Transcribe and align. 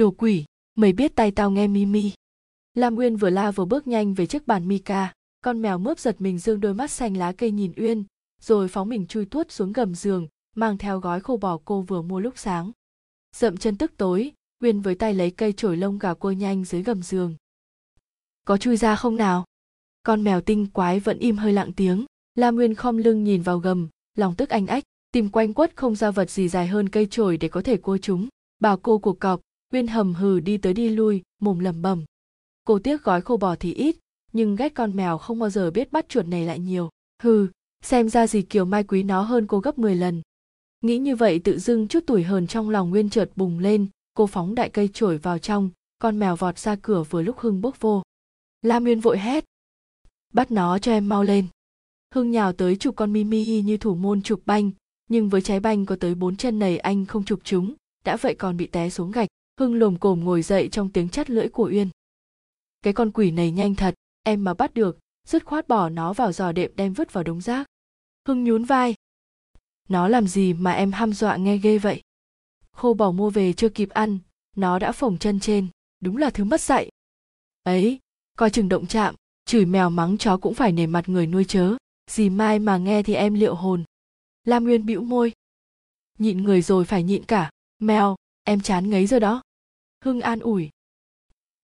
đồ 0.00 0.10
quỷ, 0.10 0.44
mày 0.74 0.92
biết 0.92 1.16
tay 1.16 1.30
tao 1.30 1.50
nghe 1.50 1.68
mi 1.68 1.86
mi. 1.86 2.12
lam 2.74 2.96
uyên 2.96 3.16
vừa 3.16 3.30
la 3.30 3.50
vừa 3.50 3.64
bước 3.64 3.86
nhanh 3.86 4.14
về 4.14 4.26
chiếc 4.26 4.46
bàn 4.46 4.68
Mika. 4.68 5.12
con 5.40 5.62
mèo 5.62 5.78
mướp 5.78 5.98
giật 5.98 6.20
mình 6.20 6.38
dương 6.38 6.60
đôi 6.60 6.74
mắt 6.74 6.90
xanh 6.90 7.16
lá 7.16 7.32
cây 7.32 7.50
nhìn 7.50 7.72
uyên, 7.76 8.04
rồi 8.40 8.68
phóng 8.68 8.88
mình 8.88 9.06
chui 9.06 9.24
tuốt 9.24 9.50
xuống 9.50 9.72
gầm 9.72 9.94
giường, 9.94 10.28
mang 10.56 10.78
theo 10.78 11.00
gói 11.00 11.20
khô 11.20 11.36
bò 11.36 11.58
cô 11.64 11.82
vừa 11.82 12.02
mua 12.02 12.20
lúc 12.20 12.38
sáng. 12.38 12.72
Dậm 13.36 13.56
chân 13.56 13.76
tức 13.76 13.92
tối, 13.96 14.32
uyên 14.62 14.80
với 14.80 14.94
tay 14.94 15.14
lấy 15.14 15.30
cây 15.30 15.52
chổi 15.52 15.76
lông 15.76 15.98
gà 15.98 16.14
cua 16.14 16.32
nhanh 16.32 16.64
dưới 16.64 16.82
gầm 16.82 17.02
giường. 17.02 17.34
Có 18.46 18.56
chui 18.56 18.76
ra 18.76 18.96
không 18.96 19.16
nào? 19.16 19.44
Con 20.02 20.24
mèo 20.24 20.40
tinh 20.40 20.66
quái 20.66 21.00
vẫn 21.00 21.18
im 21.18 21.36
hơi 21.36 21.52
lặng 21.52 21.72
tiếng. 21.72 22.04
Lam 22.34 22.56
uyên 22.56 22.74
khom 22.74 22.96
lưng 22.96 23.24
nhìn 23.24 23.42
vào 23.42 23.58
gầm, 23.58 23.88
lòng 24.14 24.34
tức 24.36 24.48
anh 24.48 24.66
ách, 24.66 24.84
tìm 25.12 25.28
quanh 25.28 25.54
quất 25.54 25.76
không 25.76 25.96
ra 25.96 26.10
vật 26.10 26.30
gì 26.30 26.48
dài 26.48 26.66
hơn 26.66 26.88
cây 26.88 27.06
chổi 27.10 27.36
để 27.36 27.48
có 27.48 27.62
thể 27.62 27.76
cua 27.76 27.98
chúng. 27.98 28.28
Bảo 28.60 28.76
cô 28.76 28.98
cuộc 28.98 29.20
cọp 29.20 29.40
uyên 29.72 29.86
hầm 29.86 30.14
hừ 30.14 30.40
đi 30.40 30.58
tới 30.58 30.74
đi 30.74 30.88
lui, 30.88 31.22
mồm 31.40 31.58
lẩm 31.58 31.82
bẩm. 31.82 32.04
Cô 32.64 32.78
tiếc 32.78 33.02
gói 33.02 33.20
khô 33.20 33.36
bò 33.36 33.56
thì 33.56 33.74
ít, 33.74 33.96
nhưng 34.32 34.56
ghét 34.56 34.74
con 34.74 34.96
mèo 34.96 35.18
không 35.18 35.38
bao 35.38 35.50
giờ 35.50 35.70
biết 35.70 35.92
bắt 35.92 36.08
chuột 36.08 36.26
này 36.26 36.44
lại 36.46 36.58
nhiều. 36.58 36.88
Hừ, 37.22 37.46
xem 37.82 38.08
ra 38.08 38.26
gì 38.26 38.42
kiều 38.42 38.64
mai 38.64 38.84
quý 38.84 39.02
nó 39.02 39.22
hơn 39.22 39.46
cô 39.46 39.60
gấp 39.60 39.78
10 39.78 39.96
lần. 39.96 40.22
Nghĩ 40.80 40.98
như 40.98 41.16
vậy 41.16 41.38
tự 41.38 41.58
dưng 41.58 41.88
chút 41.88 42.04
tuổi 42.06 42.22
hờn 42.22 42.46
trong 42.46 42.70
lòng 42.70 42.90
nguyên 42.90 43.10
chợt 43.10 43.30
bùng 43.36 43.58
lên, 43.58 43.86
cô 44.14 44.26
phóng 44.26 44.54
đại 44.54 44.70
cây 44.70 44.88
chổi 44.92 45.18
vào 45.18 45.38
trong, 45.38 45.70
con 45.98 46.18
mèo 46.18 46.36
vọt 46.36 46.58
ra 46.58 46.76
cửa 46.82 47.02
vừa 47.02 47.22
lúc 47.22 47.38
hưng 47.38 47.60
bước 47.60 47.80
vô. 47.80 48.02
Lam 48.62 48.84
nguyên 48.84 49.00
vội 49.00 49.18
hét. 49.18 49.44
Bắt 50.32 50.50
nó 50.50 50.78
cho 50.78 50.92
em 50.92 51.08
mau 51.08 51.22
lên. 51.22 51.46
Hưng 52.14 52.30
nhào 52.30 52.52
tới 52.52 52.76
chụp 52.76 52.96
con 52.96 53.12
mimi 53.12 53.62
như 53.62 53.76
thủ 53.76 53.94
môn 53.94 54.22
chụp 54.22 54.42
banh, 54.46 54.70
nhưng 55.08 55.28
với 55.28 55.42
trái 55.42 55.60
banh 55.60 55.86
có 55.86 55.96
tới 55.96 56.14
bốn 56.14 56.36
chân 56.36 56.58
này 56.58 56.78
anh 56.78 57.06
không 57.06 57.24
chụp 57.24 57.40
chúng, 57.44 57.74
đã 58.04 58.16
vậy 58.16 58.34
còn 58.34 58.56
bị 58.56 58.66
té 58.66 58.90
xuống 58.90 59.10
gạch 59.10 59.28
hưng 59.60 59.74
lồm 59.74 59.98
cồm 59.98 60.24
ngồi 60.24 60.42
dậy 60.42 60.68
trong 60.72 60.88
tiếng 60.88 61.08
chắt 61.08 61.30
lưỡi 61.30 61.48
của 61.48 61.68
uyên. 61.72 61.88
Cái 62.82 62.92
con 62.92 63.10
quỷ 63.10 63.30
này 63.30 63.50
nhanh 63.50 63.74
thật, 63.74 63.94
em 64.22 64.44
mà 64.44 64.54
bắt 64.54 64.74
được, 64.74 64.98
dứt 65.26 65.44
khoát 65.44 65.68
bỏ 65.68 65.88
nó 65.88 66.12
vào 66.12 66.32
giò 66.32 66.52
đệm 66.52 66.76
đem 66.76 66.92
vứt 66.92 67.12
vào 67.12 67.24
đống 67.24 67.40
rác. 67.40 67.66
Hưng 68.28 68.44
nhún 68.44 68.64
vai. 68.64 68.94
Nó 69.88 70.08
làm 70.08 70.26
gì 70.26 70.52
mà 70.52 70.72
em 70.72 70.92
ham 70.92 71.12
dọa 71.12 71.36
nghe 71.36 71.56
ghê 71.56 71.78
vậy? 71.78 72.02
Khô 72.72 72.94
bò 72.94 73.10
mua 73.10 73.30
về 73.30 73.52
chưa 73.52 73.68
kịp 73.68 73.90
ăn, 73.90 74.18
nó 74.56 74.78
đã 74.78 74.92
phồng 74.92 75.18
chân 75.18 75.40
trên, 75.40 75.68
đúng 76.00 76.16
là 76.16 76.30
thứ 76.30 76.44
mất 76.44 76.60
dạy. 76.60 76.90
Ấy, 77.62 77.98
coi 78.38 78.50
chừng 78.50 78.68
động 78.68 78.86
chạm, 78.86 79.14
chửi 79.44 79.64
mèo 79.64 79.90
mắng 79.90 80.18
chó 80.18 80.36
cũng 80.36 80.54
phải 80.54 80.72
nể 80.72 80.86
mặt 80.86 81.08
người 81.08 81.26
nuôi 81.26 81.44
chớ 81.44 81.76
dì 82.10 82.30
mai 82.30 82.58
mà 82.58 82.76
nghe 82.76 83.02
thì 83.02 83.14
em 83.14 83.34
liệu 83.34 83.54
hồn. 83.54 83.84
Lam 84.44 84.64
nguyên 84.64 84.86
bĩu 84.86 85.02
môi. 85.02 85.32
Nhịn 86.18 86.42
người 86.42 86.62
rồi 86.62 86.84
phải 86.84 87.02
nhịn 87.02 87.24
cả, 87.24 87.50
mèo, 87.78 88.16
em 88.44 88.60
chán 88.60 88.90
ngấy 88.90 89.06
rồi 89.06 89.20
đó 89.20 89.42
hưng 90.04 90.20
an 90.20 90.40
ủi. 90.40 90.70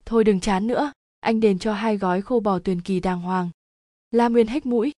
Thôi 0.05 0.23
đừng 0.23 0.39
chán 0.39 0.67
nữa, 0.67 0.91
anh 1.19 1.39
đền 1.39 1.59
cho 1.59 1.73
hai 1.73 1.97
gói 1.97 2.21
khô 2.21 2.39
bò 2.39 2.59
tuyền 2.59 2.81
kỳ 2.81 2.99
đàng 2.99 3.21
hoàng. 3.21 3.49
La 4.11 4.27
nguyên 4.27 4.47
hách 4.47 4.65
mũi. 4.65 4.91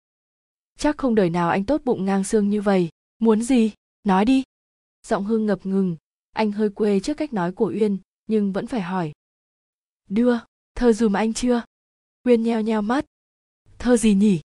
Chắc 0.78 0.98
không 0.98 1.14
đời 1.14 1.30
nào 1.30 1.50
anh 1.50 1.64
tốt 1.64 1.80
bụng 1.84 2.04
ngang 2.04 2.24
xương 2.24 2.50
như 2.50 2.60
vậy, 2.60 2.88
muốn 3.18 3.42
gì? 3.42 3.72
Nói 4.04 4.24
đi. 4.24 4.42
Giọng 5.06 5.24
hưng 5.24 5.46
ngập 5.46 5.66
ngừng. 5.66 5.96
Anh 6.32 6.52
hơi 6.52 6.70
quê 6.70 7.00
trước 7.00 7.16
cách 7.16 7.32
nói 7.32 7.52
của 7.52 7.72
uyên, 7.74 7.98
nhưng 8.26 8.52
vẫn 8.52 8.66
phải 8.66 8.80
hỏi. 8.80 9.12
Đưa, 10.08 10.38
thơ 10.74 10.92
dùm 10.92 11.12
anh 11.12 11.34
chưa? 11.34 11.62
Uyên 12.24 12.42
nheo 12.42 12.60
nheo 12.60 12.82
mắt. 12.82 13.04
Thơ 13.78 13.96
gì 13.96 14.14
nhỉ? 14.14 14.40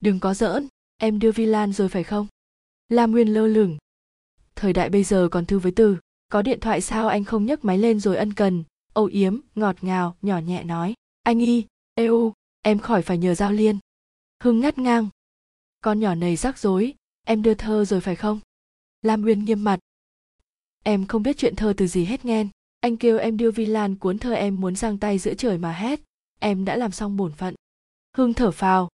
Đừng 0.00 0.20
có 0.20 0.34
giỡn, 0.34 0.68
em 0.96 1.18
đưa 1.18 1.32
vi 1.32 1.46
lan 1.46 1.72
rồi 1.72 1.88
phải 1.88 2.04
không? 2.04 2.26
Lam 2.88 3.10
nguyên 3.10 3.28
lơ 3.28 3.46
lửng. 3.46 3.78
Thời 4.54 4.72
đại 4.72 4.90
bây 4.90 5.04
giờ 5.04 5.28
còn 5.30 5.46
thư 5.46 5.58
với 5.58 5.72
từ 5.76 5.96
có 6.28 6.42
điện 6.42 6.60
thoại 6.60 6.80
sao 6.80 7.08
anh 7.08 7.24
không 7.24 7.46
nhấc 7.46 7.64
máy 7.64 7.78
lên 7.78 8.00
rồi 8.00 8.16
ân 8.16 8.32
cần? 8.32 8.64
Âu 8.92 9.04
yếm, 9.04 9.40
ngọt 9.54 9.76
ngào, 9.84 10.16
nhỏ 10.22 10.38
nhẹ 10.38 10.64
nói. 10.64 10.94
Anh 11.22 11.38
y 11.38 11.64
eu 11.94 12.32
em 12.62 12.78
khỏi 12.78 13.02
phải 13.02 13.18
nhờ 13.18 13.34
giao 13.34 13.52
liên. 13.52 13.78
Hưng 14.42 14.60
ngắt 14.60 14.78
ngang. 14.78 15.08
Con 15.80 16.00
nhỏ 16.00 16.14
này 16.14 16.36
rắc 16.36 16.58
rối, 16.58 16.94
em 17.24 17.42
đưa 17.42 17.54
thơ 17.54 17.84
rồi 17.84 18.00
phải 18.00 18.16
không? 18.16 18.40
Lam 19.02 19.24
uyên 19.24 19.44
nghiêm 19.44 19.64
mặt. 19.64 19.78
Em 20.84 21.06
không 21.06 21.22
biết 21.22 21.36
chuyện 21.38 21.56
thơ 21.56 21.72
từ 21.76 21.86
gì 21.86 22.04
hết 22.04 22.24
nghen 22.24 22.48
anh 22.86 22.96
kêu 22.96 23.18
em 23.18 23.36
đưa 23.36 23.50
vi 23.50 23.66
lan 23.66 23.96
cuốn 23.96 24.18
thơ 24.18 24.32
em 24.32 24.60
muốn 24.60 24.76
giang 24.76 24.98
tay 24.98 25.18
giữa 25.18 25.34
trời 25.34 25.58
mà 25.58 25.72
hét. 25.72 26.00
Em 26.40 26.64
đã 26.64 26.76
làm 26.76 26.92
xong 26.92 27.16
bổn 27.16 27.32
phận. 27.32 27.54
Hưng 28.16 28.34
thở 28.34 28.50
phào. 28.50 28.88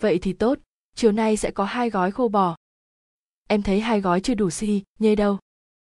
Vậy 0.00 0.18
thì 0.22 0.32
tốt, 0.32 0.58
chiều 0.94 1.12
nay 1.12 1.36
sẽ 1.36 1.50
có 1.50 1.64
hai 1.64 1.90
gói 1.90 2.10
khô 2.10 2.28
bò. 2.28 2.56
Em 3.48 3.62
thấy 3.62 3.80
hai 3.80 4.00
gói 4.00 4.20
chưa 4.20 4.34
đủ 4.34 4.50
xi 4.50 4.82
nhê 4.98 5.16
đâu 5.16 5.38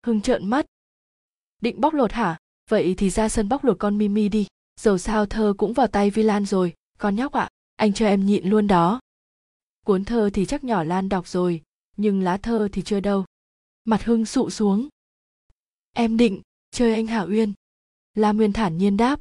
hưng 0.07 0.21
trợn 0.21 0.47
mắt. 0.47 0.67
Định 1.61 1.81
bóc 1.81 1.95
lột 1.95 2.13
hả? 2.13 2.39
Vậy 2.71 2.95
thì 2.99 3.11
ra 3.11 3.29
sân 3.29 3.49
bóc 3.49 3.65
lột 3.65 3.77
con 3.79 3.99
mimi 3.99 4.29
đi. 4.29 4.47
Dầu 4.81 4.99
sao 4.99 5.27
thơ 5.27 5.55
cũng 5.59 5.73
vào 5.73 5.87
tay 5.87 6.11
vi 6.11 6.23
lan 6.23 6.47
rồi. 6.47 6.75
Con 6.99 7.17
nhóc 7.17 7.33
ạ 7.33 7.41
à, 7.41 7.51
anh 7.77 7.93
cho 7.93 8.07
em 8.07 8.27
nhịn 8.27 8.49
luôn 8.49 8.67
đó. 8.67 9.01
Cuốn 9.87 10.05
thơ 10.05 10.31
thì 10.35 10.47
chắc 10.47 10.65
nhỏ 10.65 10.85
lan 10.85 11.09
đọc 11.09 11.29
rồi 11.29 11.63
nhưng 11.99 12.23
lá 12.23 12.37
thơ 12.37 12.69
thì 12.73 12.83
chưa 12.83 13.01
đâu. 13.01 13.25
Mặt 13.85 14.05
hưng 14.05 14.27
sụ 14.27 14.51
xuống. 14.51 14.89
Em 15.93 16.17
định 16.17 16.43
chơi 16.71 16.95
anh 16.95 17.07
Hạ 17.07 17.23
uyên. 17.23 17.53
La 18.15 18.33
nguyên 18.33 18.53
thản 18.53 18.79
nhiên 18.79 18.97
đáp. 18.97 19.21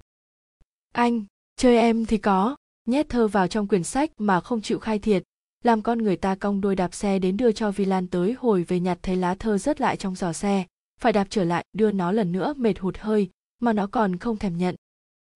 Anh 0.93 1.25
chơi 1.55 1.77
em 1.77 2.05
thì 2.05 2.17
có. 2.17 2.55
Nhét 2.85 3.09
thơ 3.09 3.27
vào 3.27 3.47
trong 3.47 3.67
quyển 3.67 3.83
sách 3.83 4.11
mà 4.17 4.41
không 4.41 4.61
chịu 4.61 4.79
khai 4.79 4.99
thiệt 4.99 5.23
làm 5.63 5.81
con 5.81 5.97
người 5.97 6.15
ta 6.15 6.35
cong 6.35 6.61
đôi 6.61 6.75
đạp 6.75 6.93
xe 6.93 7.19
đến 7.19 7.37
đưa 7.37 7.51
cho 7.51 7.71
vi 7.71 7.85
lan 7.85 8.07
tới 8.07 8.35
hồi 8.39 8.63
về 8.63 8.79
nhặt 8.79 8.99
thấy 9.01 9.15
lá 9.15 9.35
thơ 9.35 9.57
rớt 9.57 9.81
lại 9.81 9.97
trong 9.97 10.15
giỏ 10.15 10.33
xe. 10.33 10.65
Phải 10.99 11.13
đạp 11.13 11.27
trở 11.29 11.43
lại, 11.43 11.65
đưa 11.73 11.91
nó 11.91 12.11
lần 12.11 12.31
nữa, 12.31 12.53
mệt 12.57 12.79
hụt 12.79 12.97
hơi, 12.97 13.29
mà 13.59 13.73
nó 13.73 13.87
còn 13.87 14.17
không 14.17 14.37
thèm 14.37 14.57
nhận. 14.57 14.75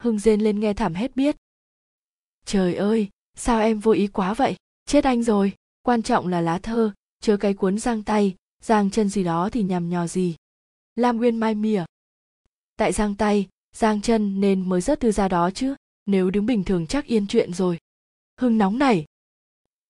Hưng 0.01 0.19
rên 0.19 0.41
lên 0.41 0.59
nghe 0.59 0.73
thảm 0.73 0.93
hết 0.93 1.15
biết. 1.15 1.35
Trời 2.45 2.75
ơi, 2.75 3.09
sao 3.35 3.59
em 3.59 3.79
vô 3.79 3.91
ý 3.91 4.07
quá 4.07 4.33
vậy? 4.33 4.55
Chết 4.85 5.03
anh 5.03 5.23
rồi. 5.23 5.53
Quan 5.81 6.03
trọng 6.03 6.27
là 6.27 6.41
lá 6.41 6.59
thơ, 6.59 6.91
chớ 7.21 7.37
cái 7.37 7.53
cuốn 7.53 7.79
giang 7.79 8.03
tay, 8.03 8.35
giang 8.61 8.91
chân 8.91 9.09
gì 9.09 9.23
đó 9.23 9.49
thì 9.49 9.63
nhằm 9.63 9.89
nhò 9.89 10.07
gì. 10.07 10.35
Lam 10.95 11.17
nguyên 11.17 11.37
mai 11.37 11.55
mỉa. 11.55 11.83
Tại 12.77 12.91
giang 12.91 13.15
tay, 13.15 13.47
giang 13.75 14.01
chân 14.01 14.41
nên 14.41 14.69
mới 14.69 14.81
rớt 14.81 14.99
từ 14.99 15.11
ra 15.11 15.27
đó 15.27 15.51
chứ. 15.51 15.75
Nếu 16.05 16.29
đứng 16.29 16.45
bình 16.45 16.63
thường 16.63 16.87
chắc 16.87 17.05
yên 17.05 17.27
chuyện 17.27 17.53
rồi. 17.53 17.77
Hưng 18.39 18.57
nóng 18.57 18.79
này 18.79 19.05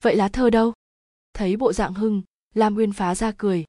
vậy 0.02 0.16
lá 0.16 0.28
thơ 0.28 0.50
đâu? 0.50 0.74
Thấy 1.34 1.58
bộ 1.58 1.74
dạng 1.74 1.94
hưng, 1.94 2.22
lam 2.54 2.74
nguyên 2.74 2.94
phá 2.94 3.16
ra 3.16 3.32
cười. 3.38 3.66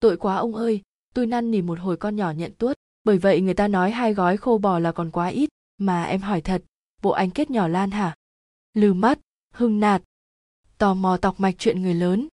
Tội 0.00 0.16
quá 0.16 0.36
ông 0.36 0.54
ơi, 0.54 0.82
tôi 1.14 1.26
năn 1.26 1.50
nỉ 1.50 1.62
một 1.62 1.78
hồi 1.78 1.96
con 1.96 2.16
nhỏ 2.16 2.30
nhận 2.30 2.52
tuốt. 2.58 2.76
Bởi 3.04 3.18
vậy 3.18 3.40
người 3.40 3.54
ta 3.54 3.68
nói 3.68 3.90
hai 3.90 4.14
gói 4.14 4.36
khô 4.36 4.58
bò 4.58 4.78
là 4.78 4.92
còn 4.92 5.10
quá 5.10 5.26
ít, 5.26 5.48
mà 5.78 6.04
em 6.04 6.20
hỏi 6.20 6.40
thật, 6.40 6.62
bộ 7.02 7.10
anh 7.10 7.30
kết 7.30 7.50
nhỏ 7.50 7.68
lan 7.68 7.90
hả? 7.90 8.16
Lừ 8.74 8.92
mắt, 8.92 9.18
hưng 9.54 9.80
nạt. 9.80 10.02
Tò 10.78 10.94
mò 10.94 11.16
tọc 11.16 11.40
mạch 11.40 11.54
chuyện 11.58 11.82
người 11.82 11.94
lớn. 11.94 12.28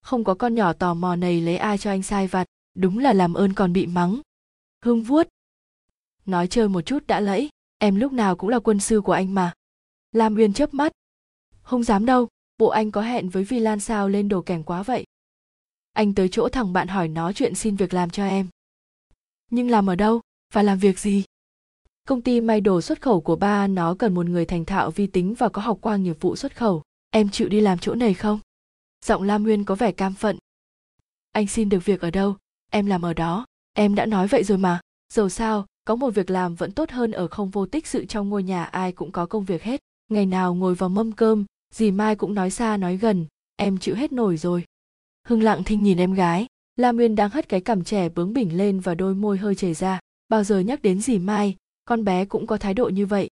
Không 0.00 0.24
có 0.24 0.34
con 0.34 0.54
nhỏ 0.54 0.72
tò 0.72 0.94
mò 0.94 1.16
này 1.16 1.40
lấy 1.40 1.56
ai 1.56 1.78
cho 1.78 1.90
anh 1.90 2.02
sai 2.02 2.26
vặt, 2.26 2.46
đúng 2.74 2.98
là 2.98 3.12
làm 3.12 3.34
ơn 3.34 3.54
còn 3.54 3.72
bị 3.72 3.86
mắng. 3.86 4.20
Hưng 4.84 5.02
vuốt. 5.02 5.28
Nói 6.26 6.48
chơi 6.48 6.68
một 6.68 6.80
chút 6.80 7.06
đã 7.06 7.20
lẫy, 7.20 7.50
em 7.78 7.96
lúc 7.96 8.12
nào 8.12 8.36
cũng 8.36 8.50
là 8.50 8.58
quân 8.58 8.80
sư 8.80 9.00
của 9.04 9.12
anh 9.12 9.34
mà. 9.34 9.52
Lam 10.12 10.36
uyên 10.36 10.52
chớp 10.52 10.74
mắt. 10.74 10.92
Không 11.62 11.82
dám 11.82 12.06
đâu 12.06 12.28
bộ 12.58 12.68
anh 12.68 12.90
có 12.90 13.02
hẹn 13.02 13.28
với 13.28 13.44
vi 13.44 13.58
lan 13.58 13.80
sao 13.80 14.08
lên 14.08 14.28
đồ 14.28 14.42
kèm 14.42 14.62
quá 14.62 14.82
vậy? 14.82 15.04
Anh 15.92 16.14
tới 16.14 16.28
chỗ 16.28 16.48
thằng 16.48 16.72
bạn 16.72 16.88
hỏi 16.88 17.08
nó 17.08 17.32
chuyện 17.32 17.54
xin 17.54 17.76
việc 17.76 17.94
làm 17.94 18.10
cho 18.10 18.26
em. 18.26 18.48
Nhưng 19.50 19.70
làm 19.70 19.90
ở 19.90 19.94
đâu? 19.94 20.20
Và 20.54 20.62
làm 20.62 20.78
việc 20.78 20.98
gì? 20.98 21.24
Công 22.08 22.22
ty 22.22 22.40
may 22.40 22.60
đồ 22.60 22.80
xuất 22.80 23.02
khẩu 23.02 23.20
của 23.20 23.36
ba 23.36 23.66
nó 23.66 23.94
cần 23.94 24.14
một 24.14 24.26
người 24.26 24.46
thành 24.46 24.64
thạo 24.64 24.90
vi 24.90 25.06
tính 25.06 25.34
và 25.38 25.48
có 25.48 25.62
học 25.62 25.78
qua 25.80 25.96
nghiệp 25.96 26.16
vụ 26.20 26.36
xuất 26.36 26.56
khẩu. 26.56 26.82
Em 27.10 27.28
chịu 27.28 27.48
đi 27.48 27.60
làm 27.60 27.78
chỗ 27.78 27.94
này 27.94 28.14
không? 28.14 28.40
Giọng 29.04 29.22
lam 29.22 29.42
nguyên 29.42 29.64
có 29.64 29.74
vẻ 29.74 29.92
cam 29.92 30.14
phận. 30.14 30.38
Anh 31.32 31.46
xin 31.46 31.68
được 31.68 31.84
việc 31.84 32.00
ở 32.00 32.10
đâu? 32.10 32.36
Em 32.70 32.86
làm 32.86 33.04
ở 33.04 33.14
đó. 33.14 33.46
Em 33.72 33.94
đã 33.94 34.06
nói 34.06 34.28
vậy 34.28 34.44
rồi 34.44 34.58
mà. 34.58 34.80
Dầu 35.12 35.28
sao, 35.28 35.66
có 35.84 35.96
một 35.96 36.10
việc 36.10 36.30
làm 36.30 36.54
vẫn 36.54 36.72
tốt 36.72 36.90
hơn 36.90 37.12
ở 37.12 37.28
không 37.28 37.50
vô 37.50 37.66
tích 37.66 37.86
sự 37.86 38.06
trong 38.06 38.28
ngôi 38.28 38.42
nhà 38.42 38.64
ai 38.64 38.92
cũng 38.92 39.12
có 39.12 39.26
công 39.26 39.44
việc 39.44 39.62
hết. 39.62 39.80
Ngày 40.10 40.26
nào 40.26 40.54
ngồi 40.54 40.74
vào 40.74 40.88
mâm 40.88 41.12
cơm 41.12 41.44
dì 41.74 41.90
mai 41.90 42.16
cũng 42.16 42.34
nói 42.34 42.50
xa 42.50 42.76
nói 42.76 42.96
gần, 42.96 43.26
em 43.56 43.78
chịu 43.78 43.94
hết 43.94 44.12
nổi 44.12 44.36
rồi. 44.36 44.64
Hưng 45.26 45.42
lặng 45.42 45.64
thinh 45.64 45.82
nhìn 45.82 45.98
em 45.98 46.14
gái 46.14 46.46
Lam 46.76 46.96
Uyên 46.96 47.14
đang 47.14 47.30
hất 47.30 47.48
cái 47.48 47.60
cằm 47.60 47.84
trẻ 47.84 48.08
bướng 48.08 48.32
bỉnh 48.32 48.56
lên 48.56 48.80
và 48.80 48.94
đôi 48.94 49.14
môi 49.14 49.38
hơi 49.38 49.54
chảy 49.54 49.74
ra, 49.74 50.00
bao 50.28 50.44
giờ 50.44 50.60
nhắc 50.60 50.82
đến 50.82 51.00
dì 51.00 51.18
mai, 51.18 51.56
con 51.84 52.04
bé 52.04 52.24
cũng 52.24 52.46
có 52.46 52.56
thái 52.56 52.74
độ 52.74 52.88
như 52.88 53.06
vậy. 53.06 53.30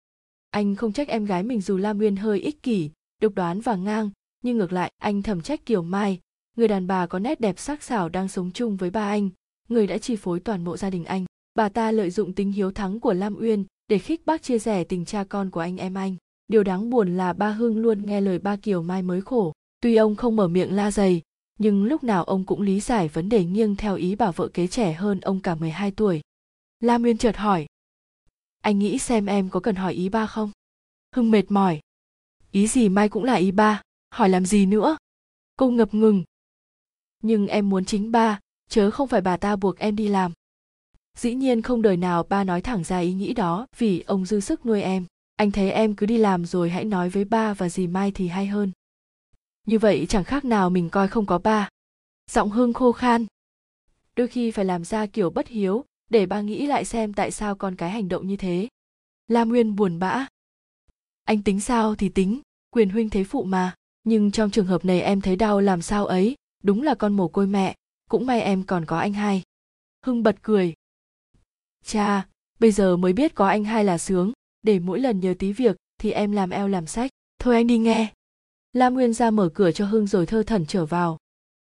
Anh 0.50 0.76
không 0.76 0.94
trách 0.94 1.08
em 1.08 1.26
gái 1.26 1.44
mình 1.44 1.62
dù 1.62 1.78
Lam 1.78 2.00
Uyên 2.00 2.16
hơi 2.16 2.40
ích 2.40 2.64
kỷ, 2.64 2.90
độc 3.22 3.34
đoán 3.36 3.62
và 3.62 3.76
ngang, 3.76 4.10
nhưng 4.42 4.58
ngược 4.58 4.74
lại, 4.74 4.92
anh 4.98 5.22
thầm 5.22 5.42
trách 5.42 5.66
kiều 5.66 5.82
mai, 5.82 6.20
người 6.58 6.68
đàn 6.68 6.88
bà 6.88 7.08
có 7.08 7.20
nét 7.20 7.40
đẹp 7.40 7.60
sắc 7.60 7.84
sảo 7.84 8.10
đang 8.10 8.28
sống 8.28 8.52
chung 8.52 8.78
với 8.78 8.90
ba 8.90 9.08
anh, 9.08 9.30
người 9.70 9.88
đã 9.88 9.98
chi 9.98 10.16
phối 10.16 10.40
toàn 10.40 10.64
bộ 10.64 10.78
gia 10.78 10.90
đình 10.90 11.06
anh. 11.06 11.26
Bà 11.56 11.70
ta 11.70 11.92
lợi 11.92 12.10
dụng 12.10 12.34
tính 12.34 12.52
hiếu 12.52 12.72
thắng 12.72 13.00
của 13.00 13.14
lam 13.14 13.36
uyên 13.36 13.66
để 13.88 14.00
khích 14.00 14.26
bác 14.26 14.44
chia 14.44 14.60
sẻ 14.60 14.84
tình 14.84 15.06
cha 15.06 15.24
con 15.24 15.50
của 15.50 15.60
anh 15.60 15.78
em 15.78 15.94
anh 15.94 16.16
điều 16.54 16.64
đáng 16.64 16.90
buồn 16.90 17.18
là 17.18 17.34
ba 17.34 17.52
hưng 17.52 17.78
luôn 17.78 18.06
nghe 18.06 18.22
lời 18.22 18.40
ba 18.40 18.56
kiều 18.56 18.82
mai 18.82 19.02
mới 19.02 19.22
khổ. 19.22 19.54
Tuy 19.82 19.96
ông 19.96 20.16
không 20.16 20.36
mở 20.36 20.48
miệng 20.48 20.76
la 20.76 20.92
dày, 20.92 21.22
nhưng 21.60 21.84
lúc 21.84 22.04
nào 22.04 22.24
ông 22.24 22.44
cũng 22.44 22.62
lý 22.62 22.80
giải 22.80 23.08
vấn 23.08 23.30
đề 23.30 23.46
nghiêng 23.46 23.76
theo 23.76 23.96
ý 23.96 24.16
bảo 24.16 24.32
vợ 24.32 24.48
kế 24.48 24.68
trẻ 24.68 24.94
hơn 24.94 25.20
ông 25.20 25.40
cả 25.40 25.56
12 25.56 25.92
tuổi. 25.92 26.22
La 26.80 26.98
nguyên 26.98 27.18
chợt 27.18 27.38
hỏi, 27.38 27.66
anh 28.62 28.80
nghĩ 28.80 29.00
xem 29.00 29.26
em 29.26 29.50
có 29.50 29.60
cần 29.60 29.76
hỏi 29.76 29.94
ý 29.94 30.10
ba 30.10 30.26
không? 30.26 30.52
Hưng 31.16 31.32
mệt 31.32 31.52
mỏi, 31.52 31.80
ý 32.52 32.68
gì 32.68 32.90
mai 32.90 33.10
cũng 33.10 33.24
là 33.24 33.34
ý 33.34 33.52
ba, 33.52 33.82
hỏi 34.10 34.30
làm 34.30 34.46
gì 34.46 34.66
nữa? 34.66 34.98
Cô 35.58 35.70
ngập 35.70 35.94
ngừng, 35.94 36.24
nhưng 37.24 37.48
em 37.48 37.70
muốn 37.70 37.86
chính 37.86 38.12
ba, 38.12 38.40
chớ 38.70 38.92
không 38.92 39.08
phải 39.08 39.22
bà 39.22 39.38
ta 39.38 39.56
buộc 39.56 39.78
em 39.78 39.96
đi 39.96 40.08
làm. 40.08 40.32
Dĩ 41.18 41.34
nhiên 41.34 41.62
không 41.62 41.82
đời 41.82 41.98
nào 41.98 42.24
ba 42.24 42.44
nói 42.44 42.62
thẳng 42.62 42.84
ra 42.84 42.98
ý 42.98 43.14
nghĩ 43.14 43.34
đó 43.34 43.68
vì 43.78 44.02
ông 44.02 44.26
dư 44.26 44.40
sức 44.40 44.66
nuôi 44.66 44.82
em 44.82 45.06
anh 45.44 45.52
thấy 45.52 45.72
em 45.72 45.96
cứ 45.96 46.06
đi 46.06 46.18
làm 46.18 46.46
rồi 46.46 46.70
hãy 46.70 46.86
nói 46.86 47.10
với 47.10 47.26
ba 47.26 47.54
và 47.54 47.70
dì 47.70 47.88
mai 47.88 48.12
thì 48.12 48.28
hay 48.28 48.48
hơn. 48.48 48.72
Như 49.68 49.80
vậy 49.80 50.06
chẳng 50.10 50.24
khác 50.24 50.46
nào 50.46 50.70
mình 50.70 50.90
coi 50.90 51.08
không 51.08 51.26
có 51.26 51.38
ba. 51.38 51.70
Giọng 52.32 52.50
hưng 52.50 52.74
khô 52.74 52.92
khan. 52.92 53.26
Đôi 54.16 54.28
khi 54.28 54.52
phải 54.52 54.66
làm 54.66 54.84
ra 54.84 55.06
kiểu 55.06 55.30
bất 55.30 55.48
hiếu 55.48 55.86
để 56.10 56.26
ba 56.26 56.42
nghĩ 56.42 56.68
lại 56.68 56.86
xem 56.86 57.14
tại 57.14 57.32
sao 57.32 57.56
con 57.56 57.76
cái 57.76 57.90
hành 57.90 58.10
động 58.10 58.28
như 58.28 58.36
thế. 58.36 58.68
Lam 59.28 59.50
nguyên 59.50 59.76
buồn 59.76 60.00
bã. 60.00 60.28
Anh 61.24 61.42
tính 61.44 61.60
sao 61.60 61.96
thì 61.96 62.10
tính, 62.10 62.42
quyền 62.70 62.90
huynh 62.90 63.10
thế 63.10 63.24
phụ 63.24 63.44
mà. 63.44 63.76
Nhưng 64.04 64.32
trong 64.32 64.52
trường 64.52 64.68
hợp 64.68 64.86
này 64.86 65.02
em 65.02 65.22
thấy 65.22 65.36
đau 65.36 65.60
làm 65.60 65.82
sao 65.82 66.06
ấy, 66.06 66.36
đúng 66.64 66.82
là 66.82 66.96
con 66.96 67.14
mồ 67.14 67.28
côi 67.28 67.48
mẹ, 67.48 67.76
cũng 68.10 68.26
may 68.26 68.42
em 68.42 68.64
còn 68.64 68.86
có 68.86 68.98
anh 69.00 69.14
hai. 69.14 69.44
Hưng 70.06 70.24
bật 70.24 70.36
cười. 70.42 70.74
Cha 71.86 72.28
bây 72.60 72.72
giờ 72.72 72.98
mới 72.98 73.14
biết 73.14 73.36
có 73.36 73.48
anh 73.48 73.64
hai 73.64 73.84
là 73.84 73.98
sướng 73.98 74.33
để 74.64 74.80
mỗi 74.80 75.00
lần 75.00 75.20
nhờ 75.20 75.34
tí 75.40 75.54
việc 75.54 75.76
thì 75.98 76.12
em 76.12 76.32
làm 76.32 76.50
eo 76.50 76.68
làm 76.68 76.86
sách 76.86 77.12
thôi 77.40 77.56
anh 77.56 77.68
đi 77.68 77.78
nghe 77.78 78.14
lam 78.74 78.94
nguyên 78.94 79.14
ra 79.14 79.32
mở 79.32 79.50
cửa 79.54 79.72
cho 79.72 79.86
hưng 79.86 80.08
rồi 80.08 80.26
thơ 80.26 80.44
thẩn 80.44 80.66
trở 80.66 80.86
vào 80.86 81.18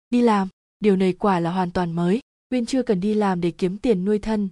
đi 0.10 0.22
làm 0.22 0.48
điều 0.80 0.96
này 0.96 1.14
quả 1.14 1.40
là 1.40 1.52
hoàn 1.52 1.72
toàn 1.72 1.92
mới 1.92 2.22
Nguyên 2.52 2.66
chưa 2.66 2.84
cần 2.84 3.00
đi 3.00 3.14
làm 3.14 3.42
để 3.42 3.52
kiếm 3.52 3.78
tiền 3.78 4.06
nuôi 4.06 4.20
thân, 4.20 4.50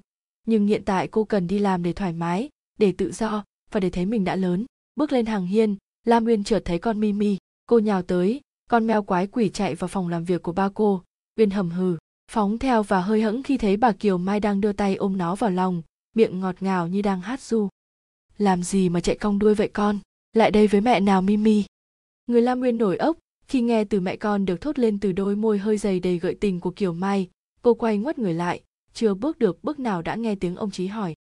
nhưng 0.47 0.68
hiện 0.68 0.83
tại 0.86 1.07
cô 1.07 1.24
cần 1.24 1.47
đi 1.47 1.59
làm 1.59 1.83
để 1.83 1.94
thoải 1.94 2.13
mái, 2.13 2.50
để 2.80 2.94
tự 2.97 3.12
do 3.12 3.44
và 3.71 3.80
để 3.80 3.89
thấy 3.89 4.06
mình 4.06 4.24
đã 4.24 4.36
lớn. 4.36 4.65
Bước 4.95 5.12
lên 5.12 5.25
hàng 5.25 5.45
hiên, 5.45 5.75
Lam 6.06 6.24
Nguyên 6.24 6.44
chợt 6.44 6.62
thấy 6.65 6.80
con 6.80 7.00
Mimi, 7.00 7.38
cô 7.65 7.80
nhào 7.80 8.01
tới, 8.01 8.41
con 8.69 8.88
mèo 8.88 9.03
quái 9.03 9.27
quỷ 9.27 9.50
chạy 9.50 9.75
vào 9.75 9.88
phòng 9.88 10.07
làm 10.07 10.24
việc 10.24 10.44
của 10.44 10.51
ba 10.51 10.69
cô. 10.74 11.03
Uyên 11.38 11.50
hầm 11.50 11.69
hừ, 11.69 11.98
phóng 12.31 12.57
theo 12.57 12.83
và 12.83 13.01
hơi 13.01 13.21
hẫng 13.21 13.44
khi 13.44 13.57
thấy 13.57 13.77
bà 13.77 13.91
Kiều 13.91 14.18
Mai 14.18 14.39
đang 14.39 14.62
đưa 14.62 14.74
tay 14.74 14.95
ôm 14.95 15.18
nó 15.18 15.36
vào 15.36 15.50
lòng, 15.50 15.81
miệng 16.15 16.39
ngọt 16.39 16.56
ngào 16.59 16.88
như 16.88 17.01
đang 17.01 17.21
hát 17.21 17.41
du. 17.41 17.69
Làm 18.38 18.64
gì 18.64 18.90
mà 18.90 19.00
chạy 19.00 19.18
cong 19.18 19.40
đuôi 19.40 19.56
vậy 19.56 19.70
con? 19.74 20.00
Lại 20.34 20.52
đây 20.52 20.68
với 20.68 20.82
mẹ 20.82 21.00
nào 21.00 21.22
Mimi. 21.22 21.64
Người 22.28 22.42
Lam 22.42 22.60
Nguyên 22.60 22.78
nổi 22.78 22.98
ốc 22.98 23.18
khi 23.48 23.62
nghe 23.62 23.84
từ 23.84 24.00
mẹ 24.00 24.16
con 24.16 24.46
được 24.46 24.62
thốt 24.62 24.80
lên 24.80 25.00
từ 25.00 25.12
đôi 25.12 25.36
môi 25.36 25.58
hơi 25.58 25.78
dày 25.78 26.00
đầy 26.00 26.20
gợi 26.20 26.38
tình 26.42 26.60
của 26.60 26.72
Kiều 26.72 26.94
Mai, 26.94 27.30
cô 27.62 27.74
quay 27.74 27.98
ngoắt 27.98 28.20
người 28.20 28.34
lại 28.34 28.62
chưa 28.94 29.14
bước 29.14 29.40
được 29.40 29.64
bước 29.64 29.80
nào 29.80 30.02
đã 30.02 30.16
nghe 30.16 30.36
tiếng 30.36 30.56
ông 30.56 30.72
trí 30.72 30.88
hỏi. 30.88 31.16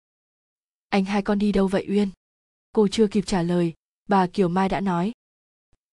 Anh 0.89 1.05
hai 1.05 1.21
con 1.21 1.39
đi 1.39 1.51
đâu 1.51 1.67
vậy 1.67 1.85
uyên? 1.89 2.09
Cô 2.73 2.87
chưa 2.87 3.07
kịp 3.07 3.23
trả 3.25 3.41
lời 3.41 3.73
bà 4.09 4.27
kiều 4.27 4.47
mai 4.47 4.69
đã 4.69 4.81
nói. 4.81 5.11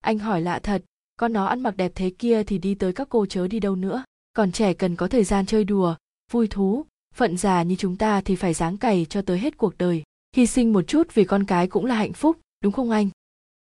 Anh 0.00 0.18
hỏi 0.18 0.42
lạ 0.42 0.58
thật 0.58 0.84
con 1.16 1.32
nó 1.32 1.46
ăn 1.46 1.60
mặc 1.60 1.76
đẹp 1.76 1.92
thế 1.94 2.10
kia 2.18 2.44
thì 2.44 2.58
đi 2.58 2.74
tới 2.74 2.92
các 2.92 3.08
cô 3.08 3.26
chớ 3.26 3.48
đi 3.48 3.60
đâu 3.60 3.76
nữa. 3.76 4.04
Còn 4.32 4.52
trẻ 4.52 4.74
cần 4.74 4.96
có 4.96 5.08
thời 5.08 5.24
gian 5.24 5.46
chơi 5.46 5.64
đùa 5.64 5.94
vui 6.30 6.48
thú 6.48 6.86
phận 7.14 7.36
già 7.36 7.62
như 7.62 7.76
chúng 7.76 7.96
ta 7.96 8.20
thì 8.20 8.36
phải 8.36 8.54
dáng 8.54 8.78
cày 8.78 9.06
cho 9.10 9.22
tới 9.22 9.38
hết 9.38 9.56
cuộc 9.56 9.78
đời 9.78 10.02
hy 10.36 10.46
sinh 10.46 10.72
một 10.72 10.82
chút 10.82 11.14
vì 11.14 11.24
con 11.24 11.44
cái 11.44 11.66
cũng 11.66 11.84
là 11.84 11.94
hạnh 11.94 12.12
phúc, 12.12 12.38
đúng 12.60 12.72
không 12.72 12.90
anh? 12.90 13.10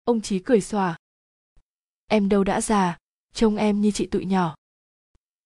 Ông 0.04 0.20
trí 0.20 0.38
cười 0.38 0.60
xòa. 0.60 0.96
Em 2.06 2.28
đâu 2.28 2.44
đã 2.44 2.60
già, 2.60 2.98
trông 3.34 3.56
em 3.56 3.80
như 3.80 3.90
chị 3.90 4.06
tụi 4.06 4.24
nhỏ. 4.24 4.54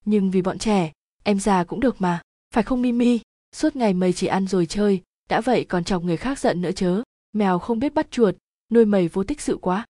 Nhưng 0.05 0.31
vì 0.31 0.43
bọn 0.43 0.59
trẻ, 0.59 0.93
em 1.23 1.41
già 1.41 1.65
cũng 1.65 1.81
được 1.81 2.01
mà, 2.01 2.23
phải 2.55 2.63
không 2.63 2.83
mimi? 2.83 3.21
Suốt 3.53 3.77
ngày 3.77 3.95
mày 3.95 4.13
chỉ 4.13 4.27
ăn 4.27 4.47
rồi 4.47 4.67
chơi, 4.67 5.03
đã 5.29 5.41
vậy 5.41 5.67
còn 5.69 5.85
chọc 5.85 6.03
người 6.03 6.17
khác 6.17 6.39
giận 6.39 6.63
nữa 6.63 6.73
chớ. 6.73 7.03
Mèo 7.33 7.59
không 7.59 7.79
biết 7.79 7.95
bắt 7.95 8.11
chuột, 8.11 8.35
nuôi 8.71 8.85
mày 8.85 9.09
vô 9.09 9.25
tích 9.25 9.41
sự 9.41 9.59
quá. 9.61 9.87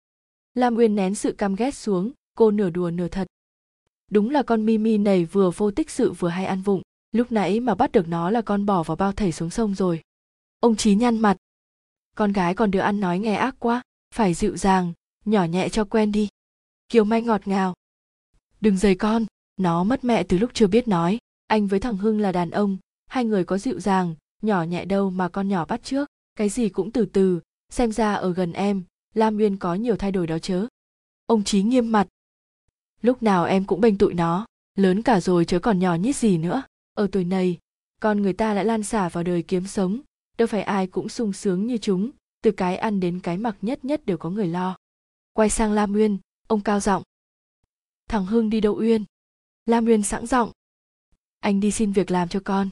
Lam 0.55 0.77
uyên 0.77 0.95
nén 0.95 1.15
sự 1.15 1.33
căm 1.33 1.55
ghét 1.55 1.75
xuống, 1.75 2.13
cô 2.35 2.51
nửa 2.51 2.71
đùa 2.71 2.91
nửa 2.91 3.09
thật. 3.09 3.27
Đúng 4.11 4.31
là 4.31 4.43
con 4.43 4.67
mimi 4.67 4.99
này 4.99 5.25
vừa 5.25 5.51
vô 5.51 5.71
tích 5.71 5.91
sự 5.91 6.13
vừa 6.13 6.29
hay 6.29 6.45
ăn 6.45 6.63
vụng, 6.63 6.83
lúc 7.13 7.33
nãy 7.33 7.61
mà 7.61 7.75
bắt 7.75 7.93
được 7.93 8.09
nó 8.09 8.31
là 8.31 8.43
con 8.43 8.67
bỏ 8.67 8.83
vào 8.83 8.97
bao 8.97 9.13
thảy 9.13 9.33
xuống 9.33 9.51
sông 9.51 9.75
rồi 9.75 10.01
ông 10.61 10.77
trí 10.77 10.95
nhăn 10.95 11.19
mặt. 11.19 11.37
Con 12.17 12.33
gái 12.33 12.55
còn 12.55 12.71
đứa 12.71 12.81
ăn 12.81 13.01
nói 13.01 13.19
nghe 13.19 13.35
ác 13.35 13.57
quá, 13.59 13.83
phải 14.15 14.35
dịu 14.35 14.57
dàng, 14.57 14.93
nhỏ 15.25 15.45
nhẹ 15.45 15.69
cho 15.69 15.85
quen 15.85 16.13
đi. 16.13 16.29
Kiều 16.89 17.05
mai 17.05 17.23
ngọt 17.23 17.49
ngào. 17.49 17.75
Đừng 18.61 18.77
dày 18.77 18.95
con, 18.95 19.27
nó 19.57 19.85
mất 19.85 20.05
mẹ 20.05 20.23
từ 20.23 20.39
lúc 20.39 20.51
chưa 20.55 20.67
biết 20.67 20.89
nói. 20.89 21.19
Anh 21.47 21.67
với 21.67 21.81
thằng 21.81 21.97
hưng 21.97 22.21
là 22.21 22.33
đàn 22.33 22.51
ông, 22.51 22.79
hai 23.07 23.25
người 23.25 23.45
có 23.45 23.59
dịu 23.59 23.81
dàng, 23.81 24.15
nhỏ 24.43 24.63
nhẹ 24.63 24.85
đâu 24.85 25.11
mà 25.11 25.29
con 25.29 25.49
nhỏ 25.49 25.65
bắt 25.65 25.81
trước. 25.85 26.09
Cái 26.35 26.49
gì 26.49 26.69
cũng 26.69 26.91
từ 26.91 27.07
từ, 27.07 27.41
xem 27.73 27.93
ra 27.93 28.15
ở 28.15 28.33
gần 28.33 28.53
em, 28.53 28.83
lam 29.15 29.37
nguyên 29.37 29.57
có 29.57 29.75
nhiều 29.75 29.97
thay 29.97 30.13
đổi 30.13 30.27
đó 30.27 30.39
chớ. 30.39 30.67
Ông 31.27 31.45
trí 31.45 31.63
nghiêm 31.63 31.93
mặt. 31.93 32.09
Lúc 33.03 33.23
nào 33.23 33.45
em 33.45 33.65
cũng 33.65 33.81
bênh 33.81 33.99
tụi 33.99 34.15
nó, 34.15 34.47
lớn 34.75 35.03
cả 35.03 35.21
rồi 35.21 35.45
chớ 35.45 35.59
còn 35.59 35.79
nhỏ 35.79 35.95
nhít 35.95 36.17
gì 36.17 36.39
nữa. 36.39 36.63
Ở 36.95 37.09
tuổi 37.13 37.25
này, 37.25 37.59
con 38.01 38.23
người 38.23 38.33
ta 38.33 38.55
lại 38.55 38.65
lan 38.65 38.83
xả 38.83 39.09
vào 39.09 39.25
đời 39.25 39.43
kiếm 39.43 39.67
sống 39.67 40.01
đâu 40.41 40.47
phải 40.47 40.63
ai 40.63 40.87
cũng 40.87 41.09
sung 41.09 41.33
sướng 41.33 41.67
như 41.67 41.79
chúng, 41.79 42.11
từ 42.43 42.51
cái 42.53 42.77
ăn 42.77 43.01
đến 43.01 43.21
cái 43.21 43.37
mặc 43.37 43.57
nhất 43.63 43.85
nhất 43.85 44.07
đều 44.07 44.19
có 44.19 44.31
người 44.31 44.47
lo. 44.47 44.77
Quay 45.33 45.51
sang 45.51 45.73
lam 45.73 45.93
nguyên, 45.93 46.19
ông 46.47 46.61
cao 46.61 46.81
giọng. 46.81 47.03
Thằng 48.09 48.27
hưng 48.27 48.51
đi 48.51 48.61
đâu 48.61 48.75
uyên? 48.79 49.05
Lam 49.67 49.87
uyên 49.87 50.03
sẵn 50.03 50.27
giọng. 50.27 50.51
Anh 51.41 51.61
đi 51.61 51.71
xin 51.71 51.93
việc 51.93 52.11
làm 52.11 52.29
cho 52.29 52.41
con. 52.45 52.71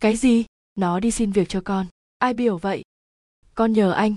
Cái 0.00 0.16
gì? 0.16 0.44
Nó 0.74 1.00
đi 1.00 1.10
xin 1.10 1.32
việc 1.32 1.48
cho 1.48 1.60
con. 1.64 1.86
Ai 2.18 2.34
biểu 2.34 2.58
vậy? 2.58 2.82
Con 3.54 3.72
nhờ 3.72 3.92
anh. 3.92 4.16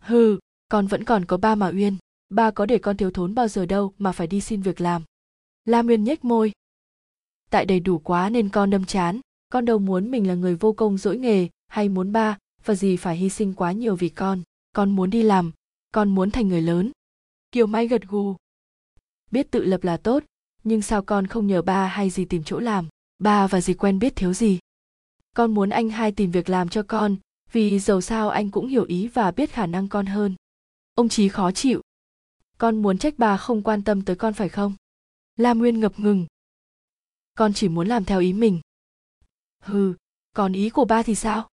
Hừ, 0.00 0.38
con 0.68 0.86
vẫn 0.86 1.04
còn 1.04 1.24
có 1.24 1.36
ba 1.36 1.54
mà 1.54 1.68
uyên. 1.68 1.96
Ba 2.28 2.50
có 2.50 2.66
để 2.66 2.78
con 2.78 2.96
thiếu 2.96 3.10
thốn 3.10 3.34
bao 3.34 3.48
giờ 3.48 3.66
đâu 3.66 3.92
mà 3.98 4.12
phải 4.12 4.26
đi 4.26 4.40
xin 4.40 4.62
việc 4.62 4.80
làm. 4.80 5.02
Lam 5.64 5.86
uyên 5.86 6.04
nhếch 6.04 6.24
môi. 6.24 6.52
Tại 7.50 7.66
đầy 7.66 7.80
đủ 7.80 7.98
quá 7.98 8.30
nên 8.30 8.48
con 8.48 8.70
đâm 8.70 8.84
chán. 8.84 9.20
Con 9.48 9.64
đâu 9.64 9.78
muốn 9.78 10.10
mình 10.10 10.28
là 10.28 10.34
người 10.34 10.54
vô 10.54 10.72
công 10.72 10.98
dỗi 10.98 11.18
nghề 11.18 11.48
hay 11.68 11.88
muốn 11.88 12.12
ba, 12.12 12.38
và 12.64 12.74
gì 12.74 12.96
phải 12.96 13.16
hy 13.16 13.30
sinh 13.30 13.54
quá 13.54 13.72
nhiều 13.72 13.96
vì 13.96 14.08
con? 14.08 14.42
Con 14.72 14.90
muốn 14.90 15.10
đi 15.10 15.22
làm, 15.22 15.52
con 15.92 16.14
muốn 16.14 16.30
thành 16.30 16.48
người 16.48 16.62
lớn. 16.62 16.92
Kiều 17.52 17.66
mai 17.66 17.88
gật 17.88 18.02
gù. 18.02 18.36
Biết 19.30 19.50
tự 19.50 19.64
lập 19.64 19.84
là 19.84 19.96
tốt, 19.96 20.24
nhưng 20.64 20.82
sao 20.82 21.02
con 21.02 21.26
không 21.26 21.46
nhờ 21.46 21.62
ba 21.62 21.86
hay 21.86 22.10
gì 22.10 22.24
tìm 22.24 22.44
chỗ 22.44 22.58
làm? 22.58 22.88
Ba 23.18 23.46
và 23.46 23.60
dì 23.60 23.74
quen 23.74 23.98
biết 23.98 24.16
thiếu 24.16 24.32
gì? 24.32 24.58
Con 25.36 25.54
muốn 25.54 25.70
anh 25.70 25.90
hai 25.90 26.12
tìm 26.12 26.30
việc 26.30 26.48
làm 26.48 26.68
cho 26.68 26.82
con, 26.82 27.16
vì 27.52 27.78
dầu 27.78 28.00
sao 28.00 28.30
anh 28.30 28.50
cũng 28.50 28.66
hiểu 28.66 28.84
ý 28.84 29.08
và 29.08 29.30
biết 29.30 29.50
khả 29.50 29.66
năng 29.66 29.88
con 29.88 30.06
hơn. 30.06 30.34
Ông 30.94 31.08
chí 31.08 31.28
khó 31.28 31.52
chịu. 31.52 31.80
Con 32.58 32.82
muốn 32.82 32.98
trách 32.98 33.14
bà 33.18 33.36
không 33.36 33.62
quan 33.62 33.84
tâm 33.84 34.04
tới 34.04 34.16
con 34.16 34.34
phải 34.34 34.48
không? 34.48 34.74
Lam 35.36 35.58
nguyên 35.58 35.80
ngập 35.80 35.98
ngừng. 36.00 36.26
Con 37.34 37.52
chỉ 37.52 37.68
muốn 37.68 37.88
làm 37.88 38.04
theo 38.04 38.20
ý 38.20 38.32
mình. 38.32 38.60
Hừ, 39.62 39.94
còn 40.36 40.52
ý 40.52 40.70
của 40.70 40.84
ba 40.84 41.02
thì 41.02 41.14
sao? 41.14 41.48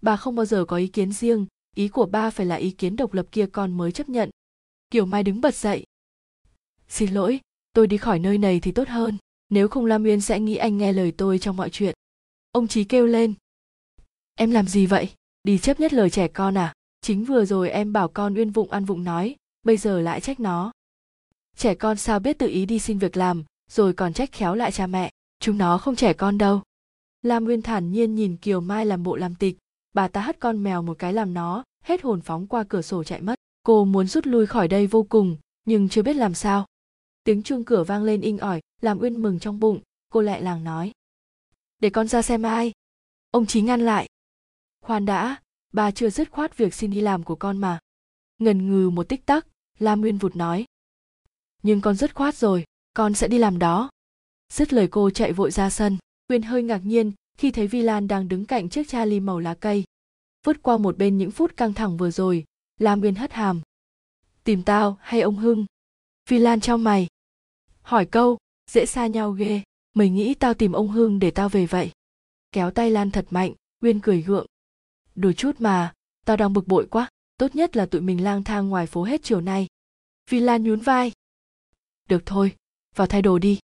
Bà 0.00 0.16
không 0.16 0.34
bao 0.34 0.46
giờ 0.46 0.64
có 0.64 0.76
ý 0.76 0.86
kiến 0.86 1.12
riêng, 1.12 1.46
ý 1.76 1.88
của 1.88 2.06
ba 2.06 2.30
phải 2.30 2.46
là 2.46 2.56
ý 2.56 2.70
kiến 2.70 2.96
độc 2.96 3.12
lập 3.12 3.26
kia 3.32 3.46
con 3.52 3.72
mới 3.72 3.92
chấp 3.92 4.08
nhận. 4.08 4.30
Kiều 4.90 5.06
mai 5.06 5.22
đứng 5.22 5.40
bật 5.40 5.54
dậy. 5.54 5.84
Xin 6.88 7.14
lỗi, 7.14 7.40
tôi 7.72 7.86
đi 7.86 7.96
khỏi 7.96 8.18
nơi 8.18 8.38
này 8.38 8.60
thì 8.60 8.72
tốt 8.72 8.88
hơn, 8.88 9.18
nếu 9.48 9.68
không 9.68 9.86
lam 9.86 10.04
uyên 10.04 10.20
sẽ 10.20 10.40
nghĩ 10.40 10.56
anh 10.56 10.78
nghe 10.78 10.92
lời 10.92 11.12
tôi 11.16 11.38
trong 11.38 11.56
mọi 11.56 11.70
chuyện. 11.70 11.94
Ông 12.52 12.68
trí 12.68 12.84
kêu 12.84 13.06
lên. 13.06 13.34
Em 14.34 14.50
làm 14.50 14.68
gì 14.68 14.86
vậy? 14.86 15.08
Đi 15.42 15.58
chấp 15.58 15.80
nhất 15.80 15.92
lời 15.92 16.10
trẻ 16.10 16.28
con 16.28 16.58
à? 16.58 16.74
Chính 17.00 17.24
vừa 17.24 17.44
rồi 17.44 17.70
em 17.70 17.92
bảo 17.92 18.08
con 18.08 18.34
uyên 18.34 18.50
vụng 18.50 18.70
ăn 18.70 18.84
vụng 18.84 19.04
nói, 19.04 19.36
bây 19.62 19.76
giờ 19.76 20.00
lại 20.00 20.20
trách 20.20 20.40
nó. 20.40 20.72
Trẻ 21.56 21.74
con 21.74 21.96
sao 21.96 22.18
biết 22.18 22.38
tự 22.38 22.48
ý 22.48 22.66
đi 22.66 22.78
xin 22.78 22.98
việc 22.98 23.16
làm, 23.16 23.44
rồi 23.70 23.92
còn 23.92 24.12
trách 24.12 24.32
khéo 24.32 24.54
lại 24.54 24.72
cha 24.72 24.86
mẹ. 24.86 25.10
Chúng 25.40 25.58
nó 25.58 25.78
không 25.78 25.96
trẻ 25.96 26.12
con 26.12 26.38
đâu. 26.38 26.62
Lam 27.22 27.46
uyên 27.46 27.62
thản 27.62 27.92
nhiên 27.92 28.14
nhìn 28.14 28.36
kiều 28.36 28.60
mai 28.60 28.86
làm 28.86 29.02
bộ 29.02 29.16
làm 29.16 29.34
tịch 29.34 29.56
bà 29.92 30.08
ta 30.08 30.20
hất 30.20 30.40
con 30.40 30.62
mèo 30.62 30.82
một 30.82 30.98
cái 30.98 31.12
làm 31.12 31.34
nó, 31.34 31.64
hết 31.84 32.02
hồn 32.02 32.20
phóng 32.20 32.46
qua 32.46 32.64
cửa 32.68 32.82
sổ 32.82 33.04
chạy 33.04 33.20
mất. 33.20 33.34
Cô 33.62 33.84
muốn 33.84 34.06
rút 34.06 34.26
lui 34.26 34.46
khỏi 34.46 34.68
đây 34.68 34.86
vô 34.86 35.02
cùng, 35.02 35.36
nhưng 35.64 35.88
chưa 35.88 36.02
biết 36.02 36.16
làm 36.16 36.34
sao. 36.34 36.66
Tiếng 37.24 37.42
chuông 37.42 37.64
cửa 37.64 37.84
vang 37.84 38.02
lên 38.02 38.20
inh 38.20 38.38
ỏi, 38.38 38.60
làm 38.80 38.98
uyên 38.98 39.22
mừng 39.22 39.38
trong 39.38 39.60
bụng. 39.60 39.80
Cô 40.12 40.20
lại 40.20 40.42
làng 40.42 40.64
nói, 40.64 40.92
để 41.78 41.90
con 41.90 42.08
ra 42.08 42.22
xem 42.22 42.42
ai. 42.42 42.72
Ông 43.30 43.46
chí 43.46 43.62
ngăn 43.62 43.80
lại. 43.80 44.08
Khoan 44.80 45.06
đã, 45.06 45.36
bà 45.72 45.90
chưa 45.90 46.10
dứt 46.10 46.30
khoát 46.30 46.56
việc 46.56 46.74
xin 46.74 46.90
đi 46.90 47.00
làm 47.00 47.22
của 47.22 47.34
con 47.34 47.58
mà. 47.58 47.78
Ngần 48.38 48.68
ngừ 48.68 48.90
một 48.90 49.08
tích 49.08 49.26
tắc, 49.26 49.46
lam 49.78 50.00
nguyên 50.00 50.18
vụt 50.18 50.36
nói, 50.36 50.64
nhưng 51.62 51.80
con 51.80 51.94
dứt 51.94 52.14
khoát 52.14 52.34
rồi, 52.34 52.64
con 52.94 53.14
sẽ 53.14 53.28
đi 53.28 53.38
làm 53.38 53.58
đó. 53.58 53.90
Dứt 54.52 54.72
lời 54.72 54.88
cô 54.90 55.10
chạy 55.10 55.32
vội 55.32 55.50
ra 55.50 55.70
sân. 55.70 55.98
Uyên 56.28 56.42
hơi 56.42 56.62
ngạc 56.62 56.80
nhiên 56.84 57.12
khi 57.40 57.50
thấy 57.50 57.66
vi 57.66 57.82
lan 57.82 58.08
đang 58.08 58.28
đứng 58.28 58.44
cạnh 58.44 58.68
chiếc 58.68 58.94
ly 58.94 59.20
màu 59.20 59.38
lá 59.38 59.54
cây. 59.54 59.84
Vứt 60.44 60.62
qua 60.62 60.78
một 60.78 60.98
bên 60.98 61.18
những 61.18 61.30
phút 61.30 61.56
căng 61.56 61.72
thẳng 61.72 61.96
vừa 61.96 62.10
rồi, 62.10 62.44
lam 62.78 63.00
nguyên 63.00 63.14
hất 63.14 63.32
hàm. 63.32 63.60
Tìm 64.44 64.62
tao 64.62 64.98
hay 65.00 65.20
ông 65.20 65.36
hưng? 65.36 65.66
Vi 66.28 66.38
lan 66.38 66.60
trao 66.60 66.78
mày. 66.78 67.06
Hỏi 67.82 68.06
câu, 68.06 68.38
dễ 68.70 68.86
xa 68.86 69.06
nhau 69.06 69.32
ghê. 69.32 69.62
Mày 69.94 70.10
nghĩ 70.10 70.34
tao 70.34 70.54
tìm 70.54 70.72
ông 70.72 70.88
hưng 70.88 71.18
để 71.18 71.30
tao 71.30 71.48
về 71.48 71.66
vậy? 71.66 71.90
Kéo 72.52 72.70
tay 72.70 72.90
lan 72.90 73.10
thật 73.10 73.26
mạnh, 73.30 73.52
uyên 73.82 74.00
cười 74.00 74.22
gượng. 74.22 74.46
Đùa 75.14 75.32
chút 75.32 75.60
mà, 75.60 75.92
tao 76.26 76.36
đang 76.36 76.52
bực 76.52 76.66
bội 76.66 76.86
quá. 76.90 77.08
Tốt 77.38 77.54
nhất 77.54 77.76
là 77.76 77.86
tụi 77.86 78.00
mình 78.00 78.24
lang 78.24 78.44
thang 78.44 78.68
ngoài 78.68 78.86
phố 78.86 79.04
hết 79.04 79.20
chiều 79.22 79.40
nay. 79.40 79.66
Vi 80.30 80.40
lan 80.40 80.62
nhún 80.62 80.80
vai. 80.80 81.12
Được 82.08 82.22
thôi, 82.26 82.56
vào 82.94 83.06
thay 83.06 83.22
đồ 83.22 83.38
đi. 83.38 83.58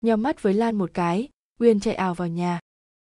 Nhắm 0.00 0.22
mắt 0.22 0.42
với 0.42 0.54
lan 0.54 0.78
một 0.78 0.90
cái, 0.94 1.28
uyên 1.60 1.80
chạy 1.80 1.94
ào 1.94 2.14
vào 2.14 2.28
nhà 2.28 2.60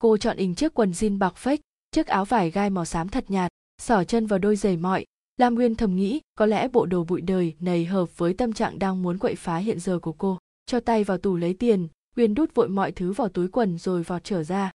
cô 0.03 0.17
chọn 0.17 0.37
in 0.37 0.55
chiếc 0.55 0.73
quần 0.73 0.91
jean 0.91 1.17
bạc 1.17 1.35
phách 1.35 1.59
chiếc 1.91 2.07
áo 2.07 2.25
vải 2.25 2.51
gai 2.51 2.69
màu 2.69 2.85
xám 2.85 3.09
thật 3.09 3.25
nhạt, 3.27 3.51
xỏ 3.81 4.03
chân 4.03 4.25
vào 4.25 4.39
đôi 4.39 4.55
giày 4.55 4.77
mọi. 4.77 5.05
Lam 5.37 5.55
nguyên 5.55 5.75
thầm 5.75 5.95
nghĩ, 5.95 6.21
có 6.35 6.45
lẽ 6.45 6.67
bộ 6.67 6.85
đồ 6.85 7.03
bụi 7.03 7.21
đời 7.21 7.55
này 7.59 7.85
hợp 7.85 8.17
với 8.17 8.33
tâm 8.33 8.53
trạng 8.53 8.79
đang 8.79 9.01
muốn 9.01 9.17
quậy 9.17 9.35
phá 9.35 9.57
hiện 9.57 9.79
giờ 9.79 9.99
của 9.99 10.11
cô. 10.11 10.37
Cho 10.65 10.79
tay 10.79 11.03
vào 11.03 11.17
tủ 11.17 11.35
lấy 11.35 11.53
tiền, 11.53 11.87
nguyên 12.15 12.33
đút 12.33 12.55
vội 12.55 12.69
mọi 12.69 12.91
thứ 12.91 13.11
vào 13.11 13.29
túi 13.29 13.47
quần 13.47 13.77
rồi 13.77 14.03
vọt 14.03 14.23
trở 14.23 14.43
ra. 14.43 14.71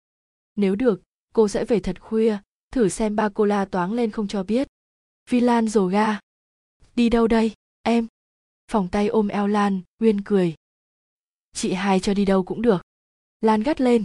Nếu 0.57 0.75
được, 0.75 1.03
cô 1.35 1.49
sẽ 1.49 1.65
về 1.65 1.81
thật 1.81 2.01
khuya, 2.01 2.39
thử 2.73 2.89
xem 2.89 3.17
ba 3.17 3.29
cô 3.29 3.45
la 3.45 3.65
toáng 3.65 3.93
lên 3.93 4.11
không 4.11 4.29
cho 4.29 4.43
biết. 4.43 4.69
Vi 5.31 5.41
lan 5.41 5.69
rồ 5.69 5.87
ga. 5.87 6.19
Đi 6.97 7.09
đâu 7.09 7.27
đây, 7.27 7.53
em? 7.83 8.07
Phòng 8.71 8.89
tay 8.89 9.09
ôm 9.09 9.29
eo 9.29 9.47
lan, 9.47 9.81
nguyên 10.01 10.21
cười. 10.21 10.55
Chị 11.53 11.73
hai 11.73 12.01
cho 12.01 12.15
đi 12.15 12.25
đâu 12.25 12.45
cũng 12.45 12.63
được. 12.63 12.83
Lan 13.41 13.63
gắt 13.63 13.81
lên 13.81 14.05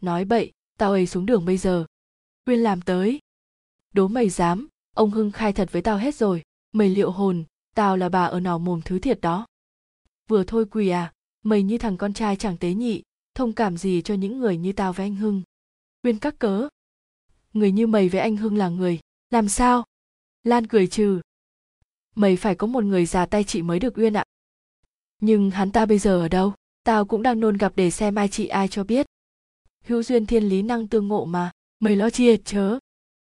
nói 0.00 0.24
bậy, 0.24 0.52
tao 0.78 0.92
ấy 0.92 1.06
xuống 1.06 1.26
đường 1.26 1.44
bây 1.44 1.56
giờ. 1.56 1.84
Uyên 2.46 2.58
làm 2.58 2.80
tới. 2.80 3.18
Đố 3.92 4.08
mày 4.08 4.28
dám, 4.28 4.68
ông 4.94 5.10
hưng 5.10 5.30
khai 5.30 5.52
thật 5.52 5.72
với 5.72 5.82
tao 5.82 5.96
hết 5.96 6.14
rồi. 6.14 6.42
Mày 6.72 6.88
liệu 6.88 7.10
hồn, 7.10 7.44
tao 7.74 7.96
là 7.96 8.08
bà 8.08 8.24
ở 8.24 8.40
nỏ 8.40 8.58
mồm 8.58 8.80
thứ 8.84 8.98
thiệt 8.98 9.20
đó. 9.20 9.46
Vừa 10.28 10.44
thôi 10.44 10.66
quỳ 10.70 10.88
à 10.88 11.12
mày 11.42 11.62
như 11.62 11.78
thằng 11.78 11.96
con 11.96 12.12
trai 12.12 12.36
chẳng 12.36 12.56
tế 12.56 12.74
nhị, 12.74 13.02
thông 13.34 13.52
cảm 13.52 13.76
gì 13.76 14.02
cho 14.02 14.14
những 14.14 14.38
người 14.38 14.56
như 14.56 14.72
tao 14.72 14.92
với 14.92 15.06
anh 15.06 15.16
hưng. 15.16 15.42
Uyên 16.02 16.18
các 16.18 16.38
cớ. 16.38 16.68
Người 17.52 17.72
như 17.72 17.86
mày 17.86 18.08
với 18.08 18.20
anh 18.20 18.36
hưng 18.36 18.56
là 18.56 18.68
người, 18.68 19.00
làm 19.30 19.48
sao? 19.48 19.84
Lan 20.44 20.66
cười 20.66 20.86
trừ. 20.86 21.20
Mày 22.14 22.36
phải 22.36 22.54
có 22.54 22.66
một 22.66 22.84
người 22.84 23.06
già 23.06 23.26
tay 23.26 23.44
chị 23.44 23.62
mới 23.62 23.78
được 23.78 23.98
uyên 23.98 24.16
ạ. 24.16 24.24
Nhưng 25.20 25.50
hắn 25.50 25.72
ta 25.72 25.86
bây 25.86 25.98
giờ 25.98 26.20
ở 26.20 26.28
đâu? 26.28 26.52
Tao 26.84 27.04
cũng 27.04 27.22
đang 27.22 27.40
nôn 27.40 27.56
gặp 27.56 27.72
để 27.76 27.90
xem 27.90 28.14
ai 28.14 28.28
chị 28.28 28.46
ai 28.46 28.68
cho 28.68 28.84
biết 28.84 29.06
hữu 29.84 30.02
duyên 30.02 30.26
thiên 30.26 30.44
lý 30.44 30.62
năng 30.62 30.88
tương 30.88 31.08
ngộ 31.08 31.24
mà 31.24 31.50
mày 31.78 31.96
lo 31.96 32.10
chia 32.10 32.36
chớ. 32.36 32.78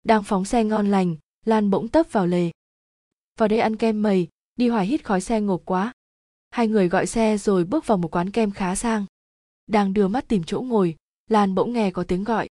Đang 0.03 0.23
phóng 0.23 0.45
xe 0.45 0.63
ngon 0.63 0.91
lành, 0.91 1.15
lan 1.45 1.69
bỗng 1.69 1.87
tấp 1.87 2.05
vào 2.11 2.27
lề. 2.27 2.51
Vào 3.37 3.47
đây 3.47 3.59
ăn 3.59 3.75
kem 3.75 4.01
mày 4.01 4.27
đi 4.55 4.69
hoài 4.69 4.85
hít 4.85 5.05
khói 5.05 5.21
xe 5.21 5.41
ngộp 5.41 5.61
quá. 5.65 5.93
Hai 6.49 6.67
người 6.67 6.89
gọi 6.89 7.05
xe 7.05 7.37
rồi 7.37 7.63
bước 7.63 7.87
vào 7.87 7.97
một 7.97 8.15
quán 8.15 8.31
kem 8.31 8.51
khá 8.51 8.75
sang. 8.75 9.05
Đang 9.67 9.93
đưa 9.93 10.07
mắt 10.07 10.27
tìm 10.27 10.43
chỗ 10.43 10.61
ngồi, 10.61 10.95
lan 11.29 11.55
bỗng 11.55 11.73
nghe 11.73 11.91
có 11.91 12.03
tiếng 12.03 12.23
gọi. 12.23 12.49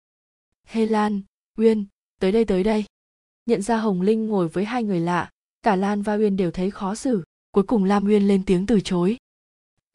Hey 0.65 0.87
lan, 0.87 1.21
uyên, 1.57 1.87
tới 2.21 2.33
đây 2.33 2.45
tới 2.45 2.65
đây. 2.65 2.85
Nhận 3.47 3.63
ra 3.63 3.77
hồng 3.77 4.03
linh 4.03 4.27
ngồi 4.27 4.49
với 4.49 4.65
hai 4.65 4.83
người 4.83 5.01
lạ, 5.01 5.31
cả 5.63 5.77
lan 5.77 6.03
và 6.03 6.15
uyên 6.15 6.37
đều 6.37 6.51
thấy 6.51 6.71
khó 6.71 6.95
xử. 6.95 7.25
Cuối 7.51 7.65
cùng 7.65 7.85
lam 7.85 8.07
uyên 8.07 8.29
lên 8.29 8.43
tiếng 8.47 8.67
từ 8.67 8.81
chối. 8.81 9.17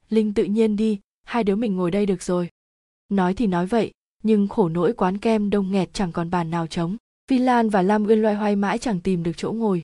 Linh 0.10 0.34
tự 0.34 0.44
nhiên 0.44 0.76
đi, 0.76 1.00
hai 1.24 1.44
đứa 1.44 1.56
mình 1.56 1.76
ngồi 1.76 1.92
đây 1.92 2.06
được 2.06 2.24
rồi 2.24 2.50
nói 3.16 3.34
thì 3.34 3.48
nói 3.48 3.66
vậy 3.66 3.92
nhưng 4.24 4.48
khổ 4.48 4.70
nỗi 4.70 4.94
quán 4.94 5.18
kem 5.18 5.50
đông 5.50 5.72
nghẹt 5.72 5.94
chẳng 5.94 6.12
còn 6.12 6.30
bàn 6.30 6.52
nào 6.52 6.68
trống 6.68 6.98
Vi 7.28 7.38
Lan 7.38 7.70
và 7.70 7.82
Lam 7.82 8.06
Uyên 8.06 8.22
loay 8.22 8.36
hoay 8.36 8.56
mãi 8.56 8.78
chẳng 8.78 9.02
tìm 9.02 9.24
được 9.24 9.32
chỗ 9.38 9.52
ngồi. 9.52 9.82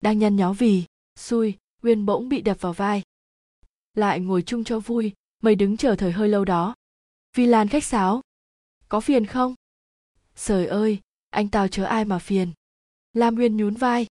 Đang 0.00 0.18
nhăn 0.18 0.36
nhó 0.36 0.52
vì, 0.52 0.84
xui, 1.18 1.54
Uyên 1.82 2.06
bỗng 2.06 2.28
bị 2.28 2.40
đập 2.40 2.60
vào 2.60 2.72
vai. 2.72 3.02
Lại 3.94 4.20
ngồi 4.20 4.42
chung 4.42 4.64
cho 4.64 4.80
vui, 4.80 5.12
mày 5.42 5.54
đứng 5.54 5.76
chờ 5.76 5.96
thời 5.96 6.12
hơi 6.12 6.28
lâu 6.28 6.44
đó. 6.44 6.74
Vi 7.36 7.46
Lan 7.46 7.68
khách 7.68 7.84
sáo. 7.84 8.20
Có 8.88 9.00
phiền 9.00 9.26
không? 9.26 9.54
Trời 10.36 10.66
ơi, 10.66 11.00
anh 11.30 11.48
tao 11.48 11.68
chớ 11.68 11.84
ai 11.84 12.04
mà 12.04 12.18
phiền. 12.18 12.52
Lam 13.12 13.36
Uyên 13.36 13.56
nhún 13.56 13.74
vai. 13.74 14.06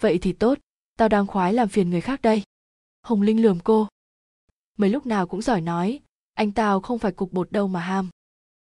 Vậy 0.00 0.18
thì 0.18 0.32
tốt, 0.32 0.58
tao 0.98 1.08
đang 1.08 1.26
khoái 1.26 1.52
làm 1.52 1.68
phiền 1.68 1.90
người 1.90 2.00
khác 2.00 2.22
đây. 2.22 2.42
Hồng 3.02 3.22
Linh 3.22 3.42
lườm 3.42 3.58
cô. 3.64 3.88
Mấy 4.78 4.90
lúc 4.90 5.06
nào 5.06 5.26
cũng 5.26 5.42
giỏi 5.42 5.60
nói, 5.60 6.00
anh 6.34 6.52
tao 6.52 6.80
không 6.80 6.98
phải 6.98 7.12
cục 7.12 7.32
bột 7.32 7.52
đâu 7.52 7.68
mà 7.68 7.80
ham. 7.80 8.10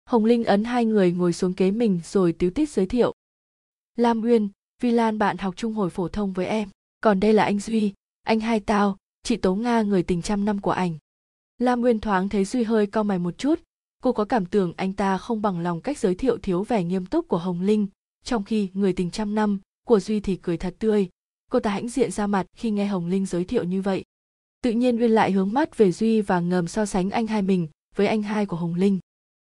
Hồng 0.04 0.25
Linh 0.25 0.44
ấn 0.44 0.64
hai 0.64 0.84
người 0.84 1.12
ngồi 1.12 1.32
xuống 1.32 1.54
kế 1.54 1.70
mình 1.70 2.00
rồi 2.04 2.32
tíu 2.32 2.50
tít 2.50 2.70
giới 2.70 2.87
thiệu. 2.87 3.14
Lam 3.96 4.22
Uyên, 4.22 4.48
Vi 4.82 4.90
Lan 4.90 5.18
bạn 5.18 5.38
học 5.38 5.56
trung 5.56 5.75
hồi 5.75 5.90
phổ 5.90 6.08
thông 6.08 6.32
với 6.32 6.46
em. 6.46 6.68
Còn 7.00 7.20
đây 7.20 7.32
là 7.32 7.44
anh 7.44 7.58
Duy, 7.60 7.92
anh 8.22 8.40
hai 8.40 8.60
tao, 8.60 8.96
chị 9.22 9.37
Tố 9.37 9.54
Nga 9.54 9.82
người 9.82 10.02
tình 10.02 10.22
trăm 10.22 10.44
năm 10.44 10.60
của 10.60 10.70
ảnh. 10.70 10.98
Lam 11.58 11.82
Uyên 11.82 12.00
thoáng 12.00 12.28
thấy 12.28 12.44
Duy 12.44 12.64
hơi 12.64 12.87
co 12.87 13.02
mày 13.02 13.18
một 13.18 13.38
chút, 13.38 13.60
cô 14.02 14.12
có 14.12 14.25
cảm 14.25 14.46
tưởng 14.46 14.72
anh 14.76 14.92
ta 14.92 15.18
không 15.18 15.42
bằng 15.42 15.60
lòng 15.60 15.80
cách 15.80 15.98
giới 15.98 16.14
thiệu 16.14 16.38
thiếu 16.38 16.62
vẻ 16.62 16.84
nghiêm 16.84 17.06
túc 17.06 17.28
của 17.28 17.38
Hồng 17.38 17.60
Linh, 17.60 17.87
trong 18.25 18.44
khi 18.44 18.70
người 18.75 18.92
tình 18.92 19.10
trăm 19.10 19.34
năm 19.34 19.60
của 19.87 20.00
Duy 20.00 20.20
thì 20.20 20.37
cười 20.37 20.56
thật 20.56 20.75
tươi. 20.78 21.08
Cô 21.50 21.60
ta 21.60 21.70
hãnh 21.70 21.88
diện 21.88 22.10
ra 22.10 22.26
mặt 22.26 22.46
khi 22.56 22.70
nghe 22.70 22.87
Hồng 22.87 23.06
Linh 23.06 23.26
giới 23.26 23.44
thiệu 23.44 23.64
như 23.64 23.82
vậy. 23.82 24.04
Tự 24.68 24.75
nhiên 24.75 25.00
Uyên 25.00 25.10
lại 25.10 25.32
hướng 25.32 25.52
mắt 25.52 25.78
về 25.78 25.92
Duy 25.92 26.20
và 26.20 26.40
ngầm 26.40 26.68
so 26.68 26.87
sánh 26.87 27.10
anh 27.10 27.26
hai 27.26 27.42
mình 27.42 27.68
với 27.94 28.06
anh 28.06 28.22
hai 28.22 28.46
của 28.46 28.56
Hồng 28.56 28.75
Linh. 28.75 28.98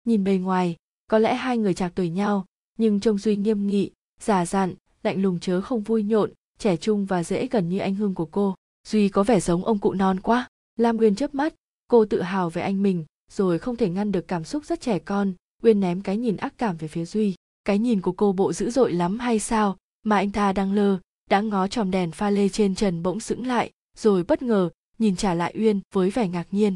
Nhìn 0.05 0.23
bề 0.23 0.37
ngoài, 0.37 0.75
có 1.07 1.19
lẽ 1.19 1.35
hai 1.35 1.57
người 1.57 1.73
chạc 1.73 1.91
tuổi 1.95 2.09
nhau, 2.09 2.45
nhưng 2.77 2.99
trông 2.99 3.17
duy 3.17 3.35
nghiêm 3.35 3.67
nghị 3.67 3.91
giả 4.19 4.45
dặn, 4.45 4.73
lạnh 5.03 5.21
lùng 5.21 5.39
chớ 5.39 5.61
không 5.61 5.81
vui 5.81 6.03
nhộn, 6.03 6.31
trẻ 6.57 6.77
trung 6.77 7.05
và 7.05 7.23
dễ 7.23 7.47
gần 7.47 7.69
như 7.69 7.79
anh 7.79 7.95
hương 7.95 8.13
của 8.13 8.25
cô. 8.25 8.55
Duy 8.87 9.09
có 9.09 9.23
vẻ 9.23 9.39
giống 9.39 9.65
ông 9.65 9.79
cụ 9.79 9.93
non 9.93 10.19
quá. 10.19 10.47
Lam 10.77 10.97
uyên 10.97 11.15
chớp 11.15 11.35
mắt, 11.35 11.53
cô 11.87 12.05
tự 12.05 12.21
hào 12.21 12.49
về 12.49 12.61
anh 12.61 12.83
mình, 12.83 13.05
rồi 13.31 13.59
không 13.59 13.75
thể 13.75 13.89
ngăn 13.89 14.11
được 14.11 14.27
cảm 14.27 14.43
xúc 14.43 14.65
rất 14.65 14.81
trẻ 14.81 14.99
con, 14.99 15.33
uyên 15.63 15.79
ném 15.79 16.01
cái 16.01 16.17
nhìn 16.17 16.37
ác 16.37 16.53
cảm 16.57 16.77
về 16.77 16.87
phía 16.87 17.05
duy. 17.05 17.35
Cái 17.65 17.79
nhìn 17.79 18.01
của 18.01 18.11
cô 18.11 18.33
bộ 18.33 18.53
dữ 18.53 18.69
dội 18.69 18.93
lắm 18.93 19.19
hay 19.19 19.39
sao? 19.39 19.77
Mà 20.03 20.15
anh 20.15 20.31
ta 20.31 20.53
đang 20.53 20.73
lơ, 20.73 20.97
đã 21.29 21.41
ngó 21.41 21.67
tròm 21.67 21.91
đèn 21.91 22.11
pha 22.11 22.29
lê 22.29 22.49
trên 22.49 22.75
trần 22.75 23.03
bỗng 23.03 23.19
sững 23.19 23.47
lại, 23.47 23.71
rồi 23.97 24.23
bất 24.23 24.41
ngờ 24.41 24.69
nhìn 24.97 25.15
trả 25.15 25.33
lại 25.33 25.53
uyên 25.57 25.79
với 25.93 26.09
vẻ 26.09 26.27
ngạc 26.27 26.47
nhiên. 26.51 26.75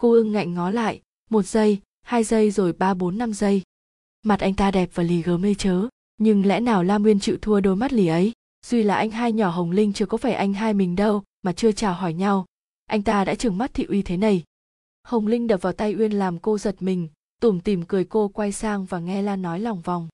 Cô 0.00 0.12
ưng 0.12 0.32
ngạnh 0.32 0.54
ngó 0.54 0.70
lại, 0.70 1.00
một 1.30 1.42
giây, 1.42 1.80
hai 2.02 2.24
giây 2.24 2.50
rồi 2.50 2.72
ba 2.72 2.94
bốn 2.94 3.18
năm 3.18 3.32
giây. 3.32 3.62
Mặt 4.22 4.40
anh 4.40 4.54
ta 4.54 4.70
đẹp 4.70 4.90
và 4.94 5.02
lì 5.02 5.22
gớm 5.22 5.42
mê 5.42 5.54
chớ, 5.54 5.88
nhưng 6.18 6.46
lẽ 6.46 6.60
nào 6.60 6.82
lam 6.82 7.02
nguyên 7.02 7.20
chịu 7.20 7.36
thua 7.42 7.60
đôi 7.60 7.76
mắt 7.76 7.92
lì 7.92 8.06
ấy? 8.06 8.32
Duy 8.66 8.82
là 8.82 8.96
anh 8.96 9.10
hai 9.10 9.32
nhỏ 9.32 9.50
hồng 9.50 9.70
linh 9.70 9.92
chưa 9.92 10.06
có 10.06 10.16
phải 10.16 10.34
anh 10.34 10.52
hai 10.52 10.74
mình 10.74 10.96
đâu, 10.96 11.22
mà 11.42 11.52
chưa 11.52 11.72
chào 11.72 11.94
hỏi 11.94 12.14
nhau. 12.14 12.46
Anh 12.86 13.02
ta 13.02 13.24
đã 13.24 13.34
trừng 13.34 13.58
mắt 13.58 13.74
thị 13.74 13.84
uy 13.84 14.02
thế 14.02 14.16
này. 14.16 14.42
Hồng 15.02 15.26
linh 15.26 15.46
đập 15.46 15.62
vào 15.62 15.72
tay 15.72 15.94
uyên 15.94 16.12
làm 16.12 16.38
cô 16.38 16.58
giật 16.58 16.76
mình, 16.80 17.08
tủm 17.40 17.60
tỉm 17.60 17.82
cười 17.82 18.04
cô 18.04 18.28
quay 18.28 18.52
sang 18.52 18.84
và 18.84 18.98
nghe 18.98 19.22
lan 19.22 19.42
nói 19.42 19.60
lòng 19.60 19.80
vòng. 19.80 20.08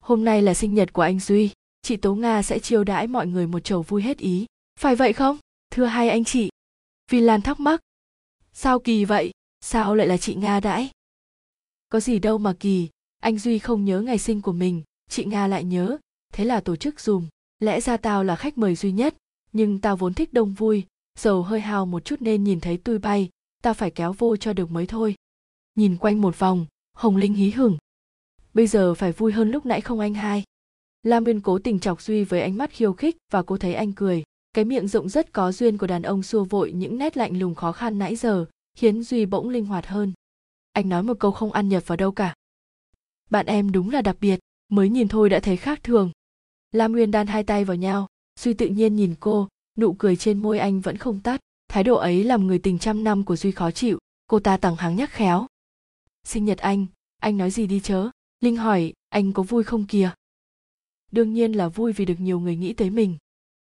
Hôm 0.00 0.24
nay 0.24 0.42
là 0.42 0.54
sinh 0.54 0.74
nhật 0.74 0.92
của 0.92 1.02
anh 1.02 1.20
duy, 1.20 1.50
chị 1.82 1.96
tố 1.96 2.14
nga 2.14 2.42
sẽ 2.42 2.58
chiêu 2.58 2.84
đãi 2.84 3.06
mọi 3.06 3.26
người 3.26 3.46
một 3.46 3.60
chầu 3.60 3.82
vui 3.82 4.02
hết 4.02 4.18
ý. 4.18 4.46
Phải 4.80 4.96
vậy 4.96 5.12
không? 5.12 5.38
Thưa 5.70 5.84
hai 5.84 6.08
anh 6.08 6.24
chị 6.24 6.50
vi 7.10 7.20
lan 7.20 7.42
thắc 7.42 7.60
mắc. 7.60 7.80
Sao 8.52 8.78
kỳ 8.78 9.04
vậy? 9.04 9.30
Sao 9.60 9.94
lại 9.94 10.06
là 10.06 10.16
chị 10.16 10.34
nga 10.34 10.60
đãi? 10.60 10.90
Có 11.88 12.00
gì 12.00 12.18
đâu 12.18 12.38
mà 12.38 12.54
kỳ, 12.60 12.88
anh 13.20 13.38
duy 13.38 13.58
không 13.58 13.84
nhớ 13.84 14.00
ngày 14.00 14.18
sinh 14.18 14.42
của 14.42 14.52
mình, 14.52 14.82
chị 15.10 15.24
nga 15.24 15.46
lại 15.46 15.64
nhớ. 15.64 15.98
Thế 16.32 16.44
là 16.44 16.60
tổ 16.60 16.76
chức 16.76 17.00
dùm 17.00 17.28
lẽ 17.58 17.80
ra 17.80 17.96
tao 17.96 18.24
là 18.24 18.36
khách 18.36 18.58
mời 18.58 18.74
duy 18.74 18.92
nhất, 18.92 19.16
nhưng 19.52 19.80
tao 19.80 19.96
vốn 19.96 20.14
thích 20.14 20.32
đông 20.32 20.52
vui, 20.52 20.84
dầu 21.18 21.42
hơi 21.42 21.60
hào 21.60 21.86
một 21.86 22.04
chút 22.04 22.22
nên 22.22 22.44
nhìn 22.44 22.60
thấy 22.60 22.76
tui 22.76 22.98
bay, 22.98 23.30
tao 23.62 23.74
phải 23.74 23.90
kéo 23.90 24.12
vô 24.12 24.36
cho 24.36 24.52
được 24.52 24.70
mới 24.70 24.86
thôi. 24.86 25.14
Nhìn 25.74 25.96
quanh 25.96 26.20
một 26.20 26.38
vòng, 26.38 26.66
hồng 26.96 27.16
linh 27.16 27.34
hí 27.34 27.50
hửng. 27.50 27.78
Bây 28.54 28.66
giờ 28.66 28.94
phải 28.94 29.12
vui 29.12 29.32
hơn 29.32 29.50
lúc 29.50 29.66
nãy 29.66 29.80
không 29.80 30.00
anh 30.00 30.14
hai? 30.14 30.44
Lam 31.02 31.24
uyên 31.24 31.40
cố 31.40 31.58
tình 31.58 31.80
chọc 31.80 32.02
duy 32.02 32.24
với 32.24 32.40
ánh 32.40 32.56
mắt 32.56 32.70
khiêu 32.70 32.92
khích 32.92 33.16
và 33.32 33.42
cô 33.42 33.56
thấy 33.56 33.74
anh 33.74 33.92
cười 33.92 34.24
cái 34.54 34.64
miệng 34.64 34.88
rộng 34.88 35.08
rất 35.08 35.32
có 35.32 35.52
duyên 35.52 35.78
của 35.78 35.86
đàn 35.86 36.02
ông 36.02 36.22
xua 36.22 36.44
vội 36.44 36.72
những 36.72 36.98
nét 36.98 37.16
lạnh 37.16 37.38
lùng 37.38 37.54
khó 37.54 37.72
khăn 37.72 37.98
nãy 37.98 38.16
giờ, 38.16 38.46
khiến 38.76 39.02
duy 39.02 39.26
bỗng 39.26 39.48
linh 39.48 39.66
hoạt 39.66 39.86
hơn. 39.86 40.12
Anh 40.72 40.88
nói 40.88 41.02
một 41.02 41.14
câu 41.20 41.30
không 41.30 41.52
ăn 41.52 41.68
nhập 41.68 41.82
vào 41.86 41.96
đâu 41.96 42.12
cả. 42.12 42.34
Bạn 43.30 43.46
em 43.46 43.72
đúng 43.72 43.90
là 43.90 44.02
đặc 44.02 44.16
biệt, 44.20 44.40
mới 44.68 44.88
nhìn 44.88 45.08
thôi 45.08 45.28
đã 45.28 45.40
thấy 45.40 45.56
khác 45.56 45.82
thường. 45.82 46.10
Lam 46.72 46.92
nguyên 46.92 47.10
đan 47.10 47.26
hai 47.26 47.44
tay 47.44 47.64
vào 47.64 47.76
nhau, 47.76 48.06
duy 48.40 48.54
tự 48.54 48.66
nhiên 48.66 48.96
nhìn 48.96 49.14
cô, 49.20 49.48
nụ 49.78 49.92
cười 49.92 50.16
trên 50.16 50.38
môi 50.38 50.58
anh 50.58 50.80
vẫn 50.80 50.96
không 50.96 51.20
tắt. 51.20 51.40
Thái 51.68 51.84
độ 51.84 51.96
ấy 51.96 52.24
làm 52.24 52.46
người 52.46 52.58
tình 52.58 52.78
trăm 52.78 53.04
năm 53.04 53.24
của 53.24 53.36
duy 53.36 53.52
khó 53.52 53.70
chịu, 53.70 53.98
cô 54.26 54.40
ta 54.40 54.56
tằng 54.56 54.76
hắng 54.76 54.96
nhắc 54.96 55.10
khéo. 55.10 55.46
Sinh 56.24 56.44
nhật 56.44 56.58
anh 56.58 56.86
anh 57.24 57.36
nói 57.36 57.50
gì 57.50 57.66
đi 57.66 57.80
chớ? 57.80 58.10
Linh 58.40 58.56
hỏi, 58.56 58.92
anh 59.08 59.32
có 59.32 59.42
vui 59.42 59.64
không 59.64 59.86
kìa? 59.86 60.10
Đương 61.12 61.32
nhiên 61.32 61.52
là 61.52 61.68
vui 61.68 61.92
vì 61.92 62.04
được 62.04 62.20
nhiều 62.20 62.40
người 62.40 62.56
nghĩ 62.56 62.72
tới 62.72 62.90
mình 62.90 63.16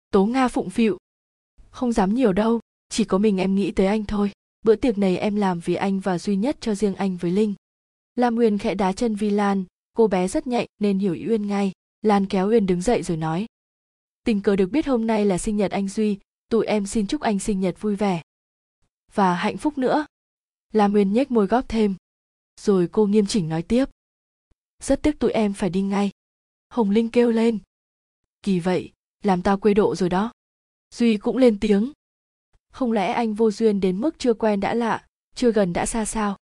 tố 0.10 0.26
nga 0.26 0.48
phụng 0.48 0.70
phịu. 0.70 0.98
Không 1.70 1.92
dám 1.92 2.14
nhiều 2.14 2.34
đâu, 2.34 2.60
chỉ 2.90 3.04
có 3.04 3.18
mình 3.18 3.38
em 3.38 3.56
nghĩ 3.56 3.72
tới 3.72 3.88
anh 3.88 4.06
thôi. 4.06 4.32
Bữa 4.62 4.76
tiệc 4.76 4.98
này 4.98 5.18
em 5.18 5.36
làm 5.36 5.60
vì 5.60 5.76
anh 5.76 6.00
và 6.00 6.18
duy 6.18 6.36
nhất 6.36 6.58
cho 6.62 6.76
riêng 6.76 6.96
anh 6.96 7.18
với 7.18 7.32
linh. 7.32 7.54
Lam 8.16 8.36
uyên 8.36 8.58
khẽ 8.58 8.76
đá 8.76 8.94
chân 8.94 9.16
vi 9.16 9.30
lan, 9.30 9.64
cô 9.94 10.08
bé 10.08 10.28
rất 10.28 10.48
nhạy 10.48 10.68
nên 10.80 11.00
hiểu 11.00 11.14
uyên 11.14 11.48
ngay. 11.48 11.72
Lan 12.02 12.26
kéo 12.26 12.50
uyên 12.50 12.66
đứng 12.66 12.82
dậy 12.82 13.04
rồi 13.04 13.18
nói. 13.18 13.46
Tình 14.24 14.42
cờ 14.42 14.56
được 14.56 14.72
biết 14.72 14.86
hôm 14.88 15.08
nay 15.08 15.26
là 15.26 15.38
sinh 15.38 15.58
nhật 15.58 15.72
anh 15.72 15.88
duy, 15.88 16.20
tụi 16.50 16.66
em 16.66 16.86
xin 16.86 17.08
chúc 17.08 17.22
anh 17.22 17.40
sinh 17.40 17.60
nhật 17.60 17.82
vui 17.82 17.96
vẻ. 17.96 18.22
Và 19.14 19.36
hạnh 19.36 19.58
phúc 19.58 19.78
nữa. 19.78 20.06
Lam 20.74 20.94
uyên 20.94 21.14
nhếch 21.14 21.32
môi 21.32 21.48
góp 21.48 21.70
thêm. 21.70 21.96
Rồi 22.62 22.90
cô 22.92 23.06
nghiêm 23.06 23.26
chỉnh 23.26 23.50
nói 23.50 23.62
tiếp. 23.62 23.86
Rất 24.84 25.04
tiếc 25.04 25.20
tụi 25.20 25.32
em 25.32 25.54
phải 25.54 25.70
đi 25.70 25.82
ngay. 25.82 26.12
Hồng 26.70 26.90
linh 26.90 27.10
kêu 27.10 27.32
lên. 27.32 27.60
Kỳ 28.42 28.60
vậy 28.60 28.92
làm 29.24 29.41
tao 29.41 29.57
quê 29.57 29.74
độ 29.74 29.95
rồi 29.95 30.09
đó. 30.09 30.31
Duy 30.95 31.17
cũng 31.17 31.38
lên 31.38 31.59
tiếng. 31.59 31.91
Không 32.71 32.91
lẽ 32.91 33.12
anh 33.12 33.33
vô 33.33 33.51
duyên 33.51 33.79
đến 33.79 34.01
mức 34.01 34.19
chưa 34.19 34.33
quen 34.33 34.59
đã 34.59 34.74
lạ, 34.74 35.05
chưa 35.36 35.51
gần 35.51 35.74
đã 35.74 35.86
xa 35.86 36.05
sao? 36.05 36.38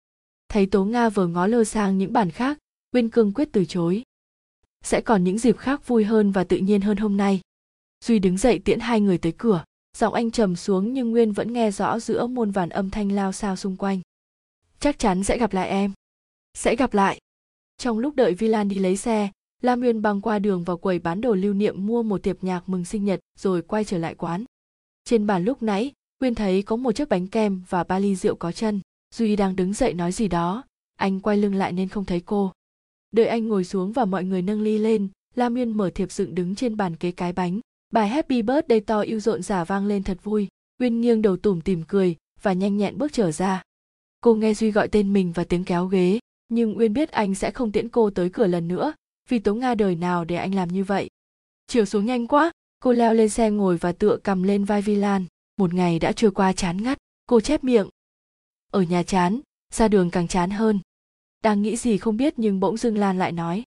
Thấy 0.49 0.67
tố 0.67 0.85
nga 0.85 1.09
vừa 1.09 1.27
ngó 1.27 1.47
lơ 1.47 1.65
sang 1.65 1.99
những 1.99 2.13
bản 2.13 2.31
khác, 2.31 2.59
uyên 2.93 3.09
cương 3.09 3.33
quyết 3.33 3.49
từ 3.53 3.65
chối. 3.65 4.03
Sẽ 4.85 5.01
còn 5.01 5.25
những 5.25 5.39
dịp 5.39 5.59
khác 5.59 5.87
vui 5.87 6.05
hơn 6.05 6.31
và 6.31 6.45
tự 6.45 6.57
nhiên 6.57 6.81
hơn 6.81 6.97
hôm 6.97 7.17
nay. 7.17 7.41
Duy 8.05 8.19
đứng 8.19 8.39
dậy 8.39 8.59
tiễn 8.65 8.81
hai 8.81 9.01
người 9.01 9.19
tới 9.19 9.33
cửa, 9.39 9.65
giọng 9.97 10.15
anh 10.15 10.31
trầm 10.31 10.57
xuống 10.57 10.93
nhưng 10.93 11.11
nguyên 11.11 11.33
vẫn 11.33 11.53
nghe 11.53 11.71
rõ 11.71 11.99
giữa 11.99 12.27
muôn 12.27 12.51
vàn 12.51 12.69
âm 12.69 12.91
thanh 12.91 13.13
lao 13.13 13.33
sao 13.33 13.57
xung 13.57 13.77
quanh. 13.77 14.01
Chắc 14.81 14.99
chắn 14.99 15.25
sẽ 15.25 15.39
gặp 15.39 15.53
lại 15.53 15.69
em. 15.69 15.93
Sẽ 16.55 16.77
gặp 16.77 16.95
lại. 16.95 17.19
Trong 17.79 17.99
lúc 17.99 18.15
đợi 18.15 18.35
Vilan 18.35 18.69
đi 18.69 18.77
lấy 18.79 18.97
xe 18.97 19.31
Lam 19.61 19.81
Uyên 19.81 20.03
băng 20.03 20.21
qua 20.21 20.39
đường 20.39 20.65
vào 20.65 20.77
quầy 20.77 20.99
bán 20.99 21.21
đồ 21.21 21.35
lưu 21.35 21.55
niệm 21.55 21.87
mua 21.87 22.03
một 22.03 22.23
tiệp 22.23 22.45
nhạc 22.45 22.69
mừng 22.69 22.85
sinh 22.85 23.05
nhật 23.05 23.21
rồi 23.39 23.63
quay 23.63 23.85
trở 23.85 23.99
lại 23.99 24.15
quán. 24.15 24.45
Trên 25.05 25.27
bàn 25.27 25.45
lúc 25.45 25.63
nãy, 25.63 25.93
Uyên 26.23 26.35
thấy 26.35 26.63
có 26.63 26.77
một 26.77 26.93
chiếc 26.93 27.09
bánh 27.09 27.27
kem 27.27 27.63
và 27.69 27.85
ba 27.85 27.99
ly 27.99 28.17
rượu 28.17 28.35
có 28.35 28.53
chân. 28.53 28.81
Duy 29.15 29.37
đang 29.37 29.57
đứng 29.57 29.73
dậy 29.73 29.95
nói 29.95 30.13
gì 30.13 30.29
đó, 30.29 30.65
anh 30.97 31.21
quay 31.21 31.37
lưng 31.37 31.55
lại 31.55 31.73
nên 31.73 31.89
không 31.89 32.05
thấy 32.05 32.21
cô. 32.21 32.53
Đợi 33.11 33.27
anh 33.27 33.49
ngồi 33.49 33.65
xuống 33.65 33.93
và 33.93 34.05
mọi 34.05 34.25
người 34.25 34.43
nâng 34.43 34.63
ly 34.63 34.79
lên, 34.79 35.09
Lam 35.35 35.55
Uyên 35.55 35.77
mở 35.77 35.91
thiệp 35.95 36.13
dựng 36.13 36.35
đứng 36.35 36.55
trên 36.55 36.77
bàn 36.77 36.97
kế 36.97 37.11
cái 37.11 37.33
bánh. 37.33 37.61
Bài 37.93 38.09
Happy 38.09 38.43
Birthday 38.43 38.81
to 38.81 39.01
yêu 39.01 39.21
rộn 39.21 39.43
rả 39.43 39.65
vang 39.65 39.87
lên 39.87 40.03
thật 40.03 40.19
vui. 40.23 40.49
Uyên 40.79 41.01
nghiêng 41.01 41.23
đầu 41.23 41.37
tủm 41.37 41.61
tìm 41.61 41.83
cười 41.89 42.17
và 42.43 42.53
nhanh 42.53 42.77
nhẹn 42.77 42.99
bước 42.99 43.13
trở 43.13 43.33
ra. 43.33 43.63
Cô 44.21 44.35
nghe 44.35 44.55
Duy 44.55 44.71
gọi 44.71 44.89
tên 44.89 45.13
mình 45.13 45.33
và 45.33 45.45
tiếng 45.45 45.65
kéo 45.65 45.87
ghế, 45.87 46.19
nhưng 46.49 46.79
Uyên 46.79 46.93
biết 46.93 47.11
anh 47.11 47.35
sẽ 47.35 47.51
không 47.51 47.73
tiễn 47.73 47.89
cô 47.89 48.11
tới 48.11 48.31
cửa 48.31 48.47
lần 48.47 48.69
nữa, 48.69 48.93
vì 49.29 49.39
Tố 49.39 49.55
Nga 49.55 49.75
đời 49.75 49.95
nào 49.95 50.25
để 50.25 50.37
anh 50.37 50.55
làm 50.55 50.69
như 50.69 50.85
vậy. 50.85 51.11
Chiều 51.67 51.85
xuống 51.85 52.07
nhanh 52.07 52.27
quá, 52.27 52.51
cô 52.81 52.93
leo 52.93 53.15
lên 53.15 53.29
xe 53.29 53.51
ngồi 53.51 53.77
và 53.77 53.93
tựa 53.93 54.17
cầm 54.25 54.43
lên 54.43 54.65
vai 54.65 54.83
Vi 54.83 54.95
Lan. 54.95 55.27
Một 55.57 55.75
ngày 55.75 55.99
đã 55.99 56.13
trôi 56.13 56.31
qua 56.31 56.53
chán 56.53 56.83
ngắt, 56.83 56.99
cô 57.27 57.41
chép 57.41 57.65
miệng. 57.65 57.89
Ở 58.71 58.83
nhà 58.83 59.03
chán, 59.03 59.41
ra 59.73 59.89
đường 59.89 60.11
càng 60.11 60.29
chán 60.29 60.51
hơn. 60.51 60.81
Đang 61.41 61.63
nghĩ 61.63 61.77
gì 61.77 61.99
không 61.99 62.17
biết 62.17 62.35
nhưng 62.37 62.61
bỗng 62.61 62.77
dưng 62.77 62.99
Lan 62.99 63.19
lại 63.19 63.33
nói. 63.33 63.65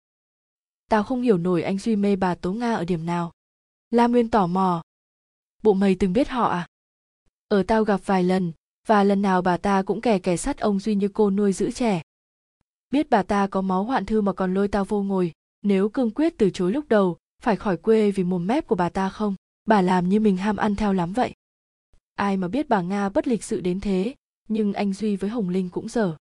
Tao 0.88 1.02
không 1.02 1.22
hiểu 1.22 1.38
nổi 1.38 1.62
anh 1.62 1.78
Duy 1.78 1.96
mê 1.96 2.16
bà 2.16 2.34
Tố 2.34 2.52
Nga 2.52 2.74
ở 2.74 2.84
điểm 2.84 3.06
nào. 3.06 3.32
La 3.90 4.06
Nguyên 4.06 4.30
tò 4.30 4.46
mò. 4.46 4.82
Bộ 5.62 5.74
mày 5.74 5.94
từng 5.94 6.12
biết 6.12 6.28
họ 6.28 6.48
à? 6.48 6.66
Ở 7.48 7.62
tao 7.62 7.84
gặp 7.84 8.00
vài 8.04 8.24
lần, 8.24 8.52
và 8.86 9.04
lần 9.04 9.22
nào 9.22 9.42
bà 9.42 9.56
ta 9.56 9.82
cũng 9.82 10.00
kẻ 10.00 10.18
kẻ 10.18 10.36
sắt 10.36 10.58
ông 10.58 10.78
Duy 10.80 10.94
như 10.94 11.08
cô 11.08 11.30
nuôi 11.30 11.52
giữ 11.52 11.70
trẻ. 11.70 12.02
Biết 12.90 13.10
bà 13.10 13.22
ta 13.22 13.46
có 13.46 13.60
máu 13.60 13.84
hoạn 13.84 14.06
thư 14.06 14.20
mà 14.20 14.32
còn 14.32 14.54
lôi 14.54 14.68
tao 14.68 14.84
vô 14.84 15.02
ngồi, 15.02 15.32
nếu 15.62 15.88
cương 15.88 16.10
quyết 16.10 16.38
từ 16.38 16.50
chối 16.50 16.72
lúc 16.72 16.88
đầu, 16.88 17.16
phải 17.42 17.56
khỏi 17.56 17.76
quê 17.76 18.10
vì 18.10 18.24
mồm 18.24 18.46
mép 18.46 18.66
của 18.66 18.74
bà 18.74 18.88
ta 18.88 19.08
không? 19.08 19.34
Bà 19.64 19.82
làm 19.82 20.08
như 20.08 20.20
mình 20.20 20.36
ham 20.36 20.56
ăn 20.56 20.76
theo 20.76 20.92
lắm 20.92 21.12
vậy. 21.12 21.34
Ai 22.14 22.36
mà 22.36 22.48
biết 22.48 22.68
bà 22.68 22.82
nga 22.82 23.08
bất 23.08 23.28
lịch 23.28 23.44
sự 23.44 23.60
đến 23.60 23.80
thế, 23.80 24.14
nhưng 24.48 24.72
anh 24.72 24.92
duy 24.92 25.16
với 25.16 25.30
hồng 25.30 25.48
linh 25.48 25.68
cũng 25.68 25.88
dở. 25.88 26.16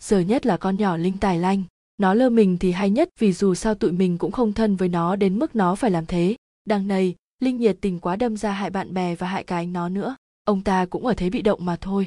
Dở 0.00 0.20
nhất 0.20 0.46
là 0.46 0.56
con 0.56 0.76
nhỏ 0.76 0.96
linh 0.96 1.18
tài 1.18 1.38
lanh. 1.38 1.62
Nó 1.98 2.14
lơ 2.14 2.30
mình 2.30 2.58
thì 2.58 2.72
hay 2.72 2.90
nhất 2.90 3.08
vì 3.18 3.32
dù 3.32 3.54
sao 3.54 3.74
tụi 3.74 3.92
mình 3.92 4.18
cũng 4.18 4.32
không 4.32 4.52
thân 4.52 4.76
với 4.76 4.88
nó 4.88 5.16
đến 5.16 5.38
mức 5.38 5.56
nó 5.56 5.74
phải 5.74 5.90
làm 5.90 6.06
thế. 6.06 6.36
Đằng 6.64 6.88
này, 6.88 7.14
linh 7.40 7.56
nhiệt 7.56 7.78
tình 7.80 8.00
quá 8.00 8.16
đâm 8.16 8.36
ra 8.36 8.52
hại 8.52 8.70
bạn 8.70 8.94
bè 8.94 9.14
và 9.14 9.28
hại 9.28 9.44
cả 9.44 9.56
anh 9.56 9.72
nó 9.72 9.88
nữa. 9.88 10.16
Ông 10.44 10.64
ta 10.64 10.86
cũng 10.86 11.06
ở 11.06 11.14
thế 11.14 11.30
bị 11.30 11.42
động 11.42 11.64
mà 11.64 11.76
thôi. 11.80 12.06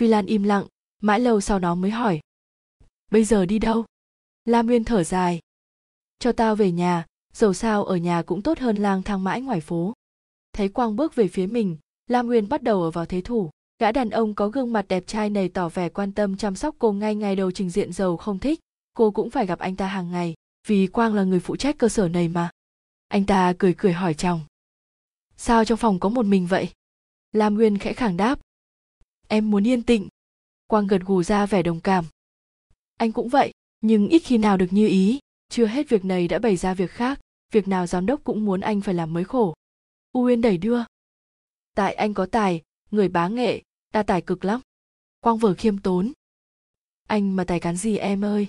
Vi 0.00 0.06
lan 0.06 0.26
im 0.26 0.42
lặng, 0.42 0.66
mãi 1.02 1.20
lâu 1.20 1.40
sau 1.40 1.58
nó 1.58 1.74
mới 1.74 1.90
hỏi. 1.90 2.20
Bây 3.10 3.24
giờ 3.24 3.46
đi 3.46 3.58
đâu? 3.58 3.84
Lam 4.44 4.66
nguyên 4.66 4.84
thở 4.84 5.04
dài 5.04 5.40
cho 6.18 6.32
tao 6.32 6.56
về 6.56 6.72
nhà, 6.72 7.06
dầu 7.32 7.54
sao 7.54 7.84
ở 7.84 7.96
nhà 7.96 8.22
cũng 8.22 8.42
tốt 8.42 8.58
hơn 8.58 8.76
lang 8.76 9.02
thang 9.02 9.24
mãi 9.24 9.40
ngoài 9.40 9.60
phố. 9.60 9.92
Thấy 10.52 10.68
quang 10.68 10.96
bước 10.96 11.14
về 11.14 11.28
phía 11.28 11.46
mình, 11.46 11.76
lam 12.06 12.26
nguyên 12.26 12.48
bắt 12.48 12.62
đầu 12.62 12.82
ở 12.82 12.90
vào 12.90 13.06
thế 13.06 13.20
thủ. 13.20 13.50
Gã 13.78 13.92
đàn 13.92 14.10
ông 14.10 14.34
có 14.34 14.48
gương 14.48 14.72
mặt 14.72 14.88
đẹp 14.88 15.06
trai 15.06 15.30
này 15.30 15.48
tỏ 15.48 15.68
vẻ 15.68 15.88
quan 15.88 16.12
tâm 16.12 16.36
chăm 16.36 16.54
sóc 16.54 16.76
cô 16.78 16.92
ngay 16.92 17.14
ngày 17.14 17.36
đầu 17.36 17.50
trình 17.50 17.70
diện 17.70 17.92
giàu 17.92 18.16
không 18.16 18.38
thích. 18.38 18.60
Cô 18.94 19.10
cũng 19.10 19.30
phải 19.30 19.46
gặp 19.46 19.58
anh 19.58 19.76
ta 19.76 19.86
hàng 19.86 20.10
ngày, 20.10 20.34
vì 20.66 20.86
quang 20.86 21.14
là 21.14 21.24
người 21.24 21.40
phụ 21.40 21.56
trách 21.56 21.78
cơ 21.78 21.88
sở 21.88 22.08
này 22.08 22.28
mà. 22.28 22.50
Anh 23.08 23.24
ta 23.24 23.54
cười 23.58 23.74
cười 23.78 23.92
hỏi 23.92 24.14
chồng. 24.14 24.40
Sao 25.36 25.64
trong 25.64 25.78
phòng 25.78 26.00
có 26.00 26.08
một 26.08 26.26
mình 26.26 26.46
vậy? 26.46 26.68
Lam 27.32 27.54
nguyên 27.54 27.78
khẽ 27.78 27.92
khàng 27.92 28.16
đáp. 28.16 28.40
Em 29.28 29.50
muốn 29.50 29.66
yên 29.66 29.82
tĩnh. 29.82 30.08
Quang 30.66 30.86
gật 30.86 31.02
gù 31.06 31.22
ra 31.22 31.46
vẻ 31.46 31.62
đồng 31.62 31.80
cảm. 31.80 32.04
Anh 32.96 33.12
cũng 33.12 33.28
vậy, 33.28 33.52
nhưng 33.80 34.08
ít 34.08 34.18
khi 34.18 34.38
nào 34.38 34.56
được 34.56 34.66
như 34.70 34.88
ý 34.88 35.18
chưa 35.48 35.66
hết 35.66 35.88
việc 35.88 36.04
này 36.04 36.28
đã 36.28 36.38
bày 36.38 36.56
ra 36.56 36.74
việc 36.74 36.90
khác, 36.90 37.20
việc 37.52 37.68
nào 37.68 37.86
giám 37.86 38.06
đốc 38.06 38.24
cũng 38.24 38.44
muốn 38.44 38.60
anh 38.60 38.80
phải 38.80 38.94
làm 38.94 39.12
mới 39.12 39.24
khổ. 39.24 39.54
U 40.12 40.24
uyên 40.24 40.40
đẩy 40.40 40.58
đưa. 40.58 40.82
Tại 41.74 41.94
anh 41.94 42.14
có 42.14 42.26
tài, 42.26 42.62
người 42.90 43.08
bá 43.08 43.28
nghệ 43.28 43.62
ta 43.92 44.02
tài 44.02 44.22
cực 44.22 44.44
lắm. 44.44 44.60
Quang 45.20 45.38
vừa 45.38 45.54
khiêm 45.54 45.78
tốn. 45.78 46.12
Anh 47.06 47.36
mà 47.36 47.44
tài 47.44 47.60
cán 47.60 47.76
gì 47.76 47.96
em 47.96 48.24
ơi? 48.24 48.48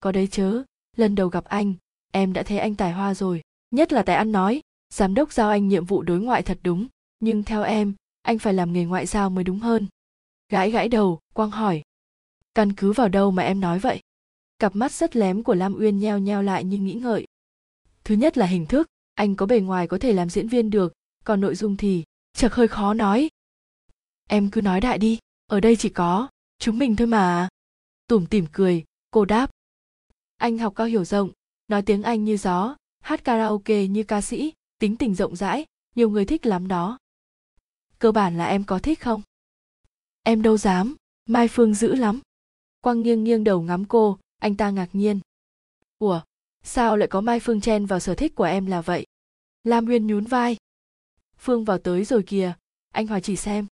Có 0.00 0.12
đấy 0.12 0.28
chớ, 0.30 0.62
lần 0.96 1.14
đầu 1.14 1.28
gặp 1.28 1.44
anh, 1.44 1.74
em 2.12 2.32
đã 2.32 2.42
thấy 2.42 2.58
anh 2.58 2.74
tài 2.74 2.92
hoa 2.92 3.14
rồi. 3.14 3.42
Nhất 3.70 3.92
là 3.92 4.02
tài 4.02 4.16
ăn 4.16 4.32
nói, 4.32 4.60
giám 4.94 5.14
đốc 5.14 5.32
giao 5.32 5.50
anh 5.50 5.68
nhiệm 5.68 5.84
vụ 5.84 6.02
đối 6.02 6.20
ngoại 6.20 6.42
thật 6.42 6.58
đúng. 6.62 6.86
Nhưng 7.20 7.42
theo 7.42 7.62
em, 7.62 7.94
anh 8.22 8.38
phải 8.38 8.54
làm 8.54 8.72
nghề 8.72 8.84
ngoại 8.84 9.06
giao 9.06 9.30
mới 9.30 9.44
đúng 9.44 9.58
hơn. 9.58 9.86
Gãi 10.48 10.70
gãi 10.70 10.88
đầu, 10.88 11.20
quang 11.34 11.50
hỏi. 11.50 11.82
Căn 12.54 12.72
cứ 12.72 12.92
vào 12.92 13.08
đâu 13.08 13.30
mà 13.30 13.42
em 13.42 13.60
nói 13.60 13.78
vậy? 13.78 14.00
Cặp 14.60 14.76
mắt 14.76 14.92
rất 14.92 15.16
lém 15.16 15.42
của 15.42 15.54
lam 15.54 15.74
uyên 15.74 15.98
nheo 15.98 16.18
nheo 16.18 16.42
lại 16.42 16.64
như 16.64 16.78
nghĩ 16.78 16.94
ngợi. 16.94 17.26
Thứ 18.04 18.14
nhất 18.14 18.38
là 18.38 18.46
hình 18.46 18.66
thức, 18.66 18.86
anh 19.14 19.36
có 19.36 19.46
bề 19.46 19.60
ngoài 19.60 19.86
có 19.86 19.98
thể 19.98 20.12
làm 20.12 20.30
diễn 20.30 20.48
viên 20.48 20.70
được, 20.70 20.92
còn 21.24 21.40
nội 21.40 21.54
dung 21.54 21.76
thì, 21.76 22.04
chợt 22.32 22.52
hơi 22.52 22.68
khó 22.68 22.94
nói. 22.94 23.28
Em 24.28 24.50
cứ 24.50 24.60
nói 24.60 24.80
đại 24.80 24.98
đi, 24.98 25.18
ở 25.46 25.60
đây 25.60 25.76
chỉ 25.76 25.88
có, 25.88 26.28
chúng 26.58 26.78
mình 26.78 26.96
thôi 26.96 27.06
mà. 27.06 27.48
Tủm 28.06 28.26
tỉm 28.26 28.46
cười, 28.52 28.84
cô 29.10 29.24
đáp. 29.24 29.50
Anh 30.36 30.58
học 30.58 30.72
cao 30.76 30.86
hiểu 30.86 31.04
rộng, 31.04 31.30
nói 31.68 31.82
tiếng 31.82 32.02
anh 32.02 32.24
như 32.24 32.36
gió, 32.36 32.76
hát 33.00 33.24
karaoke 33.24 33.86
như 33.86 34.02
ca 34.02 34.20
sĩ, 34.20 34.52
tính 34.78 34.96
tình 34.96 35.14
rộng 35.14 35.36
rãi, 35.36 35.66
nhiều 35.94 36.10
người 36.10 36.24
thích 36.24 36.46
lắm 36.46 36.68
đó. 36.68 36.98
Cơ 37.98 38.12
bản 38.12 38.38
là 38.38 38.46
em 38.46 38.64
có 38.64 38.78
thích 38.78 39.00
không? 39.00 39.22
Em 40.22 40.42
đâu 40.42 40.56
dám, 40.56 40.96
mai 41.26 41.48
phương 41.48 41.74
dữ 41.74 41.94
lắm. 41.94 42.20
Quang 42.80 43.00
nghiêng 43.00 43.24
nghiêng 43.24 43.44
đầu 43.44 43.62
ngắm 43.62 43.84
cô 43.84 44.18
anh 44.40 44.54
ta 44.54 44.70
ngạc 44.70 44.88
nhiên. 44.92 45.20
Ủa, 45.98 46.20
sao 46.62 46.96
lại 46.96 47.08
có 47.08 47.20
mai 47.20 47.40
phương 47.40 47.60
chen 47.60 47.86
vào 47.86 48.00
sở 48.00 48.14
thích 48.14 48.34
của 48.34 48.44
em 48.44 48.66
là 48.66 48.80
vậy? 48.80 49.06
Lam 49.64 49.84
nguyên 49.84 50.06
nhún 50.06 50.24
vai. 50.24 50.56
Phương 51.38 51.64
vào 51.64 51.78
tới 51.78 52.04
rồi 52.04 52.22
kìa, 52.22 52.52
anh 52.92 53.06
hỏi 53.06 53.20
chỉ 53.20 53.36
xem. 53.36 53.66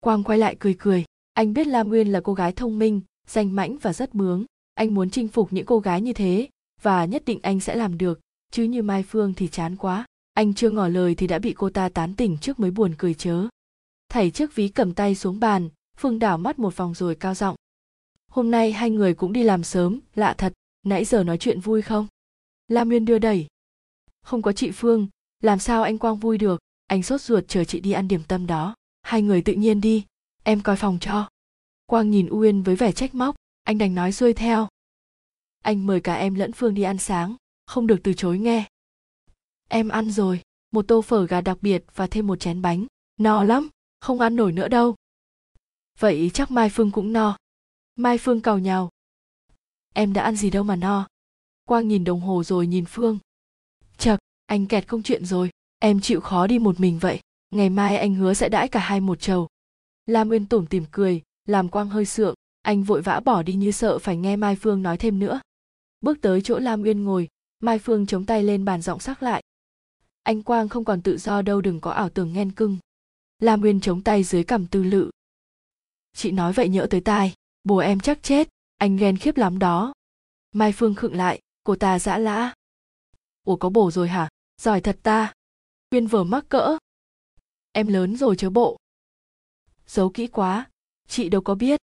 Quang 0.00 0.24
quay 0.24 0.38
lại 0.38 0.56
cười 0.60 0.76
cười, 0.78 1.04
anh 1.32 1.52
biết 1.52 1.66
lam 1.66 1.88
nguyên 1.88 2.12
là 2.12 2.20
cô 2.24 2.34
gái 2.34 2.52
thông 2.52 2.78
minh, 2.78 3.00
danh 3.26 3.56
mãnh 3.56 3.78
và 3.78 3.92
rất 3.92 4.14
bướng. 4.14 4.44
Anh 4.74 4.94
muốn 4.94 5.10
chinh 5.10 5.28
phục 5.28 5.52
những 5.52 5.66
cô 5.66 5.78
gái 5.78 6.00
như 6.00 6.12
thế, 6.12 6.48
và 6.82 7.04
nhất 7.04 7.22
định 7.26 7.38
anh 7.42 7.60
sẽ 7.60 7.76
làm 7.76 7.98
được, 7.98 8.20
chứ 8.52 8.62
như 8.62 8.82
mai 8.82 9.02
phương 9.02 9.34
thì 9.34 9.48
chán 9.48 9.76
quá. 9.76 10.06
Anh 10.34 10.54
chưa 10.54 10.70
ngỏ 10.70 10.88
lời 10.88 11.14
thì 11.14 11.26
đã 11.26 11.38
bị 11.38 11.52
cô 11.52 11.70
ta 11.70 11.88
tán 11.88 12.14
tỉnh 12.16 12.38
trước 12.38 12.60
mới 12.60 12.70
buồn 12.70 12.94
cười 12.98 13.14
chớ. 13.14 13.48
Thảy 14.08 14.30
chiếc 14.30 14.54
ví 14.54 14.68
cầm 14.68 14.94
tay 14.94 15.14
xuống 15.14 15.40
bàn, 15.40 15.68
phương 15.96 16.18
đảo 16.18 16.38
mắt 16.38 16.58
một 16.58 16.76
vòng 16.76 16.94
rồi 16.94 17.14
cao 17.14 17.34
giọng 17.34 17.56
hôm 18.34 18.50
nay 18.50 18.72
hai 18.72 18.90
người 18.90 19.14
cũng 19.14 19.32
đi 19.32 19.42
làm 19.42 19.64
sớm, 19.64 20.00
lạ 20.14 20.34
thật. 20.38 20.52
Nãy 20.82 21.04
giờ 21.04 21.24
nói 21.24 21.38
chuyện 21.38 21.60
vui 21.60 21.82
không? 21.82 22.06
Lam 22.68 22.88
nguyên 22.88 23.04
đưa 23.04 23.18
đẩy. 23.18 23.46
Không 24.22 24.42
có 24.42 24.52
chị 24.52 24.70
phương, 24.70 25.08
làm 25.40 25.58
sao 25.58 25.82
anh 25.82 25.98
quang 25.98 26.16
vui 26.16 26.38
được? 26.38 26.60
Anh 26.86 27.02
sốt 27.02 27.20
ruột 27.20 27.44
chờ 27.48 27.64
chị 27.64 27.80
đi 27.80 27.92
ăn 27.92 28.08
điểm 28.08 28.22
tâm 28.28 28.46
đó. 28.46 28.74
Hai 29.02 29.22
người 29.22 29.42
tự 29.42 29.52
nhiên 29.52 29.80
đi. 29.80 30.04
Em 30.42 30.60
coi 30.60 30.76
phòng 30.76 30.98
cho. 31.00 31.28
Quang 31.86 32.10
nhìn 32.10 32.28
uyên 32.30 32.62
với 32.62 32.76
vẻ 32.76 32.92
trách 32.92 33.14
móc. 33.14 33.36
Anh 33.62 33.78
đành 33.78 33.94
nói 33.94 34.12
xuôi 34.12 34.32
theo. 34.32 34.68
Anh 35.62 35.86
mời 35.86 36.00
cả 36.00 36.14
em 36.14 36.34
lẫn 36.34 36.52
phương 36.52 36.74
đi 36.74 36.82
ăn 36.82 36.98
sáng. 36.98 37.36
Không 37.66 37.86
được 37.86 38.00
từ 38.04 38.12
chối 38.12 38.38
nghe. 38.38 38.68
Em 39.68 39.88
ăn 39.88 40.10
rồi. 40.10 40.40
Một 40.72 40.88
tô 40.88 41.02
phở 41.02 41.26
gà 41.26 41.40
đặc 41.40 41.58
biệt 41.60 41.84
và 41.94 42.06
thêm 42.06 42.26
một 42.26 42.40
chén 42.40 42.62
bánh. 42.62 42.86
No 43.16 43.44
lắm. 43.44 43.68
Không 44.00 44.20
ăn 44.20 44.36
nổi 44.36 44.52
nữa 44.52 44.68
đâu. 44.68 44.94
Vậy 45.98 46.30
chắc 46.34 46.50
mai 46.50 46.70
phương 46.70 46.90
cũng 46.90 47.12
no 47.12 47.36
mai 47.96 48.18
phương 48.18 48.40
cào 48.40 48.58
nhào. 48.58 48.90
Em 49.94 50.12
đã 50.12 50.22
ăn 50.22 50.36
gì 50.36 50.50
đâu 50.50 50.64
mà 50.64 50.76
no. 50.76 51.08
Quang 51.64 51.88
nhìn 51.88 52.04
đồng 52.04 52.20
hồ 52.20 52.44
rồi 52.44 52.66
nhìn 52.66 52.84
phương. 52.88 53.18
Chật, 53.98 54.18
anh 54.46 54.66
kẹt 54.66 54.88
công 54.88 55.02
chuyện 55.02 55.24
rồi. 55.24 55.50
Em 55.78 56.00
chịu 56.00 56.20
khó 56.20 56.46
đi 56.46 56.58
một 56.58 56.80
mình 56.80 56.98
vậy. 56.98 57.20
Ngày 57.50 57.70
mai 57.70 57.96
anh 57.96 58.14
hứa 58.14 58.34
sẽ 58.34 58.48
đãi 58.48 58.68
cả 58.68 58.80
hai 58.80 59.00
một 59.00 59.20
chầu. 59.20 59.48
Lam 60.06 60.30
uyên 60.30 60.46
tủm 60.46 60.66
tìm 60.66 60.84
cười, 60.90 61.22
làm 61.44 61.68
quang 61.68 61.88
hơi 61.88 62.04
sượng. 62.04 62.34
Anh 62.62 62.82
vội 62.82 63.02
vã 63.02 63.20
bỏ 63.20 63.42
đi 63.42 63.52
như 63.52 63.70
sợ 63.70 63.98
phải 63.98 64.16
nghe 64.16 64.36
mai 64.36 64.56
phương 64.56 64.82
nói 64.82 64.98
thêm 64.98 65.18
nữa. 65.18 65.40
Bước 66.00 66.18
tới 66.20 66.40
chỗ 66.44 66.58
lam 66.58 66.82
uyên 66.82 67.04
ngồi, 67.04 67.28
mai 67.60 67.78
phương 67.78 68.06
chống 68.06 68.26
tay 68.26 68.42
lên 68.42 68.64
bàn 68.64 68.82
giọng 68.82 69.00
sắc 69.00 69.22
lại. 69.22 69.42
Anh 70.22 70.42
quang 70.42 70.68
không 70.68 70.84
còn 70.84 71.02
tự 71.02 71.18
do 71.18 71.42
đâu, 71.42 71.60
đừng 71.60 71.80
có 71.80 71.90
ảo 71.90 72.08
tưởng 72.08 72.32
ghen 72.32 72.52
cưng. 72.52 72.78
Lam 73.38 73.62
uyên 73.62 73.80
chống 73.80 74.02
tay 74.02 74.24
dưới 74.24 74.44
cằm 74.44 74.66
tư 74.66 74.82
lự. 74.82 75.10
Chị 76.12 76.30
nói 76.30 76.52
vậy 76.52 76.68
nhỡ 76.68 76.86
tới 76.90 77.00
tai 77.00 77.34
bố 77.64 77.78
em 77.78 78.00
chắc 78.00 78.22
chết, 78.22 78.48
anh 78.76 78.96
ghen 78.96 79.16
khiếp 79.16 79.36
lắm 79.36 79.58
đó. 79.58 79.92
Mai 80.52 80.72
phương 80.72 80.94
khựng 80.94 81.14
lại, 81.14 81.40
cô 81.64 81.76
ta 81.76 81.98
giã 81.98 82.18
lã. 82.18 82.54
Ủa, 83.44 83.56
có 83.56 83.68
bổ 83.68 83.90
rồi 83.90 84.08
hả? 84.08 84.28
Giỏi 84.62 84.80
thật 84.80 84.98
ta. 85.02 85.32
Uyên 85.90 86.06
vừa 86.06 86.24
mắc 86.24 86.44
cỡ. 86.48 86.78
Em 87.72 87.86
lớn 87.86 88.16
rồi 88.16 88.36
chớ 88.36 88.50
bộ. 88.50 88.76
Giấu 89.86 90.10
kỹ 90.10 90.26
quá, 90.26 90.70
chị 91.08 91.28
đâu 91.28 91.40
có 91.40 91.54
biết. 91.54 91.80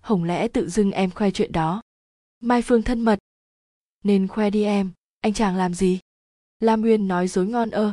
Hồng 0.00 0.24
lẽ 0.24 0.48
tự 0.48 0.68
dưng 0.68 0.90
em 0.90 1.10
khoe 1.10 1.30
chuyện 1.30 1.52
đó? 1.52 1.82
Mai 2.40 2.62
phương 2.62 2.82
thân 2.82 3.00
mật. 3.00 3.18
Nên 4.04 4.28
khoe 4.28 4.50
đi 4.50 4.64
em, 4.64 4.92
anh 5.20 5.32
chàng 5.32 5.56
làm 5.56 5.74
gì? 5.74 6.00
Lam 6.60 6.82
uyên 6.82 7.08
nói 7.08 7.28
dối 7.28 7.46
ngon 7.46 7.70
ơ. 7.70 7.92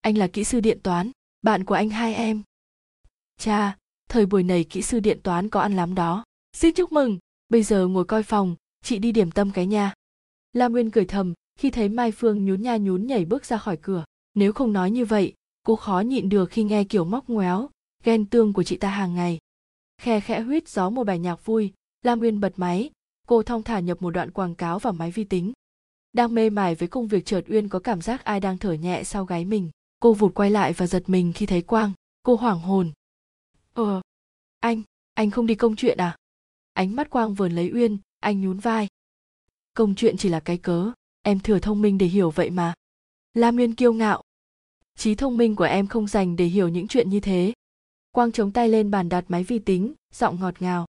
Anh 0.00 0.18
là 0.18 0.28
kỹ 0.32 0.44
sư 0.44 0.60
điện 0.60 0.80
toán, 0.82 1.10
bạn 1.42 1.64
của 1.64 1.74
anh 1.74 1.90
hai 1.90 2.14
em. 2.14 2.42
Cha 3.36 3.76
thời 4.08 4.26
buổi 4.26 4.42
này 4.42 4.64
kỹ 4.64 4.82
sư 4.82 5.00
điện 5.00 5.20
toán 5.22 5.48
có 5.48 5.60
ăn 5.60 5.76
lắm 5.76 5.94
đó. 5.94 6.24
Xin 6.52 6.74
chúc 6.74 6.92
mừng, 6.92 7.18
bây 7.48 7.62
giờ 7.62 7.86
ngồi 7.86 8.04
coi 8.04 8.22
phòng, 8.22 8.56
chị 8.84 8.98
đi 8.98 9.12
điểm 9.12 9.30
tâm 9.30 9.50
cái 9.50 9.66
nha. 9.66 9.94
Lam 10.52 10.72
nguyên 10.72 10.90
cười 10.90 11.04
thầm, 11.04 11.34
khi 11.58 11.70
thấy 11.70 11.88
mai 11.88 12.12
phương 12.12 12.44
nhún 12.44 12.62
nha 12.62 12.76
nhún 12.76 13.06
nhảy 13.06 13.24
bước 13.24 13.44
ra 13.44 13.58
khỏi 13.58 13.76
cửa. 13.76 14.04
Nếu 14.34 14.52
không 14.52 14.72
nói 14.72 14.90
như 14.90 15.04
vậy, 15.04 15.32
cô 15.62 15.76
khó 15.76 16.00
nhịn 16.00 16.28
được 16.28 16.50
khi 16.50 16.64
nghe 16.64 16.84
kiểu 16.84 17.04
móc 17.04 17.28
ngoéo, 17.28 17.70
ghen 18.04 18.26
tương 18.26 18.52
của 18.52 18.62
chị 18.62 18.76
ta 18.76 18.90
hàng 18.90 19.14
ngày. 19.14 19.38
Khe 20.00 20.20
khẽ 20.20 20.40
huýt 20.40 20.68
gió 20.68 20.90
một 20.90 21.04
bài 21.04 21.18
nhạc 21.18 21.46
vui 21.46 21.72
lam 22.02 22.18
nguyên 22.18 22.40
bật 22.40 22.52
máy. 22.56 22.90
Cô 23.26 23.42
thong 23.42 23.62
thả 23.62 23.80
nhập 23.80 24.02
một 24.02 24.10
đoạn 24.10 24.30
quảng 24.30 24.54
cáo 24.54 24.78
vào 24.78 24.92
máy 24.92 25.10
vi 25.10 25.24
tính. 25.24 25.52
Đang 26.12 26.34
mê 26.34 26.50
mải 26.50 26.74
với 26.74 26.88
công 26.88 27.06
việc 27.06 27.26
chợt 27.26 27.44
uyên 27.48 27.68
có 27.68 27.78
cảm 27.78 28.02
giác 28.02 28.24
ai 28.24 28.40
đang 28.40 28.58
thở 28.58 28.72
nhẹ 28.72 29.04
sau 29.04 29.24
gáy 29.24 29.44
mình. 29.44 29.70
Cô 30.00 30.14
vụt 30.14 30.34
quay 30.34 30.50
lại 30.50 30.72
và 30.72 30.86
giật 30.86 31.02
mình 31.06 31.32
khi 31.32 31.46
thấy 31.46 31.62
quang. 31.62 31.92
Cô 32.22 32.36
hoảng 32.36 32.60
hồn 32.60 32.92
ờ 33.78 34.00
anh 34.60 34.82
anh 35.14 35.30
không 35.30 35.46
đi 35.46 35.54
công 35.54 35.76
chuyện 35.76 35.98
à? 35.98 36.16
Ánh 36.72 36.96
mắt 36.96 37.10
quang 37.10 37.34
vờn 37.34 37.52
lấy 37.52 37.70
uyên, 37.74 37.98
anh 38.20 38.40
nhún 38.40 38.58
vai. 38.58 38.88
Công 39.74 39.94
chuyện 39.94 40.16
chỉ 40.16 40.28
là 40.28 40.40
cái 40.40 40.58
cớ, 40.58 40.92
em 41.22 41.40
thừa 41.40 41.58
thông 41.58 41.82
minh 41.82 41.98
để 41.98 42.06
hiểu 42.06 42.30
vậy 42.30 42.50
mà. 42.50 42.74
Lam 43.34 43.56
uyên 43.56 43.74
kiêu 43.74 43.92
ngạo. 43.92 44.22
Trí 44.94 45.14
thông 45.14 45.36
minh 45.36 45.56
của 45.56 45.64
em 45.64 45.86
không 45.86 46.06
dành 46.06 46.36
để 46.36 46.44
hiểu 46.44 46.68
những 46.68 46.88
chuyện 46.88 47.10
như 47.10 47.20
thế. 47.20 47.52
Quang 48.10 48.32
chống 48.32 48.52
tay 48.52 48.68
lên 48.68 48.90
bàn 48.90 49.08
đặt 49.08 49.24
máy 49.28 49.44
vi 49.44 49.58
tính, 49.58 49.94
giọng 50.14 50.40
ngọt 50.40 50.62
ngào. 50.62 50.86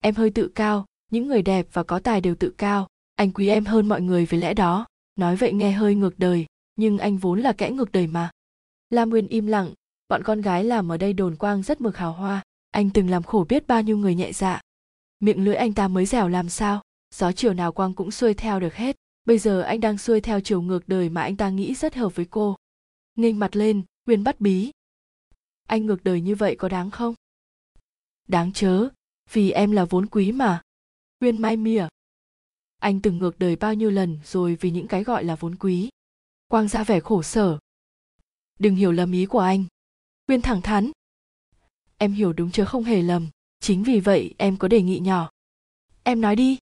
Em 0.00 0.14
hơi 0.14 0.30
tự 0.30 0.48
cao, 0.54 0.86
những 1.10 1.26
người 1.26 1.42
đẹp 1.42 1.66
và 1.72 1.82
có 1.82 1.98
tài 1.98 2.20
đều 2.20 2.34
tự 2.34 2.54
cao. 2.58 2.88
Anh 3.14 3.32
quý 3.32 3.48
em 3.48 3.64
hơn 3.64 3.88
mọi 3.88 4.00
người 4.00 4.26
với 4.26 4.40
lẽ 4.40 4.54
đó. 4.54 4.86
Nói 5.16 5.36
vậy 5.36 5.52
nghe 5.52 5.72
hơi 5.72 5.94
ngược 5.94 6.18
đời, 6.18 6.46
nhưng 6.76 6.98
anh 6.98 7.16
vốn 7.16 7.40
là 7.40 7.52
kẽ 7.52 7.70
ngược 7.70 7.92
đời 7.92 8.06
mà. 8.06 8.30
Lam 8.90 9.10
uyên 9.10 9.26
im 9.26 9.46
lặng 9.46 9.74
bọn 10.08 10.22
con 10.22 10.40
gái 10.40 10.64
làm 10.64 10.92
ở 10.92 10.96
đây 10.96 11.12
đồn 11.12 11.36
quang 11.36 11.62
rất 11.62 11.80
mực 11.80 11.96
hào 11.96 12.12
hoa. 12.12 12.42
Anh 12.70 12.90
từng 12.90 13.10
làm 13.10 13.22
khổ 13.22 13.46
biết 13.48 13.66
bao 13.66 13.82
nhiêu 13.82 13.98
người 13.98 14.14
nhẹ 14.14 14.32
dạ. 14.32 14.60
Miệng 15.20 15.44
lưỡi 15.44 15.54
anh 15.54 15.72
ta 15.72 15.88
mới 15.88 16.06
dẻo 16.06 16.28
làm 16.28 16.48
sao. 16.48 16.82
Gió 17.14 17.32
chiều 17.32 17.54
nào 17.54 17.72
quang 17.72 17.94
cũng 17.94 18.10
xuôi 18.10 18.34
theo 18.34 18.60
được 18.60 18.74
hết. 18.74 18.96
Bây 19.24 19.38
giờ 19.38 19.60
anh 19.60 19.80
đang 19.80 19.98
xuôi 19.98 20.20
theo 20.20 20.40
chiều 20.40 20.62
ngược 20.62 20.88
đời 20.88 21.08
mà 21.08 21.22
anh 21.22 21.36
ta 21.36 21.50
nghĩ 21.50 21.74
rất 21.74 21.94
hợp 21.94 22.14
với 22.14 22.26
cô. 22.30 22.56
Nghênh 23.14 23.38
mặt 23.38 23.56
lên, 23.56 23.82
uyên 24.06 24.24
bắt 24.24 24.40
bí. 24.40 24.70
Anh 25.68 25.86
ngược 25.86 26.04
đời 26.04 26.20
như 26.20 26.34
vậy 26.34 26.56
có 26.56 26.68
đáng 26.68 26.90
không? 26.90 27.14
Đáng 28.28 28.52
chớ, 28.52 28.88
vì 29.32 29.50
em 29.50 29.72
là 29.72 29.84
vốn 29.84 30.06
quý 30.06 30.32
mà. 30.32 30.62
Uyên 31.20 31.42
mai 31.42 31.56
mỉa. 31.56 31.86
Anh 32.76 33.00
từng 33.00 33.18
ngược 33.18 33.38
đời 33.38 33.56
bao 33.56 33.74
nhiêu 33.74 33.90
lần 33.90 34.18
rồi 34.24 34.56
vì 34.60 34.70
những 34.70 34.86
cái 34.86 35.04
gọi 35.04 35.24
là 35.24 35.34
vốn 35.34 35.56
quý. 35.56 35.88
Quang 36.48 36.68
ra 36.68 36.84
vẻ 36.84 37.00
khổ 37.00 37.22
sở. 37.22 37.58
Đừng 38.58 38.74
hiểu 38.76 38.92
lầm 38.92 39.12
ý 39.12 39.26
của 39.26 39.38
anh. 39.38 39.64
Nguyên 40.28 40.42
thẳng 40.42 40.62
thắn. 40.62 40.90
Em 41.98 42.12
hiểu 42.12 42.32
đúng 42.32 42.50
chứ 42.50 42.64
không 42.64 42.84
hề 42.84 43.02
lầm, 43.02 43.28
chính 43.60 43.82
vì 43.82 44.00
vậy 44.00 44.34
em 44.38 44.56
có 44.56 44.68
đề 44.68 44.82
nghị 44.82 44.98
nhỏ. 44.98 45.30
Em 46.02 46.20
nói 46.20 46.36
đi. 46.36 46.58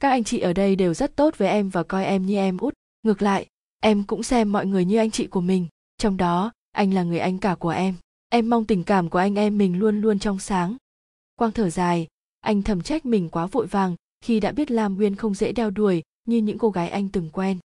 Các 0.00 0.10
anh 0.10 0.24
chị 0.24 0.38
ở 0.40 0.52
đây 0.52 0.76
đều 0.76 0.94
rất 0.94 1.16
tốt 1.16 1.38
với 1.38 1.48
em 1.48 1.68
và 1.68 1.82
coi 1.82 2.04
em 2.04 2.26
như 2.26 2.36
em 2.36 2.58
út. 2.58 2.74
Ngược 3.02 3.22
lại, 3.22 3.46
em 3.80 4.04
cũng 4.04 4.22
xem 4.22 4.52
mọi 4.52 4.66
người 4.66 4.84
như 4.84 4.96
anh 4.96 5.10
chị 5.10 5.26
của 5.26 5.40
mình, 5.40 5.66
trong 5.98 6.16
đó, 6.16 6.52
anh 6.72 6.94
là 6.94 7.02
người 7.02 7.18
anh 7.18 7.38
cả 7.38 7.54
của 7.54 7.68
em. 7.68 7.94
Em 8.28 8.50
mong 8.50 8.64
tình 8.64 8.84
cảm 8.84 9.10
của 9.10 9.18
anh 9.18 9.34
em 9.34 9.58
mình 9.58 9.78
luôn 9.78 10.00
luôn 10.00 10.18
trong 10.18 10.38
sáng. 10.38 10.76
Quang 11.36 11.52
thở 11.52 11.70
dài, 11.70 12.06
anh 12.40 12.62
thầm 12.62 12.82
trách 12.82 13.06
mình 13.06 13.28
quá 13.28 13.46
vội 13.46 13.66
vàng 13.66 13.96
khi 14.20 14.40
đã 14.40 14.52
biết 14.52 14.70
lam 14.70 14.94
nguyên 14.94 15.16
không 15.16 15.34
dễ 15.34 15.52
đeo 15.52 15.70
đuổi 15.70 16.02
như 16.24 16.36
những 16.36 16.58
cô 16.58 16.70
gái 16.70 16.88
anh 16.88 17.08
từng 17.08 17.30
quen. 17.30 17.58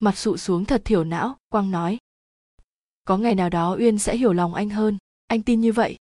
Mặt 0.00 0.18
sụ 0.18 0.36
xuống 0.36 0.64
thật 0.64 0.82
thiểu 0.84 1.04
não, 1.04 1.36
quang 1.48 1.70
nói 1.70 1.98
có 3.08 3.16
ngày 3.16 3.34
nào 3.34 3.48
đó 3.48 3.76
uyên 3.78 3.98
sẽ 3.98 4.16
hiểu 4.16 4.32
lòng 4.32 4.54
anh 4.54 4.70
hơn. 4.70 4.98
Anh 5.26 5.42
tin 5.42 5.60
như 5.60 5.72
vậy. 5.72 5.96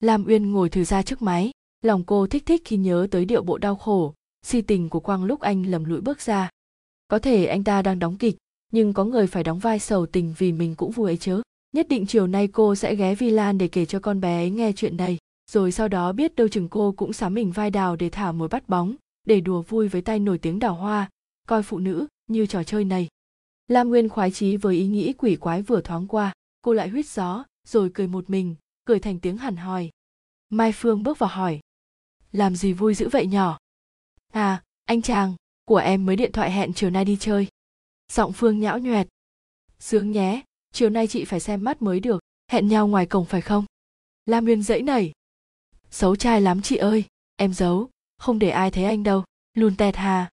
Lam 0.00 0.24
uyên 0.24 0.52
ngồi 0.52 0.68
thử 0.68 0.84
ra 0.84 1.02
trước 1.02 1.22
máy. 1.22 1.50
Lòng 1.82 2.04
cô 2.04 2.26
thích 2.26 2.46
thích 2.46 2.62
khi 2.64 2.76
nhớ 2.76 3.06
tới 3.10 3.24
điệu 3.24 3.42
bộ 3.42 3.58
đau 3.58 3.76
khổ. 3.76 4.14
Si 4.42 4.60
tình 4.60 4.88
của 4.88 5.00
quang 5.00 5.24
lúc 5.24 5.40
anh 5.40 5.66
lầm 5.66 5.84
lũi 5.84 6.00
bước 6.00 6.20
ra. 6.20 6.50
Có 7.08 7.18
thể 7.18 7.46
anh 7.46 7.64
ta 7.64 7.82
đang 7.82 7.98
đóng 7.98 8.16
kịch, 8.16 8.36
nhưng 8.72 8.92
có 8.92 9.04
người 9.04 9.26
phải 9.26 9.44
đóng 9.44 9.58
vai 9.58 9.78
sầu 9.78 10.06
tình 10.06 10.34
vì 10.38 10.52
mình 10.52 10.74
cũng 10.74 10.90
vui 10.90 11.10
ấy 11.10 11.16
chớ 11.16 11.40
nhất 11.74 11.86
định 11.88 12.06
chiều 12.06 12.26
nay 12.26 12.48
cô 12.48 12.74
sẽ 12.74 12.94
ghé 12.94 13.14
vi 13.14 13.30
Lan 13.30 13.58
để 13.58 13.68
kể 13.68 13.84
cho 13.84 14.00
con 14.00 14.20
bé 14.20 14.40
ấy 14.40 14.50
nghe 14.50 14.72
chuyện 14.72 14.96
này. 14.96 15.18
Rồi 15.50 15.72
sau 15.72 15.88
đó 15.88 16.12
biết 16.12 16.36
đâu 16.36 16.48
chừng 16.48 16.68
cô 16.68 16.92
cũng 16.96 17.12
sắm 17.12 17.34
mình 17.34 17.52
vai 17.52 17.70
đào 17.70 17.96
để 17.96 18.10
thả 18.10 18.32
mồi 18.32 18.48
bắt 18.48 18.68
bóng, 18.68 18.94
để 19.26 19.40
đùa 19.40 19.62
vui 19.62 19.88
với 19.88 20.02
tay 20.02 20.18
nổi 20.18 20.38
tiếng 20.38 20.58
đào 20.58 20.74
hoa. 20.74 21.10
Coi 21.48 21.62
phụ 21.62 21.78
nữ 21.78 22.06
như 22.26 22.46
trò 22.46 22.62
chơi 22.62 22.84
này. 22.84 23.08
Lam 23.68 23.88
nguyên 23.88 24.08
khoái 24.08 24.30
chí 24.30 24.56
với 24.56 24.76
ý 24.76 24.86
nghĩ 24.86 25.12
quỷ 25.12 25.36
quái 25.36 25.62
vừa 25.62 25.80
thoáng 25.80 26.06
qua 26.06 26.32
cô 26.62 26.72
lại 26.72 26.88
huýt 26.88 27.06
gió, 27.06 27.44
rồi 27.66 27.90
cười 27.94 28.06
một 28.06 28.30
mình, 28.30 28.56
cười 28.84 29.00
thành 29.00 29.20
tiếng 29.20 29.36
hẳn 29.36 29.56
hòi. 29.56 29.90
Mai 30.48 30.72
phương 30.72 31.02
bước 31.02 31.18
vào 31.18 31.30
hỏi. 31.30 31.60
Làm 32.32 32.56
gì 32.56 32.72
vui 32.72 32.94
dữ 32.94 33.08
vậy 33.08 33.26
nhỏ? 33.26 33.58
À 34.32 34.62
anh 34.84 35.02
chàng, 35.02 35.34
của 35.64 35.76
em 35.76 36.06
mới 36.06 36.16
điện 36.16 36.32
thoại 36.32 36.50
hẹn 36.50 36.72
chiều 36.72 36.90
nay 36.90 37.04
đi 37.04 37.16
chơi. 37.20 37.48
Giọng 38.12 38.32
phương 38.32 38.60
nhão 38.60 38.78
nhoẹt. 38.78 39.08
Sướng 39.78 40.10
nhé, 40.10 40.42
chiều 40.72 40.90
nay 40.90 41.06
chị 41.06 41.24
phải 41.24 41.40
xem 41.40 41.64
mắt 41.64 41.82
mới 41.82 42.00
được, 42.00 42.22
hẹn 42.48 42.68
nhau 42.68 42.88
ngoài 42.88 43.06
cổng 43.06 43.24
phải 43.24 43.40
không? 43.40 43.64
Lam 44.26 44.44
nguyên 44.44 44.62
dãy 44.62 44.82
nảy. 44.82 45.12
Xấu 45.90 46.16
trai 46.16 46.40
lắm 46.40 46.62
chị 46.62 46.76
ơi, 46.76 47.04
em 47.36 47.54
giấu, 47.54 47.90
không 48.18 48.38
để 48.38 48.50
ai 48.50 48.70
thấy 48.70 48.84
anh 48.84 49.02
đâu, 49.02 49.24
lùn 49.54 49.76
tẹt 49.76 49.96
hà. 49.96 50.30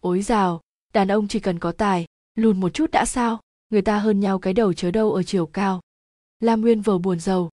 Ối 0.00 0.22
rào 0.22 0.60
đàn 0.92 1.08
ông 1.08 1.28
chỉ 1.28 1.40
cần 1.40 1.58
có 1.58 1.72
tài, 1.72 2.06
lùn 2.34 2.60
một 2.60 2.68
chút 2.74 2.90
đã 2.90 3.04
sao? 3.04 3.40
Người 3.70 3.82
ta 3.82 3.98
hơn 3.98 4.20
nhau 4.20 4.38
cái 4.38 4.52
đầu 4.52 4.72
chớ 4.72 4.90
đâu 4.90 5.12
ở 5.12 5.22
chiều 5.22 5.46
cao. 5.46 5.80
Lam 6.40 6.60
nguyên 6.60 6.80
vờ 6.80 6.98
buồn 6.98 7.20
rầu. 7.20 7.50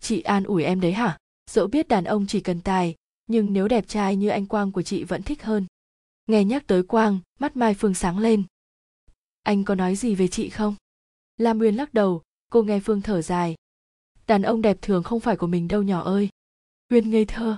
Chị 0.00 0.20
an 0.20 0.44
ủi 0.44 0.64
em 0.64 0.80
đấy 0.80 0.92
hả? 0.92 1.18
Dẫu 1.50 1.66
biết 1.66 1.88
đàn 1.88 2.04
ông 2.04 2.26
chỉ 2.26 2.40
cần 2.40 2.60
tài, 2.60 2.94
nhưng 3.26 3.52
nếu 3.52 3.68
đẹp 3.68 3.88
trai 3.88 4.16
như 4.16 4.28
anh 4.28 4.46
quang 4.46 4.72
của 4.72 4.82
chị 4.82 5.04
vẫn 5.04 5.22
thích 5.22 5.42
hơn. 5.42 5.66
Nghe 6.26 6.44
nhắc 6.44 6.66
tới 6.66 6.82
quang, 6.82 7.18
mắt 7.38 7.56
mai 7.56 7.74
phương 7.74 7.94
sáng 7.94 8.18
lên. 8.18 8.42
Anh 9.42 9.64
có 9.64 9.74
nói 9.74 9.96
gì 9.96 10.14
về 10.14 10.28
chị 10.28 10.48
không? 10.48 10.74
Lam 11.36 11.58
nguyên 11.58 11.76
lắc 11.76 11.94
đầu, 11.94 12.22
cô 12.50 12.62
nghe 12.62 12.80
phương 12.80 13.02
thở 13.02 13.22
dài. 13.22 13.54
Đàn 14.26 14.42
ông 14.42 14.62
đẹp 14.62 14.78
thường 14.82 15.02
không 15.02 15.20
phải 15.20 15.36
của 15.36 15.46
mình 15.46 15.68
đâu 15.68 15.82
nhỏ 15.82 16.00
ơi. 16.00 16.28
Nguyên 16.90 17.10
ngây 17.10 17.24
thơ. 17.24 17.56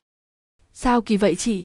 Sao 0.72 1.02
kỳ 1.02 1.16
vậy 1.16 1.34
chị? 1.34 1.64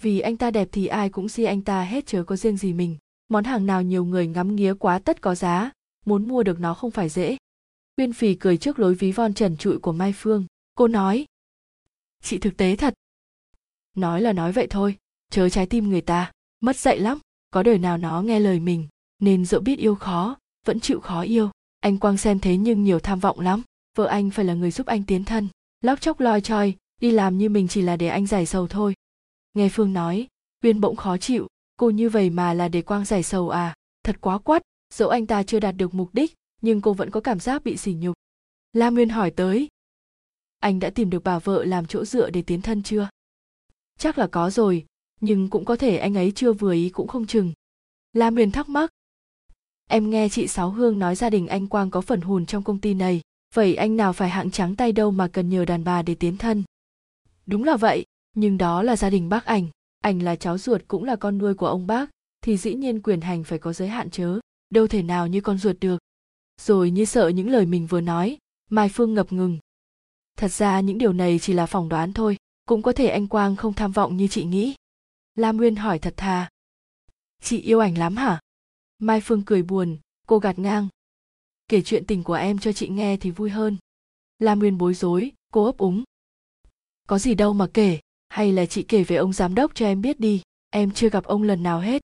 Vì 0.00 0.20
anh 0.20 0.36
ta 0.36 0.50
đẹp 0.50 0.68
thì 0.72 0.86
ai 0.86 1.10
cũng 1.10 1.28
si 1.28 1.44
anh 1.44 1.62
ta 1.62 1.82
hết 1.82 2.06
chớ 2.06 2.24
có 2.24 2.36
riêng 2.36 2.56
gì 2.56 2.72
mình 2.72 2.96
món 3.28 3.44
hàng 3.44 3.66
nào 3.66 3.82
nhiều 3.82 4.04
người 4.04 4.26
ngắm 4.26 4.56
nghía 4.56 4.74
quá 4.74 4.98
tất 4.98 5.20
có 5.20 5.34
giá, 5.34 5.70
muốn 6.04 6.28
mua 6.28 6.42
được 6.42 6.60
nó 6.60 6.74
không 6.74 6.90
phải 6.90 7.08
dễ. 7.08 7.36
Uyên 7.96 8.12
phì 8.12 8.34
cười 8.34 8.56
trước 8.56 8.78
lối 8.78 8.94
ví 8.94 9.12
von 9.12 9.34
trần 9.34 9.56
trụi 9.56 9.78
của 9.78 9.92
mai 9.92 10.12
phương. 10.16 10.46
Cô 10.74 10.88
nói, 10.88 11.26
chị 12.22 12.38
thực 12.38 12.56
tế 12.56 12.76
thật. 12.76 12.94
Nói 13.94 14.20
là 14.20 14.32
nói 14.32 14.52
vậy 14.52 14.66
thôi, 14.70 14.96
chớ 15.30 15.48
trái 15.48 15.66
tim 15.66 15.88
người 15.88 16.00
ta, 16.00 16.32
mất 16.60 16.76
dạy 16.76 16.98
lắm, 16.98 17.18
có 17.50 17.62
đời 17.62 17.78
nào 17.78 17.98
nó 17.98 18.22
nghe 18.22 18.40
lời 18.40 18.60
mình, 18.60 18.88
nên 19.18 19.44
dẫu 19.44 19.60
biết 19.60 19.78
yêu 19.78 19.94
khó, 19.94 20.36
vẫn 20.66 20.80
chịu 20.80 21.00
khó 21.00 21.22
yêu. 21.22 21.50
Anh 21.80 21.98
quang 21.98 22.16
xem 22.16 22.38
thế 22.40 22.56
nhưng 22.56 22.84
nhiều 22.84 22.98
tham 23.00 23.18
vọng 23.18 23.40
lắm, 23.40 23.62
vợ 23.96 24.06
anh 24.06 24.30
phải 24.30 24.44
là 24.44 24.54
người 24.54 24.70
giúp 24.70 24.86
anh 24.86 25.04
tiến 25.04 25.24
thân, 25.24 25.48
lóc 25.80 26.00
chóc 26.00 26.20
loi 26.20 26.40
choi, 26.40 26.74
đi 27.00 27.10
làm 27.10 27.38
như 27.38 27.48
mình 27.48 27.68
chỉ 27.68 27.82
là 27.82 27.96
để 27.96 28.08
anh 28.08 28.26
giải 28.26 28.46
sầu 28.46 28.68
thôi. 28.68 28.94
Nghe 29.54 29.68
phương 29.68 29.92
nói, 29.92 30.26
uyên 30.62 30.80
bỗng 30.80 30.96
khó 30.96 31.16
chịu 31.16 31.46
cô 31.76 31.90
như 31.90 32.08
vậy 32.08 32.30
mà 32.30 32.54
là 32.54 32.68
để 32.68 32.82
quang 32.82 33.04
giải 33.04 33.22
sầu 33.22 33.48
à? 33.48 33.74
Thật 34.02 34.16
quá 34.20 34.38
quắt, 34.38 34.62
dẫu 34.94 35.08
anh 35.08 35.26
ta 35.26 35.42
chưa 35.42 35.60
đạt 35.60 35.76
được 35.76 35.94
mục 35.94 36.10
đích, 36.12 36.34
nhưng 36.62 36.80
cô 36.80 36.92
vẫn 36.92 37.10
có 37.10 37.20
cảm 37.20 37.40
giác 37.40 37.64
bị 37.64 37.76
sỉ 37.76 37.94
nhục. 37.94 38.14
Lam 38.72 38.94
nguyên 38.94 39.08
hỏi 39.08 39.30
tới. 39.30 39.68
Anh 40.58 40.78
đã 40.78 40.90
tìm 40.90 41.10
được 41.10 41.24
bà 41.24 41.38
vợ 41.38 41.64
làm 41.64 41.86
chỗ 41.86 42.04
dựa 42.04 42.30
để 42.30 42.42
tiến 42.42 42.62
thân 42.62 42.82
chưa? 42.82 43.08
Chắc 43.98 44.18
là 44.18 44.26
có 44.26 44.50
rồi, 44.50 44.86
nhưng 45.20 45.50
cũng 45.50 45.64
có 45.64 45.76
thể 45.76 45.96
anh 45.96 46.14
ấy 46.14 46.32
chưa 46.34 46.52
vừa 46.52 46.72
ý 46.72 46.88
cũng 46.90 47.08
không 47.08 47.26
chừng. 47.26 47.52
Lam 48.12 48.34
nguyên 48.34 48.50
thắc 48.50 48.68
mắc. 48.68 48.90
Em 49.88 50.10
nghe 50.10 50.28
chị 50.28 50.46
sáu 50.46 50.70
hương 50.70 50.98
nói 50.98 51.14
gia 51.14 51.30
đình 51.30 51.46
anh 51.46 51.66
quang 51.66 51.90
có 51.90 52.00
phần 52.00 52.20
hùn 52.20 52.46
trong 52.46 52.62
công 52.62 52.80
ty 52.80 52.94
này, 52.94 53.20
vậy 53.54 53.74
anh 53.74 53.96
nào 53.96 54.12
phải 54.12 54.30
hạng 54.30 54.50
trắng 54.50 54.76
tay 54.76 54.92
đâu 54.92 55.10
mà 55.10 55.28
cần 55.28 55.48
nhờ 55.48 55.64
đàn 55.64 55.84
bà 55.84 56.02
để 56.02 56.14
tiến 56.14 56.36
thân? 56.36 56.64
Đúng 57.46 57.64
là 57.64 57.76
vậy, 57.76 58.04
nhưng 58.34 58.58
đó 58.58 58.82
là 58.82 58.96
gia 58.96 59.10
đình 59.10 59.28
bác 59.28 59.44
ảnh 59.44 59.68
ảnh 60.06 60.22
là 60.22 60.36
cháu 60.36 60.58
ruột 60.58 60.82
cũng 60.88 61.04
là 61.04 61.16
con 61.16 61.38
nuôi 61.38 61.54
của 61.54 61.66
ông 61.66 61.86
bác, 61.86 62.10
thì 62.40 62.56
dĩ 62.56 62.74
nhiên 62.74 63.02
quyền 63.02 63.20
hành 63.20 63.44
phải 63.44 63.58
có 63.58 63.72
giới 63.72 63.88
hạn 63.88 64.10
chớ 64.10 64.40
đâu 64.70 64.86
thể 64.86 65.02
nào 65.02 65.26
như 65.26 65.40
con 65.40 65.58
ruột 65.58 65.76
được. 65.80 65.98
Rồi 66.60 66.90
như 66.90 67.04
sợ 67.04 67.28
những 67.28 67.50
lời 67.50 67.66
mình 67.66 67.86
vừa 67.86 68.00
nói, 68.00 68.38
mai 68.70 68.88
phương 68.88 69.14
ngập 69.14 69.32
ngừng. 69.32 69.58
Thật 70.36 70.52
ra 70.52 70.80
những 70.80 70.98
điều 70.98 71.12
này 71.12 71.38
chỉ 71.38 71.52
là 71.52 71.66
phỏng 71.66 71.88
đoán 71.88 72.12
thôi, 72.12 72.36
cũng 72.66 72.82
có 72.82 72.92
thể 72.92 73.08
anh 73.08 73.26
quang 73.26 73.56
không 73.56 73.72
tham 73.72 73.92
vọng 73.92 74.16
như 74.16 74.28
chị 74.28 74.44
nghĩ. 74.44 74.74
Lam 75.34 75.56
nguyên 75.56 75.76
hỏi 75.76 75.98
thật 75.98 76.14
thà. 76.16 76.48
Chị 77.42 77.60
yêu 77.60 77.80
ảnh 77.80 77.98
lắm 77.98 78.16
hả? 78.16 78.40
Mai 78.98 79.20
phương 79.20 79.42
cười 79.46 79.62
buồn, 79.62 79.98
cô 80.26 80.38
gạt 80.38 80.58
ngang. 80.58 80.88
Kể 81.68 81.82
chuyện 81.82 82.04
tình 82.06 82.22
của 82.22 82.34
em 82.34 82.58
cho 82.58 82.72
chị 82.72 82.88
nghe 82.88 83.16
thì 83.16 83.30
vui 83.30 83.50
hơn. 83.50 83.76
Lam 84.38 84.58
nguyên 84.58 84.78
bối 84.78 84.94
rối, 84.94 85.32
cô 85.52 85.64
ấp 85.64 85.78
úng. 85.78 86.04
Có 87.06 87.18
gì 87.18 87.34
đâu 87.34 87.52
mà 87.52 87.66
kể 87.74 88.00
hay 88.36 88.52
là 88.52 88.66
chị 88.66 88.82
kể 88.82 89.04
về 89.04 89.16
ông 89.16 89.32
giám 89.32 89.54
đốc 89.54 89.74
cho 89.74 89.86
em 89.86 90.00
biết 90.00 90.20
đi, 90.20 90.42
em 90.70 90.90
chưa 90.90 91.10
gặp 91.10 91.24
ông 91.24 91.42
lần 91.42 91.62
nào 91.62 91.80
hết. 91.80 92.02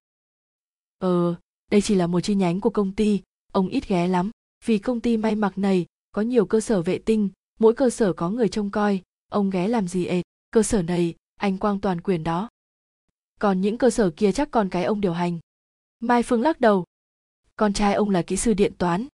Ờ 0.99 1.35
đây 1.71 1.81
chỉ 1.81 1.95
là 1.95 2.07
một 2.07 2.21
chi 2.21 2.35
nhánh 2.35 2.61
của 2.61 2.71
công 2.71 2.95
ty, 2.95 3.21
ông 3.53 3.69
ít 3.69 3.89
ghé 3.89 4.09
lắm, 4.09 4.31
vì 4.65 4.79
công 4.79 5.01
ty 5.01 5.17
may 5.17 5.35
mặc 5.35 5.59
này 5.59 5.87
có 6.13 6.23
nhiều 6.23 6.47
cơ 6.47 6.61
sở 6.61 6.83
vệ 6.83 6.99
tinh, 6.99 7.29
mỗi 7.59 7.75
cơ 7.75 7.91
sở 7.91 8.13
có 8.13 8.31
người 8.31 8.49
trông 8.49 8.71
coi, 8.71 9.03
ông 9.29 9.51
ghé 9.51 9.69
làm 9.69 9.89
gì 9.89 10.07
ệt, 10.07 10.25
cơ 10.51 10.63
sở 10.63 10.83
này, 10.83 11.15
anh 11.37 11.59
quang 11.59 11.81
toàn 11.81 12.01
quyền 12.01 12.25
đó. 12.25 12.49
Còn 13.41 13.61
những 13.61 13.79
cơ 13.79 13.91
sở 13.91 14.11
kia 14.17 14.33
chắc 14.33 14.51
còn 14.51 14.69
cái 14.69 14.85
ông 14.85 15.01
điều 15.01 15.13
hành. 15.13 15.39
Mai 16.01 16.23
phương 16.23 16.43
lắc 16.43 16.61
đầu. 16.61 16.85
Con 17.57 17.73
trai 17.73 17.95
ông 17.95 18.11
là 18.11 18.23
kỹ 18.23 18.37
sư 18.37 18.55
điện 18.55 18.73
toán. 18.79 19.07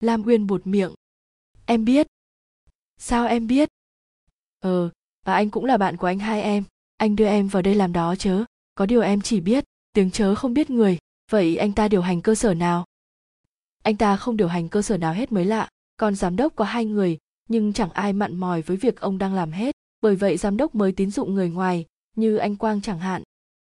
Lam 0.00 0.22
uyên 0.22 0.46
buột 0.46 0.66
miệng. 0.66 0.94
Em 1.66 1.84
biết. 1.84 2.06
Sao 2.98 3.26
em 3.26 3.46
biết? 3.46 3.68
Ờ 4.60 4.90
và 5.24 5.34
anh 5.34 5.50
cũng 5.50 5.64
là 5.64 5.76
bạn 5.76 5.96
của 5.96 6.06
anh 6.06 6.18
hai 6.18 6.42
em. 6.42 6.64
Anh 6.96 7.16
đưa 7.16 7.26
em 7.26 7.48
vào 7.48 7.62
đây 7.62 7.74
làm 7.74 7.92
đó 7.92 8.14
chớ. 8.16 8.44
Có 8.74 8.86
điều 8.86 9.00
em 9.00 9.20
chỉ 9.20 9.40
biết, 9.40 9.64
tiếng 9.92 10.10
chớ 10.10 10.34
không 10.34 10.54
biết 10.54 10.70
người. 10.70 10.98
Vậy 11.30 11.56
anh 11.56 11.72
ta 11.72 11.88
điều 11.88 12.02
hành 12.02 12.20
cơ 12.22 12.34
sở 12.34 12.54
nào? 12.54 12.84
Anh 13.82 13.96
ta 13.96 14.16
không 14.16 14.36
điều 14.36 14.48
hành 14.48 14.68
cơ 14.68 14.82
sở 14.82 14.96
nào 14.96 15.12
hết 15.12 15.32
mới 15.32 15.44
lạ. 15.44 15.68
Còn 15.96 16.14
giám 16.14 16.36
đốc 16.36 16.56
có 16.56 16.64
hai 16.64 16.84
người, 16.84 17.18
nhưng 17.48 17.72
chẳng 17.72 17.90
ai 17.90 18.12
mặn 18.12 18.36
mòi 18.36 18.62
với 18.62 18.76
việc 18.76 19.00
ông 19.00 19.18
đang 19.18 19.34
làm 19.34 19.52
hết. 19.52 19.74
Bởi 20.00 20.16
vậy 20.16 20.36
giám 20.36 20.56
đốc 20.56 20.74
mới 20.74 20.92
tín 20.92 21.10
dụng 21.10 21.34
người 21.34 21.50
ngoài, 21.50 21.86
như 22.16 22.36
anh 22.36 22.56
quang 22.56 22.80
chẳng 22.80 22.98
hạn. 22.98 23.22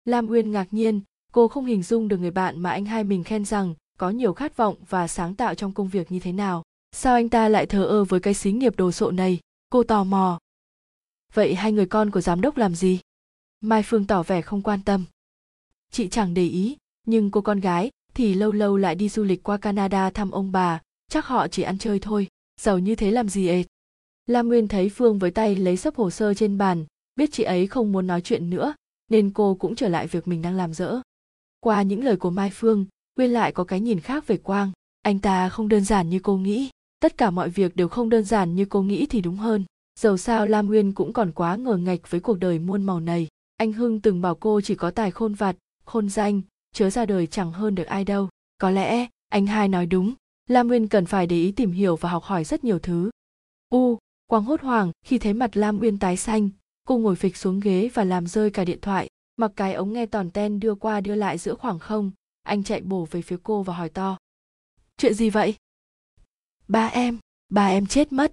Lam 0.06 0.28
uyên 0.28 0.52
ngạc 0.52 0.68
nhiên, 0.72 1.02
cô 1.32 1.48
không 1.48 1.66
hình 1.66 1.84
dung 1.84 2.08
được 2.08 2.18
người 2.18 2.32
bạn 2.32 2.60
mà 2.60 2.72
anh 2.72 2.86
hai 2.86 3.04
mình 3.04 3.24
khen 3.24 3.46
rằng 3.46 3.74
có 3.98 4.10
nhiều 4.10 4.34
khát 4.34 4.58
vọng 4.58 4.76
và 4.90 5.08
sáng 5.08 5.36
tạo 5.36 5.56
trong 5.56 5.74
công 5.74 5.88
việc 5.88 6.12
như 6.12 6.20
thế 6.20 6.32
nào. 6.32 6.64
Sao 6.92 7.14
anh 7.14 7.30
ta 7.30 7.50
lại 7.50 7.66
thờ 7.66 7.86
ơ 7.86 8.04
với 8.04 8.20
cái 8.20 8.34
xí 8.34 8.52
nghiệp 8.52 8.78
đồ 8.78 8.92
sộ 8.92 9.12
này? 9.12 9.40
Cô 9.70 9.84
tò 9.84 10.04
mò 10.04 10.40
vậy 11.34 11.56
hai 11.56 11.72
người 11.72 11.86
con 11.86 12.12
của 12.12 12.22
giám 12.22 12.42
đốc 12.42 12.58
làm 12.58 12.76
gì? 12.76 13.00
Mai 13.62 13.84
phương 13.84 14.08
tỏ 14.08 14.24
vẻ 14.24 14.42
không 14.42 14.62
quan 14.62 14.80
tâm. 14.86 15.06
Chị 15.92 16.08
chẳng 16.08 16.34
để 16.34 16.48
ý, 16.48 16.78
nhưng 17.06 17.32
cô 17.32 17.42
con 17.42 17.60
gái 17.60 17.92
thì 18.14 18.34
lâu 18.34 18.52
lâu 18.52 18.78
lại 18.78 18.96
đi 18.96 19.10
du 19.10 19.24
lịch 19.24 19.44
qua 19.44 19.58
canada 19.58 20.10
thăm 20.10 20.32
ông 20.32 20.52
bà, 20.52 20.82
chắc 21.10 21.26
họ 21.26 21.48
chỉ 21.48 21.64
ăn 21.64 21.78
chơi 21.78 22.00
thôi, 22.00 22.28
giàu 22.62 22.80
như 22.80 22.96
thế 22.96 23.12
làm 23.12 23.30
gì 23.30 23.48
ệt 23.48 23.66
lam 24.28 24.48
nguyên 24.48 24.68
thấy 24.68 24.90
phương 24.90 25.20
với 25.20 25.32
tay 25.32 25.56
lấy 25.56 25.78
sấp 25.78 25.96
hồ 25.96 26.10
sơ 26.10 26.34
trên 26.34 26.58
bàn, 26.58 26.86
biết 27.16 27.30
chị 27.32 27.44
ấy 27.44 27.68
không 27.68 27.92
muốn 27.92 28.08
nói 28.08 28.22
chuyện 28.22 28.50
nữa, 28.50 28.74
nên 29.12 29.32
cô 29.34 29.56
cũng 29.56 29.76
trở 29.76 29.90
lại 29.90 30.08
việc 30.08 30.28
mình 30.28 30.42
đang 30.42 30.56
làm 30.56 30.74
dỡ. 30.74 31.02
Qua 31.60 31.82
những 31.82 32.04
lời 32.04 32.18
của 32.18 32.30
mai 32.30 32.52
phương, 32.54 32.86
nguyên 33.16 33.32
lại 33.32 33.52
có 33.52 33.64
cái 33.64 33.80
nhìn 33.80 34.00
khác 34.00 34.28
về 34.28 34.38
quang. 34.38 34.72
Anh 35.02 35.20
ta 35.20 35.50
không 35.50 35.68
đơn 35.68 35.84
giản 35.84 36.10
như 36.10 36.20
cô 36.24 36.38
nghĩ, 36.38 36.70
tất 37.00 37.18
cả 37.18 37.30
mọi 37.30 37.50
việc 37.50 37.76
đều 37.76 37.88
không 37.88 38.10
đơn 38.10 38.24
giản 38.24 38.56
như 38.56 38.66
cô 38.66 38.82
nghĩ 38.82 39.06
thì 39.06 39.22
đúng 39.22 39.36
hơn 39.36 39.66
dầu 39.98 40.18
sao 40.18 40.48
lam 40.48 40.68
nguyên 40.68 40.94
cũng 40.94 41.14
còn 41.14 41.32
quá 41.32 41.56
ngờ 41.56 41.78
ngạch 41.78 42.12
với 42.12 42.20
cuộc 42.20 42.40
đời 42.40 42.60
muôn 42.60 42.84
màu 42.84 43.00
này. 43.00 43.28
Anh 43.58 43.74
hưng 43.74 44.02
từng 44.02 44.22
bảo 44.22 44.36
cô 44.36 44.62
chỉ 44.62 44.76
có 44.76 44.92
tài 44.92 45.12
khôn 45.12 45.34
vặt, 45.34 45.56
khôn 45.86 46.10
danh, 46.10 46.42
chớ 46.74 46.90
ra 46.90 47.06
đời 47.06 47.28
chẳng 47.28 47.52
hơn 47.52 47.76
được 47.76 47.88
ai 47.88 48.04
đâu. 48.04 48.30
Có 48.58 48.70
lẽ, 48.70 49.08
anh 49.30 49.46
hai 49.46 49.68
nói 49.68 49.86
đúng, 49.86 50.14
lam 50.50 50.68
nguyên 50.68 50.88
cần 50.88 51.06
phải 51.06 51.28
để 51.28 51.36
ý 51.36 51.52
tìm 51.52 51.72
hiểu 51.72 51.96
và 51.96 52.10
học 52.10 52.24
hỏi 52.24 52.44
rất 52.44 52.64
nhiều 52.64 52.80
thứ. 52.80 53.10
U, 53.70 53.98
quang 54.28 54.44
hốt 54.44 54.62
hoảng, 54.62 54.92
khi 55.06 55.20
thấy 55.20 55.34
mặt 55.34 55.58
lam 55.58 55.80
uyên 55.80 56.00
tái 56.00 56.18
xanh, 56.18 56.50
cô 56.88 56.98
ngồi 56.98 57.16
phịch 57.16 57.38
xuống 57.38 57.60
ghế 57.60 57.90
và 57.94 58.04
làm 58.04 58.28
rơi 58.28 58.50
cả 58.50 58.66
điện 58.66 58.82
thoại. 58.82 59.10
Mặc 59.38 59.52
cái 59.56 59.74
ống 59.74 59.94
nghe 59.94 60.06
tòn 60.06 60.32
ten 60.32 60.60
đưa 60.60 60.76
qua 60.76 61.02
đưa 61.02 61.16
lại 61.16 61.38
giữa 61.38 61.56
khoảng 61.56 61.80
không, 61.80 62.12
anh 62.44 62.64
chạy 62.64 62.82
bổ 62.82 63.08
về 63.12 63.22
phía 63.22 63.38
cô 63.44 63.64
và 63.64 63.74
hỏi 63.74 63.90
to. 63.90 64.18
Chuyện 64.98 65.14
gì 65.14 65.30
vậy? 65.30 65.56
Ba 66.68 66.88
em 66.88 67.18
ba 67.50 67.68
em 67.68 67.86
chết 67.86 68.12
mất. 68.12 68.32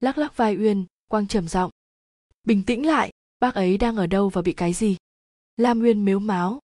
Lắc 0.00 0.18
lắc 0.18 0.36
vai 0.36 0.56
uyên 0.56 0.86
quang 1.08 1.26
trầm 1.26 1.48
giọng. 1.48 1.70
Bình 2.44 2.62
tĩnh 2.62 2.86
lại, 2.86 3.10
bác 3.40 3.54
ấy 3.54 3.78
đang 3.78 3.96
ở 3.96 4.06
đâu 4.06 4.28
và 4.28 4.42
bị 4.42 4.52
cái 4.52 4.72
gì? 4.72 4.96
Lam 5.56 5.82
uyên 5.82 6.04
mếu 6.04 6.18
máo. 6.18 6.60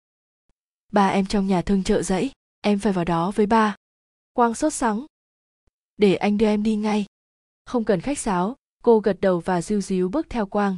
Ba 0.92 1.08
em 1.08 1.26
trong 1.26 1.46
nhà 1.46 1.62
thương 1.62 1.84
trợ 1.84 2.02
dãy, 2.02 2.30
em 2.60 2.78
phải 2.78 2.92
vào 2.92 3.04
đó 3.04 3.30
với 3.34 3.46
ba. 3.46 3.76
Quang 4.32 4.54
sốt 4.54 4.72
sắng. 4.72 5.06
Để 5.96 6.14
anh 6.14 6.38
đưa 6.38 6.46
em 6.46 6.62
đi 6.62 6.76
ngay. 6.76 7.06
Không 7.64 7.84
cần 7.84 8.00
khách 8.00 8.18
sáo, 8.18 8.56
cô 8.82 9.00
gật 9.00 9.16
đầu 9.20 9.40
và 9.40 9.62
diu 9.62 9.80
díu 9.80 10.08
bước 10.08 10.26
theo 10.30 10.46
quang. 10.46 10.76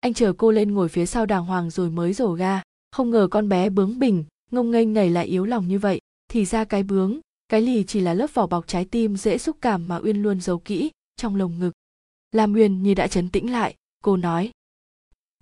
Anh 0.00 0.14
chờ 0.14 0.32
cô 0.38 0.50
lên 0.50 0.74
ngồi 0.74 0.88
phía 0.88 1.06
sau 1.06 1.26
đàng 1.26 1.44
hoàng 1.44 1.70
rồi 1.70 1.90
mới 1.90 2.12
rổ 2.12 2.32
ga. 2.32 2.62
Không 2.92 3.10
ngờ 3.10 3.28
con 3.30 3.48
bé 3.48 3.70
bướng 3.70 3.98
bỉnh, 3.98 4.24
ngông 4.50 4.70
nghênh 4.70 4.94
này 4.94 5.10
lại 5.10 5.26
yếu 5.26 5.44
lòng 5.44 5.68
như 5.68 5.78
vậy. 5.78 6.00
Thì 6.28 6.44
ra 6.44 6.64
cái 6.64 6.82
bướng, 6.82 7.20
cái 7.48 7.60
lì 7.60 7.84
chỉ 7.84 8.00
là 8.00 8.14
lớp 8.14 8.34
vỏ 8.34 8.46
bọc 8.46 8.66
trái 8.66 8.84
tim 8.84 9.16
dễ 9.16 9.38
xúc 9.38 9.56
cảm 9.60 9.88
mà 9.88 9.96
uyên 9.96 10.22
luôn 10.22 10.40
giấu 10.40 10.58
kỹ, 10.58 10.90
trong 11.16 11.36
lồng 11.36 11.58
ngực 11.58 11.72
lam 12.32 12.54
uyên 12.54 12.82
như 12.82 12.94
đã 12.94 13.06
chấn 13.06 13.28
tĩnh 13.28 13.52
lại, 13.52 13.76
cô 14.02 14.16
nói. 14.16 14.50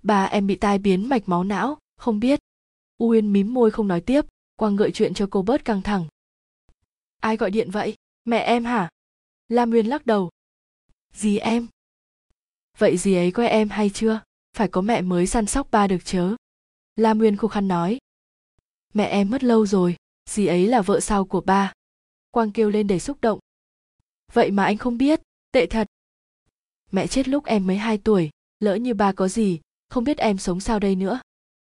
Bà 0.03 0.25
em 0.25 0.47
bị 0.47 0.55
tai 0.55 0.77
biến 0.77 1.09
mạch 1.09 1.29
máu 1.29 1.43
não, 1.43 1.77
không 1.97 2.19
biết. 2.19 2.39
Uyên 2.97 3.33
mím 3.33 3.53
môi 3.53 3.71
không 3.71 3.87
nói 3.87 4.01
tiếp 4.01 4.25
quang 4.59 4.75
gợi 4.75 4.91
chuyện 4.91 5.13
cho 5.13 5.27
cô 5.31 5.41
bớt 5.41 5.65
căng 5.65 5.81
thẳng. 5.81 6.05
Ai 7.19 7.37
gọi 7.37 7.51
điện 7.51 7.71
vậy? 7.71 7.95
Mẹ 8.25 8.37
em 8.39 8.65
hả? 8.65 8.89
Lam 9.47 9.71
uyên 9.71 9.85
lắc 9.85 10.05
đầu. 10.05 10.29
Dì 11.13 11.37
em. 11.37 11.67
Vậy 12.77 12.97
dì 12.97 13.13
ấy 13.13 13.31
có 13.31 13.43
em 13.43 13.69
hay 13.69 13.89
chưa? 13.89 14.21
Phải 14.53 14.67
có 14.67 14.81
mẹ 14.81 15.01
mới 15.01 15.27
săn 15.27 15.45
sóc 15.45 15.71
ba 15.71 15.87
được 15.87 16.05
chớ? 16.05 16.35
Lam 16.95 17.19
uyên 17.19 17.35
khô 17.35 17.47
khăn 17.47 17.67
nói. 17.67 17.99
Mẹ 18.93 19.05
em 19.05 19.29
mất 19.29 19.43
lâu 19.43 19.65
rồi, 19.65 19.95
dì 20.29 20.45
ấy 20.45 20.67
là 20.67 20.81
vợ 20.81 20.99
sau 20.99 21.25
của 21.25 21.41
ba. 21.41 21.73
Quang 22.31 22.51
kêu 22.51 22.69
lên 22.69 22.87
đầy 22.87 22.99
xúc 22.99 23.21
động. 23.21 23.39
Vậy 24.33 24.51
mà 24.51 24.63
anh 24.63 24.77
không 24.77 24.97
biết, 24.97 25.21
tệ 25.51 25.65
thật 25.65 25.87
mẹ 26.91 27.07
chết 27.07 27.27
lúc 27.27 27.45
em 27.45 27.67
mới 27.67 27.77
hai 27.77 27.97
tuổi, 27.97 28.29
lỡ 28.59 28.75
như 28.75 28.93
ba 28.93 29.11
có 29.11 29.27
gì, 29.27 29.59
không 29.89 30.03
biết 30.03 30.17
em 30.17 30.37
sống 30.37 30.59
sao 30.59 30.79
đây 30.79 30.95
nữa. 30.95 31.19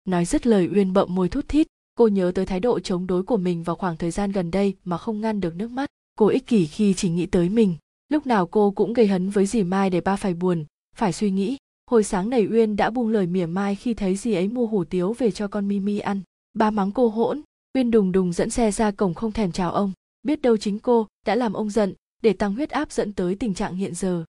Nói 0.06 0.26
dứt 0.26 0.48
lời 0.48 0.70
uyên 0.76 0.94
bậm 0.94 1.16
môi 1.16 1.30
thút 1.30 1.48
thít, 1.48 1.68
cô 1.96 2.08
nhớ 2.08 2.32
tới 2.36 2.46
thái 2.46 2.60
độ 2.60 2.80
chống 2.80 3.08
đối 3.08 3.24
của 3.24 3.38
mình 3.38 3.64
vào 3.64 3.76
khoảng 3.76 3.98
thời 3.98 4.12
gian 4.12 4.32
gần 4.32 4.52
đây 4.52 4.76
mà 4.84 4.98
không 4.98 5.22
ngăn 5.22 5.40
được 5.40 5.56
nước 5.56 5.72
mắt. 5.72 5.90
Cô 6.16 6.28
ích 6.28 6.48
kỷ 6.48 6.66
khi 6.66 6.94
chỉ 6.94 7.10
nghĩ 7.10 7.26
tới 7.26 7.50
mình. 7.50 7.76
Lúc 8.10 8.28
nào 8.28 8.48
cô 8.48 8.72
cũng 8.72 8.94
gây 8.94 9.08
hấn 9.08 9.30
với 9.30 9.46
dì 9.46 9.64
mai 9.64 9.90
để 9.90 10.02
ba 10.02 10.16
phải 10.16 10.34
buồn, 10.34 10.66
phải 10.96 11.14
suy 11.14 11.32
nghĩ. 11.32 11.58
Hồi 11.92 12.04
sáng 12.04 12.30
này 12.30 12.48
uyên 12.52 12.76
đã 12.76 12.90
buông 12.90 13.10
lời 13.10 13.28
mỉa 13.28 13.46
mai 13.46 13.76
khi 13.76 13.94
thấy 13.94 14.16
dì 14.16 14.34
ấy 14.34 14.48
mua 14.48 14.68
hủ 14.68 14.84
tiếu 14.84 15.16
về 15.18 15.32
cho 15.32 15.48
con 15.48 15.68
mimi 15.68 16.00
ăn. 16.00 16.22
Ba 16.54 16.72
mắng 16.72 16.92
cô 16.92 17.08
hỗn, 17.08 17.42
uyên 17.74 17.92
đùng 17.92 18.12
đùng 18.12 18.34
dẫn 18.34 18.50
xe 18.50 18.72
ra 18.72 18.92
cổng 18.92 19.14
không 19.14 19.32
thèm 19.32 19.52
chào 19.52 19.72
ông. 19.72 19.92
Biết 20.24 20.42
đâu 20.42 20.58
chính 20.58 20.80
cô 20.80 21.08
đã 21.26 21.36
làm 21.36 21.54
ông 21.54 21.70
giận, 21.70 21.94
để 22.22 22.34
tăng 22.34 22.56
huyết 22.56 22.70
áp 22.70 22.92
dẫn 22.92 23.14
tới 23.14 23.36
tình 23.36 23.54
trạng 23.54 23.76
hiện 23.76 23.96
giờ 23.96 24.24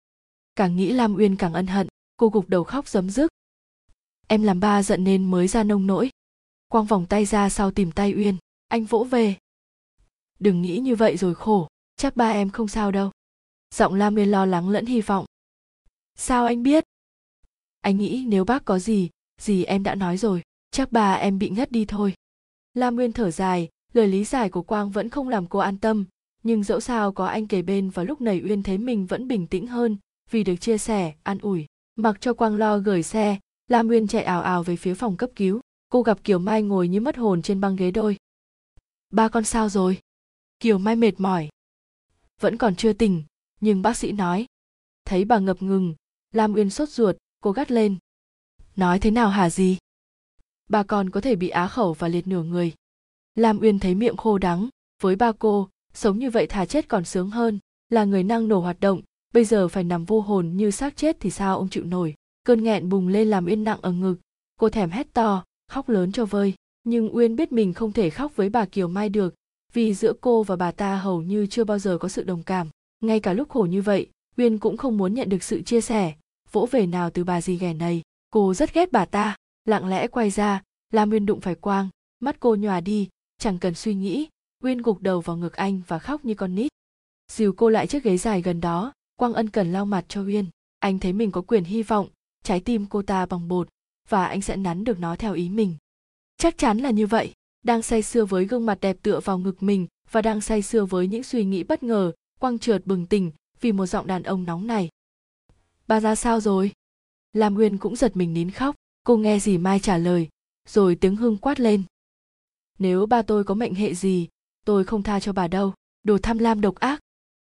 càng 0.56 0.76
nghĩ 0.76 0.92
lam 0.92 1.14
uyên 1.16 1.36
càng 1.36 1.52
ân 1.52 1.66
hận, 1.66 1.88
cô 2.16 2.28
gục 2.28 2.48
đầu 2.48 2.64
khóc 2.64 2.88
giấm 2.88 3.10
dứt. 3.10 3.30
Em 4.28 4.42
làm 4.42 4.60
ba 4.60 4.82
giận 4.82 5.04
nên 5.04 5.30
mới 5.30 5.48
ra 5.48 5.62
nông 5.62 5.86
nỗi. 5.86 6.10
Quang 6.68 6.84
vòng 6.84 7.06
tay 7.06 7.24
ra 7.24 7.48
sau 7.48 7.70
tìm 7.70 7.92
tay 7.92 8.14
uyên, 8.16 8.36
anh 8.68 8.84
vỗ 8.84 9.04
về. 9.04 9.36
Đừng 10.38 10.62
nghĩ 10.62 10.78
như 10.78 10.96
vậy 10.96 11.16
rồi 11.16 11.34
khổ, 11.34 11.68
chắc 11.96 12.16
ba 12.16 12.30
em 12.30 12.50
không 12.50 12.68
sao 12.68 12.90
đâu. 12.90 13.10
Giọng 13.74 13.94
lam 13.94 14.14
uyên 14.14 14.30
lo 14.30 14.46
lắng 14.46 14.68
lẫn 14.68 14.86
hy 14.86 15.00
vọng. 15.00 15.24
Sao 16.14 16.46
anh 16.46 16.62
biết? 16.62 16.84
Anh 17.80 17.96
nghĩ 17.96 18.24
nếu 18.28 18.44
bác 18.44 18.64
có 18.64 18.78
gì 18.78 19.10
gì 19.40 19.64
em 19.64 19.82
đã 19.82 19.94
nói 19.94 20.16
rồi, 20.16 20.42
chắc 20.70 20.92
bà 20.92 21.14
em 21.14 21.38
bị 21.38 21.50
ngất 21.50 21.72
đi 21.72 21.84
thôi. 21.84 22.14
Lam 22.74 22.96
nguyên 22.96 23.12
thở 23.12 23.30
dài, 23.30 23.68
lời 23.92 24.08
lý 24.08 24.24
giải 24.24 24.50
của 24.50 24.62
quang 24.62 24.90
vẫn 24.90 25.08
không 25.08 25.28
làm 25.28 25.46
cô 25.46 25.58
an 25.58 25.78
tâm. 25.78 26.04
Nhưng 26.42 26.62
dẫu 26.62 26.80
sao 26.80 27.12
có 27.12 27.26
anh 27.26 27.46
kề 27.46 27.62
bên 27.62 27.90
và 27.90 28.02
lúc 28.02 28.20
này 28.20 28.42
uyên 28.44 28.62
thấy 28.62 28.78
mình 28.78 29.06
vẫn 29.06 29.28
bình 29.28 29.46
tĩnh 29.46 29.66
hơn 29.66 29.96
vì 30.34 30.44
được 30.44 30.56
chia 30.56 30.78
sẻ, 30.78 31.14
an 31.22 31.38
ủi. 31.38 31.66
Mặc 31.96 32.16
cho 32.20 32.34
quang 32.34 32.56
lo 32.56 32.78
gửi 32.78 33.02
xe 33.02 33.38
lam 33.68 33.86
nguyên 33.86 34.06
chạy 34.06 34.22
ảo 34.22 34.42
ảo 34.42 34.62
về 34.62 34.76
phía 34.76 34.94
phòng 34.94 35.16
cấp 35.16 35.30
cứu. 35.36 35.60
Cô 35.88 36.02
gặp 36.02 36.24
kiều 36.24 36.38
mai 36.38 36.62
ngồi 36.62 36.88
như 36.88 37.00
mất 37.00 37.16
hồn 37.16 37.42
trên 37.42 37.60
băng 37.60 37.76
ghế 37.76 37.90
đôi. 37.90 38.16
Ba 39.10 39.28
con 39.28 39.44
sao 39.44 39.68
rồi? 39.68 39.98
Kiều 40.60 40.78
mai 40.78 40.96
mệt 40.96 41.20
mỏi. 41.20 41.48
Vẫn 42.40 42.56
còn 42.56 42.76
chưa 42.76 42.92
tỉnh, 42.92 43.22
nhưng 43.60 43.82
bác 43.82 43.96
sĩ 43.96 44.12
nói. 44.12 44.46
Thấy 45.04 45.24
bà 45.24 45.38
ngập 45.38 45.62
ngừng 45.62 45.94
lam 46.32 46.54
uyên 46.54 46.70
sốt 46.70 46.88
ruột, 46.88 47.16
cô 47.40 47.52
gắt 47.52 47.70
lên. 47.70 47.96
Nói 48.76 48.98
thế 48.98 49.10
nào 49.10 49.28
hả 49.28 49.50
gì 49.50 49.78
bà 50.68 50.82
còn 50.82 51.10
có 51.10 51.20
thể 51.20 51.36
bị 51.36 51.48
á 51.48 51.68
khẩu 51.68 51.92
và 51.92 52.08
liệt 52.08 52.26
nửa 52.26 52.42
người. 52.42 52.72
Lam 53.34 53.58
uyên 53.58 53.78
thấy 53.78 53.94
miệng 53.94 54.16
khô 54.16 54.38
đắng. 54.38 54.68
Với 55.02 55.16
ba 55.16 55.32
cô, 55.32 55.68
sống 55.92 56.18
như 56.18 56.30
vậy 56.30 56.46
thà 56.46 56.66
chết 56.66 56.88
còn 56.88 57.04
sướng 57.04 57.30
hơn, 57.30 57.58
là 57.88 58.04
người 58.04 58.22
năng 58.22 58.48
nổ 58.48 58.60
hoạt 58.60 58.80
động 58.80 59.02
bây 59.34 59.44
giờ 59.44 59.68
phải 59.68 59.84
nằm 59.84 60.04
vô 60.04 60.20
hồn 60.20 60.56
như 60.56 60.70
xác 60.70 60.96
chết 60.96 61.16
thì 61.20 61.30
sao 61.30 61.58
ông 61.58 61.68
chịu 61.68 61.84
nổi? 61.84 62.14
Cơn 62.44 62.64
nghẹn 62.64 62.88
bùng 62.88 63.08
lên 63.08 63.30
làm 63.30 63.46
uyên 63.46 63.64
nặng 63.64 63.78
ở 63.82 63.92
ngực. 63.92 64.16
Cô 64.60 64.68
thèm 64.68 64.90
hét 64.90 65.14
to, 65.14 65.44
khóc 65.68 65.88
lớn 65.88 66.12
cho 66.12 66.24
vơi. 66.24 66.54
Nhưng 66.84 67.16
uyên 67.16 67.36
biết 67.36 67.52
mình 67.52 67.72
không 67.72 67.92
thể 67.92 68.10
khóc 68.10 68.36
với 68.36 68.48
bà 68.48 68.64
kiều 68.64 68.88
mai 68.88 69.08
được, 69.08 69.34
vì 69.72 69.94
giữa 69.94 70.12
cô 70.20 70.42
và 70.42 70.56
bà 70.56 70.70
ta 70.72 70.96
hầu 70.96 71.22
như 71.22 71.46
chưa 71.46 71.64
bao 71.64 71.78
giờ 71.78 71.98
có 71.98 72.08
sự 72.08 72.24
đồng 72.24 72.42
cảm. 72.42 72.68
Ngay 73.00 73.20
cả 73.20 73.32
lúc 73.32 73.48
khổ 73.48 73.62
như 73.62 73.82
vậy, 73.82 74.06
uyên 74.36 74.58
cũng 74.58 74.76
không 74.76 74.96
muốn 74.96 75.14
nhận 75.14 75.28
được 75.28 75.42
sự 75.42 75.62
chia 75.62 75.80
sẻ. 75.80 76.14
Vỗ 76.52 76.68
về 76.70 76.86
nào 76.86 77.10
từ 77.10 77.24
bà 77.24 77.40
gì 77.40 77.56
ghẻ 77.56 77.74
này, 77.74 78.02
cô 78.30 78.54
rất 78.54 78.74
ghét 78.74 78.92
bà 78.92 79.04
ta. 79.04 79.36
Lặng 79.64 79.88
lẽ 79.88 80.06
quay 80.06 80.30
ra, 80.30 80.62
lam 80.92 81.10
uyên 81.10 81.26
đụng 81.26 81.40
phải 81.40 81.54
quang, 81.54 81.88
mắt 82.20 82.36
cô 82.40 82.54
nhòa 82.54 82.80
đi, 82.80 83.08
chẳng 83.38 83.58
cần 83.58 83.74
suy 83.74 83.94
nghĩ. 83.94 84.28
Uyên 84.62 84.78
gục 84.78 85.02
đầu 85.02 85.20
vào 85.20 85.36
ngực 85.36 85.52
anh 85.52 85.80
và 85.86 85.98
khóc 85.98 86.24
như 86.24 86.34
con 86.34 86.54
nít. 86.54 86.72
Dìu 87.32 87.52
cô 87.52 87.68
lại 87.68 87.86
chiếc 87.86 88.04
ghế 88.04 88.16
dài 88.16 88.42
gần 88.42 88.60
đó 88.60 88.92
quang 89.16 89.32
ân 89.32 89.50
cần 89.50 89.72
lau 89.72 89.86
mặt 89.86 90.04
cho 90.08 90.22
uyên. 90.22 90.46
Anh 90.78 90.98
thấy 90.98 91.12
mình 91.12 91.30
có 91.30 91.40
quyền 91.40 91.64
hy 91.64 91.82
vọng, 91.82 92.08
trái 92.42 92.60
tim 92.60 92.86
cô 92.86 93.02
ta 93.02 93.26
bằng 93.26 93.48
bột, 93.48 93.68
và 94.08 94.26
anh 94.26 94.42
sẽ 94.42 94.56
nắn 94.56 94.84
được 94.84 94.98
nó 94.98 95.16
theo 95.16 95.34
ý 95.34 95.48
mình. 95.48 95.76
Chắc 96.36 96.58
chắn 96.58 96.78
là 96.78 96.90
như 96.90 97.06
vậy. 97.06 97.32
Đang 97.62 97.82
say 97.82 98.02
sưa 98.02 98.24
với 98.24 98.44
gương 98.44 98.66
mặt 98.66 98.78
đẹp 98.80 98.96
tựa 99.02 99.20
vào 99.20 99.38
ngực 99.38 99.62
mình, 99.62 99.86
và 100.10 100.22
đang 100.22 100.40
say 100.40 100.62
sưa 100.62 100.84
với 100.84 101.08
những 101.08 101.22
suy 101.22 101.44
nghĩ 101.44 101.62
bất 101.62 101.82
ngờ, 101.82 102.12
quang 102.40 102.58
trượt 102.58 102.86
bừng 102.86 103.06
tỉnh 103.06 103.30
vì 103.60 103.72
một 103.72 103.86
giọng 103.86 104.06
đàn 104.06 104.22
ông 104.22 104.44
nóng 104.44 104.66
này. 104.66 104.88
Bà 105.86 106.00
ra 106.00 106.14
sao 106.14 106.40
rồi? 106.40 106.72
Lam 107.32 107.54
nguyên 107.54 107.78
cũng 107.78 107.96
giật 107.96 108.16
mình 108.16 108.34
nín 108.34 108.50
khóc. 108.50 108.76
Cô 109.04 109.16
nghe 109.16 109.38
dì 109.38 109.58
mai 109.58 109.80
trả 109.80 109.98
lời, 109.98 110.28
rồi 110.68 110.94
tiếng 110.94 111.16
hưng 111.16 111.36
quát 111.36 111.60
lên. 111.60 111.82
Nếu 112.78 113.06
ba 113.06 113.22
tôi 113.22 113.44
có 113.44 113.54
mệnh 113.54 113.74
hệ 113.74 113.94
gì, 113.94 114.28
tôi 114.64 114.84
không 114.84 115.02
tha 115.02 115.20
cho 115.20 115.32
bà 115.32 115.48
đâu. 115.48 115.74
Đồ 116.02 116.18
tham 116.18 116.38
lam 116.38 116.60
độc 116.60 116.74
ác 116.74 117.00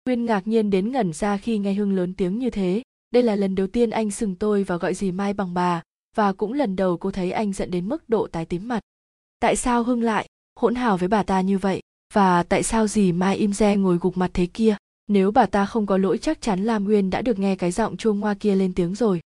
nguyên 0.06 0.26
ngạc 0.26 0.48
nhiên 0.48 0.70
đến 0.70 0.92
ngẩn 0.92 1.14
ra 1.14 1.38
khi 1.38 1.58
nghe 1.58 1.74
hưng 1.74 1.96
lớn 1.96 2.14
tiếng 2.14 2.40
như 2.40 2.50
thế. 2.50 2.82
Đây 3.12 3.24
là 3.24 3.36
lần 3.36 3.56
đầu 3.56 3.68
tiên 3.68 3.90
anh 3.90 4.12
sừng 4.12 4.36
tôi 4.36 4.64
và 4.64 4.78
gọi 4.78 4.94
dì 4.94 5.12
mai 5.12 5.34
bằng 5.34 5.54
bà, 5.54 5.82
và 6.16 6.34
cũng 6.34 6.54
lần 6.54 6.76
đầu 6.76 6.98
cô 6.98 7.12
thấy 7.12 7.32
anh 7.32 7.54
giận 7.54 7.72
đến 7.72 7.90
mức 7.90 8.10
độ 8.10 8.28
tái 8.28 8.46
tím 8.46 8.68
mặt. 8.68 8.80
Tại 9.40 9.56
sao 9.56 9.84
hưng 9.84 10.04
lại 10.04 10.28
hỗn 10.60 10.76
hào 10.76 10.98
với 10.98 11.08
bà 11.08 11.24
ta 11.24 11.42
như 11.42 11.58
vậy? 11.58 11.82
Và 12.14 12.44
tại 12.44 12.64
sao 12.64 12.88
dì 12.88 13.12
mai 13.12 13.38
im 13.38 13.54
re 13.54 13.76
ngồi 13.76 13.98
gục 14.02 14.18
mặt 14.18 14.32
thế 14.34 14.46
kia? 14.46 14.76
Nếu 15.08 15.32
bà 15.32 15.46
ta 15.46 15.66
không 15.66 15.86
có 15.86 15.98
lỗi 15.98 16.18
chắc 16.18 16.42
chắn 16.42 16.64
lam 16.64 16.84
nguyên 16.84 17.10
đã 17.10 17.22
được 17.22 17.40
nghe 17.40 17.56
cái 17.56 17.72
giọng 17.72 17.98
chuông 17.98 18.22
hoa 18.22 18.34
kia 18.34 18.56
lên 18.56 18.74
tiếng 18.74 18.96
rồi. 18.96 19.22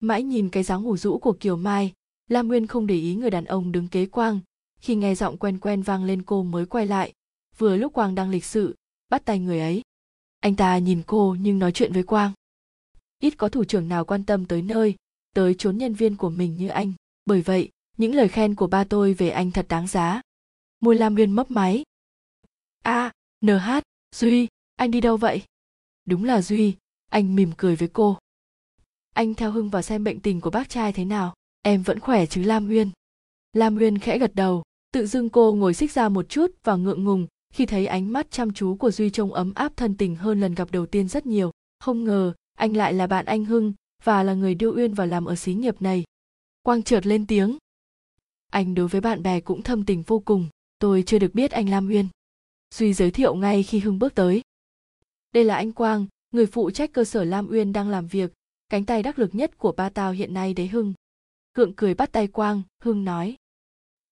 Mãi 0.00 0.22
nhìn 0.22 0.48
cái 0.48 0.62
dáng 0.62 0.82
ngủ 0.82 0.96
rũ 0.96 1.18
của 1.18 1.32
kiều 1.32 1.56
mai, 1.56 1.92
lam 2.30 2.48
nguyên 2.48 2.66
không 2.66 2.86
để 2.86 2.94
ý 2.94 3.14
người 3.14 3.30
đàn 3.30 3.44
ông 3.44 3.72
đứng 3.72 3.88
kế 3.88 4.06
quang. 4.06 4.40
Khi 4.80 4.94
nghe 4.94 5.14
giọng 5.14 5.36
quen 5.36 5.58
quen 5.58 5.82
vang 5.82 6.04
lên 6.04 6.22
cô 6.22 6.42
mới 6.42 6.66
quay 6.66 6.86
lại. 6.86 7.12
Vừa 7.58 7.76
lúc 7.76 7.92
quang 7.92 8.14
đang 8.14 8.30
lịch 8.30 8.44
sự, 8.44 8.76
bắt 9.10 9.24
tay 9.24 9.38
người 9.38 9.60
ấy 9.60 9.82
anh 10.42 10.56
ta 10.56 10.78
nhìn 10.78 11.02
cô 11.06 11.36
nhưng 11.40 11.58
nói 11.58 11.72
chuyện 11.72 11.92
với 11.92 12.02
quang. 12.02 12.32
Ít 13.18 13.34
có 13.38 13.48
thủ 13.48 13.64
trưởng 13.64 13.88
nào 13.88 14.04
quan 14.04 14.24
tâm 14.24 14.46
tới 14.46 14.62
nơi 14.62 14.94
tới 15.34 15.54
chốn 15.54 15.78
nhân 15.78 15.94
viên 15.94 16.16
của 16.16 16.30
mình 16.30 16.56
như 16.56 16.68
anh. 16.68 16.92
Bởi 17.26 17.42
vậy 17.42 17.70
những 17.96 18.14
lời 18.14 18.28
khen 18.28 18.54
của 18.54 18.66
ba 18.66 18.84
tôi 18.84 19.14
về 19.14 19.30
anh 19.30 19.50
thật 19.50 19.66
đáng 19.68 19.86
giá. 19.86 20.20
Môi 20.80 20.96
lam 20.96 21.14
nguyên 21.14 21.30
mấp 21.30 21.50
máy. 21.50 21.84
A 22.82 22.92
à, 22.92 23.12
nh 23.40 23.50
duy 24.16 24.48
anh 24.76 24.90
đi 24.90 25.00
đâu 25.00 25.16
vậy? 25.16 25.42
Đúng 26.04 26.24
là 26.24 26.42
duy 26.42 26.76
anh 27.08 27.34
mỉm 27.34 27.52
cười 27.56 27.76
với 27.76 27.88
cô. 27.88 28.18
Anh 29.14 29.34
theo 29.34 29.50
hưng 29.50 29.70
vào 29.70 29.82
xem 29.82 30.04
bệnh 30.04 30.20
tình 30.20 30.40
của 30.40 30.50
bác 30.50 30.68
trai 30.68 30.92
thế 30.92 31.04
nào. 31.04 31.34
Em 31.62 31.82
vẫn 31.82 32.00
khỏe 32.00 32.26
chứ 32.26 32.42
lam 32.42 32.68
uyên 32.68 32.90
lam 33.52 33.76
uyên 33.76 33.98
khẽ 33.98 34.18
gật 34.18 34.34
đầu 34.34 34.62
tự 34.92 35.06
dưng 35.06 35.28
cô 35.30 35.52
ngồi 35.52 35.74
xích 35.74 35.92
ra 35.92 36.08
một 36.08 36.28
chút 36.28 36.50
và 36.64 36.76
ngượng 36.76 37.04
ngùng 37.04 37.26
khi 37.52 37.66
thấy 37.66 37.86
ánh 37.86 38.12
mắt 38.12 38.30
chăm 38.30 38.52
chú 38.52 38.74
của 38.74 38.90
duy 38.90 39.10
trông 39.10 39.32
ấm 39.32 39.52
áp 39.54 39.72
thân 39.76 39.96
tình 39.96 40.16
hơn 40.16 40.40
lần 40.40 40.54
gặp 40.54 40.70
đầu 40.70 40.86
tiên 40.86 41.08
rất 41.08 41.26
nhiều. 41.26 41.50
Không 41.78 42.04
ngờ, 42.04 42.32
anh 42.54 42.76
lại 42.76 42.92
là 42.92 43.06
bạn 43.06 43.24
anh 43.24 43.44
hưng 43.44 43.72
và 44.04 44.22
là 44.22 44.34
người 44.34 44.54
đưa 44.54 44.72
uyên 44.72 44.94
vào 44.94 45.06
làm 45.06 45.24
ở 45.24 45.34
xí 45.34 45.54
nghiệp 45.54 45.82
này. 45.82 46.04
Quang 46.62 46.82
chợt 46.82 47.06
lên 47.06 47.26
tiếng. 47.26 47.58
Anh 48.50 48.74
đối 48.74 48.88
với 48.88 49.00
bạn 49.00 49.22
bè 49.22 49.40
cũng 49.40 49.62
thâm 49.62 49.84
tình 49.84 50.02
vô 50.02 50.18
cùng, 50.18 50.48
tôi 50.78 51.02
chưa 51.06 51.18
được 51.18 51.34
biết 51.34 51.50
anh 51.50 51.68
lam 51.68 51.88
uyên. 51.88 52.08
Duy 52.74 52.92
giới 52.92 53.10
thiệu 53.10 53.34
ngay 53.34 53.62
khi 53.62 53.78
hưng 53.78 53.98
bước 53.98 54.14
tới. 54.14 54.42
Đây 55.32 55.44
là 55.44 55.54
anh 55.56 55.72
quang, 55.72 56.06
người 56.30 56.46
phụ 56.46 56.70
trách 56.70 56.92
cơ 56.92 57.04
sở 57.04 57.24
lam 57.24 57.48
uyên 57.50 57.72
đang 57.72 57.88
làm 57.88 58.06
việc, 58.06 58.32
cánh 58.68 58.84
tay 58.84 59.02
đắc 59.02 59.18
lực 59.18 59.34
nhất 59.34 59.58
của 59.58 59.72
ba 59.72 59.88
tao 59.88 60.12
hiện 60.12 60.34
nay 60.34 60.54
đấy 60.54 60.68
hưng. 60.68 60.94
Cượng 61.52 61.72
cười 61.76 61.94
bắt 61.94 62.12
tay 62.12 62.26
quang, 62.26 62.62
hưng 62.82 63.04
nói. 63.04 63.36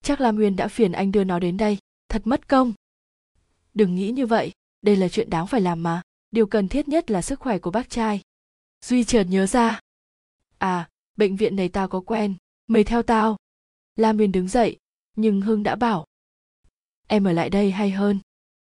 Chắc 0.02 0.20
lam 0.20 0.38
uyên 0.38 0.56
đã 0.56 0.68
phiền 0.68 0.92
anh 0.92 1.12
đưa 1.12 1.24
nó 1.24 1.38
đến 1.38 1.56
đây, 1.56 1.78
thật 2.08 2.22
mất 2.24 2.48
công 2.48 2.72
đừng 3.74 3.94
nghĩ 3.94 4.10
như 4.10 4.26
vậy, 4.26 4.52
đây 4.82 4.96
là 4.96 5.08
chuyện 5.08 5.30
đáng 5.30 5.46
phải 5.46 5.60
làm 5.60 5.82
mà, 5.82 6.02
điều 6.30 6.46
cần 6.46 6.68
thiết 6.68 6.88
nhất 6.88 7.10
là 7.10 7.22
sức 7.22 7.40
khỏe 7.40 7.58
của 7.58 7.70
bác 7.70 7.90
trai. 7.90 8.22
Duy 8.84 9.04
chợt 9.04 9.24
nhớ 9.24 9.46
ra. 9.46 9.80
À 10.58 10.88
bệnh 11.16 11.36
viện 11.36 11.56
này 11.56 11.68
tao 11.68 11.88
có 11.88 12.00
quen 12.00 12.34
mày 12.66 12.84
theo 12.84 13.02
tao. 13.02 13.36
La 13.96 14.12
Miên 14.12 14.32
đứng 14.32 14.48
dậy, 14.48 14.76
nhưng 15.16 15.40
hưng 15.40 15.62
đã 15.62 15.76
bảo. 15.76 16.06
Em 17.06 17.24
ở 17.24 17.32
lại 17.32 17.50
đây 17.50 17.70
hay 17.70 17.90
hơn? 17.90 18.18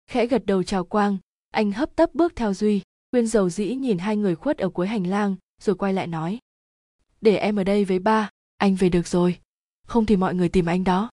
Khẽ 0.07 0.27
gật 0.27 0.47
đầu 0.47 0.63
chào 0.63 0.85
quang, 0.85 1.19
anh 1.51 1.73
hấp 1.73 1.97
tấp 1.97 2.15
bước 2.15 2.37
theo 2.37 2.55
duy 2.55 2.83
quyên 3.11 3.27
dầu 3.27 3.51
dĩ 3.51 3.75
nhìn 3.75 3.99
hai 3.99 4.17
người 4.17 4.37
khuất 4.37 4.59
ở 4.59 4.69
cuối 4.69 4.87
hành 4.87 5.07
lang, 5.07 5.37
rồi 5.61 5.77
quay 5.77 5.93
lại 5.93 6.07
nói. 6.07 6.39
Để 7.21 7.37
em 7.37 7.57
ở 7.57 7.65
đây 7.65 7.85
với 7.85 7.99
ba, 7.99 8.31
anh 8.57 8.75
về 8.75 8.89
được 8.89 9.07
rồi. 9.07 9.39
Không 9.87 10.07
thì 10.07 10.17
mọi 10.17 10.35
người 10.35 10.49
tìm 10.49 10.67
anh 10.67 10.85
đó. 10.85 11.11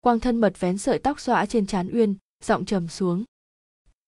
Quang 0.00 0.20
thân 0.20 0.36
mật 0.36 0.60
vén 0.60 0.78
sợi 0.78 0.98
tóc 0.98 1.20
xõa 1.20 1.46
trên 1.46 1.66
trán 1.66 1.88
uyên 1.92 2.14
giọng 2.44 2.64
trầm 2.64 2.88
xuống. 2.88 3.24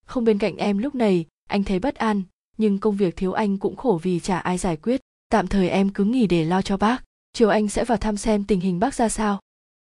Không 0.05 0.25
bên 0.25 0.39
cạnh 0.39 0.57
em 0.57 0.79
lúc 0.79 0.95
này, 0.95 1.27
anh 1.49 1.65
thấy 1.65 1.79
bất 1.79 1.95
an, 1.95 2.23
nhưng 2.59 2.79
công 2.79 2.97
việc 2.97 3.17
thiếu 3.17 3.33
anh 3.33 3.59
cũng 3.59 3.77
khổ 3.77 4.01
vì 4.03 4.21
chả 4.21 4.39
ai 4.39 4.59
giải 4.59 4.77
quyết. 4.77 5.01
Tạm 5.29 5.47
thời 5.47 5.69
em 5.69 5.91
cứ 5.91 6.05
nghỉ 6.05 6.27
để 6.27 6.45
lo 6.45 6.63
cho 6.63 6.77
bác, 6.77 7.05
chiều 7.33 7.49
anh 7.49 7.69
sẽ 7.69 7.85
vào 7.85 7.99
thăm 7.99 8.17
xem 8.17 8.45
tình 8.45 8.61
hình 8.61 8.79
bác 8.79 8.95
ra 8.95 9.09
sao. 9.09 9.41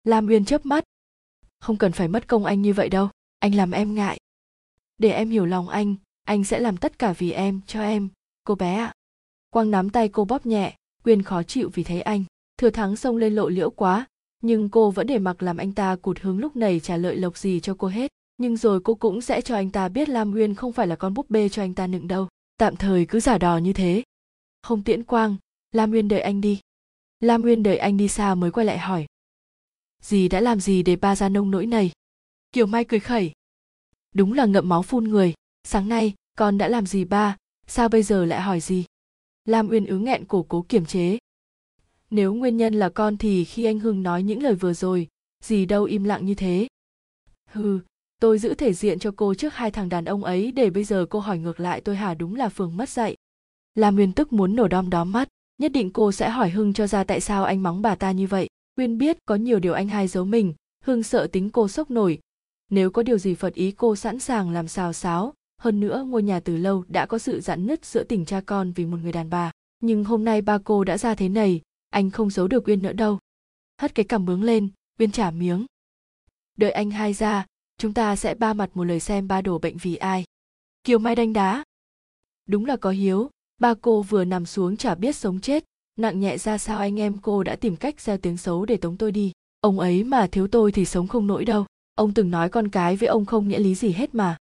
Lam 0.03 0.27
uyên 0.27 0.45
chớp 0.45 0.65
mắt. 0.65 0.83
Không 1.59 1.77
cần 1.77 1.91
phải 1.91 2.07
mất 2.07 2.27
công 2.27 2.45
anh 2.45 2.61
như 2.61 2.73
vậy 2.73 2.89
đâu, 2.89 3.09
anh 3.39 3.55
làm 3.55 3.71
em 3.71 3.95
ngại. 3.95 4.17
Để 4.97 5.11
em 5.11 5.29
hiểu 5.29 5.45
lòng 5.45 5.69
anh 5.69 5.95
anh 6.27 6.43
sẽ 6.43 6.59
làm 6.59 6.77
tất 6.77 6.99
cả 6.99 7.13
vì 7.13 7.31
em, 7.31 7.61
cho 7.67 7.81
em, 7.81 8.09
cô 8.43 8.55
bé 8.55 8.75
ạ. 8.75 8.93
Quang 9.49 9.71
nắm 9.71 9.89
tay 9.89 10.09
cô 10.09 10.25
bóp 10.25 10.45
nhẹ 10.45 10.75
quyên 11.03 11.23
khó 11.23 11.43
chịu 11.43 11.69
vì 11.73 11.83
thấy 11.83 12.01
anh. 12.01 12.23
Thừa 12.57 12.69
thắng 12.69 12.95
xông 12.95 13.17
lên 13.17 13.35
lộ 13.35 13.49
liễu 13.49 13.69
quá, 13.69 14.05
nhưng 14.41 14.69
cô 14.69 14.91
vẫn 14.91 15.07
để 15.07 15.19
mặc 15.19 15.43
làm 15.43 15.57
anh 15.57 15.71
ta 15.71 15.95
cụt 15.95 16.19
hứng 16.19 16.39
lúc 16.39 16.55
này 16.55 16.79
trả 16.79 16.97
lợi 16.97 17.15
lộc 17.15 17.37
gì 17.37 17.59
cho 17.59 17.75
cô 17.77 17.87
hết 17.87 18.11
nhưng 18.37 18.57
rồi 18.57 18.79
cô 18.83 18.95
cũng 18.95 19.21
sẽ 19.21 19.41
cho 19.41 19.55
anh 19.55 19.69
ta 19.69 19.89
biết 19.89 20.09
lam 20.09 20.31
nguyên 20.31 20.55
không 20.55 20.73
phải 20.73 20.87
là 20.87 20.95
con 20.95 21.13
búp 21.13 21.29
bê 21.29 21.49
cho 21.49 21.63
anh 21.63 21.73
ta 21.73 21.87
nựng 21.87 22.07
đâu. 22.07 22.27
Tạm 22.57 22.75
thời 22.75 23.05
cứ 23.05 23.19
giả 23.19 23.37
đò 23.37 23.57
như 23.57 23.73
thế. 23.73 24.03
Không 24.61 24.83
tiễn 24.83 25.03
quang, 25.03 25.35
lam 25.71 25.91
nguyên 25.91 26.07
đợi 26.07 26.19
anh 26.19 26.41
đi. 26.41 26.59
Lam 27.19 27.41
nguyên 27.41 27.63
đợi 27.63 27.77
anh 27.77 27.97
đi 27.97 28.07
xa 28.07 28.35
mới 28.35 28.51
quay 28.51 28.65
lại 28.65 28.77
hỏi. 28.77 29.05
Dì 30.01 30.27
đã 30.27 30.41
làm 30.41 30.59
gì 30.59 30.83
để 30.83 30.95
ba 30.95 31.15
ra 31.15 31.29
nông 31.29 31.51
nỗi 31.51 31.65
này? 31.65 31.91
Kiều 32.51 32.65
mai 32.65 32.85
cười 32.85 32.99
khẩy. 32.99 33.31
Đúng 34.13 34.33
là 34.33 34.45
ngậm 34.45 34.69
máu 34.69 34.81
phun 34.81 35.03
người. 35.03 35.33
Sáng 35.63 35.89
nay, 35.89 36.13
con 36.37 36.57
đã 36.57 36.67
làm 36.67 36.85
gì 36.85 37.05
ba? 37.05 37.37
Sao 37.67 37.89
bây 37.89 38.03
giờ 38.03 38.25
lại 38.25 38.41
hỏi 38.41 38.59
gì? 38.59 38.85
Lam 39.45 39.69
uyên 39.69 39.85
ứ 39.85 39.97
nghẹn 39.99 40.25
cổ 40.25 40.45
cố 40.49 40.65
kiềm 40.69 40.85
chế. 40.85 41.17
Nếu 42.09 42.33
nguyên 42.33 42.57
nhân 42.57 42.73
là 42.73 42.89
con 42.89 43.17
thì 43.17 43.45
khi 43.45 43.65
anh 43.65 43.79
hưng 43.79 44.03
nói 44.03 44.23
những 44.23 44.43
lời 44.43 44.55
vừa 44.55 44.73
rồi 44.73 45.07
gì 45.43 45.65
đâu 45.65 45.83
im 45.83 46.03
lặng 46.03 46.25
như 46.25 46.35
thế? 46.35 46.67
Hừ 47.49 47.79
tôi 48.19 48.39
giữ 48.39 48.53
thể 48.53 48.73
diện 48.73 48.99
cho 48.99 49.11
cô 49.15 49.33
trước 49.33 49.53
hai 49.53 49.71
thằng 49.71 49.89
đàn 49.89 50.05
ông 50.05 50.23
ấy 50.23 50.51
để 50.51 50.69
bây 50.69 50.83
giờ 50.83 51.05
cô 51.09 51.19
hỏi 51.19 51.37
ngược 51.37 51.59
lại 51.59 51.81
tôi 51.81 51.95
hà 51.95 52.13
đúng 52.13 52.35
là 52.35 52.49
phường 52.49 52.77
mất 52.77 52.89
dạy. 52.89 53.15
Lam 53.75 53.95
nguyên 53.95 54.13
tức 54.13 54.33
muốn 54.33 54.55
nổ 54.55 54.67
đom 54.67 54.89
đóm 54.89 55.11
mắt, 55.11 55.29
nhất 55.57 55.71
định 55.71 55.93
cô 55.93 56.11
sẽ 56.11 56.29
hỏi 56.29 56.49
hưng 56.49 56.73
cho 56.73 56.87
ra 56.87 57.03
tại 57.03 57.21
sao 57.21 57.43
anh 57.43 57.63
mắng 57.63 57.81
bà 57.81 57.95
ta 57.95 58.11
như 58.11 58.27
vậy. 58.27 58.47
Nguyên 58.77 58.97
biết 58.97 59.17
có 59.25 59.35
nhiều 59.35 59.59
điều 59.59 59.73
anh 59.73 59.87
hai 59.87 60.07
giấu 60.07 60.25
mình, 60.25 60.53
hưng 60.83 61.03
sợ 61.03 61.27
tính 61.27 61.49
cô 61.49 61.67
sốc 61.67 61.91
nổi. 61.91 62.19
Nếu 62.69 62.91
có 62.91 63.03
điều 63.03 63.17
gì 63.17 63.35
phật 63.35 63.53
ý 63.53 63.71
cô 63.71 63.95
sẵn 63.95 64.19
sàng 64.19 64.51
làm 64.51 64.67
xào 64.67 64.93
xáo, 64.93 65.33
hơn 65.61 65.79
nữa 65.79 66.05
ngôi 66.07 66.23
nhà 66.23 66.39
từ 66.39 66.57
lâu 66.57 66.83
đã 66.87 67.05
có 67.05 67.17
sự 67.17 67.41
giãn 67.41 67.67
nứt 67.67 67.85
giữa 67.85 68.03
tình 68.03 68.25
cha 68.25 68.41
con 68.45 68.71
vì 68.71 68.85
một 68.85 68.97
người 69.03 69.11
đàn 69.11 69.29
bà. 69.29 69.51
Nhưng 69.79 70.03
hôm 70.03 70.25
nay 70.25 70.41
ba 70.41 70.57
cô 70.63 70.83
đã 70.83 70.97
ra 70.97 71.15
thế 71.15 71.29
này, 71.29 71.61
anh 71.89 72.09
không 72.09 72.29
giấu 72.29 72.47
được 72.47 72.67
uyên 72.67 72.81
nữa 72.81 72.93
đâu. 72.93 73.19
Hất 73.81 73.95
cái 73.95 74.05
cằm 74.05 74.25
bướng 74.25 74.43
lên, 74.43 74.69
uyên 74.99 75.11
trả 75.11 75.31
miếng. 75.31 75.65
Đợi 76.57 76.71
anh 76.71 76.91
hai 76.91 77.13
ra 77.13 77.45
chúng 77.77 77.93
ta 77.93 78.15
sẽ 78.15 78.35
ba 78.35 78.53
mặt 78.53 78.69
một 78.73 78.83
lời 78.83 78.99
xem 78.99 79.27
ba 79.27 79.41
đổ 79.41 79.59
bệnh 79.59 79.77
vì 79.77 79.95
ai. 79.95 80.23
Kiều 80.83 80.99
mai 80.99 81.15
đánh 81.15 81.33
đá. 81.33 81.63
Đúng 82.47 82.65
là 82.65 82.77
có 82.77 82.89
hiếu. 82.89 83.29
Ba 83.57 83.73
cô 83.81 84.01
vừa 84.01 84.25
nằm 84.25 84.45
xuống 84.45 84.77
chả 84.77 84.95
biết 84.95 85.15
sống 85.15 85.39
chết. 85.39 85.63
Nặng 85.99 86.19
nhẹ 86.19 86.37
ra 86.37 86.57
sao 86.57 86.77
anh 86.77 86.99
em 86.99 87.17
cô 87.21 87.43
đã 87.43 87.55
tìm 87.55 87.75
cách 87.75 88.01
gieo 88.01 88.17
tiếng 88.17 88.37
xấu 88.37 88.65
để 88.65 88.77
tống 88.77 88.97
tôi 88.97 89.11
đi. 89.11 89.31
Ông 89.61 89.79
ấy 89.79 90.03
mà 90.03 90.27
thiếu 90.27 90.47
tôi 90.47 90.71
thì 90.71 90.85
sống 90.85 91.07
không 91.07 91.27
nổi 91.27 91.45
đâu. 91.45 91.65
Ông 91.95 92.13
từng 92.13 92.31
nói 92.31 92.49
con 92.49 92.69
cái 92.69 92.95
với 92.95 93.07
ông 93.07 93.25
không 93.25 93.47
nghĩa 93.47 93.59
lý 93.59 93.75
gì 93.75 93.91
hết 93.91 94.15
mà. 94.15 94.37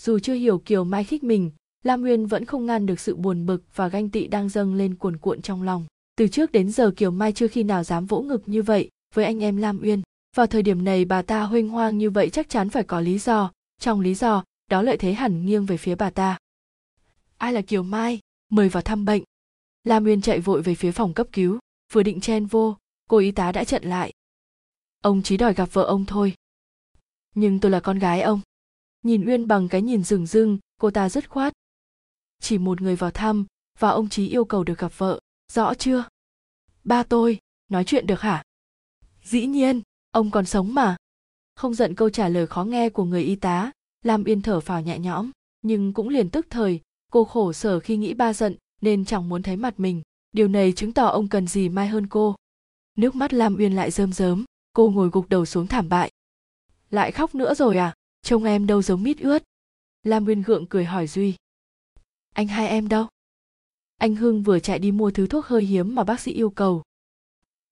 Dù 0.00 0.18
chưa 0.18 0.34
hiểu 0.34 0.58
kiều 0.58 0.84
mai 0.84 1.04
khích 1.04 1.24
mình 1.24 1.50
lam 1.84 2.00
nguyên 2.00 2.26
vẫn 2.26 2.44
không 2.44 2.66
ngăn 2.66 2.86
được 2.86 3.00
sự 3.00 3.16
buồn 3.16 3.46
bực 3.46 3.62
và 3.74 3.88
ganh 3.88 4.10
tị 4.10 4.26
đang 4.26 4.48
dâng 4.48 4.74
lên 4.74 4.94
cuồn 4.94 5.16
cuộn 5.16 5.42
trong 5.42 5.62
lòng. 5.62 5.86
Từ 6.16 6.28
trước 6.28 6.52
đến 6.52 6.70
giờ 6.70 6.90
kiều 6.96 7.10
mai 7.10 7.32
chưa 7.32 7.48
khi 7.48 7.62
nào 7.62 7.84
dám 7.84 8.06
vỗ 8.06 8.20
ngực 8.20 8.42
như 8.46 8.62
vậy 8.62 8.88
với 9.14 9.24
anh 9.24 9.42
em 9.42 9.56
lam 9.56 9.80
uyên 9.82 10.02
vào 10.38 10.46
thời 10.46 10.62
điểm 10.62 10.84
này 10.84 11.04
bà 11.04 11.22
ta 11.22 11.42
huênh 11.42 11.68
hoang 11.68 11.98
như 11.98 12.10
vậy 12.10 12.30
chắc 12.30 12.48
chắn 12.48 12.70
phải 12.70 12.82
có 12.84 13.00
lý 13.00 13.18
do. 13.18 13.52
Trong 13.80 14.00
lý 14.00 14.14
do, 14.14 14.44
đó 14.70 14.82
lợi 14.82 14.96
thế 14.96 15.12
hẳn 15.12 15.46
nghiêng 15.46 15.66
về 15.66 15.76
phía 15.76 15.94
bà 15.94 16.10
ta. 16.10 16.38
Ai 17.38 17.52
là 17.52 17.62
kiều 17.62 17.82
mai? 17.82 18.20
Mời 18.50 18.68
vào 18.68 18.82
thăm 18.82 19.04
bệnh. 19.04 19.22
Lam 19.84 20.04
uyên 20.04 20.20
chạy 20.20 20.40
vội 20.40 20.62
về 20.62 20.74
phía 20.74 20.92
phòng 20.92 21.14
cấp 21.14 21.26
cứu. 21.32 21.58
Vừa 21.92 22.02
định 22.02 22.20
chen 22.20 22.46
vô, 22.46 22.76
cô 23.08 23.18
y 23.18 23.30
tá 23.30 23.52
đã 23.52 23.64
chặn 23.64 23.84
lại. 23.84 24.12
Ông 25.02 25.22
chỉ 25.22 25.36
đòi 25.36 25.54
gặp 25.54 25.68
vợ 25.72 25.82
ông 25.82 26.04
thôi. 26.04 26.34
Nhưng 27.34 27.60
tôi 27.60 27.70
là 27.70 27.80
con 27.80 27.98
gái 27.98 28.20
ông. 28.20 28.40
Nhìn 29.02 29.26
uyên 29.26 29.48
bằng 29.48 29.68
cái 29.68 29.82
nhìn 29.82 30.02
rừng 30.02 30.26
rưng, 30.26 30.58
cô 30.80 30.90
ta 30.90 31.08
rất 31.08 31.30
khoát. 31.30 31.52
Chỉ 32.40 32.58
một 32.58 32.80
người 32.80 32.96
vào 32.96 33.10
thăm, 33.10 33.46
và 33.78 33.88
ông 33.88 34.08
chí 34.08 34.28
yêu 34.28 34.44
cầu 34.44 34.64
được 34.64 34.78
gặp 34.78 34.92
vợ. 34.96 35.20
Rõ 35.52 35.74
chưa? 35.74 36.04
Ba 36.84 37.02
tôi, 37.02 37.38
nói 37.68 37.84
chuyện 37.84 38.06
được 38.06 38.20
hả? 38.20 38.42
Dĩ 39.22 39.46
nhiên 39.46 39.82
ông 40.10 40.30
còn 40.30 40.46
sống 40.46 40.74
mà. 40.74 40.96
Không 41.54 41.74
giận 41.74 41.94
câu 41.94 42.10
trả 42.10 42.28
lời 42.28 42.46
khó 42.46 42.64
nghe 42.64 42.88
của 42.88 43.04
người 43.04 43.22
y 43.22 43.36
tá, 43.36 43.72
lam 44.04 44.24
yên 44.24 44.42
thở 44.42 44.60
phào 44.60 44.80
nhẹ 44.80 44.98
nhõm, 44.98 45.30
nhưng 45.62 45.92
cũng 45.92 46.08
liền 46.08 46.30
tức 46.30 46.46
thời, 46.50 46.80
cô 47.12 47.24
khổ 47.24 47.52
sở 47.52 47.80
khi 47.80 47.96
nghĩ 47.96 48.14
ba 48.14 48.32
giận, 48.32 48.56
nên 48.80 49.04
chẳng 49.04 49.28
muốn 49.28 49.42
thấy 49.42 49.56
mặt 49.56 49.80
mình. 49.80 50.02
Điều 50.32 50.48
này 50.48 50.72
chứng 50.72 50.92
tỏ 50.92 51.06
ông 51.06 51.28
cần 51.28 51.46
gì 51.46 51.68
mai 51.68 51.88
hơn 51.88 52.06
cô. 52.06 52.36
Nước 52.96 53.14
mắt 53.14 53.32
lam 53.32 53.56
uyên 53.56 53.72
lại 53.72 53.90
rơm 53.90 54.12
rớm, 54.12 54.44
cô 54.72 54.90
ngồi 54.90 55.10
gục 55.12 55.28
đầu 55.28 55.46
xuống 55.46 55.66
thảm 55.66 55.88
bại. 55.88 56.10
Lại 56.90 57.12
khóc 57.12 57.34
nữa 57.34 57.54
rồi 57.54 57.76
à? 57.76 57.94
Trông 58.22 58.44
em 58.44 58.66
đâu 58.66 58.82
giống 58.82 59.02
mít 59.02 59.18
ướt. 59.18 59.42
Lam 60.02 60.26
uyên 60.26 60.42
gượng 60.42 60.66
cười 60.66 60.84
hỏi 60.84 61.06
duy. 61.06 61.34
Anh 62.34 62.46
hai 62.46 62.68
em 62.68 62.88
đâu? 62.88 63.06
Anh 63.96 64.16
hưng 64.16 64.42
vừa 64.42 64.58
chạy 64.58 64.78
đi 64.78 64.92
mua 64.92 65.10
thứ 65.10 65.26
thuốc 65.26 65.46
hơi 65.46 65.62
hiếm 65.62 65.94
mà 65.94 66.04
bác 66.04 66.20
sĩ 66.20 66.32
yêu 66.32 66.50
cầu. 66.50 66.82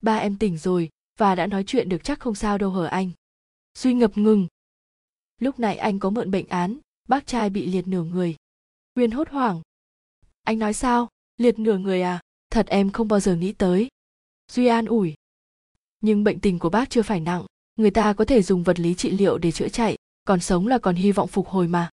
Ba 0.00 0.16
em 0.16 0.38
tỉnh 0.38 0.58
rồi 0.58 0.88
và 1.16 1.34
đã 1.34 1.46
nói 1.46 1.64
chuyện 1.66 1.88
được 1.88 2.04
chắc 2.04 2.20
không 2.20 2.34
sao 2.34 2.58
đâu 2.58 2.70
hở 2.70 2.84
anh. 2.84 3.10
Duy 3.74 3.94
ngập 3.94 4.18
ngừng. 4.18 4.46
Lúc 5.40 5.58
nãy 5.58 5.76
anh 5.76 5.98
có 5.98 6.10
mượn 6.10 6.30
bệnh 6.30 6.48
án, 6.48 6.78
bác 7.08 7.26
trai 7.26 7.50
bị 7.50 7.66
liệt 7.66 7.88
nửa 7.88 8.02
người. 8.02 8.36
Uyên 8.94 9.10
hốt 9.10 9.28
hoảng. 9.28 9.62
Anh 10.42 10.58
nói 10.58 10.72
sao? 10.72 11.08
Liệt 11.36 11.58
nửa 11.58 11.78
người 11.78 12.02
à? 12.02 12.20
Thật 12.50 12.66
em 12.66 12.90
không 12.90 13.08
bao 13.08 13.20
giờ 13.20 13.36
nghĩ 13.36 13.52
tới. 13.52 13.88
Duy 14.52 14.66
an 14.66 14.86
ủi. 14.86 15.14
Nhưng 16.00 16.24
bệnh 16.24 16.40
tình 16.40 16.58
của 16.58 16.70
bác 16.70 16.90
chưa 16.90 17.02
phải 17.02 17.20
nặng. 17.20 17.46
Người 17.76 17.90
ta 17.90 18.12
có 18.12 18.24
thể 18.24 18.42
dùng 18.42 18.62
vật 18.62 18.80
lý 18.80 18.94
trị 18.94 19.10
liệu 19.10 19.38
để 19.38 19.52
chữa 19.52 19.68
chạy, 19.68 19.96
còn 20.24 20.40
sống 20.40 20.66
là 20.66 20.78
còn 20.78 20.94
hy 20.94 21.12
vọng 21.12 21.28
phục 21.28 21.48
hồi 21.48 21.68
mà. 21.68 21.90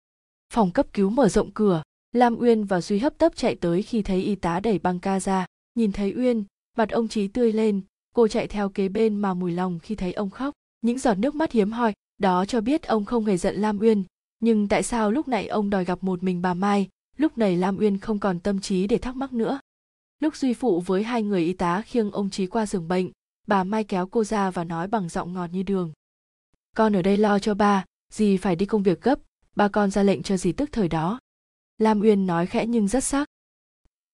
Phòng 0.54 0.72
cấp 0.72 0.88
cứu 0.94 1.10
mở 1.10 1.30
rộng 1.30 1.52
cửa. 1.52 1.84
Lam 2.12 2.36
uyên 2.36 2.64
và 2.64 2.82
duy 2.82 3.00
hấp 3.00 3.18
tấp 3.18 3.36
chạy 3.36 3.56
tới 3.56 3.82
khi 3.82 4.02
thấy 4.02 4.24
y 4.24 4.36
tá 4.36 4.60
đẩy 4.60 4.80
băng 4.80 5.00
ca 5.00 5.20
ra. 5.20 5.46
Nhìn 5.76 5.92
thấy 5.92 6.14
uyên, 6.18 6.44
mặt 6.78 6.90
ông 6.90 7.08
trí 7.08 7.28
tươi 7.28 7.54
lên 7.54 7.82
cô 8.18 8.28
chạy 8.28 8.48
theo 8.48 8.70
kế 8.70 8.90
bên 8.90 9.16
mà 9.16 9.34
mùi 9.34 9.52
lòng 9.52 9.80
khi 9.80 9.96
thấy 9.96 10.14
ông 10.14 10.30
khóc. 10.30 10.54
Những 10.82 11.00
giọt 11.00 11.18
nước 11.18 11.36
mắt 11.36 11.52
hiếm 11.52 11.72
hoi, 11.72 11.94
đó 12.18 12.46
cho 12.46 12.62
biết 12.62 12.84
ông 12.84 13.06
không 13.06 13.26
hề 13.26 13.38
giận 13.38 13.56
lam 13.56 13.80
uyên. 13.80 14.04
Nhưng 14.40 14.68
tại 14.68 14.84
sao 14.84 15.12
lúc 15.12 15.28
này 15.28 15.48
ông 15.48 15.70
đòi 15.70 15.86
gặp 15.86 16.04
một 16.04 16.24
mình 16.24 16.42
bà 16.42 16.54
mai? 16.54 16.88
Lúc 17.18 17.38
này 17.38 17.58
lam 17.58 17.78
uyên 17.78 17.98
không 17.98 18.20
còn 18.20 18.40
tâm 18.40 18.60
trí 18.60 18.88
để 18.88 18.98
thắc 18.98 19.16
mắc 19.16 19.34
nữa. 19.34 19.60
Lúc 20.20 20.36
duy 20.36 20.54
phụ 20.54 20.82
với 20.82 21.04
hai 21.04 21.24
người 21.24 21.46
y 21.46 21.54
tá 21.54 21.82
khiêng 21.82 22.12
ông 22.12 22.30
trí 22.30 22.48
qua 22.48 22.66
giường 22.66 22.88
bệnh, 22.88 23.12
bà 23.48 23.64
mai 23.64 23.84
kéo 23.84 24.08
cô 24.08 24.24
ra 24.24 24.52
và 24.52 24.64
nói 24.64 24.88
bằng 24.88 25.10
giọng 25.10 25.34
ngọt 25.34 25.48
như 25.52 25.64
đường. 25.64 25.92
Con 26.76 26.96
ở 26.96 27.02
đây 27.02 27.18
lo 27.18 27.40
cho 27.40 27.54
ba, 27.54 27.86
dì 28.14 28.38
phải 28.38 28.56
đi 28.56 28.66
công 28.66 28.84
việc 28.84 29.02
gấp, 29.02 29.20
ba 29.56 29.68
con 29.68 29.92
ra 29.92 30.04
lệnh 30.04 30.24
cho 30.24 30.38
dì 30.38 30.52
tức 30.52 30.70
thời 30.72 30.88
đó. 30.88 31.20
Lam 31.78 32.02
uyên 32.02 32.26
nói 32.26 32.48
khẽ 32.48 32.66
nhưng 32.66 32.88
rất 32.88 33.04
sắc. 33.04 33.28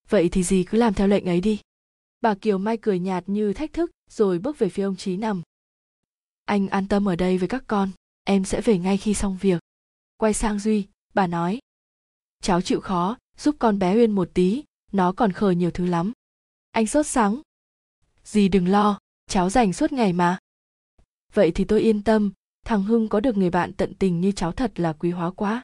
Vậy 0.10 0.30
thì 0.30 0.44
dì 0.44 0.64
cứ 0.64 0.78
làm 0.78 0.94
theo 0.94 1.08
lệnh 1.08 1.26
ấy 1.26 1.42
đi 1.42 1.60
bà 2.24 2.36
kiều 2.36 2.58
mai 2.58 2.78
cười 2.78 3.00
nhạt 3.00 3.24
như 3.28 3.54
thách 3.54 3.74
thức, 3.74 3.92
rồi 4.10 4.40
bước 4.40 4.60
về 4.60 4.70
phía 4.70 4.84
ông 4.84 4.96
trí 4.96 5.18
nằm. 5.18 5.42
Anh 6.46 6.68
an 6.68 6.88
tâm 6.88 7.10
ở 7.10 7.16
đây 7.16 7.38
với 7.38 7.48
các 7.48 7.64
con, 7.68 7.90
em 8.24 8.46
sẽ 8.46 8.62
về 8.62 8.78
ngay 8.78 8.98
khi 8.98 9.14
xong 9.14 9.38
việc. 9.42 9.62
Quay 10.18 10.34
sang 10.34 10.60
duy, 10.60 10.88
bà 11.14 11.28
nói. 11.28 11.60
Cháu 12.42 12.62
chịu 12.62 12.80
khó, 12.80 13.18
giúp 13.38 13.56
con 13.60 13.80
bé 13.80 13.96
uyên 13.96 14.12
một 14.12 14.30
tí, 14.34 14.64
nó 14.92 15.12
còn 15.12 15.32
khờ 15.32 15.52
nhiều 15.52 15.72
thứ 15.72 15.86
lắm. 15.86 16.12
Anh 16.72 16.88
sốt 16.88 17.08
sắng. 17.08 17.42
Dì 18.24 18.48
đừng 18.48 18.68
lo, 18.68 19.00
cháu 19.28 19.50
dành 19.50 19.74
suốt 19.74 19.92
ngày 19.92 20.14
mà. 20.14 20.40
Vậy 21.34 21.52
thì 21.56 21.64
tôi 21.64 21.82
yên 21.82 22.04
tâm, 22.04 22.32
thằng 22.66 22.84
hưng 22.84 23.10
có 23.10 23.20
được 23.20 23.38
người 23.38 23.50
bạn 23.50 23.74
tận 23.74 23.94
tình 23.94 24.22
như 24.22 24.32
cháu 24.32 24.52
thật 24.52 24.80
là 24.80 24.94
quý 24.94 25.12
hóa 25.12 25.32
quá. 25.32 25.64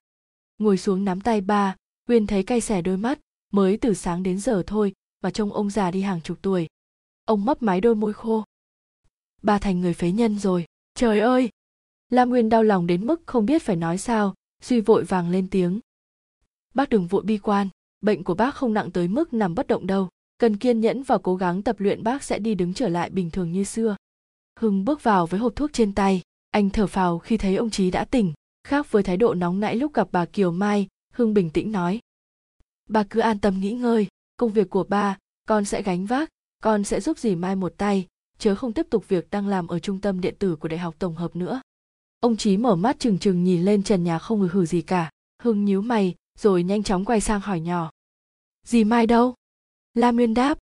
Ngồi 0.57 0.78
xuống 0.78 1.05
nắm 1.05 1.22
tay 1.22 1.41
ba, 1.41 1.76
uyên 2.07 2.28
thấy 2.28 2.43
cay 2.43 2.62
xẻ 2.62 2.82
đôi 2.82 2.97
mắt, 2.97 3.20
mới 3.51 3.78
từ 3.78 3.93
sáng 3.93 4.24
đến 4.24 4.39
giờ 4.39 4.64
thôi 4.68 4.93
mà 5.22 5.30
trông 5.30 5.53
ông 5.53 5.70
già 5.70 5.91
đi 5.91 6.01
hàng 6.01 6.22
chục 6.22 6.38
tuổi. 6.41 6.67
Ông 7.26 7.45
mấp 7.45 7.61
máy 7.61 7.82
đôi 7.82 7.95
môi 7.95 8.13
khô. 8.13 8.43
Ba 9.41 9.59
thành 9.59 9.82
người 9.82 9.93
phế 9.93 10.11
nhân 10.11 10.39
rồi. 10.39 10.65
Trời 10.95 11.20
ơi! 11.20 11.49
Lam 12.09 12.30
nguyên 12.30 12.49
đau 12.49 12.63
lòng 12.63 12.88
đến 12.88 13.07
mức 13.07 13.22
không 13.26 13.45
biết 13.45 13.63
phải 13.63 13.76
nói 13.76 13.97
sao 13.97 14.34
duy 14.61 14.82
vội 14.82 15.03
vàng 15.03 15.30
lên 15.30 15.47
tiếng. 15.49 15.80
Bác 16.74 16.89
đừng 16.89 17.07
vội 17.07 17.24
bi 17.24 17.38
quan, 17.38 17.70
bệnh 18.01 18.24
của 18.24 18.34
bác 18.34 18.55
không 18.55 18.74
nặng 18.74 18.91
tới 18.91 19.07
mức 19.07 19.34
nằm 19.34 19.55
bất 19.55 19.67
động 19.67 19.88
đâu. 19.88 20.09
Cần 20.38 20.57
kiên 20.57 20.80
nhẫn 20.82 21.03
và 21.03 21.17
cố 21.17 21.36
gắng 21.36 21.61
tập 21.61 21.80
luyện 21.80 22.03
bác 22.03 22.24
sẽ 22.24 22.39
đi 22.39 22.55
đứng 22.55 22.74
trở 22.74 22.89
lại 22.89 23.09
bình 23.09 23.32
thường 23.32 23.51
như 23.51 23.63
xưa. 23.63 23.95
Hưng 24.59 24.86
bước 24.86 25.03
vào 25.03 25.26
với 25.26 25.39
hộp 25.39 25.55
thuốc 25.55 25.74
trên 25.74 25.93
tay. 25.93 26.22
Anh 26.51 26.70
thở 26.70 26.88
phào 26.88 27.20
khi 27.20 27.38
thấy 27.38 27.55
ông 27.55 27.70
trí 27.70 27.91
đã 27.91 28.05
tỉnh. 28.05 28.34
Khác 28.63 28.91
với 28.91 29.03
thái 29.03 29.17
độ 29.17 29.34
nóng 29.34 29.59
nãy 29.59 29.76
lúc 29.76 29.93
gặp 29.93 30.07
bà 30.11 30.26
kiều 30.26 30.51
mai, 30.51 30.88
hưng 31.13 31.34
bình 31.34 31.49
tĩnh 31.49 31.72
nói. 31.72 31.99
Bà 32.89 33.03
cứ 33.03 33.20
an 33.20 33.39
tâm 33.39 33.59
nghỉ 33.59 33.72
ngơi 33.72 34.07
công 34.39 34.51
việc 34.51 34.69
của 34.69 34.83
ba, 34.83 35.17
con 35.47 35.65
sẽ 35.65 35.81
gánh 35.81 36.05
vác, 36.05 36.29
con 36.63 36.83
sẽ 36.83 37.01
giúp 37.01 37.17
dì 37.17 37.35
mai 37.35 37.55
một 37.55 37.73
tay, 37.77 38.07
chớ 38.37 38.55
không 38.55 38.73
tiếp 38.73 38.87
tục 38.89 39.07
việc 39.07 39.29
đang 39.31 39.47
làm 39.47 39.67
ở 39.67 39.79
trung 39.79 40.01
tâm 40.01 40.21
điện 40.21 40.35
tử 40.39 40.55
của 40.55 40.67
đại 40.67 40.79
học 40.79 40.95
tổng 40.99 41.15
hợp 41.15 41.35
nữa. 41.35 41.61
Ông 42.19 42.37
trí 42.37 42.57
mở 42.57 42.75
mắt 42.75 42.99
trừng 42.99 43.19
trừng 43.19 43.43
nhìn 43.43 43.65
lên 43.65 43.83
trần 43.83 44.03
nhà 44.03 44.19
không 44.19 44.39
hừ 44.39 44.47
hừ 44.47 44.65
gì 44.65 44.81
cả, 44.81 45.11
hưng 45.41 45.65
nhíu 45.65 45.81
mày, 45.81 46.15
rồi 46.39 46.63
nhanh 46.63 46.83
chóng 46.83 47.05
quay 47.05 47.21
sang 47.21 47.41
hỏi 47.41 47.59
nhỏ. 47.59 47.91
Dì 48.65 48.83
mai 48.83 49.07
đâu? 49.07 49.35
Lam 49.93 50.15
nguyên 50.15 50.33
đáp. 50.33 50.57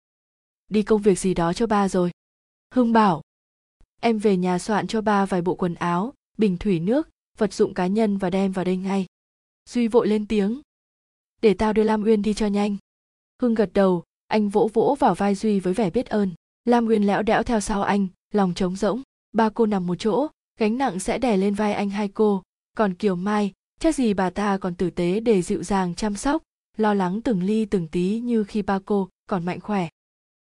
Đi 0.69 0.83
công 0.83 1.03
việc 1.03 1.19
gì 1.19 1.35
đó 1.35 1.53
cho 1.53 1.67
ba 1.67 1.89
rồi. 1.89 2.11
Hưng 2.75 2.93
bảo. 2.93 3.23
Em 4.01 4.19
về 4.19 4.37
nhà 4.37 4.59
soạn 4.59 4.87
cho 4.87 5.01
ba 5.01 5.27
vài 5.27 5.43
bộ 5.43 5.55
quần 5.55 5.75
áo, 5.75 6.15
bình 6.39 6.57
thủy 6.59 6.81
nước, 6.81 7.09
vật 7.39 7.53
dụng 7.53 7.75
cá 7.75 7.87
nhân 7.87 8.19
và 8.19 8.31
đem 8.31 8.53
vào 8.53 8.65
đây 8.65 8.77
ngay. 8.77 9.07
Duy 9.69 9.89
vội 9.89 10.09
lên 10.09 10.27
tiếng. 10.27 10.61
Để 11.43 11.55
tao 11.55 11.73
đưa 11.73 11.83
lam 11.83 12.05
uyên 12.05 12.23
đi 12.23 12.35
cho 12.35 12.47
nhanh 12.47 12.77
hưng 13.45 13.55
gật 13.55 13.71
đầu, 13.75 14.03
anh 14.27 14.49
vỗ 14.49 14.71
vỗ 14.73 14.97
vào 14.99 15.15
vai 15.15 15.35
duy 15.35 15.61
với 15.61 15.75
vẻ 15.75 15.91
biết 15.91 16.07
ơn. 16.07 16.31
Lam 16.65 16.85
nguyên 16.85 17.07
lẽo 17.07 17.23
đẽo 17.23 17.43
theo 17.43 17.61
sau 17.61 17.83
anh, 17.83 18.07
lòng 18.35 18.55
trống 18.55 18.77
rỗng. 18.77 19.03
Ba 19.33 19.49
cô 19.49 19.67
nằm 19.67 19.87
một 19.87 19.95
chỗ, 19.95 20.29
gánh 20.61 20.79
nặng 20.79 20.99
sẽ 20.99 21.19
đè 21.19 21.37
lên 21.37 21.55
vai 21.55 21.73
anh 21.73 21.91
hai 21.91 22.09
cô. 22.09 22.43
Còn 22.77 22.95
kiều 22.95 23.17
mai, 23.17 23.53
chắc 23.81 23.95
gì 23.95 24.15
bà 24.15 24.31
ta 24.31 24.59
còn 24.59 24.75
tử 24.75 24.91
tế 24.91 25.21
để 25.21 25.43
dịu 25.43 25.63
dàng 25.63 25.95
chăm 25.95 26.17
sóc, 26.17 26.43
lo 26.77 26.95
lắng 26.95 27.23
từng 27.23 27.43
ly 27.43 27.65
từng 27.65 27.89
tí 27.89 28.21
như 28.21 28.45
khi 28.45 28.63
ba 28.63 28.79
cô 28.85 29.09
còn 29.29 29.45
mạnh 29.45 29.61
khỏe. 29.61 29.89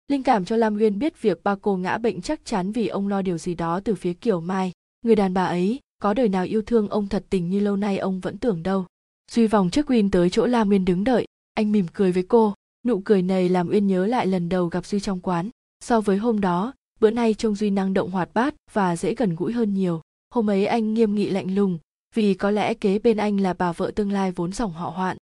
Linh 0.07 0.23
cảm 0.23 0.45
cho 0.45 0.55
lam 0.55 0.73
nguyên 0.73 0.99
biết 0.99 1.21
việc 1.21 1.43
ba 1.43 1.55
cô 1.61 1.77
ngã 1.77 1.97
bệnh 1.97 2.21
chắc 2.21 2.45
chắn 2.45 2.71
vì 2.71 2.87
ông 2.87 3.07
lo 3.07 3.21
điều 3.21 3.37
gì 3.37 3.55
đó 3.55 3.79
từ 3.79 3.95
phía 3.95 4.13
kiều 4.13 4.41
mai. 4.41 4.71
Người 5.05 5.15
đàn 5.15 5.33
bà 5.33 5.45
ấy, 5.45 5.79
có 6.01 6.13
đời 6.13 6.29
nào 6.29 6.45
yêu 6.45 6.61
thương 6.61 6.89
ông 6.89 7.07
thật 7.07 7.25
tình 7.29 7.49
như 7.49 7.59
lâu 7.59 7.75
nay 7.75 7.97
ông 7.97 8.19
vẫn 8.19 8.37
tưởng 8.37 8.63
đâu. 8.63 8.85
Duy 9.31 9.47
vòng 9.47 9.69
chiếc 9.69 9.89
win 9.89 10.09
tới 10.09 10.29
chỗ 10.29 10.45
lam 10.45 10.67
nguyên 10.67 10.85
đứng 10.85 11.03
đợi, 11.03 11.25
anh 11.53 11.71
mỉm 11.71 11.85
cười 11.93 12.11
với 12.11 12.23
cô 12.23 12.53
nụ 12.85 13.01
cười 13.05 13.21
này 13.21 13.49
làm 13.49 13.69
uyên 13.69 13.87
nhớ 13.87 14.05
lại 14.05 14.27
lần 14.27 14.49
đầu 14.49 14.67
gặp 14.67 14.85
duy 14.85 14.99
trong 14.99 15.19
quán. 15.19 15.49
So 15.79 16.01
với 16.01 16.17
hôm 16.17 16.41
đó, 16.41 16.73
bữa 16.99 17.11
nay 17.11 17.33
trông 17.33 17.55
duy 17.55 17.69
năng 17.69 17.93
động 17.93 18.11
hoạt 18.11 18.33
bát 18.33 18.55
và 18.71 18.95
dễ 18.95 19.15
gần 19.15 19.35
gũi 19.35 19.53
hơn 19.53 19.73
nhiều. 19.73 20.01
Hôm 20.29 20.49
ấy 20.49 20.65
anh 20.65 20.93
nghiêm 20.93 21.15
nghị 21.15 21.29
lạnh 21.29 21.55
lùng, 21.55 21.79
vì 22.15 22.33
có 22.33 22.51
lẽ 22.51 22.73
kế 22.73 22.99
bên 22.99 23.17
anh 23.17 23.39
là 23.39 23.53
bà 23.53 23.71
vợ 23.71 23.91
tương 23.95 24.11
lai 24.11 24.31
vốn 24.31 24.53
dòng 24.53 24.73
họ 24.73 24.89
hoạn. 24.89 25.17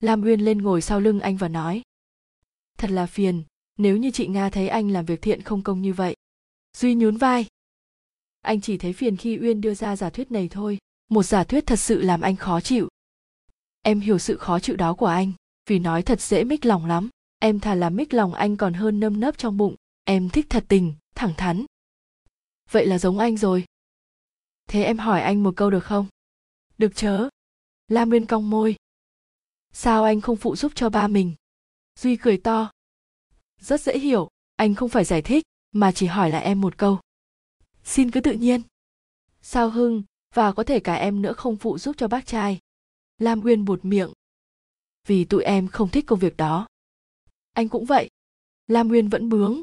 Lam 0.00 0.22
uyên 0.22 0.40
lên 0.40 0.58
ngồi 0.58 0.82
sau 0.82 1.00
lưng 1.00 1.20
anh 1.20 1.36
và 1.36 1.48
nói, 1.48 1.82
thật 2.78 2.90
là 2.90 3.06
phiền, 3.06 3.42
nếu 3.78 3.96
như 3.96 4.10
chị 4.10 4.26
nga 4.26 4.50
thấy 4.50 4.68
anh 4.68 4.90
làm 4.90 5.04
việc 5.04 5.22
thiện 5.22 5.42
không 5.42 5.62
công 5.62 5.82
như 5.82 5.92
vậy. 5.92 6.16
Duy 6.76 6.94
nhún 6.94 7.16
vai, 7.16 7.46
anh 8.40 8.60
chỉ 8.60 8.78
thấy 8.78 8.92
phiền 8.92 9.16
khi 9.16 9.38
uyên 9.38 9.60
đưa 9.60 9.74
ra 9.74 9.96
giả 9.96 10.10
thuyết 10.10 10.32
này 10.32 10.48
thôi. 10.48 10.78
Một 11.10 11.22
giả 11.22 11.44
thuyết 11.44 11.66
thật 11.66 11.76
sự 11.76 12.02
làm 12.02 12.20
anh 12.20 12.36
khó 12.36 12.60
chịu. 12.60 12.88
Em 13.82 14.00
hiểu 14.00 14.18
sự 14.18 14.36
khó 14.36 14.60
chịu 14.60 14.76
đó 14.76 14.94
của 14.94 15.06
anh 15.06 15.32
vì 15.66 15.78
nói 15.78 16.02
thật 16.02 16.20
dễ 16.20 16.44
mích 16.44 16.64
lòng 16.64 16.86
lắm, 16.86 17.08
em 17.38 17.60
thà 17.60 17.74
làm 17.74 17.96
mích 17.96 18.14
lòng 18.14 18.34
anh 18.34 18.56
còn 18.56 18.74
hơn 18.74 19.00
nâm 19.00 19.20
nấp 19.20 19.38
trong 19.38 19.56
bụng. 19.56 19.74
Em 20.04 20.28
thích 20.28 20.46
thật 20.48 20.64
tình, 20.68 20.94
thẳng 21.14 21.34
thắn. 21.36 21.64
Vậy 22.70 22.86
là 22.86 22.98
giống 22.98 23.18
anh 23.18 23.36
rồi. 23.36 23.64
Thế 24.68 24.82
em 24.82 24.98
hỏi 24.98 25.20
anh 25.20 25.42
một 25.42 25.54
câu 25.56 25.70
được 25.70 25.84
không? 25.84 26.06
Được 26.78 26.92
chớ. 26.94 27.28
Lam 27.88 28.08
nguyên 28.08 28.26
cong 28.26 28.50
môi. 28.50 28.76
Sao 29.72 30.04
anh 30.04 30.20
không 30.20 30.36
phụ 30.36 30.56
giúp 30.56 30.72
cho 30.74 30.90
ba 30.90 31.08
mình? 31.08 31.34
Duy 31.98 32.16
cười 32.16 32.36
to. 32.38 32.70
Rất 33.60 33.80
dễ 33.80 33.98
hiểu, 33.98 34.28
anh 34.56 34.74
không 34.74 34.88
phải 34.88 35.04
giải 35.04 35.22
thích, 35.22 35.44
mà 35.72 35.92
chỉ 35.92 36.06
hỏi 36.06 36.30
lại 36.30 36.44
em 36.44 36.60
một 36.60 36.78
câu. 36.78 37.00
Xin 37.84 38.10
cứ 38.10 38.20
tự 38.20 38.32
nhiên. 38.32 38.62
Sao 39.42 39.70
hưng 39.70 40.02
và 40.34 40.52
có 40.52 40.64
thể 40.64 40.80
cả 40.80 40.94
em 40.94 41.22
nữa 41.22 41.32
không 41.32 41.56
phụ 41.56 41.78
giúp 41.78 41.96
cho 41.98 42.08
bác 42.08 42.26
trai? 42.26 42.58
Lam 43.18 43.40
uyên 43.40 43.64
buột 43.64 43.84
miệng 43.84 44.12
vì 45.06 45.24
tụi 45.24 45.44
em 45.44 45.68
không 45.68 45.88
thích 45.88 46.04
công 46.06 46.18
việc 46.18 46.36
đó. 46.36 46.66
Anh 47.52 47.68
cũng 47.68 47.84
vậy. 47.84 48.10
Lam 48.66 48.88
nguyên 48.88 49.08
vẫn 49.08 49.28
bướng. 49.28 49.62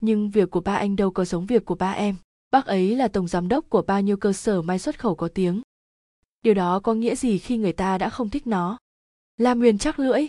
Nhưng 0.00 0.30
việc 0.30 0.50
của 0.50 0.60
ba 0.60 0.74
anh 0.74 0.96
đâu 0.96 1.10
có 1.10 1.24
giống 1.24 1.46
việc 1.46 1.64
của 1.64 1.74
ba 1.74 1.92
em. 1.92 2.16
Bác 2.50 2.66
ấy 2.66 2.96
là 2.96 3.08
tổng 3.08 3.28
giám 3.28 3.48
đốc 3.48 3.70
của 3.70 3.82
bao 3.82 4.00
nhiêu 4.00 4.16
cơ 4.16 4.32
sở 4.32 4.62
may 4.62 4.78
xuất 4.78 4.98
khẩu 4.98 5.14
có 5.14 5.28
tiếng. 5.28 5.62
Điều 6.42 6.54
đó 6.54 6.80
có 6.80 6.94
nghĩa 6.94 7.14
gì 7.14 7.38
khi 7.38 7.56
người 7.56 7.72
ta 7.72 7.98
đã 7.98 8.10
không 8.10 8.30
thích 8.30 8.46
nó? 8.46 8.78
Lam 9.36 9.58
nguyên 9.58 9.78
chắc 9.78 9.98
lưỡi. 9.98 10.28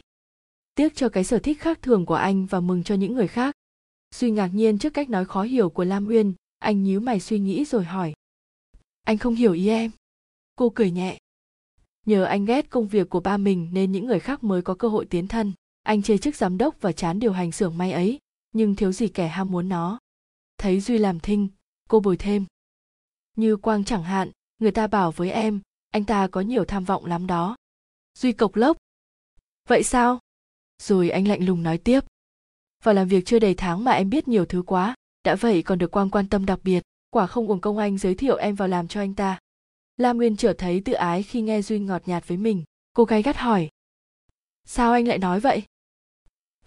Tiếc 0.76 0.96
cho 0.96 1.10
cái 1.10 1.24
sở 1.24 1.40
thích 1.40 1.60
khác 1.62 1.82
thường 1.82 2.06
của 2.06 2.16
anh 2.16 2.46
và 2.46 2.60
mừng 2.60 2.84
cho 2.84 2.96
những 2.96 3.14
người 3.14 3.28
khác. 3.28 3.56
Suy 4.12 4.32
ngạc 4.32 4.48
nhiên 4.48 4.78
trước 4.78 4.94
cách 4.94 5.10
nói 5.10 5.26
khó 5.26 5.44
hiểu 5.44 5.70
của 5.70 5.84
lam 5.84 6.08
uyên 6.08 6.34
anh 6.64 6.84
nhíu 6.84 7.00
mày 7.00 7.20
suy 7.20 7.40
nghĩ 7.40 7.66
rồi 7.66 7.84
hỏi. 7.84 8.14
Anh 9.04 9.18
không 9.18 9.36
hiểu 9.36 9.54
ý 9.54 9.68
em. 9.68 9.92
Cô 10.56 10.70
cười 10.70 10.92
nhẹ 10.92 11.18
nhờ 12.06 12.24
anh 12.24 12.46
ghét 12.46 12.70
công 12.70 12.88
việc 12.88 13.10
của 13.10 13.20
ba 13.20 13.38
mình 13.38 13.70
nên 13.72 13.92
những 13.92 14.06
người 14.06 14.20
khác 14.20 14.44
mới 14.44 14.62
có 14.62 14.76
cơ 14.76 14.88
hội 14.88 15.06
tiến 15.06 15.28
thân. 15.28 15.54
Anh 15.84 16.02
chê 16.02 16.18
chức 16.18 16.36
giám 16.36 16.58
đốc 16.58 16.82
và 16.82 16.92
chán 16.92 17.20
điều 17.20 17.32
hành 17.32 17.52
xưởng 17.52 17.78
may 17.78 17.92
ấy, 17.92 18.20
nhưng 18.52 18.76
thiếu 18.76 18.92
gì 18.92 19.08
kẻ 19.08 19.28
ham 19.28 19.52
muốn 19.52 19.70
nó. 19.70 20.00
Thấy 20.58 20.80
duy 20.80 20.98
làm 20.98 21.20
thinh, 21.20 21.48
cô 21.90 22.00
bồi 22.00 22.18
thêm. 22.18 22.46
Như 23.36 23.58
quang 23.58 23.84
chẳng 23.84 24.04
hạn, 24.04 24.32
người 24.60 24.72
ta 24.72 24.88
bảo 24.88 25.12
với 25.12 25.32
em, 25.32 25.62
anh 25.92 26.06
ta 26.06 26.28
có 26.28 26.42
nhiều 26.42 26.66
tham 26.66 26.84
vọng 26.84 27.06
lắm 27.06 27.28
đó. 27.28 27.56
Duy 28.20 28.32
cộc 28.32 28.56
lốc. 28.56 28.78
Vậy 29.68 29.84
sao? 29.84 30.20
Rồi 30.82 31.10
anh 31.10 31.28
lạnh 31.28 31.46
lùng 31.46 31.64
nói 31.64 31.78
tiếp. 31.78 32.00
Và 32.84 32.94
làm 32.94 33.08
việc 33.08 33.26
chưa 33.26 33.40
đầy 33.40 33.56
tháng 33.56 33.84
mà 33.84 33.92
em 33.92 34.10
biết 34.10 34.28
nhiều 34.28 34.46
thứ 34.46 34.64
quá, 34.66 34.96
đã 35.24 35.36
vậy 35.36 35.64
còn 35.64 35.80
được 35.80 35.92
quang 35.92 36.10
quan 36.10 36.30
tâm 36.30 36.46
đặc 36.46 36.60
biệt, 36.64 36.84
quả 37.10 37.28
không 37.28 37.48
uổng 37.48 37.62
công 37.62 37.78
anh 37.78 37.98
giới 37.98 38.16
thiệu 38.16 38.36
em 38.36 38.56
vào 38.56 38.68
làm 38.68 38.88
cho 38.88 39.02
anh 39.02 39.16
ta 39.16 39.40
lam 39.98 40.18
nguyên 40.18 40.36
trở 40.36 40.54
thấy 40.54 40.82
tự 40.86 40.94
ái 40.94 41.24
khi 41.24 41.42
nghe 41.42 41.62
duy 41.62 41.80
ngọt 41.80 42.02
nhạt 42.06 42.28
với 42.28 42.38
mình. 42.38 42.64
Cô 42.94 43.04
gái 43.04 43.22
gắt 43.22 43.38
hỏi, 43.38 43.70
sao 44.66 44.92
anh 44.92 45.08
lại 45.08 45.18
nói 45.18 45.40
vậy? 45.40 45.64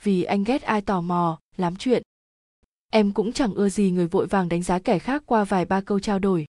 Vì 0.03 0.23
anh 0.23 0.45
ghét 0.45 0.63
ai 0.63 0.81
tò 0.81 1.01
mò, 1.01 1.39
lắm 1.57 1.77
chuyện. 1.77 2.03
Em 2.93 3.13
cũng 3.13 3.33
chẳng 3.33 3.55
ưa 3.55 3.69
gì 3.69 3.91
người 3.91 4.07
vội 4.07 4.27
vàng 4.27 4.49
đánh 4.49 4.63
giá 4.63 4.79
kẻ 4.79 4.99
khác 4.99 5.23
qua 5.27 5.45
vài 5.45 5.65
ba 5.65 5.81
câu 5.81 6.01
trao 6.01 6.19
đổi. 6.19 6.47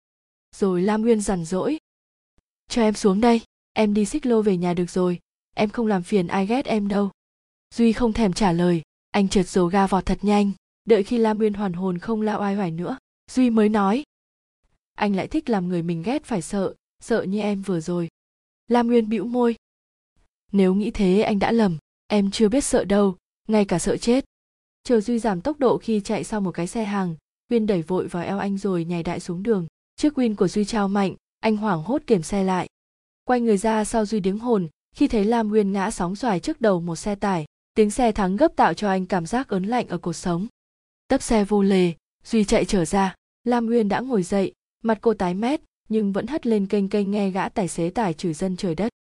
Rồi 0.55 0.81
lam 0.81 1.01
nguyên 1.01 1.21
dằn 1.21 1.45
dỗi 1.45 1.77
cho 2.69 2.81
em 2.81 2.93
xuống 2.93 3.21
đây, 3.21 3.41
em 3.73 3.93
đi 3.93 4.05
xích 4.05 4.25
lô 4.25 4.41
về 4.41 4.57
nhà 4.57 4.73
được 4.73 4.89
rồi, 4.89 5.19
em 5.55 5.69
không 5.69 5.87
làm 5.87 6.03
phiền 6.03 6.27
ai 6.27 6.45
ghét 6.45 6.65
em 6.65 6.87
đâu. 6.87 7.11
Duy 7.75 7.93
không 7.93 8.13
thèm 8.13 8.33
trả 8.33 8.51
lời, 8.51 8.81
anh 9.11 9.29
trượt 9.29 9.47
dồ 9.47 9.67
ga 9.67 9.87
vọt 9.87 10.05
thật 10.05 10.17
nhanh. 10.21 10.51
Đợi 10.85 11.03
khi 11.03 11.17
lam 11.17 11.37
nguyên 11.37 11.53
hoàn 11.53 11.73
hồn 11.73 11.97
không 11.97 12.21
lao 12.21 12.39
ai 12.39 12.55
hoài 12.55 12.71
nữa, 12.71 12.97
duy 13.31 13.49
mới 13.49 13.69
nói 13.69 14.03
anh 14.95 15.15
lại 15.15 15.27
thích 15.27 15.49
làm 15.49 15.67
người 15.67 15.81
mình 15.81 16.03
ghét 16.03 16.23
phải 16.23 16.41
sợ 16.41 16.73
sợ 17.03 17.23
như 17.23 17.39
em 17.39 17.61
vừa 17.61 17.79
rồi. 17.79 18.07
Lam 18.67 18.87
nguyên 18.87 19.09
bĩu 19.09 19.25
môi. 19.25 19.55
Nếu 20.51 20.73
nghĩ 20.73 20.91
thế, 20.91 21.21
anh 21.21 21.39
đã 21.39 21.51
lầm. 21.51 21.77
Em 22.07 22.31
chưa 22.31 22.49
biết 22.49 22.63
sợ 22.63 22.83
đâu, 22.83 23.17
ngay 23.47 23.65
cả 23.65 23.79
sợ 23.79 23.97
chết. 23.97 24.25
Chờ 24.83 25.01
duy 25.01 25.19
giảm 25.19 25.41
tốc 25.41 25.59
độ 25.59 25.77
khi 25.77 26.01
chạy 26.01 26.23
sau 26.23 26.41
một 26.41 26.51
cái 26.51 26.67
xe 26.67 26.83
hàng 26.83 27.15
Uyên 27.49 27.67
đẩy 27.67 27.81
vội 27.81 28.07
vào 28.07 28.23
eo 28.23 28.39
anh 28.39 28.57
rồi 28.57 28.85
nhảy 28.85 29.03
đại 29.03 29.19
xuống 29.19 29.43
đường. 29.43 29.67
Chiếc 29.95 30.19
Win 30.19 30.35
của 30.35 30.47
duy 30.47 30.65
trao 30.65 30.87
mạnh, 30.87 31.15
anh 31.39 31.57
hoảng 31.57 31.83
hốt 31.83 32.01
kiểm 32.07 32.23
xe 32.23 32.43
lại. 32.43 32.67
Quay 33.23 33.41
người 33.41 33.57
ra 33.57 33.85
sau 33.85 34.05
duy 34.05 34.19
điếng 34.19 34.39
hồn, 34.39 34.69
khi 34.95 35.07
thấy 35.07 35.25
lam 35.25 35.47
nguyên 35.47 35.71
ngã 35.71 35.91
sóng 35.91 36.15
xoài 36.15 36.39
trước 36.39 36.61
đầu 36.61 36.81
một 36.81 36.95
xe 36.95 37.15
tải, 37.15 37.45
tiếng 37.73 37.91
xe 37.91 38.11
thắng 38.11 38.35
gấp 38.35 38.55
tạo 38.55 38.73
cho 38.73 38.89
anh 38.89 39.05
cảm 39.05 39.25
giác 39.25 39.47
ớn 39.47 39.63
lạnh 39.63 39.87
ở 39.87 39.97
cuộc 39.97 40.13
sống. 40.13 40.47
Tấp 41.07 41.21
xe 41.21 41.45
vô 41.45 41.61
lề, 41.61 41.93
duy 42.23 42.43
chạy 42.43 42.65
trở 42.65 42.85
ra. 42.85 43.15
Lam 43.43 43.65
nguyên 43.65 43.89
đã 43.89 43.99
ngồi 43.99 44.23
dậy 44.23 44.53
mặt 44.83 44.97
cô 45.01 45.13
tái 45.13 45.33
mét, 45.33 45.61
nhưng 45.89 46.13
vẫn 46.13 46.27
hất 46.27 46.47
lên 46.47 46.67
kênh 46.67 46.89
kênh 46.89 47.11
nghe 47.11 47.29
gã 47.29 47.49
tài 47.49 47.67
xế 47.67 47.89
tải 47.89 48.13
chửi 48.13 48.33
dân 48.33 48.57
trời 48.57 48.75
đất. 48.75 48.93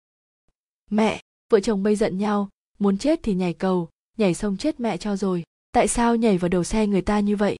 Mẹ, 0.90 1.20
vợ 1.50 1.60
chồng 1.60 1.82
bây 1.82 1.96
giận 1.96 2.18
nhau, 2.18 2.48
muốn 2.78 2.98
chết 2.98 3.20
thì 3.22 3.34
nhảy 3.34 3.52
cầu, 3.54 3.88
nhảy 4.16 4.34
sông 4.34 4.56
chết 4.56 4.80
mẹ 4.80 4.96
cho 4.96 5.16
rồi. 5.16 5.42
Tại 5.72 5.88
sao 5.88 6.16
nhảy 6.16 6.38
vào 6.38 6.48
đầu 6.48 6.64
xe 6.64 6.86
người 6.86 7.02
ta 7.02 7.20
như 7.20 7.36
vậy? 7.36 7.56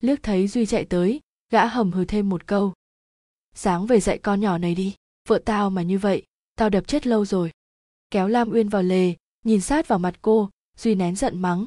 Liếc 0.00 0.22
thấy 0.22 0.48
duy 0.48 0.66
chạy 0.66 0.84
tới, 0.84 1.20
gã 1.52 1.66
hầm 1.66 1.92
hừ 1.92 2.04
thêm 2.04 2.28
một 2.28 2.46
câu. 2.46 2.72
Sáng 3.54 3.86
về 3.86 4.00
dạy 4.00 4.18
con 4.18 4.40
nhỏ 4.40 4.58
này 4.58 4.74
đi, 4.74 4.94
vợ 5.28 5.38
tao 5.44 5.70
mà 5.70 5.82
như 5.82 5.98
vậy, 5.98 6.22
tao 6.56 6.70
đập 6.70 6.86
chết 6.86 7.06
lâu 7.06 7.24
rồi. 7.24 7.50
Kéo 8.10 8.28
lam 8.28 8.50
uyên 8.50 8.68
vào 8.68 8.82
lề, 8.82 9.14
nhìn 9.44 9.60
sát 9.60 9.88
vào 9.88 9.98
mặt 9.98 10.14
cô, 10.22 10.50
duy 10.78 10.94
nén 10.94 11.16
giận 11.16 11.42
mắng. 11.42 11.66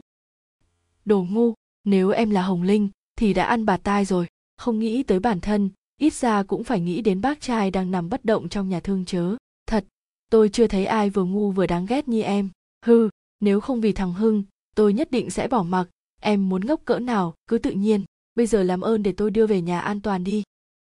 Đồ 1.06 1.24
ngu, 1.30 1.54
nếu 1.84 2.10
em 2.10 2.30
là 2.30 2.42
hồng 2.42 2.64
linh, 2.64 2.90
thì 3.16 3.34
đã 3.34 3.46
ăn 3.46 3.66
bà 3.66 3.78
tai 3.78 4.06
rồi, 4.06 4.28
không 4.58 4.80
nghĩ 4.80 5.04
tới 5.04 5.20
bản 5.20 5.40
thân 5.40 5.70
ít 6.00 6.14
ra 6.14 6.44
cũng 6.44 6.64
phải 6.64 6.80
nghĩ 6.80 7.02
đến 7.02 7.22
bác 7.22 7.42
trai 7.42 7.72
đang 7.72 7.92
nằm 7.92 8.10
bất 8.10 8.26
động 8.26 8.50
trong 8.50 8.70
nhà 8.70 8.80
thương 8.80 9.06
chớ. 9.06 9.36
Thật, 9.66 9.86
tôi 10.32 10.50
chưa 10.50 10.68
thấy 10.68 10.86
ai 10.86 11.10
vừa 11.10 11.24
ngu 11.24 11.52
vừa 11.52 11.68
đáng 11.68 11.86
ghét 11.86 12.08
như 12.08 12.22
em. 12.22 12.50
Hư 12.86 13.10
nếu 13.40 13.60
không 13.60 13.82
vì 13.82 13.92
thằng 13.92 14.14
hưng, 14.14 14.44
tôi 14.76 14.94
nhất 14.94 15.12
định 15.12 15.30
sẽ 15.30 15.48
bỏ 15.48 15.64
mặc. 15.64 15.88
Em 16.22 16.50
muốn 16.50 16.66
ngốc 16.66 16.82
cỡ 16.86 17.00
nào, 17.00 17.34
cứ 17.48 17.58
tự 17.58 17.72
nhiên. 17.72 18.04
Bây 18.36 18.46
giờ 18.46 18.64
làm 18.64 18.82
ơn 18.82 19.04
để 19.04 19.12
tôi 19.12 19.32
đưa 19.32 19.48
về 19.48 19.62
nhà 19.62 19.80
an 19.80 20.02
toàn 20.02 20.24
đi. 20.24 20.44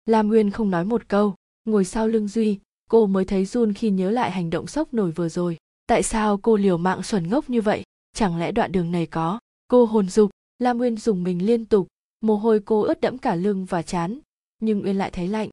Lam 0.06 0.28
nguyên 0.28 0.50
không 0.50 0.70
nói 0.70 0.84
một 0.84 1.08
câu. 1.08 1.34
Ngồi 1.64 1.84
sau 1.84 2.08
lưng 2.08 2.28
duy, 2.28 2.58
cô 2.90 3.06
mới 3.06 3.24
thấy 3.24 3.44
run 3.44 3.72
khi 3.72 3.90
nhớ 3.90 4.10
lại 4.10 4.30
hành 4.30 4.50
động 4.50 4.66
sốc 4.66 4.94
nổi 4.94 5.10
vừa 5.10 5.28
rồi. 5.28 5.56
Tại 5.86 6.02
sao 6.02 6.38
cô 6.38 6.56
liều 6.56 6.78
mạng 6.78 7.02
xuẩn 7.02 7.28
ngốc 7.28 7.50
như 7.50 7.60
vậy? 7.60 7.82
Chẳng 8.12 8.38
lẽ 8.38 8.52
đoạn 8.52 8.72
đường 8.72 8.90
này 8.90 9.06
có? 9.06 9.38
Cô 9.68 9.84
hồn 9.84 10.08
dục, 10.08 10.30
lam 10.58 10.78
nguyên 10.78 10.96
dùng 10.96 11.22
mình 11.22 11.46
liên 11.46 11.64
tục. 11.64 11.86
Mồ 12.20 12.36
hôi 12.36 12.60
cô 12.60 12.82
ướt 12.82 13.00
đẫm 13.00 13.18
cả 13.18 13.34
lưng 13.34 13.64
và 13.64 13.82
chán 13.82 14.18
nhưng 14.62 14.84
uyên 14.84 14.96
lại 14.96 15.10
thấy 15.10 15.28
lạnh. 15.28 15.50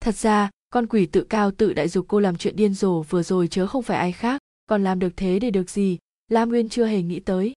Thật 0.00 0.14
ra, 0.14 0.50
con 0.70 0.86
quỷ 0.86 1.06
tự 1.06 1.24
cao 1.24 1.50
tự 1.50 1.72
đại 1.72 1.88
dục 1.88 2.04
cô 2.08 2.20
làm 2.20 2.36
chuyện 2.36 2.56
điên 2.56 2.74
rồ 2.74 3.02
vừa 3.02 3.22
rồi 3.22 3.48
chớ 3.48 3.66
không 3.66 3.82
phải 3.82 3.98
ai 3.98 4.12
khác, 4.12 4.42
còn 4.66 4.84
làm 4.84 4.98
được 4.98 5.12
thế 5.16 5.38
để 5.38 5.50
được 5.50 5.70
gì, 5.70 5.98
lam 6.28 6.48
nguyên 6.48 6.68
chưa 6.68 6.86
hề 6.86 7.02
nghĩ 7.02 7.20
tới. 7.20 7.52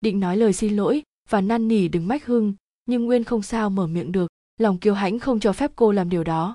Định 0.00 0.20
nói 0.20 0.36
lời 0.36 0.52
xin 0.52 0.76
lỗi 0.76 1.02
và 1.28 1.40
năn 1.40 1.68
nỉ 1.68 1.88
đừng 1.88 2.08
mách 2.08 2.26
hưng, 2.26 2.54
nhưng 2.86 3.04
nguyên 3.04 3.24
không 3.24 3.42
sao 3.42 3.70
mở 3.70 3.86
miệng 3.86 4.12
được, 4.12 4.30
lòng 4.58 4.78
kiêu 4.78 4.94
hãnh 4.94 5.18
không 5.18 5.40
cho 5.40 5.52
phép 5.52 5.70
cô 5.76 5.92
làm 5.92 6.10
điều 6.10 6.24
đó. 6.24 6.54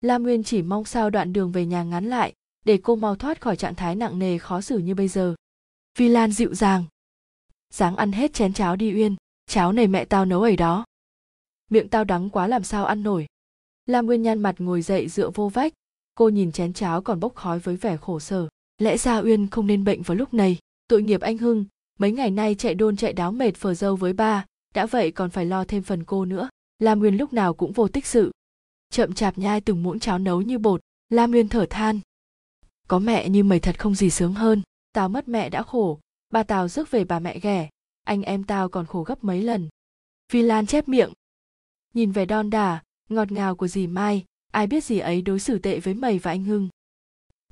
Lam 0.00 0.22
nguyên 0.22 0.44
chỉ 0.44 0.62
mong 0.62 0.84
sao 0.84 1.10
đoạn 1.10 1.32
đường 1.32 1.52
về 1.52 1.66
nhà 1.66 1.82
ngắn 1.82 2.04
lại, 2.04 2.32
để 2.64 2.78
cô 2.82 2.96
mau 2.96 3.16
thoát 3.16 3.40
khỏi 3.40 3.56
trạng 3.56 3.74
thái 3.74 3.94
nặng 3.94 4.18
nề 4.18 4.38
khó 4.38 4.60
xử 4.60 4.78
như 4.78 4.94
bây 4.94 5.08
giờ. 5.08 5.34
Vi 5.98 6.08
lan 6.08 6.32
dịu 6.32 6.54
dàng. 6.54 6.84
Sáng 7.70 7.96
ăn 7.96 8.12
hết 8.12 8.32
chén 8.32 8.52
cháo 8.52 8.76
đi 8.76 8.94
uyên, 8.94 9.16
cháo 9.46 9.72
này 9.72 9.86
mẹ 9.86 10.04
tao 10.04 10.24
nấu 10.24 10.42
ấy 10.42 10.56
đó 10.56 10.84
miệng 11.70 11.88
tao 11.88 12.04
đắng 12.04 12.30
quá 12.30 12.46
làm 12.46 12.62
sao 12.62 12.84
ăn 12.86 13.02
nổi. 13.02 13.26
Lam 13.86 14.06
nguyên 14.06 14.22
nhăn 14.22 14.42
mặt 14.42 14.54
ngồi 14.58 14.82
dậy 14.82 15.08
dựa 15.08 15.30
vô 15.30 15.48
vách. 15.48 15.72
Cô 16.14 16.28
nhìn 16.28 16.52
chén 16.52 16.72
cháo 16.72 17.02
còn 17.02 17.20
bốc 17.20 17.34
khói 17.34 17.58
với 17.58 17.76
vẻ 17.76 17.96
khổ 17.96 18.20
sở. 18.20 18.48
Lẽ 18.78 18.96
ra 18.96 19.18
uyên 19.18 19.48
không 19.50 19.66
nên 19.66 19.84
bệnh 19.84 20.02
vào 20.02 20.16
lúc 20.16 20.34
này. 20.34 20.58
Tội 20.88 21.02
nghiệp 21.02 21.20
anh 21.20 21.38
hưng, 21.38 21.64
mấy 21.98 22.12
ngày 22.12 22.30
nay 22.30 22.54
chạy 22.54 22.74
đôn 22.74 22.96
chạy 22.96 23.12
đáo 23.12 23.32
mệt 23.32 23.56
phờ 23.56 23.74
dâu 23.74 23.96
với 23.96 24.12
ba, 24.12 24.44
đã 24.74 24.86
vậy 24.86 25.10
còn 25.10 25.30
phải 25.30 25.46
lo 25.46 25.64
thêm 25.64 25.82
phần 25.82 26.04
cô 26.04 26.24
nữa. 26.24 26.48
Lam 26.78 26.98
nguyên 26.98 27.16
lúc 27.16 27.32
nào 27.32 27.54
cũng 27.54 27.72
vô 27.72 27.88
tích 27.88 28.06
sự. 28.06 28.32
Chậm 28.90 29.12
chạp 29.12 29.38
nhai 29.38 29.60
từng 29.60 29.82
muỗng 29.82 29.98
cháo 29.98 30.18
nấu 30.18 30.42
như 30.42 30.58
bột. 30.58 30.80
Lam 31.08 31.30
nguyên 31.30 31.48
thở 31.48 31.66
than. 31.70 32.00
Có 32.88 32.98
mẹ 32.98 33.28
như 33.28 33.44
mày 33.44 33.60
thật 33.60 33.78
không 33.78 33.94
gì 33.94 34.10
sướng 34.10 34.34
hơn. 34.34 34.62
Tao 34.92 35.08
mất 35.08 35.28
mẹ 35.28 35.50
đã 35.50 35.62
khổ. 35.62 35.98
Ba 36.30 36.42
tao 36.42 36.68
rước 36.68 36.90
về 36.90 37.04
bà 37.04 37.18
mẹ 37.18 37.38
ghẻ. 37.38 37.68
Anh 38.04 38.22
em 38.22 38.44
tao 38.44 38.68
còn 38.68 38.86
khổ 38.86 39.02
gấp 39.02 39.24
mấy 39.24 39.42
lần. 39.42 39.68
Vi 40.32 40.42
lan 40.42 40.66
chép 40.66 40.88
miệng 40.88 41.12
nhìn 41.98 42.12
vẻ 42.12 42.24
đon 42.24 42.50
đả, 42.50 42.82
ngọt 43.08 43.32
ngào 43.32 43.56
của 43.56 43.68
dì 43.68 43.86
mai, 43.86 44.24
ai 44.52 44.66
biết 44.66 44.84
dì 44.84 44.98
ấy 44.98 45.22
đối 45.22 45.40
xử 45.40 45.58
tệ 45.58 45.80
với 45.80 45.94
mày 45.94 46.18
và 46.18 46.30
anh 46.30 46.44
hưng. 46.44 46.68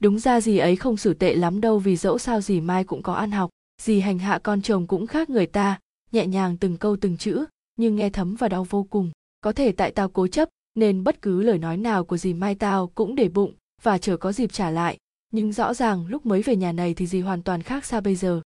Đúng 0.00 0.18
ra 0.18 0.40
dì 0.40 0.58
ấy 0.58 0.76
không 0.76 0.96
xử 0.96 1.14
tệ 1.14 1.34
lắm 1.34 1.60
đâu 1.60 1.78
vì 1.78 1.96
dẫu 1.96 2.18
sao 2.18 2.40
dì 2.40 2.60
mai 2.60 2.84
cũng 2.84 3.02
có 3.02 3.14
ăn 3.14 3.30
học, 3.30 3.50
dì 3.82 4.00
hành 4.00 4.18
hạ 4.18 4.38
con 4.42 4.62
chồng 4.62 4.86
cũng 4.86 5.06
khác 5.06 5.30
người 5.30 5.46
ta, 5.46 5.78
nhẹ 6.12 6.26
nhàng 6.26 6.56
từng 6.56 6.76
câu 6.76 6.96
từng 7.00 7.16
chữ, 7.16 7.44
nhưng 7.76 7.96
nghe 7.96 8.10
thấm 8.10 8.34
và 8.34 8.48
đau 8.48 8.64
vô 8.64 8.86
cùng. 8.90 9.10
Có 9.40 9.52
thể 9.52 9.72
tại 9.72 9.90
tao 9.90 10.08
cố 10.08 10.26
chấp, 10.26 10.48
nên 10.74 11.04
bất 11.04 11.22
cứ 11.22 11.42
lời 11.42 11.58
nói 11.58 11.76
nào 11.76 12.04
của 12.04 12.16
dì 12.16 12.34
mai 12.34 12.54
tao 12.54 12.86
cũng 12.86 13.14
để 13.14 13.28
bụng 13.28 13.54
và 13.82 13.98
chờ 13.98 14.16
có 14.16 14.32
dịp 14.32 14.52
trả 14.52 14.70
lại. 14.70 14.98
Nhưng 15.32 15.52
rõ 15.52 15.74
ràng 15.74 16.06
lúc 16.06 16.26
mới 16.26 16.42
về 16.42 16.56
nhà 16.56 16.72
này 16.72 16.94
thì 16.94 17.06
dì 17.06 17.20
hoàn 17.20 17.42
toàn 17.42 17.62
khác 17.62 17.84
xa 17.84 18.00
bây 18.00 18.16
giờ. 18.16 18.40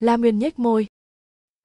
La 0.00 0.16
nguyên 0.16 0.38
nhếch 0.38 0.58
môi. 0.58 0.86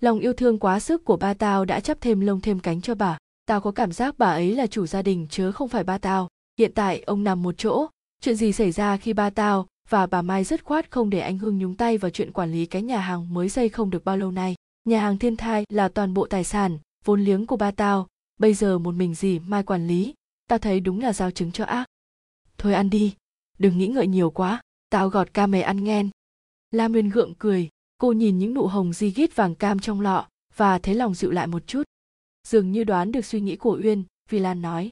Lòng 0.01 0.19
yêu 0.19 0.33
thương 0.33 0.59
quá 0.59 0.79
sức 0.79 1.05
của 1.05 1.17
ba 1.17 1.33
tao 1.33 1.65
đã 1.65 1.79
chấp 1.79 2.01
thêm 2.01 2.19
lông 2.19 2.41
thêm 2.41 2.59
cánh 2.59 2.81
cho 2.81 2.95
bà 2.95 3.17
tao 3.49 3.61
có 3.61 3.71
cảm 3.71 3.91
giác 3.91 4.15
bà 4.17 4.31
ấy 4.31 4.55
là 4.55 4.67
chủ 4.67 4.87
gia 4.87 5.01
đình 5.01 5.27
chứ 5.29 5.51
không 5.51 5.69
phải 5.69 5.83
ba 5.83 5.97
tao. 5.97 6.27
Hiện 6.59 6.71
tại 6.75 6.99
ông 6.99 7.23
nằm 7.23 7.43
một 7.43 7.57
chỗ. 7.57 7.87
Chuyện 8.21 8.35
gì 8.35 8.51
xảy 8.51 8.71
ra 8.71 8.97
khi 8.97 9.13
ba 9.13 9.29
tao 9.29 9.67
và 9.89 10.05
bà 10.05 10.21
mai 10.21 10.43
dứt 10.43 10.63
khoát 10.63 10.91
không 10.91 11.09
để 11.09 11.19
anh 11.19 11.37
hưng 11.37 11.57
nhúng 11.57 11.75
tay 11.75 11.97
vào 11.97 12.11
chuyện 12.11 12.31
quản 12.31 12.51
lý 12.51 12.65
cái 12.65 12.81
nhà 12.81 12.99
hàng 12.99 13.33
mới 13.33 13.49
xây 13.49 13.69
không 13.69 13.89
được 13.89 14.05
bao 14.05 14.17
lâu 14.17 14.31
nay? 14.31 14.55
Nhà 14.85 15.01
hàng 15.01 15.17
thiên 15.17 15.37
thai 15.37 15.65
là 15.69 15.89
toàn 15.89 16.13
bộ 16.13 16.27
tài 16.27 16.43
sản, 16.43 16.77
vốn 17.05 17.21
liếng 17.21 17.45
của 17.45 17.57
ba 17.57 17.71
tao. 17.71 18.07
Bây 18.37 18.53
giờ 18.53 18.77
một 18.77 18.95
mình 18.95 19.15
gì 19.15 19.39
mai 19.39 19.63
quản 19.63 19.87
lý? 19.87 20.13
Tao 20.47 20.59
thấy 20.59 20.79
đúng 20.79 20.99
là 20.99 21.13
giao 21.13 21.31
chứng 21.31 21.51
cho 21.51 21.65
ác. 21.65 21.87
Thôi 22.57 22.73
ăn 22.73 22.89
đi. 22.89 23.15
Đừng 23.59 23.77
nghĩ 23.77 23.87
ngợi 23.87 24.07
nhiều 24.07 24.29
quá. 24.29 24.61
Tao 24.89 25.09
gọt 25.09 25.33
ca 25.33 25.47
mày 25.47 25.61
ăn 25.61 25.83
nghen 25.83 26.09
la 26.71 26.87
nguyên 26.87 27.09
gượng 27.09 27.33
cười. 27.39 27.69
Cô 27.97 28.11
nhìn 28.11 28.37
những 28.37 28.53
nụ 28.53 28.67
hồng 28.67 28.93
di 28.93 29.09
gít 29.11 29.35
vàng 29.35 29.55
cam 29.55 29.79
trong 29.79 30.01
lọ 30.01 30.27
và 30.55 30.79
thấy 30.79 30.95
lòng 30.95 31.13
dịu 31.13 31.31
lại 31.31 31.47
một 31.47 31.67
chút 31.67 31.83
dường 32.47 32.71
như 32.71 32.83
đoán 32.83 33.11
được 33.11 33.25
suy 33.25 33.41
nghĩ 33.41 33.55
của 33.55 33.79
uyên 33.83 34.03
vì 34.29 34.39
lan 34.39 34.61
nói. 34.61 34.89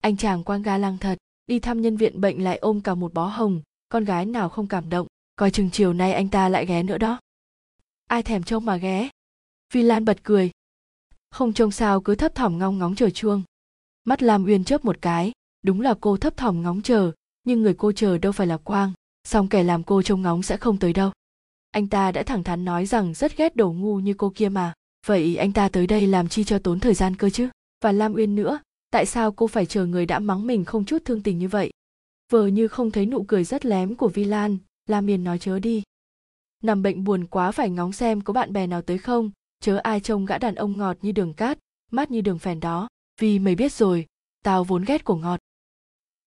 Anh 0.00 0.16
chàng 0.16 0.44
quang 0.44 0.62
ga 0.62 0.78
lăng 0.78 0.98
thật, 0.98 1.18
đi 1.46 1.60
thăm 1.60 1.80
nhân 1.82 1.96
viện 1.96 2.20
bệnh 2.20 2.44
lại 2.44 2.58
ôm 2.58 2.80
cả 2.80 2.94
một 2.94 3.14
bó 3.14 3.26
hồng, 3.26 3.62
con 3.88 4.04
gái 4.04 4.26
nào 4.26 4.48
không 4.48 4.66
cảm 4.66 4.90
động, 4.90 5.06
coi 5.36 5.50
chừng 5.50 5.70
chiều 5.70 5.92
nay 5.92 6.12
anh 6.12 6.28
ta 6.28 6.48
lại 6.48 6.66
ghé 6.66 6.82
nữa 6.82 6.98
đó. 6.98 7.20
Ai 8.06 8.22
thèm 8.22 8.42
trông 8.42 8.64
mà 8.64 8.76
ghé? 8.76 9.08
Vi 9.72 9.82
lan 9.82 10.04
bật 10.04 10.18
cười. 10.22 10.50
Không 11.30 11.52
trông 11.52 11.70
sao 11.70 12.00
cứ 12.00 12.14
thấp 12.14 12.34
thỏm 12.34 12.58
ngóng 12.58 12.78
ngóng 12.78 12.94
chờ 12.94 13.10
chuông. 13.10 13.42
Mắt 14.04 14.22
lam 14.22 14.44
uyên 14.44 14.64
chớp 14.64 14.84
một 14.84 14.96
cái, 15.00 15.32
đúng 15.62 15.80
là 15.80 15.94
cô 16.00 16.16
thấp 16.16 16.36
thỏm 16.36 16.62
ngóng 16.62 16.82
chờ, 16.82 17.12
nhưng 17.44 17.62
người 17.62 17.74
cô 17.74 17.92
chờ 17.92 18.18
đâu 18.18 18.32
phải 18.32 18.46
là 18.46 18.56
quang, 18.56 18.92
song 19.24 19.48
kẻ 19.48 19.62
làm 19.62 19.82
cô 19.82 20.02
trông 20.02 20.22
ngóng 20.22 20.42
sẽ 20.42 20.56
không 20.56 20.78
tới 20.78 20.92
đâu. 20.92 21.10
Anh 21.70 21.88
ta 21.88 22.12
đã 22.12 22.22
thẳng 22.22 22.44
thắn 22.44 22.64
nói 22.64 22.86
rằng 22.86 23.14
rất 23.14 23.36
ghét 23.36 23.56
đồ 23.56 23.72
ngu 23.72 23.98
như 23.98 24.14
cô 24.14 24.32
kia 24.34 24.48
mà 24.48 24.72
vậy 25.06 25.36
anh 25.36 25.52
ta 25.52 25.68
tới 25.68 25.86
đây 25.86 26.06
làm 26.06 26.28
chi 26.28 26.44
cho 26.44 26.58
tốn 26.58 26.80
thời 26.80 26.94
gian 26.94 27.16
cơ 27.16 27.30
chứ? 27.30 27.48
Và 27.84 27.92
lam 27.92 28.14
uyên 28.14 28.34
nữa, 28.34 28.60
tại 28.90 29.06
sao 29.06 29.32
cô 29.32 29.46
phải 29.46 29.66
chờ 29.66 29.86
người 29.86 30.06
đã 30.06 30.18
mắng 30.18 30.46
mình 30.46 30.64
không 30.64 30.84
chút 30.84 31.02
thương 31.04 31.22
tình 31.22 31.38
như 31.38 31.48
vậy? 31.48 31.70
Vờ 32.32 32.46
như 32.46 32.68
không 32.68 32.90
thấy 32.90 33.06
nụ 33.06 33.24
cười 33.28 33.44
rất 33.44 33.66
lém 33.66 33.94
của 33.94 34.08
vi 34.08 34.24
lan 34.24 34.58
lam 34.86 35.06
uyên 35.06 35.24
nói 35.24 35.38
chớ 35.38 35.58
đi. 35.58 35.82
Nằm 36.62 36.82
bệnh 36.82 37.04
buồn 37.04 37.26
quá 37.26 37.50
phải 37.50 37.70
ngóng 37.70 37.92
xem 37.92 38.20
có 38.20 38.32
bạn 38.32 38.52
bè 38.52 38.66
nào 38.66 38.82
tới 38.82 38.98
không, 38.98 39.30
chớ 39.60 39.76
ai 39.76 40.00
trông 40.00 40.26
gã 40.26 40.38
đàn 40.38 40.54
ông 40.54 40.78
ngọt 40.78 40.96
như 41.02 41.12
đường 41.12 41.34
cát 41.34 41.58
mát 41.90 42.10
như 42.10 42.20
đường 42.20 42.38
phèn 42.38 42.60
đó, 42.60 42.88
vì 43.20 43.38
mày 43.38 43.54
biết 43.54 43.72
rồi, 43.72 44.06
tao 44.42 44.64
vốn 44.64 44.84
ghét 44.84 45.04
của 45.04 45.16
ngọt. 45.16 45.40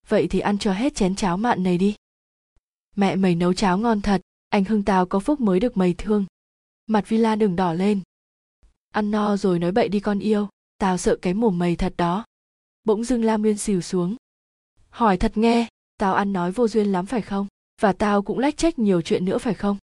Vậy 0.08 0.26
thì 0.28 0.40
ăn 0.40 0.58
cho 0.58 0.72
hết 0.72 0.94
chén 0.94 1.16
cháo 1.16 1.36
mặn 1.36 1.62
này 1.62 1.78
đi. 1.78 1.94
Mẹ 2.96 3.16
mày 3.16 3.34
nấu 3.34 3.52
cháo 3.52 3.78
ngon 3.78 4.00
thật, 4.00 4.20
anh 4.48 4.64
hưng 4.64 4.84
tao 4.84 5.06
có 5.06 5.20
phúc 5.20 5.40
mới 5.40 5.60
được 5.60 5.76
mày 5.76 5.94
thương. 5.98 6.24
Mặt 6.86 7.08
vi 7.08 7.16
lan 7.16 7.38
đừng 7.38 7.56
đỏ 7.56 7.72
lên 7.72 8.00
ăn 8.90 9.10
no 9.10 9.36
rồi 9.36 9.58
nói 9.58 9.72
bậy 9.72 9.88
đi 9.88 10.00
con 10.00 10.18
yêu, 10.18 10.48
tao 10.78 10.98
sợ 10.98 11.16
cái 11.22 11.34
mồm 11.34 11.58
mày 11.58 11.76
thật 11.76 11.94
đó. 11.96 12.24
Bỗng 12.84 13.04
dưng 13.04 13.24
La 13.24 13.36
nguyên 13.36 13.58
xìu 13.58 13.80
xuống. 13.80 14.16
Hỏi 14.90 15.16
thật 15.16 15.36
nghe, 15.36 15.68
tao 15.96 16.14
ăn 16.14 16.32
nói 16.32 16.52
vô 16.52 16.68
duyên 16.68 16.92
lắm 16.92 17.06
phải 17.06 17.22
không? 17.22 17.46
Và 17.80 17.92
tao 17.92 18.22
cũng 18.22 18.38
lách 18.38 18.56
trách 18.56 18.78
nhiều 18.78 19.00
chuyện 19.00 19.24
nữa 19.24 19.38
phải 19.38 19.54
không? 19.54 19.76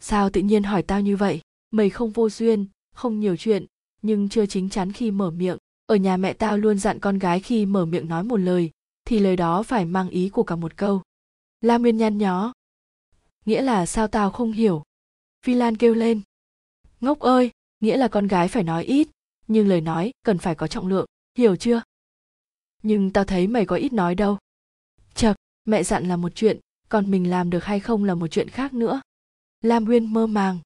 Sao 0.00 0.30
tự 0.30 0.40
nhiên 0.40 0.62
hỏi 0.62 0.82
tao 0.82 1.00
như 1.00 1.16
vậy? 1.16 1.40
Mày 1.70 1.90
không 1.90 2.10
vô 2.10 2.28
duyên, 2.28 2.66
không 2.94 3.20
nhiều 3.20 3.36
chuyện, 3.36 3.66
nhưng 4.02 4.28
chưa 4.28 4.46
chính 4.46 4.68
chắn 4.68 4.92
khi 4.92 5.10
mở 5.10 5.30
miệng. 5.30 5.58
Ở 5.86 5.96
nhà 5.96 6.16
mẹ 6.16 6.32
tao 6.32 6.58
luôn 6.58 6.78
dặn 6.78 7.00
con 7.00 7.18
gái 7.18 7.40
khi 7.40 7.66
mở 7.66 7.84
miệng 7.84 8.08
nói 8.08 8.24
một 8.24 8.36
lời, 8.36 8.70
thì 9.04 9.18
lời 9.18 9.36
đó 9.36 9.62
phải 9.62 9.84
mang 9.84 10.08
ý 10.08 10.28
của 10.28 10.42
cả 10.42 10.56
một 10.56 10.76
câu. 10.76 11.02
La 11.60 11.78
nguyên 11.78 11.96
nhăn 11.96 12.18
nhó. 12.18 12.52
Nghĩa 13.44 13.62
là 13.62 13.86
sao 13.86 14.08
tao 14.08 14.30
không 14.30 14.52
hiểu? 14.52 14.82
Phi 15.42 15.54
lan 15.54 15.76
kêu 15.76 15.94
lên. 15.94 16.20
Ngốc 17.00 17.18
ơi! 17.18 17.50
Nghĩa 17.80 17.96
là 17.96 18.08
con 18.08 18.26
gái 18.26 18.48
phải 18.48 18.62
nói 18.62 18.84
ít, 18.84 19.08
nhưng 19.48 19.68
lời 19.68 19.80
nói 19.80 20.12
cần 20.22 20.38
phải 20.38 20.54
có 20.54 20.66
trọng 20.66 20.86
lượng, 20.86 21.06
hiểu 21.38 21.56
chưa? 21.56 21.82
Nhưng 22.82 23.12
tao 23.12 23.24
thấy 23.24 23.46
mày 23.46 23.66
có 23.66 23.76
ít 23.76 23.92
nói 23.92 24.14
đâu. 24.14 24.38
Chật 25.14 25.36
mẹ 25.64 25.82
dặn 25.82 26.08
là 26.08 26.16
một 26.16 26.32
chuyện, 26.34 26.60
còn 26.88 27.10
mình 27.10 27.30
làm 27.30 27.50
được 27.50 27.64
hay 27.64 27.80
không 27.80 28.04
là 28.04 28.14
một 28.14 28.26
chuyện 28.26 28.48
khác 28.48 28.74
nữa. 28.74 29.00
Lam 29.60 29.84
nguyên 29.84 30.12
mơ 30.12 30.26
màng. 30.26 30.58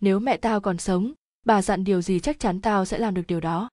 Nếu 0.00 0.18
mẹ 0.18 0.36
tao 0.36 0.60
còn 0.60 0.78
sống, 0.78 1.12
bà 1.44 1.62
dặn 1.62 1.84
điều 1.84 2.02
gì 2.02 2.20
chắc 2.20 2.40
chắn 2.40 2.60
tao 2.60 2.84
sẽ 2.84 2.98
làm 2.98 3.14
được 3.14 3.26
điều 3.28 3.40
đó. 3.40 3.68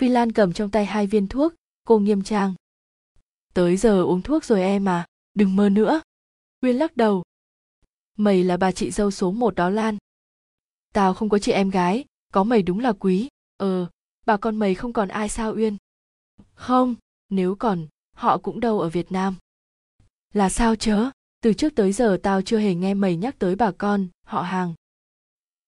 Phi 0.00 0.08
lan 0.08 0.32
cầm 0.32 0.52
trong 0.52 0.70
tay 0.70 0.86
hai 0.86 1.06
viên 1.06 1.28
thuốc, 1.28 1.54
cô 1.84 1.98
nghiêm 1.98 2.22
trang. 2.22 2.54
Tới 3.54 3.76
giờ 3.76 4.02
uống 4.02 4.22
thuốc 4.22 4.44
rồi 4.44 4.62
em 4.62 4.88
à 4.88 5.06
đừng 5.34 5.56
mơ 5.56 5.68
nữa. 5.68 6.00
Nguyên 6.62 6.76
lắc 6.76 6.96
đầu. 6.96 7.22
Mày 8.16 8.44
là 8.44 8.56
bà 8.56 8.72
chị 8.72 8.90
dâu 8.90 9.10
số 9.10 9.30
một 9.30 9.54
đó 9.54 9.70
lan 9.70 9.96
tao 10.92 11.14
không 11.14 11.28
có 11.28 11.38
chị 11.38 11.52
em 11.52 11.70
gái, 11.70 12.04
có 12.32 12.44
mày 12.44 12.62
đúng 12.62 12.80
là 12.80 12.92
quý. 12.92 13.28
Ờ 13.56 13.86
bà 14.26 14.36
con 14.36 14.56
mày 14.56 14.74
không 14.74 14.92
còn 14.92 15.08
ai 15.08 15.28
sao 15.28 15.52
uyên? 15.52 15.76
Không, 16.54 16.94
nếu 17.28 17.54
còn, 17.54 17.86
họ 18.16 18.38
cũng 18.38 18.60
đâu 18.60 18.80
ở 18.80 18.88
việt 18.88 19.12
nam. 19.12 19.34
Là 20.34 20.48
sao 20.48 20.76
chớ? 20.76 21.10
Từ 21.40 21.52
trước 21.52 21.74
tới 21.74 21.92
giờ 21.92 22.18
tao 22.22 22.42
chưa 22.42 22.58
hề 22.58 22.74
nghe 22.74 22.94
mày 22.94 23.16
nhắc 23.16 23.38
tới 23.38 23.56
bà 23.56 23.70
con, 23.70 24.06
họ 24.26 24.42
hàng. 24.42 24.74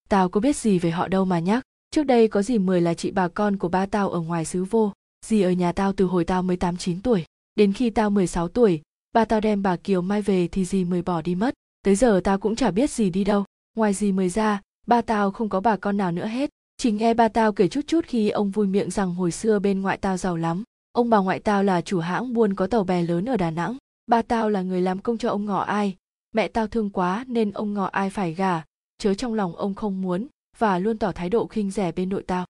Tao 0.09 0.29
có 0.29 0.41
biết 0.41 0.57
gì 0.57 0.79
về 0.79 0.91
họ 0.91 1.09
đâu 1.09 1.25
mà 1.25 1.39
nhắc. 1.39 1.64
Trước 1.91 2.03
đây 2.03 2.29
có 2.29 2.43
gì 2.43 2.59
mười 2.59 2.81
là 2.81 2.95
chị 2.95 3.11
bà 3.11 3.29
con 3.29 3.57
của 3.57 3.68
ba 3.68 3.87
tao 3.87 4.11
ở 4.11 4.21
ngoài 4.21 4.45
xứ 4.45 4.64
vô 4.64 4.93
dì 5.27 5.43
ở 5.43 5.51
nhà 5.51 5.73
tao 5.73 5.93
từ 5.93 6.05
hồi 6.05 6.25
tao 6.25 6.43
mới 6.43 6.57
tám, 6.57 6.77
chín 6.77 7.03
tuổi. 7.03 7.25
Đến 7.55 7.73
khi 7.73 7.91
tao 7.91 8.11
16 8.11 8.49
tuổi, 8.49 8.83
ba 9.12 9.25
tao 9.25 9.41
đem 9.41 9.62
bà 9.62 9.77
kiều 9.77 10.03
mai 10.03 10.23
về 10.23 10.49
thì 10.49 10.64
dì 10.64 10.85
mười 10.85 11.03
bỏ 11.03 11.23
đi 11.23 11.35
mất. 11.35 11.55
Tới 11.83 11.95
giờ 11.95 12.21
tao 12.25 12.39
cũng 12.39 12.57
chả 12.57 12.71
biết 12.71 12.91
gì 12.91 13.11
đi 13.11 13.25
đâu. 13.25 13.45
Ngoài 13.77 13.95
dì 13.95 14.12
mười 14.12 14.29
ra 14.29 14.61
ba 14.91 15.03
tao 15.03 15.30
không 15.30 15.49
có 15.49 15.61
bà 15.61 15.76
con 15.76 15.97
nào 15.97 16.12
nữa 16.12 16.26
hết. 16.26 16.51
Chỉ 16.76 16.93
nghe 16.93 17.14
ba 17.14 17.28
tao 17.28 17.53
kể 17.53 17.68
chút 17.68 17.80
chút 17.86 18.05
khi 18.07 18.30
ông 18.30 18.51
vui 18.51 18.66
miệng 18.66 18.91
rằng 18.91 19.14
hồi 19.14 19.30
xưa 19.30 19.59
bên 19.59 19.80
ngoại 19.80 19.97
tao 19.97 20.16
giàu 20.16 20.36
lắm. 20.36 20.62
Ông 20.93 21.11
bà 21.11 21.18
ngoại 21.18 21.41
tao 21.41 21.62
là 21.62 21.80
chủ 21.80 22.01
hãng 22.01 22.32
buôn 22.32 22.55
có 22.55 22.66
tàu 22.66 22.84
bè 22.84 23.03
lớn 23.03 23.24
ở 23.24 23.36
đà 23.36 23.51
nẵng. 23.51 23.76
Ba 24.07 24.22
tao 24.22 24.51
là 24.51 24.62
người 24.62 24.80
làm 24.80 24.99
công 24.99 25.18
cho 25.18 25.30
ông 25.30 25.45
ngọ 25.45 25.61
ai. 25.61 25.97
Mẹ 26.32 26.49
tao 26.49 26.66
thương 26.66 26.91
quá 26.91 27.24
nên 27.28 27.51
ông 27.51 27.74
ngọ 27.74 27.84
ai 27.84 28.11
phải 28.11 28.34
gả. 28.34 28.62
Chớ 28.99 29.14
trong 29.14 29.34
lòng 29.34 29.57
ông 29.57 29.74
không 29.74 30.03
muốn 30.03 30.26
và 30.59 30.78
luôn 30.78 30.99
tỏ 30.99 31.12
thái 31.12 31.28
độ 31.28 31.47
khinh 31.47 31.70
rẻ 31.70 31.93
bên 31.93 32.09
nội 32.09 32.24
tao. 32.26 32.47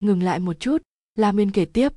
Ngừng 0.00 0.22
lại 0.22 0.38
một 0.38 0.60
chút, 0.60 0.82
la 1.14 1.32
miên 1.32 1.50
kể 1.50 1.64
tiếp. 1.64 1.92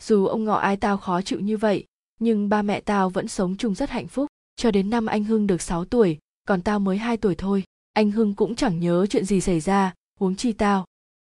Dù 0.00 0.26
ông 0.26 0.44
ngọ 0.44 0.54
ai 0.54 0.76
tao 0.76 0.96
khó 0.96 1.22
chịu 1.22 1.40
như 1.40 1.56
vậy, 1.56 1.84
nhưng 2.20 2.48
ba 2.48 2.62
mẹ 2.62 2.80
tao 2.80 3.10
vẫn 3.10 3.28
sống 3.28 3.56
chung 3.56 3.74
rất 3.74 3.90
hạnh 3.90 4.08
phúc. 4.08 4.26
Cho 4.56 4.70
đến 4.70 4.90
năm 4.90 5.06
anh 5.06 5.24
hưng 5.24 5.46
được 5.46 5.62
6 5.62 5.84
tuổi, 5.84 6.18
còn 6.48 6.62
tao 6.62 6.78
mới 6.78 6.98
2 6.98 7.16
tuổi 7.16 7.34
thôi 7.34 7.64
anh 7.98 8.10
hưng 8.10 8.34
cũng 8.34 8.54
chẳng 8.54 8.80
nhớ 8.80 9.06
chuyện 9.10 9.24
gì 9.24 9.40
xảy 9.40 9.60
ra, 9.60 9.94
huống 10.20 10.36
chi 10.36 10.52
tao. 10.52 10.84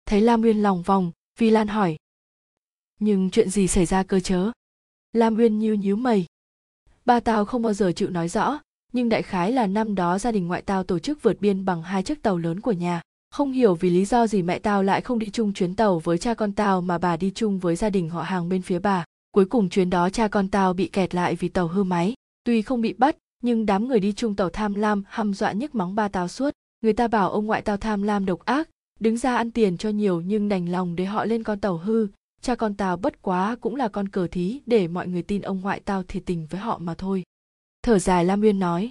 Thấy 0.07 0.21
lam 0.21 0.43
uyên 0.43 0.63
lòng 0.63 0.83
vòng, 0.83 1.13
vi 1.39 1.51
lan 1.51 1.69
hỏi. 1.69 1.97
Nhưng 2.99 3.31
chuyện 3.31 3.51
gì 3.51 3.69
xảy 3.69 3.87
ra 3.87 4.03
cơ 4.03 4.21
chớ? 4.21 4.51
Lam 5.13 5.37
uyên 5.37 5.59
nhíu 5.59 5.75
nhíu 5.75 5.97
mày. 5.97 6.27
Ba 7.05 7.21
tao 7.21 7.45
không 7.45 7.63
bao 7.63 7.73
giờ 7.73 7.93
chịu 7.93 8.11
nói 8.11 8.29
rõ, 8.29 8.59
nhưng 8.93 9.09
đại 9.09 9.23
khái 9.23 9.53
là 9.53 9.67
năm 9.67 9.95
đó 9.95 10.19
gia 10.19 10.33
đình 10.33 10.47
ngoại 10.47 10.63
tao 10.63 10.85
tổ 10.85 10.99
chức 10.99 11.23
vượt 11.23 11.41
biên 11.41 11.65
bằng 11.65 11.83
hai 11.83 12.03
chiếc 12.03 12.23
tàu 12.23 12.39
lớn 12.39 12.61
của 12.61 12.73
nhà. 12.73 13.01
Không 13.31 13.53
hiểu 13.53 13.75
vì 13.75 13.91
lý 13.91 14.05
do 14.05 14.27
gì 14.27 14.43
mẹ 14.43 14.59
tao 14.59 14.83
lại 14.83 15.01
không 15.01 15.19
đi 15.19 15.31
chung 15.31 15.53
chuyến 15.53 15.77
tàu 15.77 15.99
với 15.99 16.19
cha 16.19 16.35
con 16.35 16.53
tao 16.53 16.81
mà 16.81 16.99
bà 16.99 17.17
đi 17.17 17.33
chung 17.35 17.59
với 17.59 17.77
gia 17.77 17.91
đình 17.91 18.11
họ 18.11 18.23
hàng 18.23 18.49
bên 18.49 18.63
phía 18.63 18.79
bà. 18.79 19.05
Cuối 19.31 19.45
cùng 19.45 19.69
chuyến 19.69 19.91
đó 19.91 20.11
cha 20.11 20.29
con 20.29 20.49
tao 20.49 20.73
bị 20.73 20.89
kẹt 20.89 21.15
lại 21.15 21.35
vì 21.35 21.49
tàu 21.49 21.69
hư 21.69 21.85
máy. 21.85 22.15
Tuy 22.45 22.63
không 22.63 22.81
bị 22.81 22.93
bắt 22.93 23.17
nhưng 23.41 23.67
đám 23.67 23.89
người 23.89 24.01
đi 24.01 24.13
chung 24.13 24.37
tàu 24.37 24.51
tham 24.51 24.75
lam 24.75 25.03
hăm 25.07 25.35
dọa 25.35 25.53
nhức 25.53 25.75
móng 25.75 25.95
ba 25.95 26.09
tao 26.09 26.29
suốt. 26.29 26.51
Người 26.81 26.93
ta 26.93 27.09
bảo 27.09 27.31
ông 27.31 27.47
ngoại 27.47 27.63
tao 27.63 27.77
tham 27.77 28.03
lam 28.03 28.27
độc 28.27 28.45
ác, 28.45 28.69
đứng 29.01 29.17
ra 29.17 29.37
ăn 29.37 29.51
tiền 29.51 29.77
cho 29.77 29.89
nhiều 29.89 30.21
nhưng 30.21 30.49
đành 30.49 30.69
lòng 30.69 30.97
để 30.97 31.05
họ 31.05 31.25
lên 31.25 31.43
con 31.43 31.61
tàu 31.61 31.77
hư. 31.77 32.09
Cha 32.43 32.55
con 32.55 32.75
tao 32.75 32.97
bất 32.97 33.23
quá 33.23 33.57
cũng 33.61 33.77
là 33.77 33.89
con 33.89 34.09
cờ 34.09 34.27
thí 34.27 34.61
để 34.67 34.89
mọi 34.89 35.09
người 35.09 35.23
tin 35.23 35.43
ông 35.43 35.61
ngoại 35.61 35.81
tao 35.81 36.03
thiệt 36.03 36.23
tình 36.27 36.47
với 36.51 36.61
họ 36.61 36.79
mà 36.79 36.95
thôi. 36.95 37.23
Thở 37.83 37.99
dài 37.99 38.25
lam 38.25 38.43
uyên 38.43 38.59
nói, 38.59 38.91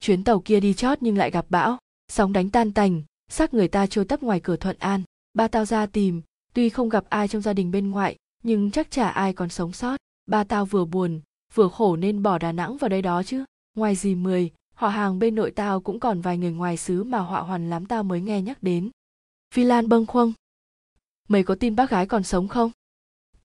chuyến 0.00 0.24
tàu 0.24 0.40
kia 0.40 0.60
đi 0.60 0.74
chót 0.74 0.98
nhưng 1.00 1.16
lại 1.16 1.30
gặp 1.30 1.46
bão, 1.48 1.78
sóng 2.08 2.32
đánh 2.32 2.50
tan 2.50 2.72
tành, 2.72 3.02
xác 3.30 3.54
người 3.54 3.68
ta 3.68 3.86
trôi 3.86 4.04
tấp 4.04 4.22
ngoài 4.22 4.40
cửa 4.40 4.56
thuận 4.56 4.76
an. 4.78 5.02
Ba 5.34 5.48
tao 5.48 5.64
ra 5.64 5.86
tìm, 5.86 6.22
tuy 6.54 6.68
không 6.68 6.88
gặp 6.88 7.04
ai 7.08 7.28
trong 7.28 7.42
gia 7.42 7.52
đình 7.52 7.70
bên 7.70 7.90
ngoại, 7.90 8.16
nhưng 8.42 8.70
chắc 8.70 8.90
chả 8.90 9.08
ai 9.08 9.32
còn 9.32 9.48
sống 9.48 9.72
sót. 9.72 9.96
Ba 10.26 10.44
tao 10.44 10.66
vừa 10.66 10.84
buồn, 10.84 11.20
vừa 11.54 11.68
khổ 11.68 11.96
nên 11.96 12.22
bỏ 12.22 12.38
đà 12.38 12.52
nẵng 12.52 12.76
vào 12.76 12.88
đây 12.88 13.02
đó 13.02 13.22
chứ 13.22 13.44
ngoài 13.74 13.96
dì 13.96 14.14
mười, 14.14 14.50
họ 14.74 14.88
hàng 14.88 15.18
bên 15.18 15.34
nội 15.34 15.50
tao 15.50 15.80
cũng 15.80 16.00
còn 16.00 16.20
vài 16.20 16.38
người 16.38 16.52
ngoài 16.52 16.76
xứ 16.76 17.04
mà 17.04 17.18
họa 17.18 17.40
hoàn 17.40 17.70
lắm 17.70 17.86
tao 17.86 18.02
mới 18.02 18.20
nghe 18.20 18.42
nhắc 18.42 18.62
đến. 18.62 18.90
Phi 19.54 19.64
lan 19.64 19.88
bâng 19.88 20.06
khuâng. 20.06 20.32
Mày 21.28 21.44
có 21.44 21.54
tin 21.54 21.76
bác 21.76 21.90
gái 21.90 22.06
còn 22.06 22.22
sống 22.22 22.48
không? 22.48 22.70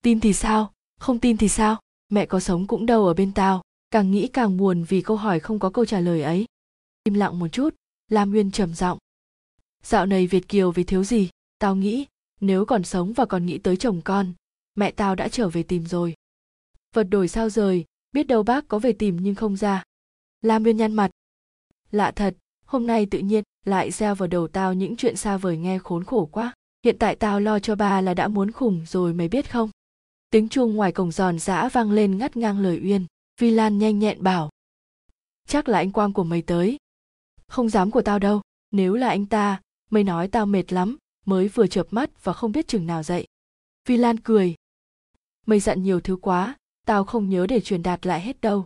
Tin 0.02 0.20
thì 0.20 0.32
sao? 0.32 0.72
Không 1.00 1.18
tin 1.18 1.36
thì 1.36 1.48
sao? 1.48 1.80
Mẹ 2.08 2.26
có 2.26 2.40
sống 2.40 2.66
cũng 2.66 2.86
đâu 2.86 3.06
ở 3.06 3.14
bên 3.14 3.32
tao. 3.32 3.62
Càng 3.90 4.10
nghĩ 4.10 4.28
càng 4.28 4.56
buồn 4.56 4.84
vì 4.88 5.00
câu 5.00 5.16
hỏi 5.16 5.40
không 5.40 5.58
có 5.58 5.70
câu 5.70 5.84
trả 5.84 6.00
lời 6.00 6.22
ấy. 6.22 6.46
Im 7.04 7.14
lặng 7.14 7.38
một 7.38 7.48
chút, 7.48 7.74
lam 8.10 8.30
nguyên 8.30 8.50
trầm 8.50 8.74
giọng. 8.74 8.98
Dạo 9.82 10.06
này 10.06 10.26
việt 10.26 10.48
kiều 10.48 10.70
vì 10.70 10.84
thiếu 10.84 11.04
gì? 11.04 11.30
Tao 11.58 11.76
nghĩ, 11.76 12.06
nếu 12.40 12.64
còn 12.64 12.84
sống 12.84 13.12
và 13.12 13.26
còn 13.26 13.46
nghĩ 13.46 13.58
tới 13.58 13.76
chồng 13.76 14.00
con, 14.04 14.32
mẹ 14.74 14.90
tao 14.90 15.14
đã 15.14 15.28
trở 15.28 15.48
về 15.48 15.62
tìm 15.62 15.86
rồi. 15.86 16.14
Vật 16.94 17.04
đổi 17.04 17.28
sao 17.28 17.50
rời, 17.50 17.84
biết 18.12 18.26
đâu 18.26 18.42
bác 18.42 18.68
có 18.68 18.78
về 18.78 18.92
tìm 18.92 19.16
nhưng 19.20 19.34
không 19.34 19.56
ra 19.56 19.82
lam 20.42 20.62
nguyên 20.62 20.76
nhăn 20.76 20.92
mặt. 20.92 21.10
Lạ 21.90 22.10
thật, 22.10 22.36
hôm 22.64 22.86
nay 22.86 23.06
tự 23.06 23.18
nhiên 23.18 23.44
lại 23.64 23.90
gieo 23.90 24.14
vào 24.14 24.26
đầu 24.26 24.48
tao 24.48 24.74
những 24.74 24.96
chuyện 24.96 25.16
xa 25.16 25.36
vời 25.36 25.56
nghe 25.56 25.78
khốn 25.78 26.04
khổ 26.04 26.28
quá. 26.32 26.52
Hiện 26.84 26.96
tại 26.98 27.16
tao 27.16 27.40
lo 27.40 27.58
cho 27.58 27.74
bà 27.74 28.00
là 28.00 28.14
đã 28.14 28.28
muốn 28.28 28.50
khủng 28.50 28.84
rồi 28.86 29.14
mày 29.14 29.28
biết 29.28 29.50
không? 29.50 29.70
Tiếng 30.30 30.48
chuông 30.48 30.74
ngoài 30.74 30.92
cổng 30.92 31.12
giòn 31.12 31.38
giã 31.38 31.68
vang 31.68 31.92
lên 31.92 32.18
ngắt 32.18 32.36
ngang 32.36 32.58
lời 32.58 32.80
uyên. 32.84 33.06
Vi 33.40 33.50
lan 33.50 33.78
nhanh 33.78 33.98
nhẹn 33.98 34.22
bảo. 34.22 34.50
Chắc 35.48 35.68
là 35.68 35.78
anh 35.78 35.92
quang 35.92 36.12
của 36.12 36.24
mày 36.24 36.42
tới. 36.42 36.76
Không 37.46 37.68
dám 37.68 37.90
của 37.90 38.02
tao 38.02 38.18
đâu, 38.18 38.40
nếu 38.70 38.94
là 38.94 39.08
anh 39.08 39.26
ta, 39.26 39.60
mày 39.90 40.04
nói 40.04 40.28
tao 40.28 40.46
mệt 40.46 40.72
lắm, 40.72 40.96
mới 41.26 41.48
vừa 41.48 41.66
chợp 41.66 41.86
mắt 41.90 42.24
và 42.24 42.32
không 42.32 42.52
biết 42.52 42.68
chừng 42.68 42.86
nào 42.86 43.02
dậy. 43.02 43.26
Vi 43.88 43.96
lan 43.96 44.20
cười. 44.20 44.54
Mày 45.46 45.60
dặn 45.60 45.82
nhiều 45.82 46.00
thứ 46.00 46.16
quá, 46.16 46.56
tao 46.86 47.04
không 47.04 47.28
nhớ 47.28 47.46
để 47.46 47.60
truyền 47.60 47.82
đạt 47.82 48.06
lại 48.06 48.20
hết 48.20 48.40
đâu 48.40 48.64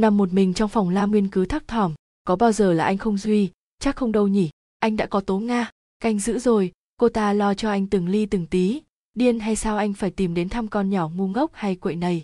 nằm 0.00 0.16
một 0.16 0.32
mình 0.32 0.54
trong 0.54 0.68
phòng 0.68 0.88
la 0.88 1.06
nguyên 1.06 1.28
cứ 1.28 1.46
thắc 1.46 1.68
thỏm, 1.68 1.94
có 2.24 2.36
bao 2.36 2.52
giờ 2.52 2.72
là 2.72 2.84
anh 2.84 2.98
không 2.98 3.18
duy? 3.18 3.50
Chắc 3.78 3.96
không 3.96 4.12
đâu 4.12 4.28
nhỉ? 4.28 4.50
Anh 4.78 4.96
đã 4.96 5.06
có 5.06 5.20
tố 5.20 5.38
nga. 5.38 5.70
Canh 6.00 6.18
giữ 6.18 6.38
rồi, 6.38 6.72
cô 6.96 7.08
ta 7.08 7.32
lo 7.32 7.54
cho 7.54 7.70
anh 7.70 7.86
từng 7.86 8.08
ly 8.08 8.26
từng 8.26 8.46
tí. 8.46 8.82
Điên 9.14 9.40
hay 9.40 9.56
sao 9.56 9.76
anh 9.76 9.94
phải 9.94 10.10
tìm 10.10 10.34
đến 10.34 10.48
thăm 10.48 10.68
con 10.68 10.90
nhỏ 10.90 11.08
ngu 11.08 11.28
ngốc 11.28 11.50
hay 11.54 11.76
quậy 11.76 11.96
này 11.96 12.22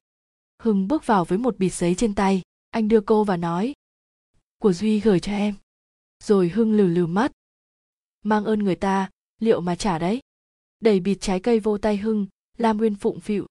hưng 0.65 0.89
bước 0.89 1.07
vào 1.07 1.25
với 1.25 1.39
một 1.39 1.59
bịt 1.59 1.71
giấy 1.71 1.95
trên 1.95 2.15
tay. 2.15 2.43
Anh 2.71 2.89
đưa 2.89 3.01
cô 3.01 3.25
và 3.25 3.37
nói, 3.37 3.75
của 4.59 4.73
duy 4.73 5.01
gửi 5.01 5.21
cho 5.21 5.33
em. 5.33 5.55
Rồi 6.23 6.49
hưng 6.49 6.73
lừ 6.73 6.87
lừ 6.87 7.07
mắt. 7.07 7.33
Mang 8.23 8.45
ơn 8.45 8.59
người 8.59 8.77
ta, 8.77 9.11
liệu 9.41 9.61
mà 9.61 9.77
trả 9.77 9.99
đấy? 9.99 10.21
Đẩy 10.81 11.01
bịt 11.01 11.19
trái 11.21 11.41
cây 11.41 11.61
vô 11.61 11.79
tay 11.79 11.97
hưng, 11.97 12.27
lam 12.59 12.77
nguyên 12.77 12.95
phụng 12.95 13.21
phịu. 13.21 13.47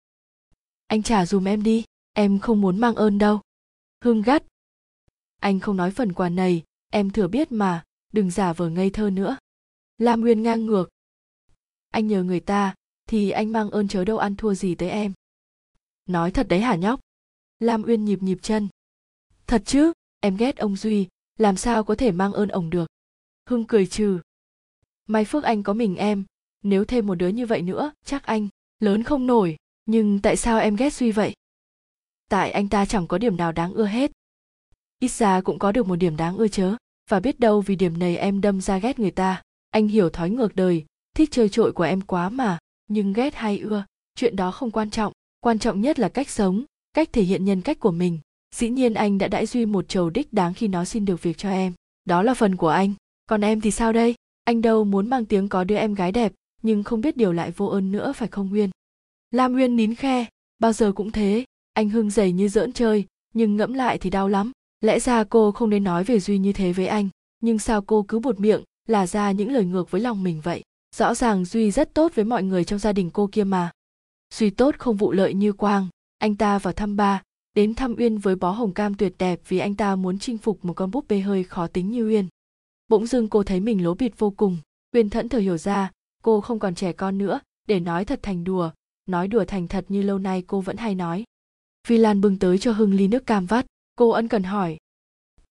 Anh 0.87 1.03
trả 1.03 1.25
dùm 1.25 1.47
em 1.47 1.63
đi, 1.63 1.83
em 2.13 2.39
không 2.39 2.61
muốn 2.61 2.79
mang 2.79 2.95
ơn 2.95 3.17
đâu. 3.17 3.41
Hương 4.03 4.21
gắt. 4.21 4.43
Anh 5.39 5.59
không 5.59 5.77
nói 5.77 5.91
phần 5.91 6.13
quà 6.13 6.29
này, 6.29 6.63
em 6.89 7.09
thừa 7.09 7.27
biết 7.27 7.51
mà, 7.51 7.83
đừng 8.13 8.31
giả 8.31 8.53
vờ 8.53 8.69
ngây 8.69 8.89
thơ 8.89 9.09
nữa. 9.09 9.37
Lam 9.97 10.21
nguyên 10.21 10.43
ngang 10.43 10.65
ngược. 10.65 10.89
Anh 11.89 12.07
nhờ 12.07 12.23
người 12.23 12.39
ta, 12.39 12.75
thì 13.07 13.29
anh 13.29 13.51
mang 13.51 13.69
ơn 13.69 13.87
chớ 13.87 14.05
đâu 14.05 14.17
ăn 14.17 14.35
thua 14.35 14.53
gì 14.53 14.75
tới 14.75 14.89
em. 14.89 15.13
Nói 16.05 16.31
thật 16.31 16.47
đấy 16.47 16.61
hả 16.61 16.75
nhóc? 16.75 16.99
Lam 17.59 17.83
uyên 17.83 18.05
nhịp 18.05 18.21
nhịp 18.21 18.37
chân. 18.41 18.67
Thật 19.47 19.61
chứ, 19.65 19.93
em 20.19 20.37
ghét 20.37 20.57
ông 20.57 20.75
duy, 20.75 21.07
làm 21.37 21.57
sao 21.57 21.83
có 21.83 21.95
thể 21.95 22.11
mang 22.11 22.33
ơn 22.33 22.49
ông 22.49 22.69
được? 22.69 22.87
Hưng 23.49 23.65
cười 23.65 23.85
trừ. 23.85 24.19
May 25.07 25.25
phước 25.25 25.43
anh 25.43 25.63
có 25.63 25.73
mình 25.73 25.95
em, 25.95 26.25
nếu 26.63 26.85
thêm 26.85 27.07
một 27.07 27.15
đứa 27.15 27.27
như 27.27 27.45
vậy 27.45 27.61
nữa, 27.61 27.91
chắc 28.05 28.25
anh, 28.25 28.47
lớn 28.79 29.03
không 29.03 29.27
nổi, 29.27 29.57
nhưng 29.85 30.19
tại 30.21 30.37
sao 30.37 30.59
em 30.59 30.75
ghét 30.75 30.93
duy 30.93 31.11
vậy? 31.11 31.33
Tại 32.29 32.51
anh 32.51 32.69
ta 32.69 32.85
chẳng 32.85 33.07
có 33.07 33.17
điểm 33.17 33.37
nào 33.37 33.51
đáng 33.51 33.73
ưa 33.73 33.85
hết. 33.85 34.11
Ít 34.99 35.11
ra 35.11 35.41
cũng 35.41 35.59
có 35.59 35.71
được 35.71 35.87
một 35.87 35.95
điểm 35.95 36.17
đáng 36.17 36.37
ưa 36.37 36.47
chớ. 36.47 36.75
Và 37.09 37.19
biết 37.19 37.39
đâu 37.39 37.61
vì 37.61 37.75
điểm 37.75 37.99
này 37.99 38.17
em 38.17 38.41
đâm 38.41 38.61
ra 38.61 38.77
ghét 38.77 38.99
người 38.99 39.11
ta. 39.11 39.41
Anh 39.69 39.87
hiểu 39.87 40.09
thói 40.09 40.29
ngược 40.29 40.55
đời. 40.55 40.85
Thích 41.15 41.29
chơi 41.31 41.49
trội 41.49 41.71
của 41.71 41.83
em 41.83 42.01
quá 42.01 42.29
mà. 42.29 42.57
Nhưng 42.87 43.13
ghét 43.13 43.35
hay 43.35 43.59
ưa, 43.59 43.85
chuyện 44.15 44.35
đó 44.35 44.51
không 44.51 44.71
quan 44.71 44.89
trọng. 44.89 45.13
Quan 45.39 45.59
trọng 45.59 45.81
nhất 45.81 45.99
là 45.99 46.09
cách 46.09 46.29
sống, 46.29 46.63
cách 46.93 47.09
thể 47.13 47.21
hiện 47.21 47.45
nhân 47.45 47.61
cách 47.61 47.79
của 47.79 47.91
mình. 47.91 48.19
Dĩ 48.55 48.69
nhiên 48.69 48.93
anh 48.93 49.17
đã 49.17 49.27
đãi 49.27 49.45
duy 49.45 49.65
một 49.65 49.87
chầu 49.87 50.09
đích 50.09 50.33
đáng 50.33 50.53
khi 50.53 50.67
nó 50.67 50.85
xin 50.85 51.05
được 51.05 51.23
việc 51.23 51.37
cho 51.37 51.49
em. 51.49 51.73
Đó 52.05 52.23
là 52.23 52.33
phần 52.33 52.55
của 52.55 52.69
anh. 52.69 52.93
Còn 53.25 53.41
em 53.41 53.61
thì 53.61 53.71
sao 53.71 53.93
đây? 53.93 54.15
Anh 54.43 54.61
đâu 54.61 54.83
muốn 54.83 55.09
mang 55.09 55.25
tiếng 55.25 55.49
có 55.49 55.63
đứa 55.63 55.75
em 55.75 55.93
gái 55.93 56.11
đẹp, 56.11 56.33
nhưng 56.61 56.83
không 56.83 57.01
biết 57.01 57.17
điều 57.17 57.33
lại 57.33 57.51
vô 57.51 57.65
ơn 57.65 57.91
nữa 57.91 58.13
phải 58.13 58.27
không 58.27 58.49
nguyên? 58.49 58.69
Lam 59.31 59.53
nguyên 59.53 59.75
nín 59.75 59.95
khe. 59.95 60.25
Bao 60.59 60.73
giờ 60.73 60.91
cũng 60.91 61.11
thế 61.11 61.45
anh 61.79 61.89
hưng 61.89 62.09
dày 62.09 62.31
như 62.31 62.47
giỡn 62.47 62.73
chơi, 62.73 63.05
nhưng 63.33 63.57
ngẫm 63.57 63.73
lại 63.73 63.97
thì 63.97 64.09
đau 64.09 64.27
lắm. 64.27 64.51
Lẽ 64.81 64.99
ra 64.99 65.23
cô 65.23 65.51
không 65.51 65.69
nên 65.69 65.83
nói 65.83 66.03
về 66.03 66.19
duy 66.19 66.37
như 66.37 66.53
thế 66.53 66.73
với 66.73 66.87
anh, 66.87 67.09
nhưng 67.41 67.59
sao 67.59 67.81
cô 67.81 68.05
cứ 68.07 68.19
buột 68.19 68.39
miệng, 68.39 68.63
là 68.87 69.07
ra 69.07 69.31
những 69.31 69.51
lời 69.51 69.65
ngược 69.65 69.91
với 69.91 70.01
lòng 70.01 70.23
mình 70.23 70.41
vậy? 70.41 70.63
Rõ 70.95 71.13
ràng 71.13 71.45
duy 71.45 71.71
rất 71.71 71.93
tốt 71.93 72.11
với 72.15 72.25
mọi 72.25 72.43
người 72.43 72.63
trong 72.63 72.79
gia 72.79 72.93
đình 72.93 73.09
cô 73.09 73.29
kia 73.31 73.43
mà. 73.43 73.71
Duy 74.33 74.49
tốt 74.49 74.75
không 74.77 74.95
vụ 74.95 75.11
lợi 75.11 75.33
như 75.33 75.53
quang, 75.53 75.87
anh 76.17 76.35
ta 76.35 76.59
vào 76.59 76.73
thăm 76.73 76.95
ba, 76.95 77.21
đến 77.53 77.75
thăm 77.75 77.95
uyên 77.97 78.17
với 78.17 78.35
bó 78.35 78.51
hồng 78.51 78.73
cam 78.73 78.93
tuyệt 78.93 79.13
đẹp 79.17 79.39
vì 79.47 79.59
anh 79.59 79.75
ta 79.75 79.95
muốn 79.95 80.19
chinh 80.19 80.37
phục 80.37 80.65
một 80.65 80.73
con 80.73 80.91
búp 80.91 81.05
bê 81.07 81.19
hơi 81.19 81.43
khó 81.43 81.67
tính 81.67 81.91
như 81.91 82.07
uyên. 82.07 82.27
Bỗng 82.87 83.07
dưng 83.07 83.29
cô 83.29 83.43
thấy 83.43 83.59
mình 83.59 83.83
lố 83.83 83.93
bịt 83.93 84.11
vô 84.17 84.29
cùng, 84.29 84.57
uyên 84.93 85.09
thẫn 85.09 85.29
thờ 85.29 85.39
hiểu 85.39 85.57
ra, 85.57 85.91
cô 86.23 86.41
không 86.41 86.59
còn 86.59 86.75
trẻ 86.75 86.91
con 86.91 87.17
nữa, 87.17 87.39
để 87.67 87.79
nói 87.79 88.05
thật 88.05 88.19
thành 88.23 88.43
đùa, 88.43 88.71
nói 89.05 89.27
đùa 89.27 89.45
thành 89.45 89.67
thật 89.67 89.85
như 89.89 90.01
lâu 90.01 90.17
nay 90.17 90.43
cô 90.47 90.61
vẫn 90.61 90.77
hay 90.77 90.95
nói 90.95 91.23
vi 91.89 91.97
lan 91.97 92.21
bưng 92.21 92.39
tới 92.39 92.57
cho 92.57 92.71
hưng 92.71 92.93
ly 92.93 93.07
nước 93.07 93.25
cam 93.25 93.45
vắt. 93.45 93.65
Cô 93.95 94.09
ân 94.09 94.27
cần 94.27 94.43
hỏi. 94.43 94.77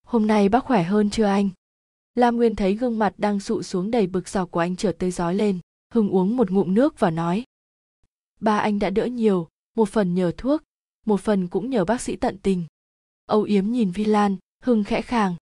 Hôm 0.03 0.27
nay 0.27 0.49
bác 0.49 0.65
khỏe 0.65 0.83
hơn 0.83 1.11
chưa 1.11 1.25
anh? 1.25 1.51
Lam 2.15 2.37
nguyên 2.37 2.57
thấy 2.57 2.75
gương 2.75 2.99
mặt 2.99 3.15
đang 3.19 3.41
sụ 3.41 3.63
xuống 3.63 3.91
đầy 3.91 4.07
bực 4.07 4.29
dọc 4.29 4.51
của 4.51 4.61
anh 4.61 4.77
chợt 4.77 4.97
tươi 4.99 5.11
rói 5.11 5.35
lên. 5.35 5.59
Hưng 5.95 6.11
uống 6.11 6.37
một 6.37 6.51
ngụm 6.51 6.75
nước 6.75 7.01
và 7.01 7.11
nói. 7.11 7.45
Ba 8.41 8.59
anh 8.59 8.79
đã 8.79 8.91
đỡ 8.91 9.07
nhiều, 9.07 9.49
một 9.77 9.89
phần 9.89 10.15
nhờ 10.15 10.33
thuốc, 10.37 10.63
một 11.07 11.21
phần 11.21 11.49
cũng 11.49 11.71
nhờ 11.71 11.85
bác 11.85 12.01
sĩ 12.01 12.17
tận 12.17 12.39
tình. 12.43 12.65
Âu 13.27 13.43
yếm 13.43 13.67
nhìn 13.67 13.91
vi 13.91 14.05
lan, 14.05 14.37
hưng 14.63 14.85
khẽ 14.85 15.03
khàng. 15.03 15.37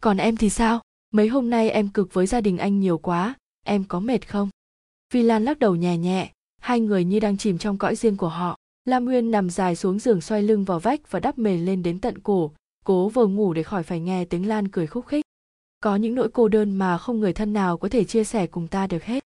Còn 0.00 0.16
em 0.16 0.36
thì 0.36 0.50
sao? 0.50 0.80
Mấy 1.10 1.28
hôm 1.28 1.50
nay 1.50 1.70
em 1.70 1.88
cực 1.88 2.14
với 2.14 2.26
gia 2.26 2.40
đình 2.40 2.58
anh 2.58 2.80
nhiều 2.80 2.98
quá, 2.98 3.34
em 3.62 3.84
có 3.84 4.00
mệt 4.00 4.28
không? 4.28 4.50
Vi 5.12 5.22
lan 5.22 5.44
lắc 5.44 5.58
đầu 5.58 5.76
nhẹ 5.76 5.96
nhẹ, 5.96 6.32
hai 6.60 6.80
người 6.80 7.04
như 7.04 7.20
đang 7.20 7.36
chìm 7.36 7.58
trong 7.58 7.78
cõi 7.78 7.96
riêng 7.96 8.16
của 8.16 8.28
họ 8.28 8.56
lam 8.86 9.04
nguyên 9.04 9.30
nằm 9.30 9.50
dài 9.50 9.76
xuống 9.76 9.98
giường 9.98 10.20
xoay 10.20 10.42
lưng 10.42 10.64
vào 10.64 10.78
vách 10.78 11.10
và 11.10 11.20
đắp 11.20 11.38
mền 11.38 11.64
lên 11.64 11.82
đến 11.82 12.00
tận 12.00 12.18
cổ. 12.18 12.52
Cố 12.84 13.08
vờ 13.08 13.26
ngủ 13.26 13.52
để 13.52 13.62
khỏi 13.62 13.82
phải 13.82 14.00
nghe 14.00 14.24
tiếng 14.24 14.48
lan 14.48 14.68
cười 14.68 14.86
khúc 14.86 15.06
khích. 15.06 15.24
Có 15.80 15.96
những 15.96 16.14
nỗi 16.14 16.28
cô 16.32 16.48
đơn 16.48 16.76
mà 16.76 16.98
không 16.98 17.20
người 17.20 17.32
thân 17.32 17.52
nào 17.52 17.78
có 17.78 17.88
thể 17.88 18.04
chia 18.04 18.24
sẻ 18.24 18.46
cùng 18.46 18.68
ta 18.68 18.86
được 18.86 19.02
hết. 19.04 19.24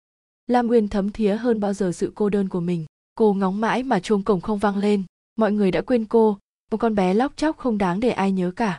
Lam 0.46 0.66
nguyên 0.66 0.88
thấm 0.88 1.10
thía 1.10 1.36
hơn 1.36 1.60
bao 1.60 1.72
giờ 1.72 1.92
sự 1.92 2.12
cô 2.14 2.28
đơn 2.28 2.48
của 2.48 2.60
mình. 2.60 2.86
Cô 3.14 3.34
ngóng 3.34 3.60
mãi 3.60 3.82
mà 3.82 4.00
chuông 4.00 4.22
cổng 4.22 4.40
không 4.40 4.58
vang 4.58 4.76
lên. 4.76 5.02
Mọi 5.36 5.52
người 5.52 5.70
đã 5.70 5.80
quên 5.80 6.04
cô. 6.04 6.38
Một 6.70 6.76
con 6.76 6.94
bé 6.94 7.14
lóc 7.14 7.36
chóc 7.36 7.58
không 7.58 7.78
đáng 7.78 8.00
để 8.00 8.10
ai 8.10 8.32
nhớ 8.32 8.50
cả. 8.56 8.78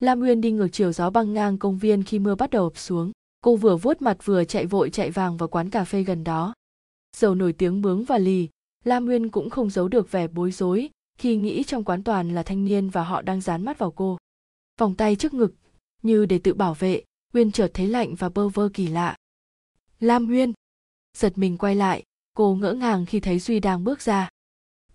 Lam 0.00 0.20
nguyên 0.20 0.40
đi 0.40 0.50
ngược 0.50 0.68
chiều 0.72 0.92
gió 0.92 1.10
băng 1.10 1.34
ngang 1.34 1.58
công 1.58 1.78
viên 1.78 2.02
khi 2.02 2.18
mưa 2.18 2.34
bắt 2.34 2.50
đầu 2.50 2.64
ập 2.64 2.76
xuống. 2.76 3.12
Cô 3.40 3.56
vừa 3.56 3.76
vuốt 3.76 4.02
mặt 4.02 4.18
vừa 4.24 4.44
chạy 4.44 4.66
vội 4.66 4.90
chạy 4.90 5.10
vàng 5.10 5.36
vào 5.36 5.48
quán 5.48 5.70
cà 5.70 5.84
phê 5.84 6.02
gần 6.02 6.24
đó. 6.24 6.54
Dầu 7.16 7.34
nổi 7.34 7.52
tiếng 7.52 7.82
bướng 7.82 8.04
và 8.04 8.18
lì 8.18 8.48
lam 8.86 9.04
nguyên 9.04 9.28
cũng 9.28 9.50
không 9.50 9.70
giấu 9.70 9.88
được 9.88 10.10
vẻ 10.10 10.28
bối 10.28 10.52
rối 10.52 10.90
khi 11.18 11.36
nghĩ 11.36 11.64
trong 11.64 11.84
quán 11.84 12.02
toàn 12.02 12.34
là 12.34 12.42
thanh 12.42 12.64
niên 12.64 12.90
và 12.90 13.04
họ 13.04 13.22
đang 13.22 13.40
dán 13.40 13.64
mắt 13.64 13.78
vào 13.78 13.90
cô. 13.90 14.18
Vòng 14.80 14.94
tay 14.94 15.16
trước 15.16 15.34
ngực, 15.34 15.54
như 16.02 16.26
để 16.26 16.38
tự 16.38 16.54
bảo 16.54 16.74
vệ, 16.74 17.02
nguyên 17.32 17.52
chợt 17.52 17.70
thấy 17.74 17.86
lạnh 17.86 18.14
và 18.14 18.28
bơ 18.28 18.48
vơ 18.48 18.68
kỳ 18.74 18.86
lạ. 18.86 19.16
Lam 20.00 20.26
nguyên! 20.26 20.52
Giật 21.16 21.38
mình 21.38 21.58
quay 21.58 21.74
lại, 21.74 22.02
cô 22.34 22.54
ngỡ 22.54 22.72
ngàng 22.72 23.06
khi 23.06 23.20
thấy 23.20 23.38
duy 23.38 23.60
đang 23.60 23.84
bước 23.84 24.00
ra. 24.00 24.28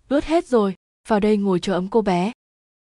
Ướt 0.10 0.24
hết 0.24 0.48
rồi, 0.48 0.76
vào 1.08 1.20
đây 1.20 1.38
ngồi 1.38 1.60
chờ 1.60 1.74
ấm 1.74 1.88
cô 1.88 2.02
bé. 2.02 2.32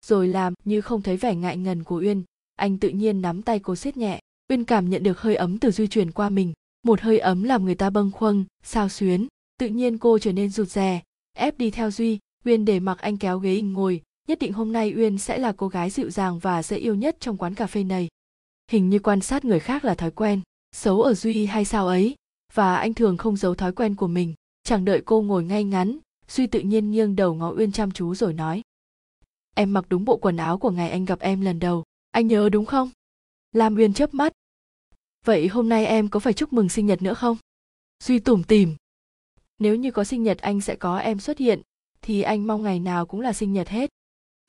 Rồi 0.07 0.29
làm 0.29 0.55
như 0.65 0.81
không 0.81 1.03
thấy 1.03 1.17
vẻ 1.17 1.35
ngại 1.35 1.57
ngần 1.57 1.85
của 1.85 1.99
uyên, 1.99 2.25
anh 2.57 2.79
tự 2.79 2.89
nhiên 2.89 3.23
nắm 3.23 3.43
tay 3.43 3.59
cô 3.59 3.77
siết 3.77 3.97
nhẹ. 3.97 4.21
Uyên 4.49 4.65
cảm 4.65 4.91
nhận 4.91 5.03
được 5.03 5.21
hơi 5.21 5.35
ấm 5.35 5.59
từ 5.59 5.71
duy 5.71 5.87
truyền 5.87 6.11
qua 6.11 6.29
mình, 6.29 6.53
một 6.83 7.01
hơi 7.01 7.19
ấm 7.19 7.43
làm 7.43 7.65
người 7.65 7.75
ta 7.75 7.91
bâng 7.91 8.11
khuâng, 8.11 8.45
sao 8.63 8.89
xuyến 8.89 9.27
tự 9.63 9.69
nhiên 9.69 9.99
cô 9.99 10.19
trở 10.19 10.33
nên 10.33 10.51
rụt 10.51 10.69
rè. 10.69 11.03
Ép 11.33 11.59
đi 11.59 11.71
theo 11.71 11.91
duy, 11.91 12.19
uyên 12.45 12.65
để 12.65 12.81
mặc 12.81 12.99
anh 12.99 13.17
kéo 13.17 13.39
ghế 13.39 13.61
ngồi, 13.61 14.03
nhất 14.29 14.39
định 14.39 14.53
hôm 14.53 14.73
nay 14.73 14.93
uyên 14.97 15.19
sẽ 15.19 15.39
là 15.39 15.53
cô 15.53 15.69
gái 15.69 15.91
dịu 15.91 16.11
dàng 16.11 16.39
và 16.39 16.63
dễ 16.63 16.77
yêu 16.77 16.95
nhất 16.95 17.17
trong 17.21 17.37
quán 17.37 17.55
cà 17.55 17.67
phê 17.67 17.85
này. 17.85 18.09
Hình 18.71 18.91
như 18.91 18.99
quan 18.99 19.21
sát 19.21 19.45
người 19.45 19.61
khác 19.61 19.85
là 19.85 19.95
thói 19.95 20.11
quen, 20.11 20.41
xấu 20.73 21.03
ở 21.03 21.15
duy 21.15 21.47
hay 21.47 21.65
sao 21.65 21.87
ấy? 21.87 22.15
Và 22.55 22.77
anh 22.77 22.95
thường 22.95 23.17
không 23.17 23.37
giấu 23.37 23.55
thói 23.55 23.73
quen 23.73 23.95
của 23.95 24.07
mình, 24.07 24.35
chẳng 24.63 24.85
đợi 24.85 25.03
cô 25.05 25.23
ngồi 25.23 25.45
ngay 25.45 25.65
ngắn, 25.65 25.99
duy 26.29 26.47
tự 26.47 26.61
nhiên 26.61 26.91
nghiêng 26.91 27.17
đầu 27.17 27.35
ngó 27.35 27.53
uyên 27.53 27.73
chăm 27.73 27.91
chú 27.91 28.15
rồi 28.15 28.33
nói. 28.33 28.63
Em 29.55 29.73
mặc 29.73 29.85
đúng 29.89 30.05
bộ 30.05 30.17
quần 30.17 30.37
áo 30.37 30.59
của 30.59 30.71
ngày 30.71 30.91
anh 30.91 31.05
gặp 31.05 31.21
em 31.21 31.41
lần 31.41 31.59
đầu, 31.59 31.85
anh 32.11 32.27
nhớ 32.27 32.49
đúng 32.49 32.65
không? 32.65 32.91
Lam 33.53 33.77
uyên 33.77 33.93
chớp 33.93 34.15
mắt. 34.15 34.33
Vậy 35.25 35.49
hôm 35.49 35.69
nay 35.69 35.87
em 35.87 36.09
có 36.09 36.21
phải 36.21 36.33
chúc 36.33 36.53
mừng 36.53 36.69
sinh 36.69 36.87
nhật 36.87 37.03
nữa 37.03 37.15
không? 37.15 37.37
Duy 38.05 38.19
tủm 38.19 38.43
tỉm 38.43 38.75
nếu 39.63 39.77
như 39.77 39.91
có 39.91 40.05
sinh 40.05 40.23
nhật 40.23 40.39
anh 40.39 40.61
sẽ 40.61 40.77
có 40.77 40.99
em 40.99 41.19
xuất 41.19 41.39
hiện, 41.39 41.63
thì 42.03 42.23
anh 42.23 42.47
mong 42.47 42.63
ngày 42.63 42.81
nào 42.81 43.07
cũng 43.07 43.21
là 43.21 43.33
sinh 43.33 43.53
nhật 43.53 43.69
hết. 43.69 43.91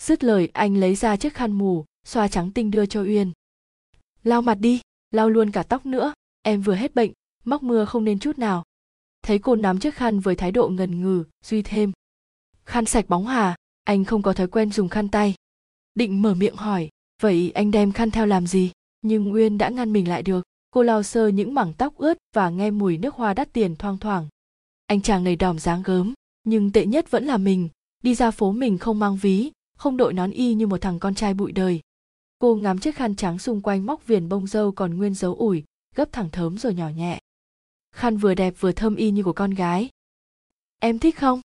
Dứt 0.02 0.24
lời, 0.24 0.50
anh 0.54 0.78
lấy 0.78 0.96
ra 0.96 1.16
chiếc 1.16 1.34
khăn 1.34 1.52
mù, 1.52 1.86
xoa 2.06 2.28
trắng 2.28 2.52
tinh 2.52 2.72
đưa 2.72 2.86
cho 2.86 3.02
uyên. 3.02 3.32
Lau 4.24 4.42
mặt 4.42 4.56
đi, 4.56 4.82
lau 5.12 5.30
luôn 5.30 5.52
cả 5.52 5.64
tóc 5.64 5.86
nữa, 5.86 6.14
em 6.42 6.62
vừa 6.62 6.76
hết 6.76 6.96
bệnh 6.96 7.12
móc 7.46 7.64
mưa 7.64 7.86
không 7.86 8.04
nên 8.04 8.20
chút 8.20 8.38
nào. 8.38 8.64
Thấy 9.22 9.40
cô 9.40 9.56
nắm 9.56 9.80
chiếc 9.80 9.96
khăn 9.96 10.20
với 10.20 10.36
thái 10.36 10.52
độ 10.52 10.70
ngần 10.70 11.02
ngừ 11.02 11.24
duy 11.46 11.62
thêm. 11.62 11.92
Khăn 12.66 12.86
sạch 12.86 13.06
bóng 13.10 13.28
hà, 13.28 13.56
anh 13.84 14.06
không 14.06 14.22
có 14.22 14.34
thói 14.34 14.48
quen 14.48 14.72
dùng 14.72 14.90
khăn 14.90 15.10
tay. 15.10 15.36
Định 15.96 16.22
mở 16.22 16.34
miệng 16.34 16.56
hỏi, 16.56 16.90
vậy 17.22 17.52
anh 17.56 17.72
đem 17.72 17.92
khăn 17.92 18.12
theo 18.12 18.26
làm 18.26 18.48
gì? 18.48 18.72
Nhưng 19.02 19.34
uyên 19.34 19.58
đã 19.58 19.70
ngăn 19.70 19.94
mình 19.94 20.10
lại 20.10 20.24
được. 20.24 20.44
Cô 20.72 20.84
lau 20.84 21.04
sơ 21.04 21.28
những 21.28 21.54
mảng 21.54 21.74
tóc 21.74 21.98
ướt 21.98 22.18
và 22.36 22.50
nghe 22.50 22.72
mùi 22.72 22.98
nước 22.98 23.16
hoa 23.16 23.34
đắt 23.34 23.54
tiền 23.54 23.76
thoang 23.76 23.98
thoảng 23.98 24.28
anh 24.94 25.02
chàng 25.02 25.24
này 25.24 25.36
đòm 25.36 25.60
dáng 25.60 25.84
gớm, 25.84 26.14
nhưng 26.44 26.72
tệ 26.72 26.86
nhất 26.86 27.12
vẫn 27.12 27.26
là 27.26 27.38
mình. 27.38 27.70
Đi 28.04 28.16
ra 28.16 28.32
phố 28.32 28.52
mình 28.52 28.78
không 28.78 29.00
mang 29.00 29.18
ví, 29.18 29.52
không 29.78 29.98
đội 29.98 30.14
nón 30.14 30.32
y 30.32 30.54
như 30.54 30.68
một 30.68 30.82
thằng 30.82 31.00
con 31.00 31.16
trai 31.16 31.34
bụi 31.34 31.52
đời. 31.52 31.82
Cô 32.40 32.56
ngắm 32.56 32.80
chiếc 32.80 32.96
khăn 32.96 33.16
trắng 33.16 33.40
xung 33.40 33.62
quanh 33.62 33.86
móc 33.86 34.08
viền 34.08 34.30
bông 34.30 34.48
dâu 34.48 34.72
còn 34.72 34.98
nguyên 34.98 35.14
dấu 35.14 35.36
ủi, 35.36 35.64
gấp 35.96 36.12
thẳng 36.12 36.30
thớm 36.30 36.58
rồi 36.58 36.74
nhỏ 36.74 36.90
nhẹ. 36.90 37.20
Khăn 37.96 38.18
vừa 38.18 38.34
đẹp 38.34 38.54
vừa 38.60 38.72
thơm 38.72 38.96
y 38.96 39.12
như 39.12 39.24
của 39.24 39.34
con 39.34 39.52
gái. 39.52 39.90
Em 40.80 41.00
thích 41.00 41.18
không? 41.18 41.42